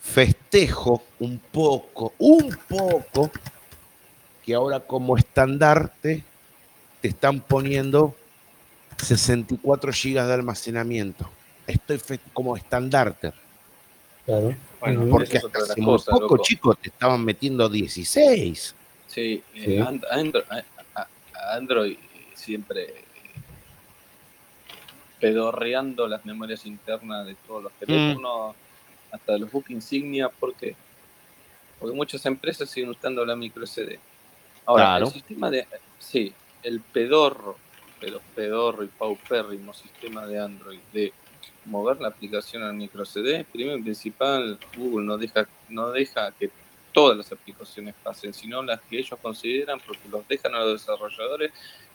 festejo 0.00 1.02
un 1.20 1.38
poco, 1.38 2.14
un 2.18 2.56
poco, 2.68 3.30
que 4.44 4.54
ahora 4.54 4.80
como 4.80 5.16
estandarte 5.16 6.24
te 7.00 7.08
están 7.08 7.40
poniendo 7.40 8.14
64 8.96 9.92
gigas 9.92 10.28
de 10.28 10.34
almacenamiento. 10.34 11.28
Estoy 11.66 12.00
como 12.32 12.56
estandarte. 12.56 13.32
Claro. 14.24 14.56
Bueno, 14.80 15.06
porque 15.10 15.38
hace 15.38 15.80
muy 15.80 15.98
poco, 15.98 16.38
chicos, 16.38 16.78
te 16.78 16.88
estaban 16.88 17.24
metiendo 17.24 17.68
16. 17.68 18.74
Sí, 19.06 19.42
eh, 19.54 19.84
Android, 21.52 21.96
siempre 22.34 23.04
pedorreando 25.20 26.06
las 26.06 26.24
memorias 26.26 26.66
internas 26.66 27.26
de 27.26 27.34
todos 27.46 27.62
los 27.64 27.72
mm. 27.72 27.78
teléfonos, 27.78 28.56
hasta 29.10 29.38
los 29.38 29.50
book 29.50 29.66
insignia, 29.68 30.28
¿por 30.28 30.54
qué? 30.54 30.76
Porque 31.78 31.96
muchas 31.96 32.26
empresas 32.26 32.68
siguen 32.68 32.90
usando 32.90 33.24
la 33.24 33.36
micro 33.36 33.66
SD. 33.66 33.98
Ahora, 34.66 34.98
el 34.98 35.06
sistema 35.06 35.50
de. 35.50 35.66
Sí, 35.98 36.32
el 36.62 36.80
pedorro, 36.80 37.56
pero 38.00 38.20
pedorro 38.34 38.84
y 38.84 38.88
paupérrimo 38.88 39.72
sistema 39.72 40.26
de 40.26 40.40
Android 40.40 40.80
de 40.92 41.12
mover 41.64 42.00
la 42.00 42.08
aplicación 42.08 42.62
al 42.62 42.74
micro 42.74 43.04
CD, 43.04 43.44
primero 43.44 43.78
y 43.78 43.82
principal, 43.82 44.58
Google 44.76 45.06
no 45.06 45.16
deja, 45.16 45.46
no 45.68 45.90
deja 45.90 46.32
que 46.32 46.50
todas 46.92 47.16
las 47.16 47.30
aplicaciones 47.32 47.94
pasen, 48.02 48.32
sino 48.32 48.62
las 48.62 48.80
que 48.82 48.98
ellos 48.98 49.18
consideran, 49.20 49.80
porque 49.80 50.08
los 50.08 50.26
dejan 50.28 50.54
a 50.54 50.60
los 50.60 50.80
desarrolladores, 50.80 51.52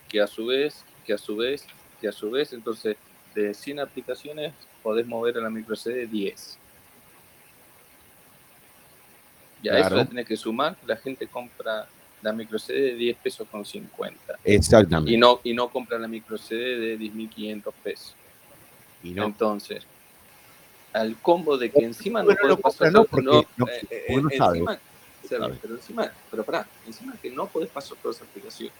que 0.07 0.21
a 0.21 0.27
su 0.27 0.45
vez, 0.47 0.83
que 1.05 1.13
a 1.13 1.17
su 1.17 1.35
vez, 1.35 1.65
que 2.01 2.07
a 2.07 2.11
su 2.11 2.29
vez, 2.29 2.53
entonces 2.53 2.97
de 3.33 3.53
100 3.53 3.79
aplicaciones 3.79 4.53
podés 4.81 5.07
mover 5.07 5.37
a 5.37 5.41
la 5.41 5.49
micro 5.49 5.75
CD 5.75 6.07
10. 6.07 6.57
Y 9.61 9.69
a 9.69 9.79
eso 9.79 9.95
le 9.95 10.05
tenés 10.05 10.25
que 10.25 10.37
sumar 10.37 10.77
la 10.85 10.95
gente 10.95 11.27
compra 11.27 11.87
la 12.21 12.33
micro 12.33 12.59
CD 12.59 12.81
de 12.81 12.95
10 12.95 13.17
pesos 13.17 13.47
con 13.49 13.65
50. 13.65 14.39
Exactamente. 14.43 15.11
Y 15.11 15.17
no, 15.17 15.39
y 15.43 15.53
no 15.53 15.69
compra 15.69 15.97
la 15.97 16.07
micro 16.07 16.37
CD 16.37 16.77
de 16.77 16.99
10.500 16.99 17.73
pesos. 17.83 18.15
Y 19.03 19.11
no. 19.11 19.25
Entonces, 19.25 19.85
al 20.93 21.17
combo 21.21 21.57
de 21.57 21.69
que 21.71 21.83
encima 21.83 22.23
no 22.23 22.35
puedes 22.35 22.59
pasar 22.59 22.91
no, 22.91 23.05
no, 23.11 23.39
eh, 23.67 23.87
eh, 23.89 24.05
encima, 24.09 24.79
pero 25.61 25.75
encima, 25.75 26.11
pero 26.31 26.43
pará, 26.43 26.67
encima 26.85 27.15
que 27.21 27.29
no 27.29 27.47
puedes 27.47 27.69
pasar 27.69 27.97
todas 28.01 28.17
esas 28.17 28.29
aplicaciones. 28.29 28.73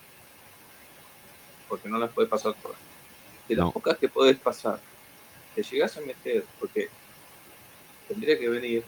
Porque 1.67 1.87
no 1.87 1.97
las 1.99 2.11
puedes 2.11 2.29
pasar 2.29 2.53
todas. 2.61 2.77
De 3.47 3.55
las 3.55 3.71
pocas 3.71 3.97
que 3.97 4.09
puedes 4.09 4.37
pasar, 4.37 4.79
te 5.55 5.63
llegas 5.63 5.95
a 5.97 6.01
meter, 6.01 6.45
porque 6.59 6.89
tendría 8.07 8.37
que 8.37 8.49
venir 8.49 8.83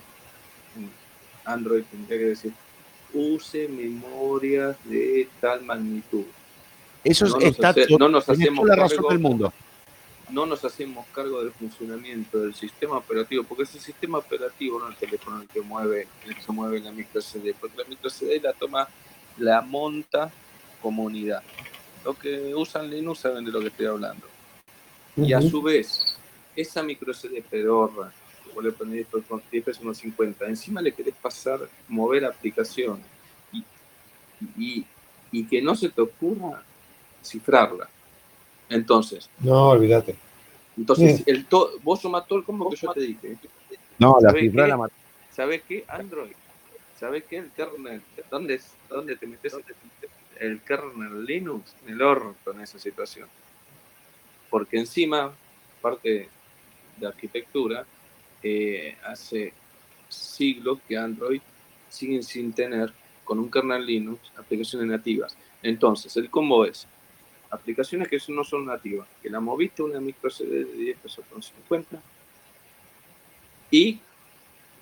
Android, 1.46 1.84
tendría 1.90 2.20
que 2.20 2.26
decir, 2.26 2.54
use 3.14 3.68
memorias 3.68 4.78
de 4.86 5.28
tal 5.40 5.64
magnitud. 5.64 6.26
Eso 7.04 7.28
no 7.28 7.40
está 7.40 7.74
no 7.98 8.10
nos 8.10 8.30
hacemos 8.30 8.68
la 8.68 8.76
razón 8.76 9.06
del 9.10 9.20
mundo. 9.20 9.54
No 10.32 10.46
nos 10.46 10.64
hacemos 10.64 11.06
cargo 11.14 11.44
del 11.44 11.52
funcionamiento 11.52 12.40
del 12.40 12.54
sistema 12.54 12.98
operativo, 12.98 13.44
porque 13.44 13.64
ese 13.64 13.80
sistema 13.80 14.18
operativo 14.18 14.80
no 14.80 14.90
es 14.90 14.94
el 14.94 15.10
teléfono 15.10 15.42
el 15.42 15.48
que 15.48 15.62
mueve, 15.62 16.08
el 16.26 16.36
que 16.36 16.42
se 16.42 16.52
mueve 16.52 16.80
la 16.80 16.92
micro 16.92 17.22
CD, 17.22 17.54
porque 17.60 17.78
la 17.78 17.84
micro 17.86 18.10
CD 18.10 18.40
la 18.40 18.54
toma, 18.54 18.88
la 19.38 19.62
monta 19.62 20.32
comunidad. 20.82 21.44
Los 22.04 22.18
que 22.18 22.56
usan 22.56 22.90
Linux 22.90 23.20
saben 23.20 23.46
de 23.46 23.52
lo 23.52 23.60
que 23.60 23.68
estoy 23.68 23.86
hablando. 23.86 24.28
Y 25.18 25.34
a 25.34 25.42
su 25.42 25.62
vez, 25.62 26.18
esa 26.56 26.82
micro 26.82 27.14
CD 27.14 27.44
pedorra, 27.48 28.12
que 28.44 28.54
vos 28.54 28.64
le 28.64 28.72
ponés 28.72 29.06
con 29.28 29.42
10 29.52 29.64
pesos 29.64 29.84
unos 29.84 29.98
50, 29.98 30.46
encima 30.46 30.82
le 30.82 30.94
querés 30.94 31.16
pasar, 31.16 31.60
mover 31.88 32.26
aplicaciones 32.26 33.06
y, 34.58 34.86
y, 35.32 35.44
que 35.46 35.62
no 35.62 35.76
se 35.76 35.90
te 35.90 36.02
ocurra 36.02 36.64
cifrarla. 37.24 37.90
Entonces. 38.72 39.30
No, 39.40 39.70
olvídate. 39.70 40.16
Entonces, 40.76 41.24
el 41.28 41.46
vos 41.84 42.02
sumás 42.02 42.26
todo 42.26 42.40
el 42.40 42.46
combo 42.46 42.70
que 42.70 42.78
yo 42.78 42.92
te 42.94 43.02
dije. 43.02 43.38
No, 44.00 44.18
la 44.20 44.32
cifra 44.32 44.68
la 44.68 44.90
¿Sabes 45.32 45.62
qué? 45.68 45.86
Android. 45.88 46.34
¿Sabes 47.00 47.24
qué? 47.30 47.38
El 47.38 47.52
kernel. 47.52 48.02
¿Dónde, 48.30 48.60
dónde 48.90 49.16
te 49.16 49.28
metes 49.28 49.56
el 50.40 50.62
kernel 50.62 51.26
Linux? 51.26 51.76
En 51.86 51.94
el 51.94 52.02
orto 52.02 52.52
en 52.52 52.62
esa 52.62 52.80
situación 52.80 53.28
porque 54.52 54.78
encima, 54.78 55.34
parte 55.82 56.30
de 56.98 57.08
arquitectura, 57.08 57.86
eh, 58.44 58.96
hace 59.04 59.54
siglos 60.10 60.80
que 60.88 60.98
Android 60.98 61.42
sigue 61.90 62.22
sin 62.22 62.52
tener 62.54 62.94
con 63.24 63.40
un 63.40 63.50
kernel 63.50 63.86
Linux 63.86 64.20
aplicaciones 64.38 64.90
nativas. 64.90 65.36
Entonces, 65.64 66.16
el 66.18 66.30
combo 66.30 66.66
es 66.66 66.86
aplicaciones 67.52 68.08
que 68.08 68.18
no 68.30 68.44
son 68.44 68.66
nativas, 68.66 69.08
que 69.22 69.30
la 69.30 69.40
moviste 69.40 69.84
una 69.84 70.00
micro 70.00 70.30
CD 70.30 70.66
de 70.66 70.74
10 70.74 70.98
pesos 71.00 71.26
con 71.30 71.44
50 71.44 72.02
y 73.70 74.00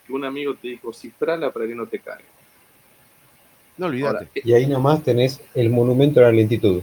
que 0.05 0.13
un 0.13 0.23
amigo 0.23 0.55
te 0.55 0.69
dijo 0.69 0.93
cifrala 0.93 1.51
para 1.51 1.67
que 1.67 1.75
no 1.75 1.87
te 1.87 1.99
caiga. 1.99 2.23
No 3.77 3.87
olvídate. 3.87 4.41
y 4.43 4.53
ahí 4.53 4.67
nomás 4.67 5.03
tenés 5.03 5.41
el 5.53 5.69
monumento 5.69 6.19
a 6.19 6.23
la 6.23 6.31
lentitud. 6.31 6.81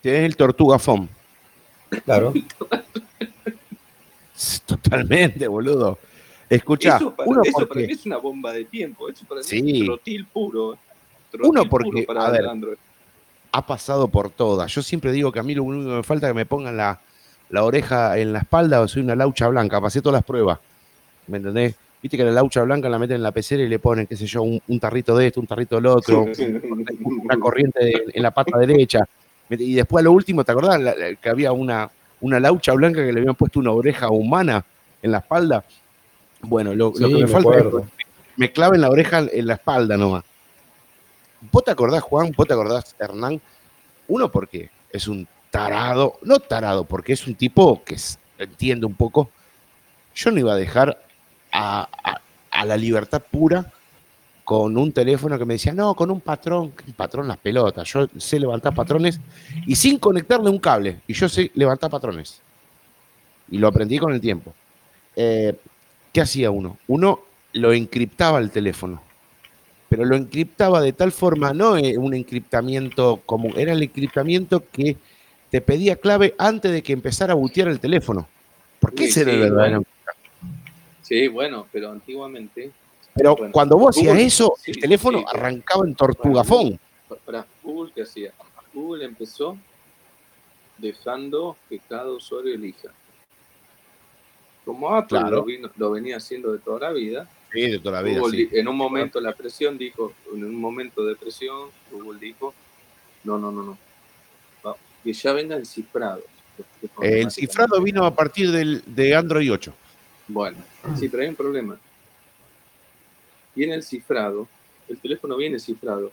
Tienes 0.00 0.24
el 0.24 0.36
tortuga 0.36 0.78
foam. 0.78 1.08
Claro. 2.04 2.32
Totalmente, 4.66 5.46
boludo. 5.46 5.98
Escucha, 6.48 6.96
eso 6.96 7.14
para, 7.14 7.30
uno 7.30 7.42
porque... 7.52 7.86
mí 7.86 7.92
es 7.92 8.06
una 8.06 8.16
bomba 8.16 8.52
de 8.52 8.64
tiempo, 8.64 9.08
eso 9.08 9.24
para 9.24 9.42
sí. 9.42 9.62
mí 9.62 9.80
es 9.80 9.86
trotil 9.86 10.26
puro. 10.26 10.78
uno 11.40 11.68
porque, 11.68 12.04
a 12.08 12.30
ver, 12.30 12.44
ha 13.52 13.66
pasado 13.66 14.08
por 14.08 14.30
todas. 14.30 14.72
Yo 14.72 14.82
siempre 14.82 15.12
digo 15.12 15.32
que 15.32 15.40
a 15.40 15.42
mí 15.42 15.54
lo 15.54 15.64
único 15.64 15.90
que 15.90 15.96
me 15.96 16.02
falta 16.02 16.26
es 16.26 16.30
que 16.30 16.36
me 16.36 16.46
pongan 16.46 16.76
la, 16.76 17.00
la 17.50 17.64
oreja 17.64 18.18
en 18.18 18.32
la 18.32 18.40
espalda 18.40 18.80
o 18.80 18.88
soy 18.88 19.02
una 19.02 19.16
laucha 19.16 19.48
blanca. 19.48 19.80
Pasé 19.80 20.00
todas 20.00 20.18
las 20.18 20.24
pruebas. 20.24 20.58
¿Me 21.26 21.38
entendés? 21.38 21.74
Viste 22.02 22.16
que 22.16 22.24
la 22.24 22.32
laucha 22.32 22.62
blanca 22.62 22.88
la 22.88 22.98
meten 22.98 23.16
en 23.16 23.22
la 23.22 23.32
pecera 23.32 23.62
y 23.62 23.68
le 23.68 23.78
ponen, 23.78 24.06
qué 24.06 24.16
sé 24.16 24.26
yo, 24.26 24.42
un, 24.42 24.80
tarrito 24.80 25.16
de 25.16 25.26
esto, 25.26 25.40
un 25.40 25.46
tarrito 25.46 25.76
del 25.76 25.86
otro, 25.86 26.24
una 26.24 27.38
corriente 27.38 28.04
en 28.16 28.22
la 28.22 28.30
pata 28.30 28.56
derecha. 28.58 29.06
Y 29.50 29.74
después 29.74 30.02
a 30.02 30.04
lo 30.04 30.12
último, 30.12 30.42
¿te 30.42 30.52
acordás? 30.52 30.80
que 31.20 31.28
había 31.28 31.52
una, 31.52 31.90
una 32.22 32.40
laucha 32.40 32.72
blanca 32.72 33.04
que 33.04 33.12
le 33.12 33.20
habían 33.20 33.34
puesto 33.34 33.60
una 33.60 33.72
oreja 33.72 34.08
humana 34.08 34.64
en 35.02 35.12
la 35.12 35.18
espalda. 35.18 35.64
Bueno, 36.42 36.74
lo, 36.74 36.92
que 36.92 37.06
me, 37.06 37.26
falta 37.26 37.58
es 37.58 37.64
que 37.64 37.70
me 38.36 38.50
claven 38.50 38.80
la 38.80 38.88
oreja 38.88 39.26
en 39.30 39.46
la 39.46 39.54
espalda 39.54 39.98
nomás. 39.98 40.24
¿Vos 41.52 41.64
te 41.64 41.70
acordás, 41.70 42.02
Juan? 42.02 42.32
¿Vos 42.36 42.46
te 42.46 42.54
acordás, 42.54 42.94
Hernán? 42.98 43.40
Uno 44.08 44.30
porque 44.30 44.70
es 44.90 45.08
un 45.08 45.26
tarado, 45.50 46.18
no 46.22 46.38
tarado, 46.38 46.84
porque 46.84 47.12
es 47.12 47.26
un 47.26 47.34
tipo 47.34 47.82
que 47.84 47.96
entiende 48.38 48.86
un 48.86 48.94
poco. 48.94 49.30
Yo 50.14 50.30
no 50.30 50.40
iba 50.40 50.52
a 50.52 50.56
dejar 50.56 51.02
a 51.52 51.88
la 52.64 52.76
libertad 52.76 53.22
pura 53.30 53.72
con 54.50 54.76
un 54.76 54.90
teléfono 54.90 55.38
que 55.38 55.44
me 55.44 55.54
decía, 55.54 55.72
no, 55.72 55.94
con 55.94 56.10
un 56.10 56.20
patrón, 56.20 56.72
un 56.84 56.92
patrón 56.94 57.28
las 57.28 57.38
pelotas, 57.38 57.86
yo 57.88 58.08
sé 58.18 58.40
levantar 58.40 58.74
patrones 58.74 59.20
y 59.64 59.76
sin 59.76 59.96
conectarle 59.96 60.50
un 60.50 60.58
cable, 60.58 61.02
y 61.06 61.12
yo 61.12 61.28
sé 61.28 61.52
levantar 61.54 61.88
patrones. 61.88 62.42
Y 63.48 63.58
lo 63.58 63.68
aprendí 63.68 63.96
con 63.98 64.12
el 64.12 64.20
tiempo. 64.20 64.52
Eh, 65.14 65.56
¿Qué 66.12 66.20
hacía 66.20 66.50
uno? 66.50 66.78
Uno 66.88 67.20
lo 67.52 67.72
encriptaba 67.72 68.40
el 68.40 68.50
teléfono, 68.50 69.00
pero 69.90 70.06
lo 70.06 70.16
encriptaba 70.16 70.80
de 70.80 70.94
tal 70.94 71.12
forma, 71.12 71.52
no 71.52 71.72
un 71.72 72.14
encriptamiento 72.14 73.20
común, 73.26 73.52
era 73.56 73.72
el 73.72 73.82
encriptamiento 73.82 74.64
que 74.70 74.96
te 75.50 75.60
pedía 75.60 75.96
clave 75.96 76.34
antes 76.38 76.72
de 76.72 76.82
que 76.82 76.94
empezara 76.94 77.34
a 77.34 77.36
butear 77.36 77.68
el 77.68 77.80
teléfono. 77.80 78.26
¿Por 78.78 78.94
qué 78.94 79.04
ese 79.04 79.20
era 79.22 79.32
el 79.32 79.40
verdadero? 79.40 79.82
Sí, 81.02 81.28
bueno, 81.28 81.66
pero 81.70 81.90
antiguamente 81.90 82.70
pero 83.14 83.36
cuando 83.52 83.76
vos 83.76 83.96
hacías 83.96 84.18
eso, 84.18 84.54
el 84.66 84.78
teléfono 84.78 85.24
arrancaba 85.26 85.86
en 85.86 85.94
tortugafón. 85.94 86.78
Para, 87.24 87.46
Google, 87.62 87.92
¿qué 87.94 88.02
hacía? 88.02 88.32
Google 88.72 89.04
empezó 89.04 89.58
dejando 90.78 91.56
que 91.68 91.80
cada 91.80 92.10
usuario 92.10 92.54
elija. 92.54 92.88
Como 94.64 94.94
Apple 94.94 95.20
lo, 95.76 95.90
venía 95.90 96.18
haciendo 96.18 96.52
de 96.52 96.58
toda 96.58 96.80
la 96.80 96.92
vida. 96.92 97.28
Sí, 97.52 97.60
de 97.62 97.78
toda 97.78 98.02
la 98.02 98.08
vida. 98.08 98.22
En 98.52 98.68
un 98.68 98.76
momento 98.76 99.20
la 99.20 99.34
presión 99.34 99.76
dijo, 99.76 100.12
en 100.32 100.44
un 100.44 100.54
momento 100.54 101.04
de 101.04 101.16
presión, 101.16 101.68
Google 101.90 102.18
dijo, 102.20 102.54
no, 103.24 103.38
no, 103.38 103.50
no, 103.50 103.62
no. 103.62 103.78
Que 105.02 105.12
ya 105.12 105.32
vengan 105.32 105.64
cifrados. 105.64 106.24
El 107.00 107.30
cifrado 107.30 107.80
vino 107.80 108.04
a 108.04 108.14
partir 108.14 108.50
del, 108.50 108.82
de 108.86 109.14
Android 109.14 109.50
8. 109.50 109.72
Bueno, 110.28 110.58
sí, 110.98 111.08
pero 111.08 111.22
hay 111.22 111.30
un 111.30 111.34
problema 111.34 111.78
viene 113.54 113.74
el 113.74 113.82
cifrado, 113.82 114.48
el 114.88 114.98
teléfono 114.98 115.36
viene 115.36 115.58
cifrado, 115.58 116.12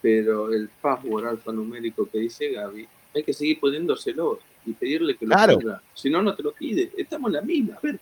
pero 0.00 0.52
el 0.52 0.68
password 0.80 1.26
alfanumérico 1.26 2.08
que 2.08 2.18
dice 2.18 2.50
Gaby, 2.50 2.88
hay 3.14 3.22
que 3.22 3.32
seguir 3.32 3.60
poniéndoselo 3.60 4.40
y 4.64 4.72
pedirle 4.72 5.16
que 5.16 5.26
lo 5.26 5.36
ponga. 5.36 5.82
Si 5.94 6.08
no, 6.08 6.22
no 6.22 6.34
te 6.34 6.42
lo 6.42 6.52
pide. 6.52 6.92
Estamos 6.96 7.28
en 7.28 7.34
la 7.34 7.42
misma. 7.42 7.74
A 7.74 7.80
ver, 7.80 8.00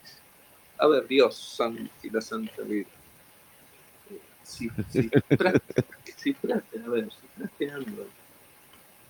a 0.81 0.87
ver, 0.87 1.07
Dios 1.07 1.37
santo 1.37 1.91
y 2.03 2.11
la 2.11 2.21
Santa 2.21 2.63
Virgen. 2.63 2.93
Si, 4.43 4.69
si, 4.91 5.11
si, 6.17 6.37
a 6.53 6.89
ver, 6.89 7.09
si 7.59 7.65
Android, 7.67 8.09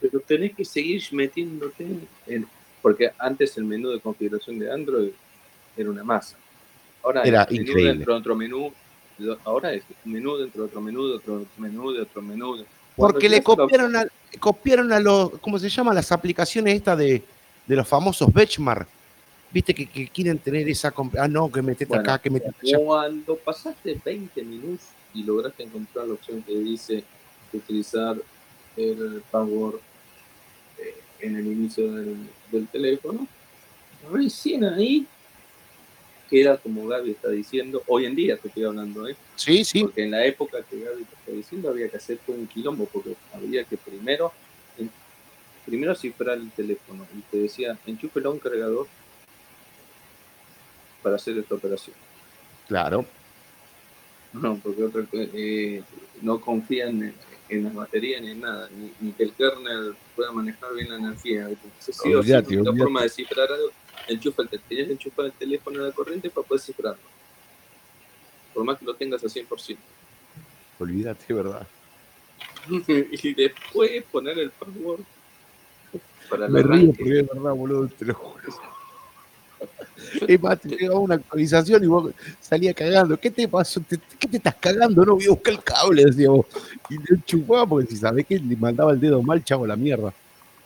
pero 0.00 0.20
tenés 0.20 0.54
que 0.54 0.64
seguir 0.64 1.02
metiéndote 1.12 1.86
en, 2.26 2.46
porque 2.82 3.10
antes 3.18 3.56
el 3.56 3.64
menú 3.64 3.90
de 3.90 4.00
configuración 4.00 4.58
de 4.58 4.70
Android 4.70 5.10
era 5.76 5.90
una 5.90 6.04
masa. 6.04 6.36
Ahora 7.02 7.22
era 7.22 7.46
menú 7.48 7.62
increíble. 7.62 7.92
dentro 7.92 8.12
de 8.12 8.18
otro 8.18 8.34
menú, 8.34 8.72
ahora 9.44 9.72
es 9.72 9.82
un 10.04 10.12
menú 10.12 10.36
dentro 10.36 10.62
de 10.62 10.68
otro 10.68 10.80
menú, 10.80 11.08
de 11.08 11.14
otro 11.14 11.46
menú, 11.56 11.92
de 11.92 12.02
otro 12.02 12.22
menú. 12.22 12.64
Porque 12.96 13.28
le 13.28 13.42
copiaron 13.42 13.96
a, 13.96 14.06
copiaron 14.40 14.92
a 14.92 15.00
los, 15.00 15.30
¿cómo 15.38 15.58
se 15.58 15.68
llama? 15.68 15.94
Las 15.94 16.12
aplicaciones 16.12 16.74
estas 16.74 16.98
de, 16.98 17.22
de 17.66 17.76
los 17.76 17.86
famosos 17.86 18.30
benchmark. 18.32 18.88
Viste 19.52 19.74
que, 19.74 19.86
que, 19.86 20.08
quieren 20.08 20.38
tener 20.38 20.68
esa. 20.68 20.92
Ah, 21.18 21.28
no, 21.28 21.50
que 21.50 21.60
metete 21.60 21.96
acá, 21.96 22.18
que 22.18 22.30
metete 22.30 22.54
allá. 22.62 22.78
Cuando 22.78 23.36
pasaste 23.36 24.00
20 24.04 24.42
minutos 24.44 24.86
y 25.12 25.24
lograste 25.24 25.64
encontrar 25.64 26.06
la 26.06 26.14
opción 26.14 26.42
que 26.42 26.54
dice 26.54 27.02
utilizar 27.52 28.16
el 28.76 29.22
password 29.28 29.80
eh, 30.78 30.94
en 31.20 31.36
el 31.36 31.46
inicio 31.46 31.92
del, 31.92 32.16
del 32.52 32.68
teléfono, 32.68 33.26
recién 34.12 34.64
ahí 34.64 35.06
queda 36.30 36.56
como 36.56 36.86
Gaby 36.86 37.10
está 37.10 37.28
diciendo, 37.30 37.82
hoy 37.88 38.06
en 38.06 38.14
día 38.14 38.36
te 38.36 38.46
estoy 38.48 38.62
hablando, 38.62 39.08
¿eh? 39.08 39.16
Sí, 39.34 39.64
sí. 39.64 39.82
Porque 39.82 40.04
en 40.04 40.12
la 40.12 40.24
época 40.24 40.62
que 40.62 40.78
Gaby 40.78 41.04
te 41.04 41.14
está 41.16 41.32
diciendo 41.32 41.68
había 41.68 41.88
que 41.88 41.96
hacer 41.96 42.18
todo 42.24 42.36
un 42.36 42.46
quilombo, 42.46 42.86
porque 42.86 43.16
había 43.34 43.64
que 43.64 43.76
primero, 43.76 44.32
primero 45.66 45.94
cifrar 45.96 46.38
el 46.38 46.50
teléfono 46.52 47.04
y 47.18 47.20
te 47.22 47.38
decía, 47.38 47.76
enchúfelo 47.84 48.30
a 48.30 48.32
un 48.32 48.38
cargador 48.38 48.86
para 51.02 51.16
hacer 51.16 51.38
esta 51.38 51.54
operación. 51.54 51.96
Claro. 52.68 53.04
No, 54.32 54.56
porque 54.56 54.84
otro, 54.84 55.06
eh, 55.12 55.82
no 56.22 56.40
confían 56.40 57.02
en, 57.02 57.14
en, 57.48 57.64
las 57.64 57.74
baterías 57.74 58.22
ni 58.22 58.30
en 58.30 58.40
nada, 58.40 58.68
ni, 58.76 58.92
ni, 59.00 59.12
que 59.12 59.24
el 59.24 59.32
kernel 59.32 59.94
pueda 60.14 60.30
manejar 60.30 60.72
bien 60.74 60.88
la 60.90 60.96
energía. 60.96 61.48
Entonces, 61.48 61.96
sí 62.00 62.14
o 62.14 62.22
sí, 62.22 62.56
una 62.56 62.72
forma 62.76 63.02
de 63.02 63.08
cifrar 63.08 63.50
algo, 63.50 63.70
enchufa 64.06 64.42
el, 64.42 64.60
tienes 64.68 64.90
enchufar 64.90 65.26
el 65.26 65.32
teléfono 65.32 65.82
a 65.82 65.88
la 65.88 65.92
corriente 65.92 66.30
para 66.30 66.46
poder 66.46 66.62
cifrarlo. 66.62 67.02
Por 68.54 68.64
más 68.64 68.78
que 68.78 68.84
lo 68.84 68.94
tengas 68.94 69.22
a 69.24 69.26
100%. 69.26 69.76
Olvídate, 70.78 71.34
¿verdad? 71.34 71.66
y 72.88 73.34
después 73.34 74.04
poner 74.04 74.38
el 74.38 74.50
password 74.50 75.00
para 76.28 76.48
Me 76.48 76.62
río 76.62 76.92
porque 76.92 77.20
es 77.20 77.26
verdad, 77.26 77.52
boludo, 77.52 77.88
te 77.88 78.04
lo 78.04 78.14
juro. 78.14 78.79
Es 80.26 80.42
más, 80.42 80.60
te 80.60 80.68
llegaba 80.68 80.98
una 80.98 81.14
actualización 81.16 81.84
y 81.84 81.86
vos 81.86 82.12
salías 82.40 82.74
cagando. 82.74 83.18
¿Qué 83.18 83.30
te 83.30 83.46
pasó? 83.46 83.82
¿Qué 84.18 84.28
te 84.28 84.36
estás 84.38 84.54
cagando? 84.56 85.04
No 85.04 85.14
voy 85.14 85.26
a 85.26 85.30
buscar 85.30 85.54
el 85.54 85.62
cable, 85.62 86.04
decía 86.04 86.30
vos. 86.30 86.46
Y 86.88 86.98
te 86.98 87.14
enchufaba 87.14 87.66
porque 87.66 87.90
si 87.90 87.96
sabés 87.96 88.26
que 88.26 88.38
le 88.38 88.56
mandaba 88.56 88.92
el 88.92 89.00
dedo 89.00 89.22
mal, 89.22 89.44
chavo, 89.44 89.66
la 89.66 89.76
mierda. 89.76 90.12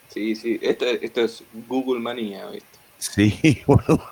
Sí, 0.08 0.36
sí, 0.36 0.58
esto, 0.62 0.86
esto 0.86 1.20
es 1.22 1.42
Google 1.68 2.00
manía, 2.00 2.48
¿viste? 2.50 2.68
Sí, 2.98 3.62
bueno. 3.66 4.02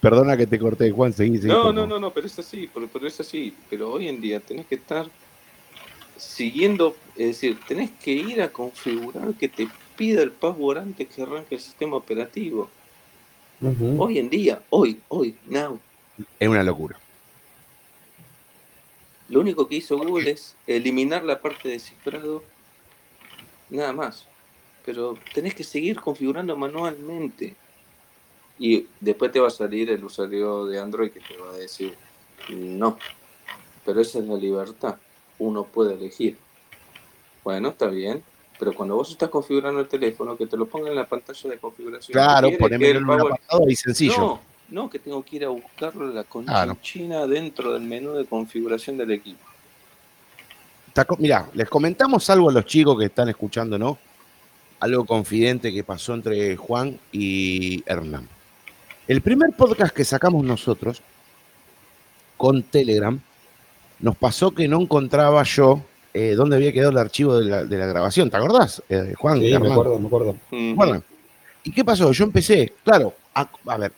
Perdona 0.00 0.36
que 0.36 0.46
te 0.46 0.58
corté, 0.58 0.90
Juan, 0.90 1.14
seguí, 1.14 1.38
seguí 1.38 1.48
No, 1.48 1.72
no, 1.72 1.86
no, 1.86 1.98
no, 1.98 2.10
pero 2.12 2.26
es 2.26 2.38
así, 2.38 2.68
pero, 2.72 2.88
pero 2.92 3.06
es 3.06 3.18
así. 3.20 3.54
Pero 3.70 3.92
hoy 3.92 4.08
en 4.08 4.20
día 4.20 4.38
tenés 4.40 4.66
que 4.66 4.74
estar 4.74 5.06
siguiendo, 6.16 6.96
es 7.16 7.28
decir, 7.28 7.58
tenés 7.66 7.90
que 8.02 8.12
ir 8.12 8.42
a 8.42 8.50
configurar 8.50 9.32
que 9.34 9.48
te 9.48 9.68
pida 9.96 10.22
el 10.22 10.32
password 10.32 10.78
antes 10.78 11.08
que 11.08 11.22
arranque 11.22 11.54
el 11.54 11.60
sistema 11.60 11.96
operativo. 11.96 12.70
Uh 13.60 13.68
-huh. 13.68 13.96
Hoy 13.98 14.18
en 14.18 14.28
día, 14.28 14.62
hoy, 14.70 15.00
hoy, 15.08 15.36
now. 15.46 15.78
Es 16.38 16.48
una 16.48 16.62
locura. 16.62 16.98
Lo 19.28 19.40
único 19.40 19.66
que 19.66 19.76
hizo 19.76 19.96
Google 19.96 20.30
es 20.30 20.54
eliminar 20.66 21.24
la 21.24 21.40
parte 21.40 21.68
de 21.68 21.78
cifrado, 21.78 22.44
nada 23.70 23.92
más. 23.92 24.26
Pero 24.84 25.16
tenés 25.32 25.54
que 25.54 25.64
seguir 25.64 26.00
configurando 26.00 26.56
manualmente. 26.56 27.56
Y 28.58 28.86
después 29.00 29.32
te 29.32 29.40
va 29.40 29.48
a 29.48 29.50
salir 29.50 29.90
el 29.90 30.04
usuario 30.04 30.66
de 30.66 30.78
Android 30.78 31.10
que 31.10 31.20
te 31.20 31.36
va 31.36 31.50
a 31.50 31.56
decir, 31.56 31.94
no. 32.50 32.98
Pero 33.84 34.00
esa 34.00 34.18
es 34.18 34.26
la 34.26 34.36
libertad. 34.36 34.96
Uno 35.38 35.64
puede 35.64 35.94
elegir. 35.94 36.36
Bueno, 37.42 37.70
está 37.70 37.88
bien, 37.88 38.22
pero 38.58 38.72
cuando 38.72 38.96
vos 38.96 39.10
estás 39.10 39.28
configurando 39.28 39.80
el 39.80 39.88
teléfono, 39.88 40.36
que 40.36 40.46
te 40.46 40.56
lo 40.56 40.66
ponga 40.66 40.88
en 40.88 40.96
la 40.96 41.06
pantalla 41.06 41.50
de 41.50 41.58
configuración. 41.58 42.12
Claro, 42.12 42.50
poneme 42.58 42.90
en 42.90 43.04
un 43.04 43.10
apartado 43.10 43.68
y 43.68 43.76
sencillo. 43.76 44.16
No, 44.18 44.40
no, 44.68 44.90
que 44.90 44.98
tengo 44.98 45.22
que 45.24 45.36
ir 45.36 45.44
a 45.44 45.48
buscarlo 45.48 46.08
en 46.08 46.14
la 46.14 46.24
conchinchina 46.24 47.16
claro. 47.16 47.28
dentro 47.28 47.72
del 47.72 47.82
menú 47.82 48.12
de 48.12 48.24
configuración 48.24 48.96
del 48.96 49.10
equipo. 49.12 49.44
Mirá, 51.18 51.48
les 51.54 51.68
comentamos 51.68 52.30
algo 52.30 52.50
a 52.50 52.52
los 52.52 52.66
chicos 52.66 52.96
que 52.98 53.06
están 53.06 53.28
escuchando, 53.28 53.76
¿no? 53.76 53.98
Algo 54.78 55.04
confidente 55.04 55.72
que 55.72 55.82
pasó 55.82 56.14
entre 56.14 56.56
Juan 56.56 56.98
y 57.10 57.82
Hernán. 57.84 58.28
El 59.08 59.20
primer 59.20 59.52
podcast 59.56 59.94
que 59.94 60.04
sacamos 60.04 60.44
nosotros 60.44 61.02
con 62.36 62.62
Telegram, 62.62 63.20
nos 63.98 64.16
pasó 64.16 64.52
que 64.52 64.68
no 64.68 64.80
encontraba 64.80 65.42
yo 65.44 65.82
eh, 66.14 66.36
dónde 66.36 66.54
había 66.54 66.72
quedado 66.72 66.92
el 66.92 66.98
archivo 66.98 67.36
de 67.36 67.44
la, 67.44 67.64
de 67.64 67.76
la 67.76 67.86
grabación, 67.86 68.30
¿te 68.30 68.36
acordás, 68.36 68.80
eh, 68.88 69.14
Juan? 69.18 69.40
Sí, 69.40 69.50
me 69.58 69.72
acuerdo, 69.72 69.98
me 69.98 70.06
acuerdo. 70.06 70.36
Bueno, 70.50 71.02
¿y 71.64 71.72
qué 71.72 71.84
pasó? 71.84 72.12
Yo 72.12 72.24
empecé, 72.24 72.72
claro, 72.84 73.14
a, 73.34 73.48
a, 73.66 73.76
ver, 73.76 73.92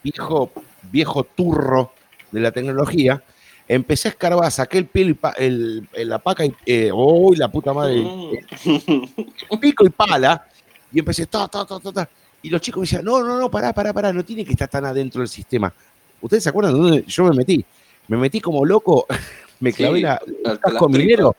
viejo, 0.00 0.52
viejo 0.92 1.24
turro 1.24 1.90
de 2.30 2.38
la 2.38 2.52
tecnología, 2.52 3.20
empecé 3.66 4.06
a 4.06 4.10
escarbar, 4.12 4.52
saqué 4.52 4.78
el 4.78 4.86
pilo 4.86 5.10
y 5.10 5.14
pa, 5.14 5.30
el, 5.32 5.88
el, 5.92 6.08
la 6.08 6.20
paca 6.20 6.44
y, 6.46 6.54
eh, 6.64 6.90
oh, 6.94 7.34
la 7.34 7.50
puta 7.50 7.72
madre, 7.72 7.96
el, 7.96 9.58
pico 9.58 9.84
y 9.84 9.90
pala, 9.90 10.46
y 10.92 11.00
empecé, 11.00 11.26
ta, 11.26 11.48
ta, 11.48 11.66
ta, 11.66 11.80
ta, 11.80 11.92
ta, 11.92 12.08
y 12.42 12.48
los 12.48 12.60
chicos 12.60 12.80
me 12.80 12.84
decían, 12.84 13.04
no, 13.04 13.24
no, 13.24 13.40
no, 13.40 13.50
pará, 13.50 13.72
pará, 13.72 13.92
pará, 13.92 14.12
no 14.12 14.24
tiene 14.24 14.44
que 14.44 14.52
estar 14.52 14.68
tan 14.68 14.84
adentro 14.84 15.20
del 15.20 15.28
sistema. 15.28 15.74
¿Ustedes 16.20 16.44
se 16.44 16.48
acuerdan 16.48 16.74
de 16.74 16.80
dónde 16.80 17.04
yo 17.08 17.24
me 17.24 17.34
metí? 17.34 17.64
Me 18.06 18.16
metí 18.16 18.40
como 18.40 18.64
loco 18.64 19.06
me 19.60 19.72
clavé 19.72 19.96
sí, 19.96 20.02
la, 20.02 20.20
el 20.44 20.60
casco 20.60 20.88
minero 20.88 21.36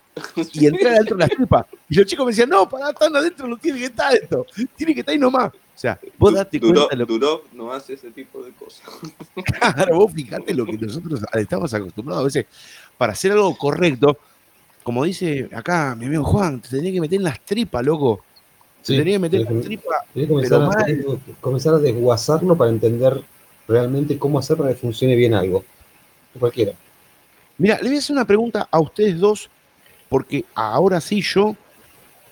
y 0.54 0.68
entré 0.68 0.90
adentro 0.96 1.18
de 1.18 1.28
la 1.28 1.30
tripa. 1.30 1.68
Y 1.90 1.96
los 1.96 2.06
chicos 2.06 2.26
me 2.26 2.32
decían, 2.32 2.50
no, 2.50 2.68
para 2.68 2.94
tan 2.94 3.16
adentro 3.16 3.48
no 3.48 3.58
tiene 3.58 3.80
que 3.80 3.86
estar 3.86 4.14
esto, 4.14 4.46
tiene 4.76 4.94
que 4.94 5.00
estar 5.02 5.14
ahí 5.14 5.20
nomás. 5.20 5.52
O 5.54 5.82
sea, 5.82 5.98
vos 6.18 6.34
date 6.34 6.60
Duró, 6.60 6.88
cuenta. 6.88 6.96
Lo 6.98 7.08
que... 7.08 7.14
Duró 7.14 7.44
no 7.54 7.72
hace 7.72 7.94
ese 7.94 8.12
tipo 8.12 8.44
de 8.44 8.52
cosas. 8.52 8.82
Claro, 9.74 9.96
vos 9.96 10.12
fijate 10.14 10.54
lo 10.54 10.66
que 10.66 10.78
nosotros 10.78 11.22
estamos 11.34 11.74
acostumbrados 11.74 12.22
a 12.22 12.26
veces 12.26 12.46
para 12.98 13.14
hacer 13.14 13.32
algo 13.32 13.58
correcto. 13.58 14.18
Como 14.84 15.06
dice 15.06 15.50
acá 15.54 15.96
mi 15.98 16.08
amigo 16.08 16.24
Juan, 16.26 16.60
te 16.60 16.70
tenés 16.70 16.91
que 16.91 17.00
meter 17.00 17.18
en 17.18 17.24
las 17.24 17.40
tripas, 17.46 17.86
loco. 17.86 18.24
Te 18.82 18.94
Sí, 18.94 18.98
tenés 18.98 19.16
que 19.16 19.20
meter 19.20 19.41
en 19.41 19.56
las 19.56 19.66
tripas. 19.66 19.98
Tenés 20.14 20.28
que 20.28 20.34
comenzar, 20.34 20.60
pero 20.60 20.72
a, 20.72 20.76
mal. 20.76 20.86
que 21.26 21.34
comenzar 21.40 21.74
a 21.76 21.78
desguazarlo 21.78 22.58
para 22.58 22.72
entender 22.72 23.24
realmente 23.66 24.18
cómo 24.18 24.40
hacer 24.40 24.58
para 24.58 24.72
que 24.72 24.76
funcione 24.76 25.16
bien 25.16 25.34
algo. 25.34 25.64
Cualquiera. 26.38 26.74
Mira, 27.60 27.77
le 27.81 27.90
voy 27.90 27.98
a 27.98 27.99
hacer 27.99 28.15
una 28.15 28.26
pregunta 28.26 28.68
a 28.72 28.80
ustedes 28.80 29.19
dos, 29.19 29.49
porque 30.10 30.45
ahora 30.56 30.99
sí 31.02 31.22
yo 31.22 31.56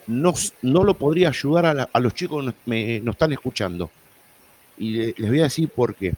no, 0.08 0.34
no 0.64 0.84
lo 0.84 0.94
podría 0.95 1.30
ayudar 1.30 1.66
a, 1.68 1.74
la- 1.74 1.90
a 1.94 1.99
los 1.99 2.14
chicos 2.16 2.40
que 2.40 2.45
nos, 2.48 2.56
me, 2.66 2.99
nos 3.02 3.14
están 3.16 3.32
escuchando. 3.34 3.91
Y 4.78 4.90
le- 4.91 5.14
les 5.18 5.30
voy 5.30 5.40
a 5.41 5.44
decir 5.44 5.70
por 5.70 5.94
qué. 5.94 6.14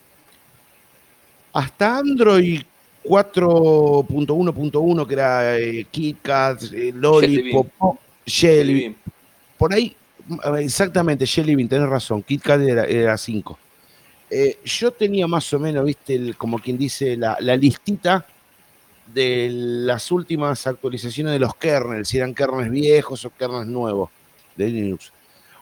Hasta 1.51 1.97
Android 1.97 2.61
4.1.1, 3.03 5.07
que 5.07 5.13
era 5.13 5.57
eh, 5.57 5.87
KitKat, 5.89 6.63
eh, 6.73 6.91
Lollipop, 6.93 7.67
Jelly, 8.25 8.73
Bien. 8.73 8.95
por 9.57 9.73
ahí, 9.73 9.95
mm, 10.27 10.37
exactamente, 10.59 11.25
Jelly 11.25 11.55
Bean, 11.55 11.67
tenés 11.69 11.89
razón, 11.89 12.21
KitKat 12.21 12.61
era, 12.61 12.83
era 12.85 13.17
5. 13.17 13.57
Eh, 14.29 14.59
yo 14.63 14.91
tenía 14.91 15.25
más 15.25 15.51
o 15.53 15.59
menos, 15.59 15.83
viste, 15.85 16.13
el- 16.15 16.35
como 16.37 16.59
quien 16.59 16.77
dice, 16.77 17.17
la, 17.17 17.35
la 17.39 17.55
listita 17.57 18.23
de 19.13 19.49
las 19.51 20.11
últimas 20.11 20.67
actualizaciones 20.67 21.33
de 21.33 21.39
los 21.39 21.55
kernels, 21.55 22.07
si 22.07 22.17
eran 22.17 22.33
kernels 22.33 22.69
viejos 22.71 23.25
o 23.25 23.29
kernels 23.31 23.67
nuevos 23.67 24.09
de 24.55 24.67
Linux. 24.69 25.11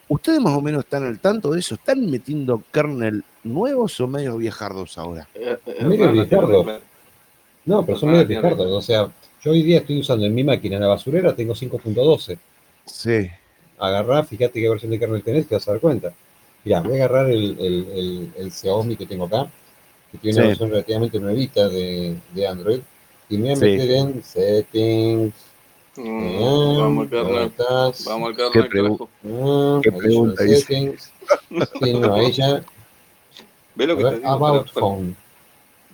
¿Ustedes 0.10 0.40
más 0.40 0.54
o 0.58 0.62
menos 0.62 0.84
están 0.86 1.06
al 1.06 1.20
tanto 1.20 1.52
de 1.52 1.60
eso? 1.60 1.76
¿Están 1.76 2.10
metiendo 2.10 2.64
kernel 2.72 3.24
nuevos 3.44 4.00
o 4.00 4.08
medio 4.08 4.38
viejardos 4.38 4.98
ahora? 4.98 5.28
Eh, 5.34 5.58
eh, 5.66 5.84
Medio 5.84 6.06
Hernán, 6.06 6.14
viejardo. 6.28 6.64
claro. 6.64 6.82
No, 7.66 7.86
pero 7.86 7.98
son 7.98 8.12
medio 8.12 8.26
tiene 8.26 8.42
pijardos. 8.42 8.66
razón. 8.66 8.78
O 8.78 8.82
sea, 8.82 9.08
yo 9.44 9.52
hoy 9.52 9.64
día 9.64 9.80
estoy 9.80 10.00
usando 10.00 10.26
en 10.26 10.34
mi 10.34 10.44
máquina, 10.44 10.76
en 10.78 10.82
la 10.84 10.88
basurera, 10.88 11.36
tengo 11.36 11.54
5.12. 11.54 12.38
Sí. 12.86 13.30
Agarrá, 13.80 14.24
fíjate 14.24 14.62
qué 14.62 14.70
versión 14.70 14.92
de 14.92 15.00
kernel 15.00 15.24
tenés, 15.24 15.48
te 15.48 15.56
vas 15.56 15.68
a 15.68 15.72
dar 15.72 15.82
cuenta. 15.82 16.14
Mirá, 16.64 16.80
voy 16.82 16.94
a 17.00 17.06
agarrar 17.06 17.30
el, 17.30 17.58
el- 17.60 17.88
el- 17.94 18.32
el 18.38 18.52
Xiaomi 18.52 18.96
que 18.96 19.06
tengo 19.06 19.26
acá, 19.26 19.50
que 20.12 20.18
tiene 20.18 20.38
una 20.40 20.48
versión 20.48 20.70
relativamente 20.70 21.20
nuevita 21.20 21.68
de, 21.68 22.16
de 22.34 22.48
Android, 22.48 22.80
y 23.30 23.38
me 23.38 23.44
voy 23.44 23.52
a 23.52 23.56
Sí. 23.56 23.62
meter 23.62 23.92
en 23.92 24.24
settings, 24.24 25.34
Mm, 26.00 26.78
vamos 26.78 27.04
al 27.06 27.10
kernel. 27.10 27.52
Vamos 28.06 28.30
al 28.30 28.36
kernel. 28.36 28.98
¿Qué, 28.98 29.04
Ah, 29.30 29.80
¿Qué 29.82 29.90
additional 29.90 29.98
pregunta 29.98 30.44
dice? 30.44 30.62
settings. 30.62 31.12
Sí, 31.82 31.94
no, 31.94 32.14
ahí 32.14 32.32
ya. 32.32 32.64
Ve 33.74 33.88
lo 33.88 33.98
que 33.98 34.04
ver, 34.04 34.22
te 34.22 34.28
about 34.28 34.70
phone. 34.72 35.16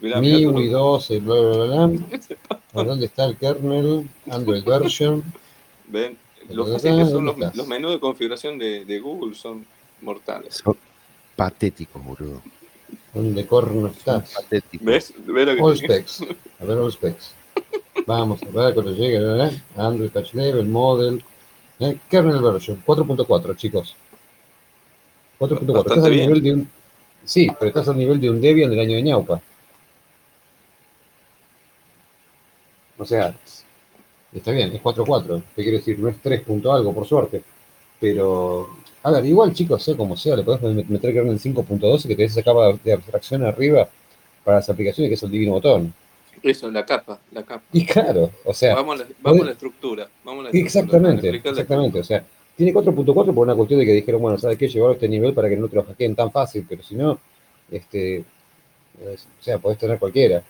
MIUI 0.01 0.69
lo- 0.69 0.79
12, 0.79 1.19
bla, 1.19 1.35
bla, 1.35 1.65
bla, 1.65 1.87
bla. 1.87 2.83
¿Dónde 2.83 3.05
está 3.05 3.25
el 3.25 3.37
kernel? 3.37 4.09
Android 4.29 4.63
version. 4.65 5.23
Ven, 5.87 6.17
los 6.49 7.67
menús 7.67 7.91
de 7.91 7.99
configuración 8.01 8.57
de, 8.57 8.83
de 8.83 8.99
Google 8.99 9.35
son 9.35 9.65
mortales. 10.01 10.55
Son 10.55 10.75
patéticos, 11.37 12.03
boludo. 12.03 12.41
¿Dónde 13.13 13.45
corno 13.45 13.87
está? 13.87 14.23
Patéticos. 14.23 14.85
¿Ves? 14.85 15.13
¿Ves 15.25 15.45
lo 15.47 15.55
que 15.55 15.61
All 15.61 15.79
te 15.79 15.81
digo? 15.87 15.93
specs. 15.93 16.21
A 16.61 16.65
ver, 16.65 16.77
all 16.77 16.91
specs. 16.91 17.35
Vamos 18.07 18.41
a 18.41 18.45
ver 18.47 18.73
cuando 18.73 18.91
llegue. 18.91 19.19
¿verdad? 19.19 19.51
Android 19.77 20.09
Touch 20.09 20.33
Level, 20.33 20.65
Model. 20.67 21.23
eh, 21.79 21.97
Kernel 22.09 22.41
version 22.41 22.81
4.4, 22.85 23.55
chicos. 23.55 23.95
4.4. 25.39 25.77
Estás 25.79 26.03
al 26.03 26.09
bien. 26.11 26.27
nivel 26.27 26.41
de 26.43 26.53
un. 26.53 26.69
Sí, 27.23 27.47
pero 27.59 27.67
estás 27.69 27.87
al 27.89 27.97
nivel 27.97 28.19
de 28.19 28.29
un 28.29 28.41
Debian 28.41 28.69
del 28.71 28.79
año 28.79 28.95
de 28.95 29.03
ñaupa. 29.03 29.41
O 32.97 33.05
sea, 33.05 33.35
está 34.33 34.51
bien, 34.51 34.73
es 34.75 34.81
4.4. 34.81 35.43
¿Qué 35.55 35.63
quiere 35.63 35.77
decir? 35.77 35.99
No 35.99 36.09
es 36.09 36.17
3 36.21 36.41
punto 36.41 36.71
algo, 36.73 36.93
por 36.93 37.05
suerte. 37.07 37.43
Pero, 37.99 38.77
a 39.03 39.11
ver, 39.11 39.25
igual, 39.25 39.53
chicos, 39.53 39.83
sea 39.83 39.95
como 39.95 40.15
sea, 40.15 40.35
le 40.35 40.43
podés 40.43 40.61
meter 40.89 41.13
kernel 41.13 41.39
5.12 41.39 42.07
que 42.07 42.15
te 42.15 42.23
esa 42.23 42.41
capa 42.41 42.73
de 42.83 42.93
abstracción 42.93 43.43
arriba 43.43 43.87
para 44.43 44.57
las 44.57 44.69
aplicaciones, 44.69 45.09
que 45.09 45.15
es 45.15 45.23
el 45.23 45.31
divino 45.31 45.51
botón. 45.53 45.93
Eso, 46.41 46.69
la 46.71 46.85
capa, 46.85 47.19
la 47.31 47.43
capa. 47.43 47.63
Y 47.71 47.85
claro, 47.85 48.31
o 48.43 48.53
sea, 48.53 48.75
Vamos 48.75 48.99
a 48.99 49.03
la, 49.03 49.09
vamos 49.21 49.41
a 49.41 49.45
la 49.45 49.51
estructura. 49.51 50.07
Vamos 50.23 50.41
a 50.41 50.43
la 50.43 50.49
estructura, 50.49 50.65
exactamente, 50.83 51.29
exactamente, 51.49 51.99
o 51.99 52.03
sea, 52.03 52.23
tiene 52.55 52.73
4.4 52.73 53.33
por 53.33 53.37
una 53.47 53.55
cuestión 53.55 53.79
de 53.79 53.85
que 53.85 53.93
dijeron, 53.93 54.21
bueno, 54.21 54.37
¿sabes 54.37 54.57
qué? 54.57 54.67
Llevar 54.67 54.91
a 54.91 54.93
este 54.93 55.07
nivel 55.09 55.33
para 55.33 55.49
que 55.49 55.57
no 55.57 55.67
te 55.67 55.75
lo 55.75 55.83
hackeen 55.83 56.15
tan 56.15 56.31
fácil, 56.31 56.65
pero 56.67 56.83
si 56.83 56.95
no, 56.95 57.19
este, 57.71 58.17
es- 58.17 59.27
o 59.39 59.43
sea, 59.43 59.57
podés 59.59 59.77
tener 59.77 59.99
cualquiera. 59.99 60.43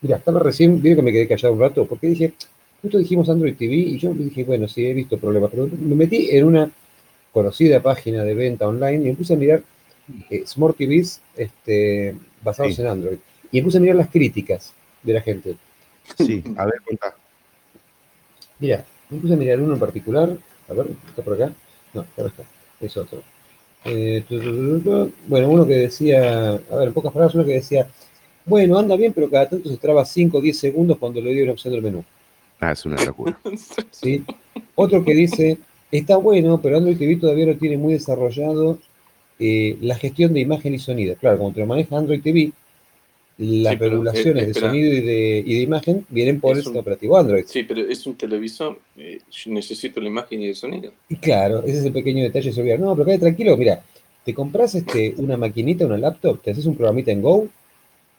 Mira, 0.00 0.16
estaba 0.16 0.40
recién, 0.40 0.80
vieron 0.80 0.96
que 0.98 1.02
me 1.02 1.12
quedé 1.12 1.28
callado 1.28 1.54
un 1.54 1.60
rato, 1.60 1.86
porque 1.86 2.06
dije, 2.08 2.32
justo 2.80 2.98
dijimos 2.98 3.28
Android 3.28 3.56
TV 3.56 3.74
y 3.74 3.98
yo 3.98 4.14
dije, 4.14 4.44
bueno, 4.44 4.66
sí, 4.66 4.86
he 4.86 4.94
visto 4.94 5.18
problemas, 5.18 5.50
pero 5.50 5.68
me 5.68 5.94
metí 5.94 6.28
en 6.30 6.44
una 6.46 6.70
conocida 7.32 7.80
página 7.82 8.24
de 8.24 8.34
venta 8.34 8.66
online 8.68 9.04
y 9.04 9.10
me 9.10 9.14
puse 9.14 9.34
a 9.34 9.36
mirar 9.36 9.62
eh, 10.30 10.44
Smart 10.46 10.76
TVs 10.76 11.20
este, 11.36 12.14
basados 12.42 12.74
Sí. 12.74 12.82
en 12.82 12.88
Android. 12.88 13.18
Y 13.52 13.58
me 13.58 13.64
puse 13.64 13.78
a 13.78 13.80
mirar 13.80 13.96
las 13.96 14.08
críticas 14.10 14.72
de 15.02 15.12
la 15.12 15.20
gente. 15.20 15.56
Sí, 16.18 16.42
a 16.56 16.64
ver, 16.66 16.74
contá. 16.86 17.14
Mira, 18.58 18.84
me 19.08 19.18
puse 19.18 19.34
a 19.34 19.36
mirar 19.36 19.60
uno 19.60 19.74
en 19.74 19.80
particular. 19.80 20.36
A 20.68 20.72
ver, 20.74 20.86
¿está 21.08 21.22
por 21.22 21.34
acá? 21.34 21.52
No, 21.94 22.04
por 22.16 22.26
acá. 22.26 22.42
Es 22.80 22.96
otro. 22.96 23.22
Eh, 23.84 24.24
tu, 24.28 24.38
tu, 24.40 24.52
tu, 24.52 24.80
tu. 24.80 25.12
bueno, 25.26 25.48
uno 25.48 25.66
que 25.66 25.74
decía, 25.74 26.50
a 26.50 26.76
ver, 26.76 26.88
en 26.88 26.92
pocas 26.94 27.12
palabras, 27.12 27.34
uno 27.34 27.44
que 27.44 27.54
decía, 27.54 27.88
bueno, 28.44 28.78
anda 28.78 28.96
bien, 28.96 29.12
pero 29.12 29.30
cada 29.30 29.48
tanto 29.48 29.68
se 29.68 29.76
traba 29.78 30.04
5 30.04 30.38
o 30.38 30.40
10 30.40 30.58
segundos 30.58 30.98
cuando 30.98 31.20
le 31.20 31.32
doy 31.32 31.42
una 31.42 31.52
opción 31.52 31.72
del 31.72 31.82
menú. 31.82 32.04
Ah, 32.60 32.72
es 32.72 32.84
una 32.84 33.02
locura. 33.04 33.38
¿sí? 33.90 34.24
Otro 34.74 35.02
que 35.04 35.14
dice, 35.14 35.58
está 35.90 36.16
bueno, 36.16 36.60
pero 36.62 36.76
Android 36.78 36.96
TV 36.98 37.16
todavía 37.16 37.46
no 37.46 37.56
tiene 37.56 37.76
muy 37.78 37.92
desarrollado 37.94 38.78
eh, 39.38 39.76
la 39.80 39.94
gestión 39.96 40.32
de 40.34 40.40
imagen 40.40 40.74
y 40.74 40.78
sonido. 40.78 41.16
Claro, 41.16 41.38
como 41.38 41.52
te 41.52 41.60
lo 41.60 41.66
maneja 41.66 41.96
Android 41.96 42.22
TV, 42.22 42.52
las 43.38 43.72
Sí, 43.74 43.78
regulaciones 43.78 44.42
eh, 44.44 44.46
de 44.48 44.54
sonido 44.54 44.92
y 44.92 45.00
de, 45.00 45.42
y 45.46 45.54
de 45.54 45.60
imagen 45.62 46.04
vienen 46.10 46.40
por 46.40 46.58
Es 46.58 46.66
el 46.66 46.72
un- 46.72 46.78
operativo 46.78 47.16
Android. 47.16 47.44
Sí, 47.46 47.62
pero 47.62 47.80
es 47.80 48.06
un 48.06 48.14
televisor. 48.14 48.78
eh, 48.98 49.18
yo 49.30 49.50
necesito 49.52 50.00
la 50.00 50.08
imagen 50.08 50.42
y 50.42 50.48
el 50.48 50.54
sonido. 50.56 50.92
Y 51.08 51.16
claro, 51.16 51.62
ese 51.64 51.78
es 51.78 51.84
el 51.86 51.92
pequeño 51.92 52.22
detalle 52.22 52.52
sobre 52.52 52.76
No, 52.76 52.92
pero 52.94 53.06
quédate 53.06 53.22
tranquilo, 53.22 53.56
mira, 53.56 53.82
te 54.24 54.34
compras 54.34 54.74
este, 54.74 55.14
una 55.16 55.36
maquinita, 55.38 55.86
una 55.86 55.96
laptop, 55.96 56.42
te 56.42 56.50
haces 56.50 56.66
un 56.66 56.76
programita 56.76 57.12
en 57.12 57.22
Go, 57.22 57.48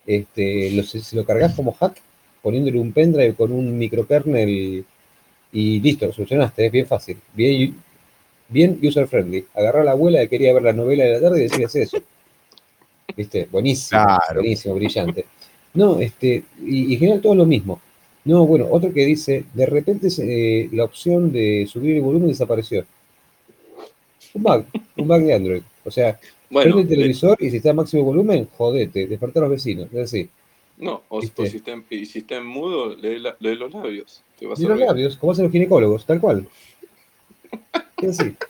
este, 0.07 0.72
lo, 0.72 0.84
se 0.84 1.15
lo 1.15 1.23
cargas 1.23 1.53
como 1.53 1.73
hack, 1.73 2.02
poniéndole 2.41 2.80
un 2.80 2.91
pendrive 2.91 3.35
con 3.35 3.52
un 3.52 3.77
microkernel 3.77 4.84
y 5.51 5.79
listo, 5.79 6.05
lo 6.07 6.13
solucionaste, 6.13 6.65
es 6.65 6.71
bien 6.71 6.85
fácil, 6.87 7.17
bien, 7.33 7.75
bien 8.49 8.79
user 8.81 9.07
friendly. 9.07 9.45
Agarrar 9.53 9.81
a 9.81 9.85
la 9.85 9.91
abuela 9.91 10.19
que 10.21 10.29
quería 10.29 10.53
ver 10.53 10.63
la 10.63 10.73
novela 10.73 11.03
de 11.05 11.11
la 11.13 11.21
tarde 11.21 11.39
y 11.39 11.43
decirle 11.43 11.65
"Hacé 11.65 11.81
eso. 11.83 11.97
¿Viste? 13.15 13.47
Buenísimo, 13.51 14.01
Claro. 14.01 14.35
buenísimo, 14.41 14.75
brillante. 14.75 15.25
No, 15.73 15.99
este, 15.99 16.43
y, 16.65 16.85
y 16.85 16.93
en 16.93 16.99
general 16.99 17.21
todo 17.21 17.35
lo 17.35 17.45
mismo. 17.45 17.81
No, 18.23 18.45
bueno, 18.45 18.67
otro 18.69 18.93
que 18.93 19.05
dice, 19.05 19.45
de 19.53 19.65
repente 19.65 20.07
eh, 20.19 20.69
la 20.73 20.83
opción 20.83 21.31
de 21.31 21.67
subir 21.69 21.95
el 21.95 22.01
volumen 22.01 22.29
desapareció. 22.29 22.85
Un 24.33 24.43
bug, 24.43 24.65
un 24.97 25.07
bug 25.07 25.21
de 25.23 25.33
Android. 25.33 25.61
O 25.83 25.91
sea, 25.91 26.19
Bueno, 26.49 26.75
prende 26.75 26.93
el 26.93 26.99
eh, 26.99 27.01
televisor 27.01 27.37
y 27.41 27.49
si 27.49 27.57
está 27.57 27.71
a 27.71 27.73
máximo 27.73 28.03
volumen, 28.03 28.47
jodete, 28.57 29.07
despertar 29.07 29.43
a 29.43 29.47
los 29.47 29.55
vecinos. 29.55 29.87
Es 29.91 29.99
así. 29.99 30.29
No, 30.77 31.03
o, 31.10 31.19
o 31.19 31.22
si, 31.22 31.57
está 31.57 31.72
en, 31.72 31.85
y 31.89 32.06
si 32.06 32.19
está 32.19 32.35
en 32.35 32.45
mudo, 32.45 32.95
lee, 32.95 33.19
la- 33.19 33.35
lee 33.39 33.56
los 33.56 33.73
labios. 33.73 34.23
Te 34.39 34.45
vas 34.48 34.60
Y 34.60 34.65
a 34.65 34.69
los 34.69 34.80
labios, 34.80 35.18
como 35.18 35.31
hacen 35.31 35.43
los 35.45 35.52
ginecólogos, 35.52 36.06
tal 36.06 36.19
cual. 36.19 36.48
Es 38.02 38.19
así. 38.19 38.35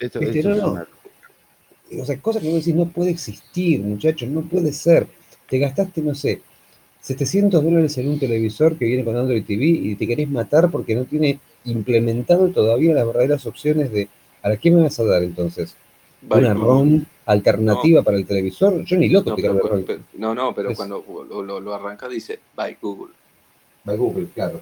Esto, 0.00 0.18
Viste, 0.18 0.38
esto 0.38 0.48
no, 0.50 0.54
es 0.56 0.62
no. 0.62 2.02
O 2.02 2.04
sea, 2.06 2.18
cosas 2.20 2.42
que 2.42 2.48
vos 2.48 2.58
decís, 2.58 2.74
no 2.74 2.86
puede 2.86 3.10
existir, 3.10 3.80
muchachos, 3.80 4.28
no 4.28 4.42
puede 4.42 4.72
ser. 4.72 5.06
Te 5.48 5.58
gastaste, 5.58 6.00
no 6.00 6.14
sé, 6.14 6.40
700 7.02 7.62
dólares 7.62 7.98
en 7.98 8.08
un 8.08 8.18
televisor 8.18 8.78
que 8.78 8.84
viene 8.86 9.04
con 9.04 9.16
Android 9.16 9.44
TV 9.44 9.64
y 9.64 9.94
te 9.96 10.06
querés 10.06 10.30
matar 10.30 10.70
porque 10.70 10.94
no 10.94 11.04
tiene 11.04 11.38
implementado 11.64 12.48
todavía 12.50 12.94
las 12.94 13.06
verdaderas 13.06 13.44
opciones 13.46 13.92
de 13.92 14.08
¿a 14.42 14.56
qué 14.56 14.70
me 14.70 14.82
vas 14.82 14.98
a 15.00 15.04
dar 15.04 15.22
entonces? 15.22 15.74
¿Una. 16.28 16.54
ROM 16.54 17.04
alternativa 17.26 18.02
para 18.02 18.16
el 18.16 18.26
televisor? 18.26 18.84
Yo 18.84 18.96
ni 18.96 19.08
loco 19.08 19.30
No, 19.30 19.36
te 19.36 19.42
pero, 19.42 19.84
no, 20.14 20.34
no, 20.34 20.54
pero 20.54 20.70
Es- 20.70 20.76
cuando 20.76 21.04
lo, 21.28 21.42
lo, 21.42 21.60
lo 21.60 21.74
arranca 21.74 22.08
dice, 22.08 22.40
bye 22.56 22.76
Google. 22.80 23.14
By 23.84 23.96
Google, 23.96 24.26
claro. 24.34 24.60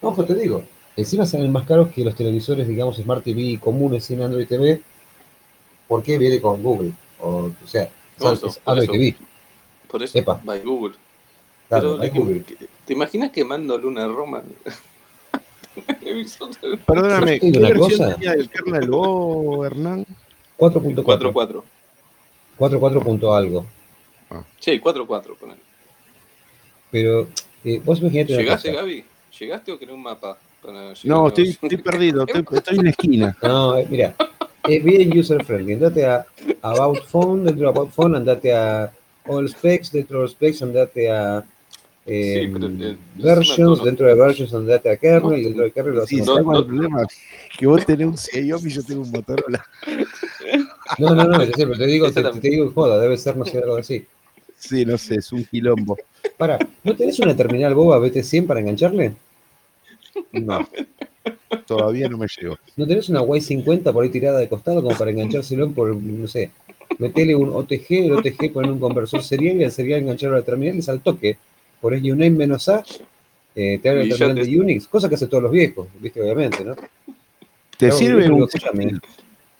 Ojo, 0.00 0.24
te 0.24 0.34
digo, 0.34 0.64
encima 0.96 1.24
salen 1.24 1.52
más 1.52 1.64
caros 1.66 1.88
que 1.92 2.04
los 2.04 2.14
televisores, 2.14 2.66
digamos, 2.68 2.96
Smart 2.96 3.22
TV 3.24 3.58
comunes 3.60 4.04
sin 4.04 4.20
Android 4.20 4.46
TV. 4.46 4.82
¿Por 5.88 6.02
qué 6.02 6.18
viene 6.18 6.40
con 6.40 6.62
Google? 6.62 6.92
O, 7.20 7.50
o 7.62 7.66
sea, 7.66 7.88
Por 8.18 8.36
sal- 8.36 8.48
eso, 8.50 8.60
Android 8.66 8.84
eso. 8.84 8.92
TV. 8.92 9.16
Por 9.88 10.02
eso, 10.02 10.18
Epa. 10.18 10.40
bye 10.44 10.60
Google. 10.60 10.94
Claro, 11.68 11.96
Pero 11.96 11.98
by 11.98 12.10
le- 12.10 12.18
Google. 12.18 12.42
que- 12.44 12.56
¿Te 12.84 12.92
imaginas 12.92 13.30
quemándole 13.30 13.86
una 13.86 14.06
Roma? 14.08 14.42
Perdóname, 16.86 17.38
¿Sabes 17.38 17.40
¿qué 17.40 17.58
una 17.58 17.68
versión 17.68 17.90
cosa? 17.90 18.14
tenía 18.14 18.32
del 18.32 18.50
kernel 18.50 18.90
vos, 18.90 19.66
Hernán? 19.66 20.06
4.4. 20.58 21.32
4-4. 21.32 21.62
4.4 22.58 23.02
punto 23.02 23.34
algo. 23.34 23.66
Sí, 24.60 24.80
4-4. 24.80 25.36
ponele. 25.36 25.60
Pero 26.90 27.28
eh, 27.64 27.80
vos 27.84 28.00
imaginate 28.00 28.36
¿Llegaste. 28.36 28.72
Gaby? 28.72 29.04
¿Llegaste 29.38 29.72
o 29.72 29.78
querés 29.78 29.94
un 29.94 30.02
mapa? 30.02 30.38
para 30.62 30.94
No, 31.04 31.28
estoy, 31.28 31.48
estoy 31.48 31.76
perdido, 31.78 32.24
estoy, 32.24 32.44
estoy 32.56 32.78
en 32.78 32.84
la 32.84 32.90
esquina. 32.90 33.36
No, 33.42 33.76
eh, 33.78 33.86
mira, 33.90 34.14
es 34.64 34.84
bien 34.84 35.18
user 35.18 35.44
friendly. 35.44 35.74
Andate 35.74 36.06
a 36.06 36.24
About 36.62 37.04
Phone, 37.06 37.44
dentro 37.44 37.64
de 37.64 37.70
About 37.70 37.90
Phone, 37.90 38.16
andate 38.16 38.54
a 38.54 38.92
All 39.26 39.48
Specs, 39.48 39.90
dentro 39.92 40.18
de 40.18 40.24
All 40.24 40.30
Specs, 40.30 40.62
andate 40.62 41.10
a 41.10 41.44
eh, 42.06 42.42
Sí, 42.46 42.50
pero, 42.52 42.66
eh, 42.68 42.96
Versions, 43.16 43.78
no. 43.78 43.84
dentro 43.84 44.06
de 44.06 44.14
Versions, 44.14 44.54
andate 44.54 44.90
a 44.90 44.96
Kernel, 44.96 45.22
No. 45.22 45.36
y 45.36 45.44
dentro 45.44 45.62
de 45.64 45.70
Kernel 45.72 45.94
lo 45.94 46.06
Sí, 46.06 46.20
hacemos. 46.20 46.26
¿sabes 46.36 46.44
no, 46.46 46.52
es 46.52 46.58
el 46.58 46.62
no. 46.62 46.68
problema? 46.68 47.06
Que 47.58 47.66
vos 47.66 47.86
tenés 47.86 48.06
un 48.06 48.16
Xiaomi 48.18 48.66
y 48.70 48.72
yo 48.74 48.82
tengo 48.84 49.02
un 49.02 49.10
Motorola. 49.10 49.64
No, 50.98 51.14
no, 51.14 51.24
no, 51.24 51.38
decir, 51.38 51.54
pero 51.56 51.76
te 51.78 51.86
digo, 51.86 52.10
te, 52.12 52.22
te 52.22 52.50
digo 52.50 52.70
joda, 52.72 52.98
debe 53.00 53.16
ser, 53.16 53.36
no 53.36 53.44
sé, 53.44 53.58
algo 53.58 53.76
así. 53.76 54.04
Sí, 54.58 54.84
no 54.84 54.96
sé, 54.98 55.16
es 55.16 55.32
un 55.32 55.44
quilombo. 55.44 55.96
Para, 56.36 56.58
¿no 56.84 56.94
tenés 56.94 57.18
una 57.20 57.34
terminal 57.36 57.74
boba 57.74 57.98
BT100 57.98 58.46
para 58.46 58.60
engancharle? 58.60 59.14
No, 60.32 60.68
todavía 61.66 62.08
no 62.08 62.18
me 62.18 62.26
llegó. 62.28 62.58
¿No 62.76 62.86
tenés 62.86 63.08
una 63.08 63.22
Y50 63.22 63.92
por 63.92 64.04
ahí 64.04 64.10
tirada 64.10 64.38
de 64.38 64.48
costado 64.48 64.82
como 64.82 64.96
para 64.96 65.10
enganchárselo 65.10 65.70
por, 65.70 65.94
no 65.96 66.28
sé, 66.28 66.50
metele 66.98 67.34
un 67.34 67.48
OTG, 67.50 67.86
el 67.90 68.12
OTG 68.12 68.52
poner 68.52 68.70
un 68.70 68.78
conversor 68.78 69.22
serial 69.22 69.60
y 69.60 69.64
al 69.64 69.72
serial 69.72 70.00
engancharlo 70.00 70.36
a 70.36 70.40
la 70.40 70.44
terminal 70.44 70.76
y 70.76 70.80
es 70.80 70.88
al 70.88 71.00
toque. 71.00 71.38
Por 71.82 71.94
Uname 71.94 72.30
menos 72.30 72.68
A, 72.68 72.84
eh, 73.56 73.78
te 73.78 73.80
terminal 73.80 74.34
te- 74.36 74.44
de 74.46 74.60
Unix, 74.60 74.86
cosa 74.86 75.08
que 75.08 75.16
hacen 75.16 75.28
todos 75.28 75.42
los 75.42 75.50
viejos, 75.52 75.88
viste, 75.98 76.22
obviamente, 76.22 76.64
¿no? 76.64 76.76
¿Te 76.76 76.86
Claro, 77.88 77.96
sirve 77.96 78.30
un. 78.30 78.48
Sistil? 78.48 79.00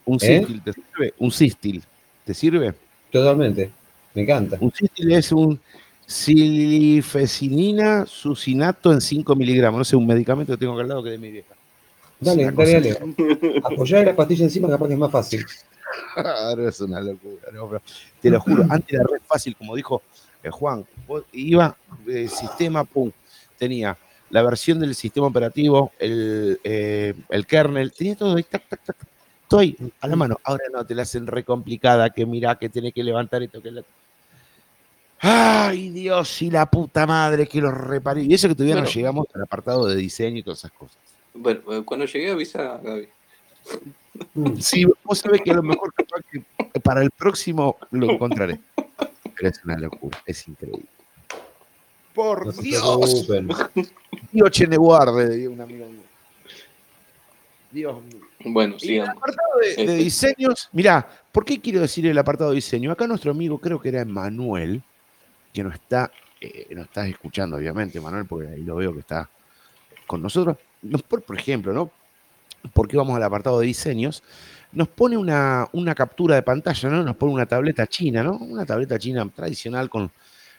¿Un 0.05 0.15
¿Eh? 0.15 0.19
Sistil 0.39 0.62
te 0.62 0.73
sirve? 0.73 1.15
¿Un 1.19 1.31
Sistil? 1.32 1.82
¿Te 2.24 2.32
sirve? 2.32 2.74
Totalmente, 3.11 3.73
me 4.15 4.23
encanta. 4.23 4.57
Un 4.61 4.73
Sistil 4.73 5.11
es 5.12 5.32
un 5.32 5.61
silifecinina 6.07 8.07
sucinato 8.07 8.93
en 8.93 9.01
5 9.01 9.35
miligramos. 9.35 9.78
No 9.78 9.85
sé, 9.85 9.97
un 9.97 10.07
medicamento 10.07 10.53
que 10.53 10.59
tengo 10.59 10.74
acá 10.74 10.82
al 10.82 10.89
lado 10.89 11.03
que 11.03 11.09
es 11.15 11.20
de 11.20 11.27
mi 11.27 11.32
vieja. 11.32 11.55
Dale, 12.20 12.53
dale, 12.53 12.73
dale. 12.73 12.99
Apoyar 13.65 14.05
la 14.07 14.15
pastilla 14.15 14.44
encima 14.44 14.69
capaz 14.69 14.86
que 14.86 14.93
es 14.93 14.99
más 15.01 15.11
fácil. 15.11 15.44
Ahora 16.16 16.69
es 16.69 16.81
una 16.81 17.01
locura. 17.01 17.49
no, 17.53 17.69
pero 17.69 17.82
te 18.20 18.31
lo 18.31 18.40
juro, 18.40 18.65
antes 18.70 18.94
era 18.94 19.03
re 19.11 19.19
fácil, 19.27 19.57
como 19.57 19.74
dijo 19.74 20.03
eh, 20.43 20.51
Juan. 20.51 20.85
Vos 21.06 21.24
iba, 21.32 21.77
eh, 22.06 22.28
sistema, 22.28 22.85
pum. 22.85 23.10
tenía 23.59 23.97
la 24.31 24.43
versión 24.43 24.81
del 24.81 24.94
sistema 24.94 25.27
operativo, 25.27 25.93
el, 25.98 26.59
eh, 26.64 27.14
el 27.28 27.47
kernel, 27.47 27.93
tenía 27.93 28.16
todo 28.16 28.35
ahí, 28.35 28.43
tac, 28.44 28.66
tac, 28.66 28.82
tac, 28.82 28.97
todo 29.47 29.60
ahí, 29.60 29.77
a 30.01 30.09
la 30.09 30.16
mano. 30.16 30.39
Ahora 30.43 30.64
no, 30.73 30.86
te 30.86 30.94
la 30.94 31.02
hacen 31.02 31.27
re 31.27 31.44
complicada, 31.44 32.09
que 32.10 32.24
mira, 32.24 32.56
que 32.56 32.70
tiene 32.70 32.93
que 32.93 33.05
levantar 33.05 33.43
esto, 33.43 33.60
que 33.60 33.70
la... 33.70 33.82
Ay, 35.20 35.90
Dios 35.90 36.43
y 36.43 36.51
la 36.51 36.66
puta 36.66 37.06
madre 37.06 37.47
que 37.47 37.60
lo 37.60 37.70
reparé. 37.70 38.23
Y 38.23 38.32
eso 38.32 38.48
que 38.48 38.55
todavía 38.55 38.81
no 38.81 38.86
llegamos 38.86 39.27
al 39.35 39.43
apartado 39.43 39.86
de 39.86 39.97
diseño 39.97 40.39
y 40.39 40.43
todas 40.43 40.60
esas 40.60 40.73
cosas. 40.73 40.97
Bueno, 41.35 41.85
cuando 41.85 42.06
llegué 42.06 42.31
avisa 42.31 42.74
a 42.74 42.78
Gaby. 42.78 43.09
Sí, 44.59 44.85
vos 45.05 45.19
sabés 45.19 45.43
que 45.43 45.51
a 45.51 45.55
lo 45.55 45.62
mejor 45.62 45.93
para 46.82 47.02
el 47.02 47.10
próximo 47.10 47.77
lo 47.90 48.10
encontraré. 48.10 48.60
Pero 49.36 49.48
es 49.48 49.64
una 49.64 49.76
locura, 49.78 50.22
es 50.26 50.48
increíble. 50.48 50.86
Por 52.14 52.54
Dios. 52.56 53.26
Dios 54.30 54.50
chene 54.50 54.76
guarde, 54.76 55.48
un 55.48 55.60
amigo 55.60 55.86
mío. 55.86 56.02
Dios 57.70 58.02
mío. 58.04 58.20
Bueno, 58.44 58.78
sigamos. 58.78 59.10
el 59.10 59.18
apartado 59.18 59.59
de, 59.60 59.66
de, 59.66 59.82
este. 59.82 59.94
diseños, 59.96 60.68
mirá, 60.72 61.09
¿por 61.30 61.44
qué 61.44 61.60
quiero 61.60 61.80
decir 61.80 62.06
el 62.06 62.18
apartado 62.18 62.50
de 62.50 62.56
diseño? 62.56 62.92
Acá 62.92 63.06
nuestro 63.06 63.30
amigo, 63.30 63.59
creo 63.59 63.80
que 63.80 63.88
era 63.88 64.02
Emanuel, 64.02 64.82
que 65.52 65.62
nos 65.62 65.74
está, 65.74 66.10
eh, 66.40 66.66
nos 66.74 66.86
está 66.86 67.06
escuchando, 67.06 67.56
obviamente, 67.56 68.00
Manuel, 68.00 68.26
porque 68.26 68.48
ahí 68.48 68.62
lo 68.62 68.76
veo 68.76 68.92
que 68.92 69.00
está 69.00 69.28
con 70.06 70.22
nosotros. 70.22 70.56
Por, 71.09 71.22
por 71.22 71.38
ejemplo, 71.38 71.72
¿no? 71.72 71.90
Porque 72.74 72.96
vamos 72.96 73.16
al 73.16 73.22
apartado 73.22 73.60
de 73.60 73.66
diseños, 73.66 74.22
nos 74.73 74.89
pone 74.89 75.16
una, 75.16 75.69
una, 75.73 75.94
captura 75.94 76.35
de 76.35 76.43
pantalla, 76.43 76.89
¿no? 76.89 77.03
Nos 77.03 77.16
pone 77.16 77.32
una 77.32 77.47
tableta 77.47 77.86
china, 77.86 78.23
¿no? 78.23 78.36
Una 78.36 78.65
tableta 78.65 78.99
china 78.99 79.28
tradicional 79.35 79.90
con 79.90 80.11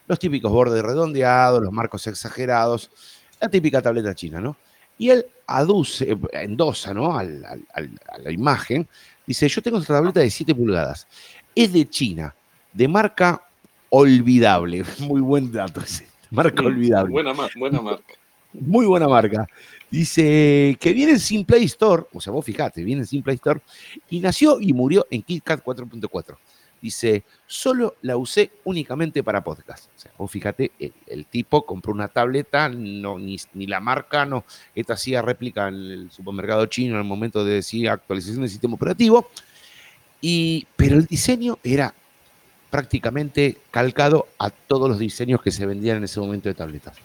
los 0.08 0.20
típicos 0.20 0.52
bordes 0.52 0.84
redondeados, 0.84 1.62
los 1.62 1.72
marcos 1.72 2.06
exagerados, 2.08 2.92
la 3.40 3.50
típica 3.50 3.82
tableta 3.82 4.14
china, 4.14 4.40
¿no? 4.40 4.58
Y 4.98 5.10
él 5.10 5.26
aduce, 5.48 6.16
endosa, 6.34 6.94
¿no? 6.94 7.18
a 7.18 7.24
la 7.24 8.32
imagen, 8.32 8.88
dice, 9.26 9.48
yo 9.48 9.62
tengo 9.62 9.80
esta 9.80 9.96
tableta 9.96 10.20
de 10.20 10.30
7 10.30 10.54
pulgadas, 10.54 11.08
es 11.56 11.74
de 11.74 11.90
China, 11.90 12.36
de 12.72 12.88
marca 12.88 13.42
olvidable. 13.90 14.84
Muy 15.00 15.22
buen 15.22 15.52
dato 15.52 15.82
ese. 15.82 16.08
Marca 16.32 16.64
olvidable. 16.64 17.12
Buena, 17.12 17.34
buena 17.56 17.82
marca. 17.82 18.14
Muy 18.54 18.86
buena 18.86 19.08
marca. 19.08 19.48
Dice 19.90 20.76
que 20.80 20.94
viene 20.94 21.20
sin 21.20 21.46
Play 21.46 21.66
Store, 21.66 22.04
o 22.14 22.20
sea, 22.20 22.34
vos 22.34 22.44
fijate, 22.44 22.84
viene 22.84 23.06
sin 23.06 23.22
Play 23.22 23.36
Store, 23.36 23.62
y 24.10 24.20
nació 24.20 24.60
y 24.60 24.74
murió 24.74 25.06
en 25.12 25.22
KitKat 25.22 25.64
4.4. 25.64 26.36
Dice, 26.82 27.24
solo 27.48 27.96
la 28.02 28.18
usé 28.18 28.52
únicamente 28.66 29.24
para 29.24 29.44
podcast. 29.44 29.86
O 29.96 30.00
sea, 30.00 30.12
vos 30.18 30.30
fíjate, 30.30 30.72
el, 31.08 31.26
tipo 31.28 31.66
compró 31.66 31.94
una 31.94 32.10
tableta, 32.10 32.68
no, 32.70 33.18
ni, 33.18 33.38
la 33.68 33.80
marca, 33.80 34.26
no, 34.26 34.44
esta 34.76 34.96
hacía 34.96 35.22
réplica 35.22 35.68
en 35.70 35.76
el 35.76 36.12
supermercado 36.12 36.66
chino 36.66 36.96
en 36.96 37.02
el 37.02 37.08
momento 37.08 37.46
de 37.46 37.54
decir 37.54 37.88
actualización 37.88 38.42
del 38.42 38.50
sistema 38.50 38.74
operativo, 38.74 39.30
y, 40.20 40.68
pero 40.76 40.98
el 40.98 41.06
diseño 41.06 41.58
era 41.64 41.94
prácticamente 42.70 43.60
calcado 43.70 44.28
a 44.40 44.50
todos 44.50 44.90
los 44.90 44.98
diseños 44.98 45.42
que 45.42 45.52
se 45.52 45.66
vendían 45.66 45.98
en 45.98 46.06
ese 46.06 46.20
momento 46.20 46.50
de 46.50 46.56
tabletas. 46.56 46.98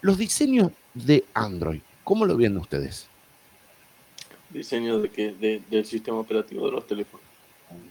Los 0.00 0.18
diseños 0.18 0.72
de 0.94 1.24
Android, 1.34 1.80
¿cómo 2.04 2.24
lo 2.26 2.36
ven 2.36 2.56
ustedes? 2.56 3.08
¿Diseño 4.50 4.98
de 4.98 5.10
qué? 5.10 5.60
del 5.70 5.84
sistema 5.84 6.18
operativo 6.18 6.66
de 6.66 6.72
los 6.72 6.86
teléfonos. 6.86 7.24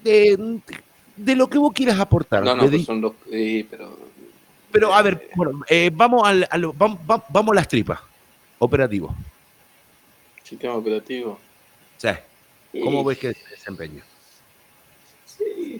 De, 0.03 1.35
lo 1.35 1.49
que 1.49 1.57
vos 1.57 1.73
quieras 1.73 1.99
aportar. 1.99 2.43
No, 2.43 2.55
no, 2.55 2.69
pues 2.69 2.85
son 2.85 3.01
los... 3.01 3.13
pero... 3.69 4.09
Pero 4.71 4.93
a 4.93 5.01
ver, 5.01 5.29
bueno, 5.35 5.63
eh, 5.67 5.89
vamos, 5.91 6.27
al, 6.27 6.43
a 6.43 6.57
vamos, 6.75 6.99
vamos 7.29 7.51
a 7.53 7.55
las 7.55 7.67
tripas. 7.67 7.99
Operativo. 8.59 9.15
Sistema 10.43 10.75
operativo. 10.75 11.39
Sí. 11.97 12.09
¿Cómo 12.83 13.03
ves 13.03 13.17
que 13.17 13.33
se 13.33 13.49
desempeña? 13.49 14.03
Sí, 15.25 15.79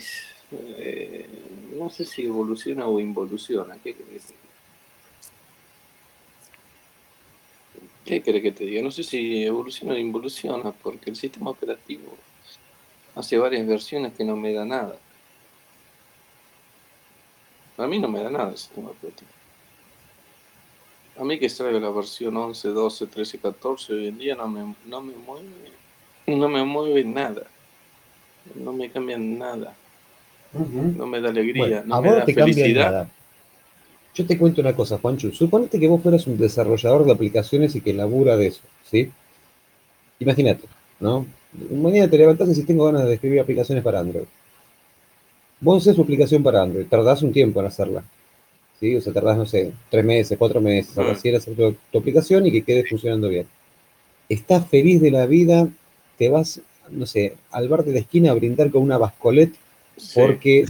eh, 0.52 1.28
no 1.78 1.90
sé 1.90 2.06
si 2.06 2.26
evoluciona 2.26 2.88
o 2.88 3.00
involuciona. 3.00 3.78
¿Qué 3.84 3.94
crees? 3.94 4.34
¿Qué 8.10 8.24
crees 8.24 8.42
que 8.42 8.52
te 8.52 8.66
diga? 8.66 8.82
No 8.82 8.90
sé 8.90 9.04
si 9.04 9.44
evoluciona 9.44 9.94
o 9.94 9.98
involuciona, 9.98 10.72
porque 10.72 11.12
el 11.12 11.16
sistema 11.16 11.52
operativo 11.52 12.18
hace 13.14 13.38
varias 13.38 13.68
versiones 13.68 14.14
que 14.14 14.24
no 14.24 14.36
me 14.36 14.52
da 14.52 14.66
nada. 14.66 14.98
A 17.78 17.86
mí 17.86 18.00
no 18.00 18.08
me 18.08 18.24
da 18.24 18.32
nada 18.32 18.50
el 18.50 18.58
sistema 18.58 18.90
operativo. 18.90 19.30
A 21.20 21.24
mí 21.24 21.38
que 21.38 21.50
salga 21.50 21.80
la 21.80 21.92
versión 21.92 22.36
11, 22.36 22.70
12, 22.70 23.06
13, 23.06 23.38
14 23.38 23.94
hoy 23.94 24.08
en 24.08 24.18
día 24.18 24.34
no 24.34 24.48
me, 24.48 24.74
no 24.88 25.02
me 25.02 25.14
mueve, 25.14 25.72
no 26.26 26.50
me 26.50 26.64
mueve 26.64 27.04
nada. 27.04 27.44
No 28.56 28.74
me 28.74 28.90
cambian 28.90 29.38
nada. 29.38 29.76
No 30.52 31.06
me 31.06 31.22
da 31.22 31.30
alegría, 31.30 31.84
no 31.86 32.02
me 32.02 32.12
da 32.12 32.26
felicidad. 32.26 33.08
Yo 34.14 34.26
te 34.26 34.38
cuento 34.38 34.62
una 34.62 34.76
cosa, 34.76 34.98
Juancho. 34.98 35.32
Suponete 35.32 35.80
que 35.80 35.88
vos 35.88 36.02
fueras 36.02 36.28
un 36.28 36.38
desarrollador 36.38 37.06
de 37.06 37.12
aplicaciones 37.12 37.76
y 37.76 37.82
que 37.82 37.94
labura 37.94 38.36
de 38.38 38.48
eso, 38.48 38.62
¿sí? 38.90 39.12
Imagínate, 40.20 40.66
¿no? 41.00 41.26
Mañana 41.72 42.10
te 42.10 42.18
levantás 42.18 42.50
y 42.50 42.56
si 42.56 42.64
tengo 42.64 42.86
ganas 42.86 43.06
de 43.06 43.14
escribir 43.14 43.40
aplicaciones 43.40 43.84
para 43.84 44.00
Android. 44.00 44.26
Vos 45.62 45.84
haces 45.84 45.96
tu 45.96 46.04
aplicación 46.04 46.44
para 46.44 46.62
Android, 46.62 46.86
tardás 46.88 47.22
un 47.22 47.32
tiempo 47.32 47.60
en 47.60 47.68
hacerla. 47.68 48.04
¿Sí? 48.80 48.96
O 48.96 49.02
sea, 49.02 49.12
tardás, 49.12 49.38
no 49.38 49.46
sé, 49.46 49.74
tres 49.90 50.06
meses, 50.06 50.38
cuatro 50.38 50.62
meses, 50.62 50.96
uh 50.96 51.02
hacer 51.02 51.42
tu, 51.42 51.76
tu, 51.92 51.98
aplicación 51.98 52.46
y 52.46 52.52
que 52.52 52.64
quede 52.64 52.86
funcionando 52.86 53.28
bien. 53.28 53.46
Estás 54.30 54.68
feliz 54.68 55.02
de 55.02 55.12
la 55.12 55.26
vida, 55.26 55.68
te 56.18 56.30
vas, 56.30 56.62
no 56.90 57.06
sé, 57.06 57.36
al 57.52 57.68
bar 57.68 57.84
de 57.84 57.92
la 57.94 58.00
esquina 58.00 58.32
a 58.32 58.36
brindar 58.36 58.72
con 58.72 58.84
una 58.84 58.98
bascolet 58.98 59.54
porque 60.14 60.66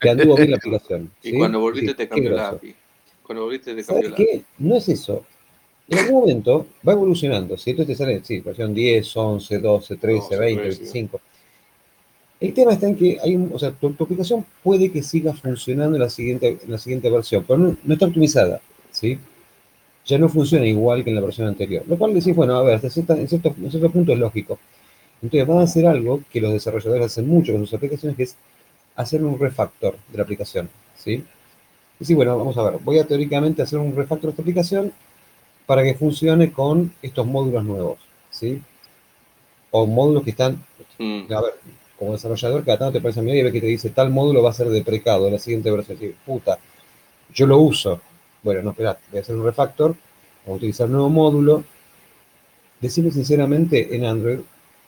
te 0.00 0.10
anduvo 0.10 0.36
bien 0.36 0.50
la 0.50 0.56
aplicación. 0.56 1.10
Y 1.22 1.36
cuando 1.36 1.60
volviste 1.60 1.94
te 1.94 2.08
cambió 2.08 2.30
la 2.30 2.48
API. 2.48 2.74
Cuando 3.22 3.44
volviste 3.44 3.74
te 3.74 3.84
cambió 3.84 4.10
la 4.10 4.16
qué? 4.16 4.42
No 4.58 4.76
es 4.76 4.88
eso. 4.88 5.24
En 5.88 5.98
algún 5.98 6.20
momento 6.20 6.66
va 6.86 6.92
evolucionando. 6.92 7.56
Si 7.58 7.70
entonces 7.70 7.96
te 7.96 8.04
sale, 8.04 8.20
sí, 8.24 8.40
versión 8.40 8.72
10, 8.72 9.16
11, 9.16 9.58
12, 9.58 9.96
13, 9.96 10.36
20, 10.38 10.62
25. 10.62 11.20
El 12.40 12.52
tema 12.52 12.72
está 12.72 12.88
en 12.88 12.96
que 12.96 13.18
hay 13.22 13.36
un, 13.36 13.50
o 13.54 13.58
sea, 13.58 13.70
tu, 13.70 13.86
aplicación 13.88 14.44
puede 14.62 14.90
que 14.90 15.02
siga 15.02 15.32
funcionando 15.32 15.96
en 15.96 16.02
la 16.02 16.10
siguiente, 16.10 16.58
en 16.62 16.70
la 16.70 16.78
siguiente 16.78 17.10
versión, 17.10 17.44
pero 17.46 17.58
no, 17.58 17.92
está 17.92 18.06
optimizada, 18.06 18.60
¿sí? 18.90 19.18
Ya 20.04 20.18
no 20.18 20.28
funciona 20.28 20.66
igual 20.66 21.04
que 21.04 21.10
en 21.10 21.16
la 21.16 21.22
versión 21.22 21.48
anterior. 21.48 21.84
Lo 21.86 21.96
cual 21.96 22.12
decís, 22.12 22.34
bueno, 22.34 22.56
a 22.56 22.62
ver, 22.62 22.74
hasta 22.74 22.90
cierta, 22.90 23.16
en, 23.16 23.28
cierto, 23.28 23.54
en 23.56 23.70
cierto 23.70 23.90
punto 23.90 24.12
es 24.12 24.18
lógico. 24.18 24.58
Entonces 25.22 25.46
van 25.46 25.58
a 25.58 25.62
hacer 25.62 25.86
algo 25.86 26.22
que 26.30 26.40
los 26.40 26.52
desarrolladores 26.52 27.06
hacen 27.06 27.26
mucho 27.26 27.52
con 27.52 27.62
sus 27.62 27.74
aplicaciones, 27.74 28.16
que 28.16 28.24
es 28.24 28.36
hacer 28.96 29.22
un 29.22 29.38
refactor 29.38 29.96
de 30.08 30.16
la 30.16 30.22
aplicación, 30.22 30.68
¿sí? 30.96 31.24
Y 32.00 32.04
sí, 32.04 32.14
bueno, 32.14 32.36
vamos 32.36 32.56
a 32.56 32.62
ver, 32.62 32.80
voy 32.82 32.98
a 32.98 33.04
teóricamente 33.04 33.62
hacer 33.62 33.78
un 33.78 33.94
refactor 33.94 34.28
de 34.28 34.30
esta 34.30 34.42
aplicación 34.42 34.92
para 35.66 35.82
que 35.82 35.94
funcione 35.94 36.52
con 36.52 36.92
estos 37.02 37.26
módulos 37.26 37.64
nuevos, 37.64 37.98
¿sí? 38.30 38.60
O 39.70 39.86
módulos 39.86 40.22
que 40.24 40.30
están, 40.30 40.64
mm. 40.98 41.32
a 41.32 41.40
ver, 41.40 41.54
como 41.98 42.12
desarrollador, 42.12 42.64
cada 42.64 42.78
tanto 42.78 42.92
te 42.94 43.00
parece 43.00 43.20
a 43.20 43.22
mí 43.22 43.32
y 43.32 43.42
ve 43.42 43.52
que 43.52 43.60
te 43.60 43.66
dice 43.66 43.90
tal 43.90 44.10
módulo 44.10 44.42
va 44.42 44.50
a 44.50 44.54
ser 44.54 44.68
deprecado 44.68 45.26
en 45.26 45.34
la 45.34 45.38
siguiente 45.38 45.70
versión. 45.70 45.98
Sí, 45.98 46.14
puta, 46.24 46.58
yo 47.32 47.46
lo 47.46 47.58
uso. 47.58 48.00
Bueno, 48.42 48.62
no, 48.62 48.70
espera, 48.70 48.98
voy 49.10 49.18
a 49.18 49.22
hacer 49.22 49.36
un 49.36 49.44
refactor, 49.44 49.94
voy 50.44 50.54
a 50.54 50.56
utilizar 50.56 50.86
un 50.86 50.92
nuevo 50.92 51.08
módulo. 51.08 51.64
Decime 52.80 53.10
sinceramente, 53.10 53.96
en 53.96 54.04
Android 54.04 54.40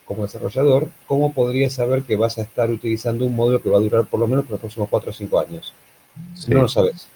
como 0.06 0.22
desarrollador, 0.22 0.88
¿cómo 1.06 1.32
podrías 1.32 1.74
saber 1.74 2.04
que 2.04 2.16
vas 2.16 2.38
a 2.38 2.42
estar 2.42 2.70
utilizando 2.70 3.26
un 3.26 3.34
módulo 3.34 3.60
que 3.60 3.68
va 3.68 3.78
a 3.78 3.80
durar 3.80 4.06
por 4.06 4.20
lo 4.20 4.28
menos 4.28 4.44
por 4.44 4.52
los 4.52 4.60
próximos 4.60 4.88
4 4.88 5.10
o 5.10 5.12
5 5.12 5.40
años? 5.40 5.74
No 6.48 6.62
lo 6.62 6.68
sabes. 6.68 7.08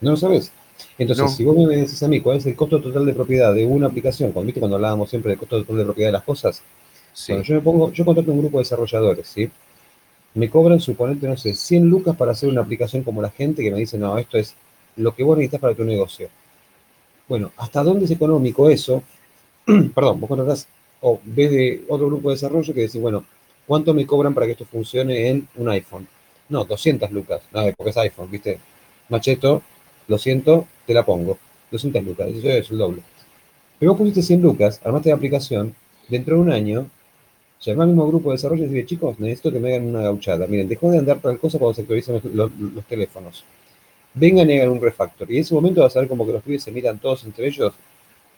No 0.00 0.10
lo 0.10 0.16
sabes. 0.16 0.52
Entonces, 0.98 1.32
si 1.32 1.44
vos 1.44 1.56
me 1.56 1.76
decís 1.76 2.02
a 2.02 2.08
mí 2.08 2.20
cuál 2.20 2.38
es 2.38 2.46
el 2.46 2.56
costo 2.56 2.80
total 2.80 3.06
de 3.06 3.14
propiedad 3.14 3.54
de 3.54 3.64
una 3.64 3.86
aplicación, 3.86 4.32
cuando, 4.32 4.46
¿viste? 4.46 4.60
cuando 4.60 4.76
hablábamos 4.76 5.08
siempre 5.08 5.30
del 5.30 5.38
costo 5.38 5.60
total 5.60 5.76
de 5.78 5.84
propiedad 5.84 6.08
de 6.08 6.12
las 6.12 6.24
cosas, 6.24 6.62
cuando 7.26 7.44
yo 7.44 7.54
me 7.54 7.60
pongo, 7.60 7.92
yo 7.92 8.04
contrato 8.04 8.32
un 8.32 8.40
grupo 8.40 8.58
de 8.58 8.64
desarrolladores, 8.64 9.28
¿sí? 9.28 9.48
Me 10.34 10.50
cobran, 10.50 10.80
suponete, 10.80 11.28
no 11.28 11.36
sé, 11.36 11.54
100 11.54 11.88
lucas 11.88 12.14
para 12.16 12.32
hacer 12.32 12.48
una 12.48 12.60
aplicación 12.60 13.02
como 13.04 13.22
la 13.22 13.30
gente 13.30 13.62
que 13.62 13.70
me 13.70 13.78
dice, 13.78 13.96
no, 13.96 14.18
esto 14.18 14.36
es 14.36 14.54
lo 14.96 15.14
que 15.14 15.22
vos 15.22 15.38
necesitas 15.38 15.60
para 15.60 15.74
tu 15.74 15.84
negocio. 15.84 16.28
Bueno, 17.28 17.52
¿hasta 17.56 17.82
dónde 17.82 18.04
es 18.04 18.10
económico 18.10 18.68
eso? 18.68 19.02
Perdón, 19.94 20.20
vos 20.20 20.28
contratás 20.28 20.68
o 21.00 21.20
ves 21.24 21.50
de 21.50 21.84
otro 21.88 22.06
grupo 22.06 22.28
de 22.28 22.36
desarrollo 22.36 22.74
que 22.74 22.80
decís, 22.82 23.00
bueno, 23.00 23.24
¿cuánto 23.66 23.94
me 23.94 24.06
cobran 24.06 24.34
para 24.34 24.46
que 24.46 24.52
esto 24.52 24.64
funcione 24.64 25.28
en 25.28 25.48
un 25.56 25.68
iPhone? 25.68 26.06
No, 26.48 26.64
200 26.64 27.10
lucas, 27.10 27.42
no, 27.52 27.62
porque 27.76 27.90
es 27.90 27.96
iPhone, 27.96 28.30
¿viste? 28.30 28.58
Macheto, 29.08 29.62
lo 30.08 30.18
siento, 30.18 30.66
te 30.86 30.94
la 30.94 31.04
pongo. 31.04 31.38
200 31.70 32.04
lucas, 32.04 32.28
eso 32.28 32.48
es 32.48 32.70
el 32.70 32.78
doble. 32.78 33.02
Pero 33.78 33.92
vos 33.92 33.98
pusiste 33.98 34.22
100 34.22 34.42
lucas, 34.42 34.80
armaste 34.84 35.10
la 35.10 35.16
aplicación, 35.16 35.74
dentro 36.08 36.36
de 36.36 36.42
un 36.42 36.50
año, 36.50 36.88
llamás 37.60 37.84
al 37.84 37.88
mismo 37.88 38.06
grupo 38.06 38.30
de 38.30 38.36
desarrollo 38.36 38.64
y 38.64 38.68
decís, 38.68 38.90
chicos, 38.90 39.18
necesito 39.18 39.52
que 39.52 39.58
me 39.58 39.74
hagan 39.74 39.88
una 39.88 40.02
gauchada. 40.02 40.46
Miren, 40.46 40.68
dejó 40.68 40.90
de 40.90 40.98
andar 40.98 41.20
tal 41.20 41.38
cosa 41.38 41.58
cuando 41.58 41.74
se 41.74 41.82
actualizan 41.82 42.20
los, 42.32 42.50
teléfonos. 42.88 43.44
vengan 44.14 44.48
y 44.50 44.58
hagan 44.58 44.70
un 44.70 44.80
refactor. 44.80 45.30
Y 45.30 45.36
en 45.36 45.42
ese 45.42 45.54
momento 45.54 45.82
vas 45.82 45.96
a 45.96 46.00
ver 46.00 46.08
como 46.08 46.26
que 46.26 46.32
los 46.32 46.42
pibes 46.42 46.62
se 46.62 46.70
miran 46.70 46.98
todos 46.98 47.24
entre 47.24 47.48
ellos 47.48 47.72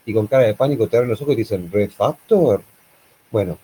y 0.08 0.14
con 0.14 0.26
cara 0.26 0.44
de 0.44 0.54
pánico 0.54 0.88
te 0.88 0.96
abren 0.96 1.10
los 1.10 1.20
ojos 1.20 1.34
y 1.34 1.36
te 1.36 1.42
dicen, 1.42 1.70
¿refactor? 1.70 2.62
Bueno, 3.30 3.58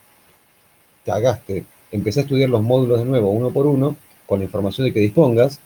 cagaste. 1.03 1.65
Empecé 1.91 2.19
a 2.19 2.23
estudiar 2.23 2.51
los 2.51 2.61
módulos 2.61 2.99
de 2.99 3.05
nuevo, 3.05 3.31
uno 3.31 3.49
por 3.49 3.65
uno, 3.65 3.95
con 4.27 4.37
la 4.37 4.45
información 4.45 4.85
de 4.85 4.93
que 4.93 4.99
dispongas, 4.99 5.59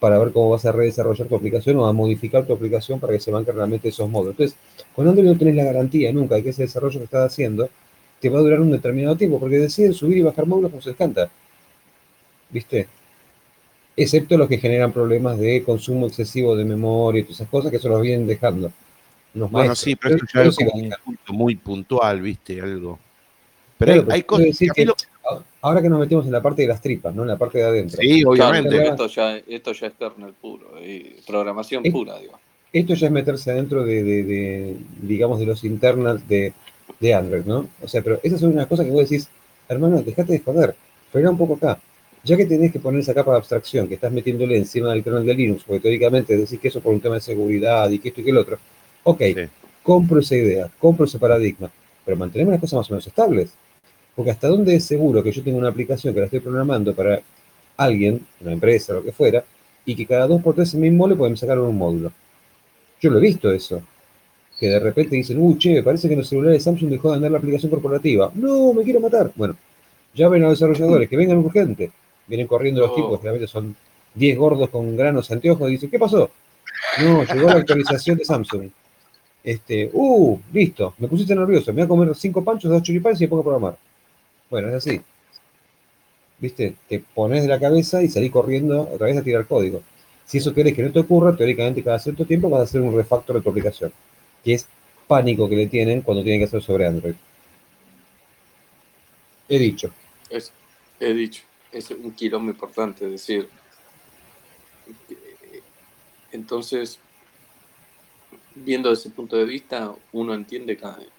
para 0.00 0.18
ver 0.18 0.32
cómo 0.32 0.50
vas 0.50 0.64
a 0.64 0.72
redesarrollar 0.72 1.28
tu 1.28 1.36
aplicación 1.36 1.76
o 1.76 1.86
a 1.86 1.92
modificar 1.92 2.44
tu 2.44 2.52
aplicación 2.52 2.98
para 2.98 3.12
que 3.12 3.20
se 3.20 3.30
banque 3.30 3.52
realmente 3.52 3.88
esos 3.88 4.10
módulos. 4.10 4.32
Entonces, 4.32 4.58
con 4.92 5.06
Android 5.06 5.28
no 5.28 5.38
tenés 5.38 5.54
la 5.54 5.62
garantía 5.62 6.12
nunca 6.12 6.34
de 6.34 6.42
que 6.42 6.50
ese 6.50 6.62
desarrollo 6.62 6.98
que 6.98 7.04
estás 7.04 7.32
haciendo 7.32 7.68
te 8.20 8.28
va 8.28 8.40
a 8.40 8.42
durar 8.42 8.60
un 8.60 8.72
determinado 8.72 9.16
tiempo, 9.16 9.38
porque 9.38 9.58
deciden 9.58 9.94
subir 9.94 10.18
y 10.18 10.22
bajar 10.22 10.46
módulos 10.46 10.72
como 10.72 10.82
se 10.82 10.88
les 10.88 10.98
canta. 10.98 11.30
¿Viste? 12.50 12.88
Excepto 13.96 14.36
los 14.36 14.48
que 14.48 14.58
generan 14.58 14.92
problemas 14.92 15.38
de 15.38 15.62
consumo 15.62 16.08
excesivo 16.08 16.56
de 16.56 16.64
memoria 16.64 17.20
y 17.20 17.22
todas 17.22 17.36
esas 17.36 17.48
cosas 17.48 17.70
que 17.70 17.78
se 17.78 17.88
los 17.88 18.02
vienen 18.02 18.26
dejando. 18.26 18.72
Bueno, 19.36 19.74
sí, 19.74 19.96
pero 19.96 20.16
eso 20.16 20.26
ya 20.32 20.42
es 20.42 20.58
un 20.58 20.96
punto 21.04 21.32
muy 21.32 21.56
puntual, 21.56 22.20
¿viste? 22.20 22.60
Algo. 22.60 22.98
Pero 23.78 24.06
hay, 24.10 24.22
cosas. 24.22 24.58
Que, 24.58 24.86
ahora 25.60 25.82
que 25.82 25.88
nos 25.88 26.00
metemos 26.00 26.24
en 26.26 26.32
la 26.32 26.42
parte 26.42 26.62
de 26.62 26.68
las 26.68 26.80
tripas, 26.80 27.14
¿no? 27.14 27.22
En 27.22 27.28
la 27.28 27.36
parte 27.36 27.58
de 27.58 27.64
adentro. 27.64 27.98
Sí, 28.00 28.24
obviamente. 28.24 28.88
esto, 28.88 29.06
ya, 29.08 29.36
esto 29.36 29.72
ya 29.72 29.88
es 29.88 29.92
kernel 29.98 30.32
puro, 30.40 30.82
y 30.82 31.16
programación 31.26 31.82
pura, 31.84 32.18
digo. 32.18 32.38
Esto 32.72 32.94
ya 32.94 33.06
es 33.06 33.12
meterse 33.12 33.50
adentro 33.50 33.84
de, 33.84 34.76
digamos, 35.00 35.38
de 35.38 35.46
los 35.46 35.64
internals 35.64 36.26
de, 36.28 36.52
Android, 37.14 37.44
¿no? 37.44 37.68
O 37.82 37.88
sea, 37.88 38.02
pero 38.02 38.20
esas 38.22 38.40
son 38.40 38.52
unas 38.52 38.66
cosas 38.66 38.86
que 38.86 38.92
vos 38.92 39.08
decís, 39.08 39.28
hermano, 39.68 40.02
dejate 40.02 40.32
de 40.32 40.40
joder, 40.40 40.74
frena 41.10 41.30
un 41.30 41.38
poco 41.38 41.54
acá. 41.54 41.78
Ya 42.24 42.36
que 42.36 42.46
tenés 42.46 42.72
que 42.72 42.80
poner 42.80 43.00
esa 43.00 43.14
capa 43.14 43.32
de 43.32 43.36
abstracción 43.38 43.86
que 43.86 43.94
estás 43.94 44.10
metiéndole 44.10 44.56
encima 44.56 44.90
del 44.90 45.04
kernel 45.04 45.24
de 45.24 45.34
Linux, 45.34 45.62
porque 45.64 45.80
teóricamente 45.80 46.36
decís 46.36 46.58
que 46.58 46.68
eso 46.68 46.80
por 46.80 46.92
un 46.92 47.00
tema 47.00 47.14
de 47.16 47.20
seguridad 47.20 47.88
y 47.90 47.98
que 47.98 48.08
esto 48.08 48.20
y 48.20 48.24
que 48.24 48.30
el 48.30 48.38
otro, 48.38 48.58
ok, 49.06 49.22
compro 49.82 50.18
esa 50.18 50.34
idea, 50.34 50.68
compro 50.80 51.06
ese 51.06 51.18
paradigma, 51.18 51.70
pero 52.04 52.16
mantenemos 52.16 52.52
las 52.52 52.60
cosas 52.60 52.78
más 52.78 52.90
o 52.90 52.94
menos 52.94 53.06
estables. 53.06 53.50
Porque 54.16 54.32
hasta 54.32 54.48
dónde 54.48 54.74
es 54.74 54.84
seguro 54.84 55.22
que 55.22 55.30
yo 55.30 55.44
tengo 55.44 55.58
una 55.58 55.68
aplicación 55.68 56.12
que 56.12 56.20
la 56.20 56.26
estoy 56.26 56.40
programando 56.40 56.94
para 56.94 57.20
alguien, 57.76 58.26
una 58.40 58.52
empresa, 58.52 58.94
lo 58.94 59.04
que 59.04 59.12
fuera, 59.12 59.44
y 59.84 59.94
que 59.94 60.06
cada 60.06 60.26
dos 60.26 60.42
por 60.42 60.54
tres 60.54 60.74
en 60.74 60.80
mi 60.80 61.08
le 61.08 61.14
pueden 61.14 61.36
sacar 61.36 61.58
un 61.60 61.76
módulo. 61.76 62.10
Yo 63.00 63.10
lo 63.10 63.18
he 63.18 63.20
visto 63.20 63.50
eso. 63.52 63.80
Que 64.58 64.68
de 64.68 64.80
repente 64.80 65.14
dicen, 65.14 65.38
uy, 65.38 65.58
che, 65.58 65.82
parece 65.82 66.08
que 66.08 66.14
en 66.14 66.20
los 66.20 66.28
celulares 66.28 66.58
de 66.58 66.64
Samsung 66.64 66.90
dejó 66.90 67.10
de 67.10 67.16
andar 67.16 67.30
la 67.30 67.38
aplicación 67.38 67.70
corporativa. 67.70 68.32
No, 68.34 68.72
me 68.72 68.82
quiero 68.82 69.00
matar. 69.00 69.30
Bueno, 69.36 69.54
ya 70.14 70.28
ven 70.28 70.42
a 70.42 70.48
los 70.48 70.58
desarrolladores, 70.58 71.08
que 71.08 71.16
vengan 71.16 71.36
urgente. 71.36 71.92
Vienen 72.26 72.46
corriendo 72.46 72.80
los 72.80 72.96
tipos, 72.96 73.22
realmente 73.22 73.46
son 73.46 73.76
10 74.14 74.38
gordos 74.38 74.70
con 74.70 74.96
granos 74.96 75.30
anteojos, 75.30 75.68
y 75.68 75.72
dicen, 75.72 75.90
¿qué 75.90 75.98
pasó? 75.98 76.30
No, 77.02 77.22
llegó 77.24 77.48
la 77.48 77.56
actualización 77.56 78.16
de 78.16 78.24
Samsung. 78.24 78.70
Este, 79.46 79.88
uh, 79.92 80.40
listo, 80.52 80.94
me 80.98 81.06
pusiste 81.06 81.32
nervioso, 81.32 81.72
me 81.72 81.76
voy 81.76 81.84
a 81.84 81.88
comer 81.88 82.16
cinco 82.16 82.42
panchos, 82.42 82.68
dos 82.68 82.82
choripanes 82.82 83.20
y 83.20 83.24
me 83.24 83.28
pongo 83.28 83.42
a 83.42 83.44
programar. 83.44 83.78
Bueno, 84.50 84.70
es 84.70 84.74
así. 84.74 85.00
¿Viste? 86.40 86.74
Te 86.88 86.98
pones 86.98 87.42
de 87.42 87.48
la 87.48 87.60
cabeza 87.60 88.02
y 88.02 88.08
salís 88.08 88.32
corriendo 88.32 88.90
otra 88.92 89.06
vez 89.06 89.16
a 89.16 89.22
tirar 89.22 89.46
código. 89.46 89.84
Si 90.24 90.38
eso 90.38 90.52
querés 90.52 90.74
que 90.74 90.82
no 90.82 90.90
te 90.90 90.98
ocurra, 90.98 91.36
teóricamente 91.36 91.84
cada 91.84 92.00
cierto 92.00 92.24
tiempo 92.24 92.50
vas 92.50 92.62
a 92.62 92.64
hacer 92.64 92.80
un 92.80 92.96
refactor 92.96 93.36
de 93.36 93.42
tu 93.42 93.50
aplicación, 93.50 93.92
que 94.42 94.54
es 94.54 94.66
pánico 95.06 95.48
que 95.48 95.54
le 95.54 95.68
tienen 95.68 96.02
cuando 96.02 96.24
tienen 96.24 96.40
que 96.40 96.46
hacer 96.46 96.60
sobre 96.60 96.84
Android. 96.84 97.14
He 99.48 99.60
dicho. 99.60 99.92
he 100.98 101.14
dicho. 101.14 101.44
Es 101.70 101.88
un 101.92 102.10
quilombo 102.10 102.50
importante, 102.50 103.04
es 103.04 103.12
decir, 103.12 103.48
entonces, 106.32 106.98
viendo 108.56 108.88
desde 108.88 109.08
ese 109.08 109.10
punto 109.10 109.36
de 109.36 109.44
vista, 109.44 109.94
uno 110.12 110.34
entiende 110.34 110.78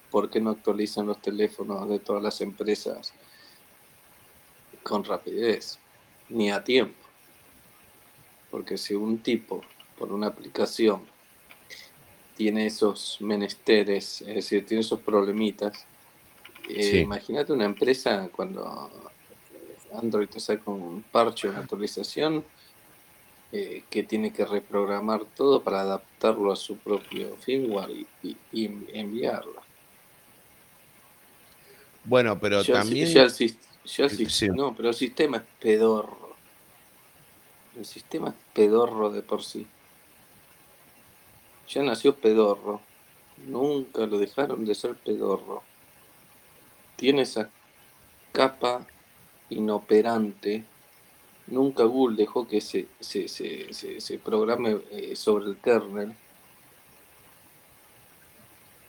¿por 0.09 0.29
qué 0.29 0.41
no 0.41 0.49
actualizan 0.49 1.05
los 1.05 1.21
teléfonos 1.21 1.87
de 1.87 1.99
todas 1.99 2.23
las 2.23 2.41
empresas 2.41 3.13
con 4.83 5.03
rapidez 5.03 5.79
ni 6.29 6.49
a 6.49 6.63
tiempo? 6.63 6.97
Porque 8.49 8.77
si 8.77 8.95
un 8.95 9.19
tipo 9.19 9.61
por 9.97 10.11
una 10.11 10.27
aplicación 10.27 11.01
tiene 12.35 12.67
esos 12.67 13.17
menesteres, 13.19 14.21
es 14.21 14.35
decir, 14.35 14.65
tiene 14.65 14.81
esos 14.81 14.99
problemitas, 15.01 15.85
eh, 16.69 16.99
imagínate 16.99 17.53
una 17.53 17.65
empresa 17.65 18.29
cuando 18.31 18.89
Android 19.93 20.27
te 20.27 20.39
saca 20.39 20.69
un 20.69 21.03
parche, 21.03 21.49
una 21.49 21.59
actualización, 21.59 22.43
eh, 23.51 23.83
que 23.89 24.03
tiene 24.03 24.33
que 24.33 24.45
reprogramar 24.45 25.25
todo 25.25 25.63
para 25.63 25.81
adaptarlo 25.81 26.51
a 26.51 26.55
su 26.55 26.77
propio 26.77 27.35
firmware 27.37 28.05
y, 28.23 28.37
y 28.51 28.65
enviarlo. 28.93 29.67
Bueno, 32.07 32.39
pero 32.39 32.63
también. 32.63 33.13
no, 34.55 34.73
pero 34.75 34.89
el 34.89 34.95
sistema 34.95 35.37
es 35.37 35.43
pedorro. 35.59 36.35
El 37.75 37.85
sistema 37.85 38.29
es 38.29 38.35
pedorro 38.53 39.09
de 39.09 39.21
por 39.21 39.43
sí. 39.43 39.67
Ya 41.67 41.83
nació 41.83 42.15
pedorro. 42.15 42.81
Nunca 43.45 44.05
lo 44.05 44.19
dejaron 44.19 44.63
de 44.63 44.73
ser 44.73 44.95
pedorro. 44.95 45.63
Tiene 46.95 47.23
esa 47.23 47.49
capa 48.31 48.87
inoperante. 49.49 50.63
Nunca 51.47 51.83
Google 51.83 52.17
dejó 52.17 52.47
que 52.47 52.59
se, 52.61 52.87
se, 52.99 53.27
se, 53.27 53.73
se, 53.73 54.19
programe 54.19 54.81
eh, 54.91 55.15
sobre 55.15 55.45
el 55.45 55.57
kernel. 55.57 56.13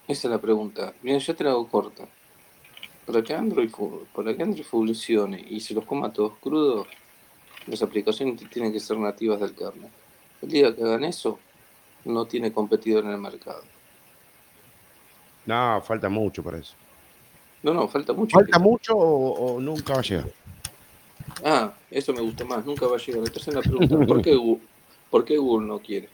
Esa 0.08 0.28
es 0.28 0.32
la 0.32 0.40
pregunta. 0.40 0.94
Mira, 1.02 1.18
yo 1.18 1.36
te 1.36 1.44
la 1.44 1.50
hago 1.50 1.68
corta 1.68 2.08
para 3.08 3.22
que 3.22 3.32
Android, 3.32 3.70
para 4.14 4.36
que 4.36 4.42
Android 4.42 4.64
funcione 4.64 5.42
y 5.48 5.60
se 5.60 5.72
los 5.72 5.86
coma 5.86 6.12
todos 6.12 6.34
crudos, 6.42 6.86
las 7.66 7.80
aplicaciones 7.80 8.38
tienen 8.50 8.70
que 8.70 8.80
ser 8.80 8.98
nativas 8.98 9.40
del 9.40 9.54
kernel. 9.54 9.90
El 10.42 10.48
día 10.50 10.76
que 10.76 10.82
hagan 10.82 11.04
eso, 11.04 11.38
no 12.04 12.26
tiene 12.26 12.52
competidor 12.52 13.04
en 13.06 13.12
el 13.12 13.18
mercado. 13.18 13.62
No, 15.46 15.80
falta 15.80 16.10
mucho 16.10 16.42
para 16.42 16.58
eso. 16.58 16.74
No, 17.62 17.72
no, 17.72 17.88
falta 17.88 18.12
mucho. 18.12 18.38
¿Falta 18.38 18.58
mucho 18.58 18.94
o, 18.94 19.58
nunca 19.58 19.94
va 19.94 20.00
a 20.00 20.02
llegar? 20.02 20.30
Ah, 21.44 21.74
eso 21.90 22.12
me 22.12 22.20
gusta 22.20 22.44
más, 22.44 22.64
nunca 22.64 22.86
va 22.86 22.96
a 22.96 22.98
llegar. 22.98 23.22
Entonces 23.24 23.54
la 23.54 23.60
pregunta, 23.60 24.06
¿por 24.06 24.22
qué 24.22 24.34
Google, 24.34 24.64
¿por 25.10 25.24
qué 25.24 25.36
Google 25.36 25.66
no 25.66 25.78
quiere? 25.78 26.08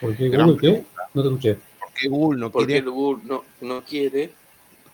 ¿Por 0.00 0.16
qué 0.16 0.28
Google 0.28 0.56
qué? 0.60 0.84
No 1.14 1.22
te 1.22 1.28
escuché 1.28 1.58
qué 1.96 2.08
Google 2.08 2.40
no 2.40 2.52
quiere? 2.52 2.80
Google 2.82 3.40
no, 3.60 3.84
quiere 3.84 4.32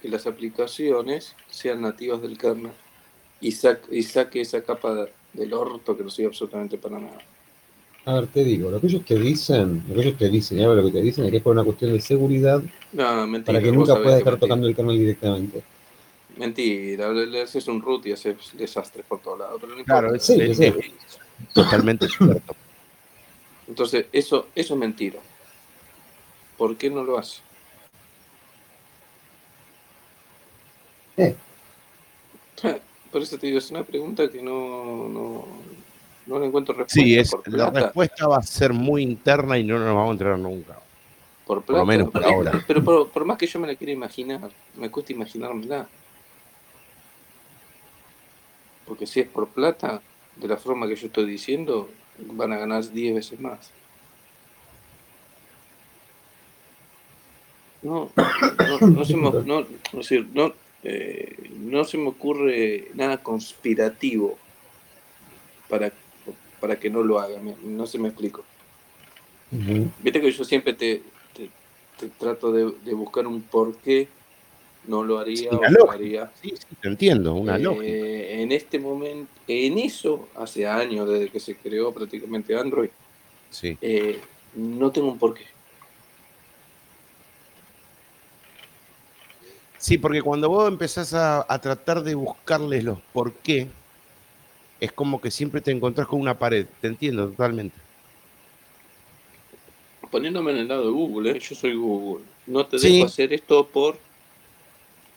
que 0.00 0.08
las 0.08 0.26
aplicaciones 0.26 1.36
sean 1.48 1.82
nativas 1.82 2.22
del 2.22 2.38
kernel 2.38 2.72
y, 3.40 3.48
y 3.48 4.02
saque 4.02 4.40
esa 4.40 4.62
capa 4.62 5.08
del 5.32 5.52
orto 5.52 5.96
que 5.96 6.04
no 6.04 6.10
sirve 6.10 6.28
absolutamente 6.28 6.78
para 6.78 6.98
nada. 6.98 7.18
A 8.04 8.14
ver, 8.14 8.26
te 8.26 8.42
digo, 8.42 8.70
lo 8.70 8.80
que 8.80 8.88
ellos 8.88 9.04
te 9.04 9.16
dicen, 9.16 9.84
lo 9.88 9.94
que 9.94 10.00
ellos 10.00 10.18
te 10.18 10.28
dicen, 10.28 10.58
ya 10.58 10.66
lo 10.66 10.84
que 10.84 10.90
te 10.90 11.02
dicen 11.02 11.24
es 11.24 11.30
que 11.30 11.36
es 11.36 11.42
por 11.42 11.52
una 11.52 11.62
cuestión 11.62 11.92
de 11.92 12.00
seguridad 12.00 12.60
para 13.44 13.62
que 13.62 13.70
nunca 13.70 13.94
puedas 13.94 14.18
estar 14.18 14.38
tocando 14.38 14.66
el 14.66 14.74
kernel 14.74 14.98
directamente. 14.98 15.62
Mentira, 16.36 17.12
le 17.12 17.42
haces 17.42 17.68
un 17.68 17.80
root 17.80 18.06
y 18.06 18.12
haces 18.12 18.36
desastres 18.54 19.04
por 19.06 19.20
todos 19.20 19.38
lados. 19.38 19.62
claro, 19.84 20.18
sí, 20.18 20.54
sí, 20.54 20.72
totalmente 21.52 22.08
cierto. 22.08 22.56
Entonces, 23.68 24.06
eso, 24.12 24.48
eso 24.54 24.74
es 24.74 24.80
mentira. 24.80 25.20
¿Por 26.58 26.76
qué 26.76 26.90
no 26.90 27.04
lo 27.04 27.18
hace? 27.18 27.40
Eh. 31.16 31.36
Por 33.12 33.22
eso 33.22 33.36
te 33.36 33.46
digo, 33.46 33.58
es 33.58 33.70
una 33.70 33.84
pregunta 33.84 34.30
que 34.30 34.42
no, 34.42 35.08
no, 35.08 35.46
no 36.26 36.38
le 36.38 36.46
encuentro 36.46 36.74
respuesta. 36.74 37.00
Sí, 37.00 37.18
es, 37.18 37.34
la 37.46 37.70
respuesta 37.70 38.26
va 38.28 38.38
a 38.38 38.42
ser 38.42 38.72
muy 38.72 39.02
interna 39.02 39.58
y 39.58 39.64
no 39.64 39.78
nos 39.78 39.86
vamos 39.86 40.08
a 40.08 40.12
enterar 40.12 40.38
nunca. 40.38 40.78
Por, 41.46 41.68
lo 41.68 41.84
menos 41.84 42.10
por 42.10 42.24
ahora. 42.24 42.64
Pero 42.66 43.08
por, 43.08 43.24
más 43.24 43.36
que 43.36 43.46
yo 43.46 43.58
me 43.58 43.66
la 43.66 43.74
quiera 43.74 43.92
imaginar, 43.92 44.50
me 44.76 44.90
cuesta 44.90 45.12
imaginármela. 45.12 45.88
Porque 48.86 49.06
si 49.06 49.20
es 49.20 49.28
por 49.28 49.48
plata, 49.48 50.00
de 50.36 50.48
la 50.48 50.56
forma 50.56 50.86
que 50.86 50.96
yo 50.96 51.06
estoy 51.06 51.26
diciendo, 51.26 51.90
van 52.18 52.52
a 52.52 52.58
ganar 52.58 52.88
10 52.88 53.14
veces 53.14 53.40
más. 53.40 53.70
No, 57.82 58.10
no, 58.80 59.04
se 59.04 59.16
me, 59.16 59.30
no, 59.30 59.66
no, 60.32 60.54
eh, 60.84 61.50
no 61.58 61.84
se 61.84 61.98
me 61.98 62.08
ocurre 62.08 62.88
nada 62.94 63.18
conspirativo 63.18 64.38
para, 65.68 65.92
para 66.62 66.78
que 66.78 66.88
no 66.88 67.02
lo 67.02 67.18
haga, 67.18 67.40
no 67.64 67.86
se 67.88 67.98
me 67.98 68.06
explico. 68.06 68.44
Viste 69.50 70.20
que 70.20 70.30
yo 70.30 70.44
siempre 70.44 70.72
te, 70.74 71.02
te, 71.98 72.06
trato 72.20 72.52
de, 72.52 72.94
buscar 72.94 73.26
un 73.26 73.42
porqué 73.42 74.06
no 74.86 75.02
lo 75.02 75.18
haría 75.18 75.50
o 75.50 75.68
lo 75.68 75.90
haría. 75.90 76.30
Sí, 76.40 76.50
sí, 76.50 76.76
te 76.80 76.86
entiendo, 76.86 77.34
una 77.34 77.56
Eh, 77.56 77.58
lógica. 77.58 77.88
En 77.88 78.52
este 78.52 78.78
momento, 78.78 79.28
en 79.48 79.78
eso, 79.78 80.28
hace 80.36 80.64
años 80.64 81.08
desde 81.08 81.30
que 81.30 81.40
se 81.40 81.56
creó 81.56 81.92
prácticamente 81.92 82.56
Android, 82.56 82.90
Sí. 83.50 83.76
eh, 83.80 84.20
no 84.54 84.92
tengo 84.92 85.08
un 85.08 85.18
porqué. 85.18 85.46
Sí, 89.78 89.98
porque 89.98 90.22
cuando 90.22 90.48
vos 90.48 90.68
empezás 90.68 91.12
a, 91.12 91.44
a 91.52 91.60
tratar 91.60 92.04
de 92.04 92.14
buscarles 92.14 92.84
los 92.84 93.00
por 93.12 93.32
qué, 93.32 93.66
es 94.84 94.90
como 94.92 95.20
que 95.20 95.30
siempre 95.30 95.60
te 95.60 95.70
encontrás 95.70 96.08
con 96.08 96.20
una 96.20 96.36
pared. 96.36 96.66
Te 96.80 96.88
entiendo 96.88 97.28
totalmente. 97.28 97.76
Poniéndome 100.10 100.50
en 100.50 100.58
el 100.58 100.68
lado 100.68 100.84
de 100.86 100.90
Google, 100.90 101.30
¿eh? 101.30 101.38
yo 101.38 101.54
soy 101.54 101.74
Google. 101.76 102.24
No 102.46 102.66
te 102.66 102.78
Sí. 102.78 102.94
dejo 102.96 103.06
hacer 103.06 103.32
esto 103.32 103.66
por. 103.66 103.96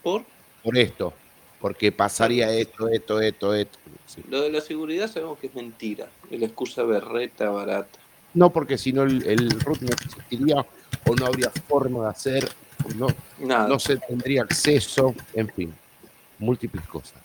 por. 0.03 0.23
Por 0.63 0.77
esto. 0.77 1.13
Porque 1.59 1.91
pasaría 1.91 2.51
esto, 2.51 2.87
esto, 2.89 3.19
esto, 3.19 3.53
esto. 3.55 3.79
Sí. 4.05 4.21
Lo 4.29 4.41
de 4.41 4.51
la 4.51 4.61
seguridad 4.61 5.09
sabemos 5.11 5.39
que 5.39 5.47
es 5.47 5.55
mentira. 5.55 6.07
Es 6.29 6.39
la 6.39 6.45
excusa 6.45 6.83
berreta 6.83 7.49
barata. 7.49 7.99
No, 8.35 8.51
porque 8.51 8.77
si 8.77 8.93
no 8.93 9.01
el, 9.03 9.25
el 9.25 9.49
root 9.61 9.81
no 9.81 9.89
existiría 9.89 10.63
o 11.07 11.15
no 11.15 11.25
habría 11.25 11.49
forma 11.67 12.03
de 12.03 12.09
hacer, 12.11 12.49
no, 12.95 13.07
Nada. 13.39 13.67
no 13.67 13.79
se 13.79 13.97
tendría 13.97 14.43
acceso, 14.43 15.15
en 15.33 15.47
fin, 15.49 15.73
múltiples 16.37 16.85
cosas. 16.87 17.24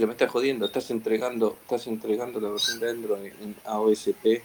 Pero 0.00 0.08
me 0.08 0.14
estás 0.14 0.30
jodiendo, 0.30 0.64
estás 0.64 0.90
entregando, 0.90 1.58
estás 1.60 1.86
entregando 1.86 2.40
la 2.40 2.48
versión 2.48 2.80
de 2.80 2.88
Android 2.88 3.32
en 3.42 3.54
AOSP 3.66 4.40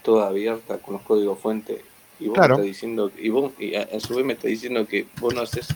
toda 0.00 0.28
abierta 0.28 0.78
con 0.78 0.94
los 0.94 1.02
códigos 1.02 1.40
fuente 1.40 1.82
y 2.20 2.28
vos 2.28 2.34
Claro. 2.36 2.54
me 2.58 2.60
estás 2.62 2.66
diciendo 2.66 3.10
y 3.18 3.28
vos 3.28 3.52
y 3.58 3.74
a, 3.74 3.82
a 3.82 3.98
su 3.98 4.14
vez 4.14 4.24
me 4.24 4.34
estás 4.34 4.48
diciendo 4.50 4.86
que 4.86 5.08
vos 5.20 5.34
no 5.34 5.40
haces 5.40 5.66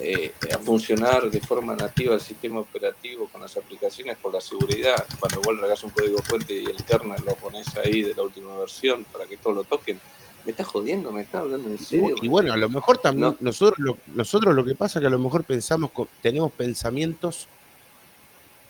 eh, 0.00 0.32
a 0.50 0.56
funcionar 0.60 1.30
de 1.30 1.40
forma 1.42 1.76
nativa 1.76 2.14
el 2.14 2.22
sistema 2.22 2.60
operativo 2.60 3.28
con 3.30 3.42
las 3.42 3.54
aplicaciones 3.58 4.16
por 4.16 4.32
la 4.32 4.40
seguridad. 4.40 5.04
Cuando 5.20 5.42
vos 5.42 5.54
le 5.54 5.64
hagas 5.66 5.84
un 5.84 5.90
código 5.90 6.16
fuente 6.22 6.54
y 6.54 6.64
el 6.64 6.82
kernel 6.84 7.20
lo 7.26 7.34
pones 7.34 7.66
ahí 7.76 8.00
de 8.00 8.14
la 8.14 8.22
última 8.22 8.56
versión 8.56 9.04
para 9.12 9.26
que 9.26 9.36
todos 9.36 9.56
lo 9.56 9.64
toquen. 9.64 10.00
Me 10.46 10.52
estás 10.52 10.68
jodiendo, 10.68 11.12
me 11.12 11.20
estás 11.20 11.42
hablando 11.42 11.68
en 11.68 11.76
serio. 11.78 12.14
Y 12.22 12.28
bueno, 12.28 12.54
a 12.54 12.56
lo 12.56 12.70
mejor 12.70 12.96
también 12.96 13.28
No. 13.32 13.36
nosotros, 13.40 13.78
lo, 13.78 13.98
nosotros 14.14 14.54
lo 14.54 14.64
que 14.64 14.74
pasa 14.74 14.98
es 14.98 15.02
que 15.02 15.06
a 15.08 15.10
lo 15.10 15.18
mejor 15.18 15.44
pensamos, 15.44 15.90
tenemos 16.22 16.50
pensamientos, 16.52 17.46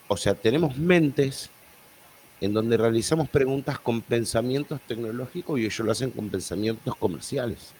o 0.09 0.17
sea, 0.17 0.35
tenemos 0.35 0.77
mentes 0.77 1.51
en 2.41 2.53
donde 2.53 2.77
realizamos 2.77 3.29
preguntas 3.29 3.79
con 3.79 4.01
pensamientos 4.01 4.81
tecnológicos 4.87 5.61
y 5.61 5.65
ellos 5.65 5.79
lo 5.81 5.93
hacen 5.93 6.11
con 6.11 6.29
pensamientos 6.29 6.97
comerciales. 6.97 7.73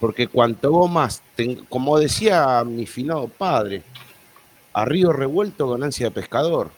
Porque 0.00 0.28
cuanto 0.28 0.88
más, 0.88 1.22
como 1.68 1.98
decía 1.98 2.64
mi 2.64 2.86
finado 2.86 3.28
padre, 3.28 3.82
a 4.72 4.84
río 4.84 5.12
revuelto 5.12 5.68
ganancia 5.68 6.06
de 6.06 6.12
pescador. 6.12 6.70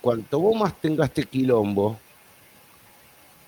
Cuanto 0.00 0.38
vos 0.40 0.56
más 0.56 0.80
tengas 0.80 1.08
este 1.08 1.24
quilombo, 1.24 1.98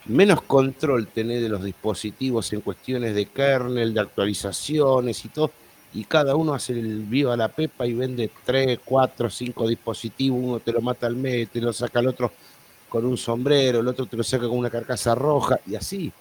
menos 0.06 0.42
control 0.42 1.06
tenés 1.06 1.42
de 1.42 1.48
los 1.48 1.64
dispositivos 1.64 2.52
en 2.52 2.60
cuestiones 2.60 3.14
de 3.14 3.26
kernel, 3.26 3.94
de 3.94 4.00
actualizaciones 4.00 5.24
y 5.24 5.28
todo, 5.28 5.50
y 5.94 6.04
cada 6.04 6.34
uno 6.34 6.54
hace 6.54 6.72
el 6.72 7.02
viva 7.04 7.36
la 7.36 7.48
pepa 7.48 7.86
y 7.86 7.94
vende 7.94 8.30
3, 8.44 8.80
4, 8.84 9.30
5 9.30 9.68
dispositivos, 9.68 10.40
uno 10.42 10.58
te 10.60 10.72
lo 10.72 10.80
mata 10.80 11.06
al 11.06 11.14
mes, 11.16 11.48
te 11.48 11.60
lo 11.60 11.72
saca 11.72 12.00
el 12.00 12.08
otro 12.08 12.32
con 12.88 13.04
un 13.06 13.16
sombrero, 13.16 13.80
el 13.80 13.88
otro 13.88 14.04
te 14.06 14.16
lo 14.16 14.24
saca 14.24 14.48
con 14.48 14.58
una 14.58 14.70
carcasa 14.70 15.14
roja, 15.14 15.58
y 15.66 15.74
así. 15.76 16.12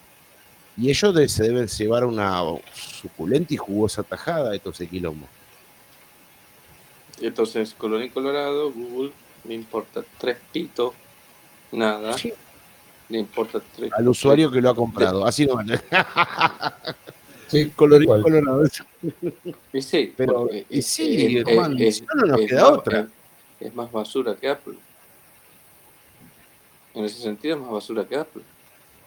Y 0.78 0.90
ellos 0.90 1.14
de- 1.14 1.28
se 1.28 1.44
deben 1.44 1.68
llevar 1.68 2.06
una 2.06 2.42
suculenta 2.74 3.54
y 3.54 3.58
jugosa 3.58 4.04
tajada 4.04 4.52
de 4.52 4.60
todo 4.60 4.74
ese 4.74 4.88
quilombo. 4.88 5.28
Entonces, 7.22 7.74
colorín 7.78 8.10
colorado, 8.10 8.72
Google 8.72 9.12
le 9.48 9.54
importa 9.54 10.04
tres 10.18 10.38
pitos, 10.52 10.94
nada. 11.72 12.18
Sí. 12.18 12.34
Le 13.10 13.20
importa 13.20 13.62
tres 13.76 13.92
Al 13.94 14.08
usuario 14.08 14.50
que 14.50 14.62
lo 14.62 14.70
ha 14.70 14.76
comprado. 14.76 15.26
Así 15.26 15.46
no 15.46 15.56
van. 15.56 15.68
Sí, 17.48 17.70
Colorín 17.76 18.08
cual. 18.08 18.22
colorado. 18.24 18.64
Y 19.74 19.82
sí, 19.82 20.14
Pero, 20.16 20.34
porque 20.42 20.66
y 20.70 20.80
es- 20.80 20.88
sí, 20.88 21.38
es- 21.38 21.44
Juan, 21.56 21.80
es- 21.82 21.96
si 21.98 22.02
no, 22.06 22.14
no 22.16 22.26
nos 22.28 22.42
es 22.42 22.48
queda 22.48 22.62
más- 22.62 22.72
otra. 22.72 23.00
Es, 23.60 23.68
es 23.68 23.76
más 23.76 23.92
basura 23.92 24.36
que 24.36 24.50
Apple. 24.50 24.76
En 26.94 27.06
ese 27.06 27.22
sentido 27.22 27.56
es 27.56 27.62
más 27.62 27.72
basura 27.72 28.06
que 28.08 28.16
Apple. 28.16 28.44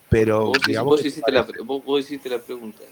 Pero 0.08 0.46
Vos, 0.46 0.58
digamos 0.66 0.90
vos 0.96 1.04
hiciste 1.04 1.32
la, 1.32 1.46
vos, 1.64 1.84
vos 1.84 2.00
hiciste 2.00 2.28
la 2.28 2.38
pregunta. 2.38 2.82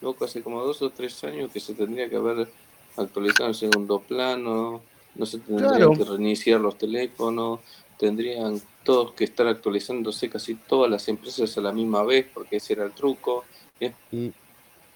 Loco, 0.00 0.24
hace 0.24 0.42
como 0.42 0.62
dos 0.64 0.80
o 0.82 0.90
tres 0.90 1.22
años 1.24 1.50
que 1.52 1.60
se 1.60 1.74
tendría 1.74 2.08
que 2.08 2.16
haber 2.16 2.48
actualizado 2.96 3.48
en 3.48 3.54
segundo 3.54 4.00
plano, 4.00 4.80
no 5.14 5.26
se 5.26 5.38
tendrían 5.38 5.74
Claro. 5.76 5.92
que 5.92 6.04
reiniciar 6.04 6.60
los 6.60 6.78
teléfonos, 6.78 7.60
tendrían 7.98 8.60
todos 8.84 9.12
que 9.12 9.24
estar 9.24 9.46
actualizándose 9.46 10.30
casi 10.30 10.54
todas 10.54 10.90
las 10.90 11.06
empresas 11.08 11.56
a 11.58 11.60
la 11.60 11.72
misma 11.72 12.02
vez, 12.02 12.26
porque 12.32 12.56
ese 12.56 12.72
era 12.74 12.84
el 12.84 12.92
truco. 12.92 13.44
¿eh? 13.78 13.92
Mm. 14.10 14.28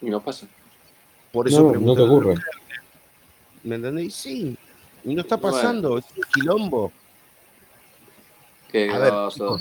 Y 0.05 0.11
no 0.11 0.21
pasa. 0.21 0.47
por 1.33 1.49
eso 1.49 1.59
No, 1.59 1.65
no 1.65 1.71
pregunto, 1.73 1.95
te 1.95 2.03
ocurre. 2.03 2.35
¿Me 3.65 3.77
entendés? 3.77 4.15
Sí. 4.15 4.57
Y 5.05 5.15
no 5.15 5.23
está 5.23 5.37
Bueno. 5.37 5.57
pasando, 5.57 5.99
es 5.99 6.05
un 6.17 6.23
quilombo. 6.33 6.93
Qué 8.71 8.91
A 8.91 8.99
ver, 8.99 9.11
groso, 9.11 9.61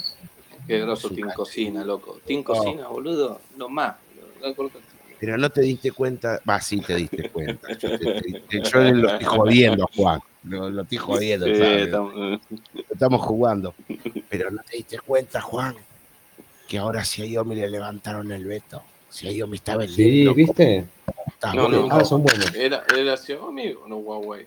qué 0.68 0.80
groso 0.82 1.10
madre. 1.10 1.34
Cocina, 1.36 1.84
loco. 1.84 2.20
Team 2.26 2.44
Cocina, 2.44 2.88
boludo, 2.88 3.40
no 3.57 3.70
más. 3.70 3.95
Pero 5.20 5.38
no 5.38 5.49
te 5.49 5.61
diste 5.61 5.91
cuenta, 5.91 6.41
va, 6.48 6.60
sí 6.60 6.82
te 6.82 6.95
diste 6.95 7.30
cuenta. 7.30 7.68
Yo, 7.78 7.98
te- 7.98 8.22
te- 8.49 8.61
yo 8.61 8.80
lo 8.82 9.10
estoy 9.10 9.26
jodiendo, 9.26 9.90
Juan. 9.95 10.20
Lo, 10.44 10.70
lo 10.70 10.82
estoy 10.82 10.98
jodiendo, 10.98 11.45
Sí, 11.45 11.56
¿sabes? 11.56 11.84
estamos- 11.86 12.14
Lo 12.14 12.40
estamos 12.91 13.22
jugando. 13.22 13.74
Pero 14.30 14.52
no 14.52 14.61
te 14.64 14.78
diste 14.78 14.99
cuenta, 14.99 15.40
Juan, 15.40 15.76
que 16.68 16.78
ahora 16.78 17.06
si 17.06 17.22
a 17.22 17.26
Iomi 17.26 17.56
le 17.56 17.70
levantaron 17.70 18.30
el 18.32 18.44
veto. 18.45 18.84
Si 19.14 19.27
a 19.27 19.31
Iomi 19.31 19.57
está 19.57 19.73
Sí, 19.73 19.77
vendiendo. 19.80 20.34
¿viste? 20.34 20.85
está 21.27 21.53
No, 21.53 21.64
bueno. 21.64 21.88
no. 21.88 21.95
Ah, 21.95 22.03
son 22.03 22.23
buenos. 22.23 22.53
¿Era, 22.56 22.84
¿Era 22.98 23.15
Xiaomi 23.15 23.73
o 23.73 23.88
no 23.88 23.98
Huawei? 23.98 24.45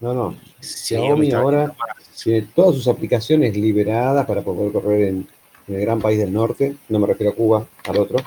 No, 0.00 0.12
no. 0.12 0.36
Xiaomi 0.60 1.32
ahora 1.32 1.74
tiene 2.22 2.46
todas 2.54 2.74
sus 2.74 2.86
aplicaciones 2.86 3.56
liberadas 3.56 4.26
para 4.26 4.42
poder 4.42 4.72
correr 4.72 5.08
en, 5.08 5.26
en 5.66 5.74
el 5.74 5.80
gran 5.80 6.00
país 6.00 6.18
del 6.18 6.32
norte. 6.32 6.76
No 6.90 6.98
me 6.98 7.06
refiero 7.06 7.32
a 7.32 7.34
Cuba, 7.34 7.66
al 7.86 7.96
otro. 7.96 8.18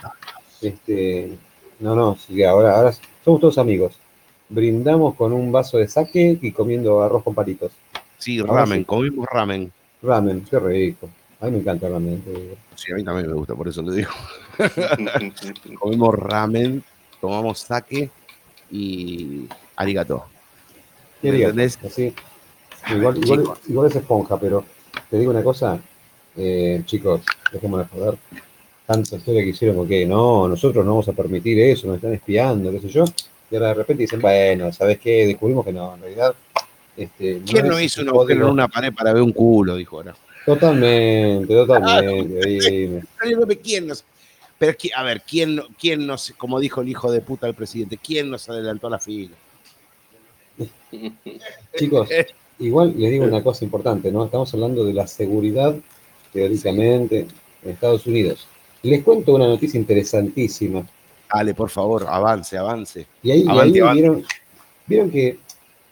Este, 0.62 1.38
no, 1.80 1.96
no, 1.96 2.18
sí 2.18 2.44
ahora, 2.44 2.76
ahora 2.76 2.92
somos 3.24 3.40
todos 3.40 3.58
amigos. 3.60 3.94
Brindamos 4.50 5.16
con 5.16 5.32
un 5.32 5.52
vaso 5.52 5.78
de 5.78 5.88
sake 5.88 6.40
y 6.42 6.52
comiendo 6.52 7.02
arroz 7.02 7.24
con 7.24 7.34
palitos. 7.36 7.72
Sí, 8.18 8.42
ramen, 8.42 8.80
sí. 8.80 8.86
comimos 8.86 9.28
ramen. 9.32 9.72
Ramen, 10.02 10.42
qué 10.50 10.60
rico. 10.60 11.10
A 11.42 11.46
mí 11.46 11.52
me 11.54 11.58
encanta 11.60 11.88
el 11.88 11.94
ramen. 11.94 12.24
Sí, 12.76 12.92
a 12.92 12.96
mí 12.96 13.04
también 13.04 13.28
me 13.28 13.34
gusta, 13.34 13.56
por 13.56 13.68
eso 13.68 13.82
le 13.82 13.96
digo. 13.98 14.12
Comimos 15.80 16.16
ramen, 16.16 16.84
tomamos 17.20 17.60
sake 17.60 18.10
y 18.72 19.48
arigato. 19.76 20.26
¿Qué 21.22 21.32
¿Me 21.32 21.40
entendés? 21.42 21.80
Así. 21.84 22.14
A 22.84 22.94
Igual, 22.96 23.14
ver, 23.16 23.24
igual, 23.24 23.40
chicos. 23.42 23.60
igual 23.68 23.88
es 23.90 23.96
esponja, 23.96 24.40
pero 24.40 24.64
te 25.10 25.18
digo 25.20 25.32
una 25.32 25.44
cosa, 25.44 25.80
eh, 26.38 26.82
chicos, 26.86 27.22
dejémonos 27.52 27.90
de 27.92 27.98
joder. 27.98 28.18
Tanta 28.88 29.16
historia 29.16 29.44
que 29.44 29.50
hicieron 29.50 29.78
porque 29.78 30.06
no, 30.06 30.48
nosotros 30.48 30.84
no 30.84 30.92
vamos 30.92 31.08
a 31.08 31.14
permitir 31.14 31.60
eso, 31.60 31.88
nos 31.88 31.98
están 31.98 32.14
espiando, 32.14 32.72
qué 32.72 32.80
sé 32.82 32.90
yo. 32.90 33.06
Y 33.50 33.56
ahora 33.56 33.70
de 33.70 33.74
repente 33.76 34.02
dicen, 34.04 34.20
bueno, 34.22 34.72
¿sabes 34.74 35.00
qué? 35.00 35.28
Descubrimos 35.28 35.64
que 35.66 35.74
no, 35.74 35.94
en 35.96 36.02
realidad. 36.02 36.34
Este, 36.98 37.42
¿Quién 37.46 37.68
no 37.68 37.78
es 37.78 37.86
hizo 37.86 38.02
un 38.02 38.08
código- 38.08 38.20
agujero 38.22 38.46
en 38.48 38.52
una 38.54 38.68
pared 38.68 38.94
para 38.94 39.14
ver 39.14 39.22
un 39.22 39.32
culo? 39.32 39.76
Dijo 39.76 39.98
ahora. 39.98 40.16
Totalmente, 40.46 41.54
totalmente. 41.54 42.48
dime. 42.48 43.02
¿Quién 43.64 43.88
nos.? 43.88 44.04
Pero, 44.58 44.78
a 44.96 45.04
ver, 45.04 45.22
¿quién, 45.22 45.60
quién 45.80 46.06
nos, 46.06 46.34
como 46.38 46.60
dijo 46.60 46.82
el 46.82 46.90
hijo 46.90 47.12
de 47.12 47.22
puta 47.22 47.48
del 47.48 47.56
presidente, 47.56 47.98
quién 47.98 48.30
nos 48.30 48.48
adelantó 48.48 48.88
a 48.88 48.92
la 48.92 49.00
fila? 49.00 49.36
Chicos, 51.76 52.10
igual 52.60 52.94
les 52.96 53.12
digo 53.12 53.26
una 53.26 53.44
cosa 53.44 53.66
importante, 53.66 54.12
¿no? 54.12 54.26
Estamos 54.26 54.54
hablando 54.54 54.84
de 54.84 54.94
la 54.94 55.08
seguridad, 55.08 55.76
teóricamente, 56.32 57.26
en 57.64 57.72
Estados 57.72 58.06
Unidos. 58.06 58.48
Les 58.84 59.04
cuento 59.04 59.34
una 59.34 59.48
noticia 59.48 59.80
interesantísima. 59.80 60.86
Dale, 61.34 61.54
por 61.54 61.70
favor, 61.70 62.06
avance, 62.08 62.56
avance. 62.58 63.08
Y 63.24 63.32
ahí, 63.32 63.44
y 63.44 63.50
Avante, 63.50 63.82
ahí 63.82 63.94
vieron, 63.94 64.24
vieron 64.86 65.10
que 65.10 65.40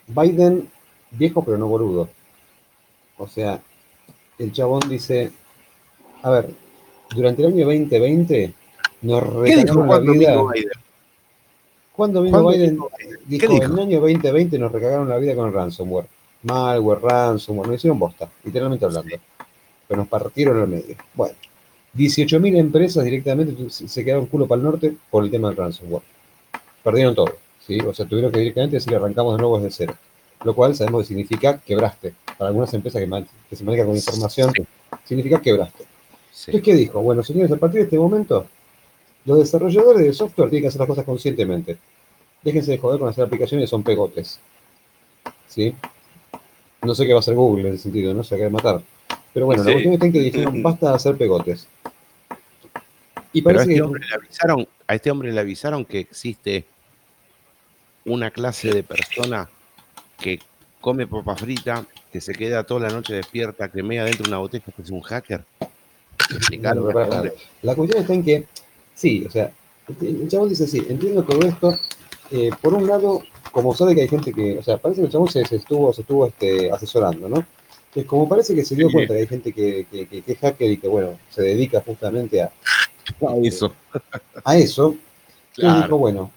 Biden, 0.07 0.69
viejo 1.11 1.43
pero 1.43 1.57
no 1.57 1.67
boludo. 1.67 2.09
O 3.17 3.27
sea, 3.27 3.61
el 4.39 4.51
chabón 4.51 4.81
dice, 4.89 5.31
a 6.23 6.29
ver, 6.31 6.49
durante 7.15 7.41
el 7.43 7.49
año 7.53 7.65
2020 7.65 8.53
nos 9.01 9.21
¿Qué 9.43 9.55
dijo 9.55 9.83
recagaron 9.83 9.87
la 9.89 9.99
vida. 9.99 10.31
vino 10.31 10.47
Biden? 10.47 10.69
¿Cuándo 11.93 12.21
vino 12.23 12.31
¿Cuándo 12.41 12.49
Biden? 12.57 12.69
vino 12.71 12.89
Biden? 12.97 13.19
Dijo, 13.25 13.47
¿Qué 13.47 13.53
dijo? 13.53 13.65
en 13.65 13.71
el 13.73 13.79
año 13.79 13.99
2020 14.01 14.59
nos 14.59 14.71
recagaron 14.71 15.09
la 15.09 15.17
vida 15.17 15.35
con 15.35 15.47
el 15.47 15.53
ransomware. 15.53 16.07
Malware, 16.43 17.01
ransomware, 17.01 17.67
nos 17.67 17.77
hicieron 17.77 17.99
bosta, 17.99 18.29
literalmente 18.43 18.85
hablando. 18.85 19.15
Pero 19.87 19.99
nos 20.01 20.07
partieron 20.07 20.61
al 20.61 20.67
medio. 20.67 20.95
Bueno, 21.13 21.35
18.000 21.97 22.57
empresas 22.57 23.03
directamente 23.03 23.69
se 23.69 24.05
quedaron 24.05 24.27
culo 24.27 24.47
para 24.47 24.59
el 24.59 24.65
norte 24.65 24.95
por 25.09 25.23
el 25.23 25.31
tema 25.31 25.49
del 25.49 25.57
ransomware. 25.57 26.03
Perdieron 26.83 27.15
todo, 27.15 27.33
¿sí? 27.65 27.79
O 27.81 27.93
sea, 27.93 28.05
tuvieron 28.05 28.31
que 28.31 28.39
directamente 28.39 28.77
decir 28.77 28.95
arrancamos 28.95 29.35
de 29.35 29.41
nuevo 29.41 29.59
desde 29.59 29.71
cero. 29.71 29.95
Lo 30.43 30.55
cual 30.55 30.75
sabemos 30.75 31.01
que 31.03 31.07
significa 31.09 31.59
quebraste. 31.59 32.13
Para 32.37 32.49
algunas 32.49 32.73
empresas 32.73 33.01
que, 33.49 33.55
se 33.55 33.63
manejan 33.63 33.87
con 33.87 33.95
información, 33.95 34.53
significa 35.03 35.41
quebraste. 35.41 35.85
Entonces, 36.47 36.61
¿qué 36.63 36.75
dijo? 36.75 37.01
Bueno, 37.01 37.23
señores, 37.23 37.51
a 37.51 37.57
partir 37.57 37.81
de 37.81 37.85
este 37.85 37.97
momento, 37.97 38.47
los 39.25 39.39
desarrolladores 39.39 40.05
de 40.05 40.13
software 40.13 40.49
tienen 40.49 40.63
que 40.63 40.67
hacer 40.69 40.79
las 40.79 40.87
cosas 40.87 41.05
conscientemente. 41.05 41.77
Déjense 42.41 42.71
de 42.71 42.77
joder 42.77 42.99
con 42.99 43.09
hacer 43.09 43.25
aplicaciones 43.25 43.69
son 43.69 43.83
pegotes. 43.83 44.39
¿Sí? 45.47 45.75
No 46.81 46.95
sé 46.95 47.05
qué 47.05 47.11
va 47.11 47.17
a 47.17 47.19
hacer 47.19 47.35
Google 47.35 47.67
en 47.67 47.73
ese 47.73 47.83
sentido, 47.83 48.13
no 48.13 48.23
se 48.23 48.37
va 48.39 48.47
a 48.47 48.49
matar. 48.49 48.81
Pero 49.33 49.45
bueno, 49.45 49.63
la 49.63 49.73
cuestión 49.73 49.93
es 49.95 49.99
que 49.99 50.19
dijeron, 50.19 50.63
basta 50.63 50.89
de 50.89 50.95
hacer 50.95 51.17
pegotes. 51.17 51.67
Y 53.33 53.41
parece 53.41 53.63
a, 53.63 53.73
este 53.73 53.81
hombre 53.81 54.05
le 54.07 54.15
avisaron, 54.15 54.67
a 54.87 54.95
este 54.95 55.11
hombre 55.11 55.31
le 55.33 55.39
avisaron 55.39 55.85
que 55.85 55.99
existe 55.99 56.65
una 58.05 58.31
clase 58.31 58.71
de 58.71 58.83
persona 58.83 59.49
que 60.19 60.39
come 60.81 61.07
papa 61.07 61.35
frita, 61.35 61.85
que 62.11 62.21
se 62.21 62.33
queda 62.33 62.63
toda 62.63 62.81
la 62.81 62.89
noche 62.89 63.13
despierta, 63.13 63.69
que 63.69 63.81
dentro 63.81 64.23
de 64.23 64.29
una 64.29 64.37
botella, 64.39 64.63
que 64.75 64.81
es 64.81 64.89
un 64.89 65.01
hacker. 65.01 65.43
la 67.61 67.75
cuestión 67.75 68.01
está 68.01 68.13
en 68.13 68.23
que, 68.23 68.45
sí, 68.95 69.25
o 69.27 69.31
sea, 69.31 69.51
el 70.01 70.27
chabón 70.29 70.49
dice 70.49 70.67
sí, 70.67 70.85
entiendo 70.89 71.23
todo 71.23 71.41
esto. 71.47 71.77
Eh, 72.31 72.51
por 72.61 72.75
un 72.75 72.87
lado, 72.87 73.23
como 73.51 73.73
sabe 73.73 73.95
que 73.95 74.01
hay 74.01 74.07
gente 74.07 74.31
que, 74.31 74.59
o 74.59 74.63
sea, 74.63 74.77
parece 74.77 75.01
que 75.01 75.07
el 75.07 75.11
chabón 75.11 75.29
se, 75.29 75.41
estuvo, 75.41 75.91
se 75.93 76.01
estuvo 76.01 76.27
este, 76.27 76.71
asesorando, 76.71 77.27
¿no? 77.27 77.45
que 77.93 78.05
como 78.05 78.29
parece 78.29 78.53
que 78.53 78.63
se 78.63 78.75
dio 78.75 78.91
cuenta 78.91 79.13
que 79.13 79.19
hay 79.21 79.27
gente 79.27 79.51
que, 79.51 79.87
que, 79.89 80.23
es 80.25 80.37
hacker 80.39 80.71
y 80.71 80.77
que, 80.77 80.87
bueno, 80.87 81.17
se 81.29 81.41
dedica 81.41 81.81
justamente 81.81 82.41
a, 82.41 82.51
a 83.21 83.35
eso. 83.43 83.73
A 84.43 84.57
eso. 84.57 84.95
Claro. 85.55 85.81
dijo, 85.81 85.97
bueno, 85.97 86.31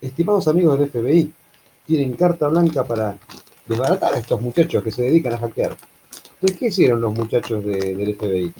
estimados 0.00 0.46
amigos 0.48 0.78
del 0.78 0.90
FBI, 0.90 1.32
tienen 1.88 2.12
carta 2.12 2.48
blanca 2.48 2.84
para 2.84 3.16
desbaratar 3.66 4.12
a 4.12 4.18
estos 4.18 4.38
muchachos 4.42 4.84
que 4.84 4.92
se 4.92 5.02
dedican 5.04 5.32
a 5.32 5.38
hackear. 5.38 5.74
Entonces, 6.34 6.58
¿qué 6.58 6.66
hicieron 6.66 7.00
los 7.00 7.14
muchachos 7.14 7.64
del 7.64 8.14
FBI? 8.14 8.52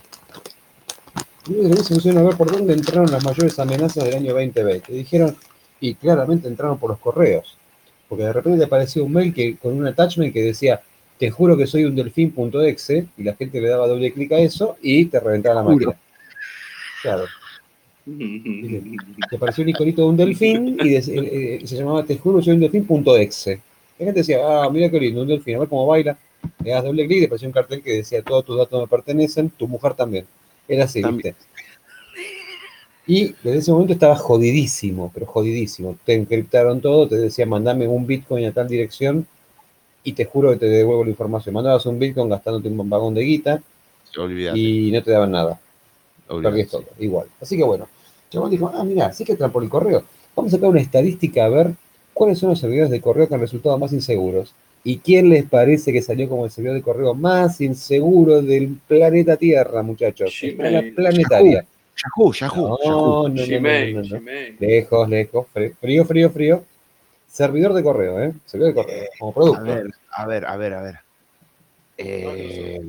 a 2.18 2.22
ver 2.22 2.36
por 2.36 2.50
dónde 2.50 2.72
entraron 2.72 3.10
las 3.10 3.22
mayores 3.22 3.58
amenazas 3.58 4.04
del 4.04 4.16
año 4.16 4.32
2020. 4.32 4.92
dijeron, 4.92 5.36
y 5.78 5.94
claramente 5.94 6.48
entraron 6.48 6.78
por 6.78 6.90
los 6.90 6.98
correos. 6.98 7.58
Porque 8.08 8.24
de 8.24 8.32
repente 8.32 8.64
apareció 8.64 9.04
un 9.04 9.12
mail 9.12 9.34
que, 9.34 9.58
con 9.58 9.74
un 9.74 9.86
attachment 9.86 10.32
que 10.32 10.42
decía, 10.42 10.80
te 11.18 11.30
juro 11.30 11.54
que 11.56 11.66
soy 11.66 11.84
un 11.84 11.94
delfín.exe, 11.94 13.08
y 13.18 13.22
la 13.22 13.34
gente 13.34 13.60
le 13.60 13.68
daba 13.68 13.86
doble 13.86 14.10
clic 14.12 14.32
a 14.32 14.38
eso 14.38 14.78
y 14.80 15.04
te 15.04 15.20
reventaba 15.20 15.56
la 15.56 15.62
máquina. 15.62 15.94
Claro. 17.02 17.24
Te 19.30 19.36
apareció 19.36 19.62
un 19.64 19.70
iconito 19.70 20.02
de 20.02 20.08
un 20.08 20.16
delfín 20.16 20.78
y 20.82 20.94
eh, 20.94 21.02
eh, 21.06 21.60
se 21.64 21.76
llamaba 21.76 22.04
Te 22.04 22.16
juro 22.16 22.38
que 22.38 22.44
soy 22.44 22.54
un 22.54 22.60
delfín.exe. 22.60 23.60
La 23.98 24.04
gente 24.06 24.20
decía, 24.20 24.38
ah, 24.42 24.70
mira 24.70 24.88
qué 24.90 25.00
lindo, 25.00 25.22
un 25.22 25.28
delfín, 25.28 25.56
a 25.56 25.58
ver 25.60 25.68
cómo 25.68 25.86
baila. 25.86 26.16
Le 26.64 26.70
das 26.70 26.84
doble 26.84 27.06
clic 27.06 27.18
y 27.18 27.20
te 27.20 27.26
apareció 27.26 27.48
un 27.48 27.52
cartel 27.52 27.82
que 27.82 27.96
decía, 27.96 28.22
todos 28.22 28.44
tus 28.44 28.56
datos 28.56 28.80
me 28.80 28.86
pertenecen, 28.86 29.50
tu 29.50 29.66
mujer 29.66 29.94
también. 29.94 30.24
Era 30.68 30.84
así, 30.84 31.02
¿viste? 31.02 31.34
Y 33.06 33.34
desde 33.42 33.58
ese 33.58 33.72
momento 33.72 33.94
estaba 33.94 34.16
jodidísimo, 34.16 35.10
pero 35.12 35.26
jodidísimo. 35.26 35.96
Te 36.04 36.14
encriptaron 36.14 36.80
todo, 36.80 37.08
te 37.08 37.16
decía, 37.16 37.46
mandame 37.46 37.88
un 37.88 38.06
Bitcoin 38.06 38.44
a 38.46 38.52
tal 38.52 38.68
dirección 38.68 39.26
y 40.04 40.12
te 40.12 40.26
juro 40.26 40.50
que 40.52 40.58
te 40.58 40.66
devuelvo 40.66 41.04
la 41.04 41.10
información. 41.10 41.54
Mandabas 41.54 41.86
un 41.86 41.98
Bitcoin 41.98 42.28
gastándote 42.28 42.68
un 42.68 42.88
vagón 42.88 43.14
de 43.14 43.22
guita 43.22 43.62
y 44.54 44.90
no 44.92 45.02
te 45.02 45.10
daban 45.10 45.32
nada. 45.32 45.58
Perdías 46.28 46.68
todo, 46.68 46.84
igual. 46.98 47.26
Así 47.40 47.56
que 47.56 47.64
bueno, 47.64 47.88
Chabón 48.30 48.50
dijo, 48.50 48.70
ah, 48.74 48.84
mira, 48.84 49.12
sí 49.12 49.24
que 49.24 49.32
entran 49.32 49.52
por 49.52 49.62
el 49.62 49.68
correo. 49.68 50.04
Vamos 50.34 50.52
a 50.52 50.56
sacar 50.56 50.70
una 50.70 50.80
estadística 50.80 51.44
a 51.44 51.48
ver 51.48 51.74
cuáles 52.12 52.38
son 52.38 52.50
los 52.50 52.60
servidores 52.60 52.90
de 52.90 53.00
correo 53.00 53.28
que 53.28 53.34
han 53.34 53.40
resultado 53.40 53.78
más 53.78 53.92
inseguros. 53.92 54.54
¿Y 54.84 54.98
quién 54.98 55.28
les 55.28 55.44
parece 55.44 55.92
que 55.92 56.02
salió 56.02 56.28
como 56.28 56.44
el 56.44 56.50
servidor 56.50 56.76
de 56.76 56.82
correo 56.82 57.14
más 57.14 57.60
inseguro 57.60 58.40
del 58.40 58.78
planeta 58.86 59.36
Tierra, 59.36 59.82
muchachos? 59.82 60.32
La 60.56 60.82
planetaria. 60.94 61.66
Yahoo, 61.96 62.32
Yahoo. 62.32 62.78
No, 62.84 63.28
no, 63.28 63.28
no, 63.28 64.20
Lejos, 64.58 65.08
lejos. 65.08 65.46
Frío, 65.80 66.04
frío, 66.04 66.30
frío. 66.30 66.64
Servidor 67.26 67.74
de 67.74 67.82
correo, 67.82 68.22
¿eh? 68.22 68.32
Servidor 68.46 68.74
de 68.74 68.82
correo, 68.82 69.04
como 69.18 69.32
producto. 69.34 69.60
A 69.62 69.64
ver, 69.64 69.86
a 70.12 70.26
ver, 70.26 70.44
a 70.46 70.56
ver, 70.56 70.74
a 70.74 70.82
ver. 70.82 70.94
Eh, 71.98 72.80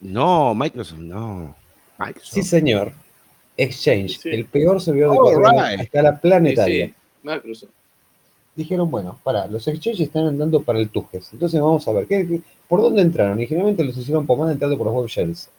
no, 0.00 0.54
Microsoft, 0.54 0.98
no. 0.98 1.54
Microsoft. 1.98 2.32
Sí, 2.32 2.42
señor. 2.42 2.92
Exchange, 3.56 4.20
el 4.26 4.44
peor 4.46 4.80
servidor 4.80 5.12
de 5.12 5.16
correo 5.16 5.60
a 5.60 5.74
escala 5.74 6.20
planetaria. 6.20 6.92
Microsoft. 7.22 7.70
Dijeron, 8.54 8.90
bueno, 8.90 9.18
para, 9.22 9.46
los 9.46 9.66
exchanges 9.68 10.00
están 10.00 10.26
andando 10.26 10.62
para 10.62 10.78
el 10.78 10.88
Tujes. 10.88 11.28
Entonces 11.32 11.60
vamos 11.60 11.86
a 11.88 11.92
ver, 11.92 12.06
¿qué, 12.06 12.40
por 12.68 12.80
dónde 12.80 13.02
entraron? 13.02 13.40
Y 13.40 13.46
generalmente 13.46 13.84
los 13.84 13.96
hicieron 13.96 14.26
pomada 14.26 14.52
entrando 14.52 14.78
por 14.78 14.86
los 14.86 14.94
web 14.94 15.08
shells. 15.08 15.50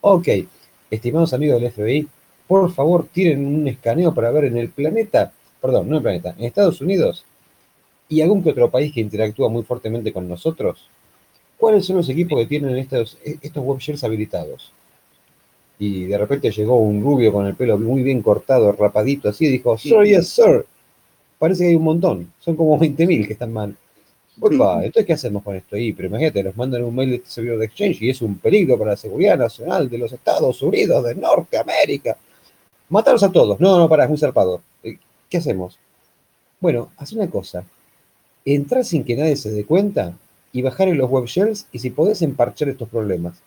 Ok, 0.00 0.28
estimados 0.90 1.32
amigos 1.34 1.60
del 1.60 1.70
FBI, 1.70 2.08
por 2.46 2.72
favor 2.72 3.08
tiren 3.12 3.44
un 3.44 3.68
escaneo 3.68 4.14
para 4.14 4.30
ver 4.30 4.44
en 4.44 4.56
el 4.56 4.70
planeta, 4.70 5.32
perdón, 5.60 5.88
no 5.88 5.94
en 5.94 5.96
el 5.96 6.02
planeta, 6.02 6.34
en 6.38 6.44
Estados 6.44 6.80
Unidos 6.80 7.24
y 8.08 8.20
algún 8.20 8.42
que 8.42 8.50
otro 8.50 8.70
país 8.70 8.92
que 8.92 9.00
interactúa 9.00 9.48
muy 9.48 9.62
fuertemente 9.62 10.12
con 10.12 10.28
nosotros, 10.28 10.88
¿cuáles 11.58 11.84
son 11.84 11.96
los 11.96 12.08
equipos 12.08 12.38
que 12.38 12.46
tienen 12.46 12.76
estos, 12.76 13.18
estos 13.24 13.64
web 13.64 13.78
shells 13.78 14.04
habilitados? 14.04 14.72
Y 15.78 16.04
de 16.04 16.18
repente 16.18 16.50
llegó 16.50 16.78
un 16.78 17.02
rubio 17.02 17.32
con 17.32 17.46
el 17.46 17.54
pelo 17.54 17.78
muy 17.78 18.02
bien 18.02 18.22
cortado, 18.22 18.72
rapadito 18.72 19.28
así, 19.28 19.46
y 19.46 19.50
dijo, 19.50 19.76
sir, 19.76 20.04
yes, 20.04 20.28
sir. 20.28 20.64
Parece 21.38 21.64
que 21.64 21.68
hay 21.70 21.76
un 21.76 21.84
montón, 21.84 22.32
son 22.40 22.56
como 22.56 22.78
20.000 22.78 23.26
que 23.26 23.34
están 23.34 23.52
mal. 23.52 23.76
Opa, 24.40 24.84
entonces, 24.84 25.06
¿qué 25.06 25.12
hacemos 25.14 25.42
con 25.42 25.56
esto 25.56 25.76
ahí? 25.76 25.92
Pero 25.92 26.08
imagínate, 26.08 26.42
nos 26.42 26.56
mandan 26.56 26.84
un 26.84 26.94
mail 26.94 27.10
de 27.10 27.16
este 27.16 27.30
servidor 27.30 27.58
de 27.58 27.66
Exchange 27.66 28.02
y 28.02 28.10
es 28.10 28.20
un 28.20 28.38
peligro 28.38 28.78
para 28.78 28.90
la 28.92 28.96
seguridad 28.96 29.38
nacional 29.38 29.88
de 29.88 29.98
los 29.98 30.12
Estados 30.12 30.60
Unidos 30.62 31.04
de 31.04 31.14
Norteamérica. 31.14 32.16
Matarlos 32.90 33.22
a 33.22 33.32
todos. 33.32 33.58
No, 33.60 33.78
no, 33.78 33.88
para, 33.88 34.04
es 34.04 34.10
muy 34.10 34.18
zarpado. 34.18 34.60
Eh, 34.82 34.98
¿Qué 35.30 35.38
hacemos? 35.38 35.78
Bueno, 36.60 36.90
haz 36.98 37.12
una 37.12 37.28
cosa. 37.30 37.64
Entrar 38.44 38.84
sin 38.84 39.04
que 39.04 39.16
nadie 39.16 39.36
se 39.36 39.50
dé 39.50 39.64
cuenta 39.64 40.12
y 40.52 40.62
bajar 40.62 40.88
en 40.88 40.98
los 40.98 41.10
web 41.10 41.24
shells 41.24 41.66
y 41.72 41.78
si 41.78 41.90
podés 41.90 42.20
emparchar 42.20 42.68
estos 42.68 42.88
problemas 42.88 43.40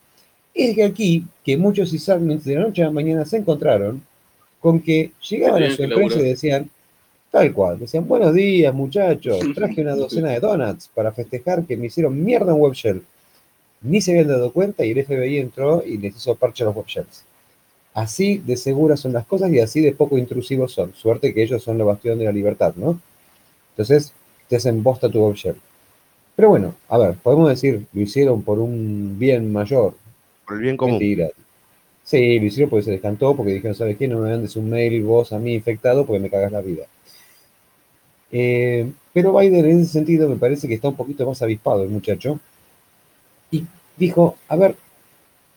es 0.53 0.76
que 0.76 0.84
aquí, 0.84 1.26
que 1.43 1.57
muchos 1.57 1.93
exámenes 1.93 2.43
de 2.43 2.55
la 2.55 2.61
noche 2.61 2.81
a 2.81 2.85
la 2.85 2.91
mañana 2.91 3.26
se 3.26 3.38
encontraron 3.38 4.01
con 4.59 4.81
que 4.81 5.11
llegaban 5.30 5.63
a 5.63 5.71
su 5.71 5.84
empresa 5.84 6.19
y 6.19 6.23
decían, 6.23 6.69
tal 7.31 7.53
cual, 7.53 7.80
decían, 7.80 8.07
buenos 8.07 8.34
días 8.34 8.73
muchachos, 8.73 9.39
traje 9.55 9.81
una 9.81 9.95
docena 9.95 10.31
de 10.31 10.39
donuts 10.39 10.89
para 10.93 11.11
festejar 11.11 11.63
que 11.65 11.77
me 11.77 11.88
hicieron 11.88 12.23
mierda 12.23 12.51
en 12.51 12.61
WebShell. 12.61 13.03
Ni 13.81 14.01
se 14.01 14.11
habían 14.11 14.27
dado 14.27 14.51
cuenta 14.51 14.85
y 14.85 14.91
el 14.91 15.05
FBI 15.05 15.38
entró 15.38 15.84
y 15.85 15.97
les 15.97 16.15
hizo 16.15 16.35
parche 16.35 16.63
a 16.63 16.67
los 16.67 16.76
WebShells. 16.76 17.23
Así 17.93 18.38
de 18.38 18.57
seguras 18.57 18.99
son 18.99 19.13
las 19.13 19.26
cosas 19.26 19.51
y 19.51 19.59
así 19.59 19.81
de 19.81 19.93
poco 19.93 20.17
intrusivos 20.17 20.73
son. 20.73 20.93
Suerte 20.93 21.34
que 21.34 21.43
ellos 21.43 21.63
son 21.63 21.77
la 21.77 21.85
bastión 21.85 22.19
de 22.19 22.26
la 22.26 22.31
libertad, 22.31 22.73
¿no? 22.76 22.99
Entonces, 23.71 24.13
te 24.49 24.57
hacen 24.57 24.84
bosta 24.84 25.09
tu 25.09 25.26
WebShell. 25.26 25.55
Pero 26.35 26.49
bueno, 26.49 26.76
a 26.88 26.97
ver, 26.97 27.15
podemos 27.15 27.49
decir, 27.49 27.85
lo 27.93 28.01
hicieron 28.01 28.41
por 28.43 28.59
un 28.59 29.17
bien 29.17 29.51
mayor, 29.51 29.93
por 30.49 30.57
el 30.57 30.63
bien 30.63 30.77
común. 30.77 30.99
Sí, 32.03 32.39
lo 32.39 32.45
hicieron 32.45 32.71
porque 32.71 32.85
se 32.85 32.91
les 32.91 33.01
cantó, 33.01 33.35
porque 33.35 33.53
dijeron, 33.53 33.76
¿sabes 33.76 33.95
qué? 33.97 34.07
No 34.07 34.17
me 34.17 34.31
mandes 34.31 34.55
un 34.55 34.67
mail 34.67 35.03
vos 35.03 35.31
a 35.31 35.38
mí 35.38 35.53
infectado 35.53 36.07
porque 36.07 36.19
me 36.19 36.30
cagas 36.30 36.51
la 36.51 36.61
vida. 36.61 36.85
Eh, 38.31 38.91
pero 39.13 39.38
Biden 39.38 39.65
en 39.65 39.81
ese 39.81 39.91
sentido 39.91 40.27
me 40.27 40.38
parece 40.38 40.67
que 40.67 40.73
está 40.73 40.88
un 40.88 40.95
poquito 40.95 41.27
más 41.27 41.39
avispado 41.43 41.84
el 41.84 41.89
muchacho. 41.89 42.39
Y 43.51 43.63
dijo, 43.95 44.38
a 44.47 44.55
ver, 44.55 44.76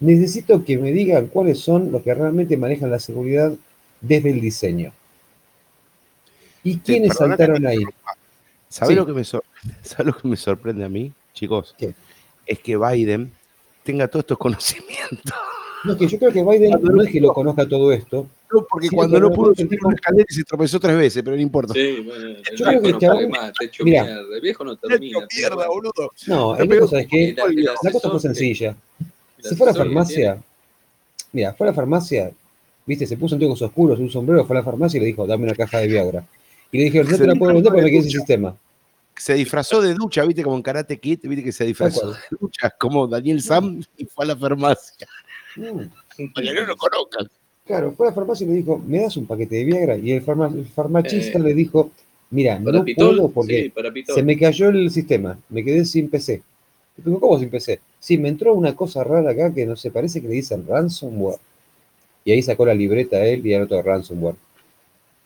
necesito 0.01 0.63
que 0.63 0.77
me 0.77 0.93
digan 0.93 1.29
cuáles 1.29 1.59
son 1.59 1.91
los 1.91 2.03
que 2.03 2.13
realmente 2.13 2.59
manejan 2.59 2.91
la 2.91 2.99
seguridad 2.99 3.55
desde 4.03 4.31
el 4.31 4.43
diseño. 4.43 4.93
¿Y 6.63 6.79
quiénes 6.79 7.17
saltaron 7.17 7.67
ahí? 7.67 7.83
¿Sabes 8.69 8.95
lo, 8.95 9.07
que 9.07 9.13
me 9.13 9.23
lo 10.05 10.17
que 10.19 10.29
me 10.29 10.37
sorprende 10.37 10.85
a 10.85 10.91
mí, 10.91 11.13
chicos? 11.33 11.75
Es 12.45 12.59
que 12.59 12.77
Biden 12.77 13.33
tenga 13.83 14.09
todos 14.09 14.23
estos 14.23 14.39
conocimientos. 14.39 15.35
No, 15.85 15.97
que 15.97 16.07
yo 16.07 16.19
creo 16.19 16.33
que 16.33 16.45
Biden 16.45 16.79
no 16.81 17.03
es 17.03 17.11
que 17.11 17.21
lo 17.21 17.33
conozca 17.33 17.69
todo 17.69 17.93
esto. 17.93 18.29
No, 18.53 18.67
porque 18.71 18.89
cuando 18.91 19.19
no 19.19 19.33
pudo 19.33 19.55
subir 19.55 19.79
una 19.85 19.95
escalera 19.95 20.27
y 20.29 20.35
se 20.35 20.45
tropezó 20.45 20.79
tres 20.79 20.97
veces, 20.97 21.23
pero 21.25 21.35
no 21.35 21.43
importa. 21.43 21.75
Sí, 21.75 22.05
bueno, 22.07 22.37
yo 22.57 22.65
creo 22.65 22.83
que 22.83 23.07
no 23.07 23.29
más, 23.31 23.53
te 23.59 23.65
hecho 23.65 23.83
mira, 23.83 24.05
mierda. 24.05 24.37
El 24.37 24.41
viejo 24.41 24.65
no 24.65 24.77
termina. 24.77 25.27
mierda, 25.35 25.69
boludo. 25.69 26.13
No, 26.29 26.57
el 26.57 26.69
viejo, 26.69 26.87
¿sabes 26.87 27.09
qué? 27.11 27.35
La, 27.37 27.91
cosa 27.91 28.11
fue 28.11 28.21
sencilla. 28.21 28.77
Si 29.41 29.57
fue 29.57 29.69
a 29.69 29.73
la 29.73 29.79
farmacia, 29.79 30.39
mira, 31.33 31.53
fue 31.55 31.67
a 31.67 31.71
la 31.71 31.75
farmacia, 31.75 32.31
viste, 32.87 33.07
se 33.07 33.17
puso 33.17 33.35
un 33.35 33.57
oscuros, 33.61 33.99
un 33.99 34.11
sombrero, 34.11 34.45
fue 34.45 34.57
a 34.57 34.61
la 34.61 34.65
farmacia 34.65 34.99
y 34.99 35.01
le 35.01 35.07
dijo, 35.07 35.27
dame 35.27 35.45
una 35.45 35.55
caja 35.55 35.79
de 35.79 35.89
Viagra. 35.89 36.25
Y 36.71 36.79
le 36.79 36.85
dijeron, 36.85 37.11
no 37.11 37.19
te 37.19 37.27
la 37.27 37.35
puedo 37.35 37.55
vender 37.55 37.73
porque 37.73 37.85
me 37.85 37.91
quieres 37.91 38.07
el 38.07 38.13
sistema 38.13 38.55
se 39.17 39.35
disfrazó 39.35 39.81
de 39.81 39.95
ducha, 39.95 40.25
viste, 40.25 40.43
como 40.43 40.57
en 40.57 40.63
Karate 40.63 40.99
Kid, 40.99 41.21
viste 41.23 41.45
que 41.45 41.53
se 41.53 41.65
disfrazó 41.65 42.13
de 42.13 42.19
ducha, 42.41 42.71
como 42.79 43.07
Daniel 43.07 43.43
Sam 43.43 43.83
y 43.97 44.05
fue 44.05 44.25
a 44.25 44.29
la 44.29 44.37
farmacia. 44.37 45.07
Mm. 45.57 46.33
para 46.35 46.47
que 46.47 46.55
no 46.55 46.67
lo 46.67 46.77
conozcan. 46.77 47.29
Claro, 47.65 47.93
fue 47.93 48.07
a 48.07 48.11
la 48.11 48.15
farmacia 48.15 48.45
y 48.45 48.51
le 48.51 48.57
dijo, 48.57 48.83
¿me 48.87 49.01
das 49.01 49.17
un 49.17 49.27
paquete 49.27 49.57
de 49.57 49.65
Viagra? 49.65 49.97
Y 49.97 50.13
el, 50.13 50.23
farmacista 50.23 51.39
eh, 51.39 51.43
le 51.43 51.55
dijo, 51.55 51.91
mira, 52.31 52.59
no 52.59 52.85
puedo 52.85 53.31
porque 53.31 53.73
se 54.07 54.23
me 54.23 54.39
cayó 54.39 54.71
el 54.71 54.91
sistema, 54.91 55.39
me 55.49 55.65
quedé 55.65 55.85
sin 55.85 56.11
PC. 56.11 56.43
Y 56.99 57.03
dijo, 57.03 57.21
¿cómo 57.21 57.39
sin 57.39 57.51
PC? 57.51 57.81
Sí, 58.01 58.19
me 58.19 58.29
entró 58.29 58.55
una 58.55 58.75
cosa 58.75 59.05
rara 59.05 59.31
acá 59.31 59.55
que 59.55 59.65
no 59.65 59.77
se 59.77 59.91
parece 59.91 60.21
que 60.21 60.29
le 60.29 60.35
dicen 60.35 60.67
ransomware. 60.67 61.39
Y 62.25 62.33
ahí 62.33 62.43
sacó 62.43 62.67
la 62.67 62.75
libreta 62.75 63.17
a 63.17 63.27
él 63.27 63.47
y 63.47 63.55
al 63.55 63.63
otro 63.63 63.83
ransomware. 63.83 64.37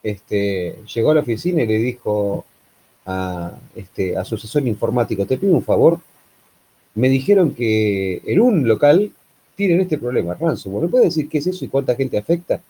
Este, 0.03 0.77
llegó 0.95 1.11
a 1.11 1.15
la 1.15 1.21
oficina 1.21 1.63
y 1.63 1.67
le 1.67 1.79
dijo 1.79 2.45
a, 3.07 3.53
este, 3.75 4.17
a 4.17 4.25
su 4.25 4.35
asesor 4.35 4.67
informático, 4.67 5.25
te 5.25 5.39
pido 5.39 5.55
un 5.55 5.63
favor, 5.63 6.01
me 6.95 7.09
dijeron 7.09 7.55
que 7.55 8.23
en 8.27 8.41
un 8.41 8.67
local 8.67 9.13
tienen 9.55 9.81
este 9.81 9.99
problema, 9.99 10.35
ransomware. 10.35 10.85
¿Me 10.85 10.91
puede 10.91 11.05
decir 11.05 11.29
qué 11.29 11.39
es 11.39 11.47
eso 11.47 11.65
y 11.65 11.69
cuánta 11.69 11.95
gente 11.95 12.19
afecta? 12.19 12.61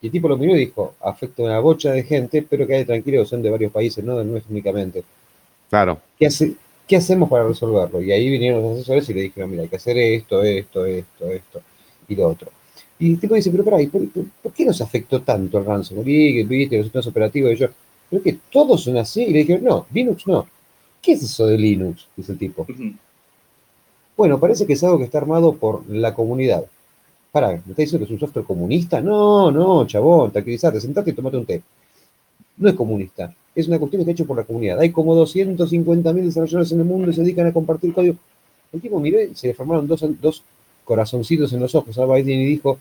Y 0.00 0.06
el 0.06 0.12
tipo 0.12 0.28
lo 0.28 0.36
miró 0.36 0.56
y 0.56 0.60
dijo, 0.60 0.94
afecta 1.00 1.42
a 1.42 1.46
una 1.46 1.60
bocha 1.60 1.92
de 1.92 2.02
gente, 2.02 2.44
pero 2.48 2.66
que 2.66 2.74
hay 2.74 2.84
tranquilo, 2.84 3.24
son 3.24 3.42
de 3.42 3.50
varios 3.50 3.72
países, 3.72 4.04
no, 4.04 4.22
no 4.22 4.36
es 4.36 4.44
únicamente. 4.50 5.04
Claro. 5.70 6.00
¿Qué, 6.18 6.26
hace, 6.26 6.54
¿Qué 6.86 6.96
hacemos 6.96 7.30
para 7.30 7.46
resolverlo? 7.46 8.02
Y 8.02 8.10
ahí 8.10 8.28
vinieron 8.28 8.62
los 8.62 8.78
asesores 8.78 9.08
y 9.08 9.14
le 9.14 9.22
dijeron, 9.22 9.50
mira, 9.50 9.62
hay 9.62 9.68
que 9.68 9.76
hacer 9.76 9.96
esto, 9.98 10.42
esto, 10.42 10.84
esto, 10.84 11.30
esto 11.30 11.62
y 12.08 12.16
lo 12.16 12.28
otro. 12.28 12.50
Y 12.98 13.12
el 13.12 13.20
tipo 13.20 13.34
dice, 13.34 13.50
pero 13.50 13.64
pará, 13.64 13.78
¿por, 13.90 14.02
por 14.42 14.52
qué 14.52 14.64
nos 14.64 14.80
afectó 14.80 15.22
tanto 15.22 15.58
el 15.58 15.64
ransomware? 15.64 16.08
Y 16.08 16.34
que 16.34 16.44
viste, 16.44 16.76
los 16.76 16.86
sistemas 16.86 17.06
operativos 17.06 17.52
y 17.52 17.56
yo, 17.56 17.68
pero 18.12 18.22
que 18.22 18.38
todos 18.52 18.82
son 18.82 18.98
así. 18.98 19.22
Y 19.22 19.32
le 19.32 19.38
dijeron, 19.38 19.64
no, 19.64 19.86
Linux 19.90 20.26
no. 20.26 20.46
¿Qué 21.00 21.12
es 21.12 21.22
eso 21.22 21.46
de 21.46 21.56
Linux? 21.56 22.06
Dice 22.14 22.32
el 22.32 22.38
tipo. 22.38 22.66
Bueno, 24.14 24.38
parece 24.38 24.66
que 24.66 24.74
es 24.74 24.84
algo 24.84 24.98
que 24.98 25.04
está 25.04 25.16
armado 25.16 25.54
por 25.54 25.88
la 25.88 26.12
comunidad. 26.12 26.66
Para, 27.32 27.52
¿me 27.52 27.56
está 27.56 27.80
diciendo 27.80 28.06
que 28.06 28.12
es 28.12 28.20
un 28.20 28.20
software 28.20 28.44
comunista? 28.44 29.00
No, 29.00 29.50
no, 29.50 29.86
chabón, 29.86 30.30
tranquilízate, 30.30 30.78
sentate 30.78 31.10
y 31.10 31.12
tomate 31.14 31.38
un 31.38 31.46
té. 31.46 31.62
No 32.58 32.68
es 32.68 32.74
comunista, 32.74 33.34
es 33.54 33.66
una 33.66 33.78
cuestión 33.78 34.00
que 34.00 34.10
está 34.10 34.12
hecho 34.12 34.26
por 34.26 34.36
la 34.36 34.44
comunidad. 34.44 34.78
Hay 34.78 34.90
como 34.90 35.16
250.000 35.16 36.22
desarrolladores 36.22 36.72
en 36.72 36.80
el 36.80 36.84
mundo 36.84 37.10
y 37.10 37.14
se 37.14 37.22
dedican 37.22 37.46
a 37.46 37.52
compartir 37.54 37.94
código. 37.94 38.16
El 38.74 38.82
tipo 38.82 39.00
miró 39.00 39.22
y 39.22 39.34
se 39.34 39.46
le 39.46 39.54
formaron 39.54 39.88
dos, 39.88 40.04
dos 40.20 40.42
corazoncitos 40.84 41.50
en 41.54 41.60
los 41.60 41.74
ojos 41.74 41.96
a 41.96 42.04
Biden 42.04 42.40
y 42.40 42.44
dijo, 42.44 42.78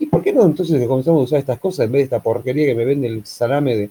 ¿y 0.00 0.06
por 0.06 0.24
qué 0.24 0.32
no 0.32 0.44
entonces 0.44 0.84
comenzamos 0.88 1.20
a 1.20 1.24
usar 1.24 1.38
estas 1.38 1.60
cosas 1.60 1.86
en 1.86 1.92
vez 1.92 2.00
de 2.00 2.04
esta 2.04 2.20
porquería 2.20 2.66
que 2.66 2.74
me 2.74 2.84
vende 2.84 3.06
el 3.06 3.24
salame 3.24 3.76
de... 3.76 3.90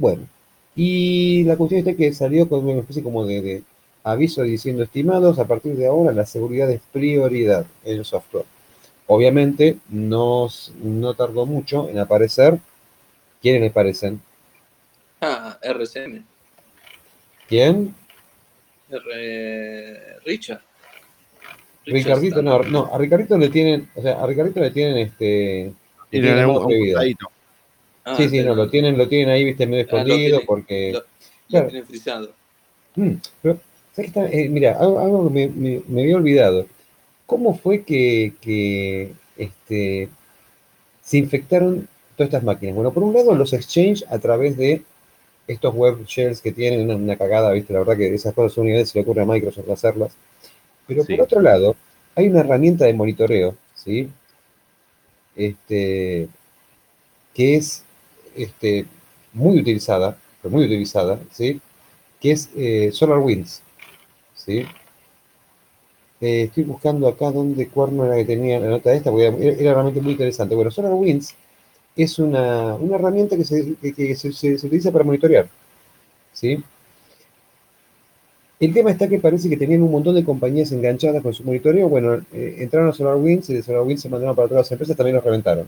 Bueno, 0.00 0.26
y 0.74 1.44
la 1.44 1.58
cuestión 1.58 1.86
es 1.86 1.94
que 1.94 2.12
salió 2.14 2.48
con 2.48 2.66
una 2.66 2.80
especie 2.80 3.02
como 3.02 3.26
de 3.26 3.62
aviso 4.02 4.42
diciendo, 4.42 4.82
estimados, 4.82 5.38
a 5.38 5.46
partir 5.46 5.76
de 5.76 5.86
ahora 5.86 6.12
la 6.12 6.24
seguridad 6.24 6.70
es 6.70 6.80
prioridad 6.90 7.66
en 7.84 7.98
el 7.98 8.04
software. 8.06 8.46
Obviamente 9.06 9.76
no, 9.90 10.48
no 10.82 11.12
tardó 11.12 11.44
mucho 11.44 11.90
en 11.90 11.98
aparecer. 11.98 12.58
¿Quiénes 13.42 13.60
le 13.60 13.70
parecen? 13.70 14.22
Ah, 15.20 15.58
RCM. 15.60 16.24
¿Quién? 17.46 17.94
R... 18.88 20.18
Richard. 20.24 20.62
Ricardito, 21.84 22.40
no, 22.40 22.62
no, 22.62 22.90
a 22.90 22.96
Ricardito 22.96 23.36
le 23.36 23.50
tienen, 23.50 23.90
o 23.94 24.00
sea, 24.00 24.22
a 24.22 24.26
Ricardito 24.26 24.60
le 24.60 24.70
tienen 24.70 24.96
este. 24.96 25.74
Tienen 26.08 26.48
un, 26.48 26.72
ah, 28.04 28.16
sí, 28.16 28.28
sí, 28.28 28.40
no, 28.42 28.54
lo 28.54 28.68
tienen, 28.68 28.96
lo 28.96 29.08
tienen 29.08 29.30
ahí, 29.30 29.44
viste, 29.44 29.66
medio 29.66 29.82
ah, 29.82 29.86
escondido, 29.86 30.40
porque. 30.46 30.92
Lo, 31.48 31.66
tienen 31.66 31.86
frisado. 31.86 32.30
Mm, 32.96 33.14
pero 33.42 33.60
eh, 33.96 34.48
mira, 34.48 34.78
algo, 34.78 35.32
que 35.32 35.48
me, 35.48 36.02
había 36.02 36.16
olvidado. 36.16 36.66
¿Cómo 37.26 37.56
fue 37.56 37.82
que, 37.82 39.12
este, 39.36 40.08
se 41.02 41.18
infectaron 41.18 41.88
todas 42.16 42.28
estas 42.28 42.42
máquinas? 42.42 42.74
Bueno, 42.74 42.92
por 42.92 43.02
un 43.02 43.14
lado, 43.14 43.34
los 43.34 43.52
exchange 43.52 44.04
a 44.08 44.18
través 44.18 44.56
de 44.56 44.82
estos 45.46 45.74
web 45.74 46.04
shells 46.06 46.40
que 46.40 46.52
tienen 46.52 46.90
una, 46.90 47.16
cagada, 47.16 47.52
¿viste? 47.52 47.72
La 47.72 47.80
verdad 47.80 47.96
que 47.96 48.14
esas 48.14 48.34
cosas 48.34 48.52
son 48.52 48.64
unidades, 48.64 48.90
se 48.90 48.98
le 48.98 49.02
ocurre 49.02 49.22
a 49.22 49.26
Microsoft 49.26 49.68
hacerlas. 49.70 50.12
Pero 50.86 51.04
por 51.04 51.20
otro 51.20 51.40
lado, 51.40 51.76
hay 52.14 52.28
una 52.28 52.40
herramienta 52.40 52.84
de 52.84 52.94
monitoreo, 52.94 53.56
¿sí? 53.74 54.08
Este, 55.36 56.28
que 57.34 57.56
es 57.56 57.84
este, 58.36 58.86
muy 59.32 59.60
utilizada, 59.60 60.16
muy 60.44 60.64
utilizada, 60.64 61.18
¿sí? 61.32 61.60
Que 62.20 62.32
es 62.32 62.50
eh, 62.56 62.90
SolarWinds. 62.92 63.62
¿sí? 64.34 64.66
Eh, 66.20 66.42
estoy 66.44 66.64
buscando 66.64 67.08
acá 67.08 67.30
dónde 67.30 67.68
cuerno 67.68 68.04
era 68.04 68.16
que 68.16 68.24
tenía 68.26 68.60
la 68.60 68.68
nota 68.68 68.92
esta, 68.92 69.10
porque 69.10 69.26
era, 69.58 69.72
realmente 69.74 70.00
muy 70.02 70.12
interesante. 70.12 70.54
Bueno, 70.54 70.70
SolarWinds 70.70 71.34
es 71.96 72.18
una, 72.18 72.76
herramienta 72.92 73.36
que, 73.36 73.44
se, 73.44 74.54
utiliza 74.54 74.92
para 74.92 75.04
monitorear. 75.04 75.48
¿sí? 76.32 76.62
El 78.60 78.74
tema 78.74 78.90
está 78.90 79.08
que 79.08 79.18
parece 79.18 79.48
que 79.48 79.56
tenían 79.56 79.82
un 79.82 79.90
montón 79.90 80.14
de 80.14 80.24
compañías 80.24 80.70
enganchadas 80.72 81.22
con 81.22 81.32
su 81.32 81.44
monitoreo. 81.44 81.88
Bueno, 81.88 82.14
eh, 82.32 82.56
entraron 82.58 82.90
a 82.90 82.92
SolarWinds 82.92 83.50
y 83.50 83.54
de 83.54 83.62
SolarWinds 83.62 84.02
se 84.02 84.08
mandaron 84.10 84.36
para 84.36 84.48
todas 84.48 84.66
las 84.66 84.72
empresas, 84.72 84.96
también 84.96 85.16
los 85.16 85.24
reventaron. 85.24 85.66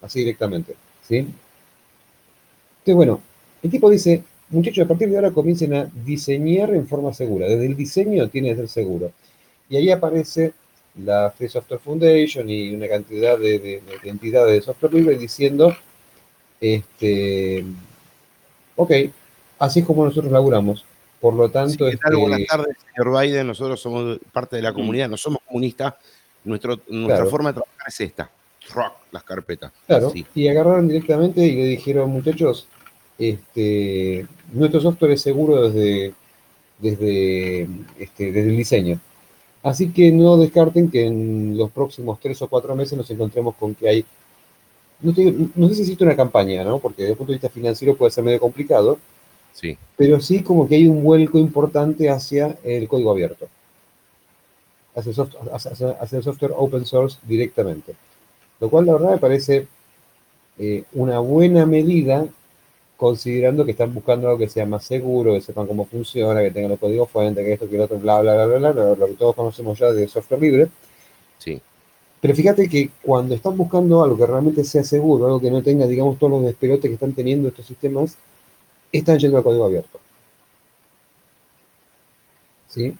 Así 0.00 0.20
directamente. 0.20 0.74
¿Sí? 1.06 1.16
Entonces, 1.18 2.94
bueno, 2.94 3.20
el 3.62 3.70
tipo 3.70 3.90
dice, 3.90 4.22
muchachos, 4.48 4.84
a 4.84 4.88
partir 4.88 5.08
de 5.08 5.16
ahora 5.16 5.30
comiencen 5.30 5.74
a 5.74 5.90
diseñar 6.04 6.70
en 6.74 6.86
forma 6.86 7.12
segura. 7.12 7.46
Desde 7.46 7.66
el 7.66 7.76
diseño 7.76 8.28
tiene 8.28 8.50
que 8.50 8.56
ser 8.56 8.68
seguro. 8.68 9.12
Y 9.68 9.76
ahí 9.76 9.90
aparece 9.90 10.52
la 11.02 11.32
Free 11.36 11.48
Software 11.48 11.80
Foundation 11.80 12.48
y 12.48 12.74
una 12.74 12.88
cantidad 12.88 13.38
de, 13.38 13.82
entidades 14.04 14.54
de 14.54 14.62
software 14.62 14.94
libre 14.94 15.18
diciendo, 15.18 15.76
este, 16.60 17.64
ok, 18.76 18.92
así 19.58 19.80
es 19.80 19.86
como 19.86 20.04
nosotros 20.04 20.32
laburamos. 20.32 20.84
Por 21.20 21.34
lo 21.34 21.50
tanto... 21.50 21.88
Este, 21.88 22.14
Buenas 22.14 22.46
tardes, 22.46 22.76
señor 22.94 23.20
Biden. 23.20 23.46
Nosotros 23.46 23.80
somos 23.80 24.18
parte 24.32 24.56
de 24.56 24.62
la 24.62 24.72
comunidad, 24.72 25.08
no 25.08 25.16
somos 25.16 25.40
comunistas. 25.46 25.94
Nuestro, 26.44 26.78
nuestra 26.88 27.26
forma 27.26 27.50
de 27.50 27.54
trabajar 27.54 27.88
es 27.88 28.00
esta. 28.00 28.30
Las 29.12 29.22
carpetas. 29.22 29.72
Claro, 29.86 30.12
y 30.34 30.48
agarraron 30.48 30.88
directamente 30.88 31.44
y 31.46 31.54
le 31.56 31.64
dijeron, 31.64 32.10
muchachos, 32.10 32.68
este, 33.18 34.26
nuestro 34.52 34.80
software 34.80 35.12
es 35.12 35.22
seguro 35.22 35.68
desde, 35.68 36.14
desde, 36.78 37.68
este, 37.98 38.32
desde 38.32 38.50
el 38.50 38.56
diseño. 38.56 39.00
Así 39.62 39.90
que 39.90 40.12
no 40.12 40.36
descarten 40.36 40.90
que 40.90 41.06
en 41.06 41.56
los 41.56 41.70
próximos 41.70 42.20
tres 42.20 42.40
o 42.42 42.48
cuatro 42.48 42.76
meses 42.76 42.96
nos 42.96 43.10
encontremos 43.10 43.56
con 43.56 43.74
que 43.74 43.88
hay, 43.88 44.04
no, 45.00 45.12
sé 45.12 45.74
si 45.74 45.80
existe 45.82 46.04
una 46.04 46.14
campaña, 46.14 46.62
¿no? 46.62 46.78
porque 46.78 47.02
desde 47.02 47.12
el 47.12 47.18
punto 47.18 47.32
de 47.32 47.38
vista 47.38 47.48
financiero 47.48 47.96
puede 47.96 48.12
ser 48.12 48.22
medio 48.22 48.38
complicado, 48.38 48.98
sí. 49.52 49.76
pero 49.96 50.20
sí 50.20 50.42
como 50.42 50.68
que 50.68 50.76
hay 50.76 50.86
un 50.86 51.02
vuelco 51.02 51.38
importante 51.38 52.08
hacia 52.08 52.56
el 52.62 52.86
código 52.86 53.10
abierto, 53.10 53.48
hacia 54.94 55.10
el, 55.10 56.22
software, 56.22 56.52
open 56.56 56.86
source 56.86 57.18
directamente. 57.24 57.94
Lo 58.60 58.70
cual 58.70 58.86
la 58.86 58.94
verdad 58.94 59.10
me 59.12 59.18
parece 59.18 59.66
eh, 60.58 60.84
una 60.92 61.18
buena 61.18 61.66
medida 61.66 62.26
considerando 62.96 63.64
que 63.64 63.72
están 63.72 63.92
buscando 63.92 64.28
algo 64.28 64.38
que 64.38 64.48
sea 64.48 64.64
más 64.64 64.84
seguro, 64.84 65.34
que 65.34 65.42
sepan 65.42 65.66
cómo 65.66 65.84
funciona, 65.84 66.40
que 66.40 66.50
tengan 66.50 66.70
los 66.70 66.80
códigos 66.80 67.10
fuentes, 67.10 67.44
que 67.44 67.52
esto, 67.52 67.68
que 67.68 67.76
lo 67.76 67.84
otro, 67.84 67.98
bla, 67.98 68.22
bla, 68.22 68.46
bla, 68.46 68.58
bla, 68.58 68.72
bla, 68.72 68.94
lo 68.94 69.06
que 69.06 69.14
todos 69.14 69.34
conocemos 69.34 69.78
ya 69.78 69.92
de 69.92 70.08
software 70.08 70.40
libre. 70.40 70.68
Sí. 71.38 71.60
Pero 72.20 72.34
fíjate 72.34 72.68
que 72.68 72.90
cuando 73.02 73.34
están 73.34 73.56
buscando 73.56 74.02
algo 74.02 74.16
que 74.16 74.26
realmente 74.26 74.64
sea 74.64 74.82
seguro, 74.82 75.26
algo 75.26 75.40
que 75.40 75.50
no 75.50 75.62
tenga, 75.62 75.86
digamos, 75.86 76.18
todos 76.18 76.32
los 76.32 76.44
despelotes 76.44 76.88
que 76.88 76.94
están 76.94 77.12
teniendo 77.12 77.48
estos 77.48 77.66
sistemas, 77.66 78.16
están 78.90 79.18
yendo 79.18 79.36
al 79.36 79.44
código 79.44 79.66
abierto. 79.66 80.00
¿Sí? 82.68 82.96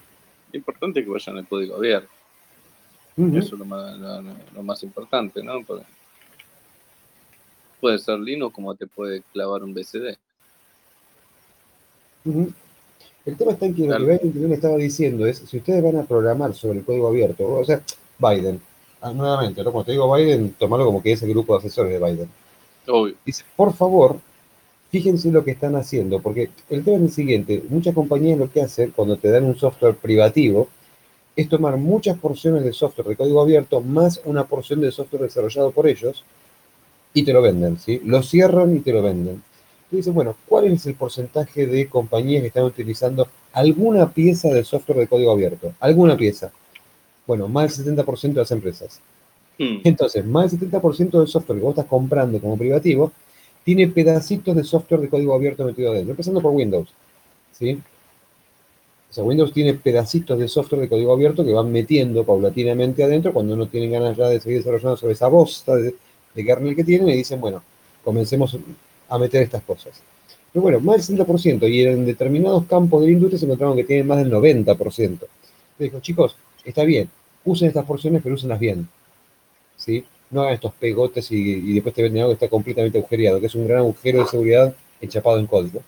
Importante 0.53 1.03
que 1.03 1.11
vayan 1.11 1.39
al 1.39 1.49
código 1.49 1.77
abierto. 1.77 2.09
Eso 3.17 3.55
es 3.55 3.59
lo 3.59 3.65
más, 3.65 3.97
lo, 4.55 4.63
más 4.63 4.83
importante, 4.83 5.43
¿no? 5.43 5.55
puede 7.81 7.99
ser 7.99 8.19
Linux 8.19 8.55
como 8.55 8.75
te 8.75 8.87
puede 8.87 9.23
clavar 9.33 9.63
un 9.63 9.73
BCD. 9.73 10.17
El 13.25 13.37
tema 13.37 13.53
está 13.53 13.67
en 13.67 13.75
que 13.75 13.87
lo 13.87 14.07
que 14.07 14.19
Biden 14.19 14.53
estaba 14.53 14.77
diciendo 14.77 15.27
es, 15.27 15.39
si 15.39 15.57
ustedes 15.57 15.83
van 15.83 15.97
a 15.97 16.05
programar 16.05 16.55
sobre 16.55 16.81
el 16.81 16.85
código 16.85 17.09
abierto, 17.09 17.47
o 17.47 17.65
sea, 17.65 17.81
Biden, 18.19 18.61
ah, 19.01 19.13
nuevamente, 19.13 19.63
¿no? 19.63 19.73
como 19.73 19.85
te 19.85 19.93
digo 19.93 20.13
Biden, 20.15 20.55
tomalo 20.59 20.85
como 20.85 21.03
que 21.03 21.13
es 21.13 21.23
el 21.23 21.31
grupo 21.31 21.55
de 21.55 21.59
asesores 21.61 21.93
de 21.93 22.05
Biden. 22.05 22.29
Obvio. 22.87 23.15
Dice, 23.25 23.45
por 23.57 23.73
favor, 23.73 24.19
fíjense 24.91 25.31
lo 25.31 25.45
que 25.45 25.53
están 25.53 25.75
haciendo, 25.77 26.21
porque 26.21 26.51
el 26.69 26.85
tema 26.85 26.99
es 26.99 27.03
el 27.03 27.13
siguiente, 27.13 27.63
muchas 27.69 27.95
compañías 27.95 28.39
lo 28.39 28.51
que 28.51 28.63
hacen 28.63 28.91
cuando 28.91 29.17
te 29.17 29.31
dan 29.31 29.45
un 29.45 29.57
software 29.57 29.97
privativo, 29.97 30.69
es 31.37 31.49
tomar 31.49 31.77
muchas 31.77 32.19
porciones 32.19 32.65
de 32.65 32.73
software 32.73 33.09
de 33.09 33.17
código 33.17 33.43
abierto 33.43 33.81
más 33.83 34.21
una 34.25 34.45
porción 34.45 34.81
de 34.81 34.91
software 34.91 35.23
desarrollado 35.23 35.71
por 35.71 35.87
ellos, 35.87 36.25
y 37.17 37.23
te 37.23 37.33
lo 37.33 37.41
venden, 37.41 37.79
¿sí? 37.79 38.01
Lo 38.05 38.23
cierran 38.23 38.77
y 38.77 38.81
te 38.81 38.93
lo 38.93 39.03
venden. 39.03 39.43
Tú 39.89 39.97
dices, 39.97 40.13
bueno, 40.13 40.37
¿cuál 40.47 40.67
es 40.67 40.85
el 40.85 40.95
porcentaje 40.95 41.67
de 41.67 41.89
compañías 41.89 42.43
que 42.43 42.49
están 42.49 42.65
utilizando 42.65 43.27
alguna 43.55 44.13
pieza 44.13 44.49
del 44.49 44.67
software 44.67 44.99
de 44.99 45.07
código 45.07 45.33
abierto? 45.33 45.73
Alguna 45.81 46.15
pieza. 46.15 46.53
Bueno, 47.27 47.49
más 47.49 47.83
del 47.83 47.97
70% 47.97 48.21
de 48.35 48.41
las 48.41 48.51
empresas. 48.51 49.01
Hmm. 49.59 49.79
Entonces, 49.85 50.27
más 50.27 50.51
del 50.51 50.71
70% 50.71 51.19
del 51.19 51.29
software 51.29 51.59
que 51.59 51.65
vos 51.65 51.73
estás 51.73 51.87
comprando 51.87 52.39
como 52.39 52.59
privativo 52.59 53.11
tiene 53.65 53.89
pedacitos 53.89 54.55
de 54.55 54.63
software 54.63 55.01
de 55.01 55.09
código 55.09 55.35
abierto 55.35 55.65
metido 55.65 55.93
adentro, 55.93 56.11
empezando 56.11 56.43
por 56.43 56.53
Windows. 56.53 56.89
¿sí? 57.53 57.81
Sea, 59.17 59.25
Windows 59.25 59.51
tiene 59.51 59.73
pedacitos 59.73 60.39
de 60.39 60.47
software 60.47 60.83
de 60.83 60.89
código 60.91 61.11
abierto 61.11 61.43
que 61.43 61.55
van 61.55 61.73
metiendo 61.73 62.23
paulatinamente 62.23 63.03
adentro 63.03 63.33
cuando 63.33 63.57
no 63.57 63.67
tienen 63.67 63.91
ganas 63.91 64.15
ya 64.15 64.29
de 64.29 64.39
seguir 64.41 64.59
desarrollando 64.59 64.95
sobre 64.99 65.15
esa 65.15 65.29
bosta 65.29 65.75
de, 65.75 65.95
kernel 66.35 66.77
que 66.77 66.85
tienen 66.85 67.09
y 67.09 67.17
dicen, 67.17 67.41
bueno, 67.41 67.63
comencemos 68.05 68.59
a 69.09 69.19
meter 69.19 69.41
estas 69.41 69.63
cosas. 69.63 70.03
Pero 70.53 70.63
bueno, 70.63 70.81
más 70.81 71.09
del 71.09 71.19
60%, 71.19 71.67
y 71.67 71.87
en 71.87 72.05
determinados 72.05 72.67
campos 72.67 73.01
de 73.01 73.07
la 73.07 73.13
industria 73.15 73.39
se 73.39 73.47
encontraron 73.47 73.75
que 73.75 73.85
tienen 73.85 74.07
más 74.07 74.19
del 74.19 74.31
90%. 74.31 75.19
dijo, 75.79 76.01
chicos, 76.01 76.37
está 76.63 76.85
bien, 76.85 77.09
usen 77.47 77.69
estas 77.69 77.87
porciones, 77.87 78.21
pero 78.23 78.35
úsenlas 78.35 78.61
bien. 78.61 78.87
¿Sí? 79.79 80.05
No 80.31 80.43
hagan 80.43 80.53
estos 80.53 80.75
pegotes 80.75 81.33
y, 81.33 81.73
después 81.73 81.95
te 81.95 82.03
venden 82.03 82.21
algo 82.21 82.33
que 82.33 82.45
está 82.45 82.49
completamente 82.51 82.99
agujereado, 82.99 83.41
que 83.41 83.47
es 83.47 83.55
un 83.55 83.67
gran 83.67 83.79
agujero 83.79 84.21
de 84.21 84.29
seguridad 84.29 84.75
enchapado 85.01 85.39
en 85.39 85.47
código. 85.47 85.81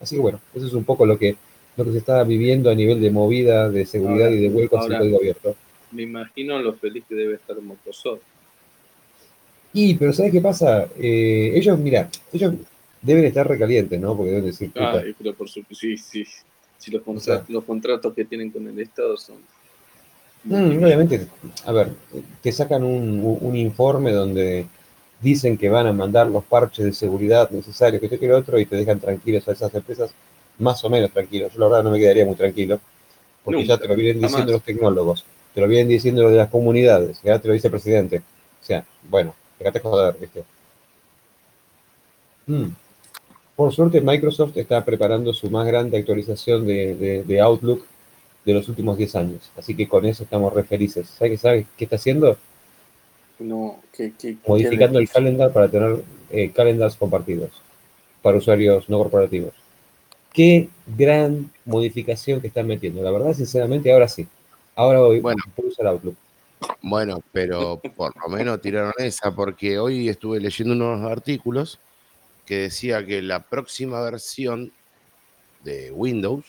Así 0.00 0.16
que 0.16 0.20
bueno, 0.20 0.40
eso 0.52 0.66
es 0.66 0.72
un 0.72 0.82
poco 0.82 1.06
lo 1.06 1.16
que, 1.16 1.36
lo 1.76 1.84
que 1.84 1.92
se 1.92 1.98
está 1.98 2.22
viviendo 2.24 2.70
a 2.70 2.74
nivel 2.74 3.00
de 3.00 3.10
movida, 3.10 3.68
de 3.68 3.86
seguridad 3.86 4.30
y 4.30 4.40
de 4.40 4.48
huecos 4.48 4.88
en 4.90 4.98
código 4.98 5.18
abierto. 5.18 5.56
Me 5.92 6.02
imagino 6.02 6.58
lo 6.58 6.74
feliz 6.74 7.04
que 7.08 7.14
debe 7.14 7.34
estar 7.34 7.60
Microsoft. 7.60 8.20
Y, 9.72 9.94
pero 9.94 10.12
¿sabes 10.12 10.32
qué 10.32 10.40
pasa? 10.40 10.88
Eh, 10.98 11.52
ellos, 11.54 11.78
mira, 11.78 12.08
ellos 12.32 12.54
deben 13.00 13.24
estar 13.24 13.46
recalientes, 13.46 14.00
¿no? 14.00 14.16
Porque 14.16 14.32
deben 14.32 14.46
decir. 14.46 14.72
Ah, 14.76 15.00
pero 15.18 15.34
por 15.34 15.48
supuesto, 15.48 15.74
sí, 15.74 15.96
sí. 15.96 16.24
Si 16.78 16.90
los, 16.90 17.02
los 17.48 17.64
contratos 17.64 18.14
que 18.14 18.24
tienen 18.24 18.50
con 18.50 18.66
el 18.66 18.78
Estado 18.80 19.16
son 19.16 19.36
Mm, 20.44 20.82
obviamente, 20.82 21.26
a 21.66 21.72
ver, 21.72 21.92
te 22.42 22.50
sacan 22.50 22.82
un, 22.82 23.56
informe 23.56 24.12
donde 24.12 24.66
dicen 25.20 25.58
que 25.58 25.68
van 25.68 25.86
a 25.86 25.92
mandar 25.92 26.28
los 26.28 26.44
parches 26.44 26.84
de 26.86 26.92
seguridad 26.92 27.50
necesarios, 27.50 28.00
que 28.00 28.08
te 28.08 28.18
quiero 28.18 28.38
otro, 28.38 28.58
y 28.58 28.64
te 28.64 28.76
dejan 28.76 29.00
tranquilos 29.00 29.46
a 29.48 29.52
esas 29.52 29.74
empresas, 29.74 30.14
más 30.60 30.84
o 30.84 30.90
menos 30.90 31.10
tranquilos. 31.10 31.52
Yo 31.52 31.60
la 31.60 31.66
verdad 31.66 31.84
no 31.84 31.90
me 31.90 31.98
quedaría 31.98 32.24
muy 32.24 32.36
tranquilo, 32.36 32.80
porque 33.44 33.66
ya 33.66 33.78
te 33.78 33.88
lo 33.88 33.94
vienen 33.96 34.22
diciendo 34.22 34.52
los 34.52 34.62
tecnólogos, 34.62 35.24
te 35.54 35.60
lo 35.60 35.68
vienen 35.68 35.88
diciendo 35.88 36.22
los 36.22 36.32
de 36.32 36.38
las 36.38 36.50
comunidades, 36.50 37.20
ya 37.22 37.38
te 37.38 37.48
lo 37.48 37.54
dice 37.54 37.68
el 37.68 37.72
presidente. 37.72 38.18
O 38.18 38.64
sea, 38.64 38.84
bueno, 39.08 39.34
fíjate 39.58 39.80
joder, 39.80 40.16
¿viste? 40.20 40.44
Mm. 42.46 42.68
Por 43.56 43.72
suerte, 43.74 44.00
Microsoft 44.00 44.56
está 44.56 44.84
preparando 44.84 45.34
su 45.34 45.50
más 45.50 45.66
grande 45.66 45.98
actualización 45.98 46.66
de 46.66 47.40
Outlook 47.42 47.84
de 48.44 48.54
los 48.54 48.68
últimos 48.68 48.96
10 48.96 49.16
años. 49.16 49.50
Así 49.56 49.74
que 49.74 49.88
con 49.88 50.04
eso 50.06 50.24
estamos 50.24 50.52
re 50.52 50.64
felices. 50.64 51.08
¿Sabes 51.08 51.32
qué, 51.32 51.36
sabe 51.38 51.66
qué 51.76 51.84
está 51.84 51.96
haciendo? 51.96 52.36
No, 53.38 53.80
¿qué, 53.92 54.12
Modificando 54.46 54.98
el 54.98 55.08
calendar 55.08 55.52
para 55.52 55.68
tener 55.68 56.02
eh, 56.30 56.50
calendars 56.50 56.96
compartidos 56.96 57.50
para 58.22 58.36
usuarios 58.36 58.88
no 58.88 58.98
corporativos. 58.98 59.54
Qué 60.32 60.68
gran 60.86 61.50
modificación 61.64 62.40
que 62.40 62.48
están 62.48 62.66
metiendo. 62.66 63.02
La 63.02 63.10
verdad, 63.10 63.32
sinceramente, 63.34 63.92
ahora 63.92 64.08
sí. 64.08 64.26
Ahora 64.76 65.00
voy, 65.00 65.20
bueno, 65.20 65.42
a 65.46 65.66
usar 65.66 65.86
Outlook. 65.88 66.16
Bueno, 66.82 67.22
pero 67.32 67.80
por 67.96 68.14
lo 68.16 68.28
menos 68.28 68.60
tiraron 68.60 68.92
esa, 68.98 69.34
porque 69.34 69.78
hoy 69.78 70.08
estuve 70.08 70.40
leyendo 70.40 70.74
unos 70.74 71.10
artículos 71.10 71.78
que 72.46 72.58
decía 72.58 73.04
que 73.04 73.22
la 73.22 73.42
próxima 73.42 74.00
versión 74.02 74.72
de 75.64 75.90
Windows 75.90 76.44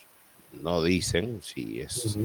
no 0.51 0.83
dicen 0.83 1.41
si 1.41 1.81
es 1.81 2.17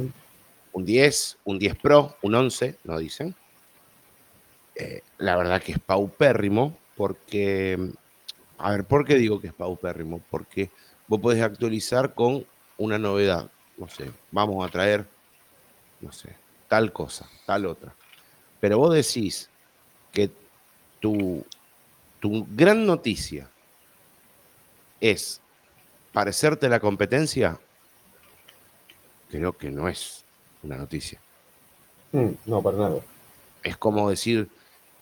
un 0.73 0.85
10, 0.85 1.39
un 1.45 1.59
10 1.59 1.77
Pro, 1.77 2.17
un 2.23 2.35
11, 2.35 2.77
no 2.85 2.99
dicen. 2.99 3.35
Eh, 4.75 5.01
la 5.19 5.37
verdad 5.37 5.63
que 5.63 5.73
es 5.73 5.79
paupérrimo 5.79 6.77
porque, 6.97 7.79
a 8.59 8.71
ver, 8.73 8.85
¿por 8.85 9.07
qué 9.07 9.15
digo 9.15 9.41
que 9.41 9.47
es 9.49 9.55
paupérrimo? 9.55 10.21
Porque 10.31 10.71
vos 11.09 11.21
podés 11.21 11.43
actualizar 11.43 12.15
con 12.15 12.47
una 12.79 12.99
novedad, 12.99 13.51
no 13.77 13.89
sé, 13.89 14.11
vamos 14.31 14.67
a 14.67 14.71
traer, 14.71 15.07
no 16.01 16.13
sé, 16.13 16.35
tal 16.69 16.93
cosa, 16.93 17.29
tal 17.47 17.67
otra. 17.67 17.95
Pero 18.61 18.79
vos 18.79 18.95
decís 18.95 19.49
que 20.13 20.31
tu, 21.01 21.45
tu 22.21 22.47
gran 22.51 22.87
noticia 22.87 23.49
es 25.01 25.41
parecerte 26.13 26.69
la 26.69 26.81
competencia, 26.81 27.59
creo 29.29 29.53
que 29.53 29.71
no 29.71 29.89
es 29.89 30.25
una 30.63 30.77
noticia. 30.77 31.21
Mm, 32.13 32.31
no, 32.47 32.63
para 32.63 32.79
nada. 32.79 33.01
Es 33.63 33.77
como 33.77 34.09
decir, 34.09 34.49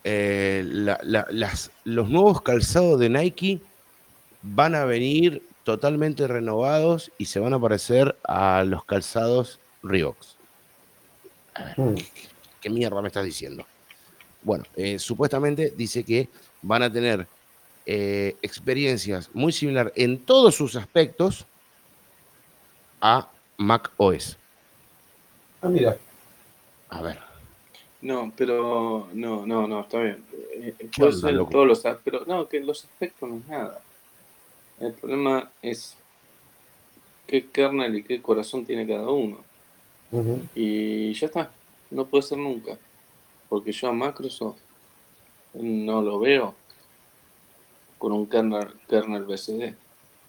eh, 0.03 0.63
las, 0.65 1.71
los 1.85 2.09
nuevos 2.09 2.43
calzados 2.43 2.99
de 2.99 3.09
Nike 3.09 3.61
van 4.43 4.75
a 4.75 4.85
venir 4.85 5.43
totalmente 5.65 6.29
renovados 6.29 7.11
y 7.19 7.25
se 7.25 7.41
van 7.41 7.55
a 7.55 7.61
parecer 7.61 8.17
a 8.23 8.63
los 8.65 8.85
calzados 8.85 9.59
Reeboks. 9.83 10.37
Mm. 11.77 11.95
¿qué, 12.61 12.71
mierda 12.71 13.01
me 13.01 13.09
estás 13.09 13.25
diciendo? 13.25 13.67
Bueno, 14.43 14.65
eh, 14.77 14.99
supuestamente 14.99 15.73
dice 15.77 16.05
que 16.05 16.29
van 16.63 16.83
a 16.83 16.93
tener 16.93 17.27
eh, 17.87 18.37
experiencias 18.43 19.31
muy 19.33 19.53
similares 19.53 19.93
en 19.97 20.19
todos 20.19 20.55
sus 20.55 20.77
aspectos 20.77 21.47
a 23.01 23.31
Mac 23.57 23.91
OS. 23.97 24.37
Ah, 25.63 25.69
mira. 25.69 25.97
A 26.91 27.03
ver. 27.03 27.19
No, 28.03 28.33
pero 28.37 29.09
no, 29.15 29.47
no, 29.47 29.67
no, 29.67 29.81
está 29.81 29.99
bien. 30.01 30.25
Eh, 30.53 30.75
puede 30.97 31.13
ser 31.13 31.39
todos 31.47 31.67
los, 31.67 31.83
pero 32.05 32.25
no, 32.27 32.47
que 32.49 32.61
los 32.61 32.85
aspectos 32.85 33.29
no 33.29 33.37
es 33.39 33.49
nada. 33.49 33.81
El 34.85 34.93
problema 34.93 35.51
es 35.63 35.97
qué 37.27 37.47
kernel 37.47 37.97
y 37.97 38.03
qué 38.03 38.21
corazón 38.21 38.65
tiene 38.65 38.87
cada 38.87 39.09
uno. 39.09 39.39
Y 40.55 41.13
ya 41.15 41.27
está, 41.27 41.51
no 41.91 42.07
puede 42.07 42.23
ser 42.23 42.39
nunca. 42.39 42.79
Porque 43.49 43.73
yo 43.73 43.89
a 43.89 43.93
Microsoft 43.93 44.59
no 45.55 46.03
lo 46.03 46.21
veo 46.21 46.55
con 47.99 48.13
un 48.13 48.27
kernel, 48.27 48.69
kernel 48.89 49.25
BCD. 49.25 49.75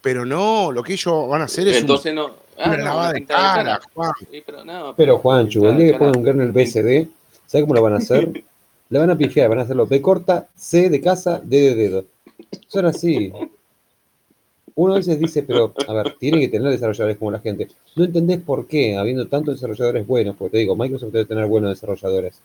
Pero 0.02 0.26
no, 0.26 0.72
lo 0.72 0.84
que 0.84 0.94
ellos 0.94 1.28
van 1.28 1.42
a 1.42 1.46
hacer 1.46 1.68
es 1.68 1.78
Entonces 1.78 2.14
no, 2.14 2.46
Ah, 2.58 3.12
de 3.14 3.26
cara, 3.26 3.82
Juan. 3.94 4.14
pero, 4.96 5.18
Juancho, 5.18 5.70
el 5.70 5.78
día 5.78 5.92
que 5.92 5.98
pongan 5.98 6.18
un 6.18 6.24
kernel 6.24 6.52
BSD, 6.52 7.08
¿sabes 7.46 7.64
cómo 7.64 7.74
lo 7.74 7.82
van 7.82 7.94
a 7.94 7.98
hacer? 7.98 8.32
Le 8.90 9.00
van 9.00 9.10
a 9.10 9.18
pifiar, 9.18 9.50
van 9.50 9.60
a 9.60 9.62
hacerlo 9.64 9.88
P 9.88 10.00
corta, 10.00 10.48
C 10.56 10.90
de 10.90 11.02
casa, 11.02 11.42
D 11.44 11.60
de 11.60 11.76
dedo. 11.76 12.06
Son 12.68 12.86
así. 12.86 13.34
Uno 14.76 14.94
a 14.94 14.98
veces 14.98 15.18
dice, 15.20 15.44
pero, 15.44 15.74
a 15.88 15.94
ver, 15.94 16.16
tiene 16.20 16.40
que 16.40 16.50
tener 16.50 16.70
desarrolladores 16.70 17.18
como 17.18 17.32
la 17.32 17.40
gente. 17.40 17.70
No 17.96 18.04
entendés 18.04 18.42
por 18.42 18.68
qué, 18.68 18.98
habiendo 18.98 19.28
tantos 19.28 19.56
desarrolladores 19.56 20.06
buenos, 20.06 20.36
porque 20.36 20.52
te 20.52 20.58
digo, 20.60 20.76
Microsoft 20.76 21.14
debe 21.14 21.26
tener 21.26 21.46
buenos 21.46 21.70
desarrolladores. 21.70 22.42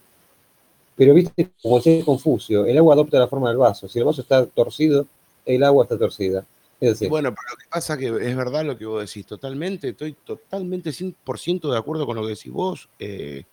Pero 0.95 1.15
viste, 1.15 1.51
como 1.63 1.77
decía 1.77 2.05
Confucio, 2.05 2.67
el 2.67 2.79
agua 2.79 2.95
adopta 2.95 3.19
la 3.19 3.27
forma 3.27 3.49
del 3.49 3.59
vaso. 3.59 3.89
Si 3.89 3.99
el 3.99 4.05
vaso 4.05 4.23
está 4.23 4.47
torcido, 4.47 5.07
el 5.45 5.65
agua 5.65 5.85
está 5.85 5.99
torcida. 5.99 6.45
Bueno, 6.81 7.35
pero 7.35 7.51
lo 7.51 7.57
que 7.59 7.67
pasa 7.71 7.95
es 7.95 7.99
que 7.99 8.07
es 8.07 8.37
verdad 8.37 8.65
lo 8.65 8.79
que 8.79 8.87
vos 8.87 9.07
decís, 9.07 9.27
totalmente, 9.27 9.91
estoy 9.91 10.15
totalmente 10.25 10.91
100% 10.91 11.71
de 11.71 11.77
acuerdo 11.77 12.07
con 12.07 12.17
lo 12.17 12.23
que 12.23 12.31
decís 12.31 12.51
vos, 12.51 12.89
eh, 12.99 13.45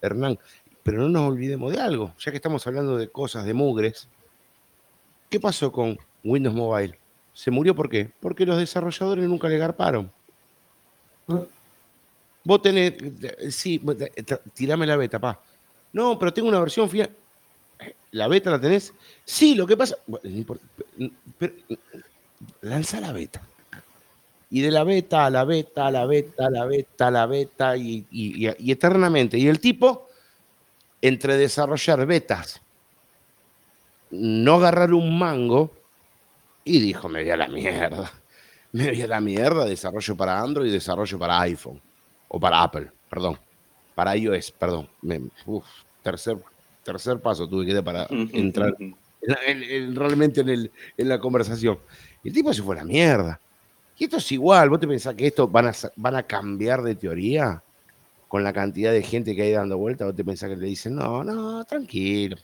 Hernán, 0.00 0.38
pero 0.82 1.02
no 1.02 1.08
nos 1.10 1.30
olvidemos 1.30 1.72
de 1.72 1.78
algo, 1.78 2.14
ya 2.18 2.30
que 2.30 2.38
estamos 2.38 2.66
hablando 2.66 2.96
de 2.96 3.08
cosas, 3.08 3.44
de 3.44 3.52
mugres, 3.52 4.08
¿qué 5.28 5.38
pasó 5.38 5.70
con 5.70 5.98
Windows 6.24 6.56
Mobile? 6.56 6.99
¿Se 7.32 7.50
murió 7.50 7.74
por 7.74 7.88
qué? 7.88 8.10
Porque 8.20 8.46
los 8.46 8.58
desarrolladores 8.58 9.28
nunca 9.28 9.48
le 9.48 9.58
garparon. 9.58 10.10
Vos 12.44 12.62
tenés, 12.62 12.94
sí, 13.50 13.80
tirame 14.54 14.86
la 14.86 14.96
beta, 14.96 15.18
pa. 15.18 15.40
No, 15.92 16.18
pero 16.18 16.32
tengo 16.32 16.48
una 16.48 16.60
versión 16.60 16.88
final. 16.88 17.10
¿La 18.12 18.28
beta 18.28 18.50
la 18.50 18.60
tenés? 18.60 18.92
Sí, 19.24 19.54
lo 19.54 19.66
que 19.66 19.76
pasa. 19.76 19.96
Pero, 21.38 21.54
lanza 22.62 23.00
la 23.00 23.12
beta. 23.12 23.42
Y 24.50 24.62
de 24.62 24.70
la 24.70 24.82
beta 24.82 25.26
a 25.26 25.30
la 25.30 25.44
beta, 25.44 25.86
a 25.86 25.90
la 25.90 26.06
beta, 26.06 26.46
a 26.46 26.50
la 26.50 26.64
beta, 26.64 27.06
a 27.06 27.10
la 27.10 27.26
beta, 27.26 27.76
y, 27.76 28.04
eternamente. 28.70 29.38
Y 29.38 29.46
el 29.46 29.60
tipo, 29.60 30.08
entre 31.00 31.36
desarrollar 31.36 32.04
betas, 32.06 32.60
no 34.10 34.54
agarrar 34.54 34.92
un 34.92 35.16
mango, 35.16 35.72
y 36.64 36.80
dijo, 36.80 37.08
me 37.08 37.22
voy 37.22 37.30
a 37.30 37.36
la 37.36 37.48
mierda. 37.48 38.12
Me 38.72 38.86
voy 38.86 39.02
a 39.02 39.08
la 39.08 39.20
mierda, 39.20 39.64
desarrollo 39.64 40.16
para 40.16 40.40
Android 40.40 40.68
y 40.68 40.72
desarrollo 40.72 41.18
para 41.18 41.40
iPhone. 41.40 41.82
O 42.28 42.38
para 42.38 42.62
Apple, 42.62 42.88
perdón. 43.08 43.36
Para 43.96 44.16
iOS, 44.16 44.52
perdón. 44.52 44.88
tercer, 46.04 46.38
tercer 46.84 47.18
paso 47.18 47.48
tuve 47.48 47.66
que 47.66 47.74
dar 47.74 47.82
para 47.82 48.06
entrar 48.08 48.76
realmente 49.92 50.42
en, 50.42 50.70
en 50.96 51.08
la 51.08 51.18
conversación. 51.18 51.80
Y 52.22 52.28
el 52.28 52.34
tipo 52.34 52.54
se 52.54 52.62
fue 52.62 52.76
a 52.76 52.78
la 52.78 52.84
mierda. 52.84 53.40
Y 53.98 54.04
esto 54.04 54.18
es 54.18 54.30
igual, 54.30 54.70
¿vos 54.70 54.78
te 54.78 54.86
pensás 54.86 55.16
que 55.16 55.26
esto 55.26 55.48
van 55.48 55.66
a, 55.66 55.72
van 55.96 56.14
a 56.14 56.22
cambiar 56.22 56.82
de 56.82 56.94
teoría? 56.94 57.60
con 58.30 58.44
la 58.44 58.52
cantidad 58.52 58.92
de 58.92 59.02
gente 59.02 59.34
que 59.34 59.42
hay 59.42 59.50
dando 59.50 59.76
vuelta, 59.76 60.04
vos 60.04 60.14
te 60.14 60.22
pensás 60.22 60.48
que 60.48 60.54
le 60.54 60.68
dicen, 60.68 60.94
no, 60.94 61.24
no, 61.24 61.64
tranquilo, 61.64 62.36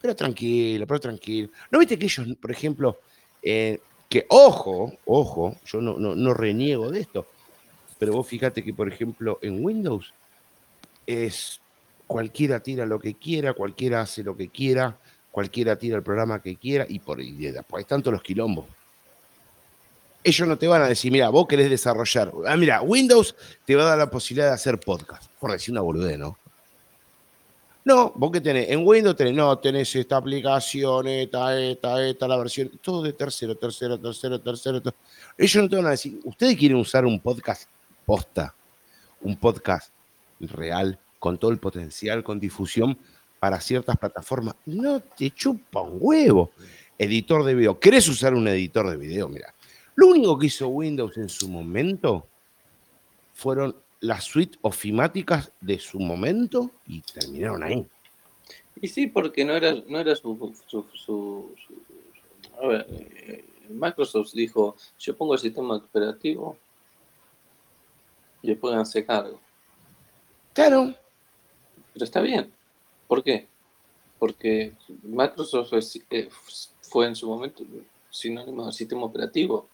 pero 0.00 0.16
tranquilo, 0.16 0.86
pero 0.86 1.00
tranquilo. 1.00 1.50
¿No 1.70 1.78
viste 1.78 1.98
que 1.98 2.06
ellos, 2.06 2.26
por 2.40 2.50
ejemplo, 2.50 2.98
eh, 3.42 3.80
que 4.08 4.26
ojo, 4.28 4.92
ojo, 5.04 5.56
yo 5.64 5.80
no, 5.80 5.98
no, 5.98 6.34
reniego 6.34 6.90
de 6.90 7.00
esto, 7.00 7.26
pero 7.98 8.12
vos 8.12 8.26
fíjate 8.26 8.62
que, 8.62 8.74
por 8.74 8.88
ejemplo, 8.88 9.38
en 9.42 9.64
Windows 9.64 10.12
es 11.06 11.60
cualquiera 12.06 12.60
tira 12.60 12.84
lo 12.84 12.98
que 12.98 13.14
quiera, 13.14 13.54
cualquiera 13.54 14.02
hace 14.02 14.22
lo 14.22 14.36
que 14.36 14.48
quiera, 14.48 14.98
cualquiera 15.30 15.76
tira 15.76 15.96
el 15.96 16.02
programa 16.02 16.42
que 16.42 16.56
quiera 16.56 16.84
y 16.88 16.98
por 16.98 17.20
ahí 17.20 17.32
después 17.32 17.86
tanto 17.86 18.10
los 18.10 18.22
quilombos 18.22 18.66
ellos 20.24 20.48
no 20.48 20.56
te 20.56 20.68
van 20.68 20.82
a 20.82 20.88
decir, 20.88 21.10
mira, 21.10 21.28
vos 21.28 21.46
querés 21.48 21.68
desarrollar. 21.68 22.32
Ah, 22.46 22.56
mira, 22.56 22.82
Windows 22.82 23.34
te 23.64 23.74
va 23.74 23.82
a 23.82 23.86
dar 23.86 23.98
la 23.98 24.10
posibilidad 24.10 24.48
de 24.48 24.54
hacer 24.54 24.78
podcast. 24.78 25.30
Por 25.40 25.50
decir 25.50 25.72
una 25.72 25.80
boludez, 25.80 26.18
¿no? 26.18 26.38
No, 27.84 28.12
vos 28.14 28.30
que 28.30 28.40
tenés, 28.40 28.70
en 28.70 28.86
Windows 28.86 29.16
tenés, 29.16 29.34
no, 29.34 29.58
tenés 29.58 29.94
esta 29.96 30.16
aplicación, 30.16 31.08
esta, 31.08 31.58
esta, 31.60 32.06
esta, 32.06 32.28
la 32.28 32.36
versión, 32.36 32.70
todo 32.80 33.02
de 33.02 33.12
tercero, 33.12 33.56
tercero, 33.56 33.98
tercero, 33.98 34.40
tercero. 34.40 34.80
Ellos 35.36 35.62
no 35.62 35.68
te 35.68 35.76
van 35.76 35.86
a 35.86 35.90
decir, 35.90 36.20
ustedes 36.24 36.56
quieren 36.56 36.78
usar 36.78 37.04
un 37.04 37.18
podcast 37.18 37.68
posta, 38.06 38.54
un 39.20 39.36
podcast 39.36 39.92
real, 40.38 40.98
con 41.18 41.38
todo 41.38 41.50
el 41.50 41.58
potencial, 41.58 42.22
con 42.22 42.38
difusión 42.38 42.96
para 43.40 43.60
ciertas 43.60 43.96
plataformas. 43.96 44.54
No 44.66 45.00
te 45.00 45.30
chupa 45.32 45.80
un 45.80 45.98
huevo. 46.00 46.52
Editor 46.96 47.42
de 47.42 47.54
video. 47.54 47.80
¿Querés 47.80 48.06
usar 48.08 48.34
un 48.34 48.46
editor 48.46 48.88
de 48.88 48.96
video? 48.96 49.28
Mira, 49.28 49.52
lo 49.96 50.06
único 50.06 50.38
que 50.38 50.46
hizo 50.46 50.68
Windows 50.68 51.16
en 51.16 51.28
su 51.28 51.48
momento 51.48 52.28
fueron 53.34 53.74
las 54.02 54.24
suites 54.24 54.58
ofimáticas 54.62 55.52
de 55.60 55.78
su 55.78 55.98
momento 56.00 56.72
y 56.86 57.00
terminaron 57.00 57.62
ahí. 57.62 57.86
Y 58.80 58.88
sí, 58.88 59.06
porque 59.06 59.44
no 59.44 59.54
era, 59.54 59.74
no 59.86 59.98
era 60.00 60.16
su, 60.16 60.54
su, 60.66 61.54
a 62.60 62.66
ver, 62.66 62.86
eh, 62.90 63.44
Microsoft 63.68 64.32
dijo, 64.32 64.76
yo 64.98 65.16
pongo 65.16 65.34
el 65.34 65.40
sistema 65.40 65.76
operativo 65.76 66.58
y 68.42 68.48
después 68.48 68.74
hacer 68.74 69.06
cargo. 69.06 69.40
Claro. 70.52 70.94
Pero 71.92 72.04
está 72.04 72.20
bien. 72.20 72.52
¿Por 73.06 73.22
qué? 73.22 73.46
Porque 74.18 74.72
Microsoft 75.04 75.72
eh, 76.10 76.28
fue 76.80 77.06
en 77.06 77.14
su 77.14 77.28
momento 77.28 77.64
sinónimo 78.10 78.66
de 78.66 78.72
sistema 78.72 79.04
operativo 79.04 79.68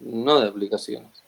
no 0.00 0.40
de 0.40 0.48
aplicaciones. 0.48 1.22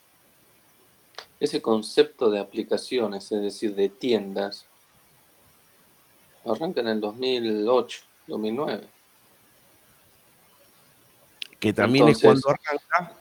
Ese 1.43 1.60
concepto 1.60 2.31
de 2.31 2.39
aplicaciones, 2.39 3.32
es 3.32 3.43
decir, 3.43 3.74
de 3.74 3.89
tiendas, 3.89 4.64
arranca 6.44 6.82
en 6.82 6.86
el 6.86 7.01
2008, 7.01 7.98
2009. 8.28 8.86
Que 11.59 11.73
también 11.73 12.06
es 12.06 12.20
cuando 12.20 12.48
arranca, 12.48 13.16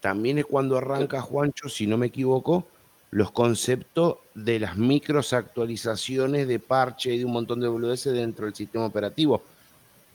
también 0.00 0.38
es 0.38 0.46
cuando 0.46 0.78
arranca, 0.78 1.20
Juancho, 1.20 1.68
si 1.68 1.86
no 1.86 1.96
me 1.96 2.06
equivoco, 2.06 2.66
los 3.12 3.30
conceptos 3.30 4.16
de 4.34 4.58
las 4.58 4.76
micros 4.76 5.32
actualizaciones 5.32 6.48
de 6.48 6.58
parche 6.58 7.14
y 7.14 7.18
de 7.20 7.24
un 7.24 7.34
montón 7.34 7.60
de 7.60 7.68
WS 7.68 8.10
dentro 8.10 8.46
del 8.46 8.54
sistema 8.56 8.86
operativo. 8.86 9.44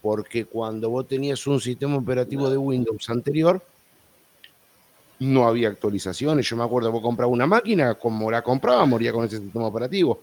Porque 0.02 0.44
cuando 0.44 0.90
vos 0.90 1.07
tenías 1.07 1.48
un 1.48 1.61
sistema 1.61 1.95
operativo 1.95 2.49
de 2.49 2.57
Windows 2.57 3.10
anterior, 3.10 3.64
no 5.20 5.48
había 5.48 5.70
actualizaciones. 5.70 6.48
Yo 6.48 6.56
me 6.56 6.64
acuerdo, 6.64 6.92
vos 6.92 7.02
comprabas 7.02 7.34
una 7.34 7.48
máquina, 7.48 7.96
como 7.96 8.30
la 8.30 8.42
compraba, 8.42 8.86
moría 8.86 9.14
con 9.14 9.26
ese 9.26 9.38
sistema 9.38 9.68
operativo. 9.68 10.22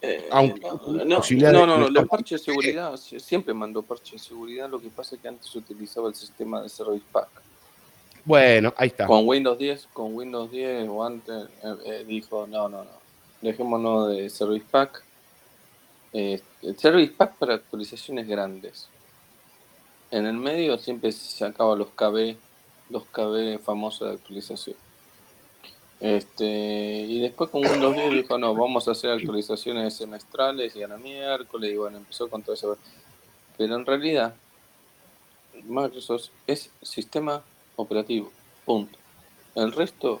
Eh, 0.00 0.28
Aunque, 0.30 0.60
no, 0.60 1.66
no, 1.66 1.78
no, 1.78 1.88
los 1.88 2.06
parches 2.06 2.40
de 2.40 2.52
seguridad, 2.52 2.96
siempre 2.96 3.54
mandó 3.54 3.82
parches 3.82 4.12
de 4.12 4.18
seguridad, 4.18 4.68
lo 4.68 4.78
que 4.78 4.90
pasa 4.90 5.16
es 5.16 5.22
que 5.22 5.28
antes 5.28 5.46
se 5.50 5.58
utilizaba 5.58 6.08
el 6.08 6.14
sistema 6.14 6.62
de 6.62 6.68
Service 6.68 7.04
Pack. 7.10 7.28
Bueno, 8.24 8.72
ahí 8.76 8.88
está. 8.88 9.06
Con 9.06 9.26
Windows 9.26 9.58
10, 9.58 9.88
con 9.92 10.14
Windows 10.14 10.50
10 10.50 10.88
o 10.88 11.04
antes 11.04 11.48
eh, 11.62 11.74
eh, 11.86 12.04
dijo, 12.06 12.46
no, 12.46 12.68
no, 12.68 12.84
no, 12.84 12.90
dejémonos 13.40 14.10
de 14.10 14.28
Service 14.28 14.66
Pack. 14.70 15.02
el 16.12 16.42
Service 16.78 17.12
Pack 17.16 17.36
para 17.36 17.54
actualizaciones 17.54 18.26
grandes. 18.28 18.88
En 20.10 20.26
el 20.26 20.34
medio 20.34 20.78
siempre 20.78 21.12
se 21.12 21.38
sacaba 21.38 21.74
los 21.74 21.88
KB 21.88 22.36
los 22.90 23.04
KB 23.04 23.58
famosos 23.60 24.08
de 24.08 24.14
actualización. 24.14 24.76
Este, 26.00 26.44
y 26.44 27.20
después 27.20 27.50
con 27.50 27.64
Windows 27.64 27.94
10 27.94 28.10
dijo, 28.10 28.36
no, 28.36 28.54
vamos 28.54 28.88
a 28.88 28.90
hacer 28.90 29.10
actualizaciones 29.10 29.94
semestrales 29.94 30.74
y 30.76 30.82
a 30.82 30.88
la 30.88 30.98
miércoles, 30.98 31.72
y 31.72 31.76
bueno, 31.76 31.96
empezó 31.96 32.28
con 32.28 32.42
todo 32.42 32.54
eso. 32.54 32.76
Pero 33.56 33.76
en 33.76 33.86
realidad, 33.86 34.34
Microsoft 35.64 36.28
es 36.46 36.70
sistema 36.82 37.42
operativo, 37.76 38.30
punto. 38.64 38.98
El 39.54 39.72
resto 39.72 40.20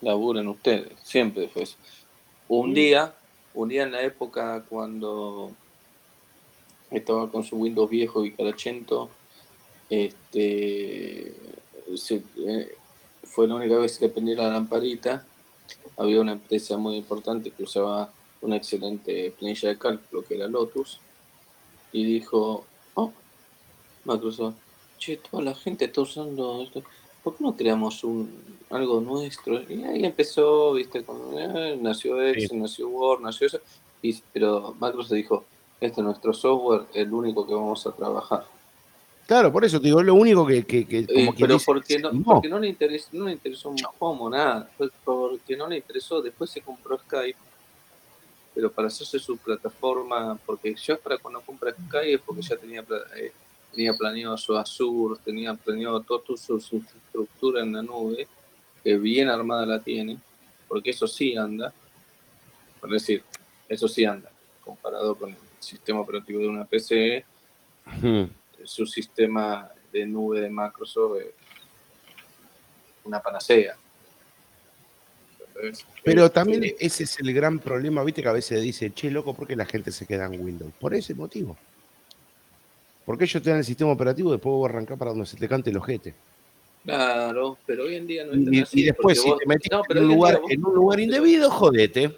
laburan 0.00 0.48
ustedes, 0.48 0.92
siempre 1.02 1.48
fue 1.48 1.62
eso. 1.62 1.76
Un 2.48 2.74
día, 2.74 3.14
un 3.54 3.68
día 3.68 3.84
en 3.84 3.92
la 3.92 4.02
época 4.02 4.64
cuando 4.68 5.52
estaba 6.90 7.30
con 7.30 7.44
su 7.44 7.56
Windows 7.56 7.88
viejo 7.88 8.24
y 8.24 8.32
carachento, 8.32 9.08
este, 9.92 11.34
eh, 12.46 12.76
fue 13.24 13.46
la 13.46 13.56
única 13.56 13.76
vez 13.76 13.98
que 13.98 14.08
prendí 14.08 14.34
la 14.34 14.48
lamparita. 14.48 15.26
Había 15.98 16.22
una 16.22 16.32
empresa 16.32 16.78
muy 16.78 16.96
importante 16.96 17.50
que 17.50 17.62
usaba 17.62 18.10
una 18.40 18.56
excelente 18.56 19.34
planilla 19.38 19.68
de 19.68 19.78
cálculo 19.78 20.24
que 20.24 20.36
era 20.36 20.48
Lotus. 20.48 20.98
Y 21.92 22.06
dijo, 22.06 22.64
oh, 22.94 23.12
Microsoft, 24.06 24.54
che, 24.98 25.18
toda 25.18 25.42
la 25.42 25.54
gente 25.54 25.84
está 25.84 26.00
usando 26.00 26.62
esto. 26.62 26.82
¿Por 27.22 27.36
qué 27.36 27.44
no 27.44 27.54
creamos 27.54 28.02
un, 28.02 28.58
algo 28.70 28.98
nuestro? 29.02 29.60
Y 29.70 29.84
ahí 29.84 30.06
empezó, 30.06 30.72
viste, 30.72 31.04
eh, 31.36 31.78
nació 31.78 32.22
Excel, 32.22 32.60
nació 32.60 32.88
Word, 32.88 33.20
nació 33.20 33.46
eso. 33.46 33.60
Y, 34.00 34.18
pero 34.32 34.74
Microsoft 34.80 35.12
dijo, 35.12 35.44
este 35.82 36.00
es 36.00 36.04
nuestro 36.04 36.32
software, 36.32 36.86
el 36.94 37.12
único 37.12 37.46
que 37.46 37.52
vamos 37.52 37.86
a 37.86 37.92
trabajar. 37.92 38.46
Claro, 39.26 39.52
por 39.52 39.64
eso 39.64 39.80
te 39.80 39.86
digo, 39.86 40.02
lo 40.02 40.14
único 40.14 40.46
que. 40.46 40.64
que, 40.64 41.06
como 41.06 41.34
pero 41.34 41.58
porque, 41.64 41.98
no, 41.98 42.10
porque 42.22 42.48
no 42.48 42.58
le 42.58 42.68
interesó, 42.68 43.08
no 43.12 43.26
le 43.26 43.32
interesó 43.32 43.70
un 43.70 43.76
como 43.98 44.28
nada, 44.28 44.68
porque 45.04 45.56
no 45.56 45.68
le 45.68 45.76
interesó, 45.76 46.20
después 46.20 46.50
se 46.50 46.60
compró 46.60 46.98
Skype, 46.98 47.38
pero 48.54 48.70
para 48.70 48.88
hacerse 48.88 49.18
su 49.18 49.36
plataforma, 49.36 50.38
porque 50.44 50.74
ya 50.74 50.96
para 50.96 51.18
cuando 51.18 51.40
compra 51.40 51.72
Skype 51.72 52.14
es 52.14 52.20
porque 52.20 52.42
ya 52.42 52.56
tenía, 52.56 52.84
eh, 53.16 53.32
tenía 53.72 53.94
planeado 53.94 54.36
su 54.36 54.56
Azure, 54.56 55.20
tenía 55.24 55.54
planeado 55.54 56.00
toda 56.00 56.22
su, 56.36 56.60
su 56.60 56.76
estructura 56.76 57.62
en 57.62 57.72
la 57.72 57.82
nube, 57.82 58.26
que 58.82 58.98
bien 58.98 59.28
armada 59.28 59.64
la 59.64 59.80
tiene, 59.80 60.18
porque 60.66 60.90
eso 60.90 61.06
sí 61.06 61.36
anda, 61.36 61.72
por 62.80 62.90
decir, 62.90 63.22
eso 63.68 63.86
sí 63.86 64.04
anda, 64.04 64.30
comparado 64.64 65.14
con 65.14 65.30
el 65.30 65.36
sistema 65.60 66.00
operativo 66.00 66.40
de 66.40 66.48
una 66.48 66.64
PC 66.64 67.24
su 68.64 68.86
sistema 68.86 69.70
de 69.92 70.06
nube 70.06 70.40
de 70.40 70.50
Microsoft 70.50 71.18
es 71.20 71.34
una 73.04 73.20
panacea. 73.20 73.76
Pero 76.02 76.30
también 76.30 76.74
ese 76.78 77.04
es 77.04 77.20
el 77.20 77.32
gran 77.32 77.58
problema, 77.58 78.02
viste 78.02 78.22
que 78.22 78.28
a 78.28 78.32
veces 78.32 78.62
dice, 78.62 78.92
che, 78.92 79.10
loco, 79.10 79.34
¿por 79.34 79.46
qué 79.46 79.54
la 79.54 79.66
gente 79.66 79.92
se 79.92 80.06
queda 80.06 80.26
en 80.26 80.40
Windows? 80.42 80.72
Por 80.80 80.94
ese 80.94 81.14
motivo. 81.14 81.56
Porque 83.04 83.24
ellos 83.24 83.42
te 83.42 83.50
dan 83.50 83.58
el 83.58 83.64
sistema 83.64 83.92
operativo, 83.92 84.32
después 84.32 84.52
vos 84.52 84.68
arrancar 84.68 84.98
para 84.98 85.10
donde 85.10 85.26
se 85.26 85.36
te 85.36 85.48
cante 85.48 85.70
el 85.70 85.76
ojete. 85.76 86.14
Claro, 86.84 87.58
pero 87.64 87.84
hoy 87.84 87.96
en 87.96 88.06
día 88.06 88.24
no 88.24 88.32
es 88.32 88.74
y, 88.74 88.80
Y 88.80 88.84
después, 88.84 89.20
si 89.20 89.30
te 89.38 89.46
metes 89.46 89.70
en, 89.70 89.98
un 89.98 90.08
lugar, 90.08 90.40
en 90.48 90.64
un 90.64 90.74
lugar 90.74 90.98
indebido, 90.98 91.50
jodete. 91.50 92.16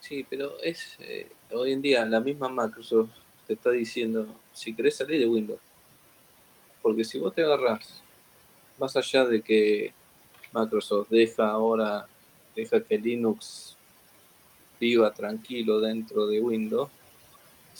Sí, 0.00 0.26
pero 0.28 0.58
es 0.60 0.96
eh, 1.00 1.28
hoy 1.52 1.72
en 1.72 1.82
día 1.82 2.04
la 2.04 2.20
misma 2.20 2.48
Microsoft 2.48 3.10
te 3.46 3.54
está 3.54 3.70
diciendo, 3.70 4.26
si 4.52 4.74
querés 4.74 4.96
salir 4.96 5.20
de 5.20 5.26
Windows. 5.26 5.60
Porque 6.82 7.04
si 7.04 7.18
vos 7.18 7.34
te 7.34 7.42
agarrás, 7.42 8.02
más 8.78 8.96
allá 8.96 9.24
de 9.24 9.42
que 9.42 9.92
Microsoft 10.52 11.08
deja 11.10 11.48
ahora, 11.48 12.06
deja 12.54 12.80
que 12.82 12.98
Linux 12.98 13.76
viva 14.78 15.12
tranquilo 15.12 15.80
dentro 15.80 16.26
de 16.26 16.40
Windows, 16.40 16.90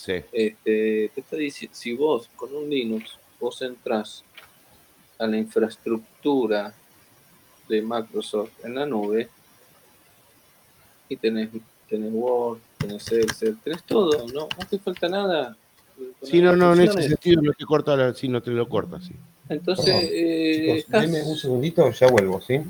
este, 0.05 1.11
te 1.13 1.21
está 1.21 1.35
diciendo, 1.35 1.75
si 1.75 1.93
vos 1.93 2.29
con 2.35 2.55
un 2.55 2.69
Linux, 2.69 3.17
vos 3.39 3.61
entras 3.61 4.23
a 5.17 5.25
la 5.25 5.37
infraestructura 5.37 6.73
de 7.67 7.81
Microsoft 7.81 8.51
en 8.63 8.75
la 8.75 8.85
nube 8.85 9.29
y 11.09 11.15
tenés, 11.17 11.49
tenés 11.89 12.11
Word, 12.13 12.59
tenés 12.77 13.11
Excel, 13.11 13.57
tenés 13.63 13.83
todo, 13.83 14.25
no, 14.27 14.47
no 14.57 14.67
te 14.69 14.79
falta 14.79 15.09
nada 15.09 15.57
Sí, 16.21 16.41
no, 16.41 16.55
no, 16.55 16.73
en 16.73 16.81
ese 16.81 17.09
sentido 17.09 17.41
no 17.41 17.53
te 17.53 17.65
corta, 17.65 18.13
sí, 18.13 18.27
no 18.27 18.41
te 18.41 18.51
lo 18.51 18.69
corta, 18.69 19.01
sí. 19.01 19.13
Entonces, 19.49 19.95
eh, 20.11 20.85
un 21.25 21.35
segundito, 21.35 21.89
ya 21.89 22.07
vuelvo, 22.07 22.39
¿sí? 22.39 22.61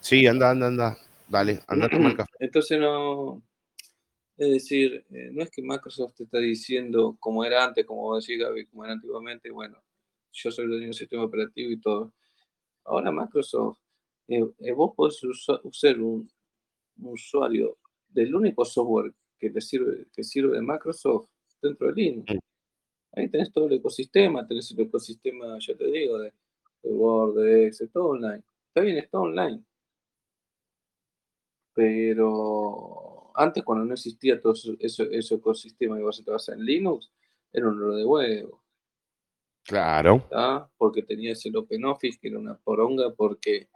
Sí, 0.00 0.26
anda, 0.26 0.50
anda, 0.50 0.68
anda. 0.68 0.98
Dale, 1.28 1.60
anda 1.66 1.86
a 1.86 1.90
tomar 1.90 2.16
café. 2.16 2.32
Entonces 2.38 2.78
no, 2.78 3.42
es 4.36 4.50
decir, 4.50 5.04
eh, 5.10 5.30
no 5.32 5.42
es 5.42 5.50
que 5.50 5.62
Microsoft 5.62 6.14
te 6.16 6.24
está 6.24 6.38
diciendo 6.38 7.16
como 7.20 7.44
era 7.44 7.64
antes, 7.64 7.86
como 7.86 8.16
decía 8.16 8.46
Gaby, 8.46 8.66
como 8.66 8.84
era 8.84 8.94
antiguamente, 8.94 9.50
bueno, 9.50 9.82
yo 10.32 10.50
soy 10.50 10.64
el 10.64 10.70
dueño 10.70 10.86
del 10.86 10.94
sistema 10.94 11.24
operativo 11.24 11.70
y 11.70 11.80
todo. 11.80 12.12
Ahora 12.84 13.10
Microsoft, 13.12 13.78
eh, 14.28 14.44
eh, 14.60 14.72
vos 14.72 14.92
podés 14.96 15.22
usar 15.62 16.00
un, 16.00 16.30
usuario 17.02 17.76
del 18.08 18.34
único 18.34 18.64
software 18.64 19.12
que 19.38 19.50
te 19.50 19.60
sirve, 19.60 20.06
que 20.12 20.24
sirve 20.24 20.56
de 20.56 20.62
Microsoft 20.62 21.28
dentro 21.60 21.88
de 21.88 21.94
Linux. 21.94 22.32
Ahí 23.12 23.28
tenés 23.28 23.52
todo 23.52 23.66
el 23.66 23.74
ecosistema, 23.74 24.46
tenés 24.46 24.70
el 24.72 24.80
ecosistema, 24.80 25.56
ya 25.60 25.76
te 25.76 25.86
digo, 25.86 26.18
de, 26.18 26.32
Word, 26.82 27.36
de 27.36 27.66
Excel, 27.66 27.90
todo 27.90 28.08
online. 28.08 28.42
Está 28.68 28.80
bien, 28.80 28.98
está 28.98 29.18
online. 29.20 29.62
Pero 31.72 33.30
antes, 33.34 33.62
cuando 33.62 33.84
no 33.84 33.94
existía 33.94 34.40
todo 34.40 34.54
ese, 34.78 35.34
ecosistema 35.34 35.98
y 35.98 36.02
vos 36.02 36.18
estabas 36.18 36.48
en 36.48 36.64
Linux, 36.64 37.10
era 37.52 37.68
un 37.68 37.82
oro 37.82 37.96
de 37.96 38.04
huevo. 38.04 38.62
Claro. 39.64 40.28
Porque 40.76 41.02
tenías 41.02 41.44
el 41.46 41.56
OpenOffice, 41.56 42.18
que 42.20 42.28
era 42.28 42.38
una 42.38 42.56
poronga, 42.56 43.12
porque 43.14 43.68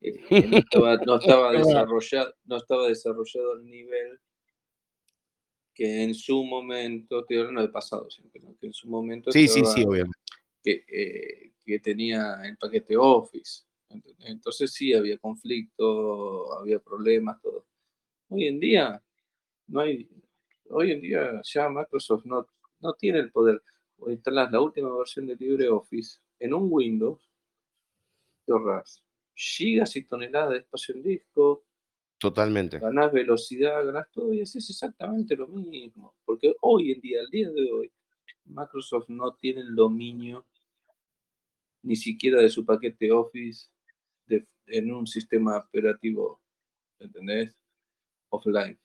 eh, 0.00 0.20
no, 0.50 0.58
estaba, 0.58 0.96
no, 0.96 1.16
estaba 1.16 1.52
desarrollado, 1.52 2.34
no 2.44 2.56
estaba 2.56 2.88
desarrollado 2.88 3.52
al 3.52 3.64
nivel 3.64 4.20
que 5.74 6.02
en 6.04 6.14
su 6.14 6.44
momento, 6.44 7.20
estoy 7.20 7.38
hablando 7.38 7.60
del 7.60 7.70
pasado 7.70 8.08
siempre, 8.08 8.40
que 8.60 8.66
en 8.66 8.72
su 8.72 8.88
momento 8.88 9.32
sí, 9.32 9.48
sí, 9.48 9.64
sí, 9.64 9.84
obviamente. 9.84 10.18
Que, 10.62 10.84
eh, 10.88 11.52
que 11.64 11.80
tenía 11.80 12.40
el 12.44 12.56
paquete 12.56 12.96
Office. 12.96 13.64
Entonces 14.20 14.72
sí, 14.72 14.92
había 14.92 15.18
conflicto, 15.18 16.52
había 16.58 16.78
problemas, 16.78 17.40
todo. 17.42 17.66
Hoy 18.28 18.46
en 18.46 18.60
día, 18.60 19.02
no 19.66 19.80
hay, 19.80 20.08
hoy 20.68 20.92
en 20.92 21.00
día 21.00 21.40
ya 21.42 21.68
Microsoft 21.68 22.24
no, 22.24 22.46
no 22.80 22.94
tiene 22.94 23.18
el 23.18 23.30
poder. 23.30 23.62
O 23.98 24.10
instalas 24.10 24.50
la 24.50 24.60
última 24.60 24.96
versión 24.96 25.26
de 25.26 25.36
LibreOffice 25.36 26.18
en 26.38 26.54
un 26.54 26.68
Windows, 26.70 27.20
te 28.44 28.52
ahorras 28.52 29.02
gigas 29.34 29.96
y 29.96 30.04
toneladas 30.04 30.50
de 30.50 30.58
espacio 30.58 30.94
en 30.94 31.02
disco, 31.02 31.64
Totalmente. 32.24 32.78
Ganás 32.78 33.12
velocidad, 33.12 33.84
ganás 33.84 34.10
todo 34.10 34.32
y 34.32 34.40
es 34.40 34.56
exactamente 34.56 35.36
lo 35.36 35.46
mismo. 35.46 36.14
Porque 36.24 36.56
hoy 36.62 36.92
en 36.92 37.00
día, 37.02 37.20
al 37.20 37.28
día 37.28 37.50
de 37.50 37.70
hoy, 37.70 37.92
Microsoft 38.46 39.10
no 39.10 39.34
tiene 39.34 39.60
el 39.60 39.74
dominio 39.74 40.46
ni 41.82 41.96
siquiera 41.96 42.40
de 42.40 42.48
su 42.48 42.64
paquete 42.64 43.12
Office 43.12 43.68
en 44.66 44.94
un 44.94 45.06
sistema 45.06 45.58
operativo, 45.58 46.40
¿entendés? 46.98 47.54
Offline. 48.30 48.78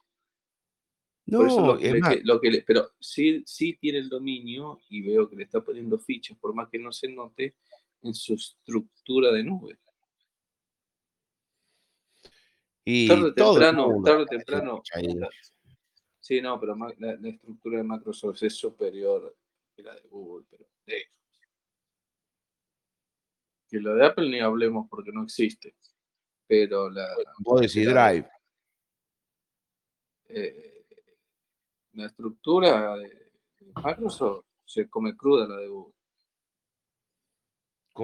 No, 1.28 1.78
lo 2.24 2.42
que, 2.42 2.64
pero 2.68 2.90
sí, 3.00 3.42
sí 3.46 3.78
tiene 3.80 4.00
el 4.00 4.10
dominio 4.10 4.82
y 4.90 5.02
veo 5.02 5.30
que 5.30 5.38
le 5.38 5.44
está 5.44 5.64
poniendo 5.64 5.98
fichas, 5.98 6.38
por 6.38 6.54
más 6.54 6.68
que 6.68 6.78
no 6.78 6.92
se 6.92 7.08
note, 7.08 7.56
en 8.02 8.14
su 8.14 8.34
estructura 8.34 9.32
de 9.32 9.46
nube. 9.46 9.80
Y 12.92 13.08
tarde 13.08 13.32
temprano, 13.34 14.02
tarde 14.04 14.26
temprano. 14.26 14.82
Sí, 16.20 16.42
no, 16.42 16.60
pero 16.60 16.76
la, 16.76 17.30
estructura 17.30 17.78
de 17.78 17.84
Microsoft 17.84 18.42
es 18.42 18.56
superior 18.56 19.36
que 19.76 19.84
la 19.84 19.94
de 19.94 20.02
Google, 20.10 20.48
pero 20.50 20.66
Que 23.68 23.80
lo 23.80 23.94
de 23.94 24.06
Apple 24.08 24.28
ni 24.28 24.40
hablemos 24.40 24.88
porque 24.90 25.12
no 25.12 25.24
existe. 25.24 25.76
Pero 26.48 26.90
la. 26.90 27.08
Vos 27.40 27.62
decís 27.62 27.86
Drive. 27.86 28.28
Eh, 30.30 30.86
la 31.94 32.08
estructura 32.08 32.96
de 32.98 33.32
Microsoft 33.84 34.46
se 34.66 34.90
come 34.90 35.16
cruda 35.16 35.48
la 35.48 35.58
de 35.58 35.68
Google 35.68 35.99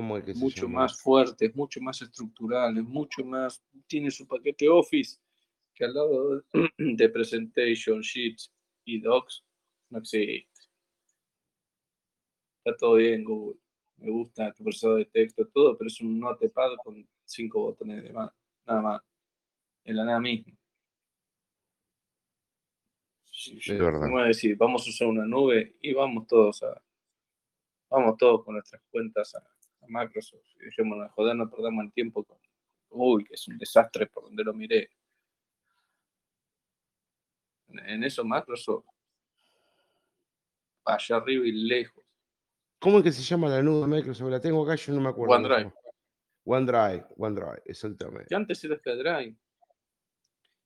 mucho 0.01 0.67
más 0.67 0.99
fuerte, 1.01 1.47
es 1.47 1.55
mucho 1.55 1.81
más 1.81 2.01
estructural, 2.01 2.77
es 2.77 2.83
mucho 2.83 3.23
más, 3.23 3.63
tiene 3.87 4.11
su 4.11 4.27
paquete 4.27 4.67
Office, 4.69 5.17
que 5.73 5.85
al 5.85 5.93
lado 5.93 6.43
de 6.77 7.09
Presentation, 7.13 8.01
Sheets 8.01 8.51
y 8.85 9.01
Docs 9.01 9.43
no 9.89 9.99
existe. 9.99 10.49
Está 12.57 12.77
todo 12.77 12.95
bien, 12.95 13.23
Google. 13.23 13.59
Me 13.97 14.09
gusta 14.09 14.51
tu 14.53 14.63
procesador 14.63 14.97
de 14.97 15.05
texto, 15.05 15.47
todo, 15.47 15.77
pero 15.77 15.87
es 15.87 16.01
un 16.01 16.19
notepad 16.19 16.71
con 16.83 17.07
cinco 17.23 17.61
botones 17.61 18.03
de 18.03 18.11
mano, 18.11 18.33
nada 18.65 18.81
más. 18.81 19.01
En 19.83 19.95
la 19.95 20.05
nada 20.05 20.19
misma. 20.19 20.53
Vamos 23.77 24.21
a 24.21 24.25
decir, 24.25 24.57
vamos 24.57 24.87
a 24.87 24.89
usar 24.89 25.07
una 25.07 25.25
nube 25.25 25.75
y 25.81 25.93
vamos 25.93 26.25
todos 26.25 26.63
a, 26.63 26.81
vamos 27.89 28.17
todos 28.17 28.43
con 28.43 28.55
nuestras 28.55 28.81
cuentas 28.89 29.35
a, 29.35 29.54
Microsoft 29.87 30.45
y 30.59 30.65
dejémonos 30.65 31.07
de 31.07 31.13
joder, 31.13 31.35
no 31.35 31.49
perdamos 31.49 31.85
el 31.85 31.93
tiempo 31.93 32.23
con, 32.23 32.37
uy, 32.89 33.23
que 33.25 33.35
es 33.35 33.47
un 33.47 33.57
desastre 33.57 34.07
por 34.07 34.23
donde 34.23 34.43
lo 34.43 34.53
miré. 34.53 34.89
En 37.67 38.03
eso 38.03 38.23
Microsoft, 38.23 38.85
allá 40.85 41.15
arriba 41.17 41.45
y 41.45 41.51
lejos. 41.51 42.05
¿Cómo 42.79 42.99
es 42.99 43.03
que 43.03 43.11
se 43.11 43.23
llama 43.23 43.49
la 43.49 43.61
nube 43.61 43.81
de 43.81 43.87
Microsoft? 43.87 44.29
La 44.29 44.39
tengo 44.39 44.63
acá, 44.63 44.75
yo 44.75 44.93
no 44.93 45.01
me 45.01 45.09
acuerdo. 45.09 45.35
OneDrive. 45.35 45.73
OneDrive, 46.45 47.05
OneDrive, 47.17 47.61
exactamente. 47.65 48.27
Que 48.27 48.35
antes 48.35 48.63
era 48.63 48.77
SkyDrive. 48.77 49.35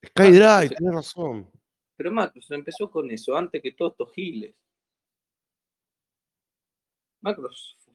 SkyDrive, 0.06 0.76
tienes 0.76 0.96
razón. 0.96 1.52
Pero 1.96 2.12
Microsoft 2.12 2.52
empezó 2.52 2.91
con 2.91 3.10
eso, 3.12 3.36
antes 3.36 3.62
que 3.62 3.72
todos 3.72 3.94
estos 3.94 4.14
giles. 4.14 4.56
Microsoft 7.22 7.89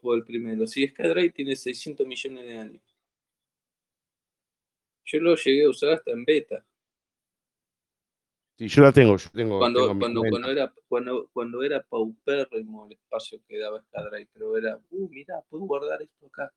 fue 0.00 0.16
el 0.16 0.24
primero. 0.24 0.66
Si 0.66 0.86
SkyDrive 0.86 1.30
tiene 1.30 1.56
600 1.56 2.06
millones 2.06 2.44
de 2.44 2.58
años. 2.58 2.82
Yo 5.04 5.20
lo 5.20 5.36
llegué 5.36 5.64
a 5.64 5.70
usar 5.70 5.90
hasta 5.90 6.10
en 6.10 6.24
beta. 6.24 6.64
Sí, 8.58 8.68
yo 8.68 8.82
la 8.82 8.92
tengo, 8.92 9.16
yo 9.16 9.28
tengo. 9.30 9.58
Cuando, 9.58 9.86
cuando, 9.98 10.22
cuando, 10.22 10.50
era, 10.50 10.72
cuando, 10.88 11.28
cuando 11.32 11.62
era 11.62 11.82
paupérrimo 11.82 12.86
el 12.86 12.92
espacio 12.92 13.40
que 13.46 13.58
daba 13.58 13.82
SkyDrive, 13.82 14.28
pero 14.32 14.56
era, 14.56 14.80
uh, 14.90 15.08
mira, 15.10 15.42
puedo 15.48 15.64
guardar 15.64 16.00
esto 16.00 16.26
acá. 16.26 16.52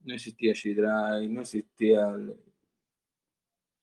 No 0.00 0.14
existía 0.14 0.52
G-Drive, 0.52 1.28
no 1.28 1.40
existía 1.40 2.06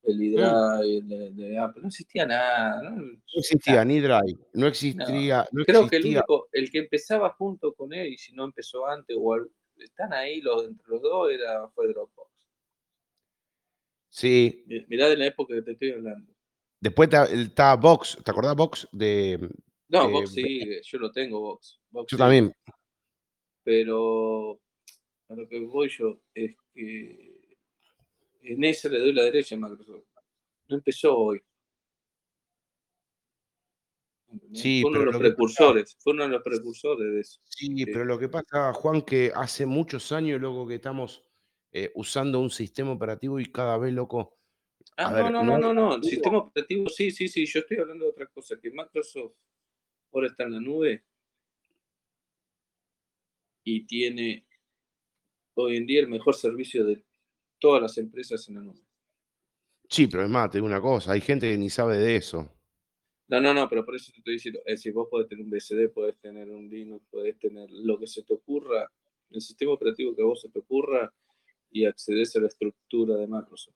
el 0.07 0.22
iDrive 0.22 1.32
de, 1.34 1.57
Apple, 1.57 1.82
no 1.82 1.88
existía 1.88 2.26
nada. 2.26 2.82
No, 2.82 3.19
existía 3.36 3.84
ni 3.84 3.99
Drive, 3.99 4.38
no 4.53 4.68
existía. 4.68 5.48
No. 5.52 5.65
Creo 5.65 5.88
que 5.88 5.98
el 5.98 6.06
único, 6.06 6.48
el 6.52 6.69
que 6.69 6.80
empezaba 6.80 7.30
junto 7.32 7.73
con 7.73 7.94
él, 7.94 8.07
y 8.07 8.18
si 8.18 8.34
no 8.34 8.45
empezó 8.45 8.86
antes, 8.88 9.18
o 9.19 9.36
están 9.77 10.14
ahí 10.14 10.41
los, 10.41 10.65
entre 10.65 10.88
los 10.88 11.02
dos, 11.02 11.32
era, 11.32 11.68
fue 11.69 11.88
Dropbox. 11.88 12.32
Sí. 14.10 14.64
Mirá 14.88 15.10
de 15.10 15.18
la 15.18 15.26
época 15.26 15.56
que 15.56 15.61
te 15.61 15.72
estoy 15.72 15.91
hablando. 15.91 16.34
Después 16.80 17.10
está 17.11 17.76
Box, 17.76 18.18
¿te 18.23 18.32
acordás 18.32 18.56
Box 18.56 18.88
de. 18.91 19.49
No, 19.88 20.10
Box 20.10 20.34
sí, 20.34 20.82
yo 20.84 20.99
lo 20.99 21.11
tengo, 21.11 21.40
Box. 21.40 21.80
yo 22.07 22.18
también. 22.18 22.53
Pero 23.64 24.60
a 25.30 25.36
lo 25.36 25.48
que 25.48 25.60
voy 25.60 25.90
yo 25.90 26.19
es 26.34 26.56
que 26.73 27.25
en 28.46 28.64
esa 28.64 28.90
le 28.90 29.00
doy 29.00 29.14
la 29.14 29.24
derecha 29.24 29.56
a 29.56 29.60
Microsoft. 29.60 30.04
No 30.68 30.78
empezó 30.78 31.18
hoy. 31.18 31.42
Sí, 34.54 34.82
fue 34.82 34.92
uno 34.92 35.00
de 35.00 35.06
los 35.06 35.18
precursores, 35.18 35.96
fue 36.00 36.14
uno 36.14 36.24
de 36.24 36.30
los 36.30 36.44
precursores 36.44 37.14
de 37.14 37.22
eso. 37.22 37.40
Sí, 37.46 37.86
pero 37.86 38.06
lo 38.06 38.20
que 38.20 38.30
pasa, 38.30 38.74
Juan, 38.74 39.02
que 39.02 39.32
hace 39.34 39.66
muchos 39.66 40.12
años, 40.12 40.42
loco, 40.42 40.68
que 40.68 40.76
estamos 40.76 41.24
eh, 41.72 41.92
usando 41.96 42.40
un 42.40 42.50
sistema 42.50 42.92
operativo 42.92 43.40
y 43.40 43.52
cada 43.52 43.78
vez, 43.78 43.94
loco. 43.94 44.38
Ah, 44.98 45.12
no, 45.12 45.30
no, 45.30 45.44
no, 45.44 45.58
no, 45.58 45.74
no, 45.74 45.96
el 45.96 46.04
sistema 46.04 46.40
operativo, 46.40 46.90
sí, 46.90 47.12
sí, 47.12 47.28
sí, 47.28 47.46
yo 47.46 47.60
estoy 47.60 47.78
hablando 47.78 48.06
de 48.06 48.12
otra 48.12 48.28
cosa, 48.28 48.60
que 48.60 48.72
Microsoft 48.72 49.34
ahora 50.12 50.28
está 50.28 50.44
en 50.44 50.54
la 50.54 50.60
nube 50.60 51.04
y 53.64 53.86
tiene 53.86 54.46
hoy 55.56 55.78
en 55.78 55.86
día 55.86 56.02
el 56.02 56.08
mejor 56.08 56.36
servicio 56.36 56.86
de 56.86 57.04
todas 57.66 57.82
las 57.82 57.98
empresas 57.98 58.48
en 58.48 58.56
la 58.56 58.62
nube. 58.62 58.80
Sí, 59.90 60.06
pero 60.06 60.22
es 60.22 60.30
más, 60.30 60.52
te 60.52 60.60
digo 60.60 60.68
una 60.68 60.80
cosa, 60.80 61.14
hay 61.14 61.22
gente 61.22 61.50
que 61.50 61.58
ni 61.58 61.72
sabe 61.72 61.98
de 61.98 62.16
eso. 62.16 62.48
No, 63.28 63.42
no, 63.42 63.56
no, 63.56 63.68
pero 63.68 63.84
por 63.84 63.96
eso 63.96 64.12
te 64.12 64.20
estoy 64.20 64.34
diciendo, 64.34 64.60
es 64.68 64.74
decir, 64.76 64.94
vos 64.94 65.08
podés 65.10 65.28
tener 65.28 65.44
un 65.44 65.50
BSD, 65.50 65.90
podés 65.92 66.16
tener 66.20 66.48
un 66.48 66.70
Linux, 66.70 67.04
podés 67.10 67.40
tener 67.40 67.68
lo 67.72 67.98
que 67.98 68.06
se 68.06 68.22
te 68.22 68.36
ocurra, 68.36 68.88
el 69.32 69.42
sistema 69.42 69.72
operativo 69.72 70.16
que 70.16 70.22
a 70.22 70.26
vos 70.26 70.42
se 70.42 70.50
te 70.50 70.60
ocurra 70.60 71.12
y 71.72 71.86
accedes 71.86 72.36
a 72.36 72.42
la 72.42 72.50
estructura 72.50 73.16
de 73.16 73.26
Microsoft. 73.26 73.74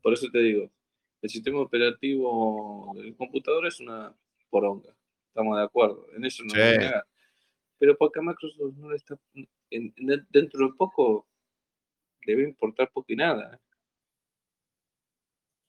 Por 0.00 0.12
eso 0.12 0.28
te 0.30 0.38
digo, 0.38 0.70
el 1.22 1.28
sistema 1.28 1.60
operativo 1.60 2.92
del 2.94 3.16
computador 3.16 3.66
es 3.66 3.80
una 3.80 4.16
poronga, 4.48 4.94
estamos 5.26 5.56
de 5.56 5.64
acuerdo, 5.64 6.06
en 6.14 6.24
eso 6.24 6.44
no 6.44 6.50
sí. 6.50 6.60
Pero 7.78 7.96
porque 7.96 8.20
a 8.20 8.22
Microsoft 8.22 8.76
no 8.76 8.90
le 8.90 8.96
está 8.96 9.18
dentro 9.70 10.68
de 10.68 10.74
poco 10.76 11.26
debe 12.24 12.42
importar 12.42 12.90
poco 12.92 13.12
y 13.12 13.16
nada. 13.16 13.60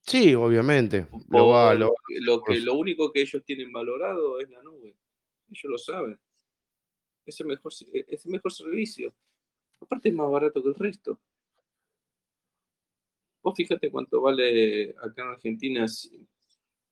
Sí, 0.01 0.33
obviamente. 0.35 1.07
Lo, 1.29 1.73
lo, 1.73 2.41
que, 2.43 2.59
lo 2.61 2.75
único 2.75 3.11
que 3.11 3.21
ellos 3.21 3.43
tienen 3.43 3.71
valorado 3.71 4.39
es 4.39 4.49
la 4.49 4.63
nube. 4.63 4.95
Ellos 5.49 5.65
lo 5.65 5.77
saben. 5.77 6.19
Es 7.25 7.39
el 7.41 7.47
mejor, 7.47 7.73
es 7.91 8.25
el 8.25 8.31
mejor 8.31 8.53
servicio. 8.53 9.13
Aparte 9.81 10.09
es 10.09 10.15
más 10.15 10.31
barato 10.31 10.63
que 10.63 10.69
el 10.69 10.75
resto. 10.75 11.19
Vos 13.43 13.53
fíjate 13.55 13.91
cuánto 13.91 14.21
vale 14.21 14.95
acá 15.01 15.23
en 15.23 15.29
Argentina. 15.29 15.85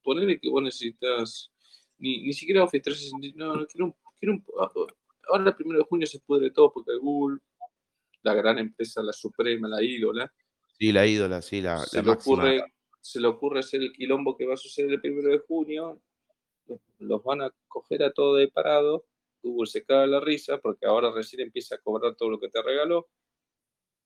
Ponele 0.02 0.38
que 0.38 0.50
vos 0.50 0.62
necesitas 0.62 1.50
ni, 1.98 2.22
ni 2.22 2.32
siquiera 2.32 2.64
Office 2.64 2.82
365. 2.82 3.38
No, 3.38 3.56
no 3.56 3.66
quiero 3.66 3.86
un, 3.86 3.94
quiero 4.18 4.34
un, 4.34 4.44
ah, 4.60 4.70
ahora 5.26 5.50
el 5.50 5.56
primero 5.56 5.78
de 5.80 5.84
junio 5.84 6.06
se 6.06 6.20
pudre 6.20 6.50
todo 6.50 6.72
porque 6.72 6.96
Google, 6.96 7.38
la 8.22 8.34
gran 8.34 8.58
empresa, 8.58 9.02
la 9.02 9.12
suprema, 9.12 9.68
la 9.68 9.82
ídola. 9.82 10.32
Sí, 10.78 10.92
la 10.92 11.06
ídola, 11.06 11.42
sí, 11.42 11.60
la, 11.60 11.78
se 11.78 12.02
le 12.02 12.10
ocurre 12.10 12.64
Se 13.00 13.20
le 13.20 13.28
ocurre 13.28 13.60
hacer 13.60 13.80
el 13.82 13.92
quilombo 13.92 14.36
que 14.36 14.46
va 14.46 14.54
a 14.54 14.58
suceder 14.58 14.92
el 14.92 15.00
primero 15.00 15.30
de 15.30 15.38
junio. 15.38 16.00
Los 16.98 17.22
van 17.22 17.42
a 17.42 17.50
coger 17.68 18.02
a 18.02 18.12
todo 18.12 18.34
de 18.36 18.48
parado. 18.48 19.06
Google 19.42 19.66
se 19.66 19.84
caga 19.84 20.06
la 20.06 20.20
risa 20.20 20.58
porque 20.58 20.86
ahora 20.86 21.12
recién 21.12 21.42
empieza 21.42 21.76
a 21.76 21.78
cobrar 21.78 22.16
todo 22.16 22.30
lo 22.30 22.40
que 22.40 22.48
te 22.48 22.60
regaló. 22.62 23.08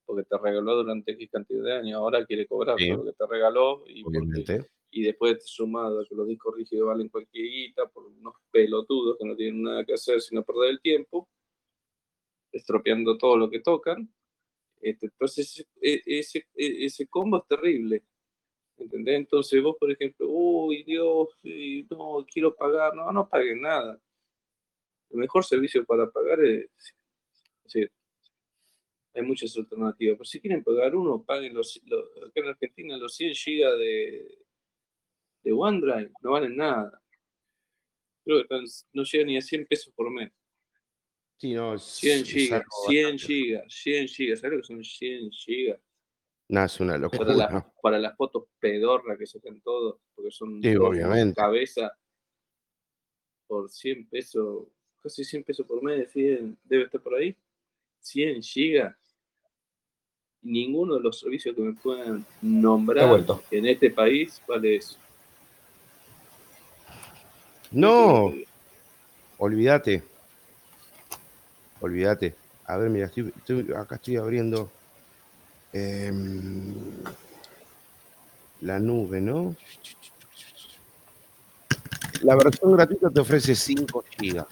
Porque 0.04 0.24
te 0.24 0.36
regaló 0.36 0.76
durante 0.76 1.12
X 1.12 1.30
cantidad 1.32 1.62
de 1.62 1.72
años. 1.72 1.98
Ahora 1.98 2.24
quiere 2.26 2.46
cobrar 2.46 2.76
todo 2.76 2.96
lo 2.96 3.04
que 3.04 3.12
te 3.12 3.26
regaló. 3.26 3.84
Y 3.86 4.02
y 4.90 5.02
después 5.02 5.44
sumado 5.44 6.00
a 6.00 6.06
que 6.06 6.14
los 6.14 6.26
discos 6.26 6.54
rígidos 6.56 6.88
valen 6.88 7.08
cualquier 7.08 7.46
guita 7.46 7.88
por 7.88 8.06
unos 8.06 8.34
pelotudos 8.50 9.16
que 9.18 9.24
no 9.24 9.36
tienen 9.36 9.62
nada 9.62 9.84
que 9.84 9.94
hacer 9.94 10.20
sino 10.20 10.42
perder 10.42 10.70
el 10.70 10.80
tiempo, 10.80 11.28
estropeando 12.52 13.16
todo 13.16 13.36
lo 13.36 13.48
que 13.48 13.60
tocan. 13.60 14.12
Este, 14.80 15.06
entonces, 15.06 15.66
e, 15.80 16.02
ese, 16.06 16.46
e, 16.54 16.86
ese, 16.86 17.06
combo 17.06 17.38
es 17.38 17.46
terrible. 17.46 18.02
¿Entendés? 18.78 19.16
Entonces 19.16 19.62
vos, 19.62 19.76
por 19.78 19.90
ejemplo, 19.90 20.26
uy, 20.28 20.82
Dios, 20.84 21.28
no, 21.90 22.24
quiero 22.32 22.54
pagar, 22.56 22.94
no, 22.94 23.12
no 23.12 23.28
paguen 23.28 23.60
nada. 23.60 24.00
El 25.10 25.18
mejor 25.18 25.44
servicio 25.44 25.84
para 25.84 26.10
pagar 26.10 26.42
es, 26.42 26.70
decir, 27.64 27.92
hay 29.14 29.22
muchas 29.22 29.56
alternativas, 29.56 30.16
pero 30.16 30.24
si 30.24 30.40
quieren 30.40 30.64
pagar 30.64 30.94
uno, 30.94 31.22
paguen 31.22 31.52
los, 31.54 31.76
acá 31.76 32.40
en 32.40 32.48
Argentina 32.48 32.96
los 32.96 33.14
100 33.16 33.32
GB 33.34 33.78
de, 33.78 34.38
de 35.42 35.52
OneDrive 35.52 36.12
no 36.22 36.32
valen 36.32 36.56
nada. 36.56 37.02
Creo 38.24 38.46
que 38.46 38.64
no 38.92 39.02
llegan 39.04 39.26
ni 39.26 39.36
a 39.36 39.42
100 39.42 39.66
pesos 39.66 39.92
por 39.94 40.10
mes. 40.10 40.30
Sí, 41.38 41.54
no, 41.54 41.78
100 41.78 42.24
gigas, 42.24 42.62
100 42.86 43.18
gigas, 43.18 43.64
100 43.68 44.08
gigas. 44.08 44.40
¿Sabes 44.40 44.56
lo 44.56 44.62
que 44.62 44.66
son 44.66 44.84
100 44.84 45.30
gigas? 45.30 45.80
No, 46.48 46.64
es 46.64 46.80
una 46.80 46.98
locura. 46.98 47.72
Para, 47.80 47.98
las 47.98 48.16
fotos 48.16 48.44
pedorras 48.58 49.16
que 49.16 49.26
se 49.26 49.38
hacen 49.38 49.60
todos, 49.62 50.00
porque 50.14 50.30
son 50.30 50.60
sí, 50.62 50.76
obviamente. 50.76 51.34
cabeza 51.40 51.96
por 53.46 53.70
100 53.70 54.08
pesos, 54.08 54.68
casi 55.02 55.24
100 55.24 55.44
pesos 55.44 55.66
por 55.66 55.82
mes, 55.82 56.12
debe 56.12 56.84
estar 56.84 57.00
por 57.00 57.14
ahí. 57.14 57.34
100 58.00 58.42
gigas 58.42 58.96
ninguno 60.42 60.94
de 60.94 61.00
los 61.00 61.18
servicios 61.18 61.54
que 61.54 61.62
me 61.62 61.74
puedan 61.74 62.24
nombrar 62.40 63.24
en 63.50 63.66
este 63.66 63.90
país 63.90 64.42
vale 64.46 64.76
eso. 64.76 64.98
No, 67.70 68.32
olvídate. 69.38 70.02
Olvídate. 71.80 72.34
A 72.66 72.76
ver, 72.76 72.90
mira, 72.90 73.10
acá 73.78 73.94
estoy 73.96 74.16
abriendo 74.16 74.70
em, 75.72 76.74
la 78.60 78.78
nube, 78.78 79.20
¿no? 79.20 79.56
La 82.22 82.36
versión 82.36 82.72
gratuita 82.72 83.08
te 83.10 83.20
ofrece 83.20 83.54
5 83.54 84.04
GB. 84.18 84.44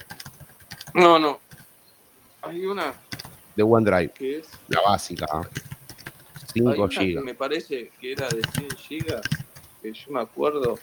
No, 0.95 1.19
no. 1.19 1.39
Hay 2.41 2.65
una. 2.65 2.93
De 3.55 3.63
OneDrive. 3.63 4.11
¿Qué 4.13 4.39
es? 4.39 4.47
La 4.69 4.81
básica. 4.81 5.27
5 6.53 6.87
GB. 6.87 7.23
Me 7.23 7.35
parece 7.35 7.91
que 7.99 8.13
era 8.13 8.27
de 8.29 8.41
100 8.53 8.69
GB. 8.69 9.21
Que 9.81 9.93
yo 9.93 10.11
me 10.11 10.21
acuerdo 10.21 10.79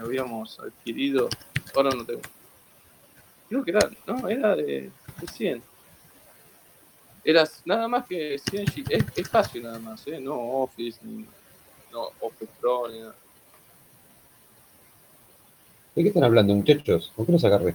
habíamos 0.00 0.58
adquirido, 0.60 1.28
ahora 1.74 1.90
no 1.90 2.04
tengo. 2.04 2.20
Creo 3.48 3.64
que 3.64 3.70
era, 3.70 3.90
no, 4.06 4.28
era 4.28 4.56
de, 4.56 4.90
100. 5.32 5.62
Era 7.24 7.48
nada 7.64 7.88
más 7.88 8.06
que 8.06 8.38
100 8.38 8.64
es 8.88 9.04
espacio 9.16 9.62
nada 9.62 9.78
más, 9.78 10.06
¿eh? 10.06 10.20
no 10.20 10.34
Office, 10.34 11.00
ni, 11.02 11.24
no 11.92 12.08
Office 12.20 12.52
Pro, 12.60 12.88
ni 12.88 13.00
nada. 13.00 13.14
¿De 15.94 16.02
qué 16.02 16.08
están 16.08 16.24
hablando, 16.24 16.54
muchachos? 16.54 17.12
¿Con 17.16 17.26
qué 17.26 17.32
nos 17.32 17.44
agarré? 17.44 17.74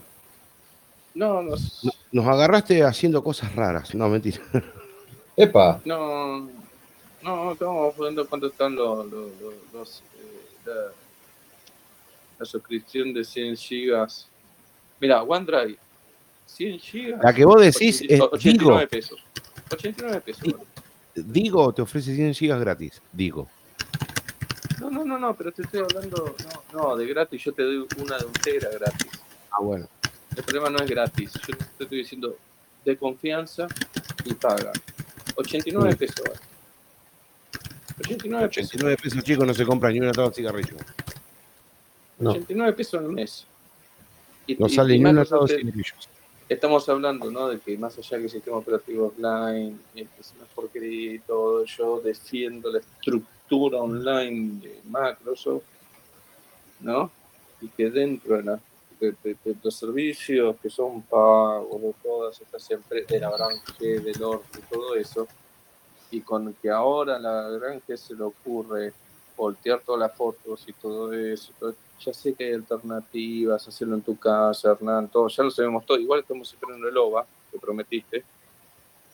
No, 1.13 1.41
nos... 1.41 1.87
nos 2.11 2.25
agarraste 2.25 2.83
haciendo 2.83 3.23
cosas 3.23 3.53
raras. 3.55 3.93
No, 3.93 4.07
mentira. 4.09 4.39
¡Epa! 5.35 5.81
No, 5.85 6.49
no, 7.21 7.51
estamos 7.51 7.97
viendo 7.97 8.27
cuánto 8.27 8.47
están 8.47 8.75
los, 8.75 9.05
los, 9.11 9.31
los, 9.73 10.03
eh, 10.67 10.91
la 12.39 12.45
suscripción 12.45 13.13
de 13.13 13.23
100 13.23 13.57
gigas. 13.57 14.27
Mira, 14.99 15.23
OneDrive, 15.23 15.77
100 16.45 16.79
gigas. 16.79 17.19
La 17.23 17.33
que 17.33 17.45
vos 17.45 17.61
decís 17.61 18.03
es 18.07 18.19
89 18.19 18.53
digo, 18.53 18.87
pesos. 18.89 19.23
89 19.71 20.21
pesos. 20.21 20.55
Digo, 21.15 21.73
te 21.73 21.81
ofrece 21.81 22.15
100 22.15 22.33
gigas 22.33 22.59
gratis. 22.59 23.01
Digo. 23.11 23.47
No, 24.79 24.89
no, 24.89 25.05
no, 25.05 25.17
no, 25.17 25.35
pero 25.35 25.51
te 25.51 25.61
estoy 25.61 25.81
hablando, 25.81 26.35
no, 26.73 26.79
no, 26.79 26.95
de 26.97 27.07
gratis, 27.07 27.41
yo 27.41 27.53
te 27.53 27.63
doy 27.63 27.87
una 27.97 28.17
de 28.17 28.25
un 28.25 28.33
tera 28.33 28.69
gratis. 28.69 29.11
Ah, 29.51 29.61
bueno. 29.61 29.87
El 30.35 30.43
problema 30.43 30.69
no 30.69 30.79
es 30.79 30.89
gratis, 30.89 31.31
yo 31.47 31.55
te 31.77 31.83
estoy 31.83 31.99
diciendo 31.99 32.35
de 32.83 32.97
confianza 32.97 33.67
y 34.25 34.33
paga. 34.33 34.73
89 35.35 35.95
pesos. 35.95 36.25
89 37.99 38.47
pesos. 38.49 38.73
89 38.73 38.97
pesos, 39.01 39.23
chicos, 39.23 39.47
no 39.47 39.53
se 39.53 39.65
compra 39.65 39.89
ni 39.91 39.99
una 39.99 40.11
tabaco 40.11 40.31
de 40.31 40.35
cigarrillo. 40.35 40.75
89 42.19 42.73
pesos 42.73 42.99
al 42.99 43.09
mes. 43.09 43.47
Y, 44.47 44.55
no 44.55 44.69
sale 44.69 44.97
ni 44.97 45.05
un 45.05 45.17
asado 45.17 45.45
Estamos 46.47 46.87
hablando, 46.89 47.31
¿no? 47.31 47.49
De 47.49 47.59
que 47.59 47.75
más 47.75 47.97
allá 47.97 48.17
que 48.17 48.25
el 48.25 48.29
sistema 48.29 48.57
operativo 48.57 49.07
offline 49.07 49.79
es 49.95 50.33
una 50.37 50.45
porquería 50.53 51.13
y 51.13 51.19
todo, 51.19 51.65
yo 51.65 51.99
defiendo 51.99 52.71
la 52.71 52.79
estructura 52.79 53.79
online 53.79 54.61
de 54.61 54.79
Microsoft, 54.85 55.63
¿no? 56.81 57.09
Y 57.61 57.67
que 57.69 57.89
dentro 57.89 58.37
de, 58.37 59.55
los 59.63 59.75
servicios 59.75 60.55
que 60.61 60.69
son 60.69 61.01
pagos 61.01 61.81
de 61.81 61.93
todas 62.03 62.39
estas 62.39 62.69
empresas, 62.69 63.07
de 63.07 63.19
la 63.19 63.31
Granje, 63.31 63.99
del 64.01 64.23
Orte 64.23 64.59
y 64.59 64.73
todo 64.73 64.95
eso, 64.95 65.27
y 66.11 66.21
con 66.21 66.53
que 66.61 66.69
ahora 66.69 67.17
la 67.17 67.49
Granje 67.49 67.97
se 67.97 68.13
le 68.13 68.21
ocurre 68.21 68.93
voltear 69.35 69.81
todas 69.81 69.99
las 69.99 70.15
fotos 70.15 70.63
y 70.67 70.73
todo 70.73 71.11
eso, 71.13 71.51
ya 71.99 72.13
sé 72.13 72.33
que 72.33 72.45
hay 72.45 72.53
alternativas, 72.53 73.67
hacerlo 73.67 73.95
en 73.95 74.01
tu 74.01 74.17
casa, 74.17 74.71
Hernán, 74.71 75.07
todo, 75.07 75.27
ya 75.27 75.43
lo 75.43 75.51
sabemos 75.51 75.85
todo. 75.85 75.97
Igual 75.97 76.21
estamos 76.21 76.51
esperando 76.53 76.87
el 76.87 76.97
OVA, 76.97 77.25
que 77.51 77.59
prometiste. 77.59 78.23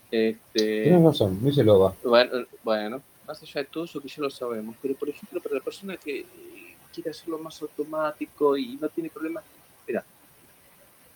Este, 0.10 0.84
Tienes 0.84 1.03
razón, 1.03 1.39
no 1.41 1.49
hice 1.49 1.61
el 1.61 1.69
OVA. 1.69 1.95
Bueno, 2.03 2.45
bueno, 2.64 3.02
más 3.27 3.41
allá 3.41 3.61
de 3.61 3.68
todo 3.68 3.85
eso 3.85 4.02
que 4.02 4.07
ya 4.07 4.22
lo 4.22 4.30
sabemos, 4.30 4.76
pero 4.81 4.95
por 4.95 5.10
ejemplo, 5.10 5.41
para 5.41 5.56
la 5.56 5.61
persona 5.61 5.98
que 5.98 6.26
quiere 6.93 7.11
hacerlo 7.11 7.38
más 7.39 7.61
automático 7.61 8.57
y 8.57 8.76
no 8.76 8.89
tiene 8.89 9.10
problema, 9.10 9.41
mira, 9.88 10.03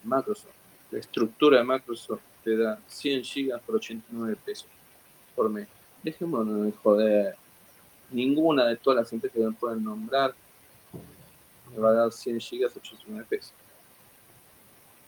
Microsoft, 0.04 0.54
la 0.92 1.00
estructura 1.00 1.58
de 1.58 1.64
Microsoft 1.64 2.22
te 2.44 2.56
da 2.56 2.80
100 2.88 3.24
gigas 3.24 3.62
por 3.62 3.76
89 3.76 4.38
pesos 4.46 4.68
por 5.36 5.50
mes. 5.50 5.68
Dejémonos 6.04 6.66
de 6.66 6.72
joder. 6.72 7.36
Ninguna 8.16 8.66
de 8.66 8.78
todas 8.78 9.02
las 9.02 9.12
empresas 9.12 9.38
que 9.38 9.46
me 9.46 9.52
pueden 9.52 9.84
nombrar 9.84 10.34
me 11.72 11.80
va 11.80 11.90
a 11.90 11.94
dar 11.94 12.12
100 12.14 12.40
gigas 12.40 12.76
89 12.78 13.26
pesos. 13.30 13.54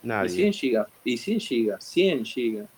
Nadie. 0.03 0.29
Y 0.29 0.35
100 0.35 0.53
gigas, 0.53 0.87
y 1.05 1.17
100 1.17 1.39
gigas, 1.39 1.83
100 1.85 2.25
gigas. 2.25 2.69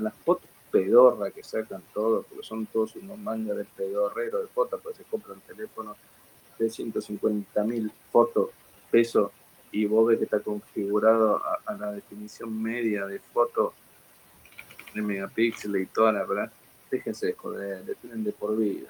Las 0.00 0.14
fotos 0.24 0.48
pedorra 0.70 1.30
que 1.30 1.42
sacan 1.42 1.82
todos, 1.92 2.24
porque 2.26 2.46
son 2.46 2.64
todos 2.66 2.96
unos 2.96 3.18
mangas 3.18 3.58
de 3.58 3.64
pedorrero 3.64 4.40
de 4.40 4.48
fotos, 4.48 4.80
porque 4.82 4.98
se 4.98 5.04
compran 5.04 5.40
teléfonos 5.40 5.96
de 6.58 6.70
150 6.70 7.64
mil 7.64 7.92
fotos, 8.10 8.50
peso, 8.90 9.32
y 9.70 9.84
vos 9.84 10.08
ves 10.08 10.18
que 10.18 10.24
está 10.24 10.40
configurado 10.40 11.42
a, 11.66 11.74
la 11.74 11.92
definición 11.92 12.60
media 12.60 13.04
de 13.04 13.18
foto 13.18 13.74
de 14.94 15.02
megapíxeles 15.02 15.82
y 15.82 15.86
toda 15.86 16.12
la 16.12 16.24
verdad. 16.24 16.50
Déjense 16.90 17.26
de 17.26 17.32
joder, 17.34 17.84
le 17.84 17.94
tienen 17.96 18.24
de 18.24 18.32
por 18.32 18.56
vida. 18.56 18.88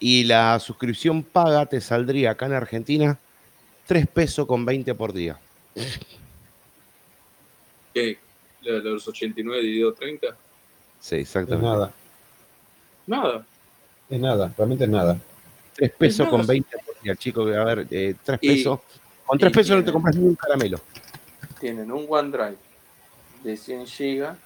Y 0.00 0.24
la 0.24 0.58
suscripción 0.58 1.22
paga 1.22 1.66
te 1.66 1.80
saldría 1.80 2.32
acá 2.32 2.46
en 2.46 2.54
Argentina 2.54 3.18
3 3.86 4.06
pesos 4.08 4.46
con 4.46 4.64
20 4.64 4.94
por 4.94 5.12
día. 5.12 5.38
¿Qué? 7.92 8.18
¿Los 8.62 9.06
89 9.06 9.62
dividido 9.62 9.92
30? 9.92 10.28
Sí, 11.00 11.16
exactamente. 11.16 11.66
nada. 11.66 11.92
Nada. 13.06 13.46
Es 14.08 14.20
nada, 14.20 14.54
realmente 14.56 14.84
es 14.84 14.90
nada. 14.90 15.18
3 15.74 15.90
pesos 15.92 16.28
con 16.28 16.46
20 16.46 16.78
por 16.78 17.00
día, 17.02 17.16
chico. 17.16 17.42
A 17.42 17.64
ver, 17.64 17.86
eh, 17.90 18.14
3 18.22 18.38
pesos. 18.38 18.80
Con 19.26 19.38
3 19.38 19.52
pesos 19.52 19.76
no 19.76 19.84
te 19.84 19.92
compras 19.92 20.16
ni 20.16 20.24
un 20.24 20.34
caramelo. 20.34 20.80
Tienen 21.58 21.90
un 21.92 22.06
OneDrive 22.08 22.56
de 23.42 23.56
100 23.56 23.86
GB 23.86 24.36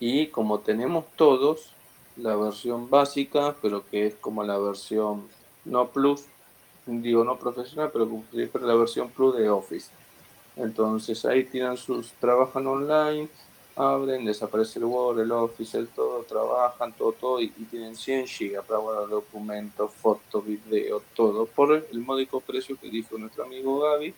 y 0.00 0.26
como 0.28 0.58
tenemos 0.58 1.04
todos, 1.16 1.73
la 2.16 2.36
versión 2.36 2.88
básica, 2.88 3.54
pero 3.60 3.84
que 3.88 4.06
es 4.06 4.14
como 4.16 4.42
la 4.44 4.58
versión 4.58 5.28
no 5.64 5.88
plus, 5.88 6.24
digo 6.86 7.24
no 7.24 7.38
profesional, 7.38 7.90
pero 7.92 8.08
la 8.66 8.74
versión 8.74 9.10
plus 9.10 9.36
de 9.36 9.48
Office. 9.48 9.90
Entonces 10.56 11.24
ahí 11.24 11.44
tiran 11.44 11.76
sus, 11.76 12.12
trabajan 12.12 12.66
online, 12.66 13.28
abren, 13.76 14.24
desaparece 14.24 14.78
el 14.78 14.84
Word, 14.84 15.20
el 15.20 15.32
Office, 15.32 15.76
el 15.76 15.88
todo, 15.88 16.22
trabajan, 16.22 16.92
todo, 16.92 17.12
todo, 17.12 17.40
y, 17.40 17.48
tienen 17.48 17.96
100 17.96 18.26
GB 18.26 18.62
para 18.62 18.78
guardar 18.78 19.08
documentos, 19.08 19.92
fotos, 19.92 20.44
video, 20.46 21.02
todo, 21.14 21.46
por 21.46 21.72
el 21.90 21.98
módico 22.00 22.40
precio 22.40 22.76
que 22.76 22.88
dijo 22.88 23.18
nuestro 23.18 23.44
amigo 23.44 23.80
Gaby. 23.80 24.14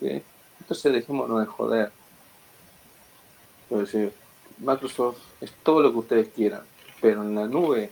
entonces 0.00 0.92
dejémonos 0.92 1.40
de 1.40 1.46
joder. 1.46 1.92
Microsoft 4.58 5.18
es 5.40 5.52
todo 5.62 5.82
lo 5.82 5.90
que 5.90 5.98
ustedes 5.98 6.28
quieran, 6.28 6.62
pero 7.04 7.20
en 7.20 7.34
la 7.34 7.46
nube, 7.46 7.90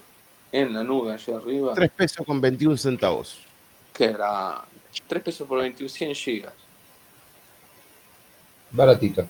en 0.51 0.73
la 0.73 0.83
nube 0.83 1.13
allá 1.13 1.37
arriba. 1.37 1.75
3 1.75 1.91
pesos 1.91 2.27
con 2.27 2.41
21 2.41 2.79
centavos. 2.79 3.41
Que 3.93 4.05
era 4.05 4.65
3 5.07 5.23
pesos 5.23 5.47
por 5.47 5.59
21, 5.61 5.87
100 5.87 6.15
gigas. 6.15 6.55
Baratito. 8.71 9.29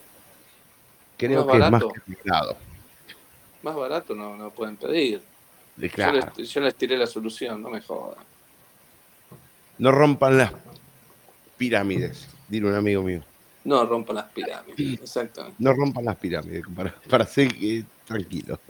Creo 1.16 1.44
que 1.48 1.58
es 1.58 1.70
más 1.70 1.82
que 1.82 2.30
Más 3.62 3.74
barato 3.74 4.14
no, 4.14 4.36
no 4.36 4.50
pueden 4.50 4.76
pedir. 4.76 5.20
Yo, 5.76 6.60
les, 6.60 6.74
tiré 6.76 6.96
la 6.96 7.08
solución, 7.08 7.60
no 7.60 7.68
me 7.68 7.80
jodan. 7.80 8.22
No 9.78 9.90
rompan 9.90 10.38
las 10.38 10.52
pirámides, 11.56 12.28
dice 12.46 12.64
un 12.64 12.74
amigo 12.74 13.02
mío. 13.02 13.24
No 13.64 13.84
rompan 13.84 14.14
las 14.14 14.26
pirámides, 14.26 15.00
exactamente. 15.02 15.56
No 15.58 15.72
rompan 15.72 16.04
las 16.04 16.16
pirámides, 16.16 16.62
para, 16.72 16.94
para 17.10 17.26
ser 17.26 17.52
tranquilo. 18.06 18.60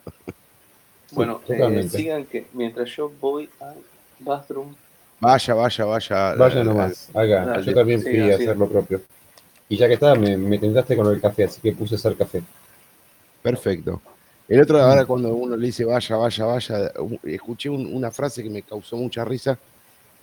Bueno, 1.13 1.41
eh, 1.49 1.89
sigan 1.91 2.25
que 2.25 2.47
mientras 2.53 2.89
yo 2.91 3.11
voy 3.21 3.49
al 3.61 3.77
bathroom. 4.19 4.75
Vaya, 5.21 5.55
vaya, 5.55 5.85
vaya. 5.85 6.35
Vaya 6.35 6.65
nomás, 6.65 7.09
haga. 7.15 7.61
yo 7.61 7.75
también 7.75 8.03
fui 8.03 8.31
a 8.31 8.35
hacer 8.35 8.57
lo 8.57 8.69
propio. 8.69 9.01
Y 9.69 9.77
ya 9.77 9.87
que 9.87 9.95
estaba, 9.95 10.15
me, 10.15 10.37
me, 10.37 10.59
tentaste 10.59 10.97
con 10.97 11.07
el 11.13 11.21
café, 11.21 11.45
así 11.45 11.61
que 11.61 11.73
puse 11.73 11.95
a 11.95 11.99
hacer 11.99 12.17
café. 12.17 12.43
Perfecto. 13.43 14.01
El 14.49 14.61
otro, 14.61 14.81
ahora 14.83 15.07
cuando 15.07 15.35
uno 15.35 15.57
le 15.57 15.67
dice 15.67 15.85
vaya, 15.85 16.17
vaya, 16.17 16.45
vaya, 16.45 16.93
escuché 17.25 17.71
una 17.71 18.11
frase 18.11 18.43
que 18.43 18.51
me 18.51 18.63
causó 18.63 18.97
mucha 18.97 19.25
risa, 19.25 19.59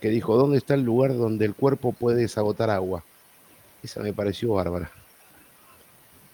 que 0.00 0.08
dijo, 0.08 0.36
¿dónde 0.36 0.58
está 0.58 0.74
el 0.74 0.82
lugar 0.82 1.16
donde 1.16 1.44
el 1.46 1.54
cuerpo 1.54 1.92
puede 1.92 2.22
desagotar 2.22 2.70
agua? 2.70 3.02
Esa 3.82 4.00
me 4.00 4.12
pareció 4.12 4.54
bárbara. 4.54 4.90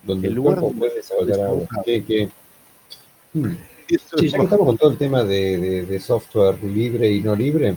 Donde 0.03 0.29
el, 0.29 0.35
lugar 0.35 0.61
cuerpo 0.61 0.79
puede 0.79 0.95
desagotar 0.97 1.41
agua. 1.41 1.67
¿Qué, 1.85 2.29
hmm. 3.33 3.55
Sí, 3.89 4.29
ya 4.29 4.39
que 4.39 4.45
estamos 4.45 4.67
con 4.67 4.79
todo 4.79 4.91
el 4.91 4.99
tema 4.99 5.23
de, 5.23 6.01
software 6.01 6.63
libre 6.65 7.11
y 7.11 7.21
no 7.21 7.37
libre, 7.37 7.77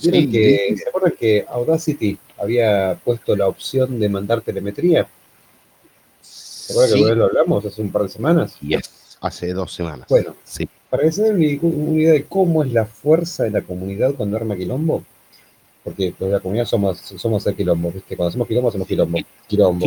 que, 0.00 0.74
¿se 0.76 0.88
acuerdan 0.88 1.14
que 1.18 1.44
Audacity 1.48 2.18
había 2.38 2.98
puesto 3.04 3.36
la 3.36 3.46
opción 3.46 3.98
de 4.00 4.08
mandar 4.08 4.40
telemetría? 4.40 5.06
¿Se 6.20 6.72
acuerdan 6.72 7.08
que 7.08 7.14
lo 7.14 7.24
hablamos 7.26 7.64
hace 7.64 7.82
un 7.82 7.92
par 7.92 8.02
de 8.02 8.08
semanas? 8.08 8.58
Yes, 8.60 9.16
hace 9.20 9.52
dos 9.52 9.72
semanas. 9.72 10.08
Bueno, 10.08 10.34
sí. 10.44 10.68
para 10.90 11.04
que 11.04 11.12
se 11.12 11.22
den 11.22 11.60
una 11.62 12.00
idea 12.00 12.12
de 12.12 12.24
cómo 12.24 12.64
es 12.64 12.72
la 12.72 12.86
fuerza 12.86 13.44
de 13.44 13.50
la 13.50 13.62
comunidad 13.62 14.14
cuando 14.14 14.36
arma 14.36 14.56
quilombo, 14.56 15.04
porque 15.84 16.14
pues, 16.18 16.32
la 16.32 16.40
comunidad 16.40 16.64
somos, 16.64 16.98
somos 16.98 17.46
el 17.46 17.54
quilombo, 17.54 17.92
¿viste? 17.92 18.16
Cuando 18.16 18.30
hacemos 18.30 18.48
quilombo, 18.48 18.68
hacemos 18.70 18.88
quilombo. 18.88 19.18
Quilombo. 19.46 19.86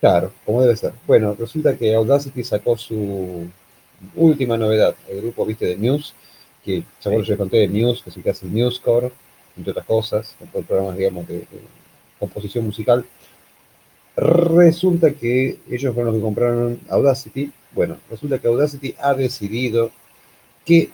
Claro, 0.00 0.32
como 0.46 0.62
debe 0.62 0.76
ser. 0.76 0.94
Bueno, 1.06 1.36
resulta 1.38 1.76
que 1.76 1.94
Audacity 1.94 2.42
sacó 2.42 2.78
su 2.78 3.46
última 4.14 4.56
novedad, 4.56 4.94
el 5.08 5.20
grupo, 5.20 5.46
viste, 5.46 5.66
de 5.66 5.76
News, 5.76 6.14
que 6.64 6.84
seguro 6.98 7.24
yo 7.24 7.36
conté 7.36 7.58
de 7.58 7.68
News, 7.68 8.02
que 8.02 8.22
que 8.22 8.30
hace 8.30 8.46
el 8.46 8.54
Newscore, 8.54 9.12
entre 9.56 9.72
otras 9.72 9.86
cosas, 9.86 10.36
con 10.52 10.64
programas, 10.64 10.96
digamos, 10.96 11.26
de, 11.26 11.46
composición 12.18 12.66
musical. 12.66 13.06
Resulta 14.16 15.12
que 15.12 15.58
ellos 15.70 15.94
fueron 15.94 16.12
los 16.12 16.16
que 16.16 16.22
compraron 16.22 16.80
Audacity. 16.90 17.50
Bueno, 17.72 17.96
resulta 18.10 18.38
que 18.38 18.48
Audacity 18.48 18.94
ha 18.98 19.14
decidido 19.14 19.90
que 20.66 20.90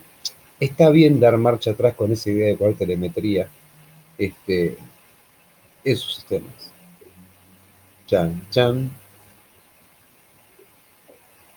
está 0.60 0.90
bien 0.90 1.18
dar 1.18 1.36
marcha 1.36 1.72
atrás 1.72 1.94
con 1.94 2.12
esa 2.12 2.30
idea 2.30 2.46
de 2.46 2.56
poner 2.56 2.76
telemetría 2.76 3.48
este, 4.16 4.78
en 5.84 5.96
sus 5.96 6.14
sistemas. 6.14 6.72
Chan, 8.06 8.46
chan. 8.50 8.90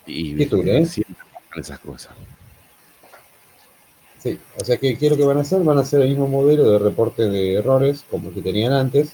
Y 0.08 0.36
¿Qué 0.36 0.46
tú, 0.48 0.64
eh? 0.64 0.84
Esas 1.56 1.80
cosas. 1.80 2.14
Sí, 4.20 4.38
o 4.60 4.66
sea 4.66 4.78
que 4.78 4.98
¿qué 4.98 5.06
es 5.06 5.12
lo 5.12 5.18
que 5.18 5.24
van 5.24 5.38
a 5.38 5.42
hacer? 5.42 5.64
Van 5.64 5.78
a 5.78 5.82
hacer 5.82 6.02
el 6.02 6.10
mismo 6.10 6.28
modelo 6.28 6.70
de 6.72 6.80
reporte 6.80 7.30
de 7.30 7.56
errores 7.56 8.04
como 8.10 8.30
el 8.30 8.36
que 8.36 8.42
tenían 8.42 8.74
antes, 8.74 9.14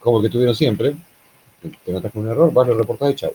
como 0.00 0.18
el 0.18 0.24
que 0.24 0.30
tuvieron 0.30 0.56
siempre. 0.56 0.96
Te 1.84 1.92
notas 1.92 2.10
con 2.12 2.22
un 2.22 2.30
error, 2.30 2.52
vas 2.52 2.68
a 2.68 2.74
reportar 2.74 3.12
y 3.12 3.14
chao. 3.14 3.32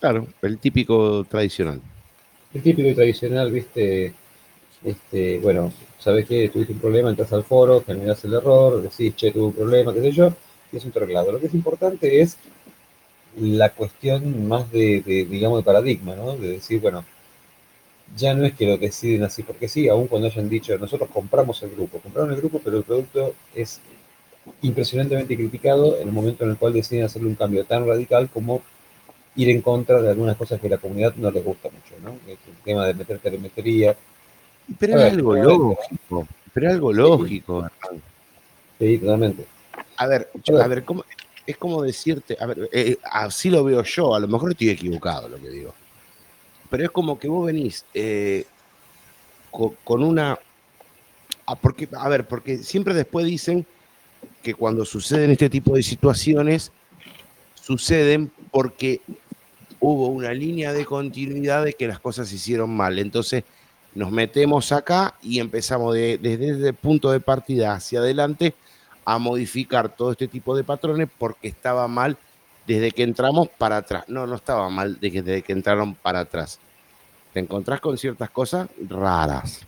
Claro, 0.00 0.26
el 0.42 0.58
típico 0.58 1.24
tradicional. 1.24 1.80
El 2.52 2.62
típico 2.62 2.88
y 2.88 2.94
tradicional, 2.94 3.52
viste, 3.52 4.12
este, 4.84 5.38
bueno, 5.38 5.72
sabes 5.98 6.26
que 6.26 6.48
tuviste 6.48 6.72
un 6.72 6.80
problema, 6.80 7.10
entras 7.10 7.32
al 7.32 7.44
foro, 7.44 7.82
generas 7.86 8.24
el 8.24 8.34
error, 8.34 8.82
decís, 8.82 9.14
che, 9.14 9.30
tuve 9.30 9.44
un 9.44 9.52
problema, 9.52 9.94
qué 9.94 10.00
sé 10.00 10.12
yo, 10.12 10.32
y 10.72 10.76
es 10.76 10.84
un 10.84 10.92
arreglado. 10.94 11.32
Lo 11.32 11.40
que 11.40 11.46
es 11.46 11.54
importante 11.54 12.20
es 12.20 12.36
la 13.38 13.70
cuestión 13.70 14.46
más 14.46 14.70
de, 14.70 15.00
de, 15.00 15.24
digamos, 15.24 15.58
de 15.58 15.64
paradigma, 15.64 16.14
¿no? 16.16 16.36
De 16.36 16.48
decir, 16.48 16.80
bueno, 16.80 17.04
ya 18.16 18.34
no 18.34 18.44
es 18.44 18.54
que 18.54 18.66
lo 18.66 18.76
deciden 18.76 19.24
así 19.24 19.42
porque 19.42 19.68
sí, 19.68 19.88
aun 19.88 20.06
cuando 20.06 20.28
hayan 20.28 20.48
dicho, 20.48 20.76
nosotros 20.78 21.08
compramos 21.12 21.62
el 21.62 21.70
grupo, 21.70 21.98
compraron 21.98 22.32
el 22.32 22.38
grupo, 22.38 22.60
pero 22.62 22.78
el 22.78 22.84
producto 22.84 23.34
es 23.54 23.80
impresionantemente 24.62 25.36
criticado 25.36 25.96
en 25.98 26.08
el 26.08 26.14
momento 26.14 26.44
en 26.44 26.50
el 26.50 26.56
cual 26.56 26.72
deciden 26.72 27.04
hacerle 27.04 27.28
un 27.28 27.34
cambio 27.34 27.64
tan 27.64 27.86
radical 27.86 28.28
como 28.28 28.62
ir 29.36 29.48
en 29.48 29.62
contra 29.62 30.00
de 30.00 30.10
algunas 30.10 30.36
cosas 30.36 30.60
que 30.60 30.68
a 30.68 30.70
la 30.70 30.78
comunidad 30.78 31.14
no 31.16 31.30
les 31.30 31.44
gusta 31.44 31.68
mucho, 31.70 32.00
¿no? 32.02 32.16
El 32.30 32.36
tema 32.64 32.86
de 32.86 32.94
meter 32.94 33.18
telemetría. 33.18 33.96
Pero 34.78 34.98
es 34.98 35.12
algo 35.12 35.34
lógico, 35.34 36.28
pero 36.52 36.70
algo 36.70 36.92
lógico. 36.92 37.68
Sí, 38.78 38.98
totalmente. 38.98 39.46
A 39.96 40.06
ver, 40.06 40.30
a 40.60 40.66
ver, 40.68 40.84
¿cómo, 40.84 41.04
es 41.46 41.56
como 41.56 41.82
decirte, 41.82 42.36
a 42.38 42.46
ver, 42.46 42.68
eh, 42.72 42.96
así 43.10 43.50
lo 43.50 43.64
veo 43.64 43.82
yo, 43.82 44.14
a 44.14 44.20
lo 44.20 44.28
mejor 44.28 44.52
estoy 44.52 44.70
equivocado 44.70 45.28
lo 45.28 45.36
que 45.40 45.48
digo 45.48 45.74
pero 46.74 46.86
es 46.86 46.90
como 46.90 47.20
que 47.20 47.28
vos 47.28 47.46
venís 47.46 47.84
eh, 47.94 48.46
con, 49.52 50.02
una... 50.02 50.36
Ah, 51.46 51.54
porque, 51.54 51.88
a 51.96 52.08
ver, 52.08 52.26
porque 52.26 52.58
siempre 52.58 52.94
después 52.94 53.26
dicen 53.26 53.64
que 54.42 54.54
cuando 54.54 54.84
suceden 54.84 55.30
este 55.30 55.48
tipo 55.48 55.76
de 55.76 55.84
situaciones, 55.84 56.72
suceden 57.54 58.32
porque 58.50 59.02
hubo 59.78 60.08
una 60.08 60.34
línea 60.34 60.72
de 60.72 60.84
continuidad 60.84 61.64
de 61.64 61.74
que 61.74 61.86
las 61.86 62.00
cosas 62.00 62.28
se 62.28 62.34
hicieron 62.34 62.74
mal. 62.74 62.98
Entonces 62.98 63.44
nos 63.94 64.10
metemos 64.10 64.72
acá 64.72 65.14
y 65.22 65.38
empezamos 65.38 65.94
desde 65.94 66.50
ese 66.50 66.72
punto 66.72 67.12
de 67.12 67.20
partida 67.20 67.74
hacia 67.74 68.00
adelante 68.00 68.52
a 69.04 69.20
modificar 69.20 69.94
todo 69.94 70.10
este 70.10 70.26
tipo 70.26 70.56
de 70.56 70.64
patrones 70.64 71.08
porque 71.16 71.46
estaba 71.46 71.86
mal 71.86 72.18
desde 72.66 72.90
que 72.90 73.04
entramos 73.04 73.48
para 73.48 73.76
atrás. 73.76 74.04
No, 74.08 74.26
no 74.26 74.34
estaba 74.34 74.68
mal 74.70 74.98
desde 75.00 75.42
que 75.42 75.52
entraron 75.52 75.94
para 75.94 76.20
atrás 76.20 76.58
te 77.34 77.40
encontrás 77.40 77.80
con 77.80 77.98
ciertas 77.98 78.30
cosas 78.30 78.68
raras. 78.88 79.66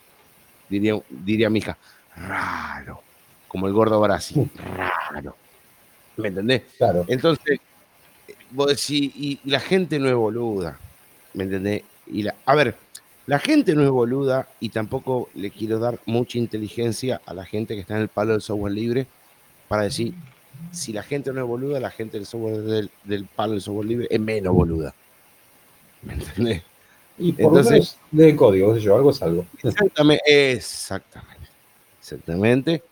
Diría, 0.71 0.99
diría 1.11 1.51
mi 1.51 1.59
hija, 1.59 1.77
raro. 2.17 3.01
Como 3.49 3.67
el 3.67 3.73
gordo 3.73 4.01
Brasil, 4.01 4.49
raro. 4.77 5.37
¿Me 6.17 6.29
entendés? 6.29 6.63
Claro. 6.79 7.05
Entonces, 7.09 7.59
vos 8.53 8.69
decís, 8.69 9.13
y, 9.17 9.41
la 9.45 9.59
gente 9.59 9.99
no 9.99 10.09
es 10.09 10.15
boluda. 10.15 10.79
¿Me 11.35 11.43
entendés? 11.43 11.83
Y 12.07 12.23
la, 12.23 12.37
a 12.47 12.55
ver, 12.55 12.77
la 13.27 13.41
gente 13.41 13.75
no 13.75 13.83
es 13.83 13.91
boluda 13.91 14.47
y 14.61 14.69
tampoco 14.69 15.29
le 15.35 15.51
quiero 15.51 15.81
dar 15.81 15.99
mucha 16.07 16.39
inteligencia 16.39 17.21
a 17.27 17.35
la 17.35 17.45
gente 17.45 17.75
que 17.75 17.81
está 17.81 17.97
en 17.97 18.03
el 18.03 18.09
palo 18.09 18.33
del 18.33 18.43
software 18.43 18.73
libre 18.73 19.09
para 19.67 19.83
decir, 19.83 20.15
si 20.71 20.93
la 20.93 21.03
gente 21.03 21.33
no 21.33 21.41
es 21.41 21.47
boluda, 21.49 21.81
la 21.81 21.91
gente 21.91 22.17
del 22.17 22.27
software 22.27 22.59
del, 22.59 22.91
del 23.03 23.27
palo 23.27 23.55
del 23.55 23.61
software 23.61 23.89
libre 23.89 24.07
es 24.09 24.21
menos 24.21 24.55
boluda. 24.55 24.95
¿Me 26.03 26.13
entendés? 26.15 26.63
Y 27.19 27.33
por 27.33 27.47
Entonces, 27.47 27.97
menos 28.11 28.37
código, 28.37 28.77
yo, 28.77 28.97
algo 28.97 29.11
es 29.11 29.23
algo. 29.23 29.47
Exactamente, 29.63 30.53
exactamente. 30.53 31.49
Exactamente. 31.99 32.83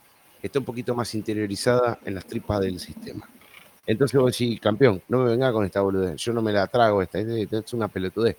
Está 0.42 0.58
un 0.58 0.64
poquito 0.64 0.94
más 0.94 1.14
interiorizada 1.14 1.98
en 2.04 2.14
las 2.14 2.24
tripas 2.26 2.60
del 2.60 2.80
sistema. 2.80 3.28
Entonces 3.86 4.18
vos 4.18 4.32
decís, 4.32 4.58
campeón, 4.60 5.02
no 5.08 5.18
me 5.18 5.30
venga 5.30 5.52
con 5.52 5.64
esta 5.64 5.82
boludez. 5.82 6.16
Yo 6.16 6.32
no 6.32 6.42
me 6.42 6.52
la 6.52 6.66
trago, 6.66 7.02
esta, 7.02 7.18
es 7.20 7.72
una 7.72 7.88
pelotudez. 7.88 8.36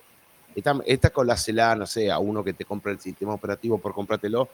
esta, 0.54 0.78
esta 0.84 1.10
colásela, 1.10 1.74
no 1.76 1.86
sé, 1.86 2.10
a 2.10 2.18
uno 2.18 2.42
que 2.42 2.52
te 2.52 2.64
compra 2.64 2.92
el 2.92 3.00
sistema 3.00 3.34
operativo 3.34 3.78
por 3.78 3.94
comprártelo, 3.94 4.48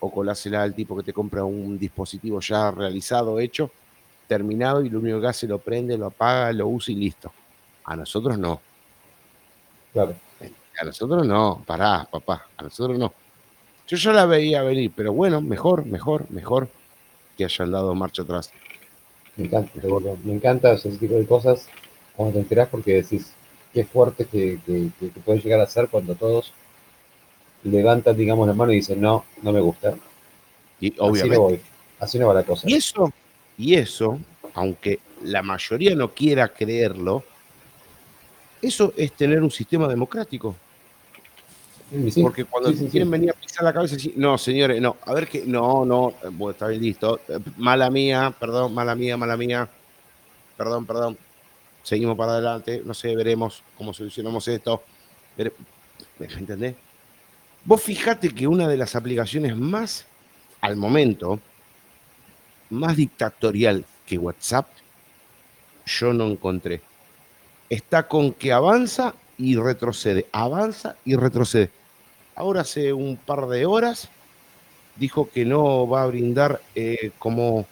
o 0.00 0.10
colásela 0.10 0.62
al 0.62 0.74
tipo 0.74 0.96
que 0.96 1.04
te 1.04 1.12
compra 1.12 1.44
un 1.44 1.78
dispositivo 1.78 2.40
ya 2.40 2.72
realizado, 2.72 3.38
hecho, 3.38 3.70
terminado, 4.26 4.84
y 4.84 4.90
lo 4.90 4.98
único 4.98 5.20
que 5.20 5.28
hace 5.28 5.46
lo 5.46 5.58
prende, 5.58 5.96
lo 5.96 6.06
apaga, 6.06 6.52
lo 6.52 6.66
usa 6.66 6.92
y 6.92 6.96
listo. 6.96 7.32
A 7.84 7.94
nosotros 7.94 8.36
no. 8.36 8.60
Claro. 9.92 10.16
A 10.78 10.84
nosotros 10.84 11.26
no, 11.26 11.62
pará, 11.66 12.08
papá, 12.10 12.46
a 12.56 12.62
nosotros 12.62 12.98
no. 12.98 13.12
Yo 13.86 13.96
ya 13.96 14.12
la 14.12 14.26
veía 14.26 14.62
venir, 14.62 14.90
pero 14.94 15.12
bueno, 15.12 15.40
mejor, 15.40 15.84
mejor, 15.84 16.30
mejor 16.30 16.68
que 17.36 17.44
hayan 17.44 17.70
dado 17.70 17.94
marcha 17.94 18.22
atrás. 18.22 18.50
Me 19.36 19.46
encanta, 19.46 19.72
me 20.24 20.32
encanta 20.32 20.72
ese 20.72 20.90
tipo 20.96 21.14
de 21.14 21.26
cosas 21.26 21.68
cuando 22.16 22.34
te 22.34 22.40
enterás 22.40 22.68
porque 22.68 22.94
decís 22.94 23.32
qué 23.72 23.84
fuerte 23.84 24.26
que, 24.26 24.60
que, 24.66 24.90
que, 24.98 25.20
puede 25.20 25.40
llegar 25.40 25.60
a 25.60 25.66
ser 25.66 25.88
cuando 25.88 26.14
todos 26.14 26.52
levantan, 27.64 28.16
digamos, 28.16 28.46
la 28.46 28.54
mano 28.54 28.72
y 28.72 28.76
dicen, 28.76 29.00
no, 29.00 29.24
no 29.42 29.52
me 29.52 29.60
gusta. 29.60 29.94
Y 30.80 30.94
obviamente. 30.98 31.22
Así 31.22 31.30
no, 31.30 31.40
voy. 31.40 31.60
Así 32.00 32.18
no 32.18 32.26
va 32.28 32.34
la 32.34 32.44
cosa. 32.44 32.68
Y 32.68 32.74
eso, 32.74 33.12
y 33.56 33.74
eso, 33.74 34.18
aunque 34.54 35.00
la 35.22 35.42
mayoría 35.42 35.94
no 35.94 36.12
quiera 36.12 36.48
creerlo, 36.48 37.24
eso 38.62 38.94
es 38.96 39.12
tener 39.12 39.42
un 39.42 39.50
sistema 39.50 39.88
democrático. 39.88 40.56
Porque 42.22 42.46
cuando 42.46 42.72
quieren 42.72 43.10
venir 43.10 43.30
a 43.30 43.32
pisar 43.34 43.64
la 43.64 43.72
cabeza, 43.72 43.96
no, 44.16 44.38
señores, 44.38 44.80
no, 44.80 44.96
a 45.04 45.12
ver 45.12 45.28
que, 45.28 45.44
no, 45.44 45.84
no, 45.84 46.14
bueno, 46.30 46.52
está 46.52 46.68
bien 46.68 46.80
listo, 46.80 47.20
mala 47.58 47.90
mía, 47.90 48.34
perdón, 48.40 48.72
mala 48.72 48.94
mía, 48.94 49.18
mala 49.18 49.36
mía, 49.36 49.68
perdón, 50.56 50.86
perdón, 50.86 51.18
seguimos 51.82 52.16
para 52.16 52.32
adelante, 52.32 52.80
no 52.82 52.94
sé, 52.94 53.14
veremos 53.14 53.62
cómo 53.76 53.92
solucionamos 53.92 54.48
esto, 54.48 54.82
¿me 55.36 56.26
entendés? 56.26 56.76
Vos 57.64 57.82
fijate 57.82 58.30
que 58.30 58.46
una 58.46 58.66
de 58.68 58.78
las 58.78 58.96
aplicaciones 58.96 59.54
más, 59.54 60.06
al 60.62 60.76
momento, 60.76 61.40
más 62.70 62.96
dictatorial 62.96 63.84
que 64.06 64.16
WhatsApp, 64.16 64.66
yo 65.84 66.14
no 66.14 66.26
encontré. 66.26 66.80
Está 67.72 68.06
con 68.06 68.32
que 68.32 68.52
avanza 68.52 69.14
y 69.38 69.56
retrocede, 69.56 70.26
avanza 70.32 70.96
y 71.04 71.16
retrocede 71.16 71.70
ahora 72.34 72.62
hace 72.62 72.92
un 72.92 73.16
par 73.16 73.46
de 73.46 73.66
horas 73.66 74.08
dijo 74.96 75.28
que 75.30 75.44
no 75.44 75.88
va 75.88 76.02
a 76.02 76.06
brindar 76.06 76.60
eh, 76.74 77.10
como, 77.18 77.66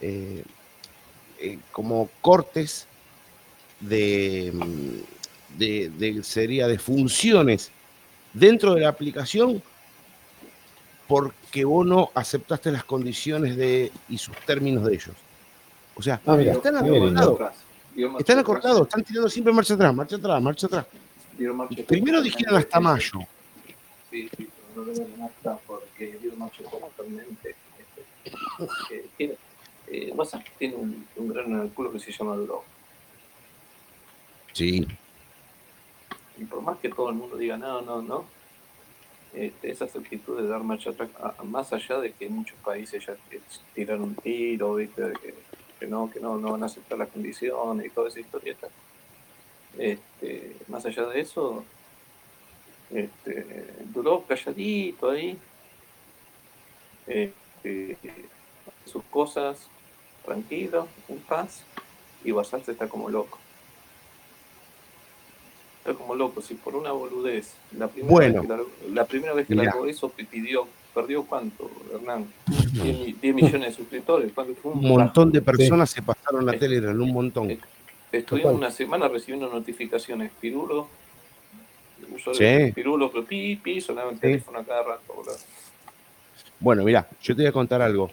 eh, 0.00 0.44
eh, 1.40 1.58
como 1.72 2.08
cortes 2.20 2.86
de, 3.80 4.52
de, 5.58 6.22
sería 6.22 6.68
de 6.68 6.78
funciones 6.78 7.70
dentro 8.32 8.74
de 8.74 8.82
la 8.82 8.88
aplicación 8.88 9.62
porque 11.08 11.64
vos 11.64 11.84
no 11.84 12.10
aceptaste 12.14 12.70
las 12.70 12.84
condiciones 12.84 13.56
de, 13.56 13.90
y 14.08 14.18
sus 14.18 14.36
términos 14.46 14.84
de 14.84 14.94
ellos. 14.94 15.16
O 15.96 16.02
sea, 16.02 16.20
ah, 16.24 16.40
están 16.40 16.76
acordados. 16.76 17.52
Están 18.18 18.38
acordados, 18.38 18.82
están 18.82 19.02
tirando 19.02 19.28
siempre 19.28 19.52
marcha 19.52 19.74
atrás, 19.74 19.94
marcha 19.94 20.16
atrás, 20.16 20.42
marcha 20.42 20.66
atrás. 20.66 20.86
primero 21.86 22.22
dijeron 22.22 22.56
hasta 22.56 22.80
mayo 22.80 23.26
sí, 24.10 24.28
sí, 24.36 24.48
no 24.74 24.84
lo 24.84 24.92
acá 25.24 25.58
porque 25.66 26.18
Dios 26.20 26.36
Macho 26.36 26.64
actualmente 26.84 27.54
este, 27.78 29.08
tiene, 29.16 29.34
eh, 29.86 30.12
tiene 30.58 30.74
un, 30.74 31.06
un 31.16 31.28
gran 31.28 31.68
culo 31.70 31.92
que 31.92 32.00
se 32.00 32.12
llama 32.12 32.36
Duro. 32.36 32.64
Sí. 34.52 34.86
Y 36.36 36.44
por 36.44 36.62
más 36.62 36.78
que 36.78 36.88
todo 36.88 37.10
el 37.10 37.16
mundo 37.16 37.36
diga 37.36 37.56
no, 37.56 37.80
no, 37.82 38.02
no, 38.02 38.24
este, 39.32 39.70
esa 39.70 39.84
actitud 39.84 40.40
de 40.40 40.48
dar 40.48 40.62
marcha 40.62 40.90
atrás, 40.90 41.10
más 41.44 41.72
allá 41.72 41.98
de 41.98 42.12
que 42.12 42.28
muchos 42.28 42.58
países 42.64 43.04
ya 43.06 43.14
tiraron 43.74 44.02
un 44.02 44.14
tiro, 44.16 44.74
¿viste? 44.74 45.02
Que, 45.22 45.34
que, 45.80 45.86
no, 45.86 46.10
que 46.10 46.20
no, 46.20 46.36
no 46.36 46.52
van 46.52 46.62
a 46.62 46.66
aceptar 46.66 46.98
las 46.98 47.08
condiciones 47.08 47.86
y 47.86 47.90
toda 47.90 48.08
esa 48.08 48.20
historieta. 48.20 48.68
Este, 49.78 50.56
más 50.68 50.84
allá 50.84 51.06
de 51.06 51.20
eso, 51.20 51.64
este, 52.90 53.66
duró 53.86 54.22
calladito 54.22 55.10
ahí, 55.10 55.38
este, 57.06 57.96
sus 58.84 59.02
cosas, 59.04 59.68
tranquilo, 60.24 60.86
en 61.08 61.18
paz, 61.18 61.64
y 62.24 62.30
Basarse 62.32 62.72
está 62.72 62.88
como 62.88 63.08
loco. 63.08 63.38
Está 65.78 65.94
como 65.94 66.14
loco, 66.14 66.42
si 66.42 66.54
por 66.54 66.76
una 66.76 66.92
boludez, 66.92 67.54
la 67.72 67.88
primera 67.88 68.18
vez 68.18 68.40
que, 68.42 68.90
la, 68.90 69.04
primera 69.06 69.32
vez 69.32 69.46
que 69.46 69.54
largó 69.54 69.86
eso 69.86 70.10
pidió, 70.10 70.68
perdió 70.94 71.24
cuánto, 71.24 71.70
Hernán, 71.92 72.26
10, 72.46 73.34
millones 73.34 73.60
de 73.60 73.72
suscriptores. 73.72 74.32
un, 74.64 74.80
montón 74.80 75.32
de 75.32 75.42
personas 75.42 75.90
se 75.90 76.02
pasaron 76.02 76.48
a 76.48 76.52
Telegram, 76.52 77.00
un 77.00 77.12
montón. 77.12 77.58
Estuvimos 78.12 78.54
una 78.54 78.70
semana 78.70 79.08
recibiendo 79.08 79.48
notificaciones, 79.48 80.32
Pirulo, 80.40 80.88
sí. 82.32 82.72
pirulo, 82.74 83.10
pero 83.10 83.24
pi, 83.24 83.56
pi, 83.56 83.80
sonaba 83.80 84.10
el 84.10 84.18
teléfono 84.18 84.58
a 84.58 84.64
cada 84.64 84.82
rato. 84.82 85.22
Bueno, 86.58 86.84
mira, 86.84 87.08
yo 87.22 87.34
te 87.34 87.42
voy 87.42 87.48
a 87.48 87.52
contar 87.52 87.80
algo. 87.82 88.10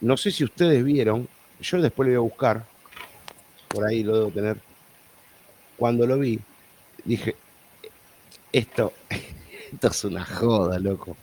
No 0.00 0.16
sé 0.16 0.30
si 0.30 0.44
ustedes 0.44 0.82
vieron, 0.84 1.28
yo 1.60 1.80
después 1.80 2.08
lo 2.08 2.12
voy 2.12 2.26
a 2.26 2.30
buscar, 2.30 2.64
por 3.68 3.86
ahí 3.86 4.02
lo 4.02 4.16
debo 4.16 4.30
tener. 4.30 4.56
Cuando 5.76 6.06
lo 6.06 6.18
vi, 6.18 6.38
dije, 7.04 7.36
esto, 8.52 8.92
esto 9.72 9.88
es 9.88 10.04
una 10.04 10.24
joda, 10.24 10.78
loco. 10.78 11.16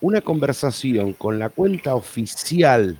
Una 0.00 0.20
conversación 0.20 1.12
con 1.12 1.38
la 1.38 1.50
cuenta 1.50 1.94
oficial 1.94 2.98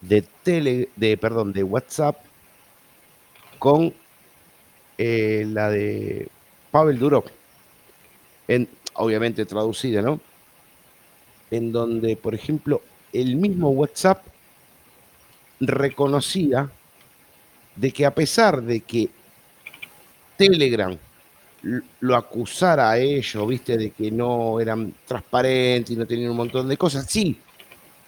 de 0.00 0.22
tele, 0.42 0.90
de, 0.96 1.16
perdón, 1.16 1.52
de 1.52 1.62
WhatsApp 1.62 2.16
con 3.58 3.92
eh, 4.98 5.44
la 5.48 5.70
de 5.70 6.28
Pavel 6.70 6.98
Durov, 6.98 7.24
en, 8.46 8.68
obviamente 8.94 9.46
traducida, 9.46 10.02
¿no? 10.02 10.20
En 11.50 11.72
donde, 11.72 12.16
por 12.16 12.34
ejemplo, 12.34 12.82
el 13.12 13.36
mismo 13.36 13.70
WhatsApp 13.70 14.24
reconocía 15.60 16.70
de 17.76 17.90
que 17.90 18.06
a 18.06 18.14
pesar 18.14 18.62
de 18.62 18.80
que 18.80 19.08
Telegram 20.36 20.96
lo 22.00 22.16
acusara 22.16 22.90
a 22.90 22.98
ellos, 22.98 23.48
viste, 23.48 23.76
de 23.76 23.90
que 23.90 24.10
no 24.10 24.60
eran 24.60 24.92
transparentes 25.06 25.90
y 25.90 25.96
no 25.96 26.06
tenían 26.06 26.30
un 26.30 26.36
montón 26.36 26.68
de 26.68 26.76
cosas, 26.76 27.06
sí, 27.08 27.38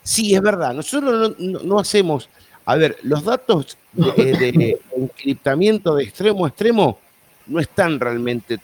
sí, 0.03 0.35
es 0.35 0.43
verdad, 0.43 0.75
nosotros 0.75 1.35
no 1.39 1.79
hacemos 1.79 2.29
a 2.67 2.75
ver, 2.75 2.99
los 3.05 3.23
datos 3.23 3.79
de, 3.93 4.79
encriptamiento 4.97 5.95
de 5.95 6.03
extremo 6.03 6.45
a 6.45 6.49
extremo 6.49 6.99
no 7.47 7.61
están 7.61 7.99
realmente 8.01 8.59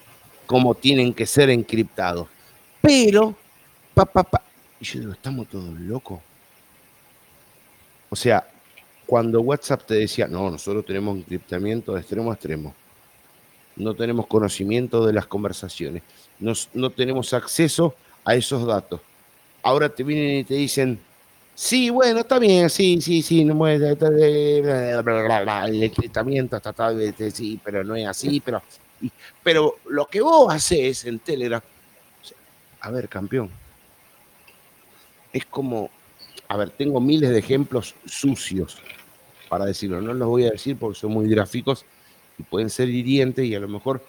como 0.44 0.74
tienen 0.74 1.14
que 1.14 1.24
ser 1.24 1.50
encriptados. 1.50 2.26
Pero, 2.80 3.36
pa, 3.94 4.04
pa, 4.04 4.24
pa. 4.24 4.42
Y 4.80 4.84
yo 4.84 5.00
digo, 5.00 5.12
estamos 5.12 5.48
todos 5.48 5.78
locos. 5.78 6.18
O 8.10 8.16
sea, 8.16 8.44
cuando 9.06 9.40
WhatsApp 9.40 9.86
te 9.86 9.94
decía, 9.94 10.26
no, 10.26 10.50
nosotros 10.50 10.84
tenemos 10.84 11.16
encriptamiento 11.16 11.94
de 11.94 12.00
extremo 12.00 12.32
a 12.32 12.34
extremo, 12.34 12.74
no 13.76 13.94
tenemos 13.94 14.26
conocimiento 14.26 15.06
de 15.06 15.12
las 15.12 15.26
conversaciones, 15.26 16.02
no 16.38 16.90
tenemos 16.90 17.32
acceso 17.32 17.94
a 18.24 18.34
esos 18.34 18.66
datos. 18.66 19.00
Ahora 19.62 19.88
te 19.88 20.02
vienen 20.02 20.40
y 20.40 20.44
te 20.44 20.54
dicen, 20.54 20.98
Sí, 21.54 21.90
bueno, 21.90 22.20
está 22.20 22.38
bien, 22.38 22.70
sí, 22.70 23.00
sí, 23.02 23.20
sí, 23.20 23.44
no 23.44 23.68
el 23.68 23.82
encriptamiento 25.82 26.56
está, 26.56 26.70
está, 26.70 27.30
sí, 27.30 27.60
pero 27.62 27.84
no 27.84 27.94
es 27.94 28.06
así, 28.06 28.40
pero, 28.40 28.62
pero 29.42 29.76
lo 29.86 30.06
que 30.06 30.22
vos 30.22 30.52
haces 30.52 31.04
en 31.04 31.18
Telegram, 31.18 31.60
a 32.80 32.90
ver, 32.90 33.06
campeón, 33.08 33.50
es 35.32 35.44
como, 35.44 35.90
a 36.48 36.56
ver, 36.56 36.70
tengo 36.70 37.00
miles 37.00 37.28
de 37.30 37.38
ejemplos 37.38 37.94
sucios 38.06 38.78
para 39.50 39.66
decirlo, 39.66 40.00
no 40.00 40.14
los 40.14 40.28
voy 40.28 40.46
a 40.46 40.52
decir 40.52 40.78
porque 40.78 40.98
son 40.98 41.12
muy 41.12 41.28
gráficos 41.28 41.84
pueden 42.42 42.70
ser 42.70 42.88
hirientes 42.88 43.44
y 43.44 43.54
a 43.54 43.60
lo 43.60 43.68
mejor 43.68 44.04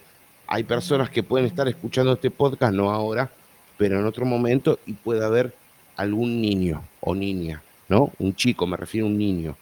hay 0.46 0.64
personas 0.64 1.10
que 1.10 1.22
pueden 1.22 1.46
estar 1.46 1.68
escuchando 1.68 2.12
este 2.12 2.30
podcast, 2.30 2.74
no 2.74 2.90
ahora, 2.90 3.30
pero 3.76 3.98
en 3.98 4.06
otro 4.06 4.24
momento 4.24 4.78
y 4.86 4.92
puede 4.92 5.24
haber 5.24 5.54
algún 5.96 6.40
niño 6.40 6.84
o 7.00 7.14
niña, 7.14 7.62
¿no? 7.88 8.12
Un 8.18 8.34
chico, 8.34 8.66
me 8.66 8.76
refiero 8.76 9.06
a 9.06 9.10
un 9.10 9.18
niño, 9.18 9.56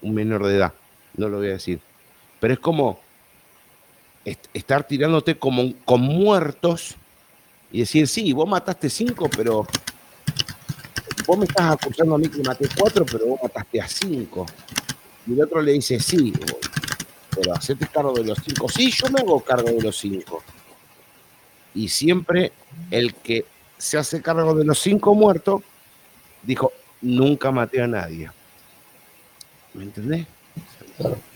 un 0.00 0.14
menor 0.14 0.46
de 0.46 0.56
edad, 0.56 0.72
no 1.16 1.28
lo 1.28 1.38
voy 1.38 1.48
a 1.48 1.52
decir. 1.52 1.80
Pero 2.40 2.54
es 2.54 2.60
como 2.60 3.00
estar 4.54 4.84
tirándote 4.86 5.36
como 5.36 5.72
con 5.84 6.00
muertos 6.00 6.96
y 7.70 7.80
decir, 7.80 8.06
sí, 8.08 8.32
vos 8.32 8.48
mataste 8.48 8.88
cinco, 8.90 9.28
pero 9.28 9.66
vos 11.26 11.38
me 11.38 11.44
estás 11.44 11.72
acusando 11.72 12.14
a 12.14 12.18
mí 12.18 12.28
que 12.28 12.42
maté 12.42 12.68
cuatro, 12.76 13.04
pero 13.04 13.26
vos 13.26 13.40
mataste 13.42 13.80
a 13.80 13.88
cinco. 13.88 14.46
Y 15.26 15.32
el 15.32 15.42
otro 15.42 15.62
le 15.62 15.72
dice, 15.72 15.98
sí. 16.00 16.32
Pero 17.34 17.54
hacete 17.54 17.86
cargo 17.86 18.12
de 18.12 18.24
los 18.24 18.38
cinco. 18.44 18.68
Sí, 18.68 18.90
yo 18.90 19.08
me 19.10 19.20
hago 19.20 19.40
cargo 19.40 19.68
de 19.68 19.80
los 19.80 19.96
cinco. 19.96 20.42
Y 21.74 21.88
siempre 21.88 22.52
el 22.90 23.14
que 23.14 23.46
se 23.78 23.98
hace 23.98 24.20
cargo 24.20 24.54
de 24.54 24.64
los 24.64 24.78
cinco 24.78 25.14
muertos 25.14 25.62
dijo, 26.42 26.72
nunca 27.00 27.50
maté 27.50 27.82
a 27.82 27.86
nadie. 27.86 28.30
¿Me 29.74 29.84
entendés? 29.84 30.26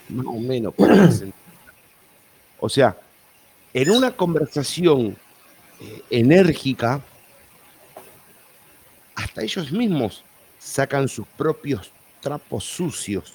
Más 0.08 0.26
o 0.26 0.38
menos. 0.38 0.74
O 2.58 2.68
sea, 2.68 2.96
en 3.72 3.90
una 3.90 4.12
conversación 4.12 5.16
eh, 5.80 6.02
enérgica, 6.10 7.00
hasta 9.14 9.42
ellos 9.42 9.72
mismos 9.72 10.24
sacan 10.58 11.08
sus 11.08 11.26
propios 11.26 11.90
trapos 12.20 12.64
sucios 12.64 13.34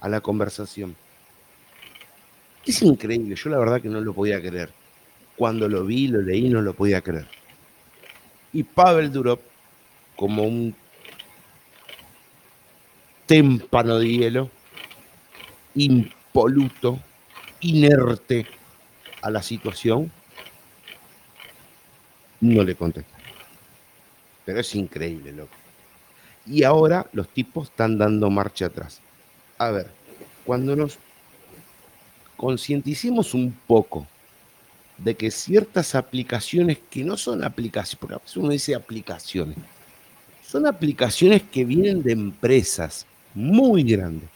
a 0.00 0.08
la 0.08 0.20
conversación. 0.20 0.96
Es 2.66 2.80
increíble, 2.82 3.34
yo 3.34 3.50
la 3.50 3.58
verdad 3.58 3.80
que 3.80 3.88
no 3.88 4.00
lo 4.00 4.14
podía 4.14 4.40
creer. 4.40 4.70
Cuando 5.36 5.68
lo 5.68 5.84
vi, 5.84 6.08
lo 6.08 6.22
leí, 6.22 6.48
no 6.48 6.62
lo 6.62 6.72
podía 6.74 7.02
creer. 7.02 7.26
Y 8.52 8.62
Pavel 8.62 9.12
Durov, 9.12 9.40
como 10.16 10.44
un 10.44 10.74
témpano 13.26 13.98
de 13.98 14.08
hielo, 14.08 14.50
impoluto, 15.74 17.00
inerte 17.60 18.46
a 19.22 19.30
la 19.30 19.42
situación, 19.42 20.10
no 22.40 22.62
le 22.62 22.74
contesta. 22.74 23.16
Pero 24.44 24.60
es 24.60 24.74
increíble, 24.74 25.32
loco. 25.32 25.54
Y 26.46 26.62
ahora 26.62 27.06
los 27.12 27.28
tipos 27.28 27.68
están 27.68 27.98
dando 27.98 28.30
marcha 28.30 28.66
atrás. 28.66 29.00
A 29.58 29.70
ver, 29.70 29.90
cuando 30.44 30.76
nos 30.76 30.98
concienticemos 32.44 33.32
un 33.32 33.56
poco 33.66 34.06
de 34.98 35.16
que 35.16 35.30
ciertas 35.30 35.94
aplicaciones 35.94 36.76
que 36.90 37.02
no 37.02 37.16
son 37.16 37.42
aplicaciones, 37.42 37.98
porque 37.98 38.16
a 38.16 38.18
veces 38.18 38.36
uno 38.36 38.50
dice 38.50 38.74
aplicaciones, 38.74 39.56
son 40.46 40.66
aplicaciones 40.66 41.42
que 41.42 41.64
vienen 41.64 42.02
de 42.02 42.12
empresas 42.12 43.06
muy 43.32 43.82
grandes, 43.82 44.28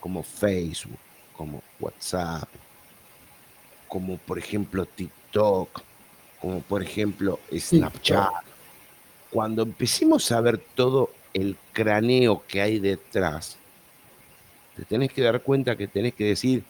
como 0.00 0.22
Facebook, 0.22 0.96
como 1.36 1.62
WhatsApp, 1.78 2.48
como 3.86 4.16
por 4.16 4.38
ejemplo 4.38 4.86
TikTok, 4.86 5.82
como 6.40 6.60
por 6.60 6.82
ejemplo 6.82 7.38
Snapchat. 7.54 8.30
Cuando 9.28 9.64
empecemos 9.64 10.32
a 10.32 10.40
ver 10.40 10.56
todo 10.74 11.10
el 11.34 11.58
craneo 11.74 12.42
que 12.48 12.62
hay 12.62 12.78
detrás, 12.78 13.58
te 14.74 14.86
tenés 14.86 15.12
que 15.12 15.20
dar 15.20 15.42
cuenta 15.42 15.76
que 15.76 15.86
tenés 15.86 16.14
que 16.14 16.24
decir, 16.24 16.64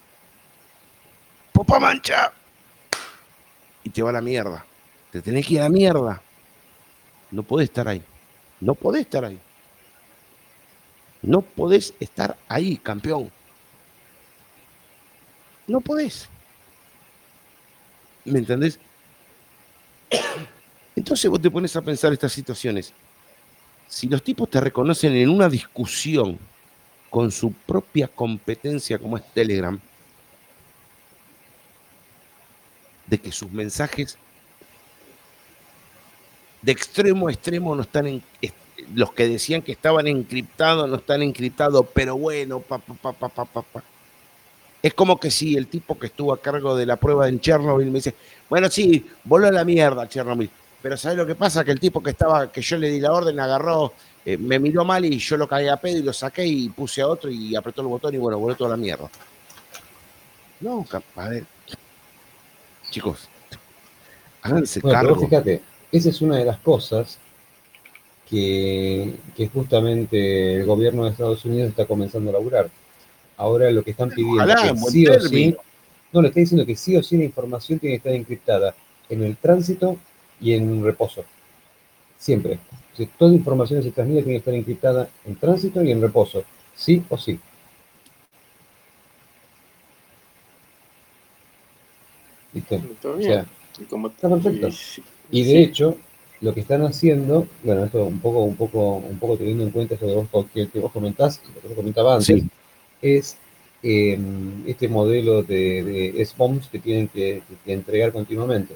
popa 1.55 1.79
mancha, 1.79 2.33
y 3.81 3.89
te 3.89 4.03
va 4.03 4.09
a 4.09 4.13
la 4.13 4.21
mierda. 4.21 4.65
Te 5.09 5.21
tenés 5.21 5.47
que 5.47 5.53
ir 5.53 5.61
a 5.61 5.63
la 5.63 5.69
mierda. 5.69 6.21
No 7.31 7.43
podés 7.43 7.69
estar 7.69 7.87
ahí. 7.87 8.03
No 8.59 8.75
podés 8.75 9.03
estar 9.03 9.23
ahí. 9.23 9.39
No 11.21 11.41
podés 11.41 11.93
estar 11.97 12.35
ahí, 12.49 12.75
campeón. 12.75 13.31
No 15.65 15.79
podés. 15.79 16.27
¿Me 18.25 18.39
entendés? 18.39 18.77
Entonces 20.95 21.31
vos 21.31 21.41
te 21.41 21.49
pones 21.49 21.73
a 21.77 21.81
pensar 21.81 22.11
estas 22.11 22.33
situaciones. 22.33 22.93
Si 23.87 24.09
los 24.09 24.21
tipos 24.21 24.49
te 24.49 24.59
reconocen 24.59 25.13
en 25.13 25.29
una 25.29 25.47
discusión 25.47 26.37
con 27.09 27.31
su 27.31 27.53
propia 27.53 28.09
competencia 28.09 28.99
como 28.99 29.15
es 29.15 29.23
Telegram, 29.31 29.79
de 33.07 33.17
que 33.17 33.31
sus 33.31 33.51
mensajes 33.51 34.17
de 36.61 36.71
extremo 36.71 37.27
a 37.27 37.31
extremo 37.31 37.75
no 37.75 37.83
están 37.83 38.07
en, 38.07 38.23
los 38.93 39.13
que 39.13 39.27
decían 39.27 39.61
que 39.61 39.71
estaban 39.71 40.07
encriptados 40.07 40.89
no 40.89 40.95
están 40.95 41.21
encriptados, 41.21 41.85
pero 41.93 42.17
bueno, 42.17 42.59
pa, 42.59 42.79
pa, 42.79 43.13
pa, 43.13 43.65
es 44.81 44.93
como 44.93 45.19
que 45.19 45.31
si 45.31 45.55
el 45.55 45.67
tipo 45.67 45.97
que 45.97 46.07
estuvo 46.07 46.33
a 46.33 46.41
cargo 46.41 46.75
de 46.75 46.85
la 46.85 46.95
prueba 46.97 47.27
en 47.27 47.39
Chernobyl 47.39 47.87
me 47.87 47.99
dice, 47.99 48.13
bueno, 48.49 48.69
sí, 48.69 49.05
voló 49.23 49.47
a 49.47 49.51
la 49.51 49.65
mierda 49.65 50.07
Chernobyl, 50.07 50.49
pero 50.81 50.97
¿sabes 50.97 51.17
lo 51.17 51.25
que 51.25 51.33
pasa? 51.33 51.63
Que 51.63 51.71
el 51.71 51.79
tipo 51.79 52.03
que 52.03 52.11
estaba, 52.11 52.51
que 52.51 52.61
yo 52.61 52.77
le 52.77 52.91
di 52.91 52.99
la 52.99 53.11
orden, 53.11 53.39
agarró, 53.39 53.93
eh, 54.23 54.37
me 54.37 54.59
miró 54.59 54.85
mal 54.85 55.03
y 55.03 55.17
yo 55.17 55.37
lo 55.37 55.47
caí 55.47 55.67
a 55.67 55.77
pedo 55.77 55.97
y 55.97 56.03
lo 56.03 56.13
saqué 56.13 56.45
y 56.45 56.69
puse 56.69 57.01
a 57.01 57.07
otro 57.07 57.31
y 57.31 57.55
apretó 57.55 57.81
el 57.81 57.87
botón 57.87 58.13
y 58.13 58.17
bueno, 58.17 58.37
voló 58.37 58.55
toda 58.55 58.71
la 58.71 58.77
mierda. 58.77 59.09
No, 60.59 60.85
a 61.15 61.29
chicos, 62.95 63.27
háganse 64.41 64.81
cargo. 64.81 65.19
fíjate, 65.19 65.61
esa 65.91 66.09
es 66.09 66.21
una 66.21 66.37
de 66.37 66.45
las 66.45 66.57
cosas 66.59 67.19
que, 68.29 69.15
justamente 69.53 70.55
el 70.55 70.65
gobierno 70.65 71.03
de 71.03 71.11
Estados 71.11 71.43
Unidos 71.43 71.69
está 71.69 71.85
comenzando 71.85 72.29
a 72.29 72.33
laburar. 72.33 72.69
Ahora 73.35 73.69
lo 73.69 73.83
que 73.83 73.91
están 73.91 74.11
pidiendo 74.11 74.45
es 74.45 74.61
que 74.61 74.77
sí 74.77 75.07
o 75.07 75.19
sí, 75.19 75.55
no, 76.13 76.21
le 76.21 76.29
está 76.29 76.39
diciendo 76.39 76.65
que 76.65 76.77
sí 76.77 76.95
o 76.95 77.03
sí 77.03 77.17
la 77.17 77.25
información 77.25 77.79
tiene 77.79 77.95
que 77.95 77.97
estar 77.97 78.13
encriptada 78.13 78.73
en 79.09 79.23
el 79.23 79.35
tránsito 79.35 79.97
y 80.39 80.53
en 80.53 80.81
reposo. 80.81 81.25
Siempre. 82.17 82.59
Si 82.95 83.07
toda 83.07 83.33
información 83.33 83.81
que 83.81 83.89
se 83.89 83.91
transmite 83.91 84.23
tiene 84.23 84.35
que 84.35 84.39
estar 84.39 84.53
encriptada 84.53 85.09
en 85.25 85.35
tránsito 85.35 85.83
y 85.83 85.91
en 85.91 86.01
reposo. 86.01 86.45
Sí 86.73 87.03
o 87.09 87.17
sí. 87.17 87.37
¿Viste? 92.55 92.81
O 93.03 93.21
sea, 93.21 93.45
está 93.79 94.29
perfecto. 94.29 94.69
Y 95.29 95.43
de 95.43 95.61
hecho, 95.61 95.97
lo 96.39 96.53
que 96.53 96.61
están 96.61 96.83
haciendo, 96.83 97.47
bueno, 97.63 97.83
esto 97.83 98.05
un 98.05 98.19
poco, 98.19 98.43
un 98.43 98.55
poco, 98.55 98.95
un 98.97 99.19
poco 99.19 99.37
teniendo 99.37 99.65
en 99.65 99.71
cuenta 99.71 99.95
eso 99.95 100.07
que 100.07 100.79
vos, 100.79 100.91
comentás, 100.91 101.41
lo 101.53 101.61
que 101.61 101.67
vos 101.67 101.75
comentaba 101.75 102.15
antes, 102.15 102.43
es 103.01 103.37
em, 103.83 104.63
este 104.65 104.87
modelo 104.87 105.43
de, 105.43 106.13
de 106.13 106.25
SBOMs 106.25 106.69
que 106.69 106.79
tienen 106.79 107.09
que, 107.09 107.43
entregar 107.65 108.13
continuamente. 108.13 108.75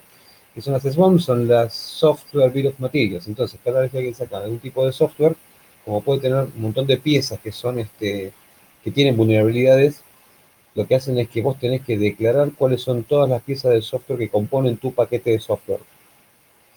¿Qué 0.54 0.62
son 0.62 0.74
las 0.74 0.84
SBOMs? 0.84 1.24
Son 1.24 1.48
las 1.48 1.74
Software 1.74 2.52
Bill 2.52 2.68
of 2.68 2.80
Materials. 2.80 3.28
Entonces, 3.30 3.58
cada 3.64 3.80
vez 3.80 3.92
que 3.92 3.98
alguien 3.98 4.16
saca 4.16 4.40
algún 4.40 4.60
tipo 4.60 4.86
de 4.86 4.92
software, 4.92 5.38
como 5.86 6.02
puede 6.02 6.20
tener 6.20 6.44
un 6.44 6.62
montón 6.62 6.86
de 6.86 6.98
piezas 6.98 7.40
que 7.40 7.54
son 7.54 7.80
este, 7.80 8.34
que 8.84 8.92
tienen 8.92 9.16
vulnerabilidades, 9.16 10.04
lo 10.76 10.88
que 10.88 10.96
hacen 10.96 11.18
es 11.18 11.30
que 11.30 11.42
vos 11.42 11.58
tenés 11.60 11.82
que 11.82 11.98
declarar 11.98 12.52
cuáles 12.58 12.82
son 12.82 13.04
todas 13.04 13.30
las 13.30 13.42
piezas 13.42 13.74
de 13.74 13.82
software 13.82 14.20
que 14.20 14.30
componen 14.30 14.78
tu 14.78 14.94
paquete 14.94 15.32
de 15.32 15.40
software. 15.40 15.80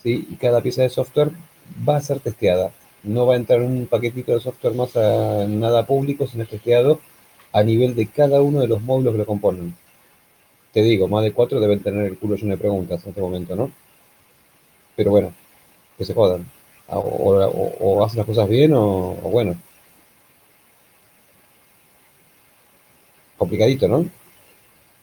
¿sí? 0.03 0.27
Y 0.31 0.37
cada 0.37 0.61
pieza 0.63 0.83
de 0.83 0.89
software 0.89 1.31
va 1.89 1.97
a 1.97 2.01
ser 2.01 2.21
testeada. 2.21 2.73
No 3.03 3.27
va 3.27 3.35
a 3.35 3.37
entrar 3.37 3.61
un 3.61 3.87
paquetito 3.87 4.33
de 4.33 4.41
software 4.41 4.75
más 4.75 4.97
a 4.97 5.45
nada 5.47 5.87
público, 5.87 6.27
sino 6.27 6.47
testeado 6.47 7.01
a 7.53 7.63
nivel 7.63 7.95
de 7.95 8.07
cada 8.07 8.41
uno 8.41 8.61
de 8.61 8.69
los 8.69 8.81
módulos 8.83 9.13
que 9.13 9.19
lo 9.19 9.27
componen. 9.27 9.77
Te 10.73 10.83
digo, 10.83 11.07
más 11.09 11.23
de 11.25 11.33
cuatro 11.33 11.61
deben 11.61 11.81
tener 11.83 12.07
el 12.07 12.19
culo 12.19 12.37
lleno 12.37 12.53
de 12.53 12.59
preguntas 12.59 13.03
en 13.05 13.11
este 13.11 13.21
momento, 13.21 13.55
¿no? 13.57 13.71
Pero 14.97 15.11
bueno, 15.11 15.35
que 15.99 16.05
se 16.05 16.15
jodan. 16.15 16.47
O, 16.89 18.05
hacen 18.05 18.19
las 18.19 18.27
cosas 18.27 18.49
bien 18.49 18.73
o 18.75 19.15
bueno. 19.31 19.57
Complicadito, 23.43 23.89
¿no? 23.89 24.09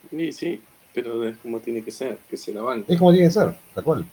Sí, 0.09 0.31
sí, 0.31 0.61
pero 0.93 1.27
es 1.27 1.37
como 1.37 1.59
tiene 1.59 1.83
que 1.83 1.91
ser, 1.91 2.17
que 2.29 2.37
se 2.37 2.53
la 2.53 2.61
van. 2.61 2.85
Es 2.87 2.97
como 2.97 3.11
tiene 3.11 3.27
que 3.27 3.33
ser, 3.33 3.55
tal 3.73 3.83
cual. 3.83 4.05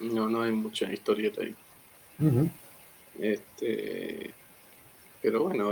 No, 0.00 0.28
no 0.28 0.42
hay 0.42 0.52
mucha 0.52 0.92
historieta 0.92 1.42
ahí. 1.42 1.54
Este, 3.18 4.30
pero 5.20 5.44
bueno, 5.44 5.70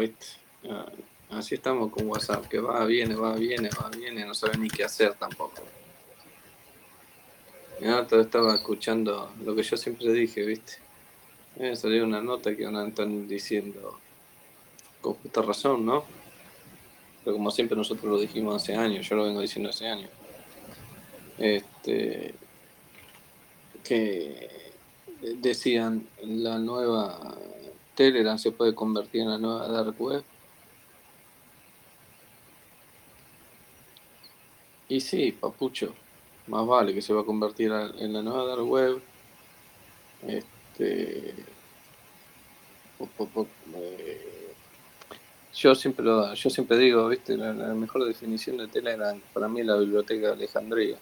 ah, 0.68 0.86
así 1.30 1.56
estamos 1.56 1.90
con 1.90 2.06
WhatsApp, 2.06 2.46
que 2.46 2.60
va, 2.60 2.84
viene, 2.84 3.14
va, 3.14 3.34
viene, 3.34 3.68
va, 3.70 3.90
viene, 3.90 4.24
no 4.24 4.34
sabe 4.34 4.56
ni 4.58 4.68
qué 4.68 4.84
hacer 4.84 5.14
tampoco. 5.14 5.62
Ya 7.80 8.00
estaba 8.00 8.54
escuchando 8.54 9.32
lo 9.44 9.54
que 9.54 9.62
yo 9.62 9.76
siempre 9.76 10.12
dije, 10.12 10.44
¿viste? 10.44 10.74
Me 11.56 11.74
salió 11.74 12.04
una 12.04 12.20
nota 12.20 12.54
que 12.54 12.64
están 12.64 13.26
diciendo, 13.26 13.98
con 15.00 15.14
justa 15.14 15.42
razón, 15.42 15.86
¿no? 15.86 16.04
Pero 17.24 17.36
como 17.36 17.50
siempre 17.50 17.76
nosotros 17.76 18.10
lo 18.10 18.18
dijimos 18.18 18.62
hace 18.62 18.74
años, 18.74 19.08
yo 19.08 19.16
lo 19.16 19.24
vengo 19.24 19.40
diciendo 19.40 19.70
hace 19.70 19.88
años, 19.88 20.10
este, 21.38 22.34
que 23.84 24.48
decían 25.20 26.06
la 26.22 26.58
nueva 26.58 27.36
Telegram 27.94 28.38
se 28.38 28.52
puede 28.52 28.74
convertir 28.74 29.22
en 29.22 29.30
la 29.30 29.38
nueva 29.38 29.68
Dark 29.68 30.00
Web. 30.00 30.24
Y 34.88 35.00
sí, 35.00 35.32
papucho, 35.32 35.94
más 36.46 36.66
vale 36.66 36.94
que 36.94 37.02
se 37.02 37.12
va 37.12 37.20
a 37.20 37.24
convertir 37.24 37.70
en 37.98 38.12
la 38.12 38.22
nueva 38.22 38.46
Dark 38.46 38.66
Web. 38.66 39.02
Este, 40.26 41.34
Yo 45.60 45.74
siempre, 45.74 46.06
yo 46.06 46.48
siempre 46.48 46.78
digo, 46.78 47.06
viste, 47.06 47.36
la, 47.36 47.52
mejor 47.74 48.06
definición 48.06 48.56
de 48.56 48.66
Telegram 48.66 49.20
para 49.34 49.46
mí 49.46 49.60
es 49.60 49.66
la 49.66 49.76
biblioteca 49.76 50.28
de 50.28 50.32
Alejandría. 50.32 50.96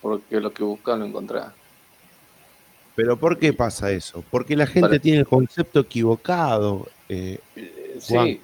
Porque 0.00 0.40
lo 0.40 0.50
que 0.50 0.64
buscaba 0.64 0.96
lo 0.96 1.04
encontraba. 1.04 1.52
Pero 2.94 3.18
¿por 3.18 3.38
qué 3.38 3.52
pasa 3.52 3.90
eso? 3.90 4.24
Porque 4.30 4.56
la 4.56 4.66
gente 4.66 4.98
tiene 4.98 5.18
el 5.18 5.26
concepto 5.26 5.80
equivocado. 5.80 6.88
Eh, 7.10 7.38
sí, 7.98 8.40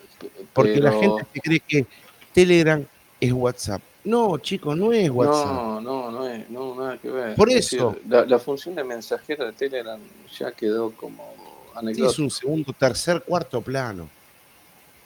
porque 0.53 0.79
la 0.79 0.93
gente 0.93 1.25
cree 1.43 1.61
que 1.61 1.87
Telegram 2.35 2.85
es 3.19 3.33
WhatsApp. 3.33 3.81
No, 4.05 4.37
chicos, 4.37 4.77
no 4.77 4.93
es 4.93 5.09
WhatsApp. 5.09 5.47
No, 5.47 5.81
no, 5.81 6.11
no 6.11 6.29
es, 6.29 6.51
no, 6.51 6.75
nada 6.75 6.99
que 6.99 7.09
ver. 7.09 7.35
Por 7.35 7.49
eso. 7.49 7.97
la, 8.07 8.39
función 8.39 8.75
de 8.75 8.85
mensajero 8.85 9.47
de 9.47 9.53
Telegram 9.53 9.99
ya 10.39 10.53
quedó 10.53 10.91
como 10.91 11.33
anecdótico. 11.75 12.11
es 12.11 12.19
un 12.19 12.31
segundo, 12.31 12.73
tercer, 12.73 13.23
cuarto 13.23 13.61
plano. 13.61 14.09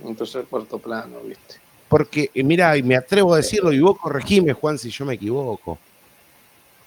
Un 0.00 0.14
tercer, 0.14 0.44
cuarto 0.44 0.78
plano, 0.78 1.20
viste. 1.20 1.56
Porque, 1.88 2.30
eh, 2.34 2.42
mira, 2.42 2.76
y 2.76 2.82
me 2.82 2.96
atrevo 2.96 3.34
a 3.34 3.38
decirlo, 3.38 3.72
y 3.72 3.80
vos 3.80 3.98
corregime, 3.98 4.52
Juan, 4.52 4.78
si 4.78 4.90
yo 4.90 5.04
me 5.04 5.14
equivoco 5.14 5.78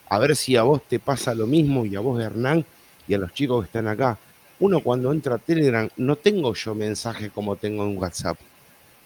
a 0.09 0.17
ver 0.17 0.35
si 0.35 0.55
a 0.55 0.63
vos 0.63 0.81
te 0.87 0.99
pasa 0.99 1.35
lo 1.35 1.45
mismo 1.45 1.85
y 1.85 1.95
a 1.95 1.99
vos, 1.99 2.19
Hernán, 2.21 2.65
y 3.07 3.13
a 3.13 3.17
los 3.17 3.33
chicos 3.33 3.61
que 3.61 3.67
están 3.67 3.87
acá. 3.87 4.17
Uno 4.59 4.81
cuando 4.81 5.11
entra 5.11 5.35
a 5.35 5.37
Telegram, 5.37 5.87
no 5.97 6.15
tengo 6.15 6.53
yo 6.53 6.75
mensajes 6.75 7.31
como 7.31 7.55
tengo 7.55 7.83
en 7.85 7.97
WhatsApp. 7.97 8.37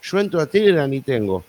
Yo 0.01 0.19
entro 0.19 0.39
a 0.39 0.47
Telegram 0.47 0.91
y 0.91 1.01
tengo 1.01 1.43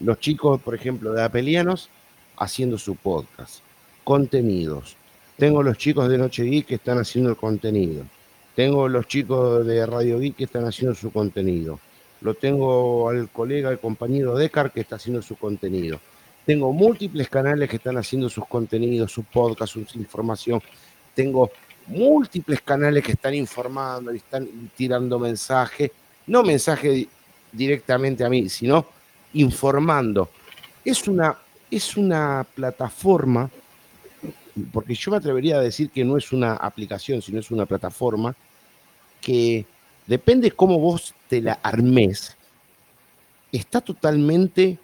los 0.00 0.18
chicos, 0.20 0.60
por 0.60 0.74
ejemplo, 0.74 1.12
de 1.12 1.22
Apelianos 1.22 1.88
haciendo 2.36 2.76
su 2.78 2.96
podcast, 2.96 3.60
contenidos. 4.04 4.96
Tengo 5.38 5.62
los 5.62 5.78
chicos 5.78 6.08
de 6.08 6.18
Noche 6.18 6.44
Geek 6.44 6.66
que 6.66 6.74
están 6.74 6.98
haciendo 6.98 7.30
el 7.30 7.36
contenido. 7.36 8.04
Tengo 8.56 8.88
los 8.88 9.06
chicos 9.06 9.64
de 9.64 9.86
Radio 9.86 10.18
Geek 10.18 10.34
que 10.34 10.44
están 10.44 10.64
haciendo 10.64 10.96
su 10.96 11.12
contenido. 11.12 11.78
Lo 12.22 12.34
tengo 12.34 13.08
al 13.08 13.28
colega, 13.28 13.68
al 13.68 13.78
compañero 13.78 14.34
Decar 14.34 14.72
que 14.72 14.80
está 14.80 14.96
haciendo 14.96 15.22
su 15.22 15.36
contenido 15.36 16.00
tengo 16.46 16.72
múltiples 16.72 17.28
canales 17.28 17.68
que 17.68 17.76
están 17.76 17.98
haciendo 17.98 18.30
sus 18.30 18.46
contenidos, 18.46 19.10
sus 19.10 19.26
podcasts, 19.26 19.72
su 19.72 19.98
información. 19.98 20.62
Tengo 21.12 21.50
múltiples 21.88 22.60
canales 22.60 23.02
que 23.02 23.12
están 23.12 23.34
informando 23.34 24.14
y 24.14 24.18
están 24.18 24.48
tirando 24.76 25.18
mensajes, 25.18 25.90
no 26.28 26.44
mensajes 26.44 27.08
directamente 27.50 28.24
a 28.24 28.28
mí, 28.28 28.48
sino 28.48 28.86
informando. 29.32 30.30
Es 30.84 31.08
una, 31.08 31.36
es 31.68 31.96
una 31.96 32.46
plataforma, 32.54 33.50
porque 34.72 34.94
yo 34.94 35.10
me 35.10 35.16
atrevería 35.16 35.56
a 35.56 35.60
decir 35.60 35.90
que 35.90 36.04
no 36.04 36.16
es 36.16 36.32
una 36.32 36.54
aplicación, 36.54 37.20
sino 37.22 37.40
es 37.40 37.50
una 37.50 37.66
plataforma 37.66 38.36
que 39.26 39.66
depende 40.06 40.52
cómo 40.52 40.78
vos 40.78 41.12
te 41.28 41.40
la 41.40 41.54
armes, 41.64 42.36
está 43.50 43.80
totalmente 43.80 44.78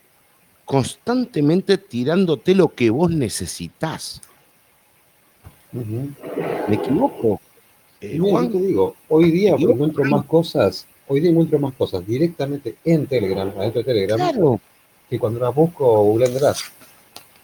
constantemente 0.65 1.79
tirándote 1.79 2.57
lo 2.57 2.75
que 2.75 2.91
vos 2.91 3.12
necesitas. 3.12 4.21
¿Me 5.71 6.75
equivoco? 6.75 7.41
Eh, 8.01 8.19
Juan, 8.19 8.51
te 8.51 8.59
digo, 8.59 8.97
hoy 9.09 9.31
día 9.31 9.55
encuentro 9.57 10.03
más 10.07 10.25
cosas, 10.25 10.89
hoy 11.07 11.21
día 11.21 11.31
encuentro 11.31 11.61
más 11.61 11.75
cosas 11.75 12.05
directamente 12.05 12.75
en 12.85 13.07
Telegram, 13.07 13.49
adentro 13.57 13.81
de 13.83 13.85
Telegram, 13.85 14.59
que 15.09 15.21
cuando 15.21 15.39
las 15.39 15.55
busco 15.55 16.03
Google 16.03 16.31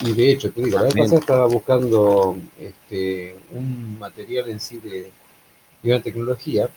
Y 0.00 0.14
de 0.14 0.32
hecho, 0.32 0.50
te 0.50 0.64
digo, 0.64 0.78
la 0.78 0.86
vez 0.86 0.94
pasada 0.94 1.20
estaba 1.20 1.46
buscando 1.46 2.36
este, 2.58 3.36
un 3.52 4.00
material 4.00 4.48
en 4.50 4.58
sí 4.58 4.78
de, 4.78 5.12
de 5.80 5.90
una 5.90 6.02
tecnología. 6.02 6.68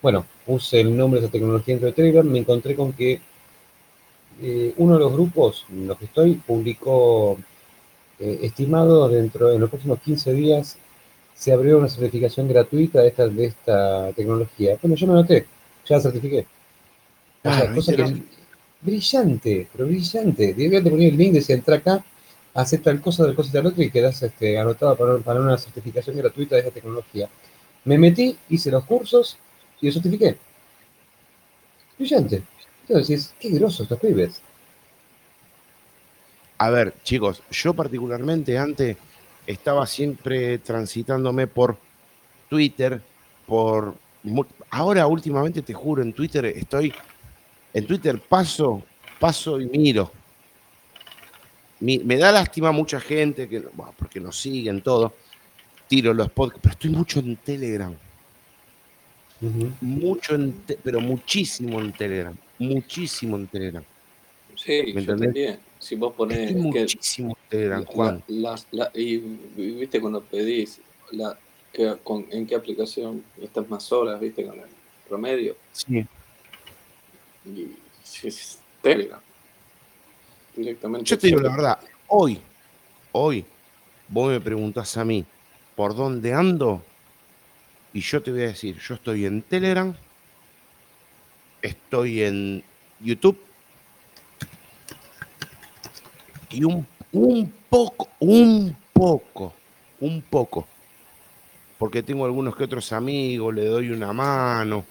Bueno, 0.00 0.26
puse 0.46 0.80
el 0.80 0.96
nombre 0.96 1.20
de 1.20 1.26
esa 1.26 1.32
tecnología 1.32 1.74
dentro 1.74 1.88
de 1.88 1.92
Telegram, 1.92 2.26
me 2.26 2.38
encontré 2.38 2.76
con 2.76 2.92
que 2.92 3.20
eh, 4.40 4.72
uno 4.76 4.94
de 4.94 5.00
los 5.00 5.12
grupos 5.12 5.66
en 5.70 5.88
los 5.88 5.98
que 5.98 6.04
estoy 6.04 6.34
publicó, 6.34 7.36
eh, 8.20 8.38
estimado 8.42 9.08
dentro 9.08 9.48
de 9.48 9.58
los 9.58 9.68
próximos 9.68 9.98
15 10.00 10.32
días, 10.34 10.78
se 11.34 11.52
abrió 11.52 11.78
una 11.78 11.88
certificación 11.88 12.48
gratuita 12.48 13.00
de 13.00 13.08
esta, 13.08 13.26
de 13.26 13.44
esta 13.46 14.12
tecnología. 14.12 14.78
Bueno, 14.80 14.96
yo 14.96 15.06
me 15.08 15.14
noté, 15.14 15.46
ya 15.86 15.96
la 15.96 16.02
certifiqué. 16.02 16.46
Ah, 17.42 17.64
cosa 17.74 17.94
que, 17.96 18.22
brillante, 18.80 19.68
pero 19.72 19.86
brillante. 19.86 20.54
Debía 20.54 20.82
te 20.82 20.90
poner 20.90 21.08
el 21.12 21.16
link, 21.16 21.32
decía, 21.32 21.56
entra 21.56 21.76
acá, 21.76 22.04
hace 22.54 22.78
tal 22.78 23.00
cosa, 23.00 23.24
tal 23.24 23.34
cosa 23.34 23.48
y 23.50 23.52
tal 23.52 23.66
otra 23.66 23.84
y 23.84 23.90
quedas 23.90 24.22
este, 24.22 24.58
anotado 24.58 24.96
para, 24.96 25.18
para 25.18 25.40
una 25.40 25.58
certificación 25.58 26.16
gratuita 26.16 26.54
de 26.54 26.60
esta 26.60 26.72
tecnología. 26.72 27.28
Me 27.84 27.98
metí, 27.98 28.36
hice 28.48 28.70
los 28.70 28.84
cursos 28.84 29.38
y 29.80 29.86
lo 29.86 29.92
certifiqué. 29.92 30.36
Brillante. 31.98 32.42
Entonces, 32.88 33.34
qué 33.38 33.50
grosos 33.50 33.82
estos 33.82 33.98
pibes. 33.98 34.42
A 36.58 36.70
ver, 36.70 36.94
chicos, 37.02 37.42
yo 37.50 37.74
particularmente 37.74 38.58
antes 38.58 38.96
estaba 39.46 39.86
siempre 39.86 40.58
transitándome 40.58 41.46
por 41.46 41.76
Twitter, 42.48 43.00
por... 43.46 43.94
Ahora 44.70 45.06
últimamente 45.06 45.62
te 45.62 45.74
juro, 45.74 46.02
en 46.02 46.12
Twitter 46.12 46.46
estoy... 46.46 46.92
En 47.72 47.86
Twitter 47.86 48.20
paso, 48.20 48.82
paso 49.20 49.60
y 49.60 49.66
miro. 49.66 50.10
me 51.80 52.16
da 52.16 52.32
lástima 52.32 52.72
mucha 52.72 52.98
gente, 52.98 53.48
que, 53.48 53.60
porque 53.96 54.18
nos 54.18 54.40
siguen 54.40 54.82
todo. 54.82 55.14
Tiro 55.86 56.12
los 56.12 56.30
podcasts, 56.30 56.60
pero 56.62 56.72
estoy 56.72 56.90
mucho 56.90 57.20
en 57.20 57.36
Telegram. 57.36 57.94
Mucho, 59.80 60.34
en 60.34 60.54
pero 60.82 61.00
muchísimo 61.00 61.80
en 61.80 61.92
Telegram 61.92 62.36
muchísimo 62.58 63.36
en 63.36 63.46
Telegram. 63.46 63.84
Sí, 64.56 64.92
¿Me 64.94 65.04
yo 65.04 65.16
también. 65.16 65.60
Si 65.78 65.94
vos 65.94 66.14
pones. 66.14 66.54
muchísimo 66.54 67.30
en 67.30 67.48
Telegram, 67.48 67.84
Juan. 67.84 68.24
y 68.94 69.16
viste 69.56 70.00
cuando 70.00 70.22
pedís 70.22 70.80
la, 71.12 71.38
que, 71.72 71.96
con, 72.02 72.26
en 72.30 72.46
qué 72.46 72.56
aplicación 72.56 73.24
estás 73.40 73.68
más 73.68 73.90
horas, 73.92 74.20
viste, 74.20 74.44
con 74.44 74.58
el 74.58 74.66
promedio. 75.08 75.56
Sí. 75.72 76.04
Y, 77.44 77.76
Telegram. 78.82 79.20
Directamente. 80.56 81.08
Yo 81.08 81.18
te 81.18 81.28
digo 81.28 81.40
la 81.40 81.50
verdad, 81.50 81.78
hoy, 82.08 82.40
hoy, 83.12 83.44
vos 84.08 84.30
me 84.30 84.40
preguntás 84.40 84.96
a 84.96 85.04
mí 85.04 85.24
por 85.76 85.94
dónde 85.94 86.32
ando, 86.32 86.82
y 87.92 88.00
yo 88.00 88.22
te 88.22 88.30
voy 88.30 88.42
a 88.42 88.48
decir, 88.48 88.78
yo 88.78 88.94
estoy 88.94 89.26
en 89.26 89.42
Telegram 89.42 89.94
estoy 91.62 92.22
en 92.22 92.62
YouTube 93.00 93.38
y 96.50 96.64
un, 96.64 96.86
un 97.12 97.52
poco, 97.68 98.08
un 98.20 98.74
poco, 98.92 99.52
un 100.00 100.22
poco, 100.22 100.66
porque 101.78 102.02
tengo 102.02 102.24
algunos 102.24 102.56
que 102.56 102.64
otros 102.64 102.92
amigos, 102.92 103.54
le 103.54 103.66
doy 103.66 103.90
una 103.90 104.12
mano, 104.12 104.84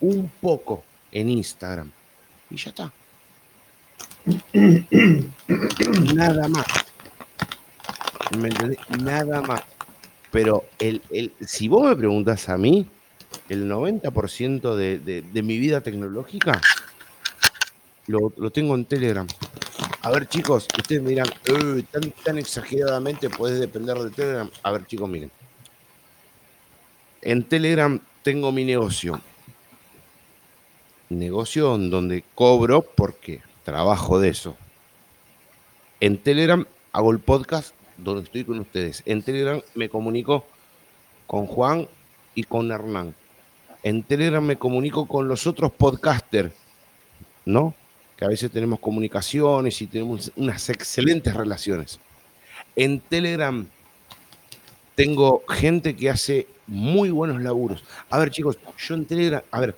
un 0.00 0.30
poco 0.40 0.84
en 1.10 1.30
Instagram 1.30 1.90
y 2.50 2.56
ya 2.56 2.70
está. 2.70 2.92
Nada 6.14 6.48
más. 6.48 6.66
Nada 9.00 9.40
más. 9.40 9.62
Pero 10.30 10.64
el, 10.78 11.02
el, 11.10 11.32
si 11.40 11.68
vos 11.68 11.88
me 11.88 11.96
preguntas 11.96 12.48
a 12.48 12.58
mí, 12.58 12.86
el 13.48 13.70
90% 13.70 14.74
de, 14.74 14.98
de, 14.98 15.42
mi 15.42 15.58
vida 15.58 15.80
tecnológica 15.80 16.60
lo, 18.06 18.30
tengo 18.50 18.74
en 18.74 18.84
Telegram. 18.84 19.26
A 20.02 20.10
ver, 20.10 20.28
chicos, 20.28 20.66
ustedes 20.76 21.02
me 21.02 21.10
dirán, 21.10 21.28
tan, 21.90 22.10
tan 22.24 22.38
exageradamente 22.38 23.28
puedes 23.28 23.60
depender 23.60 23.98
de 23.98 24.10
Telegram. 24.10 24.50
A 24.62 24.72
ver, 24.72 24.86
chicos, 24.86 25.08
miren. 25.08 25.30
En 27.20 27.44
Telegram 27.44 28.00
tengo 28.22 28.52
mi 28.52 28.64
negocio. 28.64 29.20
Negocio 31.10 31.74
en 31.74 31.90
donde 31.90 32.24
cobro 32.34 32.82
porque 32.82 33.42
trabajo 33.64 34.20
de 34.20 34.30
eso. 34.30 34.56
En 36.00 36.18
Telegram 36.18 36.66
hago 36.92 37.10
el 37.12 37.18
podcast 37.18 37.74
donde 37.98 38.22
estoy 38.22 38.44
con 38.44 38.60
ustedes. 38.60 39.02
En 39.04 39.22
Telegram 39.22 39.60
me 39.74 39.88
comunico 39.88 40.46
con 41.26 41.46
Juan 41.46 41.88
y 42.34 42.44
con 42.44 42.70
Hernán. 42.70 43.14
En 43.82 44.02
Telegram 44.02 44.44
me 44.44 44.56
comunico 44.56 45.06
con 45.06 45.28
los 45.28 45.46
otros 45.46 45.72
podcasters, 45.72 46.52
¿no? 47.44 47.74
Que 48.16 48.24
a 48.24 48.28
veces 48.28 48.50
tenemos 48.50 48.80
comunicaciones 48.80 49.80
y 49.82 49.86
tenemos 49.86 50.32
unas 50.36 50.68
excelentes 50.70 51.34
relaciones. 51.34 52.00
En 52.74 53.00
Telegram 53.00 53.66
tengo 54.94 55.44
gente 55.48 55.94
que 55.94 56.10
hace 56.10 56.48
muy 56.66 57.10
buenos 57.10 57.40
laburos. 57.42 57.84
A 58.10 58.18
ver, 58.18 58.30
chicos, 58.30 58.58
yo 58.78 58.94
en 58.94 59.06
Telegram, 59.06 59.42
a 59.50 59.60
ver, 59.60 59.76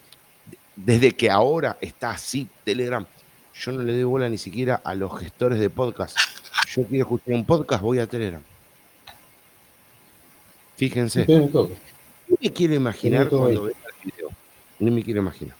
desde 0.76 1.12
que 1.12 1.30
ahora 1.30 1.76
está 1.80 2.10
así 2.10 2.48
Telegram, 2.64 3.06
yo 3.54 3.72
no 3.72 3.82
le 3.82 3.92
doy 3.92 4.04
bola 4.04 4.28
ni 4.28 4.38
siquiera 4.38 4.80
a 4.82 4.94
los 4.94 5.18
gestores 5.18 5.58
de 5.60 5.68
podcast 5.68 6.16
yo 6.68 6.84
quiero 6.84 7.04
escuchar 7.04 7.34
un 7.34 7.44
podcast, 7.44 7.82
voy 7.82 7.98
a 7.98 8.06
Telegram. 8.06 8.42
Fíjense. 10.76 11.26
No 11.26 11.68
me 12.40 12.52
quiero 12.52 12.74
imaginar 12.74 13.28
cuando 13.28 13.64
vea 13.64 13.76
el 13.76 14.10
video. 14.10 14.30
No 14.78 14.90
me 14.90 15.02
quiero 15.02 15.20
imaginar. 15.20 15.56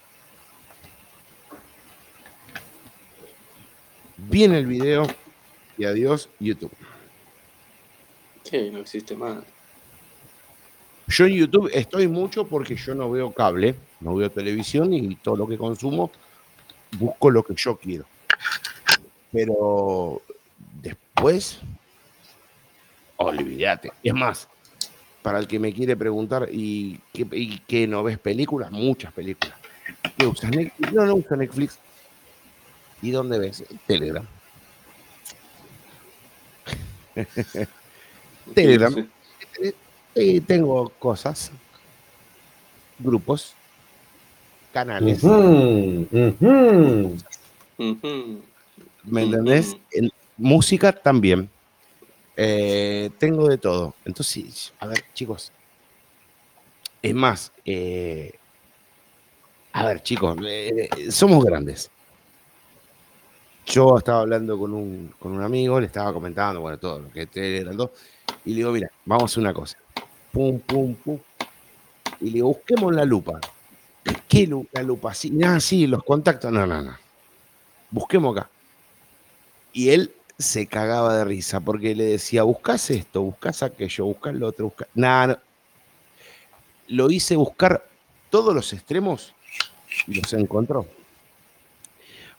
Viene 4.17 4.59
el 4.59 4.67
video 4.67 5.07
y 5.77 5.85
adiós 5.85 6.29
YouTube. 6.39 6.73
Sí, 8.45 8.71
no 8.71 8.79
existe 8.79 9.17
más. 9.17 9.43
Yo 11.09 11.27
en 11.27 11.35
YouTube 11.35 11.71
estoy 11.73 12.07
mucho 12.07 12.47
porque 12.47 12.77
yo 12.77 12.95
no 12.95 13.11
veo 13.11 13.33
cable, 13.33 13.75
no 14.01 14.15
veo 14.15 14.31
televisión 14.31 14.95
y 14.95 15.17
todo 15.17 15.37
lo 15.37 15.49
que 15.49 15.59
consumo 15.59 16.11
busco 16.93 17.31
lo 17.31 17.43
que 17.43 17.55
yo 17.57 17.77
quiero. 17.77 18.05
Pero 19.33 20.23
después, 20.83 21.61
olvídate. 23.17 23.93
Es 24.03 24.15
más, 24.15 24.49
para 25.23 25.39
el 25.39 25.47
que 25.47 25.59
me 25.59 25.73
quiere 25.73 25.97
preguntar, 25.97 26.49
¿y 26.51 26.99
qué, 27.67 27.87
no 27.87 28.03
ves 28.03 28.19
películas? 28.19 28.71
Muchas 28.71 29.13
películas. 29.13 29.57
¿Qué 30.17 30.27
usas 30.27 30.51
Netflix? 30.51 30.93
No, 30.93 31.05
no 31.07 31.15
uso 31.17 31.37
Netflix. 31.37 31.79
¿Y 33.03 33.11
dónde 33.11 33.39
ves? 33.39 33.65
Telegram. 33.87 34.27
Telegram. 38.55 39.09
Y 40.15 40.41
tengo 40.41 40.89
cosas, 40.99 41.51
grupos, 42.99 43.55
canales. 44.73 45.23
¿Me 49.05 49.23
entendés? 49.23 49.77
En 49.93 50.11
música 50.41 50.93
también. 50.93 51.49
Eh, 52.37 53.11
tengo 53.19 53.49
de 53.49 53.59
todo. 53.59 53.95
Entonces, 54.05 54.73
a 54.81 54.87
ver, 54.87 55.05
chicos. 55.15 55.53
Es 57.03 57.15
más, 57.15 57.53
eh, 57.65 58.33
a 59.73 59.87
ver, 59.87 60.03
chicos, 60.03 60.37
eh, 60.45 60.89
somos 61.11 61.45
grandes. 61.45 61.91
Yo 63.67 63.99
estaba 63.99 64.21
hablando 64.21 64.59
con 64.59 64.75
un, 64.75 65.15
con 65.19 65.33
un 65.33 65.43
amigo, 65.43 65.79
le 65.79 65.87
estaba 65.87 66.13
comentando, 66.13 66.61
bueno, 66.61 66.79
todo 66.79 67.01
lo 67.01 67.11
que 67.11 67.29
eran 67.35 67.77
dos, 67.77 67.91
y 68.45 68.51
le 68.51 68.57
digo, 68.57 68.73
mira, 68.73 68.91
vamos 69.05 69.23
a 69.23 69.27
hacer 69.27 69.43
una 69.43 69.55
cosa. 69.55 69.79
Pum, 70.33 70.59
pum, 70.61 70.95
pum. 70.95 71.19
Y 72.21 72.27
le 72.27 72.33
digo, 72.33 72.49
busquemos 72.49 72.95
la 72.95 73.05
lupa. 73.05 73.39
¿Qué 74.29 74.49
la 74.73 74.83
lupa? 74.83 75.15
Sí, 75.15 75.33
ah, 75.45 75.61
sí, 75.61 75.87
los 75.87 76.03
contactos. 76.05 76.51
No, 76.51 76.67
no, 76.67 76.83
no. 76.83 76.97
Busquemos 77.91 78.37
acá. 78.37 78.51
Y 79.73 79.91
él 79.91 80.13
se 80.41 80.67
cagaba 80.67 81.17
de 81.17 81.25
risa 81.25 81.61
porque 81.61 81.95
le 81.95 82.05
decía, 82.05 82.43
buscas 82.43 82.91
esto, 82.91 83.23
buscas 83.23 83.63
aquello, 83.63 84.07
buscas 84.07 84.35
lo 84.35 84.49
otro, 84.49 84.67
buscas. 84.67 84.89
Nada, 84.95 85.43
Lo 86.89 87.11
hice 87.11 87.37
buscar 87.37 87.87
todos 88.31 88.55
los 88.55 88.73
extremos 88.73 89.35
y 90.07 90.21
los 90.21 90.33
encontró. 90.33 90.87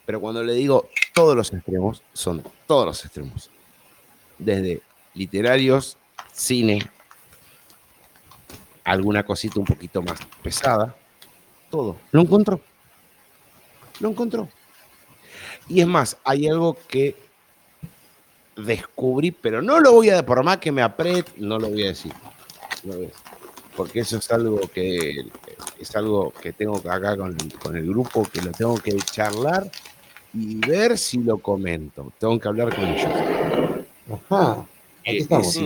Pero 0.04 0.20
cuando 0.20 0.42
le 0.42 0.52
digo 0.54 0.88
todos 1.14 1.36
los 1.36 1.52
extremos, 1.52 2.02
son 2.12 2.42
todos 2.66 2.86
los 2.86 3.04
extremos. 3.04 3.50
Desde 4.36 4.82
literarios, 5.14 5.96
cine, 6.32 6.80
alguna 8.84 9.24
cosita 9.24 9.60
un 9.60 9.66
poquito 9.66 10.02
más 10.02 10.18
pesada, 10.42 10.94
todo. 11.70 11.96
Lo 12.10 12.22
encontró. 12.22 12.60
Lo 14.00 14.10
encontró. 14.10 14.48
Y 15.68 15.80
es 15.80 15.86
más, 15.86 16.16
hay 16.24 16.48
algo 16.48 16.76
que 16.88 17.16
descubrí, 18.56 19.30
pero 19.30 19.62
no 19.62 19.80
lo 19.80 19.92
voy 19.92 20.10
a, 20.10 20.24
por 20.24 20.42
más 20.42 20.58
que 20.58 20.72
me 20.72 20.82
apriete, 20.82 21.32
no 21.36 21.58
lo 21.58 21.68
voy 21.68 21.84
a 21.84 21.88
decir. 21.88 22.12
Porque 23.76 24.00
eso 24.00 24.18
es 24.18 24.30
algo 24.30 24.60
que 24.68 25.24
es 25.78 25.96
algo 25.96 26.32
que 26.32 26.52
tengo 26.52 26.76
acá 26.76 27.16
con, 27.16 27.36
con 27.62 27.76
el 27.76 27.86
grupo, 27.86 28.24
que 28.30 28.42
lo 28.42 28.52
tengo 28.52 28.76
que 28.76 28.96
charlar 28.96 29.70
y 30.34 30.56
ver 30.56 30.98
si 30.98 31.18
lo 31.18 31.38
comento. 31.38 32.12
Tengo 32.18 32.38
que 32.38 32.48
hablar 32.48 32.74
con 32.74 32.84
ellos. 32.84 33.10
Ajá. 34.28 34.66
Aquí 35.00 35.16
eh, 35.16 35.18
estamos. 35.18 35.58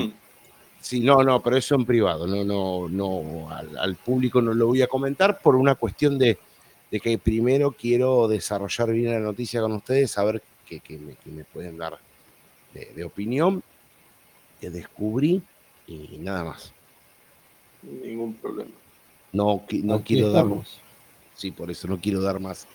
Sí, 0.81 1.01
no, 1.01 1.25
no, 1.25 1.43
pero 1.43 1.57
eso 1.57 1.75
en 1.75 1.85
privado, 1.85 2.29
no, 2.29 2.45
no, 2.45 2.89
no, 2.89 3.51
al, 3.51 3.97
público 3.97 4.41
no 4.41 4.55
lo 4.55 4.69
voy 4.69 4.83
a 4.83 4.87
comentar 4.87 5.41
por 5.41 5.57
una 5.57 5.75
cuestión 5.75 6.17
de, 6.17 6.39
que 7.03 7.19
primero 7.19 7.73
quiero 7.73 8.29
desarrollar 8.29 8.93
bien 8.93 9.13
la 9.13 9.19
noticia 9.19 9.61
con 9.61 9.73
ustedes, 9.73 10.13
saber 10.13 10.45
qué, 10.65 10.81
me, 11.25 11.43
pueden 11.43 11.77
dar 11.77 11.99
de, 12.95 13.05
opinión, 13.05 13.63
que 14.61 14.71
descubrí 14.71 15.43
y 15.87 16.19
nada 16.19 16.45
más. 16.45 16.73
Ningún 17.83 18.35
problema. 18.35 18.71
No, 19.33 19.65
no 19.83 20.03
quiero 20.03 20.31
dar, 20.31 20.47
sí, 21.35 21.51
por 21.51 21.71
eso 21.71 21.89
no 21.89 22.01
quiero 22.01 22.21
dar 22.21 22.41
más 22.41 22.67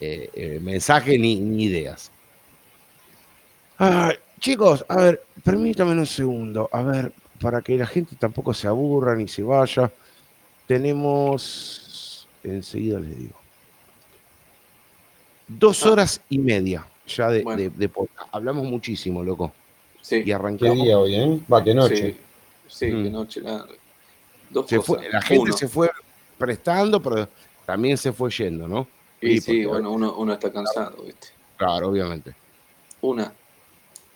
eh, 0.00 0.30
eh, 0.32 0.60
mensajes 0.60 1.18
ni, 1.18 1.36
ni 1.36 1.64
ideas. 1.64 2.10
chicos, 4.40 4.84
a 4.88 4.96
ver, 4.96 5.22
permítame 5.44 5.92
un 5.92 6.06
segundo. 6.06 6.68
A 6.72 6.82
ver, 6.82 7.12
para 7.40 7.62
que 7.62 7.76
la 7.76 7.86
gente 7.86 8.16
tampoco 8.16 8.54
se 8.54 8.66
aburra 8.66 9.14
ni 9.14 9.28
se 9.28 9.42
vaya, 9.42 9.92
tenemos, 10.66 12.28
enseguida 12.42 13.00
les 13.00 13.18
digo, 13.18 13.38
dos 15.46 15.84
ah. 15.84 15.92
horas 15.92 16.20
y 16.28 16.38
media 16.38 16.86
ya 17.08 17.28
de, 17.30 17.88
podcast. 17.88 18.28
Hablamos 18.32 18.64
muchísimo, 18.64 19.22
loco. 19.22 19.52
Sí. 20.00 20.22
Y 20.24 20.32
arrancamos. 20.32 20.76
¿Qué 20.76 20.84
día 20.84 20.98
hoy, 20.98 21.14
eh? 21.16 21.40
Va, 21.52 21.62
qué 21.62 21.74
noche. 21.74 22.16
Sí, 22.66 22.86
qué 22.86 22.92
mm. 22.92 23.12
noche. 23.12 23.40
La, 23.40 23.66
la 24.50 25.22
gente 25.22 25.52
se 25.52 25.68
fue 25.68 25.90
prestando, 26.38 27.02
pero 27.02 27.28
también 27.66 27.98
se 27.98 28.12
fue 28.12 28.30
yendo, 28.30 28.68
¿no? 28.68 28.86
Sí, 29.20 29.40
sí, 29.40 29.64
bueno, 29.64 29.90
uno, 29.90 30.14
uno, 30.16 30.32
está 30.32 30.52
cansado, 30.52 31.02
¿viste? 31.02 31.28
Claro, 31.56 31.88
obviamente. 31.88 32.34
Una. 33.00 33.32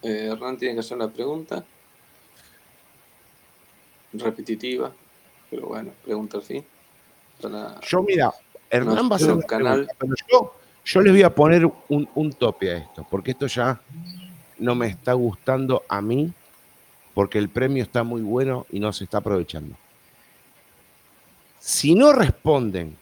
Eh, 0.01 0.29
Hernán 0.33 0.57
tiene 0.57 0.75
que 0.75 0.81
hacer 0.81 0.99
la 0.99 1.09
pregunta 1.09 1.65
repetitiva, 4.13 4.93
pero 5.51 5.69
bueno, 5.69 5.93
pregunta 6.05 6.39
al 6.39 6.43
fin. 6.43 6.65
yo, 7.89 8.03
mira, 8.03 8.33
Hernán 8.71 9.11
va 9.11 9.17
a 9.17 9.19
ser 9.19 9.33
un 9.33 9.43
canal. 9.43 9.89
yo, 10.31 10.55
yo 10.85 11.01
les 11.01 11.13
voy 11.13 11.23
a 11.23 11.35
poner 11.35 11.65
un, 11.65 12.09
un 12.15 12.33
tope 12.33 12.71
a 12.71 12.77
esto, 12.79 13.07
porque 13.11 13.33
esto 13.33 13.47
ya 13.47 13.81
no 14.59 14.75
me 14.75 14.89
está 14.89 15.13
gustando 15.13 15.83
a 15.89 16.01
mí, 16.01 16.33
porque 17.15 17.39
el 17.39 17.49
premio 17.49 17.83
está 17.83 18.03
muy 18.03 18.23
bueno 18.23 18.67
y 18.71 18.81
no 18.81 18.93
se 18.93 19.05
está 19.05 19.19
aprovechando. 19.19 19.77
Si 21.59 21.95
no 21.95 22.13
responden, 22.13 22.97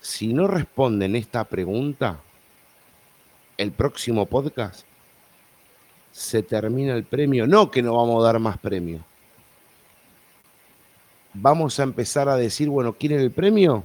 si 0.00 0.32
no 0.32 0.46
responden 0.46 1.16
esta 1.16 1.44
pregunta, 1.44 2.20
el 3.56 3.72
próximo 3.72 4.26
podcast 4.26 4.86
se 6.12 6.42
termina 6.42 6.94
el 6.94 7.04
premio. 7.04 7.46
No 7.46 7.70
que 7.70 7.82
no 7.82 7.96
vamos 7.96 8.22
a 8.22 8.26
dar 8.26 8.38
más 8.38 8.58
premio 8.58 9.04
vamos 11.40 11.78
a 11.78 11.82
empezar 11.82 12.28
a 12.28 12.36
decir, 12.36 12.68
bueno, 12.68 12.92
¿quieren 12.92 13.20
el 13.20 13.30
premio? 13.30 13.84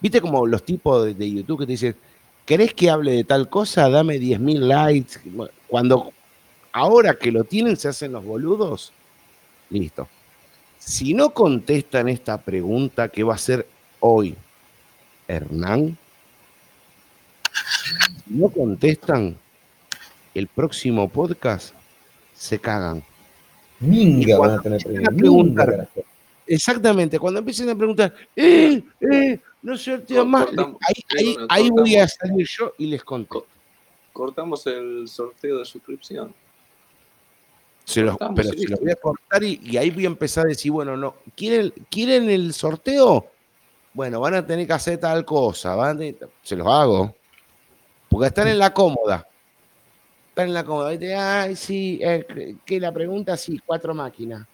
¿Viste 0.00 0.20
como 0.20 0.46
los 0.46 0.62
tipos 0.64 1.16
de, 1.16 1.30
YouTube 1.30 1.60
que 1.60 1.66
te 1.66 1.72
dicen, 1.72 1.96
¿querés 2.48 2.72
que 2.72 2.88
hable 2.88 3.12
de 3.12 3.24
tal 3.24 3.50
cosa? 3.50 3.90
Dame 3.90 4.18
10.000 4.18 4.58
likes. 4.60 5.20
Cuando 5.66 6.14
ahora 6.72 7.14
que 7.18 7.30
lo 7.30 7.44
tienen 7.44 7.76
se 7.76 7.88
hacen 7.88 8.12
los 8.12 8.24
boludos, 8.24 8.90
listo. 9.68 10.08
Si 10.78 11.12
no 11.12 11.34
contestan 11.34 12.08
esta 12.08 12.38
pregunta 12.40 13.10
que 13.10 13.22
va 13.22 13.34
a 13.34 13.38
ser 13.38 13.68
hoy 14.00 14.34
Hernán, 15.26 15.98
si 18.24 18.34
no 18.34 18.48
contestan, 18.48 19.36
el 20.32 20.46
próximo 20.46 21.06
podcast 21.06 21.74
se 22.32 22.58
cagan. 22.58 23.04
Minga 23.78 24.38
van 24.38 24.50
a 24.52 24.62
tener 24.62 24.82
preguntar, 25.14 25.86
Exactamente, 26.46 27.18
cuando 27.18 27.40
empiecen 27.40 27.68
a 27.68 27.74
preguntar, 27.74 28.14
eh, 28.34 28.82
eh, 29.00 29.38
no 29.62 29.76
sorteo 29.76 30.24
más, 30.24 30.48
ahí, 31.16 31.36
ahí, 31.48 31.70
voy 31.70 31.96
a 31.96 32.06
salir 32.08 32.46
yo 32.46 32.74
y 32.78 32.86
les 32.86 33.02
conto. 33.02 33.46
Cortamos 34.12 34.66
el 34.66 35.08
sorteo 35.08 35.58
de 35.58 35.64
suscripción. 35.64 36.34
Se 37.84 38.02
los, 38.02 38.16
pero 38.36 38.50
se 38.50 38.68
los 38.68 38.80
voy 38.80 38.90
a 38.90 38.96
cortar 38.96 39.42
y, 39.42 39.76
ahí 39.76 39.90
voy 39.90 40.04
a 40.04 40.08
empezar 40.08 40.44
a 40.44 40.48
decir, 40.48 40.70
bueno, 40.70 40.96
no, 40.96 41.16
¿quieren, 41.34 41.72
¿quieren 41.90 42.28
el 42.28 42.52
sorteo? 42.52 43.26
Bueno, 43.94 44.20
van 44.20 44.34
a 44.34 44.46
tener 44.46 44.66
que 44.66 44.72
hacer 44.74 44.98
tal 44.98 45.24
cosa, 45.24 45.74
van 45.74 45.98
se 46.42 46.56
los 46.56 46.66
hago. 46.66 47.14
Porque 48.08 48.28
están 48.28 48.48
en 48.48 48.58
la 48.58 48.72
cómoda. 48.72 49.26
Están 50.28 50.48
en 50.48 50.54
la 50.54 50.64
cómoda. 50.64 50.94
Y 50.94 50.98
te, 50.98 51.14
ay, 51.14 51.56
sí, 51.56 51.98
eh, 52.02 52.56
que 52.64 52.80
la 52.80 52.92
pregunta, 52.92 53.36
sí, 53.36 53.60
cuatro 53.64 53.94
máquinas. 53.94 54.46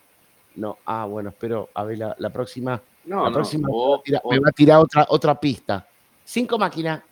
No, 0.57 0.79
ah, 0.87 1.05
bueno, 1.07 1.31
espero 1.31 1.71
a 1.75 1.85
ver 1.85 1.99
la, 1.99 2.31
próxima. 2.31 2.81
No, 3.07 3.25
la 3.25 3.33
próxima 3.33 3.69
me, 3.69 4.39
va 4.41 4.49
a 4.49 4.53
tirar 4.53 4.79
otra, 4.81 5.07
otra 5.09 5.39
pista. 5.39 5.87
Cinco 6.25 6.59
máquinas. 6.59 7.03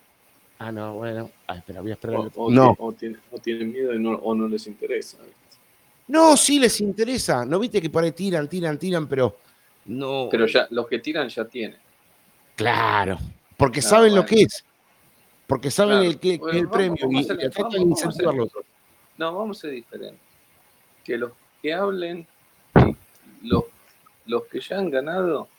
Ah, 0.59 0.71
no, 0.71 0.95
bueno. 0.95 1.29
Ah, 1.47 1.57
espera, 1.57 1.81
voy 1.81 1.91
a 1.91 1.93
esperar. 1.93 2.31
O, 2.35 2.49
no. 2.49 2.75
o, 2.79 2.93
tienen, 2.93 3.71
miedo 3.71 3.93
y 3.93 3.99
no, 3.99 4.11
o 4.11 4.33
no 4.33 4.47
les 4.47 4.65
interesa. 4.67 5.17
No, 6.07 6.35
sí 6.35 6.59
les 6.59 6.79
interesa. 6.81 7.45
¿No 7.45 7.59
viste 7.59 7.81
que 7.81 7.89
por 7.89 8.03
ahí 8.03 8.11
tiran, 8.11 8.47
tiran, 8.47 8.77
tiran, 8.77 9.07
pero 9.07 9.37
no. 9.85 10.27
Pero 10.31 10.45
ya, 10.47 10.67
los 10.69 10.87
que 10.87 10.99
tiran 10.99 11.29
ya 11.29 11.45
tienen. 11.45 11.77
Claro, 12.55 13.17
porque 13.57 13.81
saben 13.81 14.15
lo 14.15 14.25
que 14.25 14.43
es. 14.43 14.63
Porque 15.47 15.69
saben 15.69 16.03
el, 16.03 16.19
que, 16.19 16.35
es 16.35 16.55
el 16.55 16.69
premio 16.69 17.07
y, 17.11 17.25
tratan 17.25 17.69
de 17.69 17.79
incentivarlo. 17.79 18.49
No, 19.17 19.35
vamos 19.35 19.57
a 19.57 19.61
ser 19.61 19.71
diferentes. 19.71 20.19
Que 21.03 21.17
los 21.17 21.31
que 21.61 21.73
hablen, 21.73 22.25
los, 23.43 23.65
los 24.25 24.45
que 24.45 24.61
ya 24.61 24.77
han 24.77 24.89
ganado, 24.89 25.49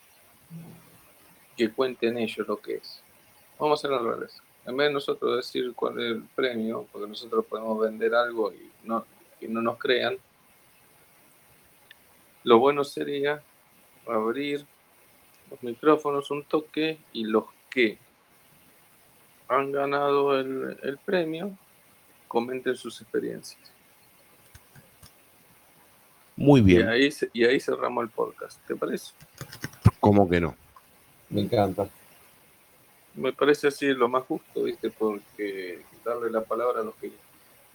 que 1.57 1.71
cuenten 1.71 2.19
ellos 2.19 2.47
lo 2.49 2.59
que 2.61 2.75
es. 2.77 3.03
Vamos 3.59 3.79
a 3.85 3.87
hacer 3.89 3.99
al 3.99 4.05
revés. 4.07 4.41
En 4.67 4.77
vez 4.77 4.89
de 4.89 4.95
nosotros 4.95 5.37
decir 5.37 5.73
cuál 5.75 5.99
es 6.01 6.07
el 6.13 6.23
premio, 6.35 6.87
porque 6.91 7.07
nosotros 7.09 7.45
podemos 7.47 7.79
vender 7.81 8.15
algo 8.15 8.53
y 8.53 8.71
no, 8.85 9.05
y 9.41 9.47
no 9.47 9.61
nos 9.63 9.79
crean, 9.79 10.17
lo 12.45 12.59
bueno 12.59 12.83
sería 12.85 13.43
abrir 14.07 14.65
los 15.51 15.63
micrófonos 15.63 16.31
un 16.31 16.45
toque 16.45 16.99
y 17.13 17.25
los 17.25 17.45
que 17.71 17.99
han 19.49 19.73
ganado 19.73 20.39
el, 20.39 20.79
el 20.83 20.99
premio 20.99 21.57
comenten 22.29 22.77
sus 22.77 23.01
experiencias. 23.01 23.61
Muy 26.37 26.61
Y 26.61 26.65
bien. 26.65 26.89
ahí, 26.89 27.11
ce- 27.13 27.31
y 27.33 27.45
ahí 27.45 27.61
cerramos 27.61 28.03
el 28.05 28.11
podcast, 28.11 28.59
¿te 28.67 28.75
parece? 28.75 29.13
¿Cómo 30.01 30.29
que 30.29 30.41
no? 30.41 30.57
Me 31.35 31.41
encanta. 31.41 31.89
Me 33.15 33.33
parece 33.33 33.67
así 33.69 33.87
lo 33.89 34.09
más 34.09 34.23
justo, 34.25 34.63
¿viste? 34.63 34.89
Porque 34.91 35.83
darle 36.05 36.31
la 36.31 36.43
palabra 36.43 36.81
a 36.81 36.85
los 36.85 36.95
que, 36.95 37.11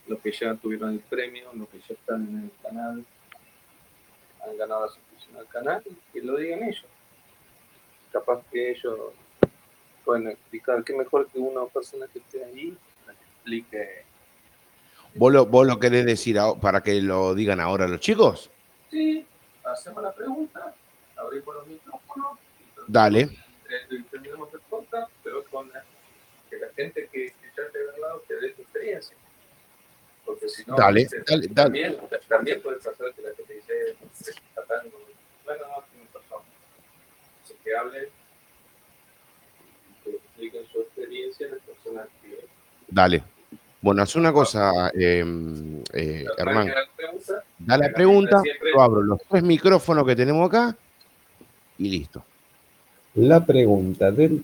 los 0.08 0.20
que 0.20 0.32
ya 0.32 0.56
tuvieron 0.56 0.92
el 0.94 1.00
premio, 1.02 1.50
los 1.54 1.68
que 1.68 1.80
ya 1.80 1.94
están 1.94 2.26
en 2.28 2.44
el 2.46 2.52
canal, 2.64 3.06
han 4.46 4.58
ganado 4.58 4.86
la 4.86 4.92
suscripción 4.92 5.36
al 5.38 5.48
canal, 5.48 5.84
que 6.14 6.22
lo 6.22 6.38
digan 6.38 6.64
ellos. 6.64 6.86
Capaz 8.14 8.42
que 8.50 8.72
ellos 8.72 8.98
pueden 10.06 10.30
explicar, 10.30 10.82
qué 10.86 10.94
mejor 10.96 11.28
que 11.28 11.40
una 11.40 11.66
persona 11.66 12.08
que 12.12 12.20
esté 12.20 12.44
ahí 12.46 12.76
la 13.06 13.14
que 13.14 13.24
explique. 13.26 13.90
¿Vos 15.16 15.34
lo, 15.34 15.46
vos 15.46 15.68
lo 15.68 15.80
querés 15.80 16.06
decir 16.06 16.40
a- 16.40 16.56
para 16.56 16.82
que 16.82 17.02
lo 17.02 17.36
digan 17.36 17.60
ahora 17.60 17.88
los 17.90 18.00
chicos? 18.00 18.50
Sí, 18.90 19.26
hacemos 19.66 20.02
la 20.02 20.14
pregunta, 20.14 20.74
abrimos 21.18 21.56
los 21.56 21.68
micrófonos, 21.68 22.38
y 22.60 22.92
Dale. 22.92 23.30
Eh, 23.70 24.04
terminamos 24.10 24.54
el 24.54 24.60
podcast, 24.62 25.12
pero 25.24 25.44
con 25.46 25.70
la, 25.70 25.84
que 26.50 26.58
la 26.58 26.68
gente 26.76 27.08
que, 27.12 27.28
que 27.28 27.48
ya 27.56 27.70
te 27.72 27.80
ha 27.80 27.94
hablado 27.94 28.24
te 28.28 28.36
dé 28.40 28.50
tu 28.50 28.62
experiencia. 28.62 29.16
Porque 30.26 30.50
si 30.50 30.64
no, 30.66 30.76
Dale, 30.76 31.02
viste, 31.02 31.24
dale, 31.26 31.48
dale. 31.48 31.54
También, 31.54 31.98
también 32.28 32.62
puede 32.62 32.78
pasar 32.78 33.14
que 33.14 33.22
la 33.22 33.34
gente 33.36 33.54
dice, 33.54 33.96
está 34.20 34.64
tan, 34.64 34.90
bueno, 35.46 35.66
no, 35.68 35.84
tiene 35.92 36.08
razón. 36.14 36.44
Así 37.44 37.56
que 37.64 37.76
hablen, 37.76 38.06
que 40.04 40.10
expliquen 40.12 40.68
su 40.72 40.82
experiencia 40.82 41.48
las 41.48 41.60
personas 41.62 42.08
que... 42.22 42.48
Dale. 42.88 43.24
Bueno, 43.82 44.02
haz 44.02 44.16
una 44.16 44.34
cosa, 44.34 44.90
eh, 44.94 45.24
eh, 45.94 46.26
Herman. 46.38 46.70
Arranquen 46.70 46.76
la 46.76 46.96
pregunta, 46.96 47.44
Da 47.60 47.78
la 47.78 47.94
pregunta, 47.94 48.44
yo 48.74 48.82
abro 48.82 49.02
los 49.02 49.22
tres 49.30 49.42
micrófonos 49.42 50.06
que 50.06 50.16
tenemos 50.16 50.48
acá 50.48 50.76
y 51.78 51.90
listo. 51.90 52.24
La 53.16 53.46
pregunta 53.46 54.12
del 54.12 54.44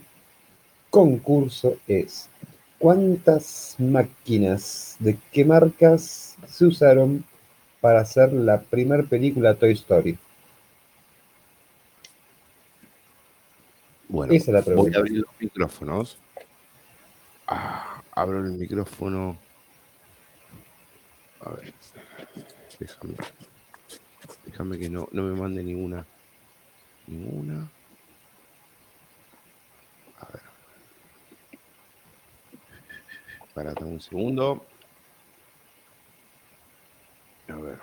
concurso 0.90 1.78
es, 1.88 2.30
¿cuántas 2.80 3.76
máquinas 3.78 4.96
de 5.00 5.18
qué 5.32 5.46
marcas 5.46 6.36
se 6.48 6.66
usaron 6.66 7.24
para 7.82 8.02
hacer 8.02 8.34
la 8.34 8.62
primera 8.62 9.04
película 9.04 9.56
Toy 9.56 9.74
Story? 9.74 10.18
Bueno, 14.08 14.34
Esa 14.34 14.58
es 14.58 14.68
la 14.68 14.76
voy 14.76 14.94
a 14.94 14.98
abrir 14.98 15.18
los 15.18 15.40
micrófonos. 15.40 16.18
Ah, 17.48 18.02
abro 18.12 18.40
el 18.46 18.54
micrófono. 18.54 19.38
A 21.42 21.50
ver. 21.52 21.74
Déjame. 22.80 23.16
Déjame 24.46 24.80
que 24.80 24.90
no, 24.90 25.08
no 25.12 25.24
me 25.24 25.40
mande 25.40 25.64
ninguna. 25.64 26.06
Ninguna. 27.08 27.70
A 30.20 30.28
ver. 30.32 30.42
Espérate 33.56 33.86
un 33.86 34.02
segundo. 34.02 34.66
A 37.48 37.56
ver. 37.56 37.80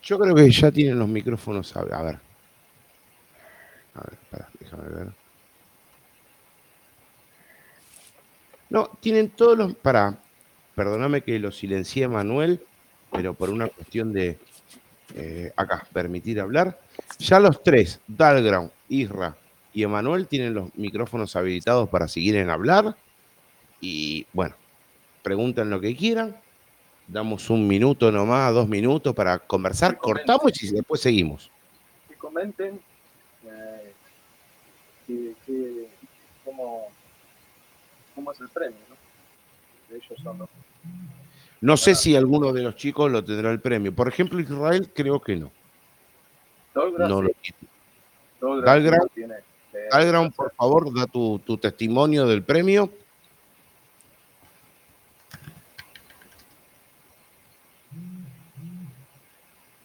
Yo 0.00 0.20
creo 0.20 0.32
que 0.32 0.48
ya 0.48 0.70
tienen 0.70 1.00
los 1.00 1.08
micrófonos. 1.08 1.76
A 1.76 1.82
ver. 1.82 1.94
A 1.94 2.02
ver, 2.02 2.20
a 3.94 4.00
ver 4.00 4.12
espera, 4.12 4.48
déjame 4.60 4.88
ver. 4.90 5.12
No, 8.70 8.90
tienen 9.00 9.30
todos 9.30 9.58
los. 9.58 9.74
Para. 9.74 10.16
Perdóname 10.76 11.22
que 11.22 11.40
lo 11.40 11.50
silencié, 11.50 12.06
Manuel, 12.06 12.64
pero 13.10 13.34
por 13.34 13.50
una 13.50 13.66
cuestión 13.66 14.12
de. 14.12 14.38
eh, 15.16 15.52
acá, 15.56 15.84
permitir 15.92 16.38
hablar. 16.40 16.78
Ya 17.18 17.40
los 17.40 17.60
tres, 17.64 18.00
Dalground, 18.06 18.70
Isra 18.88 19.36
y 19.74 19.82
Emanuel, 19.82 20.28
tienen 20.28 20.54
los 20.54 20.74
micrófonos 20.76 21.34
habilitados 21.36 21.88
para 21.88 22.08
seguir 22.08 22.36
en 22.36 22.48
hablar. 22.48 22.96
Y 23.80 24.26
bueno, 24.32 24.54
pregunten 25.22 25.68
lo 25.68 25.80
que 25.80 25.94
quieran. 25.96 26.36
Damos 27.06 27.50
un 27.50 27.66
minuto 27.68 28.10
nomás, 28.10 28.54
dos 28.54 28.66
minutos 28.68 29.14
para 29.14 29.38
conversar. 29.38 29.98
Cortamos 29.98 30.62
y 30.62 30.70
después 30.72 31.00
seguimos. 31.02 31.50
que 32.08 32.14
comenten 32.14 32.80
eh, 33.46 33.92
que- 35.06 35.34
que- 35.44 35.88
cómo, 36.44 36.86
cómo 38.14 38.32
es 38.32 38.40
el 38.40 38.48
premio, 38.48 38.78
¿no? 38.88 39.94
Ellos 39.96 40.18
son 40.22 40.38
los 40.38 40.48
No 41.60 41.76
sé 41.76 41.94
si 41.94 42.16
alguno 42.16 42.52
de 42.52 42.62
los 42.62 42.76
chicos 42.76 43.10
lo 43.12 43.22
tendrá 43.22 43.50
el 43.50 43.60
premio. 43.60 43.94
Por 43.94 44.08
ejemplo, 44.08 44.40
Israel 44.40 44.90
creo 44.94 45.20
que 45.20 45.36
no. 45.36 45.50
Dolgra, 46.72 47.06
No 47.08 47.20
lo 47.22 47.28
tiene. 47.30 47.58
Dolgra 48.40 48.72
Dalgra- 48.76 48.96
sí 48.96 49.02
lo 49.02 49.08
tiene. 49.08 49.34
Algram, 49.90 50.30
por 50.30 50.52
favor, 50.54 50.92
da 50.94 51.06
tu, 51.06 51.38
tu 51.40 51.56
testimonio 51.58 52.26
del 52.26 52.42
premio. 52.42 52.90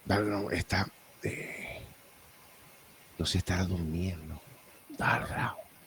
Dalgram 0.06 0.52
está. 0.52 0.88
eh, 1.24 1.82
no 3.18 3.26
se 3.26 3.38
estará 3.40 3.64
durmiendo. 3.66 4.40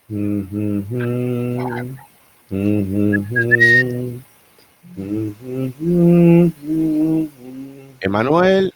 Mhm. 0.08 0.84
Emanuel, 8.00 8.72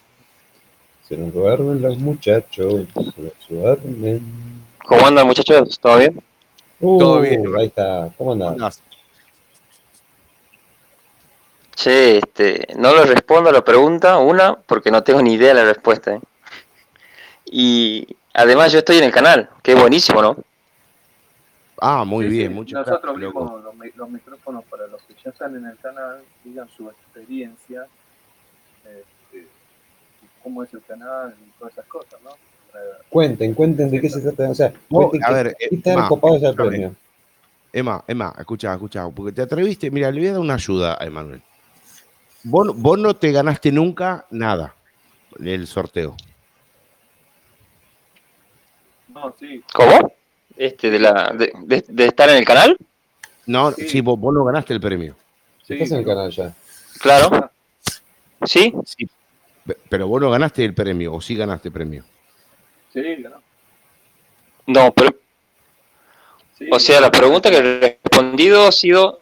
Se 1.08 1.16
nos 1.16 1.32
duermen 1.32 1.80
los 1.82 1.98
muchachos, 1.98 2.88
se 2.92 3.22
nos 3.22 3.48
duermen. 3.48 4.22
¿Cómo 4.86 5.06
andan 5.06 5.26
muchachos? 5.26 5.78
¿Todo 5.80 5.98
bien? 5.98 6.22
Uh, 6.80 6.98
Todo 6.98 7.20
bien. 7.20 7.44
Ahí 7.58 7.66
está. 7.66 8.10
¿Cómo 8.16 8.32
andás? 8.32 8.82
Che, 11.74 12.18
este, 12.18 12.68
no 12.76 12.94
le 12.94 13.04
respondo 13.04 13.50
a 13.50 13.52
la 13.52 13.62
pregunta, 13.64 14.18
una, 14.18 14.54
porque 14.54 14.90
no 14.90 15.02
tengo 15.02 15.20
ni 15.22 15.34
idea 15.34 15.48
de 15.48 15.54
la 15.54 15.64
respuesta. 15.64 16.14
¿eh? 16.14 16.20
Y 17.44 18.16
además 18.32 18.72
yo 18.72 18.78
estoy 18.78 18.98
en 18.98 19.04
el 19.04 19.12
canal, 19.12 19.50
que 19.62 19.72
es 19.72 19.80
buenísimo, 19.80 20.22
¿no? 20.22 20.36
Ah, 21.78 22.04
muy 22.04 22.24
Sí, 22.24 22.30
bien, 22.30 22.48
sí, 22.48 22.54
muchas 22.54 22.86
Nosotros 22.86 23.02
gracias, 23.18 23.22
loco. 23.34 23.44
vimos 23.44 23.64
los, 23.64 23.96
los 23.96 24.08
micrófonos 24.08 24.64
para 24.64 24.86
los 24.86 25.02
que 25.02 25.14
ya 25.22 25.30
están 25.30 25.54
en 25.56 25.66
el 25.66 25.76
canal, 25.76 26.22
digan 26.42 26.66
su 26.74 26.88
experiencia, 26.88 27.86
este, 28.84 29.46
cómo 30.42 30.62
es 30.62 30.72
el 30.72 30.82
canal 30.84 31.36
y 31.46 31.50
todas 31.58 31.74
esas 31.74 31.86
cosas, 31.86 32.18
¿no? 32.22 32.30
Cuenten, 33.08 33.54
cuenten 33.54 33.90
de 33.90 34.00
qué 34.00 34.10
se 34.10 34.20
trata. 34.20 34.50
O 34.50 34.54
sea, 34.54 34.72
cuenten 34.88 35.24
a 35.24 35.30
ver, 35.30 35.46
eh, 35.58 35.68
qué 35.70 35.76
tan 35.78 35.96
Ma, 35.96 36.08
copado 36.08 36.36
es 36.36 36.42
el 36.42 36.48
escúchame. 36.50 36.68
premio. 36.70 36.94
Emma, 37.72 38.04
Emma, 38.06 38.34
escucha, 38.38 38.72
escucha, 38.72 39.08
porque 39.10 39.32
te 39.32 39.42
atreviste. 39.42 39.90
Mira, 39.90 40.10
le 40.10 40.20
voy 40.20 40.28
a 40.28 40.32
dar 40.32 40.40
una 40.40 40.54
ayuda 40.54 40.96
a 41.00 41.04
Emanuel. 41.06 41.42
Vos, 42.44 42.76
vos 42.76 42.98
no 42.98 43.14
te 43.16 43.32
ganaste 43.32 43.70
nunca 43.72 44.26
nada 44.30 44.74
del 45.38 45.66
sorteo. 45.66 46.16
no, 49.08 49.34
sí, 49.38 49.62
¿Cómo? 49.72 50.12
Este, 50.56 50.90
de, 50.90 50.98
la, 50.98 51.32
de, 51.36 51.52
de- 51.64 51.84
de 51.88 52.06
estar 52.06 52.28
en 52.30 52.36
el 52.36 52.44
canal, 52.44 52.76
No, 53.46 53.70
Sí. 53.72 53.88
sí, 53.88 54.00
vos, 54.00 54.18
vos 54.18 54.34
no 54.34 54.44
ganaste 54.44 54.72
el 54.74 54.80
premio. 54.80 55.14
sí. 55.62 55.74
Estás 55.74 55.92
en 55.92 55.98
el 55.98 56.04
canal 56.04 56.30
ya. 56.30 56.54
claro. 57.00 57.50
¿Sí? 58.44 58.72
Sí. 58.84 59.08
Pe- 59.66 59.76
Pero 59.88 60.08
vos 60.08 60.20
no 60.20 60.30
ganaste 60.30 60.64
el 60.64 60.74
premio, 60.74 61.14
o 61.14 61.20
sí 61.20 61.34
ganaste 61.36 61.70
premio. 61.70 62.04
Sí, 62.96 63.22
ganó. 63.22 63.42
No, 64.66 64.90
pero, 64.92 65.10
Sí, 66.58 66.66
o 66.72 66.78
sea, 66.78 67.02
la 67.02 67.10
pregunta 67.10 67.50
que 67.50 67.58
he 67.58 67.78
respondido 67.80 68.66
ha 68.66 68.72
sido... 68.72 69.20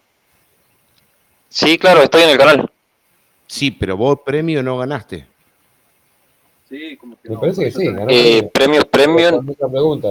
Sí, 1.49 1.77
claro, 1.79 2.01
estoy 2.03 2.23
en 2.23 2.31
el 2.31 2.39
canal. 2.39 2.71
Sí, 3.49 3.73
pero 3.73 3.97
vos 3.97 4.21
premio 4.25 4.63
no 4.63 4.79
ganaste. 4.79 5.27
Sí, 6.69 6.97
como 6.97 7.21
que 7.21 7.29
Me 7.29 7.35
no, 7.35 7.41
parece 7.41 7.65
que 7.65 7.71
por 7.73 7.81
sí. 7.83 7.89
Eh, 8.09 8.51
premios, 8.55 8.85
premios, 8.85 9.33
Otra 9.33 9.69
pregunta. 9.69 10.09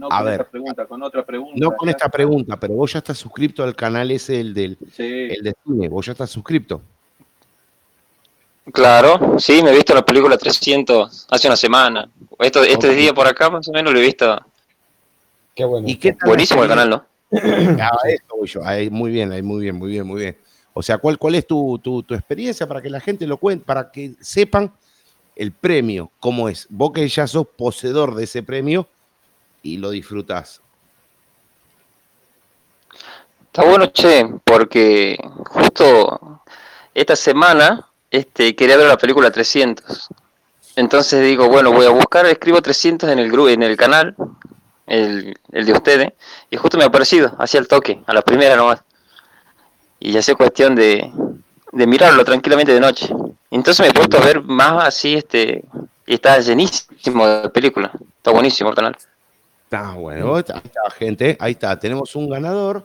no 0.00 0.08
con 0.08 0.28
esta 0.32 0.44
pregunta, 0.50 0.86
con 0.86 1.02
otra 1.02 1.26
pregunta. 1.26 1.54
No 1.58 1.76
con 1.76 1.88
esta 1.90 2.08
pregunta, 2.08 2.58
pero 2.58 2.74
vos 2.74 2.92
ya 2.94 3.00
estás 3.00 3.18
suscrito 3.18 3.62
al 3.62 3.76
canal 3.76 4.10
ese, 4.10 4.40
el 4.40 4.54
del 4.54 4.78
el 4.96 5.42
de 5.42 5.54
cine, 5.64 5.88
vos 5.90 6.06
ya 6.06 6.12
estás 6.12 6.30
suscrito. 6.30 6.80
Claro, 8.72 9.38
sí, 9.38 9.62
me 9.62 9.70
he 9.70 9.74
visto 9.74 9.94
la 9.94 10.04
película 10.04 10.36
300 10.36 11.26
hace 11.30 11.46
una 11.48 11.56
semana. 11.56 12.08
Esto, 12.38 12.62
este 12.62 12.90
día 12.90 13.12
por 13.12 13.26
acá 13.26 13.50
más 13.50 13.68
o 13.68 13.72
menos 13.72 13.92
lo 13.92 13.98
he 13.98 14.02
visto. 14.02 14.38
Qué 15.54 15.64
bueno. 15.64 15.88
¿Y 15.88 15.96
qué 15.96 16.16
Buenísimo 16.24 16.62
el 16.62 16.68
canal, 16.68 16.90
¿no? 16.90 17.06
Ah, 17.80 17.98
eso 18.06 18.60
muy 18.90 19.10
bien, 19.10 19.28
muy 19.44 19.62
bien, 19.62 19.76
muy 19.76 19.90
bien, 19.90 20.06
muy 20.06 20.20
bien. 20.20 20.38
O 20.72 20.82
sea, 20.82 20.98
¿cuál, 20.98 21.18
cuál 21.18 21.34
es 21.34 21.46
tu, 21.46 21.78
tu, 21.82 22.02
tu 22.02 22.14
experiencia 22.14 22.66
para 22.66 22.80
que 22.80 22.90
la 22.90 23.00
gente 23.00 23.26
lo 23.26 23.38
cuente, 23.38 23.64
para 23.64 23.90
que 23.90 24.14
sepan 24.20 24.72
el 25.36 25.52
premio, 25.52 26.10
cómo 26.20 26.48
es? 26.48 26.66
Vos 26.70 26.92
que 26.92 27.06
ya 27.08 27.26
sos 27.26 27.46
poseedor 27.56 28.14
de 28.14 28.24
ese 28.24 28.42
premio, 28.42 28.88
y 29.62 29.76
lo 29.76 29.90
disfrutas. 29.90 30.60
Está 33.46 33.64
bueno, 33.64 33.86
che, 33.86 34.26
porque 34.44 35.18
justo 35.48 36.42
esta 36.94 37.16
semana 37.16 37.89
este, 38.10 38.54
quería 38.56 38.76
ver 38.76 38.88
la 38.88 38.98
película 38.98 39.30
300. 39.30 40.08
Entonces 40.76 41.22
digo, 41.24 41.48
bueno, 41.48 41.72
voy 41.72 41.86
a 41.86 41.90
buscar, 41.90 42.26
escribo 42.26 42.62
300 42.62 43.10
en 43.10 43.18
el, 43.18 43.32
en 43.48 43.62
el 43.62 43.76
canal, 43.76 44.14
el, 44.86 45.38
el 45.52 45.66
de 45.66 45.72
ustedes, 45.72 46.12
y 46.50 46.56
justo 46.56 46.78
me 46.78 46.84
ha 46.84 46.88
aparecido, 46.88 47.34
hacía 47.38 47.60
el 47.60 47.68
toque, 47.68 48.02
a 48.06 48.14
la 48.14 48.22
primera 48.22 48.56
nomás. 48.56 48.80
Y 49.98 50.12
ya 50.12 50.22
sé 50.22 50.34
cuestión 50.34 50.74
de, 50.74 51.12
de 51.72 51.86
mirarlo 51.86 52.24
tranquilamente 52.24 52.72
de 52.72 52.80
noche. 52.80 53.08
Entonces 53.50 53.80
me 53.80 53.88
he 53.88 53.92
puesto 53.92 54.18
a 54.18 54.24
ver 54.24 54.42
más 54.42 54.86
así, 54.86 55.14
este, 55.14 55.64
y 56.06 56.14
está 56.14 56.38
llenísimo 56.40 57.26
de 57.26 57.48
película. 57.50 57.90
Está 58.16 58.30
buenísimo 58.30 58.70
el 58.70 58.76
canal. 58.76 58.96
Está 59.64 59.92
bueno, 59.94 60.34
ahí 60.34 60.40
está, 60.40 60.62
gente, 60.96 61.36
ahí 61.38 61.52
está, 61.52 61.78
tenemos 61.78 62.16
un 62.16 62.28
ganador, 62.28 62.84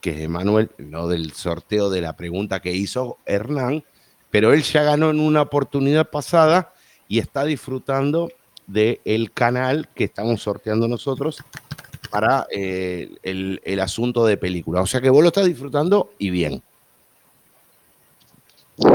que 0.00 0.24
es 0.24 0.28
Manuel, 0.28 0.70
no 0.76 1.08
del 1.08 1.32
sorteo 1.32 1.88
de 1.88 2.02
la 2.02 2.14
pregunta 2.14 2.60
que 2.60 2.72
hizo 2.72 3.18
Hernán, 3.24 3.82
pero 4.32 4.54
él 4.54 4.62
ya 4.62 4.82
ganó 4.82 5.10
en 5.10 5.20
una 5.20 5.42
oportunidad 5.42 6.08
pasada 6.08 6.72
y 7.06 7.18
está 7.18 7.44
disfrutando 7.44 8.32
del 8.66 8.98
el 9.04 9.30
canal 9.30 9.88
que 9.94 10.04
estamos 10.04 10.42
sorteando 10.42 10.88
nosotros 10.88 11.44
para 12.10 12.46
eh, 12.50 13.10
el, 13.22 13.80
asunto 13.80 14.24
de 14.24 14.38
película. 14.38 14.80
O 14.80 14.86
sea 14.86 15.02
que 15.02 15.10
vos 15.10 15.22
lo 15.22 15.28
estás 15.28 15.44
disfrutando 15.44 16.12
y 16.18 16.30
bien. 16.30 16.62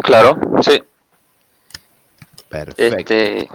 Claro, 0.03 0.39
sí. 0.61 0.83
Perfecto. 2.49 3.13
Este, 3.13 3.49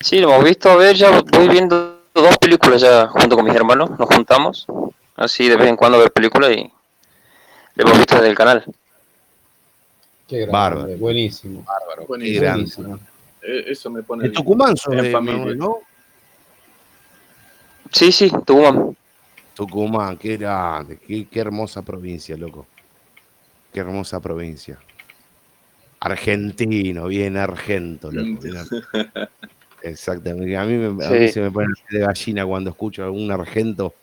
Sí, 0.00 0.20
lo 0.20 0.32
hemos 0.32 0.44
visto. 0.44 0.70
A 0.70 0.76
ver, 0.76 0.94
ya 0.94 1.10
voy 1.10 1.48
viendo 1.48 2.02
dos 2.14 2.38
películas 2.38 2.80
ya 2.80 3.08
junto 3.08 3.34
con 3.34 3.46
mis 3.46 3.54
hermanos. 3.54 3.90
Nos 3.98 4.08
juntamos 4.14 4.66
así 5.16 5.48
de 5.48 5.56
vez 5.56 5.68
en 5.68 5.76
cuando 5.76 5.98
a 5.98 6.02
ver 6.02 6.12
películas 6.12 6.52
y 6.52 6.70
lo 7.74 7.84
hemos 7.84 7.98
visto 7.98 8.14
desde 8.14 8.28
el 8.28 8.36
canal. 8.36 8.64
Qué 10.26 10.38
grande, 10.38 10.52
Bárbaro. 10.52 10.96
Buenísimo. 10.96 11.62
Bárbaro. 11.62 12.06
Buenísimo. 12.06 12.98
Eh, 13.42 13.64
eso 13.68 13.90
me 13.90 14.02
pone. 14.02 14.26
En 14.26 14.32
Tucumán 14.32 14.76
son 14.76 14.96
de 14.96 15.10
familia, 15.10 15.54
¿no? 15.54 15.78
Sí, 17.90 18.10
sí, 18.10 18.30
Tucumán. 18.44 18.96
Tucumán, 19.54 20.16
qué 20.16 20.36
grande, 20.36 20.98
qué, 20.98 21.26
qué 21.26 21.40
hermosa 21.40 21.82
provincia, 21.82 22.36
loco. 22.36 22.66
Qué 23.72 23.80
hermosa 23.80 24.20
provincia. 24.20 24.78
Argentino, 26.00 27.06
bien 27.06 27.36
argento, 27.36 28.10
loco. 28.10 28.46
Exactamente. 29.82 30.56
A 30.56 30.64
mí, 30.64 30.76
me, 30.76 31.28
se 31.28 31.40
me 31.40 31.50
pone 31.50 31.68
de 31.90 31.98
gallina 32.00 32.46
cuando 32.46 32.70
escucho 32.70 33.04
a 33.04 33.10
un 33.10 33.30
argento 33.30 33.94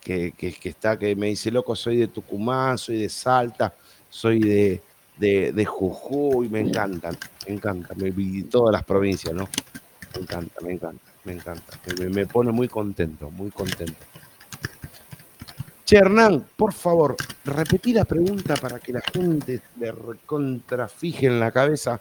que, 0.00 0.32
está, 0.62 0.98
que 0.98 1.16
me 1.16 1.26
dice, 1.26 1.50
loco, 1.50 1.74
soy 1.74 1.96
de 1.96 2.08
Tucumán, 2.08 2.78
soy 2.78 3.02
de 3.02 3.08
Salta, 3.08 3.74
soy 4.08 4.40
de, 4.40 4.82
de, 5.16 5.64
Jujuy, 5.64 6.48
me 6.48 6.60
encantan, 6.60 7.16
me 7.46 7.54
encanta, 7.54 7.94
me 7.94 8.10
vi 8.10 8.42
todas 8.44 8.72
las 8.72 8.84
provincias, 8.84 9.34
¿no? 9.34 9.48
Me 10.14 10.22
encanta, 10.22 10.60
me 10.62 10.72
encanta, 10.72 11.04
me 11.24 11.32
encanta. 11.32 11.78
Me, 12.10 12.26
pone 12.26 12.52
muy 12.52 12.68
contento, 12.68 13.30
muy 13.30 13.50
contento. 13.50 14.04
Che, 15.84 15.96
Hernán, 15.96 16.44
por 16.56 16.72
favor, 16.72 17.16
repetí 17.44 17.92
la 17.92 18.04
pregunta 18.04 18.56
para 18.56 18.78
que 18.78 18.92
la 18.92 19.00
gente 19.00 19.60
le 19.78 19.92
recontrafije 19.92 21.26
en 21.26 21.38
la 21.38 21.50
cabeza 21.50 22.00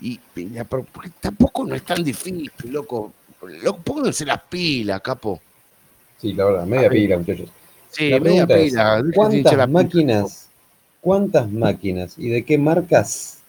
y, 0.00 0.18
tampoco 1.20 1.64
no 1.64 1.74
es 1.74 1.84
tan 1.84 2.02
difícil, 2.02 2.50
loco. 2.64 3.12
loco 3.62 3.80
pónganse 3.82 4.24
las 4.26 4.42
pilas, 4.42 5.00
capo. 5.00 5.40
Sí, 6.18 6.32
la 6.32 6.44
verdad, 6.46 6.66
media 6.66 6.90
pila, 6.90 7.18
muchachos. 7.18 7.48
Sí, 7.90 8.10
media 8.20 8.46
pila. 8.46 9.04
¿Cuántas 9.14 9.68
máquinas, 9.68 10.48
cuántas 11.02 11.50
máquinas 11.50 12.14
y 12.16 12.30
de 12.30 12.44
qué 12.44 12.56
marcas 12.56 13.40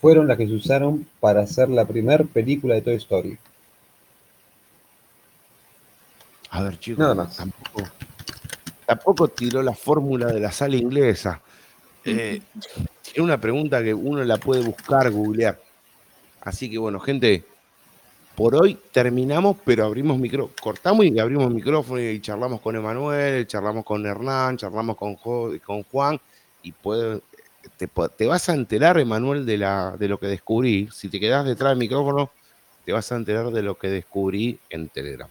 fueron 0.00 0.26
las 0.26 0.38
que 0.38 0.46
se 0.46 0.54
usaron 0.54 1.06
para 1.20 1.42
hacer 1.42 1.68
la 1.68 1.84
primera 1.84 2.24
película 2.24 2.74
de 2.74 2.82
Toy 2.82 2.94
Story? 2.94 3.38
A 6.48 6.62
ver, 6.62 6.78
chicos, 6.78 7.00
Nada 7.00 7.14
más. 7.14 7.36
Tampoco, 7.36 7.82
tampoco 8.86 9.28
tiró 9.28 9.62
la 9.62 9.74
fórmula 9.74 10.26
de 10.28 10.40
la 10.40 10.50
sala 10.50 10.76
inglesa. 10.76 11.42
Eh, 12.04 12.40
es 13.14 13.18
una 13.18 13.38
pregunta 13.38 13.82
que 13.82 13.92
uno 13.92 14.24
la 14.24 14.38
puede 14.38 14.62
buscar, 14.62 15.10
googlear. 15.10 15.60
Así 16.40 16.70
que 16.70 16.78
bueno, 16.78 16.98
gente, 17.00 17.44
por 18.40 18.54
hoy 18.54 18.78
terminamos, 18.90 19.58
pero 19.66 19.84
abrimos 19.84 20.18
micro, 20.18 20.50
cortamos 20.62 21.04
y 21.04 21.18
abrimos 21.18 21.52
micrófono 21.52 22.00
y 22.00 22.22
charlamos 22.22 22.62
con 22.62 22.74
Emanuel, 22.74 23.46
charlamos 23.46 23.84
con 23.84 24.06
Hernán, 24.06 24.56
charlamos 24.56 24.96
con, 24.96 25.16
con 25.16 25.82
Juan 25.82 26.18
y 26.62 26.72
te, 28.16 28.26
vas 28.26 28.48
a 28.48 28.54
enterar, 28.54 28.98
Emanuel, 28.98 29.44
de, 29.44 29.58
la, 29.58 29.94
de 29.98 30.08
lo 30.08 30.18
que 30.18 30.26
descubrí. 30.28 30.88
Si 30.90 31.10
te 31.10 31.20
quedas 31.20 31.44
detrás 31.44 31.72
del 31.72 31.80
micrófono, 31.80 32.30
te 32.86 32.94
vas 32.94 33.12
a 33.12 33.16
enterar 33.16 33.50
de 33.50 33.60
lo 33.60 33.76
que 33.76 33.88
descubrí 33.88 34.58
en 34.70 34.88
Telegram. 34.88 35.28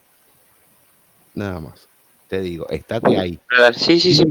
Nada 1.34 1.60
más. 1.62 1.88
Te 2.28 2.42
digo, 2.42 2.70
estate 2.70 3.18
ahí. 3.18 3.40
Sí, 3.76 4.00
sí, 4.00 4.14
sí. 4.14 4.26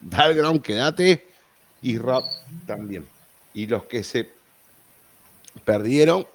Dalground, 0.00 0.60
quédate 0.60 1.28
y 1.80 1.96
rap 1.96 2.24
también. 2.66 3.08
Y 3.54 3.66
los 3.66 3.84
que 3.84 4.04
se 4.04 4.28
perdieron, 5.64 6.26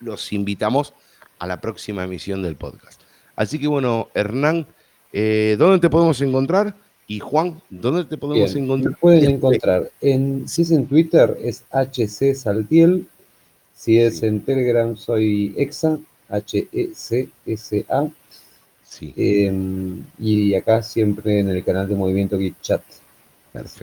los 0.00 0.32
invitamos 0.32 0.94
a 1.38 1.46
la 1.46 1.60
próxima 1.60 2.04
emisión 2.04 2.42
del 2.42 2.56
podcast. 2.56 3.00
Así 3.36 3.58
que 3.58 3.68
bueno, 3.68 4.08
Hernán, 4.14 4.66
eh, 5.12 5.56
¿dónde 5.58 5.78
te 5.78 5.90
podemos 5.90 6.20
encontrar? 6.20 6.74
Y 7.06 7.20
Juan, 7.20 7.62
¿dónde 7.70 8.04
te 8.04 8.18
podemos 8.18 8.54
encontrar? 8.54 8.92
Me 8.92 8.98
pueden 8.98 9.30
encontrar 9.30 9.90
en, 10.00 10.46
si 10.46 10.62
es 10.62 10.70
en 10.70 10.86
Twitter 10.86 11.38
es 11.42 11.64
HC 11.70 12.34
Saltiel, 12.34 13.06
si 13.74 13.98
es 13.98 14.22
en 14.22 14.40
Telegram 14.40 14.96
soy 14.96 15.54
Exa, 15.56 15.98
H-E-C-S-A. 16.28 18.08
Sí. 18.84 19.14
Em, 19.16 20.04
y 20.18 20.54
acá 20.54 20.82
siempre 20.82 21.40
en 21.40 21.48
el 21.50 21.64
canal 21.64 21.88
de 21.88 21.94
Movimiento 21.94 22.36
Geek 22.36 22.60
Chat. 22.60 22.82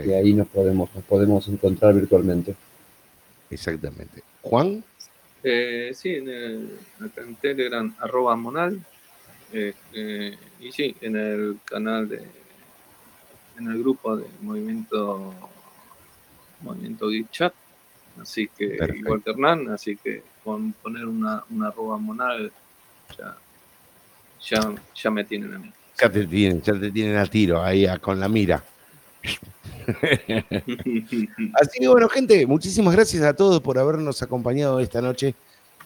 Y 0.05 0.11
ahí 0.11 0.33
nos 0.33 0.47
podemos, 0.47 0.89
nos 0.93 1.03
podemos 1.03 1.47
encontrar 1.47 1.93
virtualmente. 1.93 2.55
Exactamente. 3.49 4.21
Juan. 4.41 4.83
Eh, 5.47 5.91
sí, 5.93 6.09
en, 6.09 6.27
el, 6.27 6.79
en 7.17 7.35
Telegram, 7.35 7.95
arroba 7.99 8.35
monal. 8.35 8.83
Eh, 9.53 9.75
eh, 9.93 10.35
y 10.59 10.71
sí, 10.71 10.95
en 11.01 11.15
el 11.15 11.59
canal 11.63 12.09
de, 12.09 12.27
en 13.59 13.67
el 13.67 13.77
grupo 13.77 14.17
de 14.17 14.25
movimiento, 14.41 15.35
movimiento 16.61 17.05
Chat. 17.31 17.53
Así 18.19 18.47
que, 18.57 18.79
igual 18.95 19.21
que 19.21 19.29
Hernán, 19.29 19.69
así 19.69 19.97
que 19.97 20.23
con 20.43 20.73
poner 20.73 21.05
una, 21.05 21.43
una 21.51 21.67
arroba 21.67 21.99
monal 21.99 22.51
ya, 23.15 23.37
ya, 24.41 24.73
ya 24.95 25.11
me 25.11 25.25
tienen 25.25 25.53
a 25.53 25.59
mí. 25.59 25.71
Ya 26.01 26.09
te 26.09 26.25
tienen, 26.25 26.61
ya 26.63 26.73
te 26.73 26.91
tienen 26.91 27.17
a 27.17 27.25
tiro 27.27 27.61
ahí 27.61 27.85
con 28.01 28.19
la 28.19 28.27
mira. 28.27 28.63
Así 31.53 31.79
que 31.79 31.87
bueno, 31.87 32.09
gente, 32.09 32.45
muchísimas 32.47 32.95
gracias 32.95 33.23
a 33.23 33.33
todos 33.35 33.61
por 33.61 33.77
habernos 33.77 34.21
acompañado 34.21 34.79
esta 34.79 35.01
noche 35.01 35.35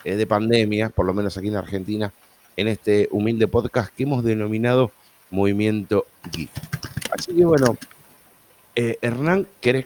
eh, 0.04 0.16
de 0.16 0.26
pandemia, 0.26 0.90
por 0.90 1.06
lo 1.06 1.14
menos 1.14 1.38
aquí 1.38 1.48
en 1.48 1.56
Argentina, 1.56 2.14
en 2.56 2.68
este 2.68 3.10
humilde 3.12 3.48
podcast 3.48 3.94
que 3.94 4.04
hemos 4.04 4.24
denominado 4.24 4.92
Movimiento 5.32 6.06
Geek. 6.32 6.50
Así 7.18 7.34
que 7.34 7.46
bueno, 7.46 7.78
eh, 8.76 8.98
Hernán, 9.02 9.48
¿querés 9.60 9.86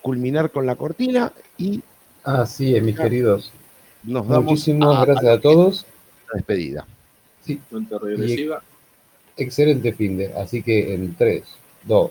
culminar 0.00 0.50
con 0.50 0.66
la 0.66 0.76
cortina? 0.76 1.32
Y 1.58 1.82
Así 2.24 2.76
es, 2.76 2.82
mis 2.82 2.98
queridos. 2.98 3.52
Nos 4.02 4.26
Muchísimas 4.26 5.06
gracias 5.06 5.38
a, 5.38 5.40
todos. 5.40 5.86
despedida. 6.32 6.86
Sí. 7.44 7.60
excelente 9.36 9.92
fin 9.92 10.18
de. 10.18 10.32
Así 10.34 10.62
que 10.62 10.94
en 10.94 11.14
3, 11.14 11.42
2, 11.84 12.10